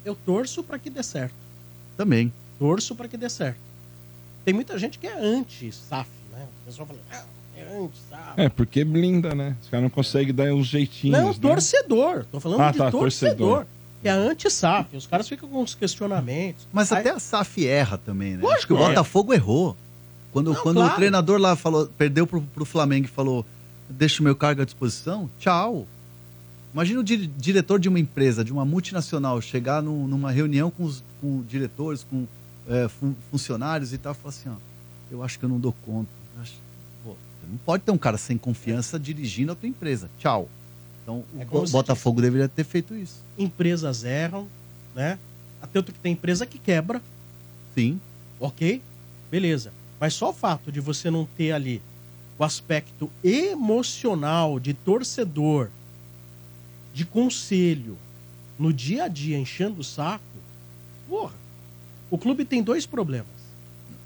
Eu 0.05 0.17
torço 0.27 0.61
pra 0.61 0.77
que 0.77 0.91
dê 0.91 1.05
certo. 1.05 1.35
Também. 1.97 2.33
Torço 2.59 2.97
pra 2.97 3.07
que 3.07 3.17
dê 3.17 3.31
certo. 3.31 3.59
Tem 4.45 4.53
muita 4.53 4.77
gente 4.77 4.99
que 4.99 5.07
é 5.07 5.17
anti-SAF, 5.17 6.11
né? 6.33 6.49
O 6.63 6.67
pessoal 6.67 6.89
fala, 6.89 6.99
ah, 7.13 7.23
é 7.57 7.63
anti-SAF. 7.79 8.41
É, 8.41 8.49
porque 8.49 8.85
blinda, 8.85 9.33
né? 9.33 9.57
Os 9.63 9.69
caras 9.69 9.85
não 9.85 9.91
conseguem 9.91 10.35
dar 10.35 10.53
uns 10.53 10.67
jeitinhos. 10.67 11.17
Não, 11.17 11.29
né? 11.29 11.39
torcedor. 11.41 12.25
Tô 12.33 12.41
falando 12.41 12.61
Ah, 12.63 12.73
de 12.73 12.79
tá, 12.79 12.91
torcedor. 12.91 13.37
torcedor. 13.37 13.67
Que 14.03 14.09
é 14.09 14.13
anti-SAF. 14.13 14.97
Os 14.97 15.07
caras 15.07 15.29
ficam 15.29 15.49
com 15.49 15.63
os 15.63 15.77
questionamentos. 15.77 16.67
Mas 16.73 16.91
Aí- 16.91 17.01
até 17.03 17.11
a 17.11 17.21
SAF 17.21 17.65
erra 17.69 17.99
também, 17.99 18.33
né? 18.33 18.43
Lógico 18.43 18.57
Acho 18.59 18.67
que 18.67 18.73
o. 18.73 18.77
Botafogo 18.79 19.33
errou. 19.33 19.77
Quando, 20.33 20.53
Não, 20.55 20.61
quando 20.63 20.77
claro. 20.79 20.93
o 20.93 20.97
treinador 20.97 21.39
lá 21.39 21.55
falou, 21.55 21.87
perdeu 21.97 22.27
pro, 22.27 22.41
pro 22.41 22.65
Flamengo 22.65 23.05
e 23.07 23.11
falou: 23.11 23.45
deixa 23.91 24.21
o 24.21 24.25
meu 24.25 24.35
cargo 24.37 24.63
à 24.63 24.65
disposição, 24.65 25.29
tchau. 25.39 25.87
Imagina 26.73 27.01
o 27.01 27.05
di- 27.05 27.27
diretor 27.27 27.81
de 27.81 27.89
uma 27.89 27.99
empresa, 27.99 28.45
de 28.45 28.53
uma 28.53 28.65
multinacional, 28.65 29.41
chegar 29.41 29.83
num- 29.83 30.07
numa 30.07 30.31
reunião 30.31 30.71
com 30.71 30.85
os 30.85 31.03
com 31.21 31.43
diretores, 31.43 32.07
com 32.09 32.27
é, 32.69 32.89
fun- 32.89 33.15
funcionários 33.31 33.93
e 33.93 33.99
tal, 33.99 34.13
e 34.13 34.15
falar 34.15 34.29
assim: 34.31 34.49
ó, 34.49 34.55
eu 35.11 35.23
acho 35.23 35.39
que 35.39 35.45
eu 35.45 35.49
não 35.49 35.59
dou 35.59 35.73
conta. 35.85 36.09
Eu 36.37 36.43
acho- 36.43 36.55
pô, 37.05 37.17
não 37.51 37.59
pode 37.59 37.83
ter 37.83 37.91
um 37.91 37.99
cara 37.99 38.17
sem 38.17 38.39
confiança 38.39 38.99
dirigindo 38.99 39.51
a 39.53 39.55
tua 39.55 39.69
empresa. 39.69 40.09
Tchau. 40.19 40.49
Então 41.03 41.25
o 41.35 41.41
É 41.41 41.45
você 41.45 41.73
Botafogo 41.73 42.21
deveria 42.23 42.49
ter 42.49 42.63
feito 42.65 42.95
isso. 42.95 43.17
Empresas 43.37 44.05
erram, 44.05 44.47
né? 44.95 45.19
Até 45.61 45.79
outro 45.79 45.93
que 45.93 45.99
tem 46.01 46.13
empresa 46.13 46.47
que 46.47 46.59
quebra. 46.59 47.03
Sim. 47.75 48.01
Ok? 48.39 48.81
Beleza. 49.31 49.73
Mas 49.99 50.15
só 50.15 50.31
o 50.31 50.33
fato 50.33 50.71
de 50.73 50.79
você 50.81 51.11
não 51.11 51.27
ter 51.37 51.53
ali 51.53 51.83
o 52.41 52.45
aspecto 52.45 53.11
emocional 53.23 54.59
de 54.59 54.73
torcedor, 54.73 55.69
de 56.95 57.05
conselho, 57.05 57.99
no 58.59 58.73
dia 58.73 59.05
a 59.05 59.09
dia 59.09 59.39
enchendo 59.39 59.83
o 59.83 59.85
saco, 59.85 60.25
porra, 61.07 61.35
o 62.11 62.17
clube 62.17 62.47
tem 62.47 62.63
dois 62.63 62.87
problemas. 62.87 63.29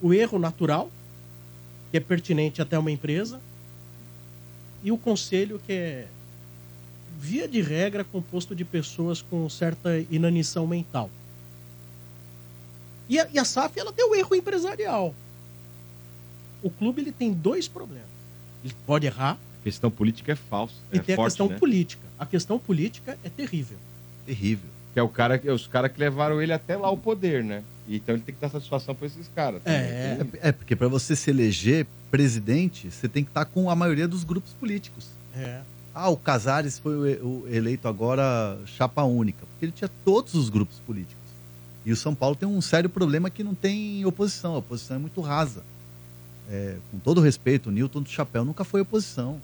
O 0.02 0.12
erro 0.12 0.36
natural, 0.36 0.90
que 1.92 1.96
é 1.96 2.00
pertinente 2.00 2.60
até 2.60 2.76
uma 2.76 2.90
empresa, 2.90 3.40
e 4.82 4.90
o 4.90 4.98
conselho, 4.98 5.60
que 5.64 5.72
é, 5.72 6.08
via 7.20 7.46
de 7.46 7.60
regra, 7.60 8.02
composto 8.02 8.52
de 8.52 8.64
pessoas 8.64 9.22
com 9.22 9.48
certa 9.48 10.00
inanição 10.10 10.66
mental. 10.66 11.08
E 13.08 13.20
a, 13.20 13.28
e 13.32 13.38
a 13.38 13.44
SAF, 13.44 13.78
ela 13.78 13.92
tem 13.92 14.04
o 14.04 14.12
erro 14.12 14.34
empresarial. 14.34 15.14
O 16.64 16.68
clube, 16.68 17.00
ele 17.00 17.12
tem 17.12 17.32
dois 17.32 17.68
problemas. 17.68 18.13
Ele 18.64 18.74
pode 18.86 19.06
errar, 19.06 19.32
A 19.60 19.64
questão 19.64 19.90
política 19.90 20.32
é 20.32 20.34
falsa. 20.36 20.74
e 20.92 20.98
é 20.98 21.00
tem 21.00 21.12
a 21.14 21.16
forte, 21.16 21.30
questão 21.32 21.48
né? 21.48 21.58
política. 21.58 22.02
A 22.18 22.26
questão 22.26 22.58
política 22.58 23.18
é 23.22 23.28
terrível. 23.28 23.76
Terrível. 24.26 24.68
Que 24.92 24.98
é 25.00 25.02
o 25.02 25.08
cara, 25.08 25.38
que- 25.38 25.50
os 25.50 25.66
caras 25.66 25.92
que 25.92 25.98
levaram 26.00 26.40
ele 26.40 26.52
até 26.52 26.76
lá 26.76 26.88
ao 26.88 26.96
poder, 26.96 27.42
né? 27.44 27.62
Então 27.88 28.14
ele 28.14 28.22
tem 28.24 28.34
que 28.34 28.40
dar 28.40 28.48
satisfação 28.48 28.94
pra 28.94 29.06
esses 29.06 29.28
caras. 29.34 29.60
É. 29.64 30.16
também. 30.16 30.40
É, 30.42 30.52
porque 30.52 30.74
para 30.74 30.88
você 30.88 31.14
se 31.14 31.28
eleger 31.30 31.86
presidente, 32.10 32.90
você 32.90 33.08
tem 33.08 33.22
que 33.24 33.30
estar 33.30 33.44
com 33.44 33.68
a 33.68 33.74
maioria 33.76 34.08
dos 34.08 34.24
grupos 34.24 34.52
políticos. 34.52 35.08
É. 35.36 35.60
Ah, 35.94 36.08
o 36.08 36.16
Casares 36.16 36.78
foi 36.78 36.94
o 37.20 37.46
eleito 37.50 37.86
agora 37.86 38.58
chapa 38.66 39.02
única, 39.02 39.44
porque 39.46 39.64
ele 39.66 39.72
tinha 39.72 39.90
todos 40.04 40.34
os 40.34 40.48
grupos 40.48 40.78
políticos. 40.86 41.22
E 41.84 41.92
o 41.92 41.96
São 41.96 42.14
Paulo 42.14 42.34
tem 42.34 42.48
um 42.48 42.60
sério 42.62 42.88
problema 42.88 43.28
que 43.28 43.44
não 43.44 43.54
tem 43.54 44.04
oposição. 44.06 44.54
A 44.54 44.58
oposição 44.58 44.96
é 44.96 44.98
muito 45.00 45.20
rasa. 45.20 45.62
É, 46.50 46.74
com 46.90 46.98
todo 46.98 47.20
respeito, 47.20 47.68
o 47.68 47.72
Newton 47.72 48.02
do 48.02 48.08
Chapéu 48.08 48.44
nunca 48.44 48.64
foi 48.64 48.80
oposição. 48.82 49.40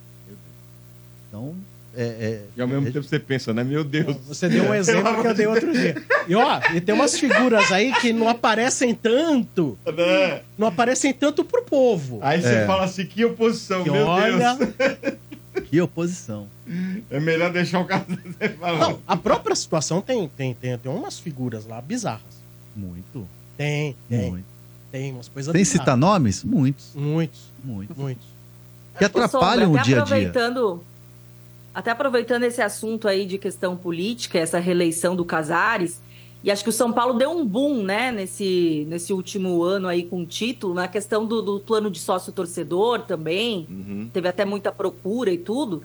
Então, 1.28 1.54
é, 1.96 2.02
é- 2.04 2.42
E 2.56 2.60
ao 2.62 2.68
mesmo 2.68 2.88
é- 2.88 2.90
tempo 2.90 3.06
você 3.06 3.18
pensa, 3.18 3.52
né? 3.54 3.64
Meu 3.64 3.82
Deus. 3.84 4.16
Você 4.26 4.48
deu 4.48 4.64
um 4.64 4.74
exemplo 4.74 5.20
que 5.22 5.26
eu 5.28 5.34
dei 5.34 5.46
outro 5.46 5.72
dia. 5.72 5.96
E 6.28 6.34
ó, 6.34 6.60
e 6.74 6.80
tem 6.80 6.94
umas 6.94 7.18
figuras 7.18 7.70
aí 7.72 7.92
que 8.00 8.12
não 8.12 8.28
aparecem 8.28 8.94
tanto. 8.94 9.78
Não 10.58 10.66
aparecem 10.68 11.12
tanto 11.12 11.44
pro 11.44 11.62
povo. 11.62 12.18
Aí 12.22 12.40
você 12.42 12.48
É. 12.48 12.66
fala 12.66 12.84
assim, 12.84 13.06
que 13.06 13.24
oposição, 13.24 13.82
Que 13.84 13.90
meu 13.90 14.06
olha- 14.06 14.54
Deus. 14.56 15.14
que 15.70 15.80
oposição. 15.80 16.48
É 17.10 17.18
melhor 17.18 17.50
deixar 17.52 17.80
o 17.80 17.84
cara... 17.84 18.04
Não, 18.78 19.00
a 19.06 19.16
própria 19.16 19.56
situação 19.56 20.00
tem, 20.00 20.28
tem, 20.36 20.54
tem, 20.54 20.76
tem 20.78 20.92
umas 20.92 21.18
figuras 21.18 21.64
lá 21.66 21.80
bizarras. 21.80 22.40
Muito. 22.76 23.26
Tem, 23.56 23.96
tem. 24.08 24.30
Muito. 24.30 24.49
Tem 24.90 25.12
umas 25.12 25.28
coisas 25.28 25.52
bizarras. 25.52 25.80
citar 25.80 25.96
nomes? 25.96 26.42
Muitos. 26.44 26.92
Muitos, 26.94 27.40
Muitos. 27.64 27.96
muitos. 27.96 28.24
Que 28.98 29.04
atrapalham 29.04 29.70
Ô, 29.70 29.74
o 29.74 29.76
Sombra, 29.76 29.82
dia 29.84 29.98
a 30.00 30.02
até 30.02 30.18
dia. 30.18 30.28
Aproveitando, 30.28 30.84
até 31.74 31.90
aproveitando 31.92 32.42
esse 32.44 32.60
assunto 32.60 33.06
aí 33.08 33.24
de 33.24 33.38
questão 33.38 33.76
política, 33.76 34.38
essa 34.38 34.58
reeleição 34.58 35.14
do 35.14 35.24
Casares, 35.24 36.00
e 36.42 36.50
acho 36.50 36.64
que 36.64 36.70
o 36.70 36.72
São 36.72 36.90
Paulo 36.92 37.14
deu 37.14 37.30
um 37.30 37.44
boom, 37.46 37.82
né, 37.82 38.10
nesse, 38.10 38.86
nesse 38.88 39.12
último 39.12 39.62
ano 39.62 39.86
aí 39.86 40.02
com 40.02 40.22
o 40.22 40.26
título, 40.26 40.72
na 40.74 40.88
questão 40.88 41.24
do, 41.26 41.40
do 41.42 41.60
plano 41.60 41.90
de 41.90 41.98
sócio-torcedor 42.00 43.00
também, 43.02 43.66
Uhum. 43.70 44.10
teve 44.12 44.26
até 44.26 44.44
muita 44.44 44.72
procura 44.72 45.30
e 45.30 45.38
tudo. 45.38 45.82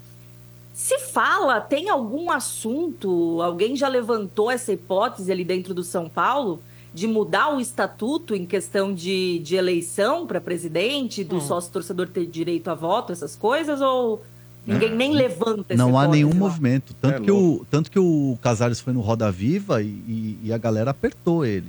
Se 0.73 0.98
fala, 0.99 1.61
tem 1.61 1.90
algum 1.90 2.32
assunto, 2.32 3.41
alguém 3.41 3.76
já 3.76 3.88
levantou 3.88 4.49
essa 4.49 4.73
hipótese 4.73 5.32
ali 5.32 5.44
dentro 5.45 5.73
do 5.73 5.84
São 5.84 6.10
Paulo 6.10 6.61
de 6.96 7.08
mudar 7.08 7.54
o 7.54 7.60
estatuto 7.60 8.34
em 8.34 8.46
questão 8.46 8.94
de, 8.94 9.40
de 9.40 9.56
eleição 9.56 10.26
para 10.26 10.40
presidente, 10.40 11.24
do 11.26 11.36
Hum. 11.36 11.42
sócio-torcedor 11.42 12.08
ter 12.08 12.26
direito 12.26 12.70
a 12.70 12.74
voto, 12.74 13.12
essas 13.12 13.36
coisas? 13.36 13.82
Ou 13.82 14.24
ninguém 14.66 14.96
nem 14.96 15.12
levanta 15.14 15.76
Não 15.76 16.00
há 16.00 16.08
nenhum 16.08 16.30
lá? 16.30 16.36
movimento. 16.36 16.94
Tanto, 17.02 17.16
É 17.22 17.26
que 17.26 17.32
o, 17.32 17.66
tanto 17.70 17.92
que 17.92 18.00
o 18.00 18.38
Casares 18.42 18.80
foi 18.80 18.94
no 18.94 19.02
Roda 19.02 19.30
Viva 19.30 19.82
e, 19.84 19.88
e- 19.88 20.40
e 20.46 20.54
a 20.54 20.58
galera 20.58 20.92
apertou 20.92 21.46
ele. 21.46 21.68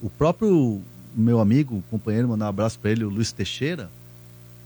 O 0.00 0.08
próprio 0.08 0.80
meu 1.16 1.40
amigo, 1.40 1.82
companheiro, 1.90 2.28
mandar 2.28 2.46
um 2.46 2.48
abraço 2.50 2.78
para 2.78 2.92
ele, 2.92 3.04
o 3.04 3.08
Luiz 3.10 3.32
Teixeira, 3.32 3.90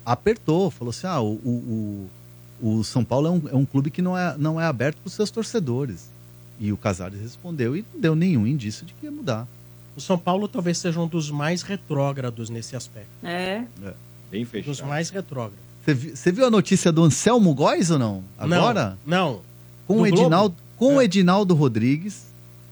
apertou, 0.04 0.70
falou 0.70 0.90
assim: 0.90 1.06
ah, 1.06 1.20
o, 1.20 1.32
o, 1.32 2.08
o, 2.62 2.78
o 2.78 2.84
São 2.84 3.02
Paulo 3.04 3.26
é 3.26 3.30
um, 3.30 3.42
é 3.52 3.56
um 3.56 3.64
clube 3.64 3.90
que 3.90 4.02
não 4.02 4.16
é, 4.16 4.36
não 4.36 4.60
é 4.60 4.66
aberto 4.66 4.98
para 4.98 5.08
os 5.08 5.14
seus 5.14 5.30
torcedores. 5.30 6.12
E 6.60 6.70
o 6.72 6.76
Casares 6.76 7.20
respondeu 7.20 7.74
e 7.76 7.84
não 7.92 8.00
deu 8.00 8.14
nenhum 8.14 8.46
indício 8.46 8.84
de 8.86 8.92
que 8.94 9.06
ia 9.06 9.10
mudar. 9.10 9.48
O 9.96 10.00
São 10.00 10.18
Paulo 10.18 10.48
talvez 10.48 10.78
seja 10.78 10.98
um 11.00 11.06
dos 11.06 11.30
mais 11.30 11.62
retrógrados 11.62 12.50
nesse 12.50 12.74
aspecto. 12.74 13.08
É. 13.22 13.62
Bem 14.30 14.42
Dos 14.44 14.50
fechado. 14.50 14.88
mais 14.88 15.10
retrógrados. 15.10 15.58
Você 15.84 15.94
vi- 15.94 16.16
Você 16.16 16.32
viu 16.32 16.46
a 16.46 16.50
notícia 16.50 16.90
do 16.90 17.02
Anselmo 17.04 17.54
Góes 17.54 17.90
ou 17.90 17.98
não? 17.98 18.24
Agora? 18.38 18.98
Não. 19.06 19.32
não. 19.34 19.40
Com 19.86 20.00
o 20.00 20.06
Edinaldo, 20.06 20.56
com 20.76 20.96
o 20.96 21.00
É. 21.00 21.04
Edinaldo 21.04 21.54
Rodrigues, 21.54 22.24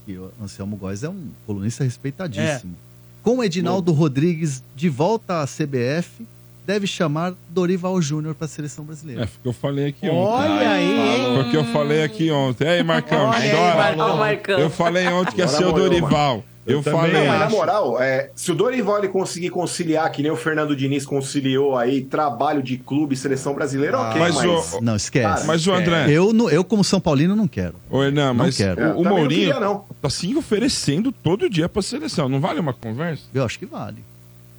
que 0.07 0.17
o 0.17 0.31
Anselmo 0.43 0.77
Góes 0.77 1.03
é 1.05 1.09
um 1.09 1.29
colunista 1.47 1.85
respeitadíssimo. 1.85 2.75
Com 3.23 3.39
o 3.39 3.45
Edinaldo 3.45 3.93
Rodrigues 3.93 4.65
de 4.75 4.89
volta 4.89 5.43
à 5.43 5.47
CBF, 5.47 6.27
deve 6.67 6.87
chamar 6.89 7.35
Dorival 7.51 8.01
Júnior 8.03 8.35
para 8.35 8.47
a 8.47 8.49
seleção 8.49 8.85
brasileira. 8.85 9.23
É, 9.23 9.27
foi 9.27 9.39
o 9.39 9.43
que 9.43 9.49
eu 9.49 9.53
falei 9.53 9.87
aqui 9.87 10.09
ontem. 10.09 10.51
Olha 10.51 10.71
aí, 10.71 10.93
hein? 11.21 11.35
Foi 11.37 11.43
o 11.43 11.51
que 11.51 11.57
eu 11.57 11.65
falei 11.67 12.03
aqui 12.03 12.31
ontem. 12.33 12.67
Ei, 12.69 12.83
Marcão, 12.83 13.27
Olha 13.29 13.39
aí, 13.39 13.51
chora. 13.51 13.75
Marcão. 13.77 14.17
Marcão. 14.17 14.59
Eu 14.59 14.71
falei 14.71 15.07
ontem 15.09 15.33
que 15.35 15.41
ia 15.41 15.49
ser 15.49 15.65
o 15.67 15.73
Dorival. 15.73 16.45
Eu, 16.65 16.77
Eu 16.79 16.83
também 16.85 17.01
falei. 17.01 17.21
Não, 17.21 17.27
mas 17.27 17.41
na 17.41 17.51
moral, 17.51 18.01
é, 18.01 18.31
se 18.37 18.53
o 18.53 18.55
Dorival 18.55 18.99
ele 18.99 19.09
conseguir 19.09 19.51
conciliar, 19.51 20.11
que 20.13 20.23
nem 20.23 20.31
o 20.31 20.37
Fernando 20.37 20.77
Diniz 20.77 21.05
conciliou 21.05 21.77
aí, 21.77 22.03
trabalho 22.05 22.63
de 22.63 22.77
clube 22.79 23.15
e 23.15 23.17
seleção 23.17 23.53
brasileira, 23.53 23.99
ok, 23.99 24.21
mas 24.21 24.35
mas... 24.37 24.73
o- 24.75 24.81
Não, 24.81 24.95
esquece. 24.95 25.27
Cara, 25.35 25.45
Mas 25.45 25.67
o 25.67 25.73
André, 25.73 26.09
eu, 26.11 26.33
não- 26.33 26.49
eu, 26.49 26.63
como 26.63 26.85
São 26.85 27.01
Paulino, 27.01 27.35
não 27.35 27.49
quero. 27.49 27.75
Ô, 27.91 28.01
Hernan, 28.05 28.27
Não 28.29 28.35
mas 28.35 28.57
quero. 28.57 28.81
o, 28.81 28.85
É, 28.85 28.93
o 28.95 29.03
não 29.03 29.11
Mourinho 29.11 29.29
queria, 29.53 29.59
não. 29.61 29.85
tá 30.01 30.09
se 30.09 30.33
oferecendo 30.37 31.11
todo 31.11 31.51
dia 31.51 31.69
pra 31.69 31.83
seleção. 31.83 32.29
Não 32.29 32.39
vale 32.41 32.61
uma 32.61 32.73
conversa? 32.73 33.25
Eu 33.35 33.45
acho 33.45 33.59
que 33.59 33.67
vale. 33.67 33.99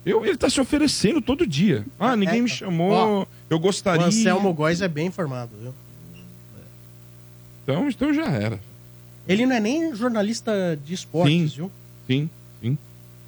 Eu, 0.05 0.25
ele 0.25 0.35
tá 0.35 0.49
se 0.49 0.59
oferecendo 0.59 1.21
todo 1.21 1.47
dia. 1.47 1.85
Ah, 1.97 2.17
ninguém 2.17 2.39
É, 2.39 2.41
me 2.41 2.49
chamou, 2.49 3.25
eu 3.49 3.55
O 3.55 3.59
gostaria. 3.61 4.05
Anselmo 4.05 4.53
Góes 4.53 4.81
é 4.81 4.89
bem 4.89 5.07
informado, 5.07 5.51
viu? 5.61 5.73
Então, 7.63 7.87
então 7.87 8.13
já 8.13 8.25
era. 8.25 8.59
Ele 9.25 9.45
não 9.45 9.55
é 9.55 9.59
nem 9.61 9.95
jornalista 9.95 10.77
de 10.83 10.93
esportes, 10.93 11.33
Sim. 11.33 11.45
viu? 11.45 11.71
Sim, 12.07 12.29
sim. 12.61 12.77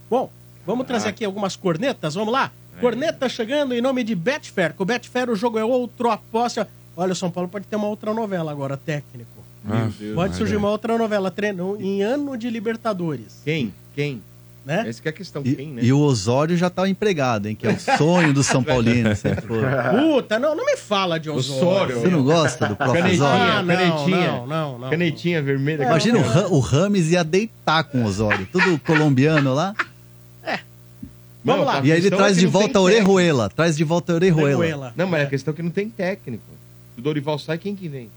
Bom, 0.09 0.29
vamos 0.65 0.85
trazer 0.85 1.09
aqui 1.09 1.25
algumas 1.25 1.55
cornetas, 1.55 2.15
vamos 2.15 2.33
lá? 2.33 2.51
É. 2.77 2.81
Corneta 2.81 3.29
chegando 3.29 3.73
em 3.73 3.81
nome 3.81 4.03
de 4.03 4.15
Betfair. 4.15 4.73
Com 4.73 4.85
Betfair 4.85 5.29
o 5.29 5.35
jogo 5.35 5.57
é 5.57 5.63
outro, 5.63 6.09
aposta. 6.09 6.67
Olha, 6.97 7.13
o 7.13 7.15
São 7.15 7.31
Paulo 7.31 7.49
pode 7.49 7.65
ter 7.65 7.75
uma 7.75 7.87
outra 7.87 8.13
novela 8.13 8.51
agora, 8.51 8.77
técnico. 8.77 9.29
Ah, 9.67 9.89
Pode 10.13 10.35
surgir 10.35 10.55
uma 10.57 10.69
outra 10.69 10.95
novela, 10.95 11.31
treino 11.31 11.75
em 11.81 12.03
ano 12.03 12.37
de 12.37 12.49
Libertadores, 12.51 13.41
Quem? 13.43 13.73
Quem? 13.95 14.21
Né? 14.65 14.83
Essa 14.87 15.01
que 15.01 15.07
é 15.07 15.11
a 15.11 15.13
questão. 15.13 15.41
E, 15.45 15.55
Quem, 15.55 15.67
né? 15.69 15.81
e 15.83 15.93
o 15.93 15.99
Osório 15.99 16.57
já 16.57 16.69
tá 16.69 16.89
empregado, 16.89 17.47
hein? 17.47 17.55
Que 17.55 17.67
é 17.67 17.71
o 17.73 17.79
sonho 17.79 18.33
do 18.33 18.43
São 18.43 18.61
Paulino. 18.65 19.11
Puta, 19.11 20.39
não, 20.39 20.55
não 20.55 20.65
me 20.65 20.75
fala 20.75 21.19
de 21.19 21.29
Osório. 21.29 21.61
Osório. 21.67 21.99
Você 22.01 22.07
não 22.07 22.23
gosta 22.23 22.67
do 22.67 22.75
próprio 22.75 23.01
Canetinha, 23.03 23.25
Osório? 23.25 23.43
Ah, 23.53 23.61
não, 23.63 23.75
canetinha. 23.75 24.27
não, 24.31 24.47
não, 24.47 24.79
não. 24.79 24.89
Canetinha 24.89 25.41
vermelha. 25.41 25.83
Imagina 25.83 26.19
o, 26.19 26.55
o 26.55 26.59
Rames 26.59 27.11
ia 27.11 27.23
deitar 27.23 27.83
com 27.83 28.01
o 28.03 28.05
Osório, 28.05 28.47
tudo 28.51 28.79
colombiano 28.79 29.53
lá. 29.53 29.75
Vamos 31.43 31.63
Não, 31.63 31.73
lá. 31.73 31.77
E 31.83 31.91
aí 31.91 31.99
ele 31.99 32.01
questão 32.01 32.17
traz 32.17 32.37
é 32.37 32.39
de 32.39 32.47
volta 32.47 32.79
a 32.79 32.81
Orejuela. 32.81 33.49
Traz 33.49 33.77
de 33.77 33.83
volta 33.83 34.11
a 34.13 34.15
Orejuela. 34.15 34.57
Orejuela. 34.57 34.93
Não, 34.97 35.05
mas 35.05 35.27
a 35.27 35.29
questão 35.29 35.53
é 35.53 35.55
que 35.55 35.61
não 35.61 35.69
tem 35.69 35.87
técnico. 35.91 36.43
Se 36.95 36.99
o 37.01 37.03
Dorival 37.03 37.37
sai, 37.37 37.59
quem 37.59 37.75
que 37.75 37.87
vem? 37.87 38.09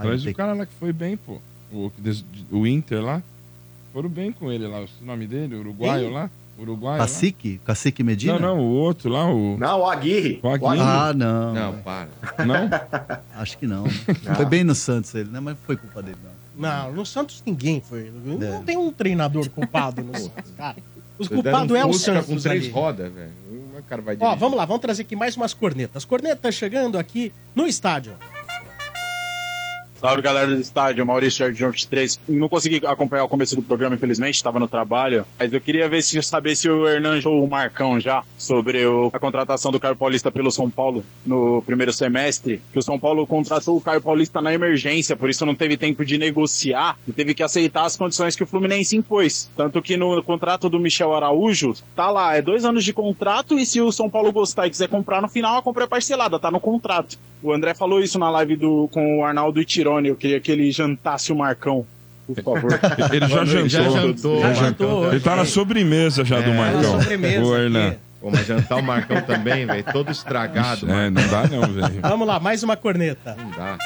Traz 0.00 0.22
tem 0.22 0.32
o 0.32 0.34
cara 0.34 0.54
lá 0.54 0.64
que 0.64 0.72
foi 0.80 0.90
bem, 0.92 1.14
pô. 1.18 1.36
O, 1.70 1.90
que 1.90 2.00
des- 2.00 2.24
o 2.50 2.66
Inter 2.66 3.02
lá. 3.04 3.22
Foram 3.92 4.08
bem 4.08 4.30
com 4.32 4.50
ele 4.52 4.66
lá. 4.66 4.80
O 4.80 5.04
nome 5.04 5.26
dele, 5.26 5.54
o 5.56 5.60
uruguaio 5.60 6.04
Quem? 6.06 6.14
lá. 6.14 6.30
Uruguaio 6.58 6.98
lá. 6.98 7.04
Cacique? 7.04 7.60
Cacique 7.64 8.02
Medina? 8.02 8.38
Não, 8.38 8.56
não, 8.56 8.60
o 8.60 8.68
outro 8.70 9.08
lá, 9.10 9.26
o. 9.32 9.56
Não, 9.56 9.80
o 9.80 9.86
Aguirre. 9.86 10.40
O 10.42 10.48
Aguirre. 10.48 10.80
Ah, 10.80 11.12
não. 11.14 11.54
Não, 11.54 11.78
para. 11.78 12.08
Não? 12.44 12.68
Acho 13.40 13.56
que 13.58 13.66
não. 13.66 13.84
Foi 14.36 14.44
bem 14.44 14.64
no 14.64 14.74
Santos 14.74 15.14
ele, 15.14 15.30
né? 15.30 15.38
Mas 15.40 15.54
não 15.54 15.62
foi 15.64 15.76
culpa 15.76 16.02
dele, 16.02 16.18
não. 16.22 16.38
Não, 16.58 16.92
no 16.92 17.06
Santos 17.06 17.40
ninguém 17.46 17.80
foi. 17.80 18.10
Não 18.24 18.42
É. 18.56 18.60
tem 18.62 18.76
um 18.76 18.90
treinador 18.92 19.48
culpado 19.50 20.02
no 20.02 20.12
Santos, 20.18 20.50
cara. 20.56 20.76
Os 21.16 21.28
culpados 21.28 21.70
um 21.70 21.76
é 21.76 21.84
o 21.86 21.92
Santos 21.92 22.26
com 22.26 22.36
três 22.36 22.64
ali. 22.64 22.72
rodas, 22.72 23.12
velho. 23.12 23.30
O 23.78 23.82
cara 23.84 24.02
vai 24.02 24.16
Ó, 24.20 24.34
vamos 24.34 24.56
lá, 24.58 24.64
vamos 24.64 24.82
trazer 24.82 25.02
aqui 25.02 25.14
mais 25.14 25.36
umas 25.36 25.54
cornetas. 25.54 26.04
Cornetas 26.04 26.54
chegando 26.56 26.98
aqui 26.98 27.32
no 27.54 27.66
estádio. 27.66 28.12
Salve 30.00 30.22
galera 30.22 30.46
do 30.54 30.60
estádio, 30.60 31.04
Maurício 31.04 31.40
Jardim 31.40 31.64
23. 31.76 32.20
Não 32.28 32.48
consegui 32.48 32.80
acompanhar 32.86 33.24
o 33.24 33.28
começo 33.28 33.56
do 33.56 33.62
programa, 33.62 33.96
infelizmente, 33.96 34.36
estava 34.36 34.60
no 34.60 34.68
trabalho. 34.68 35.26
Mas 35.36 35.52
eu 35.52 35.60
queria 35.60 35.88
ver 35.88 36.02
se 36.02 36.22
saber 36.22 36.54
se 36.54 36.68
o 36.70 36.86
Hernan 36.86 37.18
ou 37.24 37.42
o 37.44 37.50
Marcão 37.50 37.98
já 37.98 38.22
sobre 38.38 38.86
o- 38.86 39.10
a 39.12 39.18
contratação 39.18 39.72
do 39.72 39.80
Caio 39.80 39.96
Paulista 39.96 40.30
pelo 40.30 40.52
São 40.52 40.70
Paulo 40.70 41.04
no 41.26 41.62
primeiro 41.62 41.92
semestre. 41.92 42.62
Que 42.72 42.78
o 42.78 42.82
São 42.82 42.96
Paulo 42.96 43.26
contratou 43.26 43.76
o 43.76 43.80
Caio 43.80 44.00
Paulista 44.00 44.40
na 44.40 44.54
emergência, 44.54 45.16
por 45.16 45.28
isso 45.28 45.44
não 45.44 45.54
teve 45.56 45.76
tempo 45.76 46.04
de 46.04 46.16
negociar 46.16 46.96
e 47.08 47.12
teve 47.12 47.34
que 47.34 47.42
aceitar 47.42 47.84
as 47.84 47.96
condições 47.96 48.36
que 48.36 48.44
o 48.44 48.46
Fluminense 48.46 48.96
impôs. 48.96 49.50
Tanto 49.56 49.82
que 49.82 49.96
no 49.96 50.22
contrato 50.22 50.68
do 50.68 50.78
Michel 50.78 51.12
Araújo, 51.12 51.74
tá 51.96 52.08
lá, 52.08 52.36
é 52.36 52.40
dois 52.42 52.64
anos 52.64 52.84
de 52.84 52.92
contrato 52.92 53.58
e 53.58 53.66
se 53.66 53.80
o 53.80 53.90
São 53.90 54.08
Paulo 54.08 54.30
gostar 54.30 54.68
e 54.68 54.70
quiser 54.70 54.88
comprar 54.88 55.20
no 55.20 55.28
final, 55.28 55.58
a 55.58 55.62
compra 55.62 55.84
é 55.84 55.88
parcelada, 55.88 56.38
tá 56.38 56.52
no 56.52 56.60
contrato. 56.60 57.18
O 57.42 57.52
André 57.52 57.74
falou 57.74 58.00
isso 58.02 58.18
na 58.18 58.28
live 58.30 58.56
do, 58.56 58.88
com 58.92 59.18
o 59.18 59.24
Arnaldo 59.24 59.60
Itirone, 59.60 60.08
eu 60.08 60.16
queria 60.16 60.40
que 60.40 60.50
ele 60.50 60.70
jantasse 60.72 61.32
o 61.32 61.36
Marcão, 61.36 61.86
por 62.26 62.36
favor. 62.42 62.80
Ele 63.12 63.26
já 63.26 63.34
Boa 63.36 63.44
noite. 63.44 63.68
jantou. 63.70 64.40
Já 64.42 64.52
jantou. 64.52 65.08
Ele 65.10 65.20
tá 65.20 65.34
na 65.36 65.44
sobremesa 65.46 66.24
já 66.24 66.40
do 66.40 66.50
É, 66.50 66.54
Marcão. 66.56 66.82
na 66.96 67.00
sobremesa 67.02 67.44
O. 67.46 67.56
Hernan. 67.56 67.94
Pô, 68.20 68.30
mas 68.32 68.44
jantar 68.46 68.78
o 68.78 68.82
Marcão 68.82 69.22
também, 69.22 69.64
velho, 69.64 69.84
todo 69.92 70.10
estragado. 70.10 70.90
É, 70.90 71.08
não 71.08 71.26
dá 71.28 71.46
não, 71.46 71.62
velho. 71.72 72.00
Vamos 72.02 72.26
lá, 72.26 72.40
mais 72.40 72.62
uma 72.64 72.76
corneta. 72.76 73.36
Não 73.38 73.50
dá. 73.50 73.78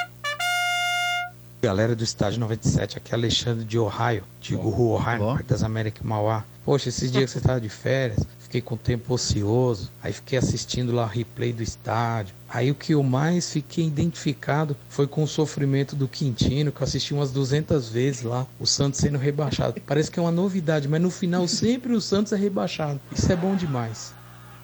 Galera 1.62 1.94
do 1.94 2.02
estádio 2.02 2.40
97, 2.40 2.98
aqui 2.98 3.12
é 3.12 3.14
Alexandre 3.14 3.64
de 3.64 3.78
Ohio, 3.78 4.24
digo 4.40 4.68
Rua 4.68 4.98
Ohio, 4.98 5.26
Parque 5.26 5.48
das 5.48 5.62
Américas 5.62 6.04
Mauá. 6.04 6.42
Poxa, 6.64 6.88
esses 6.88 7.08
dias 7.08 7.32
que 7.32 7.38
você 7.38 7.40
tava 7.40 7.60
de 7.60 7.68
férias, 7.68 8.26
fiquei 8.40 8.60
com 8.60 8.76
tempo 8.76 9.14
ocioso, 9.14 9.88
aí 10.02 10.12
fiquei 10.12 10.36
assistindo 10.36 10.90
lá 10.90 11.04
o 11.04 11.06
replay 11.06 11.52
do 11.52 11.62
estádio. 11.62 12.34
Aí 12.48 12.68
o 12.68 12.74
que 12.74 12.94
eu 12.94 13.02
mais 13.04 13.52
fiquei 13.52 13.86
identificado 13.86 14.76
foi 14.88 15.06
com 15.06 15.22
o 15.22 15.26
sofrimento 15.28 15.94
do 15.94 16.08
Quintino, 16.08 16.72
que 16.72 16.82
eu 16.82 16.84
assisti 16.84 17.14
umas 17.14 17.30
200 17.30 17.88
vezes 17.90 18.22
lá, 18.22 18.44
o 18.58 18.66
Santos 18.66 18.98
sendo 18.98 19.16
rebaixado. 19.16 19.80
Parece 19.86 20.10
que 20.10 20.18
é 20.18 20.22
uma 20.22 20.32
novidade, 20.32 20.88
mas 20.88 21.00
no 21.00 21.12
final 21.12 21.46
sempre 21.46 21.92
o 21.92 22.00
Santos 22.00 22.32
é 22.32 22.36
rebaixado. 22.36 23.00
Isso 23.12 23.30
é 23.30 23.36
bom 23.36 23.54
demais. 23.54 24.12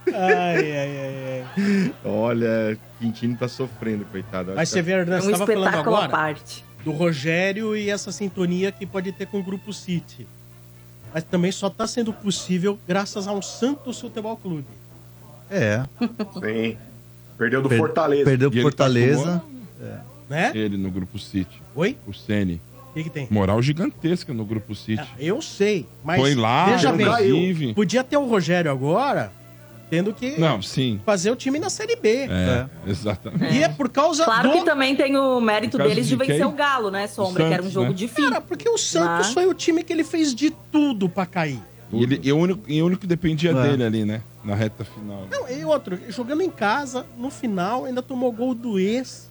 Ai, 0.08 0.72
ai, 0.72 0.98
ai, 0.98 1.46
ai. 1.56 1.94
Olha, 2.04 2.76
Quintino 2.98 3.36
tá 3.36 3.46
sofrendo, 3.46 4.04
coitado. 4.06 4.52
Mas 4.56 4.68
você 4.68 4.82
vê, 4.82 4.92
É 4.92 5.02
um 5.02 5.04
você 5.04 5.30
tava 5.30 5.46
falando 5.46 5.66
espetáculo 5.66 5.94
à 5.94 5.98
agora 5.98 6.08
parte. 6.08 6.66
Do 6.84 6.92
Rogério 6.92 7.76
e 7.76 7.90
essa 7.90 8.10
sintonia 8.12 8.70
que 8.72 8.86
pode 8.86 9.12
ter 9.12 9.26
com 9.26 9.38
o 9.40 9.42
Grupo 9.42 9.72
City. 9.72 10.26
Mas 11.12 11.24
também 11.24 11.50
só 11.52 11.68
tá 11.70 11.86
sendo 11.86 12.12
possível 12.12 12.78
graças 12.86 13.26
ao 13.26 13.40
Santos 13.42 14.00
Futebol 14.00 14.36
Clube. 14.36 14.66
É. 15.50 15.82
Sim. 16.34 16.76
Perdeu 17.36 17.62
do 17.62 17.68
Per- 17.68 17.78
Fortaleza. 17.78 18.24
Perdeu 18.24 18.50
pro 18.50 18.58
E 18.58 18.60
ele 18.60 18.70
tá 18.70 18.84
Fortaleza. 18.84 19.42
Né? 20.28 20.52
Ele 20.54 20.76
no 20.76 20.90
Grupo 20.90 21.18
City. 21.18 21.62
Oi? 21.74 21.96
O 22.06 22.12
Ceni. 22.12 22.60
O 22.90 22.94
que, 22.94 23.04
que 23.04 23.10
tem? 23.10 23.26
Moral 23.30 23.62
gigantesca 23.62 24.34
no 24.34 24.44
Grupo 24.44 24.74
City. 24.74 25.02
Eu 25.18 25.40
sei, 25.40 25.86
mas 26.04 26.20
Foi 26.20 26.34
lá, 26.34 26.66
veja 26.72 26.92
bem, 26.92 27.06
inclusive. 27.06 27.74
podia 27.74 28.02
ter 28.04 28.16
o 28.16 28.26
Rogério 28.26 28.70
agora, 28.70 29.32
tendo 29.90 30.12
que 30.12 30.38
Não, 30.38 30.60
sim. 30.62 31.00
fazer 31.04 31.30
o 31.30 31.36
time 31.36 31.58
na 31.58 31.70
Série 31.70 31.96
B. 31.96 32.26
É, 32.30 32.66
exatamente. 32.86 33.54
E 33.54 33.62
é 33.62 33.68
por 33.68 33.88
causa 33.88 34.24
Claro 34.24 34.50
do... 34.50 34.58
que 34.58 34.64
também 34.64 34.94
tem 34.94 35.16
o 35.16 35.40
mérito 35.40 35.78
deles 35.78 36.06
de, 36.06 36.10
de 36.10 36.16
vencer 36.16 36.36
quem? 36.38 36.46
o 36.46 36.52
Galo, 36.52 36.90
né, 36.90 37.06
Sombra? 37.06 37.44
O 37.44 37.48
que 37.48 37.54
era 37.54 37.62
um 37.62 37.64
Santos, 37.64 37.72
jogo 37.72 37.88
né? 37.88 37.92
difícil. 37.94 38.30
Cara, 38.30 38.40
porque 38.40 38.68
o 38.68 38.76
Santos 38.78 39.26
Mas- 39.26 39.32
foi 39.32 39.46
o 39.46 39.54
time 39.54 39.82
que 39.82 39.92
ele 39.92 40.04
fez 40.04 40.34
de 40.34 40.50
tudo 40.50 41.08
pra 41.08 41.24
cair. 41.26 41.58
E, 41.90 42.02
ele, 42.02 42.20
e 42.22 42.30
o 42.32 42.36
único, 42.36 42.62
e 42.68 42.82
o 42.82 42.86
único 42.86 43.00
que 43.00 43.06
dependia 43.06 43.50
É. 43.50 43.54
dele 43.54 43.82
ali, 43.84 44.04
né? 44.04 44.20
Na 44.44 44.54
reta 44.54 44.84
final. 44.84 45.26
Não, 45.30 45.48
e 45.48 45.64
outro, 45.64 45.98
jogando 46.10 46.42
em 46.42 46.50
casa, 46.50 47.06
no 47.16 47.30
final, 47.30 47.86
ainda 47.86 48.02
tomou 48.02 48.30
gol 48.30 48.54
do 48.54 48.78
ex. 48.78 49.30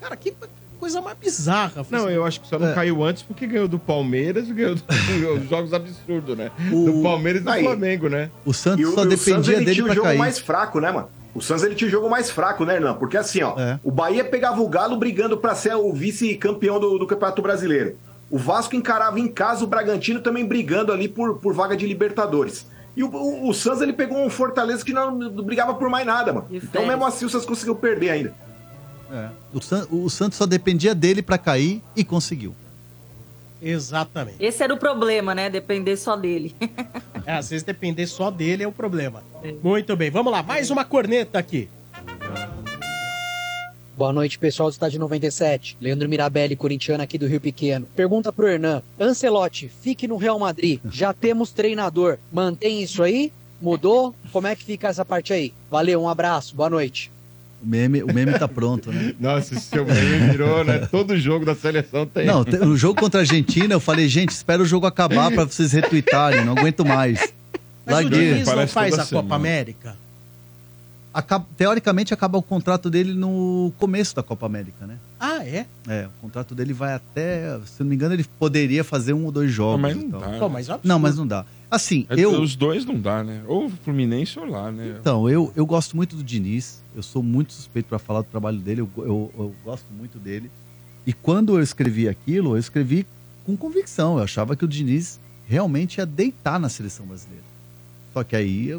Cara, 0.00 0.16
que 0.16 0.34
coisa 0.82 1.00
mais 1.00 1.16
bizarra. 1.16 1.86
Não, 1.90 2.10
eu 2.10 2.24
acho 2.24 2.40
que 2.40 2.48
só 2.48 2.58
não 2.58 2.66
É. 2.68 2.74
caiu 2.74 3.04
antes 3.04 3.22
porque 3.22 3.46
ganhou 3.46 3.68
do 3.68 3.78
Palmeiras 3.78 4.48
e 4.48 4.52
ganhou 4.52 4.74
dos 4.74 5.48
jogos 5.48 5.72
absurdos, 5.72 6.36
né? 6.36 6.50
O- 6.72 6.86
Do 6.90 7.02
Palmeiras 7.04 7.40
e 7.40 7.44
do 7.44 7.50
Aí. 7.50 7.62
Flamengo, 7.62 8.08
né? 8.08 8.30
O 8.44 8.52
Santos 8.52 8.80
E 8.80 8.84
o, 8.86 8.92
só 8.94 9.04
e 9.04 9.06
o 9.06 9.10
Santos 9.12 9.24
dependia 9.24 9.54
ele 9.56 9.64
dele 9.64 9.74
tinha 9.76 9.86
o 9.86 9.94
jogo 9.94 10.06
cair. 10.08 10.18
mais 10.18 10.38
fraco, 10.40 10.80
né, 10.80 10.90
mano? 10.90 11.08
O 11.34 11.40
Santos 11.40 11.62
ele 11.64 11.74
tinha 11.76 11.86
o 11.86 11.90
jogo 11.90 12.10
mais 12.10 12.30
fraco, 12.30 12.64
né, 12.64 12.74
Hernan? 12.74 12.94
Porque 12.94 13.16
assim, 13.16 13.42
ó, 13.42 13.58
É. 13.58 13.78
o 13.84 13.90
Bahia 13.92 14.24
pegava 14.24 14.60
o 14.60 14.68
Galo 14.68 14.96
brigando 14.96 15.36
pra 15.38 15.54
ser 15.54 15.74
o 15.76 15.92
vice-campeão 15.92 16.80
do, 16.80 16.98
do 16.98 17.06
Campeonato 17.06 17.40
Brasileiro. 17.40 17.96
O 18.28 18.36
Vasco 18.36 18.74
encarava 18.74 19.20
em 19.20 19.28
casa 19.28 19.62
o 19.62 19.66
Bragantino 19.66 20.20
também 20.20 20.44
brigando 20.44 20.92
ali 20.92 21.06
por, 21.08 21.36
por 21.36 21.54
vaga 21.54 21.76
de 21.76 21.86
Libertadores. 21.86 22.66
E 22.96 23.02
o, 23.02 23.08
o, 23.08 23.48
o 23.48 23.54
Santos 23.54 23.80
ele 23.80 23.92
pegou 23.94 24.18
um 24.18 24.28
Fortaleza 24.28 24.84
que 24.84 24.92
não, 24.92 25.10
não 25.10 25.42
brigava 25.44 25.72
por 25.74 25.88
mais 25.88 26.04
nada, 26.06 26.32
mano. 26.32 26.46
Então 26.50 26.86
mesmo 26.86 27.06
assim 27.06 27.24
o 27.24 27.28
Santos 27.30 27.46
conseguiu 27.46 27.74
perder 27.76 28.10
ainda. 28.10 28.34
É. 29.12 29.28
O, 29.52 29.60
San- 29.60 29.86
o 29.90 30.08
Santos 30.08 30.38
só 30.38 30.46
dependia 30.46 30.94
dele 30.94 31.20
pra 31.22 31.36
cair 31.36 31.82
e 31.94 32.02
conseguiu. 32.02 32.54
Exatamente. 33.60 34.36
Esse 34.40 34.62
era 34.64 34.72
o 34.74 34.76
problema, 34.78 35.34
né? 35.34 35.48
Depender 35.50 35.96
só 35.96 36.16
dele. 36.16 36.54
É, 37.24 37.34
às 37.34 37.50
vezes 37.50 37.62
depender 37.62 38.04
só 38.08 38.32
dele 38.32 38.64
é 38.64 38.66
o 38.66 38.72
problema. 38.72 39.22
Muito 39.62 39.94
bem, 39.94 40.10
vamos 40.10 40.32
lá, 40.32 40.42
mais 40.42 40.72
uma 40.72 40.84
corneta 40.84 41.38
aqui. 41.38 41.68
Boa 43.96 44.12
noite, 44.12 44.40
pessoal 44.40 44.68
do 44.68 44.72
Estádio 44.72 44.98
97. 44.98 45.76
Leandro 45.80 46.08
Mirabelli, 46.08 46.56
corintiano 46.56 47.00
aqui 47.00 47.16
do 47.16 47.28
Rio 47.28 47.40
Pequeno. 47.40 47.86
Pergunta 47.94 48.32
pro 48.32 48.48
Hernan. 48.48 48.82
Ancelotti, 48.98 49.68
fique 49.68 50.08
no 50.08 50.16
Real 50.16 50.36
Madrid. 50.38 50.80
Já 50.90 51.12
temos 51.12 51.52
treinador. 51.52 52.18
Mantém 52.32 52.82
isso 52.82 53.04
aí? 53.04 53.32
Mudou? 53.60 54.12
Como 54.32 54.48
é 54.48 54.56
que 54.56 54.64
fica 54.64 54.88
essa 54.88 55.04
parte 55.04 55.32
aí? 55.32 55.54
Valeu, 55.70 56.02
um 56.02 56.08
abraço, 56.08 56.56
boa 56.56 56.68
noite. 56.70 57.12
O 57.62 57.66
meme, 57.66 58.02
o 58.02 58.12
meme 58.12 58.32
tá 58.38 58.48
pronto, 58.48 58.90
né? 58.90 59.14
Nossa, 59.20 59.54
esse 59.54 59.66
seu 59.66 59.84
meme 59.86 60.30
virou, 60.32 60.64
né? 60.64 60.86
Todo 60.90 61.16
jogo 61.16 61.44
da 61.44 61.54
seleção 61.54 62.04
tem. 62.06 62.26
Não, 62.26 62.44
te- 62.44 62.56
o 62.56 62.76
jogo 62.76 63.00
contra 63.00 63.20
a 63.20 63.22
Argentina, 63.22 63.72
eu 63.74 63.80
falei, 63.80 64.08
gente, 64.08 64.30
espera 64.30 64.60
o 64.60 64.66
jogo 64.66 64.86
acabar 64.86 65.30
pra 65.30 65.44
vocês 65.44 65.70
retweetarem, 65.72 66.44
não 66.44 66.54
aguento 66.56 66.84
mais. 66.84 67.32
Mas 67.86 67.94
Larguei. 67.94 68.18
o 68.18 68.32
Diniz 68.34 68.48
não 68.48 68.66
faz 68.68 68.94
a 68.94 68.96
Copa 68.98 69.04
semana. 69.06 69.34
América? 69.36 69.96
Acaba- 71.14 71.46
teoricamente 71.56 72.14
acaba 72.14 72.38
o 72.38 72.42
contrato 72.42 72.88
dele 72.88 73.12
no 73.12 73.70
começo 73.78 74.16
da 74.16 74.22
Copa 74.22 74.46
América, 74.46 74.86
né? 74.86 74.96
Ah, 75.20 75.44
é? 75.44 75.66
É, 75.86 76.06
o 76.06 76.20
contrato 76.22 76.54
dele 76.54 76.72
vai 76.72 76.94
até, 76.94 77.58
se 77.66 77.80
eu 77.80 77.84
não 77.84 77.90
me 77.90 77.94
engano, 77.96 78.14
ele 78.14 78.24
poderia 78.38 78.82
fazer 78.82 79.12
um 79.12 79.26
ou 79.26 79.32
dois 79.32 79.50
jogos. 79.52 79.80
mas 79.80 79.94
não 79.96 80.06
e 80.06 80.10
tal. 80.10 80.20
dá. 80.20 80.38
Pô, 80.38 80.48
mas 80.48 80.68
é. 80.70 80.78
Não, 80.82 80.98
mas 80.98 81.16
não 81.16 81.26
dá. 81.26 81.44
Assim, 81.70 82.06
É, 82.08 82.14
eu, 82.18 82.40
Os 82.40 82.56
dois 82.56 82.84
não 82.84 82.98
dá, 83.00 83.22
né? 83.22 83.42
Ou 83.46 83.68
Fluminense 83.68 84.38
ou 84.38 84.46
lá, 84.46 84.70
né? 84.72 84.96
Então, 85.00 85.28
eu, 85.28 85.52
eu 85.54 85.66
gosto 85.66 85.96
muito 85.96 86.16
do 86.16 86.22
Diniz. 86.24 86.82
Eu 86.94 87.02
sou 87.02 87.22
muito 87.22 87.52
suspeito 87.52 87.88
para 87.88 87.98
falar 87.98 88.20
do 88.22 88.26
trabalho 88.28 88.58
dele. 88.58 88.80
Eu, 88.82 88.90
eu, 88.98 89.32
eu 89.38 89.54
gosto 89.64 89.86
muito 89.92 90.18
dele. 90.18 90.50
E 91.06 91.12
quando 91.12 91.56
eu 91.58 91.62
escrevi 91.62 92.08
aquilo, 92.08 92.54
eu 92.54 92.58
escrevi 92.58 93.06
com 93.44 93.56
convicção. 93.56 94.16
Eu 94.18 94.24
achava 94.24 94.54
que 94.56 94.64
o 94.64 94.68
Diniz 94.68 95.18
realmente 95.46 95.98
ia 95.98 96.06
deitar 96.06 96.58
na 96.60 96.68
seleção 96.68 97.04
brasileira. 97.06 97.44
Só 98.12 98.22
que 98.22 98.36
aí, 98.36 98.78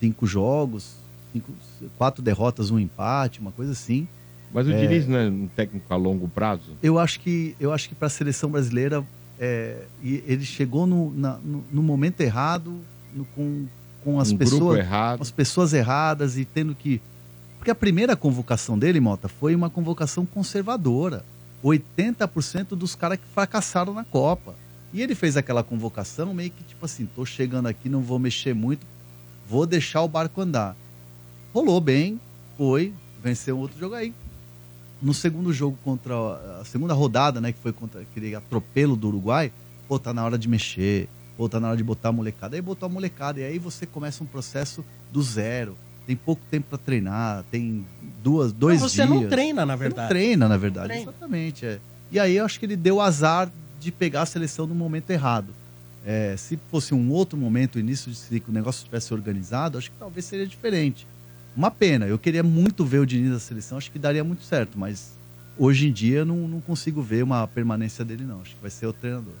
cinco 0.00 0.24
jogos, 0.26 0.92
cinco, 1.32 1.52
quatro 1.96 2.22
derrotas, 2.22 2.70
um 2.70 2.78
empate, 2.78 3.40
uma 3.40 3.52
coisa 3.52 3.72
assim. 3.72 4.06
Mas 4.52 4.66
o 4.66 4.70
É, 4.70 4.80
Diniz 4.80 5.06
não 5.06 5.16
é 5.18 5.28
um 5.28 5.46
técnico 5.54 5.92
a 5.92 5.96
longo 5.96 6.26
prazo? 6.28 6.72
Eu 6.82 6.98
acho 6.98 7.20
que 7.20 7.54
eu 7.60 7.72
acho 7.72 7.88
que 7.88 7.94
para 7.94 8.06
a 8.06 8.10
seleção 8.10 8.50
brasileira 8.50 9.04
é, 9.38 9.82
e 10.02 10.22
ele 10.26 10.44
chegou 10.44 10.86
no, 10.86 11.12
na- 11.14 11.38
no, 11.38 11.64
no 11.70 11.82
momento 11.82 12.20
errado, 12.20 12.80
no- 13.14 13.24
com, 13.26 13.66
com 14.02 14.18
as 14.18 14.30
Um 14.32 14.36
pessoas 14.38 14.78
errado. 14.78 15.20
as 15.22 15.30
pessoas 15.30 15.72
erradas 15.72 16.36
e 16.38 16.44
tendo 16.44 16.74
que 16.74 17.00
porque 17.58 17.70
a 17.70 17.74
primeira 17.74 18.16
convocação 18.16 18.78
dele, 18.78 19.00
Mota, 19.00 19.28
foi 19.28 19.54
uma 19.54 19.68
convocação 19.68 20.24
conservadora. 20.24 21.24
80% 21.86 22.68
dos 22.76 22.94
caras 22.94 23.18
que 23.18 23.24
fracassaram 23.34 23.92
na 23.92 24.04
Copa. 24.04 24.54
E 24.92 25.02
ele 25.02 25.14
fez 25.14 25.36
aquela 25.36 25.62
convocação 25.62 26.32
meio 26.32 26.50
que 26.50 26.62
tipo 26.64 26.84
assim, 26.84 27.06
tô 27.14 27.24
chegando 27.26 27.66
aqui, 27.66 27.88
não 27.88 28.00
vou 28.00 28.18
mexer 28.18 28.54
muito, 28.54 28.86
vou 29.48 29.66
deixar 29.66 30.02
o 30.02 30.08
barco 30.08 30.40
andar. 30.40 30.74
Rolou 31.52 31.80
bem, 31.80 32.20
foi, 32.56 32.92
venceu 33.22 33.58
outro 33.58 33.78
jogo 33.78 33.94
aí. 33.94 34.12
No 35.00 35.14
segundo 35.14 35.52
jogo 35.52 35.78
contra 35.84 36.14
a 36.60 36.64
segunda 36.64 36.92
rodada, 36.92 37.40
né, 37.40 37.52
que 37.52 37.58
foi 37.58 37.72
contra 37.72 38.00
aquele 38.00 38.34
atropelo 38.34 38.96
do 38.96 39.08
Uruguai, 39.08 39.52
pô, 39.88 39.98
tá 39.98 40.12
na 40.12 40.24
hora 40.24 40.36
de 40.36 40.48
mexer, 40.48 41.08
pô, 41.36 41.48
tá 41.48 41.60
na 41.60 41.68
hora 41.68 41.76
de 41.76 41.84
botar 41.84 42.08
a 42.08 42.12
molecada. 42.12 42.56
Aí 42.56 42.62
botou 42.62 42.86
a 42.86 42.90
molecada 42.90 43.40
e 43.40 43.44
aí 43.44 43.58
você 43.58 43.86
começa 43.86 44.22
um 44.22 44.26
processo 44.26 44.84
do 45.12 45.22
zero. 45.22 45.76
Tem 46.06 46.16
pouco 46.16 46.42
tempo 46.50 46.66
para 46.70 46.78
treinar, 46.78 47.44
tem 47.50 47.84
duas, 48.22 48.50
dois 48.52 48.80
Não, 48.80 48.88
você 48.88 48.96
dias. 49.06 49.08
não 49.08 49.28
treina, 49.28 49.64
na 49.66 49.74
Você 49.76 49.80
verdade. 49.80 50.00
não 50.02 50.08
treina, 50.08 50.48
na 50.48 50.56
verdade. 50.56 50.88
Treina. 50.88 51.10
Exatamente. 51.10 51.66
É. 51.66 51.78
E 52.10 52.18
aí 52.18 52.36
eu 52.36 52.44
acho 52.44 52.58
que 52.58 52.66
ele 52.66 52.76
deu 52.76 53.00
azar 53.00 53.50
de 53.78 53.92
pegar 53.92 54.22
a 54.22 54.26
seleção 54.26 54.66
no 54.66 54.74
momento 54.74 55.10
errado. 55.10 55.52
É, 56.04 56.34
se 56.38 56.58
fosse 56.70 56.94
um 56.94 57.10
outro 57.10 57.38
momento, 57.38 57.78
início 57.78 58.10
de 58.10 58.16
ciclo, 58.16 58.50
o 58.50 58.54
negócio 58.54 58.84
tivesse 58.84 59.12
organizado, 59.12 59.76
acho 59.76 59.90
que 59.90 59.96
talvez 59.98 60.24
seria 60.24 60.46
diferente. 60.46 61.06
Uma 61.58 61.72
pena. 61.72 62.06
Eu 62.06 62.20
queria 62.20 62.44
muito 62.44 62.84
ver 62.84 63.00
o 63.00 63.04
Diniz 63.04 63.32
na 63.32 63.40
seleção, 63.40 63.78
acho 63.78 63.90
que 63.90 63.98
daria 63.98 64.22
muito 64.22 64.44
certo, 64.44 64.78
mas 64.78 65.10
hoje 65.58 65.88
em 65.88 65.92
dia 65.92 66.24
não, 66.24 66.46
não 66.46 66.60
consigo 66.60 67.02
ver 67.02 67.24
uma 67.24 67.44
permanência 67.48 68.04
dele, 68.04 68.22
não. 68.22 68.40
Acho 68.40 68.54
que 68.54 68.62
vai 68.62 68.70
ser 68.70 68.86
o 68.86 68.92
treinador. 68.92 69.34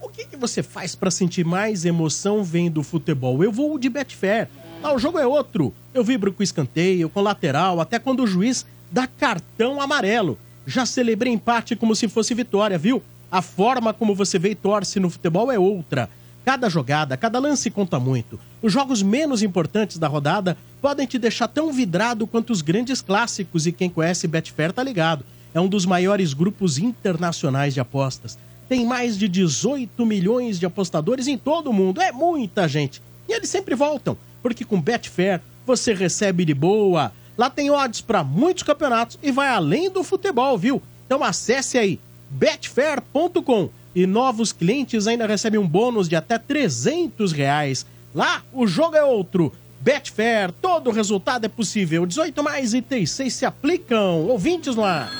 O 0.00 0.08
que, 0.08 0.24
que 0.24 0.36
você 0.36 0.60
faz 0.60 0.96
pra 0.96 1.08
sentir 1.08 1.44
mais 1.44 1.84
emoção 1.84 2.42
vendo 2.42 2.82
futebol? 2.82 3.44
Eu 3.44 3.52
vou 3.52 3.78
de 3.78 3.88
Betfair. 3.88 4.48
Ah, 4.82 4.92
o 4.92 4.98
jogo 4.98 5.20
é 5.20 5.24
outro. 5.24 5.72
Eu 5.94 6.02
vibro 6.02 6.32
com 6.32 6.42
escanteio, 6.42 7.08
com 7.08 7.20
lateral, 7.20 7.80
até 7.80 8.00
quando 8.00 8.24
o 8.24 8.26
juiz 8.26 8.66
dá 8.90 9.06
cartão 9.06 9.80
amarelo. 9.80 10.36
Já 10.66 10.84
celebrei 10.84 11.32
empate 11.32 11.76
como 11.76 11.94
se 11.94 12.08
fosse 12.08 12.34
vitória, 12.34 12.76
viu? 12.76 13.00
A 13.30 13.40
forma 13.40 13.94
como 13.94 14.16
você 14.16 14.36
vê 14.36 14.50
e 14.50 14.56
torce 14.56 14.98
no 14.98 15.08
futebol 15.08 15.52
é 15.52 15.60
outra. 15.60 16.10
Cada 16.44 16.68
jogada, 16.68 17.16
cada 17.16 17.38
lance 17.38 17.70
conta 17.70 18.00
muito. 18.00 18.38
Os 18.60 18.72
jogos 18.72 19.02
menos 19.02 19.42
importantes 19.42 19.96
da 19.96 20.08
rodada 20.08 20.56
podem 20.80 21.06
te 21.06 21.18
deixar 21.18 21.46
tão 21.46 21.72
vidrado 21.72 22.26
quanto 22.26 22.50
os 22.50 22.62
grandes 22.62 23.00
clássicos 23.00 23.66
e 23.66 23.72
quem 23.72 23.88
conhece 23.88 24.26
Betfair 24.26 24.72
tá 24.72 24.82
ligado. 24.82 25.24
É 25.54 25.60
um 25.60 25.68
dos 25.68 25.86
maiores 25.86 26.32
grupos 26.32 26.78
internacionais 26.78 27.74
de 27.74 27.80
apostas. 27.80 28.38
Tem 28.68 28.84
mais 28.84 29.16
de 29.18 29.28
18 29.28 30.04
milhões 30.04 30.58
de 30.58 30.66
apostadores 30.66 31.28
em 31.28 31.38
todo 31.38 31.70
o 31.70 31.72
mundo. 31.72 32.00
É 32.00 32.10
muita 32.10 32.66
gente. 32.66 33.00
E 33.28 33.32
eles 33.32 33.50
sempre 33.50 33.74
voltam, 33.74 34.16
porque 34.42 34.64
com 34.64 34.80
Betfair 34.80 35.40
você 35.64 35.94
recebe 35.94 36.44
de 36.44 36.54
boa. 36.54 37.12
Lá 37.38 37.48
tem 37.48 37.70
odds 37.70 38.00
para 38.00 38.24
muitos 38.24 38.62
campeonatos 38.62 39.18
e 39.22 39.30
vai 39.30 39.48
além 39.48 39.90
do 39.90 40.02
futebol, 40.02 40.58
viu? 40.58 40.82
Então 41.06 41.22
acesse 41.22 41.78
aí 41.78 42.00
betfair.com 42.30 43.68
e 43.94 44.06
novos 44.06 44.52
clientes 44.52 45.06
ainda 45.06 45.26
recebem 45.26 45.58
um 45.60 45.66
bônus 45.66 46.08
de 46.08 46.16
até 46.16 46.38
300 46.38 47.32
reais. 47.32 47.84
Lá 48.14 48.42
o 48.52 48.66
jogo 48.66 48.96
é 48.96 49.04
outro. 49.04 49.52
Betfair, 49.80 50.52
todo 50.52 50.90
resultado 50.90 51.44
é 51.44 51.48
possível. 51.48 52.06
18 52.06 52.42
mais 52.42 52.72
itens 52.72 53.10
6 53.10 53.32
se 53.34 53.44
aplicam. 53.44 54.26
Ouvintes 54.28 54.76
ar. 54.78 55.10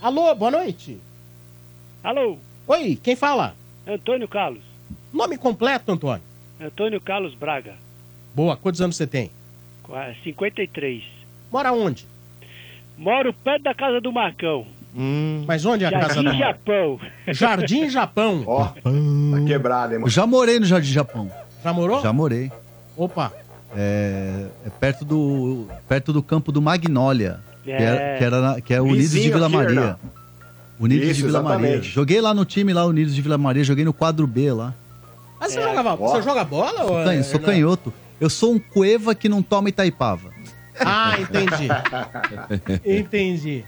Alô, 0.00 0.34
boa 0.34 0.50
noite. 0.50 0.98
Alô, 2.02 2.38
Oi, 2.66 2.98
quem 3.02 3.16
fala? 3.16 3.54
Antônio 3.86 4.28
Carlos. 4.28 4.62
Nome 5.12 5.38
completo, 5.38 5.90
Antônio. 5.90 6.22
Antônio 6.60 7.00
Carlos 7.00 7.34
Braga. 7.34 7.74
Boa, 8.34 8.56
quantos 8.56 8.80
anos 8.80 8.94
você 8.96 9.06
tem? 9.06 9.30
Qua- 9.82 10.14
53. 10.22 11.02
Mora 11.50 11.72
onde? 11.72 12.06
Moro 12.96 13.32
perto 13.32 13.62
da 13.62 13.74
casa 13.74 14.00
do 14.00 14.12
Marcão. 14.12 14.66
Mas 15.46 15.64
onde 15.64 15.84
é 15.84 15.88
a 15.88 15.92
casa 15.92 16.14
Jardim 16.14 16.24
da 16.24 16.34
Japão. 16.34 17.00
Jardim 17.28 17.88
Japão. 17.90 18.42
Ó, 18.46 18.64
tá 18.64 18.80
quebrado, 19.46 19.94
hein, 19.94 20.00
Eu 20.02 20.08
já 20.08 20.26
morei 20.26 20.58
no 20.58 20.66
Jardim 20.66 20.90
Japão. 20.92 21.30
Já 21.62 21.72
morou? 21.72 22.00
Já 22.02 22.12
morei. 22.12 22.50
Opa. 22.96 23.32
É, 23.76 24.46
é 24.66 24.70
perto, 24.80 25.04
do, 25.04 25.66
perto 25.88 26.12
do 26.12 26.22
campo 26.22 26.50
do 26.50 26.60
Magnólia. 26.62 27.40
Que, 27.62 27.70
É. 27.70 27.82
é, 28.14 28.18
que, 28.18 28.24
era 28.24 28.40
na- 28.40 28.60
que 28.60 28.72
é 28.72 28.80
o 28.80 28.84
Unidos 28.84 29.10
de 29.10 29.16
Vizinho 29.18 29.34
Vila 29.34 29.46
aqui, 29.46 29.56
Maria. 29.56 29.96
Unidos 30.80 31.06
Isso, 31.08 31.14
de 31.16 31.22
Vila 31.26 31.42
Maria. 31.42 31.66
exatamente. 31.66 31.88
Joguei 31.90 32.20
lá 32.20 32.32
no 32.32 32.44
time, 32.44 32.72
lá, 32.72 32.86
Unidos 32.86 33.14
de 33.14 33.20
Vila 33.20 33.36
Maria. 33.36 33.62
Joguei 33.64 33.84
no 33.84 33.92
quadro 33.92 34.26
B 34.26 34.52
lá. 34.52 34.72
Mas 35.38 35.52
você, 35.52 35.60
jogava, 35.62 35.94
você 35.96 36.22
joga 36.22 36.44
bola? 36.44 36.78
Sou, 36.84 36.96
ou 36.98 37.04
canho- 37.04 37.20
é- 37.20 37.22
sou 37.22 37.40
canhoto. 37.40 37.92
Eu 38.20 38.30
sou 38.30 38.52
um 38.54 38.58
cueva 38.58 39.14
que 39.14 39.28
não 39.28 39.42
toma 39.42 39.68
Itaipava. 39.68 40.30
Ah, 40.80 41.16
entendi. 41.20 41.68
entendi. 42.84 43.64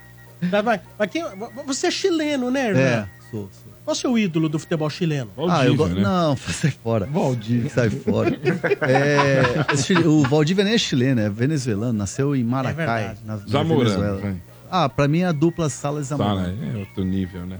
Mas- 0.64 0.80
mas 0.98 1.10
quem- 1.10 1.24
você 1.66 1.88
é 1.88 1.90
chileno, 1.90 2.50
né, 2.50 2.68
Hernan? 2.68 2.80
É, 2.80 3.08
sou, 3.30 3.48
sou. 3.52 3.70
Qual 3.84 3.92
é 3.94 3.96
o 3.96 4.00
seu 4.00 4.18
ídolo 4.18 4.48
do 4.48 4.58
futebol 4.58 4.88
chileno? 4.90 5.30
ah, 5.48 5.66
eu 5.66 5.74
go... 5.74 5.88
Não, 5.88 6.36
sai 6.38 6.70
fora. 6.70 7.06
Valdívia. 7.06 7.70
Sai 7.70 7.90
fora. 7.90 8.38
É, 8.82 9.72
esse- 9.74 9.94
o 9.94 10.22
Valdívia 10.22 10.64
nem 10.64 10.74
é 10.74 10.78
chileno, 10.78 11.20
é 11.20 11.28
venezuelano. 11.28 11.92
Nasceu 11.92 12.34
em 12.36 12.44
Maracai, 12.44 12.76
verdade. 12.86 13.18
na, 13.24 13.36
na 13.36 13.42
Zamorano, 13.46 13.84
Venezuela. 13.90 14.20
vai. 14.20 14.36
Ah, 14.70 14.88
pra 14.88 15.08
mim 15.08 15.20
é 15.20 15.26
a 15.26 15.32
dupla 15.32 15.68
Salas 15.68 16.06
e 16.06 16.08
Sala, 16.10 16.24
Zamorano. 16.24 16.76
é 16.76 16.78
outro 16.78 17.04
nível, 17.04 17.44
né? 17.46 17.58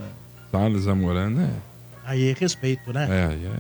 Salles 0.52 0.82
Zamorano 0.82 1.40
é. 1.40 1.51
Aí, 2.05 2.32
respeito, 2.39 2.93
né? 2.93 3.07
É, 3.11 3.24
aí 3.32 3.47
é. 3.47 3.51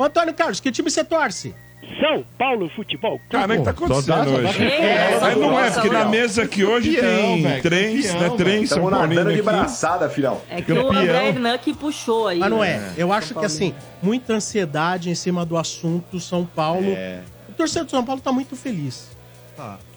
Ô, 0.00 0.04
Antônio 0.04 0.34
Carlos, 0.34 0.60
que 0.60 0.70
time 0.72 0.90
você 0.90 1.04
torce? 1.04 1.54
São 2.00 2.24
Paulo 2.38 2.70
Futebol 2.74 3.20
Cara, 3.28 3.54
o 3.54 3.58
que 3.58 3.64
tá 3.64 3.70
acontecendo 3.72 4.06
dá- 4.06 4.24
só 4.24 4.30
dá- 4.30 4.48
hoje? 4.48 4.64
É, 4.64 5.18
Mas 5.20 5.36
não 5.36 5.60
é, 5.60 5.70
porque 5.70 5.90
na 5.90 6.04
mesa 6.06 6.42
aqui 6.44 6.64
hoje 6.64 6.94
Campeão, 6.94 7.10
tem 7.34 7.42
velho, 7.42 7.62
três, 7.62 8.06
campeão, 8.10 8.30
né? 8.30 8.36
Três 8.36 8.68
São 8.68 8.90
Paulinos 8.90 9.24
de 9.26 9.32
aqui. 9.32 9.42
braçada, 9.42 10.08
filhão. 10.08 10.40
É 10.48 10.62
que 10.62 10.72
o 10.72 10.92
André 10.92 11.28
Hernan 11.28 11.58
que 11.58 11.74
puxou 11.74 12.28
aí. 12.28 12.38
Mas 12.38 12.50
não 12.50 12.62
é. 12.64 12.92
Eu 12.96 13.12
acho 13.12 13.34
que 13.34 13.44
assim, 13.44 13.74
muita 14.02 14.32
ansiedade 14.34 15.10
em 15.10 15.14
cima 15.14 15.44
do 15.44 15.56
assunto 15.56 16.18
São 16.20 16.46
Paulo. 16.46 16.86
É. 16.88 17.20
O 17.48 17.52
torcedor 17.52 17.84
de 17.86 17.90
São 17.90 18.04
Paulo 18.04 18.20
tá 18.20 18.32
muito 18.32 18.56
feliz. 18.56 19.10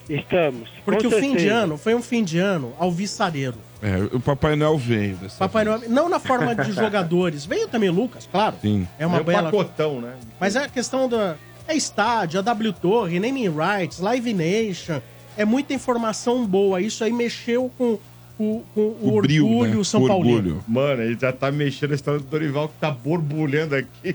Estamos. 0.08 0.70
Porque 0.84 1.08
o 1.08 1.12
fim 1.12 1.36
de 1.36 1.48
ano 1.48 1.78
foi 1.78 1.96
um 1.96 2.02
fim 2.02 2.24
de 2.24 2.38
ano 2.38 2.74
alvissareiro. 2.78 3.56
É, 3.82 4.16
o 4.16 4.20
Papai 4.20 4.56
Noel 4.56 4.78
veio 4.78 5.16
dessa 5.16 5.38
Papai 5.40 5.66
Noel, 5.66 5.82
não 5.90 6.08
na 6.10 6.20
forma 6.20 6.54
de 6.56 6.72
jogadores. 6.74 7.46
Veio 7.46 7.68
também 7.68 7.90
o 7.90 7.94
Lucas, 7.94 8.28
claro. 8.32 8.56
Sim. 8.62 8.88
É 9.00 9.06
uma 9.08 9.18
É 9.18 9.22
um 9.22 9.24
bela. 9.24 9.44
pacotão, 9.44 10.00
né? 10.02 10.14
Mas 10.40 10.56
é 10.56 10.64
a 10.66 10.70
questão 10.70 11.10
da. 11.10 11.36
É 11.68 11.76
estádio, 11.76 12.40
a 12.40 12.44
W 12.44 12.74
Torre, 12.74 13.20
naming 13.20 13.50
rights, 13.50 14.00
Live 14.00 14.34
Nation. 14.34 15.02
É 15.38 15.44
muita 15.46 15.74
informação 15.74 16.46
boa. 16.46 16.80
Isso 16.80 17.04
aí 17.04 17.12
mexeu 17.12 17.72
com, 17.78 17.98
com- 18.38 18.64
com 18.74 18.82
o, 18.82 19.14
orgulho 19.16 19.84
São 19.84 20.06
Paulino. 20.08 20.64
Mano, 20.68 21.02
ele 21.02 21.18
já 21.20 21.32
tá 21.34 21.52
mexendo 21.52 21.92
a 21.92 21.96
história 21.96 22.20
do 22.20 22.26
Dorival 22.26 22.70
que 22.70 22.76
tá 22.80 22.92
borbulhando 22.92 23.76
aqui. 23.76 24.14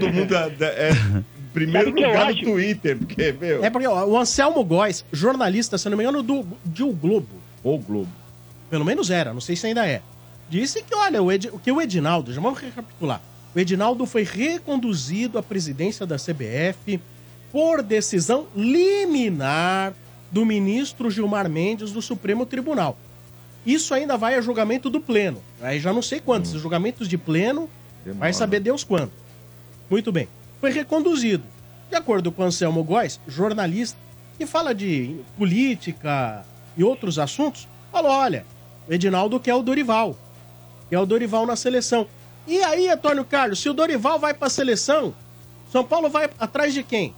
Todo 0.00 0.12
mundo 0.12 0.34
é, 0.34 0.48
é 0.64 0.90
primeiro 1.52 1.90
o 1.90 1.94
que 1.94 2.02
eu 2.04 2.08
lugar 2.08 2.32
no? 2.32 2.40
Twitter, 2.40 2.96
porque, 2.98 3.32
meu. 3.32 3.64
É 3.64 3.68
porque 3.70 3.86
ó, 3.86 4.06
o 4.06 4.16
Anselmo 4.16 4.64
Góes, 4.64 5.04
jornalista, 5.12 5.76
se 5.76 5.88
não 5.90 5.96
me 5.96 6.04
engano, 6.04 6.22
do, 6.22 6.46
de 6.64 6.82
O 6.82 6.92
Globo. 6.92 7.34
O 7.64 7.76
Globo. 7.78 8.08
Pelo 8.70 8.84
menos 8.84 9.10
era, 9.10 9.32
não 9.34 9.40
sei 9.40 9.56
se 9.56 9.66
ainda 9.66 9.86
é. 9.86 10.00
Disse 10.48 10.82
que, 10.82 10.94
olha, 10.94 11.22
o, 11.22 11.30
Ed, 11.30 11.50
que 11.62 11.72
o 11.72 11.80
Edinaldo, 11.82 12.32
já 12.32 12.40
vamos 12.40 12.60
recapitular. 12.60 13.20
O 13.56 13.58
Edinaldo 13.58 14.04
foi 14.04 14.22
reconduzido 14.22 15.38
à 15.38 15.42
presidência 15.42 16.04
da 16.04 16.16
CBF 16.16 17.00
por 17.50 17.82
decisão 17.82 18.46
liminar 18.54 19.94
do 20.30 20.44
ministro 20.44 21.10
Gilmar 21.10 21.48
Mendes 21.48 21.90
do 21.90 22.02
Supremo 22.02 22.44
Tribunal. 22.44 22.98
Isso 23.64 23.94
ainda 23.94 24.14
vai 24.14 24.34
a 24.34 24.42
julgamento 24.42 24.90
do 24.90 25.00
Pleno. 25.00 25.42
Aí 25.62 25.80
já 25.80 25.90
não 25.90 26.02
sei 26.02 26.20
quantos. 26.20 26.52
Os 26.52 26.60
julgamentos 26.60 27.08
de 27.08 27.16
Pleno 27.16 27.66
vai 28.04 28.30
saber 28.34 28.60
Deus 28.60 28.84
quando. 28.84 29.10
Muito 29.88 30.12
bem. 30.12 30.28
Foi 30.60 30.70
reconduzido. 30.70 31.44
De 31.88 31.96
acordo 31.96 32.30
com 32.30 32.42
Anselmo 32.42 32.84
Góes, 32.84 33.18
jornalista 33.26 33.98
que 34.36 34.44
fala 34.44 34.74
de 34.74 35.16
política 35.38 36.44
e 36.76 36.84
outros 36.84 37.18
assuntos, 37.18 37.66
falou: 37.90 38.12
olha, 38.12 38.44
o 38.86 38.92
Edinaldo 38.92 39.40
quer 39.40 39.54
o 39.54 39.62
Dorival. 39.62 40.14
Quer 40.90 40.98
o 40.98 41.06
Dorival 41.06 41.46
na 41.46 41.56
seleção. 41.56 42.06
E 42.46 42.62
aí, 42.62 42.88
Antônio 42.88 43.24
Carlos, 43.24 43.60
se 43.60 43.68
o 43.68 43.72
Dorival 43.74 44.18
vai 44.18 44.32
pra 44.34 44.48
seleção, 44.48 45.14
São 45.72 45.84
Paulo 45.84 46.08
vai 46.08 46.28
atrás 46.38 46.72
de 46.72 46.82
quem? 46.82 47.14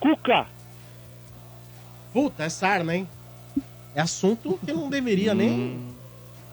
Cuca. 0.00 0.46
Puta, 2.12 2.44
é 2.44 2.48
sarna, 2.48 2.94
hein? 2.94 3.08
É 3.94 4.00
assunto 4.00 4.58
que 4.64 4.72
não 4.72 4.88
deveria 4.88 5.34
nem. 5.34 5.80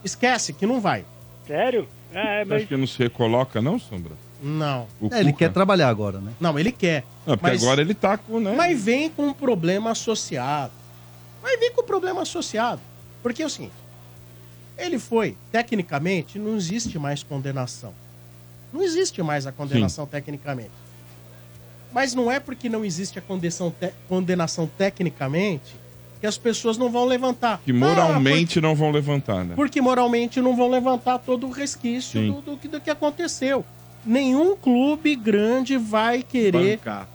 Esquece 0.04 0.54
que 0.54 0.66
não 0.66 0.80
vai. 0.80 1.06
Sério? 1.46 1.88
É, 2.14 2.44
Você 2.46 2.54
acha 2.54 2.66
que 2.66 2.78
não 2.78 2.88
se 2.88 2.98
recoloca, 3.00 3.62
não, 3.62 3.78
Sombra? 3.78 4.14
Não. 4.42 4.88
O 5.02 5.14
É, 5.14 5.20
ele 5.20 5.34
quer 5.34 5.52
trabalhar 5.52 5.90
agora, 5.90 6.20
né? 6.20 6.32
Não, 6.40 6.58
ele 6.58 6.72
quer. 6.72 7.04
Não, 7.28 7.38
porque 7.38 7.52
Mas- 7.52 7.64
agora 7.64 7.82
ele 7.82 7.94
tá 7.94 8.18
com, 8.18 8.40
né? 8.40 8.54
Mas 8.56 8.82
vem 8.82 9.10
com 9.10 9.28
um 9.28 9.34
problema 9.34 9.92
associado. 9.92 10.72
Vai 11.42 11.58
vir 11.58 11.72
com 11.74 11.84
problema 11.84 12.22
associado. 12.22 12.82
Porque 13.22 13.44
é 13.44 13.46
o 13.46 13.50
seguinte: 13.50 13.74
ele 14.80 14.98
foi, 15.00 15.36
tecnicamente, 15.52 16.38
não 16.40 16.56
existe 16.56 16.98
mais 17.00 17.22
condenação. 17.24 17.94
Não 18.74 18.84
existe 18.84 19.22
mais 19.24 19.46
a 19.48 19.52
condenação 19.52 20.06
tecnicamente. 20.06 20.72
Mas 21.92 22.14
não 22.14 22.32
é 22.32 22.40
porque 22.40 22.70
não 22.70 22.86
existe 22.86 23.18
a 23.18 23.22
condenação, 23.22 23.72
te- 23.72 23.94
condenação 24.08 24.70
tecnicamente 24.78 25.76
que 26.22 26.28
as 26.28 26.38
pessoas 26.38 26.78
não 26.78 26.92
vão 26.92 27.06
levantar. 27.06 27.62
Que 27.66 27.72
Ah, 27.72 27.76
moralmente 27.76 28.62
não 28.62 28.76
vão 28.76 28.92
levantar, 28.92 29.44
né? 29.44 29.56
porque 29.56 29.82
moralmente 29.82 30.40
não 30.42 30.56
vão 30.56 30.70
levantar 30.70 31.18
todo 31.20 31.48
o 31.48 31.52
resquício 31.52 32.20
Sim. 32.22 32.32
do, 32.32 32.42
do 32.42 32.58
que- 32.58 32.68
do 32.68 32.80
que 32.82 32.90
aconteceu. 32.90 33.66
Nenhum 34.06 34.56
clube 34.56 35.16
grande 35.16 35.78
vai 35.78 36.22
querer 36.22 36.78
Bancar. 36.78 37.08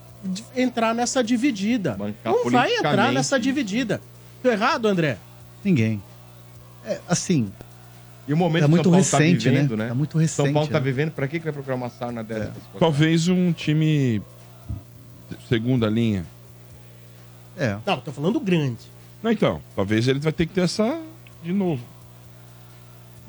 entrar 0.57 0.95
nessa 0.95 1.23
dividida. 1.23 1.93
Bancar 1.97 2.33
não 2.33 2.51
vai 2.51 2.75
entrar 2.75 3.13
nessa 3.13 3.39
dividida. 3.39 4.01
Tô 4.43 4.51
errado, 4.51 4.87
André? 4.87 5.19
Ninguém. 5.63 6.03
É, 6.87 7.01
assim. 7.09 7.51
E 8.27 8.33
o 8.33 8.37
momento 8.37 8.65
É 8.65 8.67
que 8.67 8.71
muito 8.71 8.85
São 8.85 8.93
Paulo 8.93 9.03
recente, 9.05 9.45
tá 9.45 9.51
vivendo, 9.51 9.77
né? 9.77 9.85
né? 9.85 9.91
É 9.91 9.95
muito 9.95 10.17
recente, 10.19 10.37
São 10.47 10.53
Paulo 10.53 10.69
tá 10.69 10.81
né? 10.81 10.85
vivendo, 10.85 11.11
pra 11.11 11.29
que 11.29 11.39
que 11.39 11.45
vai 11.45 11.53
procurar 11.53 11.77
uma 11.77 11.91
sarna 11.91 12.25
dessa? 12.25 12.53
Talvez 12.79 13.29
um 13.29 13.53
time 13.53 14.23
segunda 15.49 15.89
linha. 15.89 16.25
É. 17.57 17.77
Não, 17.87 18.01
tô 18.01 18.13
falando 18.13 18.41
grande. 18.41 18.79
Não, 19.23 19.31
então, 19.31 19.61
talvez 19.77 20.09
ele 20.09 20.19
vai 20.21 20.33
ter 20.33 20.47
que 20.47 20.53
ter 20.53 20.63
essa 20.63 21.01
de 21.43 21.53
novo. 21.53 21.83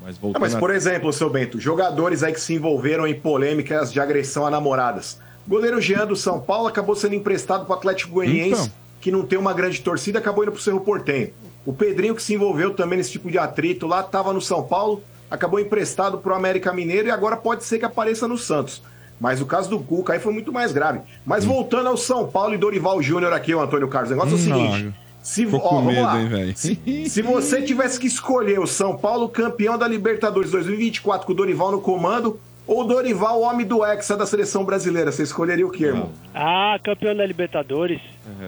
Mas 0.02 0.16
Ah, 0.34 0.38
mas, 0.38 0.54
por 0.54 0.70
exemplo, 0.70 1.12
seu 1.12 1.28
Bento, 1.28 1.58
jogadores 1.60 2.22
aí 2.22 2.32
que 2.32 2.40
se 2.40 2.54
envolveram 2.54 3.06
em 3.06 3.14
polêmicas 3.14 3.92
de 3.92 3.98
agressão 4.00 4.46
a 4.46 4.50
namoradas. 4.50 5.18
Goleiro 5.48 5.80
Jean 5.80 6.06
do 6.06 6.16
São 6.16 6.40
Paulo 6.40 6.66
acabou 6.68 6.94
sendo 6.94 7.14
emprestado 7.14 7.66
para 7.66 7.74
o 7.74 7.78
Atlético 7.78 8.12
Goianiense, 8.12 8.62
Então. 8.62 8.72
que 9.00 9.10
não 9.10 9.24
tem 9.24 9.38
uma 9.38 9.52
grande 9.52 9.80
torcida, 9.80 10.18
acabou 10.18 10.44
indo 10.44 10.52
para 10.52 10.58
o 10.58 10.62
Cerro 10.62 10.80
Portenho. 10.80 11.30
O 11.66 11.72
Pedrinho, 11.72 12.14
que 12.14 12.22
se 12.22 12.32
envolveu 12.34 12.72
também 12.74 12.96
nesse 12.96 13.10
tipo 13.10 13.30
de 13.30 13.36
atrito 13.38 13.86
lá, 13.86 14.00
estava 14.00 14.32
no 14.32 14.40
São 14.40 14.62
Paulo, 14.62 15.02
acabou 15.30 15.58
emprestado 15.60 16.18
para 16.18 16.32
o 16.32 16.36
América 16.36 16.72
Mineiro 16.72 17.08
e 17.08 17.10
agora 17.10 17.36
pode 17.36 17.64
ser 17.64 17.78
que 17.80 17.84
apareça 17.84 18.28
no 18.28 18.38
Santos. 18.38 18.80
Mas 19.20 19.40
o 19.40 19.46
caso 19.46 19.68
do 19.70 19.80
Cuca 19.80 20.12
aí 20.12 20.20
foi 20.20 20.32
muito 20.32 20.52
mais 20.52 20.72
grave. 20.72 21.00
Mas 21.24 21.44
voltando 21.44 21.88
ao 21.88 21.96
São 21.96 22.26
Paulo 22.28 22.54
e 22.54 22.58
Dorival 22.58 23.02
Júnior 23.02 23.32
aqui, 23.32 23.54
o 23.54 23.60
Antônio 23.60 23.88
Carlos, 23.88 24.10
o 24.10 24.14
negócio 24.14 24.34
é 24.34 24.36
o 24.36 24.40
Hum, 24.40 24.44
seguinte: 24.68 24.84
não. 24.84 25.06
Se, 25.22 25.44
ó, 25.60 25.80
medo, 25.82 26.02
lá. 26.02 26.20
hein? 26.20 26.52
Se, 26.54 26.78
se 27.08 27.20
você 27.22 27.60
tivesse 27.62 27.98
que 27.98 28.06
escolher 28.06 28.60
o 28.60 28.66
São 28.66 28.96
Paulo 28.96 29.28
campeão 29.28 29.76
da 29.76 29.88
Libertadores 29.88 30.52
2024 30.52 31.26
com 31.26 31.32
o 31.32 31.34
Dorival 31.34 31.72
no 31.72 31.80
comando 31.80 32.38
ou 32.66 32.80
o 32.80 32.84
Dorival 32.84 33.40
homem 33.40 33.64
do 33.66 33.84
Hexa 33.84 34.16
da 34.16 34.26
seleção 34.26 34.64
brasileira, 34.64 35.12
você 35.12 35.22
escolheria 35.22 35.66
o 35.66 35.70
quê, 35.70 35.84
irmão? 35.86 36.10
Ah, 36.34 36.78
campeão 36.82 37.14
da 37.14 37.24
Libertadores. 37.24 38.00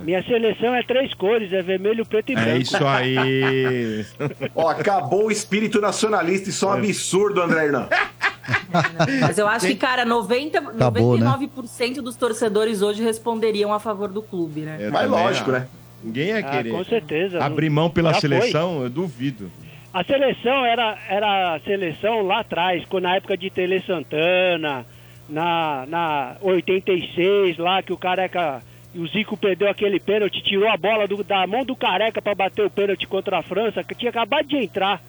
Minha 0.02 0.22
seleção 0.24 0.74
é 0.74 0.82
três 0.82 1.14
cores, 1.14 1.52
é 1.52 1.62
vermelho, 1.62 2.04
preto 2.04 2.32
e 2.32 2.34
branco. 2.34 2.50
É 2.50 2.58
isso 2.58 2.86
aí. 2.86 4.04
Ó, 4.54 4.68
acabou 4.68 5.26
o 5.26 5.30
espírito 5.30 5.80
nacionalista, 5.80 6.50
isso 6.50 6.64
é 6.64 6.68
um 6.68 6.72
absurdo, 6.72 7.40
André 7.40 7.66
Hernan. 7.66 7.88
Mas 9.20 9.38
eu 9.38 9.46
acho 9.46 9.66
que, 9.66 9.74
cara, 9.76 10.04
90, 10.04 10.58
Acabou, 10.58 11.18
né? 11.18 11.26
99% 11.26 11.96
dos 12.00 12.16
torcedores 12.16 12.82
hoje 12.82 13.02
responderiam 13.02 13.72
a 13.72 13.78
favor 13.78 14.08
do 14.08 14.22
clube, 14.22 14.62
né? 14.62 14.76
Eu 14.80 14.90
Mas 14.92 15.08
lógico, 15.10 15.52
né? 15.52 15.68
Ninguém 16.02 16.28
ia 16.28 16.38
Ah, 16.38 16.42
querer. 16.42 16.70
com 16.70 16.84
certeza. 16.84 17.42
Abrir 17.44 17.68
mão 17.70 17.90
pela 17.90 18.12
Já 18.12 18.20
foi. 18.20 18.28
seleção, 18.28 18.82
eu 18.82 18.88
duvido. 18.90 19.50
A 19.98 20.04
seleção 20.04 20.64
era, 20.64 20.96
era 21.08 21.54
a 21.54 21.58
seleção 21.58 22.22
lá 22.22 22.38
atrás, 22.38 22.84
quando 22.84 23.02
na 23.02 23.16
época 23.16 23.36
de 23.36 23.50
Tele 23.50 23.80
Santana, 23.80 24.86
na, 25.28 25.86
na 25.88 26.36
86, 26.40 27.58
lá 27.58 27.82
que 27.82 27.92
o 27.92 27.96
careca. 27.96 28.62
O 28.94 29.04
Zico 29.08 29.36
perdeu 29.36 29.68
aquele 29.68 29.98
pênalti, 29.98 30.40
tirou 30.40 30.68
a 30.68 30.76
bola 30.76 31.08
do- 31.08 31.24
da 31.24 31.44
mão 31.48 31.64
do 31.64 31.74
careca 31.74 32.22
para 32.22 32.32
bater 32.32 32.64
o 32.64 32.70
pênalti 32.70 33.08
contra 33.08 33.38
a 33.38 33.42
França, 33.42 33.82
que 33.82 33.92
tinha 33.92 34.10
acabado 34.10 34.46
de 34.46 34.56
entrar. 34.56 35.00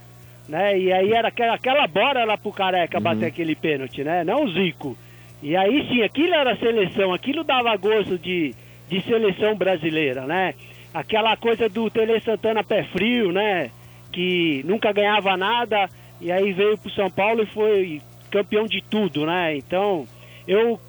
Né? 0.48 0.80
E 0.80 0.92
aí 0.92 1.14
era 1.14 1.28
aquela, 1.28 1.54
aquela 1.54 1.86
bola 1.88 2.26
lá 2.26 2.36
pro 2.36 2.52
careca 2.52 3.00
bater 3.00 3.28
aquele 3.28 3.56
pênalti, 3.56 4.04
né? 4.04 4.24
Não 4.24 4.44
o 4.46 4.52
Zico. 4.52 4.98
E 5.44 5.56
aí 5.56 5.88
sim, 5.88 6.02
aquilo 6.02 6.34
era 6.34 6.56
seleção, 6.58 7.14
aquilo 7.14 7.44
dava 7.44 7.78
gosto 7.78 8.18
de, 8.18 8.56
de 8.90 9.02
seleção 9.04 9.56
brasileira, 9.56 10.26
né? 10.26 10.56
Aquela 10.92 11.38
coisa 11.38 11.70
do 11.70 11.92
Tele 11.92 12.20
Santana 12.22 12.64
pé 12.64 12.84
frio, 12.86 13.32
né? 13.32 13.70
Que 14.12 14.64
nunca 14.66 14.92
ganhava 14.92 15.38
nada 15.38 15.88
e 16.22 16.32
aí 16.32 16.52
veio 16.52 16.78
pro 16.78 16.92
São 16.92 17.10
Paulo 17.10 17.44
e 17.44 17.46
foi 17.48 18.02
campeão 18.30 18.66
de 18.66 18.82
tudo, 18.82 19.26
né? 19.26 19.56
Então, 19.56 20.06
eu 20.48 20.80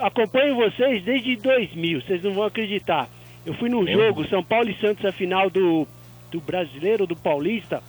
acompanho 0.00 0.56
vocês 0.56 1.02
desde 1.02 1.36
2000, 1.36 2.02
vocês 2.02 2.22
não 2.22 2.32
vão 2.32 2.44
acreditar. 2.44 3.08
Eu 3.44 3.54
fui 3.54 3.68
num 3.68 3.86
jogo, 3.86 4.26
São 4.28 4.42
Paulo 4.42 4.68
e 4.68 4.78
Santos, 4.80 5.04
a 5.04 5.12
final 5.12 5.48
do, 5.48 5.86
do 6.30 6.40
Brasileiro, 6.40 7.06
do 7.06 7.16
Paulista, 7.16 7.82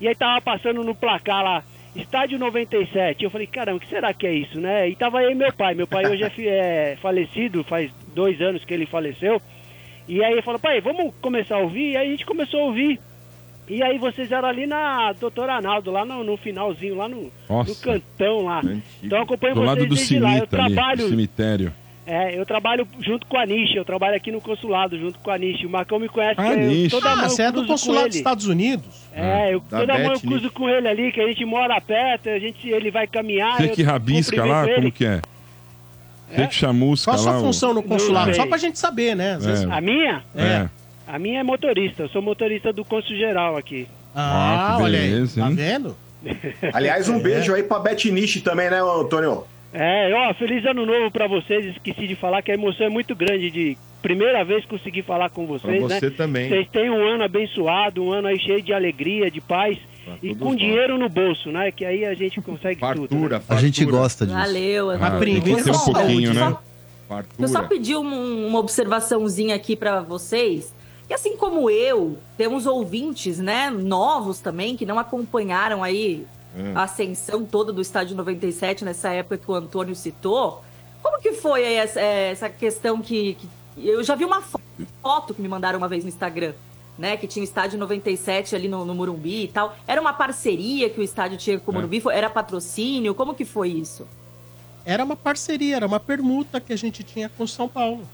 e 0.00 0.08
aí 0.08 0.14
tava 0.14 0.40
passando 0.40 0.82
no 0.82 0.94
placar 0.94 1.44
lá, 1.44 1.62
Estádio 1.94 2.38
97. 2.38 3.22
Eu 3.22 3.30
falei, 3.30 3.46
caramba, 3.46 3.76
o 3.76 3.80
que 3.80 3.88
será 3.88 4.12
que 4.12 4.26
é 4.26 4.34
isso, 4.34 4.60
né? 4.60 4.88
E 4.88 4.96
tava 4.96 5.20
aí 5.20 5.34
meu 5.34 5.52
pai. 5.52 5.74
Meu 5.74 5.86
pai 5.86 6.06
hoje 6.06 6.24
é, 6.24 6.92
é 6.92 6.96
falecido, 7.00 7.62
faz 7.62 7.90
dois 8.14 8.40
anos 8.40 8.64
que 8.64 8.74
ele 8.74 8.86
faleceu. 8.86 9.40
E 10.08 10.22
aí 10.22 10.32
ele 10.32 10.42
falou, 10.42 10.58
pai, 10.58 10.80
vamos 10.80 11.14
começar 11.20 11.56
a 11.56 11.60
ouvir? 11.60 11.92
E 11.92 11.96
aí 11.96 12.08
a 12.08 12.10
gente 12.10 12.26
começou 12.26 12.60
a 12.60 12.64
ouvir. 12.64 13.00
E 13.68 13.82
aí 13.82 13.96
vocês 13.98 14.30
eram 14.30 14.46
ali 14.48 14.66
na 14.66 15.12
Doutor 15.12 15.48
Arnaldo, 15.48 15.90
lá 15.90 16.04
no, 16.04 16.22
no 16.22 16.36
finalzinho, 16.36 16.94
lá 16.96 17.08
no, 17.08 17.30
Nossa. 17.48 17.70
no 17.70 17.76
cantão 17.76 18.44
lá. 18.44 18.60
Então 19.02 19.18
eu 19.18 19.24
acompanho 19.24 19.54
Do 19.54 19.60
vocês 19.60 19.68
lado 19.78 19.86
do 19.88 19.94
desde 19.94 20.18
lá. 20.18 20.28
Eu 20.30 20.36
cimita 20.38 20.56
ali, 20.56 20.64
do 20.68 20.74
trabalho, 20.74 21.08
cemitério. 21.08 21.72
é, 22.06 22.38
eu 22.38 22.44
trabalho 22.44 22.86
junto 23.00 23.26
com 23.26 23.38
a 23.38 23.46
Niche, 23.46 23.76
eu 23.76 23.84
trabalho 23.84 24.16
aqui 24.16 24.30
no 24.30 24.40
consulado 24.40 24.98
junto 24.98 25.18
com 25.18 25.30
a 25.30 25.38
Niche. 25.38 25.64
O 25.64 25.70
Marcão 25.70 25.98
me 25.98 26.08
conhece, 26.10 26.34
Ah, 26.38 26.52
eu, 26.52 26.68
Niche. 26.68 26.90
toda 26.90 27.10
Ah, 27.10 27.16
mão 27.16 27.28
você 27.30 27.42
é 27.42 27.46
eu 27.46 27.52
do 27.52 27.66
consulado 27.66 28.08
dos 28.08 28.16
Estados 28.16 28.46
Unidos. 28.46 29.06
É, 29.14 29.54
eu, 29.54 29.60
Da 29.60 29.80
toda 29.80 29.98
mão 29.98 30.12
eu 30.12 30.20
cruzo 30.20 30.50
com 30.50 30.68
ele 30.68 30.86
ali, 30.86 31.10
que 31.10 31.20
a 31.22 31.26
gente 31.26 31.44
mora 31.46 31.80
perto, 31.80 32.28
a 32.28 32.38
gente, 32.38 32.68
ele 32.68 32.90
vai 32.90 33.06
caminhar. 33.06 33.56
Você 33.56 33.68
que 33.68 33.82
rabisca 33.82 34.44
lá, 34.44 34.64
ele. 34.66 34.74
como 34.74 34.92
que 34.92 35.06
é? 35.06 35.22
Você 36.30 36.46
que 36.48 36.54
chamusca 36.54 37.12
Qual 37.12 37.20
a 37.20 37.24
lá. 37.24 37.30
sua 37.32 37.40
o- 37.40 37.44
função 37.44 37.72
no 37.72 37.82
consulado? 37.82 38.34
Só 38.34 38.44
pra 38.46 38.58
gente 38.58 38.78
saber, 38.78 39.14
né? 39.14 39.34
Às 39.36 39.46
vezes- 39.46 39.64
É. 39.64 39.72
A 39.72 39.80
minha? 39.80 40.22
É. 40.34 40.68
A 41.06 41.18
minha 41.18 41.40
é 41.40 41.42
motorista, 41.42 42.04
eu 42.04 42.08
sou 42.08 42.22
motorista 42.22 42.72
do 42.72 42.84
Consul 42.84 43.16
Geral 43.16 43.56
aqui. 43.56 43.86
Ah, 44.14 44.74
que 44.78 44.82
olha 44.84 44.98
aí. 44.98 45.28
Tá 45.28 45.48
vendo? 45.50 45.96
Aliás, 46.72 47.08
um 47.08 47.18
beijo 47.20 47.52
aí 47.54 47.62
pra 47.62 47.78
Beth 47.78 48.04
Niche 48.06 48.40
também, 48.40 48.70
né, 48.70 48.80
Antônio? 48.80 49.44
É, 49.72 50.12
ó, 50.14 50.32
feliz 50.34 50.64
ano 50.64 50.86
novo 50.86 51.10
pra 51.10 51.26
vocês. 51.26 51.66
Esqueci 51.66 52.06
de 52.06 52.14
falar 52.14 52.40
que 52.42 52.50
a 52.50 52.54
emoção 52.54 52.86
é 52.86 52.88
muito 52.88 53.14
grande 53.14 53.50
de 53.50 53.76
primeira 54.00 54.44
vez 54.44 54.64
conseguir 54.64 55.02
falar 55.02 55.30
com 55.30 55.46
vocês, 55.46 55.78
Pra 55.84 55.98
você 55.98 56.06
né? 56.10 56.14
também. 56.16 56.48
Vocês 56.48 56.68
têm 56.70 56.88
um 56.90 57.04
ano 57.06 57.24
abençoado, 57.24 58.02
um 58.02 58.12
ano 58.12 58.28
aí 58.28 58.38
cheio 58.38 58.62
de 58.62 58.72
alegria, 58.72 59.30
de 59.30 59.40
paz 59.40 59.76
e 60.22 60.34
com 60.34 60.50
nós. 60.50 60.58
dinheiro 60.58 60.96
no 60.96 61.08
bolso, 61.08 61.50
né? 61.50 61.70
Que 61.72 61.84
aí 61.84 62.04
a 62.04 62.14
gente 62.14 62.40
consegue 62.40 62.80
tudo. 62.94 63.28
né? 63.28 63.40
A 63.48 63.56
gente 63.56 63.84
gosta 63.84 64.24
disso. 64.24 64.38
Valeu, 64.38 64.90
Ah, 64.90 65.18
tem 65.20 65.40
que 65.40 65.54
ter 65.62 65.70
um 65.70 65.78
pouquinho, 65.92 66.32
né? 66.34 66.56
Eu 67.38 67.48
só 67.48 67.62
pedi 67.62 67.94
um- 67.96 68.46
uma 68.46 68.58
observaçãozinha 68.60 69.54
aqui 69.54 69.74
pra 69.76 70.00
vocês. 70.00 70.72
Que 71.06 71.14
assim 71.14 71.36
como 71.36 71.68
eu, 71.68 72.18
temos 72.36 72.66
ouvintes, 72.66 73.38
né, 73.38 73.68
novos 73.70 74.40
também, 74.40 74.76
que 74.76 74.86
não 74.86 74.98
acompanharam 74.98 75.82
aí 75.82 76.26
Hum. 76.56 76.72
a 76.76 76.84
ascensão 76.84 77.44
toda 77.44 77.72
do 77.72 77.80
Estádio 77.82 78.16
97 78.16 78.84
nessa 78.84 79.08
época 79.10 79.36
que 79.38 79.50
o 79.50 79.54
Antônio 79.54 79.94
citou. 79.96 80.62
Como 81.02 81.20
que 81.20 81.32
foi 81.32 81.64
aí 81.64 81.74
essa, 81.74 82.00
eh, 82.00 82.30
essa 82.30 82.48
questão 82.48 83.00
que, 83.02 83.34
que- 83.34 83.48
Eu 83.88 84.04
já 84.04 84.14
vi 84.14 84.24
uma 84.24 84.40
fo- 84.40 84.60
foto 85.02 85.34
que 85.34 85.42
me 85.42 85.48
mandaram 85.48 85.78
uma 85.78 85.88
vez 85.88 86.04
no 86.04 86.08
Instagram, 86.08 86.52
né? 86.96 87.16
Que 87.16 87.26
tinha 87.26 87.42
o 87.42 87.44
Estádio 87.44 87.76
97 87.76 88.54
ali 88.54 88.68
no, 88.68 88.84
no 88.84 88.94
Morumbi 88.94 89.42
e 89.44 89.48
tal. 89.48 89.74
Era 89.84 90.00
uma 90.00 90.12
parceria 90.12 90.88
que 90.88 91.00
o 91.00 91.02
estádio 91.02 91.36
tinha 91.36 91.58
com 91.58 91.72
o 91.72 91.74
É. 91.74 91.78
Morumbi? 91.78 92.00
Era 92.12 92.30
patrocínio? 92.30 93.16
Como 93.16 93.34
que 93.34 93.44
foi 93.44 93.70
isso? 93.70 94.06
Era 94.84 95.02
uma 95.04 95.16
parceria, 95.16 95.74
era 95.74 95.86
uma 95.88 95.98
permuta 95.98 96.60
que 96.60 96.72
a 96.72 96.76
gente 96.78 97.02
tinha 97.02 97.28
com 97.28 97.44
São 97.48 97.68
Paulo. 97.68 98.06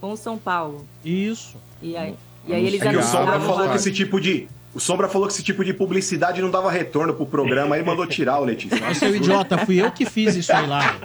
Com 0.00 0.12
o 0.12 0.16
São 0.16 0.38
Paulo. 0.38 0.86
Isso. 1.04 1.58
E 1.82 1.96
aí, 1.96 2.14
e 2.46 2.52
aí 2.54 2.66
eles 2.66 2.80
É 2.82 2.90
que 2.90 2.96
o 2.96 3.02
Sombra 3.02 3.40
falou 3.40 3.68
que 3.70 3.76
esse 3.76 3.92
tipo 3.92 4.20
de. 4.20 4.48
O 4.74 4.80
Sombra 4.80 5.08
falou 5.08 5.26
que 5.26 5.32
esse 5.34 5.42
tipo 5.42 5.64
de 5.64 5.72
publicidade 5.72 6.40
não 6.42 6.50
dava 6.50 6.70
retorno 6.70 7.14
pro 7.14 7.24
programa, 7.26 7.74
aí 7.76 7.82
mandou 7.84 8.06
tirar 8.06 8.38
o 8.38 8.44
Letícia. 8.44 8.78
Ô, 8.88 8.94
seu 8.94 9.14
idiota, 9.16 9.58
fui 9.58 9.80
eu 9.80 9.90
que 9.90 10.04
fiz 10.04 10.36
isso 10.36 10.52
aí 10.52 10.66
lá. 10.66 10.96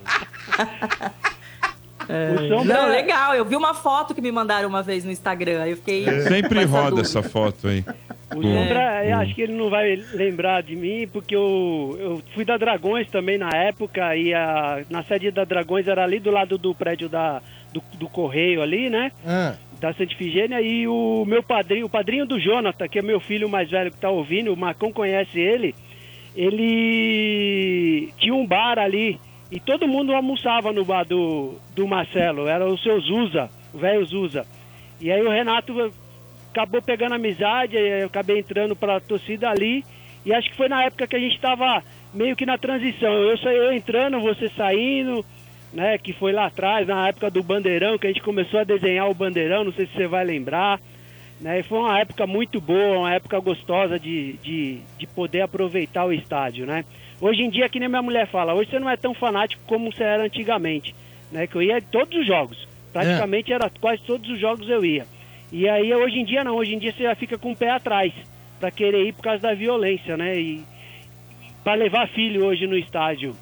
O 2.03 2.47
Sombra 2.49 2.73
Não, 2.75 2.87
é- 2.89 2.91
legal. 2.91 3.33
Eu 3.33 3.45
vi 3.45 3.55
uma 3.55 3.73
foto 3.73 4.13
que 4.13 4.21
me 4.21 4.31
mandaram 4.31 4.67
uma 4.67 4.83
vez 4.83 5.05
no 5.05 5.11
Instagram. 5.11 5.65
Eu 5.65 5.77
fiquei. 5.77 6.07
É. 6.07 6.21
Sempre 6.27 6.63
roda 6.65 6.89
dúvida. 6.89 7.07
essa 7.07 7.23
foto 7.23 7.67
aí. 7.69 7.83
O 8.35 8.41
Sombra, 8.41 9.05
eu 9.05 9.15
com- 9.15 9.21
acho 9.21 9.35
que 9.35 9.41
ele 9.43 9.53
não 9.53 9.69
vai 9.69 9.95
lembrar 10.13 10.61
de 10.63 10.75
mim, 10.75 11.07
porque 11.11 11.33
eu, 11.35 11.95
eu 11.99 12.21
fui 12.35 12.43
da 12.43 12.57
Dragões 12.57 13.07
também 13.09 13.37
na 13.37 13.49
época, 13.49 14.15
e 14.17 14.33
a, 14.33 14.81
na 14.89 15.03
sede 15.03 15.31
da 15.31 15.45
Dragões 15.45 15.87
era 15.87 16.03
ali 16.03 16.19
do 16.19 16.31
lado 16.31 16.57
do 16.57 16.73
prédio 16.75 17.07
da, 17.07 17.41
do, 17.71 17.81
do 17.93 18.09
Correio 18.09 18.61
ali, 18.61 18.89
né? 18.89 19.11
Ah, 19.25 19.53
Da 19.83 19.91
Santa 19.91 20.15
e 20.61 20.87
o 20.87 21.25
meu 21.25 21.43
padrinho, 21.43 21.87
o 21.87 21.89
padrinho 21.89 22.25
do 22.25 22.39
Jonathan, 22.39 22.87
que 22.87 22.99
é 22.99 23.01
meu 23.01 23.19
filho 23.19 23.49
mais 23.49 23.69
velho 23.69 23.91
que 23.91 23.97
tá 23.97 24.09
ouvindo, 24.09 24.53
o 24.53 24.55
Marcão 24.55 24.93
conhece 24.93 25.37
ele, 25.37 25.75
ele 26.33 28.13
tinha 28.17 28.33
um 28.33 28.47
bar 28.47 28.79
ali, 28.79 29.19
e 29.51 29.59
todo 29.59 29.85
mundo 29.85 30.13
almoçava 30.13 30.71
no 30.71 30.85
bar 30.85 31.03
do, 31.03 31.55
do 31.75 31.85
Marcelo, 31.85 32.47
era 32.47 32.65
o 32.65 32.77
seu 32.77 32.97
Zuza, 33.01 33.49
o 33.73 33.77
velho 33.77 34.05
Zuza. 34.05 34.45
E 35.01 35.11
aí 35.11 35.21
o 35.21 35.29
Renato 35.29 35.91
acabou 36.49 36.81
pegando 36.81 37.15
amizade, 37.15 37.75
eu 37.75 38.07
acabei 38.07 38.39
entrando 38.39 38.77
pra 38.77 39.01
torcida 39.01 39.49
ali, 39.49 39.83
e 40.25 40.33
acho 40.33 40.49
que 40.49 40.55
foi 40.55 40.69
na 40.69 40.81
época 40.85 41.07
que 41.07 41.17
a 41.17 41.19
gente 41.19 41.37
tava 41.41 41.83
meio 42.13 42.37
que 42.37 42.45
na 42.45 42.57
transição, 42.57 43.11
eu, 43.15 43.35
eu 43.51 43.73
entrando, 43.73 44.21
você 44.21 44.47
saindo, 44.55 45.25
né, 45.73 45.97
que 45.97 46.13
foi 46.13 46.31
lá 46.31 46.45
atrás, 46.45 46.87
na 46.87 47.07
época 47.07 47.29
do 47.31 47.41
Bandeirão, 47.41 47.97
que 47.97 48.07
a 48.07 48.09
gente 48.09 48.21
começou 48.21 48.59
a 48.59 48.63
desenhar 48.63 49.09
o 49.09 49.13
Bandeirão, 49.13 49.63
não 49.63 49.73
sei 49.73 49.87
se 49.87 49.93
você 49.93 50.07
vai 50.07 50.23
lembrar, 50.23 50.79
né, 51.41 51.59
e 51.59 51.63
foi 51.63 51.79
uma 51.79 51.99
época 51.99 52.27
muito 52.27 52.61
boa, 52.61 52.99
uma 52.99 53.13
época 53.13 53.39
gostosa 53.39 53.99
de, 53.99 54.33
de, 54.33 54.79
de 54.97 55.07
poder 55.07 55.41
aproveitar 55.41 56.05
o 56.05 56.13
estádio, 56.13 56.65
né. 56.65 56.85
Hoje 57.19 57.41
em 57.41 57.49
dia, 57.49 57.67
que 57.69 57.79
nem 57.79 57.89
minha 57.89 58.01
mulher 58.01 58.27
fala, 58.27 58.53
hoje 58.53 58.69
você 58.69 58.79
não 58.79 58.89
é 58.89 58.95
tão 58.95 59.13
fanático 59.13 59.63
como 59.65 59.91
você 59.91 60.03
era 60.03 60.23
antigamente, 60.23 60.95
né, 61.31 61.47
que 61.47 61.55
eu 61.55 61.61
ia 61.61 61.79
em 61.79 61.81
todos 61.81 62.17
os 62.19 62.27
jogos, 62.27 62.67
praticamente 62.91 63.51
era 63.51 63.69
quase 63.81 64.03
todos 64.03 64.29
os 64.29 64.39
jogos 64.39 64.69
eu 64.69 64.85
ia. 64.85 65.05
E 65.51 65.67
aí 65.69 65.93
hoje 65.93 66.19
em 66.19 66.25
dia 66.25 66.43
não, 66.43 66.55
hoje 66.55 66.73
em 66.73 66.79
dia 66.79 66.91
você 66.91 67.03
já 67.03 67.15
fica 67.15 67.37
com 67.37 67.51
o 67.51 67.55
pé 67.55 67.69
atrás 67.71 68.13
para 68.59 68.71
querer 68.71 69.05
ir 69.05 69.13
por 69.13 69.23
causa 69.23 69.41
da 69.41 69.53
violência, 69.53 70.17
né? 70.17 70.39
E 70.39 70.63
para 71.63 71.75
levar 71.75 72.07
filho 72.09 72.45
hoje 72.45 72.65
no 72.65 72.77
estádio. 72.77 73.35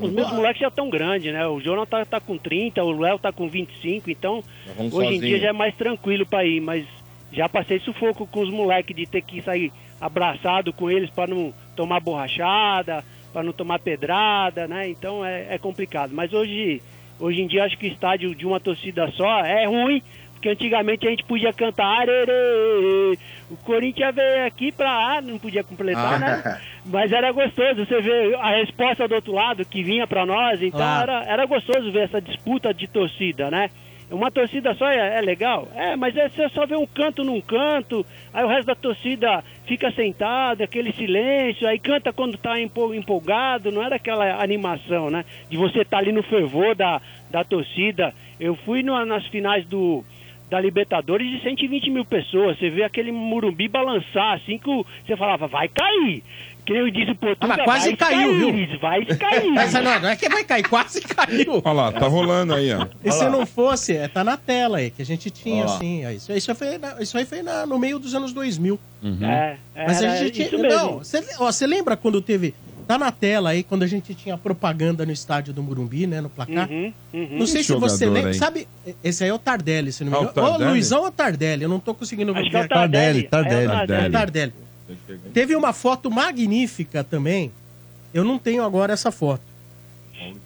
Os 0.00 0.12
meus 0.12 0.30
moleques 0.32 0.60
já 0.60 0.68
estão 0.68 0.90
grandes, 0.90 1.32
né? 1.32 1.46
O 1.46 1.60
Jonathan 1.60 2.04
tá 2.04 2.20
com 2.20 2.36
30, 2.36 2.82
o 2.84 2.92
Léo 2.92 3.18
tá 3.18 3.32
com 3.32 3.48
25, 3.48 4.10
então 4.10 4.42
hoje 4.78 4.86
em 4.86 4.90
sozinho. 4.90 5.20
dia 5.20 5.38
já 5.38 5.48
é 5.48 5.52
mais 5.52 5.74
tranquilo 5.74 6.26
para 6.26 6.44
ir, 6.44 6.60
mas 6.60 6.86
já 7.32 7.48
passei 7.48 7.78
sufoco 7.80 8.26
com 8.26 8.40
os 8.40 8.50
moleques 8.50 8.94
de 8.94 9.06
ter 9.06 9.22
que 9.22 9.42
sair 9.42 9.72
abraçado 10.00 10.72
com 10.72 10.90
eles 10.90 11.10
para 11.10 11.34
não 11.34 11.52
tomar 11.74 12.00
borrachada, 12.00 13.04
para 13.32 13.42
não 13.42 13.52
tomar 13.52 13.78
pedrada, 13.78 14.66
né? 14.66 14.88
Então 14.88 15.24
é, 15.24 15.54
é 15.54 15.58
complicado. 15.58 16.12
Mas 16.14 16.32
hoje, 16.32 16.82
hoje 17.18 17.40
em 17.40 17.46
dia 17.46 17.64
acho 17.64 17.78
que 17.78 17.86
o 17.86 17.92
estádio 17.92 18.34
de 18.34 18.46
uma 18.46 18.60
torcida 18.60 19.10
só 19.12 19.40
é 19.40 19.66
ruim, 19.66 20.02
porque 20.36 20.50
antigamente 20.50 21.06
a 21.06 21.10
gente 21.10 21.24
podia 21.24 21.52
cantar 21.52 21.86
arerê, 22.02 23.18
o 23.50 23.56
Corinthians 23.64 24.14
veio 24.14 24.46
aqui 24.46 24.70
pra. 24.70 24.90
Ah, 25.16 25.20
não 25.20 25.38
podia 25.38 25.64
completar, 25.64 26.20
né? 26.20 26.60
Mas 26.86 27.10
era 27.10 27.32
gostoso, 27.32 27.84
você 27.84 28.00
vê 28.00 28.34
a 28.36 28.50
resposta 28.56 29.08
do 29.08 29.14
outro 29.14 29.32
lado 29.32 29.64
que 29.64 29.82
vinha 29.82 30.06
pra 30.06 30.24
nós, 30.26 30.62
então 30.62 30.78
Claro. 30.78 31.10
era, 31.10 31.24
era 31.24 31.46
gostoso 31.46 31.90
ver 31.90 32.04
essa 32.04 32.20
disputa 32.20 32.72
de 32.72 32.86
torcida, 32.86 33.50
né? 33.50 33.70
Uma 34.08 34.30
torcida 34.30 34.72
só 34.74 34.86
é, 34.86 35.18
é 35.18 35.20
legal? 35.20 35.66
É, 35.74 35.96
mas 35.96 36.16
é, 36.16 36.28
você 36.28 36.48
só 36.50 36.64
vê 36.64 36.76
um 36.76 36.86
canto 36.86 37.24
num 37.24 37.40
canto, 37.40 38.06
aí 38.32 38.44
o 38.44 38.48
resto 38.48 38.66
da 38.66 38.76
torcida 38.76 39.42
fica 39.66 39.90
sentado, 39.90 40.62
aquele 40.62 40.92
silêncio, 40.92 41.66
aí 41.66 41.76
canta 41.80 42.12
quando 42.12 42.38
tá 42.38 42.60
empo- 42.60 42.94
empolgado, 42.94 43.72
não 43.72 43.82
era 43.82 43.96
aquela 43.96 44.40
animação, 44.40 45.10
né? 45.10 45.24
De 45.50 45.56
você 45.56 45.80
estar 45.80 45.98
ali 45.98 46.12
no 46.12 46.22
fervor 46.22 46.76
da, 46.76 47.00
da 47.32 47.42
torcida. 47.42 48.14
Eu 48.38 48.54
fui 48.54 48.80
no- 48.84 49.04
nas 49.04 49.26
finais 49.26 49.66
do, 49.66 50.04
da 50.50 50.60
Libertadores 50.60 51.28
de 51.30 51.42
120 51.42 51.90
mil 51.90 52.04
pessoas. 52.04 52.58
Você 52.58 52.70
vê 52.70 52.84
aquele 52.84 53.10
Murumbi 53.12 53.68
balançar 53.68 54.34
assim 54.34 54.58
que 54.58 54.66
você 55.06 55.16
falava, 55.16 55.46
vai 55.46 55.68
cair. 55.68 56.22
Que 56.64 56.72
nem 56.72 56.82
eu 56.82 56.90
disse 56.90 57.12
o 57.12 57.14
Portugal, 57.14 57.52
Ah, 57.52 57.56
mas 57.58 57.64
quase 57.64 57.88
vai 57.90 57.96
caiu, 57.96 58.28
cair, 58.40 58.66
viu? 58.66 58.78
Vai 58.80 59.04
cair. 59.16 59.56
Essa 59.58 59.80
não, 59.80 60.00
não 60.00 60.08
é 60.08 60.16
que 60.16 60.28
vai 60.28 60.42
cair, 60.42 60.68
quase 60.68 61.00
caiu. 61.00 61.62
Olha 61.64 61.72
lá, 61.72 61.92
tá 61.92 62.08
rolando 62.08 62.54
aí, 62.54 62.72
ó. 62.74 62.88
E 63.04 63.12
se 63.12 63.28
não 63.28 63.46
fosse, 63.46 63.96
é, 63.96 64.08
tá 64.08 64.24
na 64.24 64.36
tela 64.36 64.78
aí, 64.78 64.90
que 64.90 65.00
a 65.00 65.06
gente 65.06 65.30
tinha, 65.30 65.62
Ó 65.62 65.68
lá. 65.68 65.76
assim. 65.76 66.04
ó, 66.04 66.10
Isso, 66.10 66.32
isso, 66.32 66.54
foi, 66.56 66.76
na- 66.78 67.00
isso 67.00 67.16
aí 67.16 67.24
foi 67.24 67.40
na- 67.42 67.66
no 67.66 67.78
meio 67.78 68.00
dos 68.00 68.16
anos 68.16 68.32
2000. 68.32 68.80
Uhum. 69.00 69.24
É, 69.24 69.56
Mas 69.76 70.02
a 70.02 70.16
gente 70.16 70.32
tinha. 70.32 70.46
isso 70.48 70.58
mesmo. 70.58 70.76
Não, 70.76 70.98
você 70.98 71.24
ó, 71.38 71.52
você 71.52 71.66
lembra 71.68 71.96
quando 71.96 72.20
teve. 72.20 72.52
Tá 72.86 72.96
na 72.96 73.10
tela 73.10 73.50
aí, 73.50 73.62
quando 73.64 73.82
a 73.82 73.86
gente 73.86 74.14
tinha 74.14 74.38
propaganda 74.38 75.04
no 75.04 75.10
estádio 75.10 75.52
do 75.52 75.62
Morumbi, 75.62 76.06
né? 76.06 76.20
No 76.20 76.28
placar. 76.30 76.70
Uhum, 76.70 76.92
uhum. 77.12 77.28
Não 77.38 77.46
sei 77.46 77.60
Esse 77.62 77.72
se 77.72 77.78
você 77.78 78.06
lembra. 78.06 78.30
aí. 78.30 78.34
Sabe, 78.38 78.68
esse 79.02 79.24
aí 79.24 79.30
é 79.30 79.34
o 79.34 79.38
Tardelli, 79.38 79.90
se 79.92 80.04
não 80.04 80.12
me 80.12 80.16
Ah, 80.16 80.20
o 80.20 80.22
engano. 80.24 80.40
Ou 80.40 80.50
Tardelli? 80.52 80.70
Luizão 80.70 81.02
ou 81.02 81.10
Tardelli, 81.10 81.62
eu 81.64 81.68
não 81.68 81.80
tô 81.80 81.92
conseguindo 81.94 82.32
ver. 82.32 82.40
Acho 82.40 82.50
que 82.50 82.56
é 82.56 82.60
o 82.60 82.62
aqui. 82.62 82.68
Tardelli. 82.74 83.22
Tardelli, 83.24 83.64
É 83.64 83.66
o 83.66 83.70
Tardelli. 83.70 84.06
É 84.06 84.10
Tardelli. 84.10 84.52
Teve 85.34 85.56
uma 85.56 85.72
foto 85.72 86.10
magnífica 86.10 87.02
também. 87.02 87.50
Eu 88.14 88.24
não 88.24 88.38
tenho 88.38 88.62
agora 88.62 88.92
essa 88.92 89.10
foto. 89.10 89.42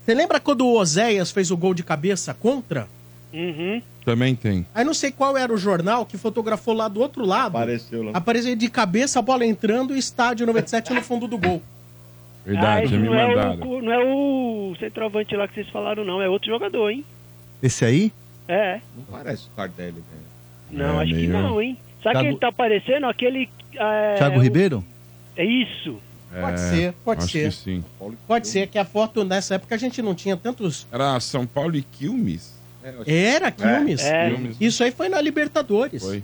Você 0.04 0.14
lembra 0.14 0.40
quando 0.40 0.62
o 0.66 0.78
Oséias 0.78 1.30
fez 1.30 1.50
o 1.50 1.56
gol 1.56 1.74
de 1.74 1.82
cabeça 1.82 2.32
contra? 2.34 2.88
Uhum. 3.32 3.80
Também 4.04 4.34
tem. 4.34 4.66
Aí 4.74 4.84
não 4.84 4.94
sei 4.94 5.12
qual 5.12 5.36
era 5.36 5.52
o 5.52 5.58
jornal 5.58 6.04
que 6.06 6.16
fotografou 6.16 6.74
lá 6.74 6.88
do 6.88 7.00
outro 7.00 7.24
lado. 7.24 7.56
Apareceu 7.56 8.02
lá. 8.02 8.10
Apareceu 8.14 8.56
de 8.56 8.68
cabeça 8.68 9.18
a 9.18 9.22
bola 9.22 9.44
entrando 9.44 9.94
e 9.94 9.98
estádio 9.98 10.46
97 10.46 10.92
no 10.94 11.02
fundo 11.02 11.28
do 11.28 11.36
gol. 11.38 11.62
Ah, 12.46 12.50
Verdade, 12.50 12.84
esse 12.86 12.94
já 12.94 13.00
me 13.00 13.06
não, 13.08 13.14
é 13.14 13.26
mandaram. 13.28 13.68
o, 13.70 13.82
não 13.82 13.92
é 13.92 13.98
o 14.04 14.74
centroavante 14.80 15.36
lá 15.36 15.46
que 15.46 15.54
vocês 15.54 15.68
falaram, 15.68 16.04
não. 16.04 16.22
É 16.22 16.28
outro 16.28 16.48
jogador, 16.50 16.88
hein? 16.90 17.04
Esse 17.62 17.84
aí? 17.84 18.12
É. 18.48 18.80
Não 18.96 19.04
parece 19.04 19.46
o 19.46 19.50
Tardelli, 19.54 19.92
velho. 19.92 20.04
Não, 20.70 20.98
É, 21.00 21.02
acho 21.02 21.10
que 21.12 21.16
meio- 21.26 21.32
não, 21.32 21.60
hein? 21.62 21.76
Sabe 22.02 22.14
Thiago- 22.14 22.28
quem 22.28 22.38
tá 22.38 22.48
aparecendo? 22.48 23.06
Aquele. 23.06 23.48
É, 23.74 24.14
Thiago 24.16 24.38
o- 24.38 24.42
Ribeiro? 24.42 24.84
É 25.36 25.44
isso. 25.44 25.98
Pode 26.32 26.54
É, 26.54 26.56
ser, 26.58 26.92
pode 27.04 27.22
acho 27.24 27.32
ser. 27.32 27.48
que 27.50 27.54
sim. 27.56 27.84
Pode 28.26 28.46
ser 28.48 28.68
que 28.68 28.78
a 28.78 28.84
foto 28.84 29.24
nessa 29.24 29.56
época 29.56 29.74
a 29.74 29.78
gente 29.78 30.00
não 30.00 30.14
tinha 30.14 30.36
tantos. 30.36 30.86
Era 30.92 31.18
São 31.20 31.44
Paulo 31.46 31.76
e 31.76 31.82
Quilmes? 31.82 32.54
Era 33.06 33.50
Quilmes. 33.50 34.00
É. 34.04 34.30
Quilmes. 34.30 34.56
Isso 34.60 34.82
aí 34.84 34.92
foi 34.92 35.08
na 35.08 35.20
Libertadores. 35.20 36.02
Foi. 36.02 36.22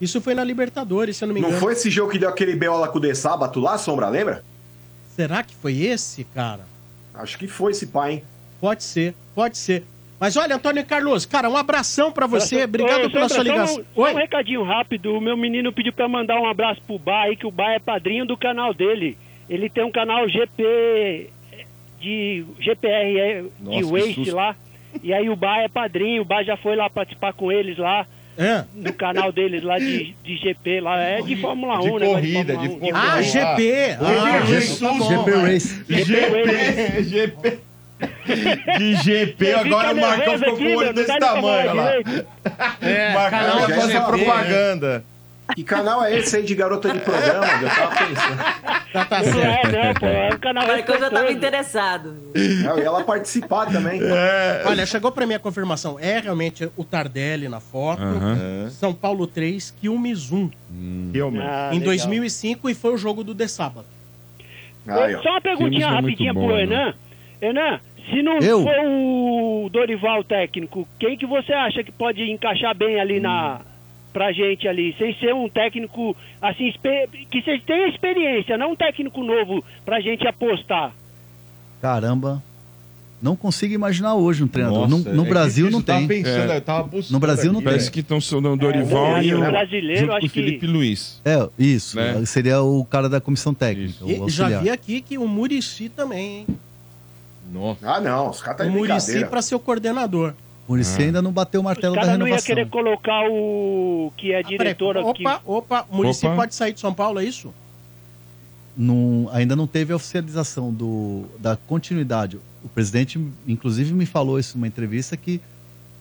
Isso 0.00 0.20
foi 0.22 0.34
na 0.34 0.42
Libertadores, 0.42 1.16
se 1.18 1.24
eu 1.24 1.28
não 1.28 1.34
me 1.34 1.40
Não 1.40 1.48
engano. 1.50 1.60
foi 1.62 1.74
esse 1.74 1.90
jogo 1.90 2.10
que 2.10 2.18
deu 2.18 2.30
aquele 2.30 2.56
B.O. 2.56 2.78
lá 2.78 2.88
com 2.88 2.96
o 2.96 3.00
De 3.00 3.14
Sábato 3.14 3.60
lá, 3.60 3.76
Sombra, 3.76 4.08
lembra? 4.08 4.42
Será 5.20 5.42
que 5.42 5.54
foi 5.54 5.76
esse, 5.82 6.24
cara? 6.24 6.60
Acho 7.14 7.36
que 7.38 7.46
foi 7.46 7.72
esse 7.72 7.88
pai, 7.88 8.12
hein? 8.14 8.22
Pode 8.58 8.82
ser, 8.82 9.14
pode 9.34 9.58
ser. 9.58 9.84
Mas 10.18 10.34
olha, 10.34 10.56
Antônio 10.56 10.82
Carlos, 10.86 11.26
cara, 11.26 11.50
um 11.50 11.58
abração 11.58 12.10
pra 12.10 12.26
você. 12.26 12.64
Obrigado 12.64 13.04
Ô, 13.04 13.10
pela 13.10 13.28
sua 13.28 13.36
só 13.36 13.42
ligação. 13.42 13.80
um- 13.82 13.84
Só 13.94 14.00
Oi? 14.02 14.12
um 14.14 14.16
recadinho 14.16 14.62
rápido. 14.62 15.14
O 15.14 15.20
meu 15.20 15.36
menino 15.36 15.74
pediu 15.74 15.92
pra 15.92 16.08
mandar 16.08 16.40
um 16.40 16.48
abraço 16.48 16.80
pro 16.86 16.98
Bar 16.98 17.24
aí, 17.24 17.36
que 17.36 17.46
o 17.46 17.50
Bar 17.50 17.72
é 17.72 17.78
padrinho 17.78 18.24
do 18.24 18.34
canal 18.34 18.72
dele. 18.72 19.18
Ele 19.46 19.68
tem 19.68 19.84
um 19.84 19.90
canal 19.92 20.26
GP 20.26 21.28
de 22.00 22.42
GPR 22.58 23.18
é, 23.18 23.44
Nossa, 23.60 23.76
de 23.76 23.84
que 23.84 23.90
Waste 23.90 24.30
lá. 24.30 24.56
E 25.02 25.12
aí 25.12 25.28
o 25.28 25.36
Bar 25.36 25.58
é 25.60 25.68
padrinho, 25.68 26.22
o 26.22 26.24
Bar 26.24 26.44
já 26.44 26.56
foi 26.56 26.76
lá 26.76 26.88
participar 26.88 27.34
com 27.34 27.52
eles 27.52 27.76
lá. 27.76 28.06
É. 28.40 28.64
No 28.74 28.90
canal 28.94 29.30
deles 29.30 29.62
lá 29.62 29.78
de, 29.78 30.14
de 30.24 30.36
GP, 30.38 30.80
lá 30.80 30.98
é 30.98 31.20
de 31.20 31.36
Fórmula 31.36 31.78
1, 31.78 31.82
De 31.82 31.90
né? 31.92 32.06
corrida, 32.06 32.54
Fórmula 32.54 32.68
de 32.68 32.74
1, 32.74 32.78
corrida. 32.78 32.98
Ah, 32.98 33.20
GP. 33.20 33.96
Ah, 34.00 34.40
GP, 34.46 34.58
isso 34.58 34.80
tá 34.80 34.92
bom, 34.94 35.08
GP. 35.08 35.30
Race. 35.32 35.84
GP, 35.86 37.02
GP. 37.04 37.58
De 38.78 38.94
GP, 38.96 39.52
agora 39.52 39.92
o 39.92 40.00
Marcão 40.00 40.38
ficou 40.38 40.56
com 40.56 40.64
o 40.64 40.76
olho 40.78 40.94
desse 40.94 41.18
tamanho, 41.18 41.74
lá. 41.74 41.92
É, 42.80 43.12
Marcão 43.12 43.66
de 43.66 43.74
fazer 43.74 44.00
propaganda. 44.00 45.04
Que 45.54 45.64
canal 45.64 46.04
é 46.04 46.16
esse 46.18 46.36
aí 46.36 46.42
de 46.44 46.54
garota 46.54 46.90
de 46.90 47.00
programa? 47.00 47.46
Eu 47.62 47.68
tava 47.68 47.96
pensando. 47.96 48.80
Tá 48.92 49.18
Não 49.18 49.32
certo. 49.32 49.66
é, 49.66 49.84
não, 49.84 49.94
pô. 49.94 50.06
É 50.06 50.34
um 50.34 50.38
canal 50.38 50.64
O 50.64 50.68
Marcão 50.68 50.98
já 50.98 51.10
tava 51.10 51.30
interessado. 51.32 52.16
Não, 52.64 52.78
e 52.78 52.82
ela 52.82 53.04
participar 53.04 53.66
também. 53.66 54.00
Olha, 54.66 54.84
chegou 54.86 55.12
pra 55.12 55.26
mim 55.26 55.34
a 55.34 55.38
confirmação. 55.38 55.98
É 55.98 56.18
realmente 56.18 56.68
o 56.76 56.84
Tardelli 56.84 57.48
na 57.48 57.60
foto. 57.60 58.02
Aham. 58.02 58.68
São 58.70 58.92
Paulo 58.92 59.26
3, 59.26 59.74
Quilmes 59.80 60.30
1. 60.32 60.50
Realmente. 61.12 61.46
Ah, 61.46 61.70
em 61.72 61.78
legal. 61.78 61.86
2005 61.86 62.68
e 62.70 62.74
foi 62.74 62.94
o 62.94 62.96
jogo 62.98 63.22
do 63.22 63.34
de 63.34 63.48
sábado. 63.48 63.86
Só 65.22 65.30
uma 65.30 65.40
perguntinha 65.40 65.86
é 65.86 65.90
rapidinha 65.90 66.32
bom, 66.34 66.46
pro 66.46 66.56
né? 66.56 66.62
Enan. 66.62 66.94
Enan, 67.40 67.80
se 68.10 68.22
não 68.22 68.38
Eu? 68.38 68.62
for 68.62 68.74
o 68.84 69.68
Dorival 69.70 70.24
técnico, 70.24 70.86
quem 70.98 71.16
que 71.16 71.26
você 71.26 71.52
acha 71.52 71.84
que 71.84 71.92
pode 71.92 72.22
encaixar 72.22 72.74
bem 72.74 73.00
ali 73.00 73.20
na 73.20 73.60
pra 74.12 74.32
gente 74.32 74.66
ali, 74.66 74.94
sem 74.98 75.14
ser 75.18 75.34
um 75.34 75.48
técnico 75.48 76.16
assim 76.42 76.72
que 77.30 77.42
você 77.42 77.58
tenha 77.60 77.88
experiência, 77.88 78.56
não 78.58 78.72
um 78.72 78.76
técnico 78.76 79.22
novo 79.22 79.64
pra 79.84 80.00
gente 80.00 80.26
apostar. 80.26 80.92
Caramba. 81.80 82.42
Não 83.22 83.36
consigo 83.36 83.74
imaginar 83.74 84.14
hoje 84.14 84.42
um 84.42 84.48
treinador. 84.48 84.88
Nossa, 84.88 85.10
no 85.10 85.16
no 85.16 85.26
é 85.26 85.28
Brasil 85.28 85.70
não 85.70 85.82
tava 85.82 85.98
tem. 85.98 86.08
pensando, 86.08 86.52
É. 86.52 86.56
eu 86.56 86.60
tava 86.62 86.84
buscando 86.84 87.12
No 87.12 87.18
Brasil 87.20 87.52
não 87.52 87.60
tem. 87.60 87.64
Parece 87.66 87.90
que 87.90 88.00
estão 88.00 88.18
sendo 88.18 88.56
Dorival 88.56 89.18
É, 89.18 89.24
e 89.24 89.34
o 89.34 89.38
o 89.38 89.40
brasileiro, 89.42 90.12
acho 90.12 90.20
que- 90.22 90.28
Felipe 90.30 90.66
Luiz. 90.66 91.20
É, 91.22 91.46
isso. 91.58 91.96
Né? 91.98 92.24
Seria 92.24 92.62
o 92.62 92.82
cara 92.82 93.10
da 93.10 93.20
comissão 93.20 93.52
técnica. 93.52 94.06
E 94.06 94.30
já 94.30 94.60
vi 94.60 94.70
aqui 94.70 95.02
que 95.02 95.18
o 95.18 95.28
Murici 95.28 95.90
também, 95.90 96.38
hein? 96.38 96.46
Nossa. 97.52 97.90
Ah, 97.90 98.00
não, 98.00 98.30
os 98.30 98.40
caras 98.40 98.58
tá 98.58 98.64
o 98.64 98.70
Murici 98.70 99.24
pra 99.26 99.42
ser 99.42 99.54
o 99.54 99.60
coordenador. 99.60 100.32
Muricy 100.70 101.02
ainda 101.02 101.20
não 101.20 101.32
bateu 101.32 101.60
o 101.60 101.64
martelo 101.64 101.94
da 101.96 102.02
caras 102.02 102.18
não 102.18 102.26
renovação. 102.26 102.46
querer 102.54 102.68
colocar 102.68 103.28
o 103.30 104.12
que 104.16 104.32
é 104.32 104.38
Ah, 104.38 104.42
diretor 104.42 104.96
aqui. 104.96 105.26
opa, 105.26 105.42
opa, 105.44 105.86
o 105.90 105.96
Murici 105.96 106.26
pode 106.28 106.54
sair 106.54 106.72
de 106.72 106.80
São 106.80 106.94
Paulo, 106.94 107.18
é 107.20 107.24
isso? 107.24 107.52
Não- 108.76 109.28
ainda 109.32 109.56
não 109.56 109.66
teve 109.66 109.92
a 109.92 109.96
oficialização 109.96 110.72
do, 110.72 111.24
da 111.38 111.56
continuidade. 111.56 112.38
O 112.62 112.68
presidente, 112.68 113.20
inclusive, 113.46 113.92
me 113.92 114.06
falou 114.06 114.38
isso 114.38 114.56
numa 114.56 114.66
entrevista 114.68 115.16
que 115.16 115.40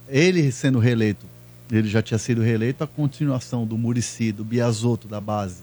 ele 0.08 0.52
sendo 0.52 0.80
reeleito, 0.80 1.26
ele 1.72 1.88
já 1.88 2.02
tinha 2.02 2.18
sido 2.18 2.42
reeleito, 2.42 2.84
a 2.84 2.88
continuação 2.88 3.66
do 3.66 3.78
Murici, 3.78 4.32
do 4.32 4.44
Biasotto 4.44 5.08
da 5.08 5.20
base 5.20 5.62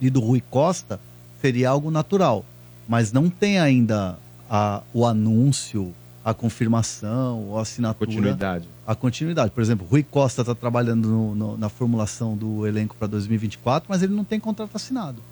e 0.00 0.08
do 0.10 0.20
Rui 0.20 0.42
Costa 0.50 1.00
seria 1.40 1.70
algo 1.70 1.90
natural. 1.90 2.44
Mas 2.88 3.12
não 3.12 3.28
tem 3.28 3.58
ainda 3.58 4.18
a- 4.48 4.82
o 4.94 5.04
anúncio, 5.04 5.92
a 6.26 6.34
confirmação, 6.34 7.56
a 7.56 7.60
assinatura. 7.62 8.06
Continuidade. 8.10 8.68
A 8.84 8.96
continuidade. 8.96 9.52
Por 9.52 9.62
exemplo, 9.62 9.86
Rui 9.88 10.02
Costa 10.02 10.40
está 10.42 10.56
trabalhando 10.56 11.06
no- 11.08 11.34
no- 11.36 11.56
na 11.56 11.68
formulação 11.68 12.36
do 12.36 12.66
elenco 12.66 12.96
para 12.96 13.06
2024, 13.06 13.86
mas 13.88 14.02
ele 14.02 14.12
não 14.12 14.24
tem 14.24 14.40
contrato 14.40 14.74
assinado. 14.74 15.22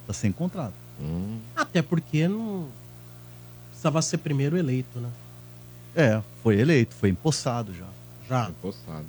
Está 0.00 0.14
sem 0.14 0.32
contrato. 0.32 0.72
Hum. 0.98 1.36
Até 1.54 1.82
porque 1.82 2.26
não 2.28 2.68
precisava 3.68 4.00
ser 4.00 4.16
primeiro 4.18 4.56
eleito, 4.56 4.98
né? 4.98 5.10
É, 5.94 6.22
foi 6.42 6.58
eleito, 6.58 6.94
foi 6.94 7.10
empossado 7.10 7.74
já. 7.74 7.84
Já. 8.26 8.48
Empossado. 8.48 9.04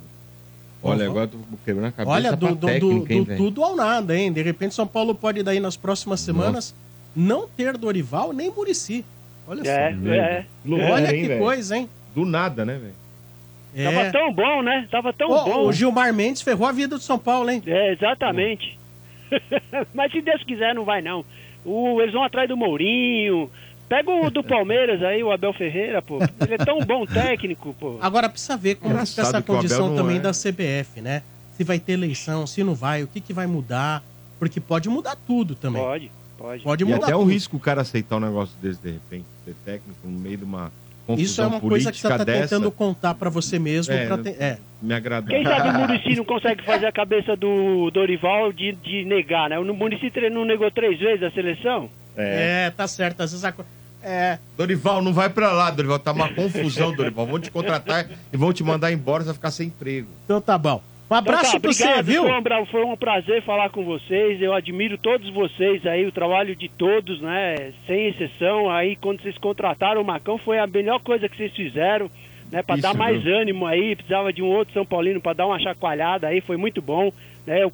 Olha, 0.82 1.04
Uhum. 1.06 1.10
agora 1.12 1.24
eu 1.32 1.38
tô 1.38 1.56
quebrando 1.64 1.86
a 1.86 1.92
cabeça 1.92 2.10
Olha, 2.14 2.36
do, 2.36 2.48
do, 2.54 2.66
técnica, 2.66 3.06
do- 3.06 3.12
hein, 3.14 3.24
do 3.24 3.36
tudo 3.38 3.64
ao 3.64 3.74
nada, 3.74 4.14
hein? 4.14 4.30
De 4.30 4.42
repente 4.42 4.74
São 4.74 4.86
Paulo 4.86 5.14
pode 5.14 5.42
daí 5.42 5.58
nas 5.58 5.74
próximas 5.78 6.20
semanas 6.20 6.74
não 7.16 7.48
ter 7.48 7.78
Dorival 7.78 8.34
nem 8.34 8.50
Murici. 8.50 9.02
Olha 9.46 9.60
É, 9.68 9.92
só. 9.94 10.08
é. 10.12 10.46
Loucura, 10.64 10.92
Olha 10.92 11.14
hein, 11.14 11.22
que 11.22 11.28
velho? 11.28 11.40
coisa, 11.40 11.76
hein? 11.76 11.88
Do 12.14 12.24
nada, 12.24 12.64
né, 12.64 12.74
velho? 12.78 12.94
É. 13.76 13.84
Tava 13.90 14.12
tão 14.12 14.32
bom, 14.32 14.62
né? 14.62 14.88
Tava 14.90 15.12
tão 15.12 15.30
Ô, 15.30 15.44
bom. 15.44 15.66
O 15.66 15.72
Gilmar 15.72 16.12
Mendes 16.14 16.42
ferrou 16.42 16.66
a 16.66 16.72
vida 16.72 16.96
do 16.96 17.02
São 17.02 17.18
Paulo, 17.18 17.50
hein? 17.50 17.62
É, 17.66 17.92
exatamente. 17.92 18.78
Mas 19.92 20.12
se 20.12 20.20
Deus 20.20 20.42
quiser, 20.44 20.74
não 20.74 20.84
vai 20.84 21.02
não. 21.02 21.24
O, 21.64 22.00
eles 22.00 22.12
vão 22.12 22.22
atrás 22.22 22.48
do 22.48 22.56
Mourinho. 22.56 23.50
Pega 23.88 24.10
o 24.10 24.30
do 24.30 24.42
Palmeiras 24.42 25.02
aí, 25.02 25.22
o 25.22 25.30
Abel 25.32 25.52
Ferreira, 25.52 26.00
pô. 26.00 26.18
Ele 26.40 26.54
é 26.54 26.58
tão 26.58 26.78
bom 26.80 27.04
técnico, 27.06 27.74
pô. 27.78 27.98
Agora 28.00 28.28
precisa 28.28 28.56
ver 28.56 28.76
como 28.76 28.94
fica 29.06 29.22
essa 29.22 29.42
condição 29.42 29.94
também 29.94 30.16
é. 30.16 30.20
da 30.20 30.30
CBF, 30.30 31.00
né? 31.02 31.22
Se 31.56 31.64
vai 31.64 31.78
ter 31.78 31.92
eleição, 31.92 32.46
se 32.46 32.62
não 32.64 32.74
vai, 32.74 33.02
o 33.02 33.08
que, 33.08 33.20
que 33.20 33.32
vai 33.32 33.46
mudar. 33.46 34.02
Porque 34.38 34.60
pode 34.60 34.88
mudar 34.88 35.16
tudo 35.26 35.54
também. 35.54 35.82
Pode, 35.82 36.10
pode. 36.44 36.62
Pode 36.62 36.82
E 36.82 36.86
mudar 36.86 37.04
até 37.06 37.14
o 37.16 37.20
tudo. 37.20 37.30
risco 37.30 37.56
o 37.56 37.60
cara 37.60 37.80
aceitar 37.82 38.16
um 38.16 38.20
negócio 38.20 38.54
desse 38.60 38.80
de 38.82 38.90
repente, 38.92 39.24
ser 39.44 39.54
técnico 39.64 39.98
no 40.04 40.18
meio 40.18 40.36
de 40.38 40.44
uma 40.44 40.70
confusão 41.06 41.24
Isso 41.24 41.42
é 41.42 41.46
uma 41.46 41.60
política 41.60 41.68
coisa 41.90 41.92
que 41.92 41.98
você 42.00 42.08
tá 42.18 42.24
dessa. 42.24 42.42
tentando 42.56 42.70
contar 42.70 43.14
pra 43.14 43.28
você 43.30 43.58
mesmo. 43.58 43.92
É, 43.92 44.06
pra 44.06 44.18
ter- 44.18 44.36
é. 44.40 44.58
Me 44.82 44.94
agradou. 44.94 45.28
Quem 45.30 45.42
sabe 45.44 45.68
o 45.68 45.72
Murici 45.80 46.16
não 46.16 46.24
consegue 46.24 46.62
fazer 46.64 46.86
a 46.86 46.92
cabeça 46.92 47.36
do 47.36 47.90
Dorival 47.90 48.52
de, 48.52 48.72
de 48.72 49.04
negar, 49.04 49.48
né? 49.50 49.58
O 49.58 49.64
Murici 49.74 50.10
não 50.30 50.44
negou 50.44 50.70
três 50.70 50.98
vezes 50.98 51.22
a 51.22 51.30
seleção? 51.30 51.88
É. 52.16 52.70
tá 52.70 52.86
certo. 52.86 53.20
Às 53.22 53.32
vezes 53.32 53.44
a 53.44 53.52
É. 54.02 54.38
Dorival, 54.56 55.02
não 55.02 55.12
vai 55.12 55.28
pra 55.30 55.50
lá, 55.52 55.70
Dorival. 55.70 55.98
Tá 55.98 56.12
uma 56.12 56.28
confusão, 56.32 56.94
Dorival. 56.94 57.26
Vão 57.26 57.40
te 57.40 57.50
contratar 57.50 58.06
e 58.32 58.36
vão 58.36 58.52
te 58.52 58.62
mandar 58.62 58.92
embora, 58.92 59.22
você 59.22 59.26
vai 59.28 59.34
ficar 59.34 59.50
sem 59.50 59.66
emprego. 59.68 60.08
Então 60.24 60.40
tá 60.40 60.56
bom. 60.58 60.82
Um 61.14 61.18
abraço 61.18 61.56
Então 61.56 61.60
tá, 61.60 61.60
pra 61.60 61.72
você, 61.72 62.02
viu? 62.02 62.24
Foi 62.24 62.32
um, 62.32 62.66
foi 62.66 62.84
um 62.84 62.96
prazer 62.96 63.40
falar 63.42 63.70
com 63.70 63.84
vocês. 63.84 64.42
Eu 64.42 64.52
admiro 64.52 64.98
todos 64.98 65.30
vocês 65.30 65.86
aí, 65.86 66.04
o 66.04 66.10
trabalho 66.10 66.56
de 66.56 66.68
todos, 66.68 67.20
né? 67.20 67.72
Sem 67.86 68.08
exceção. 68.08 68.68
Aí, 68.68 68.96
quando 68.96 69.22
vocês 69.22 69.38
contrataram 69.38 70.00
o 70.00 70.04
Macão, 70.04 70.36
foi 70.38 70.58
a 70.58 70.66
melhor 70.66 71.00
coisa 71.00 71.28
que 71.28 71.36
vocês 71.36 71.52
fizeram, 71.54 72.10
né? 72.50 72.64
Pra 72.64 72.74
Isso, 72.74 72.82
dar 72.82 72.94
mais 72.94 73.22
viu? 73.22 73.36
ânimo 73.36 73.64
aí. 73.64 73.94
Precisava 73.94 74.32
de 74.32 74.42
um 74.42 74.46
outro 74.46 74.74
São 74.74 74.84
Paulino 74.84 75.20
pra 75.20 75.34
dar 75.34 75.46
uma 75.46 75.60
chacoalhada 75.60 76.26
aí. 76.26 76.40
Foi 76.40 76.56
muito 76.56 76.82
bom, 76.82 77.12
né? 77.46 77.62
Eu 77.62 77.72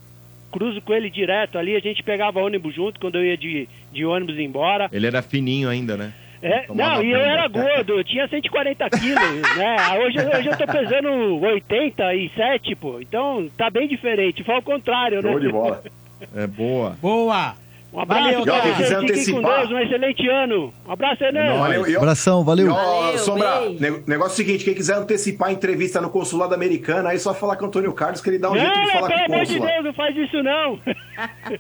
cruzo 0.52 0.82
com 0.82 0.92
ele 0.92 1.08
direto 1.08 1.56
ali. 1.56 1.74
A 1.74 1.80
gente 1.80 2.02
pegava 2.02 2.40
ônibus 2.40 2.74
junto 2.74 3.00
quando 3.00 3.16
eu 3.16 3.24
ia 3.24 3.38
de, 3.38 3.66
de 3.90 4.04
ônibus 4.04 4.38
embora. 4.38 4.90
Ele 4.92 5.06
era 5.06 5.22
fininho 5.22 5.70
ainda, 5.70 5.96
né? 5.96 6.12
É, 6.42 6.64
não, 6.72 7.02
e 7.02 7.10
eu 7.10 7.20
era 7.20 7.46
gordo, 7.48 7.98
eu 7.98 8.04
tinha 8.04 8.26
140 8.26 8.88
quilos, 8.90 9.40
né? 9.56 9.76
Hoje, 9.98 10.18
hoje 10.18 10.48
eu 10.48 10.56
tô 10.56 10.66
pesando 10.66 11.40
87, 11.40 12.74
pô. 12.76 12.98
Então 13.00 13.46
tá 13.58 13.68
bem 13.68 13.86
diferente. 13.86 14.42
Foi 14.42 14.54
ao 14.54 14.62
contrário, 14.62 15.22
né? 15.22 15.30
Show 15.30 15.40
de 15.40 15.48
bola. 15.50 15.82
É 16.36 16.46
boa. 16.46 16.98
Boa. 17.00 17.54
Um 17.92 18.00
abraço, 18.00 18.22
Valeu, 18.22 18.44
cara. 18.46 18.62
cara. 18.62 18.74
quiser 18.76 18.96
antecipar. 18.96 19.58
Deus, 19.66 19.70
um 19.72 19.78
excelente 19.80 20.28
ano. 20.28 20.72
Um 20.86 20.92
abraço, 20.92 21.24
Enem. 21.24 21.58
Valeu. 21.58 21.88
E, 21.88 21.96
ó, 21.96 21.98
Abração, 21.98 22.44
valeu. 22.44 22.66
e, 22.66 22.70
ó, 22.70 23.00
Valeu, 23.02 23.18
Sombra, 23.18 23.60
beijo. 23.62 23.80
ne- 23.80 24.02
negócio 24.06 24.36
seguinte, 24.36 24.64
quem 24.64 24.74
quiser 24.74 24.96
antecipar 24.96 25.48
a 25.48 25.52
entrevista 25.52 26.00
no 26.00 26.08
consulado 26.08 26.54
americano, 26.54 27.08
aí 27.08 27.16
é 27.16 27.18
só 27.18 27.34
falar 27.34 27.56
com 27.56 27.64
o 27.64 27.68
Antônio 27.68 27.92
Carlos 27.92 28.20
que 28.20 28.30
ele 28.30 28.38
dá 28.38 28.50
um 28.50 28.56
jeito 28.56 28.72
de 28.72 28.78
Não, 28.78 28.86
falar 28.92 29.08
pelo 29.08 29.24
com 29.26 29.32
o 29.32 29.34
amor 29.34 29.46
de 29.46 29.52
cônsul. 29.58 29.66
lá. 29.66 29.72
Deus, 29.72 29.84
não 29.86 29.94
faz 29.94 30.16
isso 30.16 30.42
não. 30.42 30.78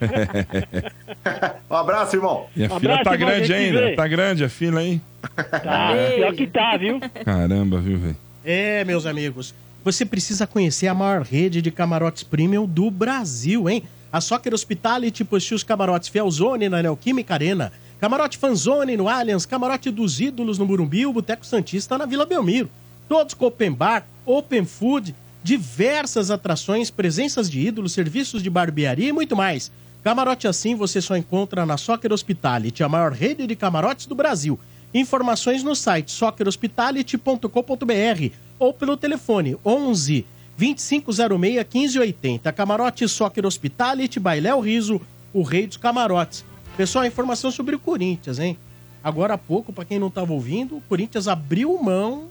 Um 1.70 1.74
abraço, 1.74 2.16
irmão. 2.16 2.46
E 2.56 2.64
a 2.64 2.66
Um 2.66 2.80
fila 2.80 2.94
abraço, 2.94 3.04
tá 3.04 3.12
irmão, 3.14 3.28
grande 3.28 3.54
ainda. 3.54 3.80
vê. 3.80 3.94
Tá 3.96 4.08
grande 4.08 4.44
a 4.44 4.48
fila 4.48 4.80
aí. 4.80 5.00
Tá, 5.36 5.92
pior 6.14 6.34
que 6.34 6.46
tá, 6.46 6.76
viu? 6.76 7.00
Caramba, 7.24 7.78
viu, 7.78 7.98
velho? 7.98 8.16
É, 8.44 8.84
meus 8.84 9.06
amigos. 9.06 9.54
Você 9.84 10.04
precisa 10.04 10.46
conhecer 10.46 10.88
a 10.88 10.94
maior 10.94 11.22
rede 11.22 11.62
de 11.62 11.70
camarotes 11.70 12.22
premium 12.22 12.66
do 12.66 12.90
Brasil, 12.90 13.68
hein? 13.68 13.82
A 14.12 14.20
Soccer 14.20 14.52
Hospitality 14.52 15.24
possui 15.24 15.54
os 15.54 15.62
camarotes 15.62 16.08
Fielzone 16.08 16.68
na 16.68 16.82
Neoquímica 16.82 17.34
Arena, 17.34 17.72
camarote 18.00 18.38
Fanzone 18.38 18.96
no 18.96 19.08
Allianz, 19.08 19.46
camarote 19.46 19.88
dos 19.88 20.20
Ídolos 20.20 20.58
no 20.58 20.66
Burumbi, 20.66 21.06
o 21.06 21.12
Boteco 21.12 21.46
Santista 21.46 21.96
na 21.96 22.06
Vila 22.06 22.26
Belmiro. 22.26 22.68
Todos 23.08 23.34
com 23.34 23.46
open 23.46 23.72
bar, 23.72 24.04
open 24.26 24.64
food, 24.64 25.14
diversas 25.44 26.28
atrações, 26.30 26.90
presenças 26.90 27.48
de 27.48 27.60
ídolos, 27.60 27.92
serviços 27.92 28.42
de 28.42 28.50
barbearia 28.50 29.10
e 29.10 29.12
muito 29.12 29.36
mais. 29.36 29.70
Camarote 30.02 30.48
assim 30.48 30.74
você 30.74 31.00
só 31.00 31.16
encontra 31.16 31.64
na 31.64 31.76
Soccer 31.76 32.12
Hospitality, 32.12 32.82
a 32.82 32.88
maior 32.88 33.12
rede 33.12 33.46
de 33.46 33.54
camarotes 33.54 34.06
do 34.06 34.16
Brasil. 34.16 34.58
Informações 34.92 35.62
no 35.62 35.76
site 35.76 36.10
soccerhospitality.com.br 36.10 38.34
ou 38.58 38.74
pelo 38.74 38.96
telefone 38.96 39.56
11 39.64 40.26
2506 40.60 41.64
1580. 41.64 42.52
Camarote 42.52 43.08
Soccer 43.08 43.46
Hospitality, 43.46 44.20
Bailéu 44.20 44.60
Riso, 44.60 45.00
o 45.32 45.42
rei 45.42 45.66
dos 45.66 45.78
camarotes. 45.78 46.44
Pessoal, 46.76 47.06
informação 47.06 47.50
sobre 47.50 47.74
o 47.74 47.78
Corinthians, 47.78 48.38
hein? 48.38 48.58
Agora 49.02 49.34
há 49.34 49.38
pouco, 49.38 49.72
pra 49.72 49.86
quem 49.86 49.98
não 49.98 50.10
tava 50.10 50.34
ouvindo, 50.34 50.76
o 50.76 50.82
Corinthians 50.82 51.26
abriu 51.26 51.82
mão 51.82 52.28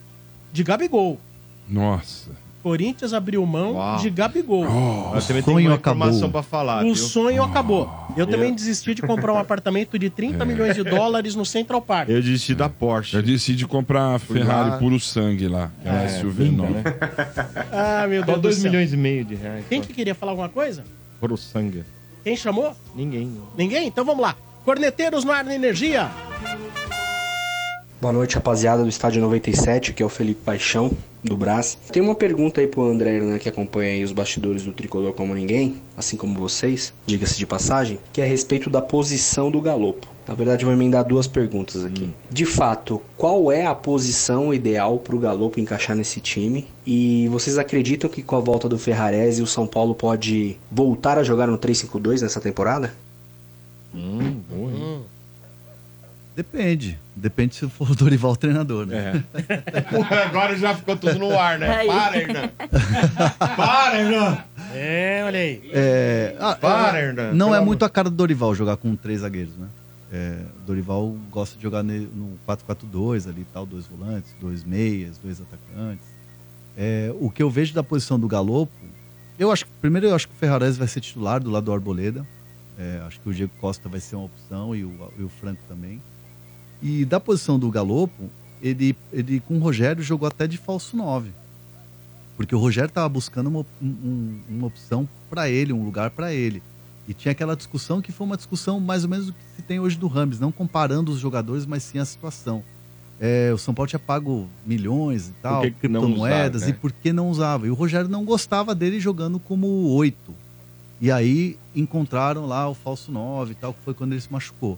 de 0.54 0.64
Gabigol. 0.64 1.18
Nossa. 1.68 2.30
Corinthians 2.62 3.14
abriu 3.14 3.46
mão 3.46 3.74
Uau. 3.74 3.98
de 4.00 4.10
Gabigol. 4.10 4.64
Eu 4.66 5.22
também 5.22 5.26
tenho 5.28 5.44
sonho 5.44 5.70
uma 5.70 5.76
informação 5.78 6.18
acabou. 6.28 6.30
pra 6.32 6.44
falar, 6.44 6.82
o 6.82 6.94
viu? 6.94 6.96
sonho 6.96 7.42
acabou. 7.44 7.90
Eu 8.18 8.28
também 8.28 8.50
Eu- 8.50 8.56
desisti 8.56 8.94
de 8.94 9.02
comprar 9.02 9.34
um 9.34 9.38
apartamento 9.38 9.98
de 9.98 10.10
30 10.10 10.44
milhões 10.46 10.76
de 10.76 10.84
dólares 10.84 11.36
no 11.36 11.46
Central 11.46 11.82
Park. 11.82 12.10
Eu 12.10 12.22
desisti 12.22 12.54
da 12.54 12.68
Porsche. 12.68 13.16
Eu 13.16 13.24
decidi 13.24 13.66
comprar 13.66 14.16
a 14.16 14.20
Ferrari 14.20 14.72
lá. 14.72 14.78
puro 14.78 15.00
sangue 15.00 15.48
lá. 15.48 15.72
É, 15.86 16.08
Silver 16.10 16.48
linda, 16.48 16.64
Nova. 16.64 16.74
né? 16.74 16.84
Ah, 17.72 18.08
meu 18.08 18.20
Só 18.22 18.26
Deus 18.26 18.38
do 18.38 18.42
2 18.42 18.56
céu. 18.56 18.72
milhões 18.72 18.94
e 18.94 18.98
meio 18.98 19.24
de 19.24 19.36
reais. 19.36 19.64
Quem 19.70 19.82
só. 19.82 19.88
que 19.88 19.94
queria 19.94 20.14
falar 20.16 20.32
alguma 20.34 20.50
coisa? 20.50 20.84
Puro 21.20 21.38
sangue. 21.38 21.84
Quem 22.24 22.36
chamou? 22.36 22.76
Ninguém. 22.96 23.32
Ninguém? 23.58 23.88
Então 23.88 24.04
vamos 24.04 24.22
lá. 24.22 24.36
Corneteiros 24.66 25.24
no 25.24 25.32
ar 25.32 25.44
na 25.46 25.56
energia. 25.56 26.10
Boa 28.02 28.14
noite, 28.14 28.36
rapaziada 28.36 28.82
do 28.82 28.88
Estádio 28.88 29.22
97, 29.22 29.92
que 29.92 30.02
é 30.02 30.06
o 30.06 30.10
Felipe 30.10 30.40
Paixão, 30.46 30.90
do 31.22 31.36
Brás. 31.36 31.78
Tem 31.92 32.02
uma 32.02 32.16
pergunta 32.16 32.62
aí 32.62 32.68
pro 32.68 32.90
André, 32.90 33.20
né, 33.20 33.38
que 33.38 33.50
acompanha 33.50 33.92
aí 33.92 34.06
os 34.06 34.14
bastidores 34.14 34.64
do 34.64 34.72
Tricolor 34.72 35.12
como 35.12 35.34
ninguém, 35.36 35.82
assim 35.98 36.16
como 36.16 36.40
vocês, 36.40 36.94
diga-se 37.06 37.38
de 37.38 37.46
passagem, 37.46 38.00
que 38.14 38.22
é 38.22 38.24
a 38.24 38.28
respeito 38.28 38.70
da 38.70 38.82
posição 38.82 39.52
do 39.52 39.60
Galopo. 39.60 40.08
Na 40.26 40.34
verdade, 40.34 40.64
eu 40.64 40.68
vou 40.68 40.74
emendar 40.74 41.04
duas 41.04 41.28
perguntas 41.28 41.84
aqui. 41.84 42.10
De 42.32 42.46
fato, 42.46 43.02
qual 43.18 43.52
é 43.52 43.66
a 43.66 43.76
posição 43.76 44.54
ideal 44.54 44.98
pro 44.98 45.20
Galopo 45.20 45.60
encaixar 45.60 45.94
nesse 45.94 46.22
time? 46.22 46.70
E 46.88 47.28
vocês 47.28 47.58
acreditam 47.58 48.10
que 48.10 48.24
com 48.24 48.38
a 48.38 48.40
volta 48.40 48.70
do 48.70 48.80
Ferrarese 48.80 49.42
o 49.42 49.48
São 49.48 49.68
Paulo 49.68 49.94
pode 49.94 50.56
voltar 50.72 51.18
a 51.18 51.24
jogar 51.24 51.48
no 51.48 51.58
3-5-2 51.58 52.22
nessa 52.22 52.40
temporada? 52.40 52.94
Hum, 53.94 54.38
boa, 54.50 54.72
hein? 54.72 55.02
Depende. 56.40 56.98
Depende 57.18 57.54
se 57.54 57.68
for 57.68 57.92
o 57.92 57.94
Dorival 57.94 58.32
o 58.32 58.38
treinador, 58.38 58.86
né? 58.86 59.26
Agora 60.26 60.58
já 60.58 60.74
ficou 60.74 60.96
tudo 60.96 61.20
no 61.20 61.38
ar, 61.38 61.60
né? 61.60 61.84
Para, 61.86 62.18
Hernan. 62.18 62.50
Para, 63.58 64.00
Hernan. 64.00 64.38
É, 64.74 65.22
olha 65.26 65.38
aí. 65.38 65.70
É, 65.74 66.38
ah, 66.40 66.56
Para, 66.56 66.98
é, 66.98 67.04
Hernan. 67.04 67.34
não 67.34 67.48
Pelo 67.48 67.62
é 67.62 67.66
muito 67.66 67.84
a 67.84 67.90
cara 67.90 68.10
do 68.10 68.16
Dorival 68.16 68.56
jogar 68.56 68.78
com 68.78 68.96
três 68.96 69.20
zagueiros, 69.20 69.58
né? 69.58 69.68
É, 70.14 70.38
o 70.62 70.66
Dorival 70.66 71.14
gosta 71.30 71.58
de 71.58 71.62
jogar 71.62 71.84
no 71.84 72.40
4-4-2 72.48 73.28
ali 73.28 73.46
tal, 73.52 73.66
dois 73.66 73.86
volantes, 73.86 74.34
dois 74.40 74.64
meias, 74.64 75.18
dois 75.18 75.42
atacantes. 75.42 76.08
É, 76.78 77.14
o 77.20 77.30
que 77.30 77.44
eu 77.44 77.50
vejo 77.50 77.74
da 77.74 77.84
posição 77.84 78.18
do 78.18 78.30
Galopo, 78.30 78.72
eu 79.38 79.52
acho 79.52 79.66
que 79.66 79.72
primeiro 79.82 80.08
eu 80.08 80.16
acho 80.16 80.26
que 80.26 80.34
o 80.34 80.38
Ferrarese 80.38 80.80
vai 80.80 80.88
ser 80.88 81.02
titular 81.02 81.42
do 81.42 81.52
lado 81.52 81.66
do 81.66 81.74
Arboleda. 81.74 82.26
É, 82.78 83.04
acho 83.06 83.20
que 83.20 83.28
o 83.28 83.34
Diego 83.34 83.52
Costa 83.60 83.90
vai 83.90 84.00
ser 84.00 84.16
uma 84.16 84.24
opção 84.24 84.74
e 84.74 84.86
o, 84.86 85.12
e 85.20 85.24
o 85.24 85.28
Franco 85.28 85.62
também. 85.68 86.02
E 86.82 87.04
da 87.06 87.20
posição 87.20 87.60
do 87.60 87.70
Galopo, 87.70 88.30
ele, 88.62 88.96
ele 89.12 89.40
com 89.42 89.56
o 89.58 89.60
Rogério 89.60 90.02
jogou 90.04 90.28
até 90.28 90.48
de 90.48 90.58
falso 90.58 90.96
9. 90.96 91.32
Porque 92.38 92.56
o 92.56 92.60
Rogério 92.60 92.88
estava 92.88 93.10
buscando 93.10 93.48
uma, 93.48 93.66
um- 93.82 94.40
uma 94.50 94.68
opção 94.68 95.08
para 95.30 95.50
ele, 95.50 95.74
um 95.74 95.84
lugar 95.84 96.10
para 96.12 96.34
ele. 96.34 96.64
E 97.08 97.14
tinha 97.14 97.32
aquela 97.32 97.56
discussão 97.56 98.02
que 98.02 98.12
foi 98.12 98.26
uma 98.26 98.38
discussão 98.38 98.80
mais 98.80 99.04
ou 99.04 99.10
menos 99.10 99.26
do 99.28 99.34
que 99.34 99.40
se 99.56 99.62
tem 99.62 99.80
hoje 99.80 99.98
do 99.98 100.08
Rames, 100.08 100.40
não 100.40 100.52
comparando 100.52 101.12
os 101.12 101.20
jogadores, 101.20 101.66
mas 101.66 101.84
sim 101.84 101.98
a 102.00 102.06
situação. 102.06 102.64
É, 103.20 103.52
o 103.54 103.58
São 103.58 103.74
Paulo 103.74 103.90
tinha 103.90 104.00
pago 104.00 104.48
milhões 104.66 105.28
e 105.28 105.32
tal, 105.42 105.62
que 105.64 105.72
que 105.72 105.78
criptomoedas, 105.80 106.62
usar, 106.62 106.68
né? 106.72 106.78
e 106.78 106.80
por 106.80 106.92
que 106.94 107.12
não 107.12 107.30
usava? 107.30 107.68
E 107.68 107.70
o 107.70 107.74
Rogério 107.74 108.08
não 108.08 108.24
gostava 108.24 108.74
dele 108.74 109.00
jogando 109.00 109.38
como 109.40 109.68
oito. 109.96 110.34
E 111.02 111.12
aí 111.12 111.58
encontraram 111.76 112.46
lá 112.46 112.70
o 112.70 112.74
falso 112.74 113.12
9 113.12 113.52
e 113.52 113.56
tal, 113.56 113.74
que 113.74 113.82
foi 113.84 113.94
quando 113.94 114.14
ele 114.14 114.22
se 114.22 114.32
machucou. 114.32 114.78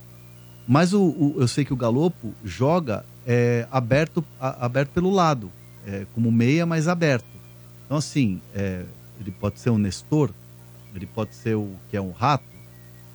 Mas 0.72 0.94
o, 0.94 1.02
o- 1.02 1.36
eu 1.38 1.50
sei 1.50 1.66
que 1.66 1.74
o 1.74 1.76
Galopo 1.76 2.34
joga 2.46 3.04
é, 3.28 3.68
aberto, 3.70 4.24
a- 4.40 4.66
aberto 4.66 4.92
pelo 4.92 5.10
lado, 5.10 5.52
é, 5.86 6.06
como 6.16 6.32
meia, 6.32 6.66
mas 6.66 6.88
aberto. 6.88 7.26
Então, 7.86 7.98
assim, 7.98 8.40
é, 8.56 8.86
ele 9.20 9.32
pode 9.32 9.60
ser 9.60 9.70
um 9.70 9.78
Nestor, 9.78 10.30
ele 10.96 11.06
pode 11.06 11.36
ser 11.36 11.56
o 11.56 11.68
que 11.90 11.98
é 11.98 12.02
um 12.02 12.12
rato, 12.12 12.46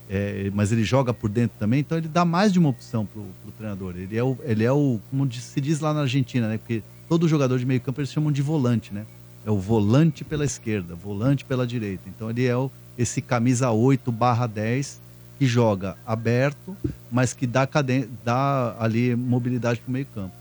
é, 0.07 0.51
mas 0.53 0.71
ele 0.71 0.85
joga 0.85 1.15
por 1.15 1.31
dentro 1.31 1.57
também, 1.59 1.81
então 1.81 1.97
ele 1.97 2.09
dá 2.09 2.27
mais 2.27 2.53
de 2.53 2.59
uma 2.59 2.69
opção 2.69 3.07
pro, 3.07 3.23
pro 3.43 3.51
treinador. 3.53 3.95
Ele 3.97 4.19
é 4.19 4.23
o, 4.23 4.37
ele 4.45 4.63
é 4.63 4.71
o, 4.71 5.01
como 5.11 5.27
se 5.33 5.59
diz 5.59 5.81
lá 5.81 5.95
na 5.95 6.01
Argentina, 6.03 6.49
né? 6.49 6.59
Porque 6.59 6.83
todo 7.09 7.27
jogador 7.27 7.59
de 7.59 7.65
meio 7.65 7.81
campo 7.81 8.03
eles 8.03 8.13
chamam 8.13 8.31
de 8.31 8.43
volante, 8.43 8.93
né? 8.93 9.07
É 9.47 9.51
o 9.51 9.59
volante 9.59 10.25
pela 10.25 10.45
esquerda, 10.45 10.95
volante 10.95 11.43
pela 11.43 11.67
direita. 11.67 12.03
Então 12.07 12.29
ele 12.29 12.45
é 12.45 12.55
o, 12.55 12.71
esse 12.99 13.23
camisa 13.23 13.71
8 13.71 14.13
barra 14.13 14.47
10 14.47 15.06
que 15.39 15.47
joga 15.47 15.97
aberto, 16.07 16.77
mas 17.11 17.33
que 17.33 17.47
dá, 17.47 17.67
caden 17.67 18.09
dá 18.25 18.75
ali 18.79 19.15
mobilidade 19.15 19.81
pro 19.81 19.93
meio 19.93 20.07
campo. 20.15 20.33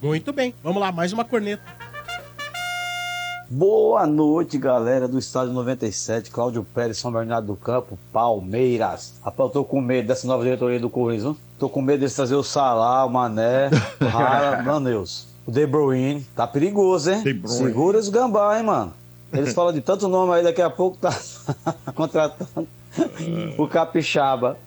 Muito 0.00 0.32
bem. 0.32 0.54
Vamos 0.62 0.80
lá, 0.80 0.90
mais 0.90 1.12
uma 1.12 1.24
corneta. 1.24 1.62
Boa 3.52 4.06
noite, 4.06 4.56
galera 4.56 5.08
do 5.08 5.18
Estádio 5.18 5.52
97, 5.52 6.30
Cláudio 6.30 6.64
Pérez, 6.72 6.98
São 6.98 7.10
Bernardo 7.10 7.48
do 7.48 7.56
Campo, 7.56 7.98
Palmeiras. 8.12 9.14
Rapaz, 9.24 9.48
eu 9.48 9.52
tô 9.52 9.64
com 9.64 9.80
medo 9.80 10.06
dessa 10.06 10.24
nova 10.24 10.44
diretoria 10.44 10.78
do 10.78 10.88
Corinthians, 10.88 11.24
viu? 11.24 11.36
Tô 11.58 11.68
com 11.68 11.82
medo 11.82 11.98
deles 11.98 12.14
trazer 12.14 12.36
o 12.36 12.44
Salah, 12.44 13.04
o 13.04 13.10
Mané, 13.10 13.68
o 14.00 14.04
Rara, 14.06 14.62
meu 14.62 14.80
Deus. 14.80 15.26
O 15.44 15.50
De 15.50 15.66
Bruyne, 15.66 16.24
tá 16.36 16.46
perigoso, 16.46 17.10
hein? 17.10 17.24
De 17.24 17.34
Bruyne. 17.34 17.58
Segura 17.58 17.98
os 17.98 18.08
gambá, 18.08 18.56
hein, 18.56 18.64
mano? 18.64 18.94
Eles 19.32 19.52
falam 19.52 19.72
de 19.72 19.80
tanto 19.80 20.06
nome 20.06 20.32
aí, 20.32 20.44
daqui 20.44 20.62
a 20.62 20.70
pouco 20.70 20.96
tá 20.96 21.10
contratando 21.92 22.68
o 23.58 23.66
Capixaba. 23.66 24.58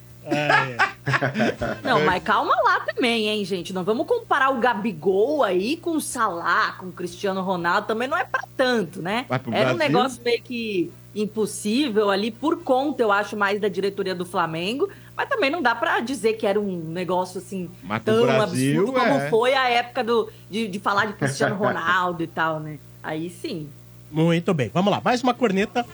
Não, 1.84 2.06
mas 2.06 2.24
calma 2.24 2.56
lá 2.64 2.80
também, 2.82 3.28
hein, 3.28 3.44
gente? 3.44 3.74
Não 3.74 3.84
vamos 3.84 4.08
comparar 4.08 4.50
o 4.52 4.60
Gabigol 4.60 5.44
aí 5.44 5.76
com 5.78 5.92
o 5.92 6.02
Salah, 6.02 6.76
com 6.80 6.88
o 6.88 6.92
Cristiano 6.92 7.42
Ronaldo. 7.42 7.88
Também 7.88 8.08
não 8.08 8.18
é 8.18 8.24
pra 8.24 8.44
tanto, 8.56 9.02
né? 9.02 9.26
Era 9.30 9.42
um 9.46 9.52
Brasil? 9.52 9.78
negócio 9.78 10.22
meio 10.24 10.42
que 10.42 10.92
impossível 11.16 12.10
ali, 12.10 12.32
por 12.32 12.64
conta, 12.64 13.04
eu 13.04 13.12
acho, 13.12 13.38
mais 13.38 13.60
da 13.62 13.68
diretoria 13.68 14.16
do 14.16 14.26
Flamengo. 14.26 14.90
Mas 15.16 15.30
também 15.30 15.50
não 15.50 15.62
dá 15.62 15.76
pra 15.76 16.00
dizer 16.00 16.34
que 16.34 16.48
era 16.48 16.60
um 16.60 16.76
negócio 16.76 17.38
assim 17.38 17.70
Mas 17.84 18.02
tão 18.04 18.24
Brasil, 18.26 18.82
absurdo 18.82 19.00
como 19.00 19.14
é. 19.14 19.30
foi 19.30 19.54
a 19.54 19.70
época 19.70 20.04
do, 20.04 20.32
de, 20.50 20.68
de 20.68 20.80
falar 20.80 21.06
de 21.06 21.14
Cristiano 21.14 21.54
Ronaldo 21.60 22.24
e 22.24 22.28
tal, 22.28 22.60
né? 22.60 22.80
Aí 23.04 23.30
sim. 23.30 23.70
Muito 24.12 24.54
bem, 24.54 24.72
vamos 24.74 24.92
lá. 24.92 25.02
Mais 25.04 25.22
uma 25.22 25.34
corneta. 25.34 25.86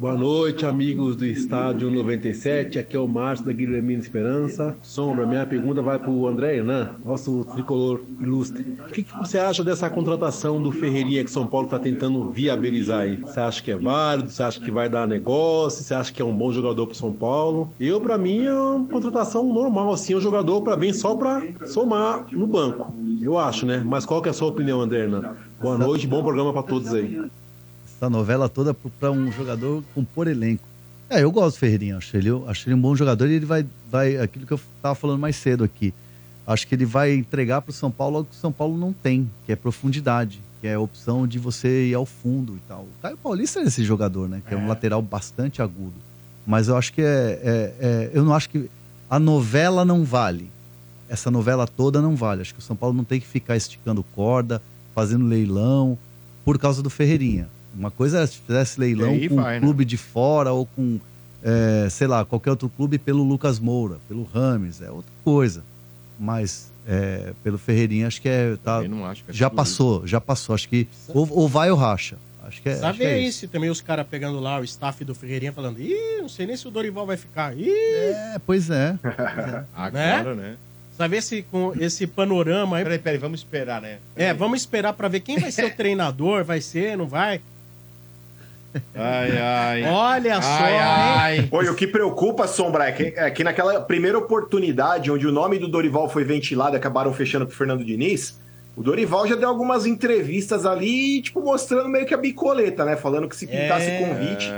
Boa 0.00 0.14
noite, 0.14 0.64
amigos 0.64 1.14
do 1.14 1.26
Estádio 1.26 1.90
97. 1.90 2.78
Aqui 2.78 2.96
é 2.96 2.98
o 2.98 3.06
Márcio 3.06 3.44
da 3.44 3.52
Guilhermina 3.52 4.00
Esperança. 4.00 4.74
Sombra, 4.80 5.26
minha 5.26 5.44
pergunta 5.44 5.82
vai 5.82 5.98
para 5.98 6.08
o 6.08 6.26
André 6.26 6.56
Hernan, 6.56 6.92
nosso 7.04 7.44
tricolor 7.52 8.00
ilustre. 8.18 8.78
O 8.88 8.92
que, 8.92 9.02
que 9.02 9.18
você 9.18 9.36
acha 9.36 9.62
dessa 9.62 9.90
contratação 9.90 10.58
do 10.62 10.72
Ferreirinha 10.72 11.22
que 11.22 11.30
São 11.30 11.46
Paulo 11.46 11.66
está 11.66 11.78
tentando 11.78 12.30
viabilizar 12.30 13.00
aí? 13.00 13.16
Você 13.16 13.40
acha 13.40 13.62
que 13.62 13.70
é 13.72 13.76
válido? 13.76 14.30
Você 14.30 14.42
acha 14.42 14.58
que 14.58 14.70
vai 14.70 14.88
dar 14.88 15.06
negócio? 15.06 15.84
Você 15.84 15.92
acha 15.92 16.10
que 16.10 16.22
é 16.22 16.24
um 16.24 16.34
bom 16.34 16.50
jogador 16.50 16.86
para 16.86 16.94
São 16.94 17.12
Paulo? 17.12 17.70
Eu, 17.78 18.00
para 18.00 18.16
mim, 18.16 18.46
é 18.46 18.54
uma 18.54 18.86
contratação 18.86 19.52
normal, 19.52 19.92
assim, 19.92 20.14
um 20.14 20.20
jogador 20.20 20.62
para 20.62 20.76
vir 20.76 20.94
só 20.94 21.14
para 21.14 21.42
somar 21.66 22.24
no 22.32 22.46
banco. 22.46 22.90
Eu 23.20 23.36
acho, 23.36 23.66
né? 23.66 23.82
Mas 23.84 24.06
qual 24.06 24.22
que 24.22 24.28
é 24.28 24.30
a 24.30 24.34
sua 24.34 24.48
opinião, 24.48 24.80
André 24.80 25.00
Hernan? 25.00 25.36
Boa 25.60 25.76
noite, 25.76 26.06
bom 26.06 26.22
programa 26.22 26.54
para 26.54 26.62
todos 26.62 26.94
aí. 26.94 27.20
Essa 28.00 28.08
novela 28.08 28.48
toda 28.48 28.72
para 28.72 29.10
um 29.12 29.30
jogador 29.30 29.84
compor 29.94 30.26
elenco. 30.26 30.62
É, 31.10 31.22
eu 31.22 31.30
gosto 31.30 31.56
do 31.56 31.58
Ferreirinha, 31.58 31.98
acho 31.98 32.16
ele, 32.16 32.30
acho 32.46 32.66
ele 32.66 32.74
um 32.74 32.80
bom 32.80 32.96
jogador 32.96 33.28
e 33.28 33.34
ele 33.34 33.44
vai, 33.44 33.66
vai 33.90 34.16
aquilo 34.16 34.46
que 34.46 34.52
eu 34.54 34.60
estava 34.76 34.94
falando 34.94 35.18
mais 35.20 35.36
cedo 35.36 35.62
aqui. 35.62 35.92
Acho 36.46 36.66
que 36.66 36.74
ele 36.74 36.86
vai 36.86 37.12
entregar 37.12 37.60
para 37.60 37.68
o 37.70 37.74
São 37.74 37.90
Paulo 37.90 38.16
algo 38.16 38.30
que 38.30 38.34
o 38.36 38.38
São 38.38 38.50
Paulo 38.50 38.78
não 38.78 38.90
tem, 38.90 39.30
que 39.44 39.52
é 39.52 39.56
profundidade, 39.56 40.40
que 40.62 40.66
é 40.66 40.74
a 40.74 40.80
opção 40.80 41.26
de 41.26 41.38
você 41.38 41.88
ir 41.88 41.94
ao 41.94 42.06
fundo 42.06 42.54
e 42.56 42.60
tal. 42.66 42.84
O 42.84 43.02
Caio 43.02 43.18
Paulista 43.18 43.60
é 43.60 43.64
esse 43.64 43.84
jogador, 43.84 44.30
né? 44.30 44.40
Que 44.48 44.54
é, 44.54 44.56
um 44.56 44.66
lateral 44.68 45.02
bastante 45.02 45.60
agudo. 45.60 45.92
Mas 46.46 46.68
eu 46.68 46.78
acho 46.78 46.94
que 46.94 47.02
é, 47.02 47.04
é- 47.04 47.74
é- 47.80 48.10
Eu 48.14 48.24
não 48.24 48.32
acho 48.32 48.48
que. 48.48 48.70
A 49.10 49.18
novela 49.18 49.84
não 49.84 50.04
vale. 50.04 50.50
Essa 51.06 51.30
novela 51.30 51.66
toda 51.66 52.00
não 52.00 52.16
vale. 52.16 52.40
Acho 52.40 52.54
que 52.54 52.60
o 52.60 52.62
São 52.62 52.74
Paulo 52.76 52.96
não 52.96 53.04
tem 53.04 53.20
que 53.20 53.26
ficar 53.26 53.56
esticando 53.58 54.02
corda, 54.14 54.62
fazendo 54.94 55.26
leilão, 55.26 55.98
por 56.46 56.58
causa 56.58 56.82
do 56.82 56.88
Ferreirinha. 56.88 57.46
Uma 57.74 57.90
coisa 57.90 58.20
é 58.20 58.26
se 58.26 58.38
fizesse 58.38 58.80
leilão 58.80 59.18
com 59.28 59.36
vai, 59.36 59.56
um 59.56 59.60
né? 59.60 59.60
clube 59.60 59.84
de 59.84 59.96
fora 59.96 60.52
ou 60.52 60.66
com, 60.66 60.98
é, 61.42 61.88
sei 61.90 62.06
lá, 62.06 62.24
qualquer 62.24 62.50
outro 62.50 62.68
clube 62.68 62.98
pelo 62.98 63.22
Lucas 63.22 63.58
Moura, 63.58 63.98
pelo 64.08 64.24
Rames, 64.24 64.82
é 64.82 64.90
outra 64.90 65.12
coisa. 65.24 65.62
Mas 66.18 66.70
é, 66.86 67.32
pelo 67.42 67.56
Ferreirinha, 67.56 68.06
acho 68.06 68.20
que 68.20 68.28
é. 68.28 68.56
Tá, 68.62 68.80
acho 69.10 69.24
que 69.24 69.30
é 69.30 69.34
já 69.34 69.48
passou, 69.48 70.06
já 70.06 70.20
passou. 70.20 70.54
Acho 70.54 70.68
que. 70.68 70.86
Ou, 71.08 71.28
ou 71.30 71.48
vai 71.48 71.70
ou 71.70 71.76
racha. 71.76 72.16
Acho 72.42 72.60
que 72.60 72.68
é. 72.68 72.72
acho 72.72 72.80
Sabe 72.80 72.98
que 72.98 73.04
é 73.04 73.14
aí 73.14 73.26
isso. 73.26 73.38
se 73.40 73.48
também 73.48 73.70
os 73.70 73.80
caras 73.80 74.06
pegando 74.06 74.40
lá 74.40 74.58
o 74.58 74.64
staff 74.64 75.04
do 75.04 75.14
Ferreirinha 75.14 75.52
falando, 75.52 75.80
ih, 75.80 76.20
não 76.20 76.28
sei 76.28 76.46
nem 76.46 76.56
se 76.56 76.66
o 76.66 76.70
Dorival 76.70 77.06
vai 77.06 77.16
ficar. 77.16 77.56
Ih, 77.56 77.68
É, 77.70 78.36
pois 78.44 78.68
é. 78.70 78.98
Agora, 79.74 80.34
né? 80.34 80.56
Sabe 80.96 81.16
esse, 81.16 81.42
com 81.44 81.72
esse 81.78 82.06
panorama 82.06 82.76
aí. 82.76 82.82
Peraí, 82.82 82.98
peraí, 82.98 83.18
vamos 83.18 83.40
esperar, 83.40 83.80
né? 83.80 83.98
É, 84.14 84.34
vamos 84.34 84.60
esperar 84.60 84.92
pra 84.92 85.08
ver 85.08 85.20
quem 85.20 85.38
vai 85.38 85.50
ser 85.50 85.64
o 85.64 85.70
treinador, 85.74 86.44
vai 86.44 86.60
ser, 86.60 86.96
não 86.96 87.06
vai? 87.06 87.40
Ai, 88.94 89.38
ai. 89.38 89.82
Olha 89.84 90.40
só, 90.42 90.66
hein? 90.68 91.48
Oi, 91.50 91.68
o 91.68 91.74
que 91.74 91.86
preocupa, 91.86 92.46
Sombra, 92.46 92.84
é 92.88 92.92
que, 92.92 93.02
é 93.16 93.30
que 93.30 93.42
naquela 93.42 93.80
primeira 93.80 94.16
oportunidade 94.18 95.10
onde 95.10 95.26
o 95.26 95.32
nome 95.32 95.58
do 95.58 95.66
Dorival 95.68 96.08
foi 96.08 96.22
ventilado 96.24 96.76
e 96.76 96.78
acabaram 96.78 97.12
fechando 97.12 97.46
com 97.46 97.52
o 97.52 97.54
Fernando 97.54 97.84
Diniz, 97.84 98.38
o 98.76 98.82
Dorival 98.82 99.26
já 99.26 99.34
deu 99.34 99.48
algumas 99.48 99.86
entrevistas 99.86 100.64
ali, 100.64 101.20
tipo, 101.20 101.40
mostrando 101.42 101.88
meio 101.88 102.06
que 102.06 102.14
a 102.14 102.16
bicoleta, 102.16 102.84
né? 102.84 102.96
Falando 102.96 103.28
que 103.28 103.36
se 103.36 103.46
pintasse 103.46 103.86
É. 103.90 103.98
convite, 103.98 104.50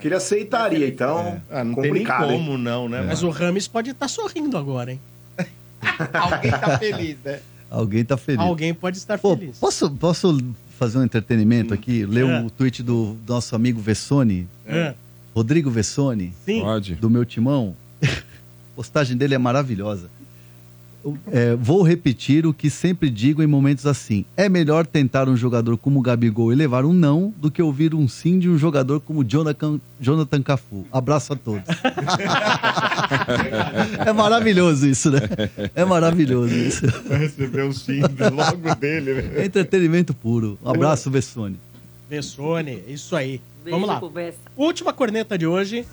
que 0.00 0.06
ele 0.08 0.14
aceitaria. 0.14 0.86
Então, 0.86 1.40
Ah, 1.50 1.64
não 1.64 1.74
tem 1.74 1.82
nem 1.84 2.02
complicado. 2.04 2.30
hein? 2.30 2.38
como 2.38 2.56
não, 2.56 2.88
né? 2.88 3.02
Mas 3.06 3.22
o 3.24 3.28
Rames 3.30 3.66
pode 3.66 3.90
estar 3.90 4.08
sorrindo 4.08 4.56
agora, 4.56 4.92
hein? 4.92 5.00
Alguém 6.14 6.50
tá 6.50 6.78
feliz, 6.78 7.16
né? 7.24 7.40
Alguém 7.68 8.04
tá 8.04 8.16
feliz. 8.16 8.40
Alguém 8.40 8.72
pode 8.72 8.96
estar 8.96 9.18
Pô, 9.18 9.36
feliz. 9.36 9.58
posso, 9.58 9.90
posso 9.90 10.38
fazer 10.76 10.98
um 10.98 11.04
entretenimento 11.04 11.72
aqui? 11.74 12.04
Ler 12.06 12.26
É. 12.26 12.40
o 12.42 12.50
tweet 12.50 12.82
do 12.82 13.16
nosso 13.26 13.54
amigo 13.56 13.80
Vessone? 13.80 14.46
É. 14.66 14.94
Rodrigo 15.34 15.70
Vessone? 15.70 16.32
Sim. 16.44 16.60
Pode. 16.60 16.94
Do 16.94 17.10
meu 17.10 17.24
timão. 17.24 17.74
A 18.02 18.08
postagem 18.76 19.16
dele 19.16 19.34
é 19.34 19.38
maravilhosa. 19.38 20.08
É, 21.30 21.54
vou 21.56 21.82
repetir 21.82 22.46
o 22.46 22.54
que 22.54 22.70
sempre 22.70 23.10
digo 23.10 23.42
em 23.42 23.46
momentos 23.46 23.86
assim. 23.86 24.24
É 24.36 24.48
melhor 24.48 24.86
tentar 24.86 25.28
um 25.28 25.36
jogador 25.36 25.76
como 25.76 26.00
o 26.00 26.02
Gabigol 26.02 26.52
e 26.52 26.56
levar 26.56 26.84
um 26.84 26.92
não 26.92 27.32
do 27.36 27.50
que 27.50 27.62
ouvir 27.62 27.94
um 27.94 28.08
sim 28.08 28.38
de 28.38 28.48
um 28.48 28.58
jogador 28.58 29.00
como 29.00 29.24
Jonathan, 29.24 29.80
Jonathan 30.00 30.42
Cafu. 30.42 30.84
Abraço 30.92 31.32
a 31.32 31.36
todos. 31.36 31.62
é 34.04 34.12
maravilhoso 34.12 34.88
isso, 34.88 35.10
né? 35.10 35.20
É 35.74 35.84
maravilhoso 35.84 36.54
isso. 36.54 36.86
Vai 37.08 37.18
receber 37.18 37.64
um 37.64 37.72
sim 37.72 38.00
logo 38.00 38.74
dele, 38.74 39.14
né? 39.14 39.30
É 39.36 39.44
entretenimento 39.44 40.14
puro. 40.14 40.58
Um 40.64 40.70
abraço, 40.70 41.10
Vessone. 41.10 41.58
Vessone, 42.08 42.82
isso 42.88 43.16
aí. 43.16 43.40
Beijo 43.64 43.80
Vamos 43.80 43.88
lá. 43.88 44.00
Última 44.56 44.92
corneta 44.92 45.36
de 45.36 45.46
hoje. 45.46 45.84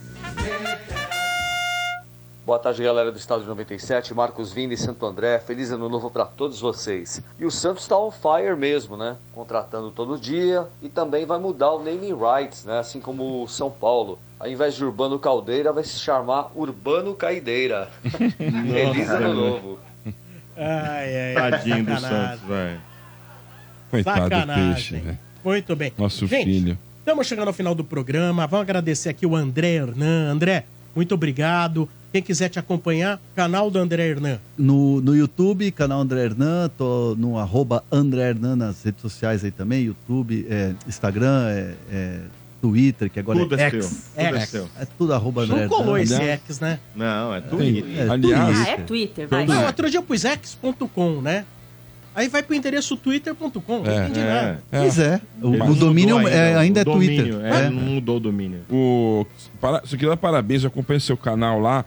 Boa 2.45 2.59
tarde, 2.59 2.83
galera 2.83 3.09
do 3.09 3.17
Estádio 3.17 3.47
97, 3.47 4.13
Marcos 4.13 4.51
Vini, 4.51 4.75
Santo 4.75 5.05
André. 5.05 5.39
Feliz 5.39 5.71
ano 5.71 5.87
novo 5.87 6.11
para 6.11 6.25
todos 6.25 6.59
vocês. 6.59 7.21
E 7.39 7.45
o 7.45 7.51
Santos 7.51 7.83
está 7.83 7.97
on 7.97 8.11
fire 8.11 8.53
mesmo, 8.57 8.97
né? 8.97 9.15
Contratando 9.33 9.89
todo 9.91 10.19
dia 10.19 10.67
e 10.81 10.89
também 10.89 11.25
vai 11.25 11.39
mudar 11.39 11.71
o 11.71 11.79
naming 11.81 12.13
rights, 12.13 12.65
né? 12.65 12.79
Assim 12.79 12.99
como 12.99 13.43
o 13.43 13.47
São 13.47 13.71
Paulo. 13.71 14.19
Ao 14.37 14.45
invés 14.49 14.75
de 14.75 14.83
Urbano 14.83 15.17
Caldeira, 15.17 15.71
vai 15.71 15.85
se 15.85 15.97
chamar 15.97 16.51
Urbano 16.53 17.15
Caideira. 17.15 17.89
Feliz 18.03 19.09
ano 19.09 19.33
novo. 19.33 19.79
Ai, 20.57 21.35
ai, 21.37 21.51
Tadinho 21.51 21.85
do. 21.85 21.97
Santos. 21.97 22.41
Coitado 23.89 24.19
do 24.19 24.23
Sacanagem. 24.23 24.73
peixe, 24.73 24.95
velho. 24.97 25.19
Muito 25.45 25.75
bem. 25.77 25.93
Nosso 25.97 26.27
Gente, 26.27 26.43
filho. 26.43 26.77
Estamos 26.99 27.25
chegando 27.25 27.47
ao 27.47 27.53
final 27.53 27.73
do 27.73 27.85
programa. 27.85 28.45
Vamos 28.47 28.63
agradecer 28.63 29.07
aqui 29.07 29.25
o 29.25 29.33
André 29.33 29.75
Hernan. 29.75 30.29
André, 30.29 30.65
muito 30.93 31.15
obrigado. 31.15 31.87
Quem 32.13 32.21
quiser 32.21 32.47
te 32.47 32.59
acompanhar, 32.59 33.19
canal 33.35 33.71
do 33.71 33.79
André 33.79 34.07
Hernan. 34.07 34.37
No, 34.55 35.01
no 35.01 35.15
YouTube, 35.15 35.71
canal 35.71 35.99
André 35.99 36.25
Hernan, 36.25 36.69
tô 36.77 37.15
no 37.17 37.39
arroba 37.39 37.83
André 37.91 38.29
Hernan 38.29 38.55
nas 38.55 38.83
redes 38.83 39.01
sociais 39.01 39.43
aí 39.43 39.49
também, 39.49 39.85
YouTube, 39.85 40.45
é, 40.47 40.73
Instagram, 40.87 41.47
é, 41.49 41.73
é, 41.91 42.19
Twitter, 42.61 43.09
que 43.09 43.19
agora 43.19 43.39
Tudo 43.39 43.55
é 43.59 43.63
é 43.63 43.69
X. 43.71 43.85
seu. 43.85 43.99
Tudo 44.25 44.35
é 44.35 44.39
X. 44.41 44.49
seu. 44.49 44.69
É 44.79 44.85
tudo 44.85 45.13
arroba 45.15 45.41
André 45.41 45.61
Não 45.61 45.67
colou 45.69 45.97
Hernan. 45.97 46.15
esse 46.21 46.23
X, 46.45 46.59
né? 46.59 46.79
Não, 46.95 47.33
é 47.33 47.41
Twitter. 47.41 47.99
É, 48.05 48.07
Aliás, 48.09 48.59
Ah, 48.59 48.69
é 48.69 48.77
Twitter, 48.77 49.27
vai. 49.27 49.45
Não, 49.47 49.65
outro 49.65 49.89
dia 49.89 49.97
eu 49.97 50.03
pus 50.03 50.23
x.com, 50.23 51.19
né? 51.19 51.45
Aí 52.15 52.27
vai 52.29 52.43
pro 52.43 52.53
endereço 52.53 52.95
twitter.com, 52.95 53.79
não 53.79 53.87
É. 53.91 54.03
entendi 54.03 54.19
É. 54.19 54.23
nada. 54.23 54.63
Pois 54.69 54.99
é, 54.99 55.19
o, 55.41 55.47
o 55.49 55.73
domínio 55.75 56.17
mudou 56.17 56.29
é, 56.31 56.55
ainda 56.57 56.81
é 56.81 56.83
domínio, 56.83 57.23
Twitter. 57.39 57.45
É, 57.51 57.65
É. 57.65 57.69
não 57.71 57.81
mudou 57.81 58.17
o 58.17 58.19
domínio. 58.19 58.59
O, 58.69 59.25
para, 59.59 59.81
só 59.83 59.95
queria 59.97 60.09
dar 60.09 60.17
parabéns, 60.17 60.63
eu 60.63 60.67
acompanhei 60.67 60.99
seu 60.99 61.17
canal 61.17 61.59
lá. 61.59 61.83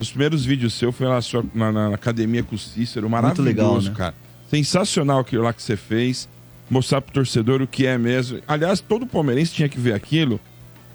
Os 0.00 0.08
primeiros 0.10 0.44
vídeos 0.44 0.72
seu 0.74 0.90
foi 0.90 1.06
lá 1.06 1.20
sua- 1.20 1.44
na, 1.54 1.70
na 1.70 1.94
academia 1.94 2.42
com 2.42 2.54
o 2.54 2.58
Cícero, 2.58 3.08
maravilhoso, 3.10 3.42
legal, 3.42 3.82
né? 3.82 3.92
cara. 3.94 4.14
Sensacional 4.48 5.20
aquilo 5.20 5.42
lá 5.44 5.52
que 5.52 5.62
você 5.62 5.76
fez. 5.76 6.28
Mostrar 6.70 7.00
pro 7.00 7.12
torcedor 7.12 7.60
o 7.60 7.66
que 7.66 7.84
é 7.84 7.98
mesmo. 7.98 8.40
Aliás, 8.46 8.80
todo 8.80 9.04
palmeirense 9.06 9.52
tinha 9.52 9.68
que 9.68 9.78
ver 9.78 9.92
aquilo 9.92 10.40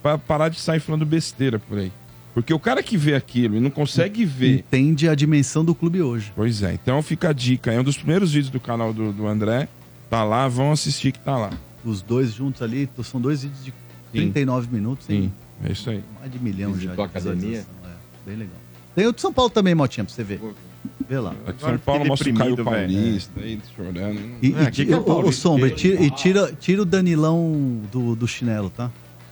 pra 0.01 0.17
parar 0.17 0.49
de 0.49 0.59
sair 0.59 0.79
falando 0.79 1.05
besteira 1.05 1.59
por 1.59 1.77
aí. 1.77 1.91
Porque 2.33 2.53
o 2.53 2.59
cara 2.59 2.81
que 2.81 2.97
vê 2.97 3.13
aquilo 3.13 3.55
e 3.57 3.59
não 3.59 3.69
consegue 3.69 4.25
ver. 4.25 4.59
Entende 4.59 5.07
a 5.07 5.15
dimensão 5.15 5.63
do 5.63 5.75
clube 5.75 6.01
hoje. 6.01 6.31
Pois 6.35 6.63
é, 6.63 6.73
então 6.73 7.01
fica 7.01 7.29
a 7.29 7.33
dica. 7.33 7.71
É 7.71 7.79
um 7.79 7.83
dos 7.83 7.97
primeiros 7.97 8.31
vídeos 8.33 8.49
do 8.51 8.59
canal 8.59 8.93
do, 8.93 9.11
do 9.13 9.27
André. 9.27 9.67
Tá 10.09 10.23
lá, 10.23 10.47
vão 10.47 10.71
assistir 10.71 11.11
que 11.11 11.19
tá 11.19 11.37
lá. 11.37 11.51
Os 11.83 12.01
dois 12.01 12.33
juntos 12.33 12.61
ali, 12.61 12.89
são 13.03 13.19
dois 13.21 13.43
vídeos 13.43 13.63
de 13.63 13.73
39 14.11 14.67
minutos, 14.71 15.05
Sim, 15.07 15.13
hein? 15.13 15.33
é 15.63 15.71
isso 15.71 15.89
aí. 15.89 16.03
Mais 16.19 16.31
de 16.31 16.39
milhão 16.39 16.77
já. 16.79 16.93
De 16.95 17.01
a 17.01 17.05
academia? 17.05 17.59
É, 17.59 18.29
bem 18.29 18.35
legal. 18.37 18.55
Tem 18.95 19.05
o 19.07 19.13
de 19.13 19.19
São 19.21 19.33
Paulo 19.33 19.49
também, 19.49 19.75
Motinha, 19.75 20.05
pra 20.05 20.13
você 20.13 20.23
ver. 20.23 20.39
Vê 21.07 21.19
lá. 21.19 21.35
Aqui 21.45 21.61
São 21.61 21.77
Paulo 21.77 22.05
mostra 22.05 22.31
o 22.31 22.33
Caio. 22.33 22.63
Paulista 22.63 23.39
aí, 23.39 23.59
chorando. 23.75 24.19
E, 24.41 24.55
Ah, 24.57 24.63
e 24.63 24.71
que 24.71 24.93
é 24.93 24.99
Paulista? 24.99 25.41
Sombra, 25.41 25.67
e 25.67 25.71
tira, 25.71 26.01
e 26.01 26.09
tira, 26.09 26.53
tira 26.59 26.81
o 26.81 26.85
Danilão 26.85 27.81
do, 27.91 28.15
do 28.15 28.27
chinelo, 28.27 28.69
tá? 28.69 28.89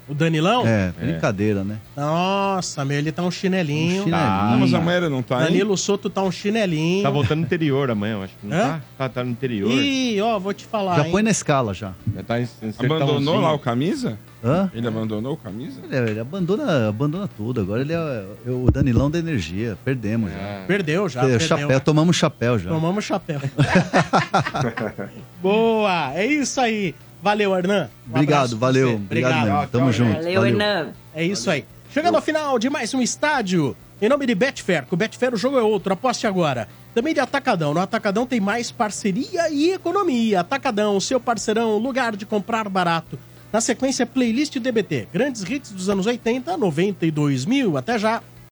O 0.08 0.14
Danilão? 0.14 0.68
É, 0.68 0.92
brincadeira, 1.00 1.64
né? 1.64 1.78
Nossa, 1.96 2.84
meu, 2.84 2.98
ele 2.98 3.12
tá 3.12 3.24
um 3.24 3.32
chinelinho. 3.32 4.02
Um 4.02 4.04
chinelinho. 4.06 4.16
Ah, 4.16 4.58
mas 4.60 4.74
a 4.74 4.82
Maíra 4.82 5.10
não 5.10 5.24
tá 5.24 5.38
aí? 5.38 5.46
Danilo 5.46 5.78
Soto 5.78 6.10
tá 6.10 6.22
um 6.22 6.32
chinelinho. 6.32 7.04
Tá 7.04 7.10
voltando 7.10 7.40
no 7.40 7.46
interior 7.46 7.90
amanhã, 7.90 8.16
eu 8.16 8.24
acho 8.24 8.34
que 8.40 8.48
não 8.48 8.58
Hã? 8.58 8.62
tá? 8.62 8.82
Tá, 8.98 9.10
tá 9.10 9.24
no 9.24 9.32
interior. 9.32 9.72
Ih, 9.72 10.20
ó, 10.22 10.38
vou 10.40 10.54
te 10.54 10.66
falar, 10.66 10.98
Já 10.98 11.06
hein? 11.06 11.12
põe 11.12 11.24
na 11.24 11.32
escala 11.32 11.74
já. 11.74 11.94
Já 12.16 12.24
tá 12.24 12.40
em, 12.42 12.48
em 12.62 12.74
Abandonou 12.86 13.40
lá 13.40 13.54
o 13.54 13.60
camisa? 13.60 14.18
Hã? 14.44 14.70
Ele 14.74 14.86
abandonou 14.86 15.34
o 15.36 15.38
camisa? 15.38 15.80
Ele, 15.90 16.12
ele 16.12 16.20
abandona, 16.20 16.90
abandona 16.90 17.30
tudo. 17.38 17.62
Agora 17.62 17.80
ele 17.80 17.94
é, 17.94 18.26
é 18.46 18.50
o 18.52 18.70
Danilão 18.70 19.10
da 19.10 19.18
energia. 19.18 19.78
Perdemos 19.86 20.32
já. 20.34 20.38
É. 20.38 20.64
Perdeu 20.68 21.08
já, 21.08 21.22
É, 21.22 21.38
perdeu. 21.38 21.48
chapéu, 21.48 21.80
tomamos 21.80 22.18
chapéu 22.18 22.60
já. 22.60 22.70
Tomamos 22.70 23.06
chapéu. 23.06 23.40
Boa, 25.42 26.12
é 26.14 26.26
isso 26.26 26.60
aí. 26.60 26.94
Valeu, 27.24 27.56
Hernan. 27.56 27.90
Um 28.06 28.12
Obrigado, 28.12 28.58
valeu. 28.58 28.90
você. 28.90 28.96
Obrigado 28.96 29.46
mesmo. 29.46 29.68
Tamo 29.68 29.92
junto. 29.94 30.14
Valeu, 30.16 30.46
Hernan. 30.46 30.88
É 31.16 31.24
isso 31.24 31.50
aí. 31.50 31.64
Chegando 31.90 32.16
ao 32.16 32.22
final 32.22 32.60
de 32.60 32.70
mais 32.70 32.94
um 32.94 33.02
estádio, 33.02 33.78
em 34.02 34.10
nome 34.10 34.26
de 34.26 34.36
Betfair, 34.36 34.86
com 34.86 34.96
o 34.96 34.98
Betfair 34.98 35.34
o 35.34 35.38
jogo 35.38 35.58
é 35.58 35.62
outro, 35.62 35.94
aposte 35.94 36.28
agora. 36.28 36.68
Também 36.94 37.14
de 37.14 37.22
Atacadão, 37.22 37.74
no 37.74 37.80
Atacadão 37.80 38.28
tem 38.28 38.42
mais 38.42 38.72
parceria 38.72 39.50
e 39.50 39.72
economia. 39.72 40.42
Atacadão, 40.42 41.00
seu 41.00 41.18
parceirão, 41.18 41.78
lugar 41.78 42.18
de 42.18 42.26
comprar 42.26 42.68
barato. 42.68 43.18
Na 43.54 43.62
sequência, 43.62 44.06
playlist 44.06 44.58
DBT, 44.60 45.08
grandes 45.14 45.44
hits 45.44 45.72
dos 45.72 45.88
anos 45.88 46.06
80, 46.06 46.58
90 46.58 47.06
e 47.06 47.12
2000. 47.12 47.78
Até 47.78 47.98
já! 47.98 48.22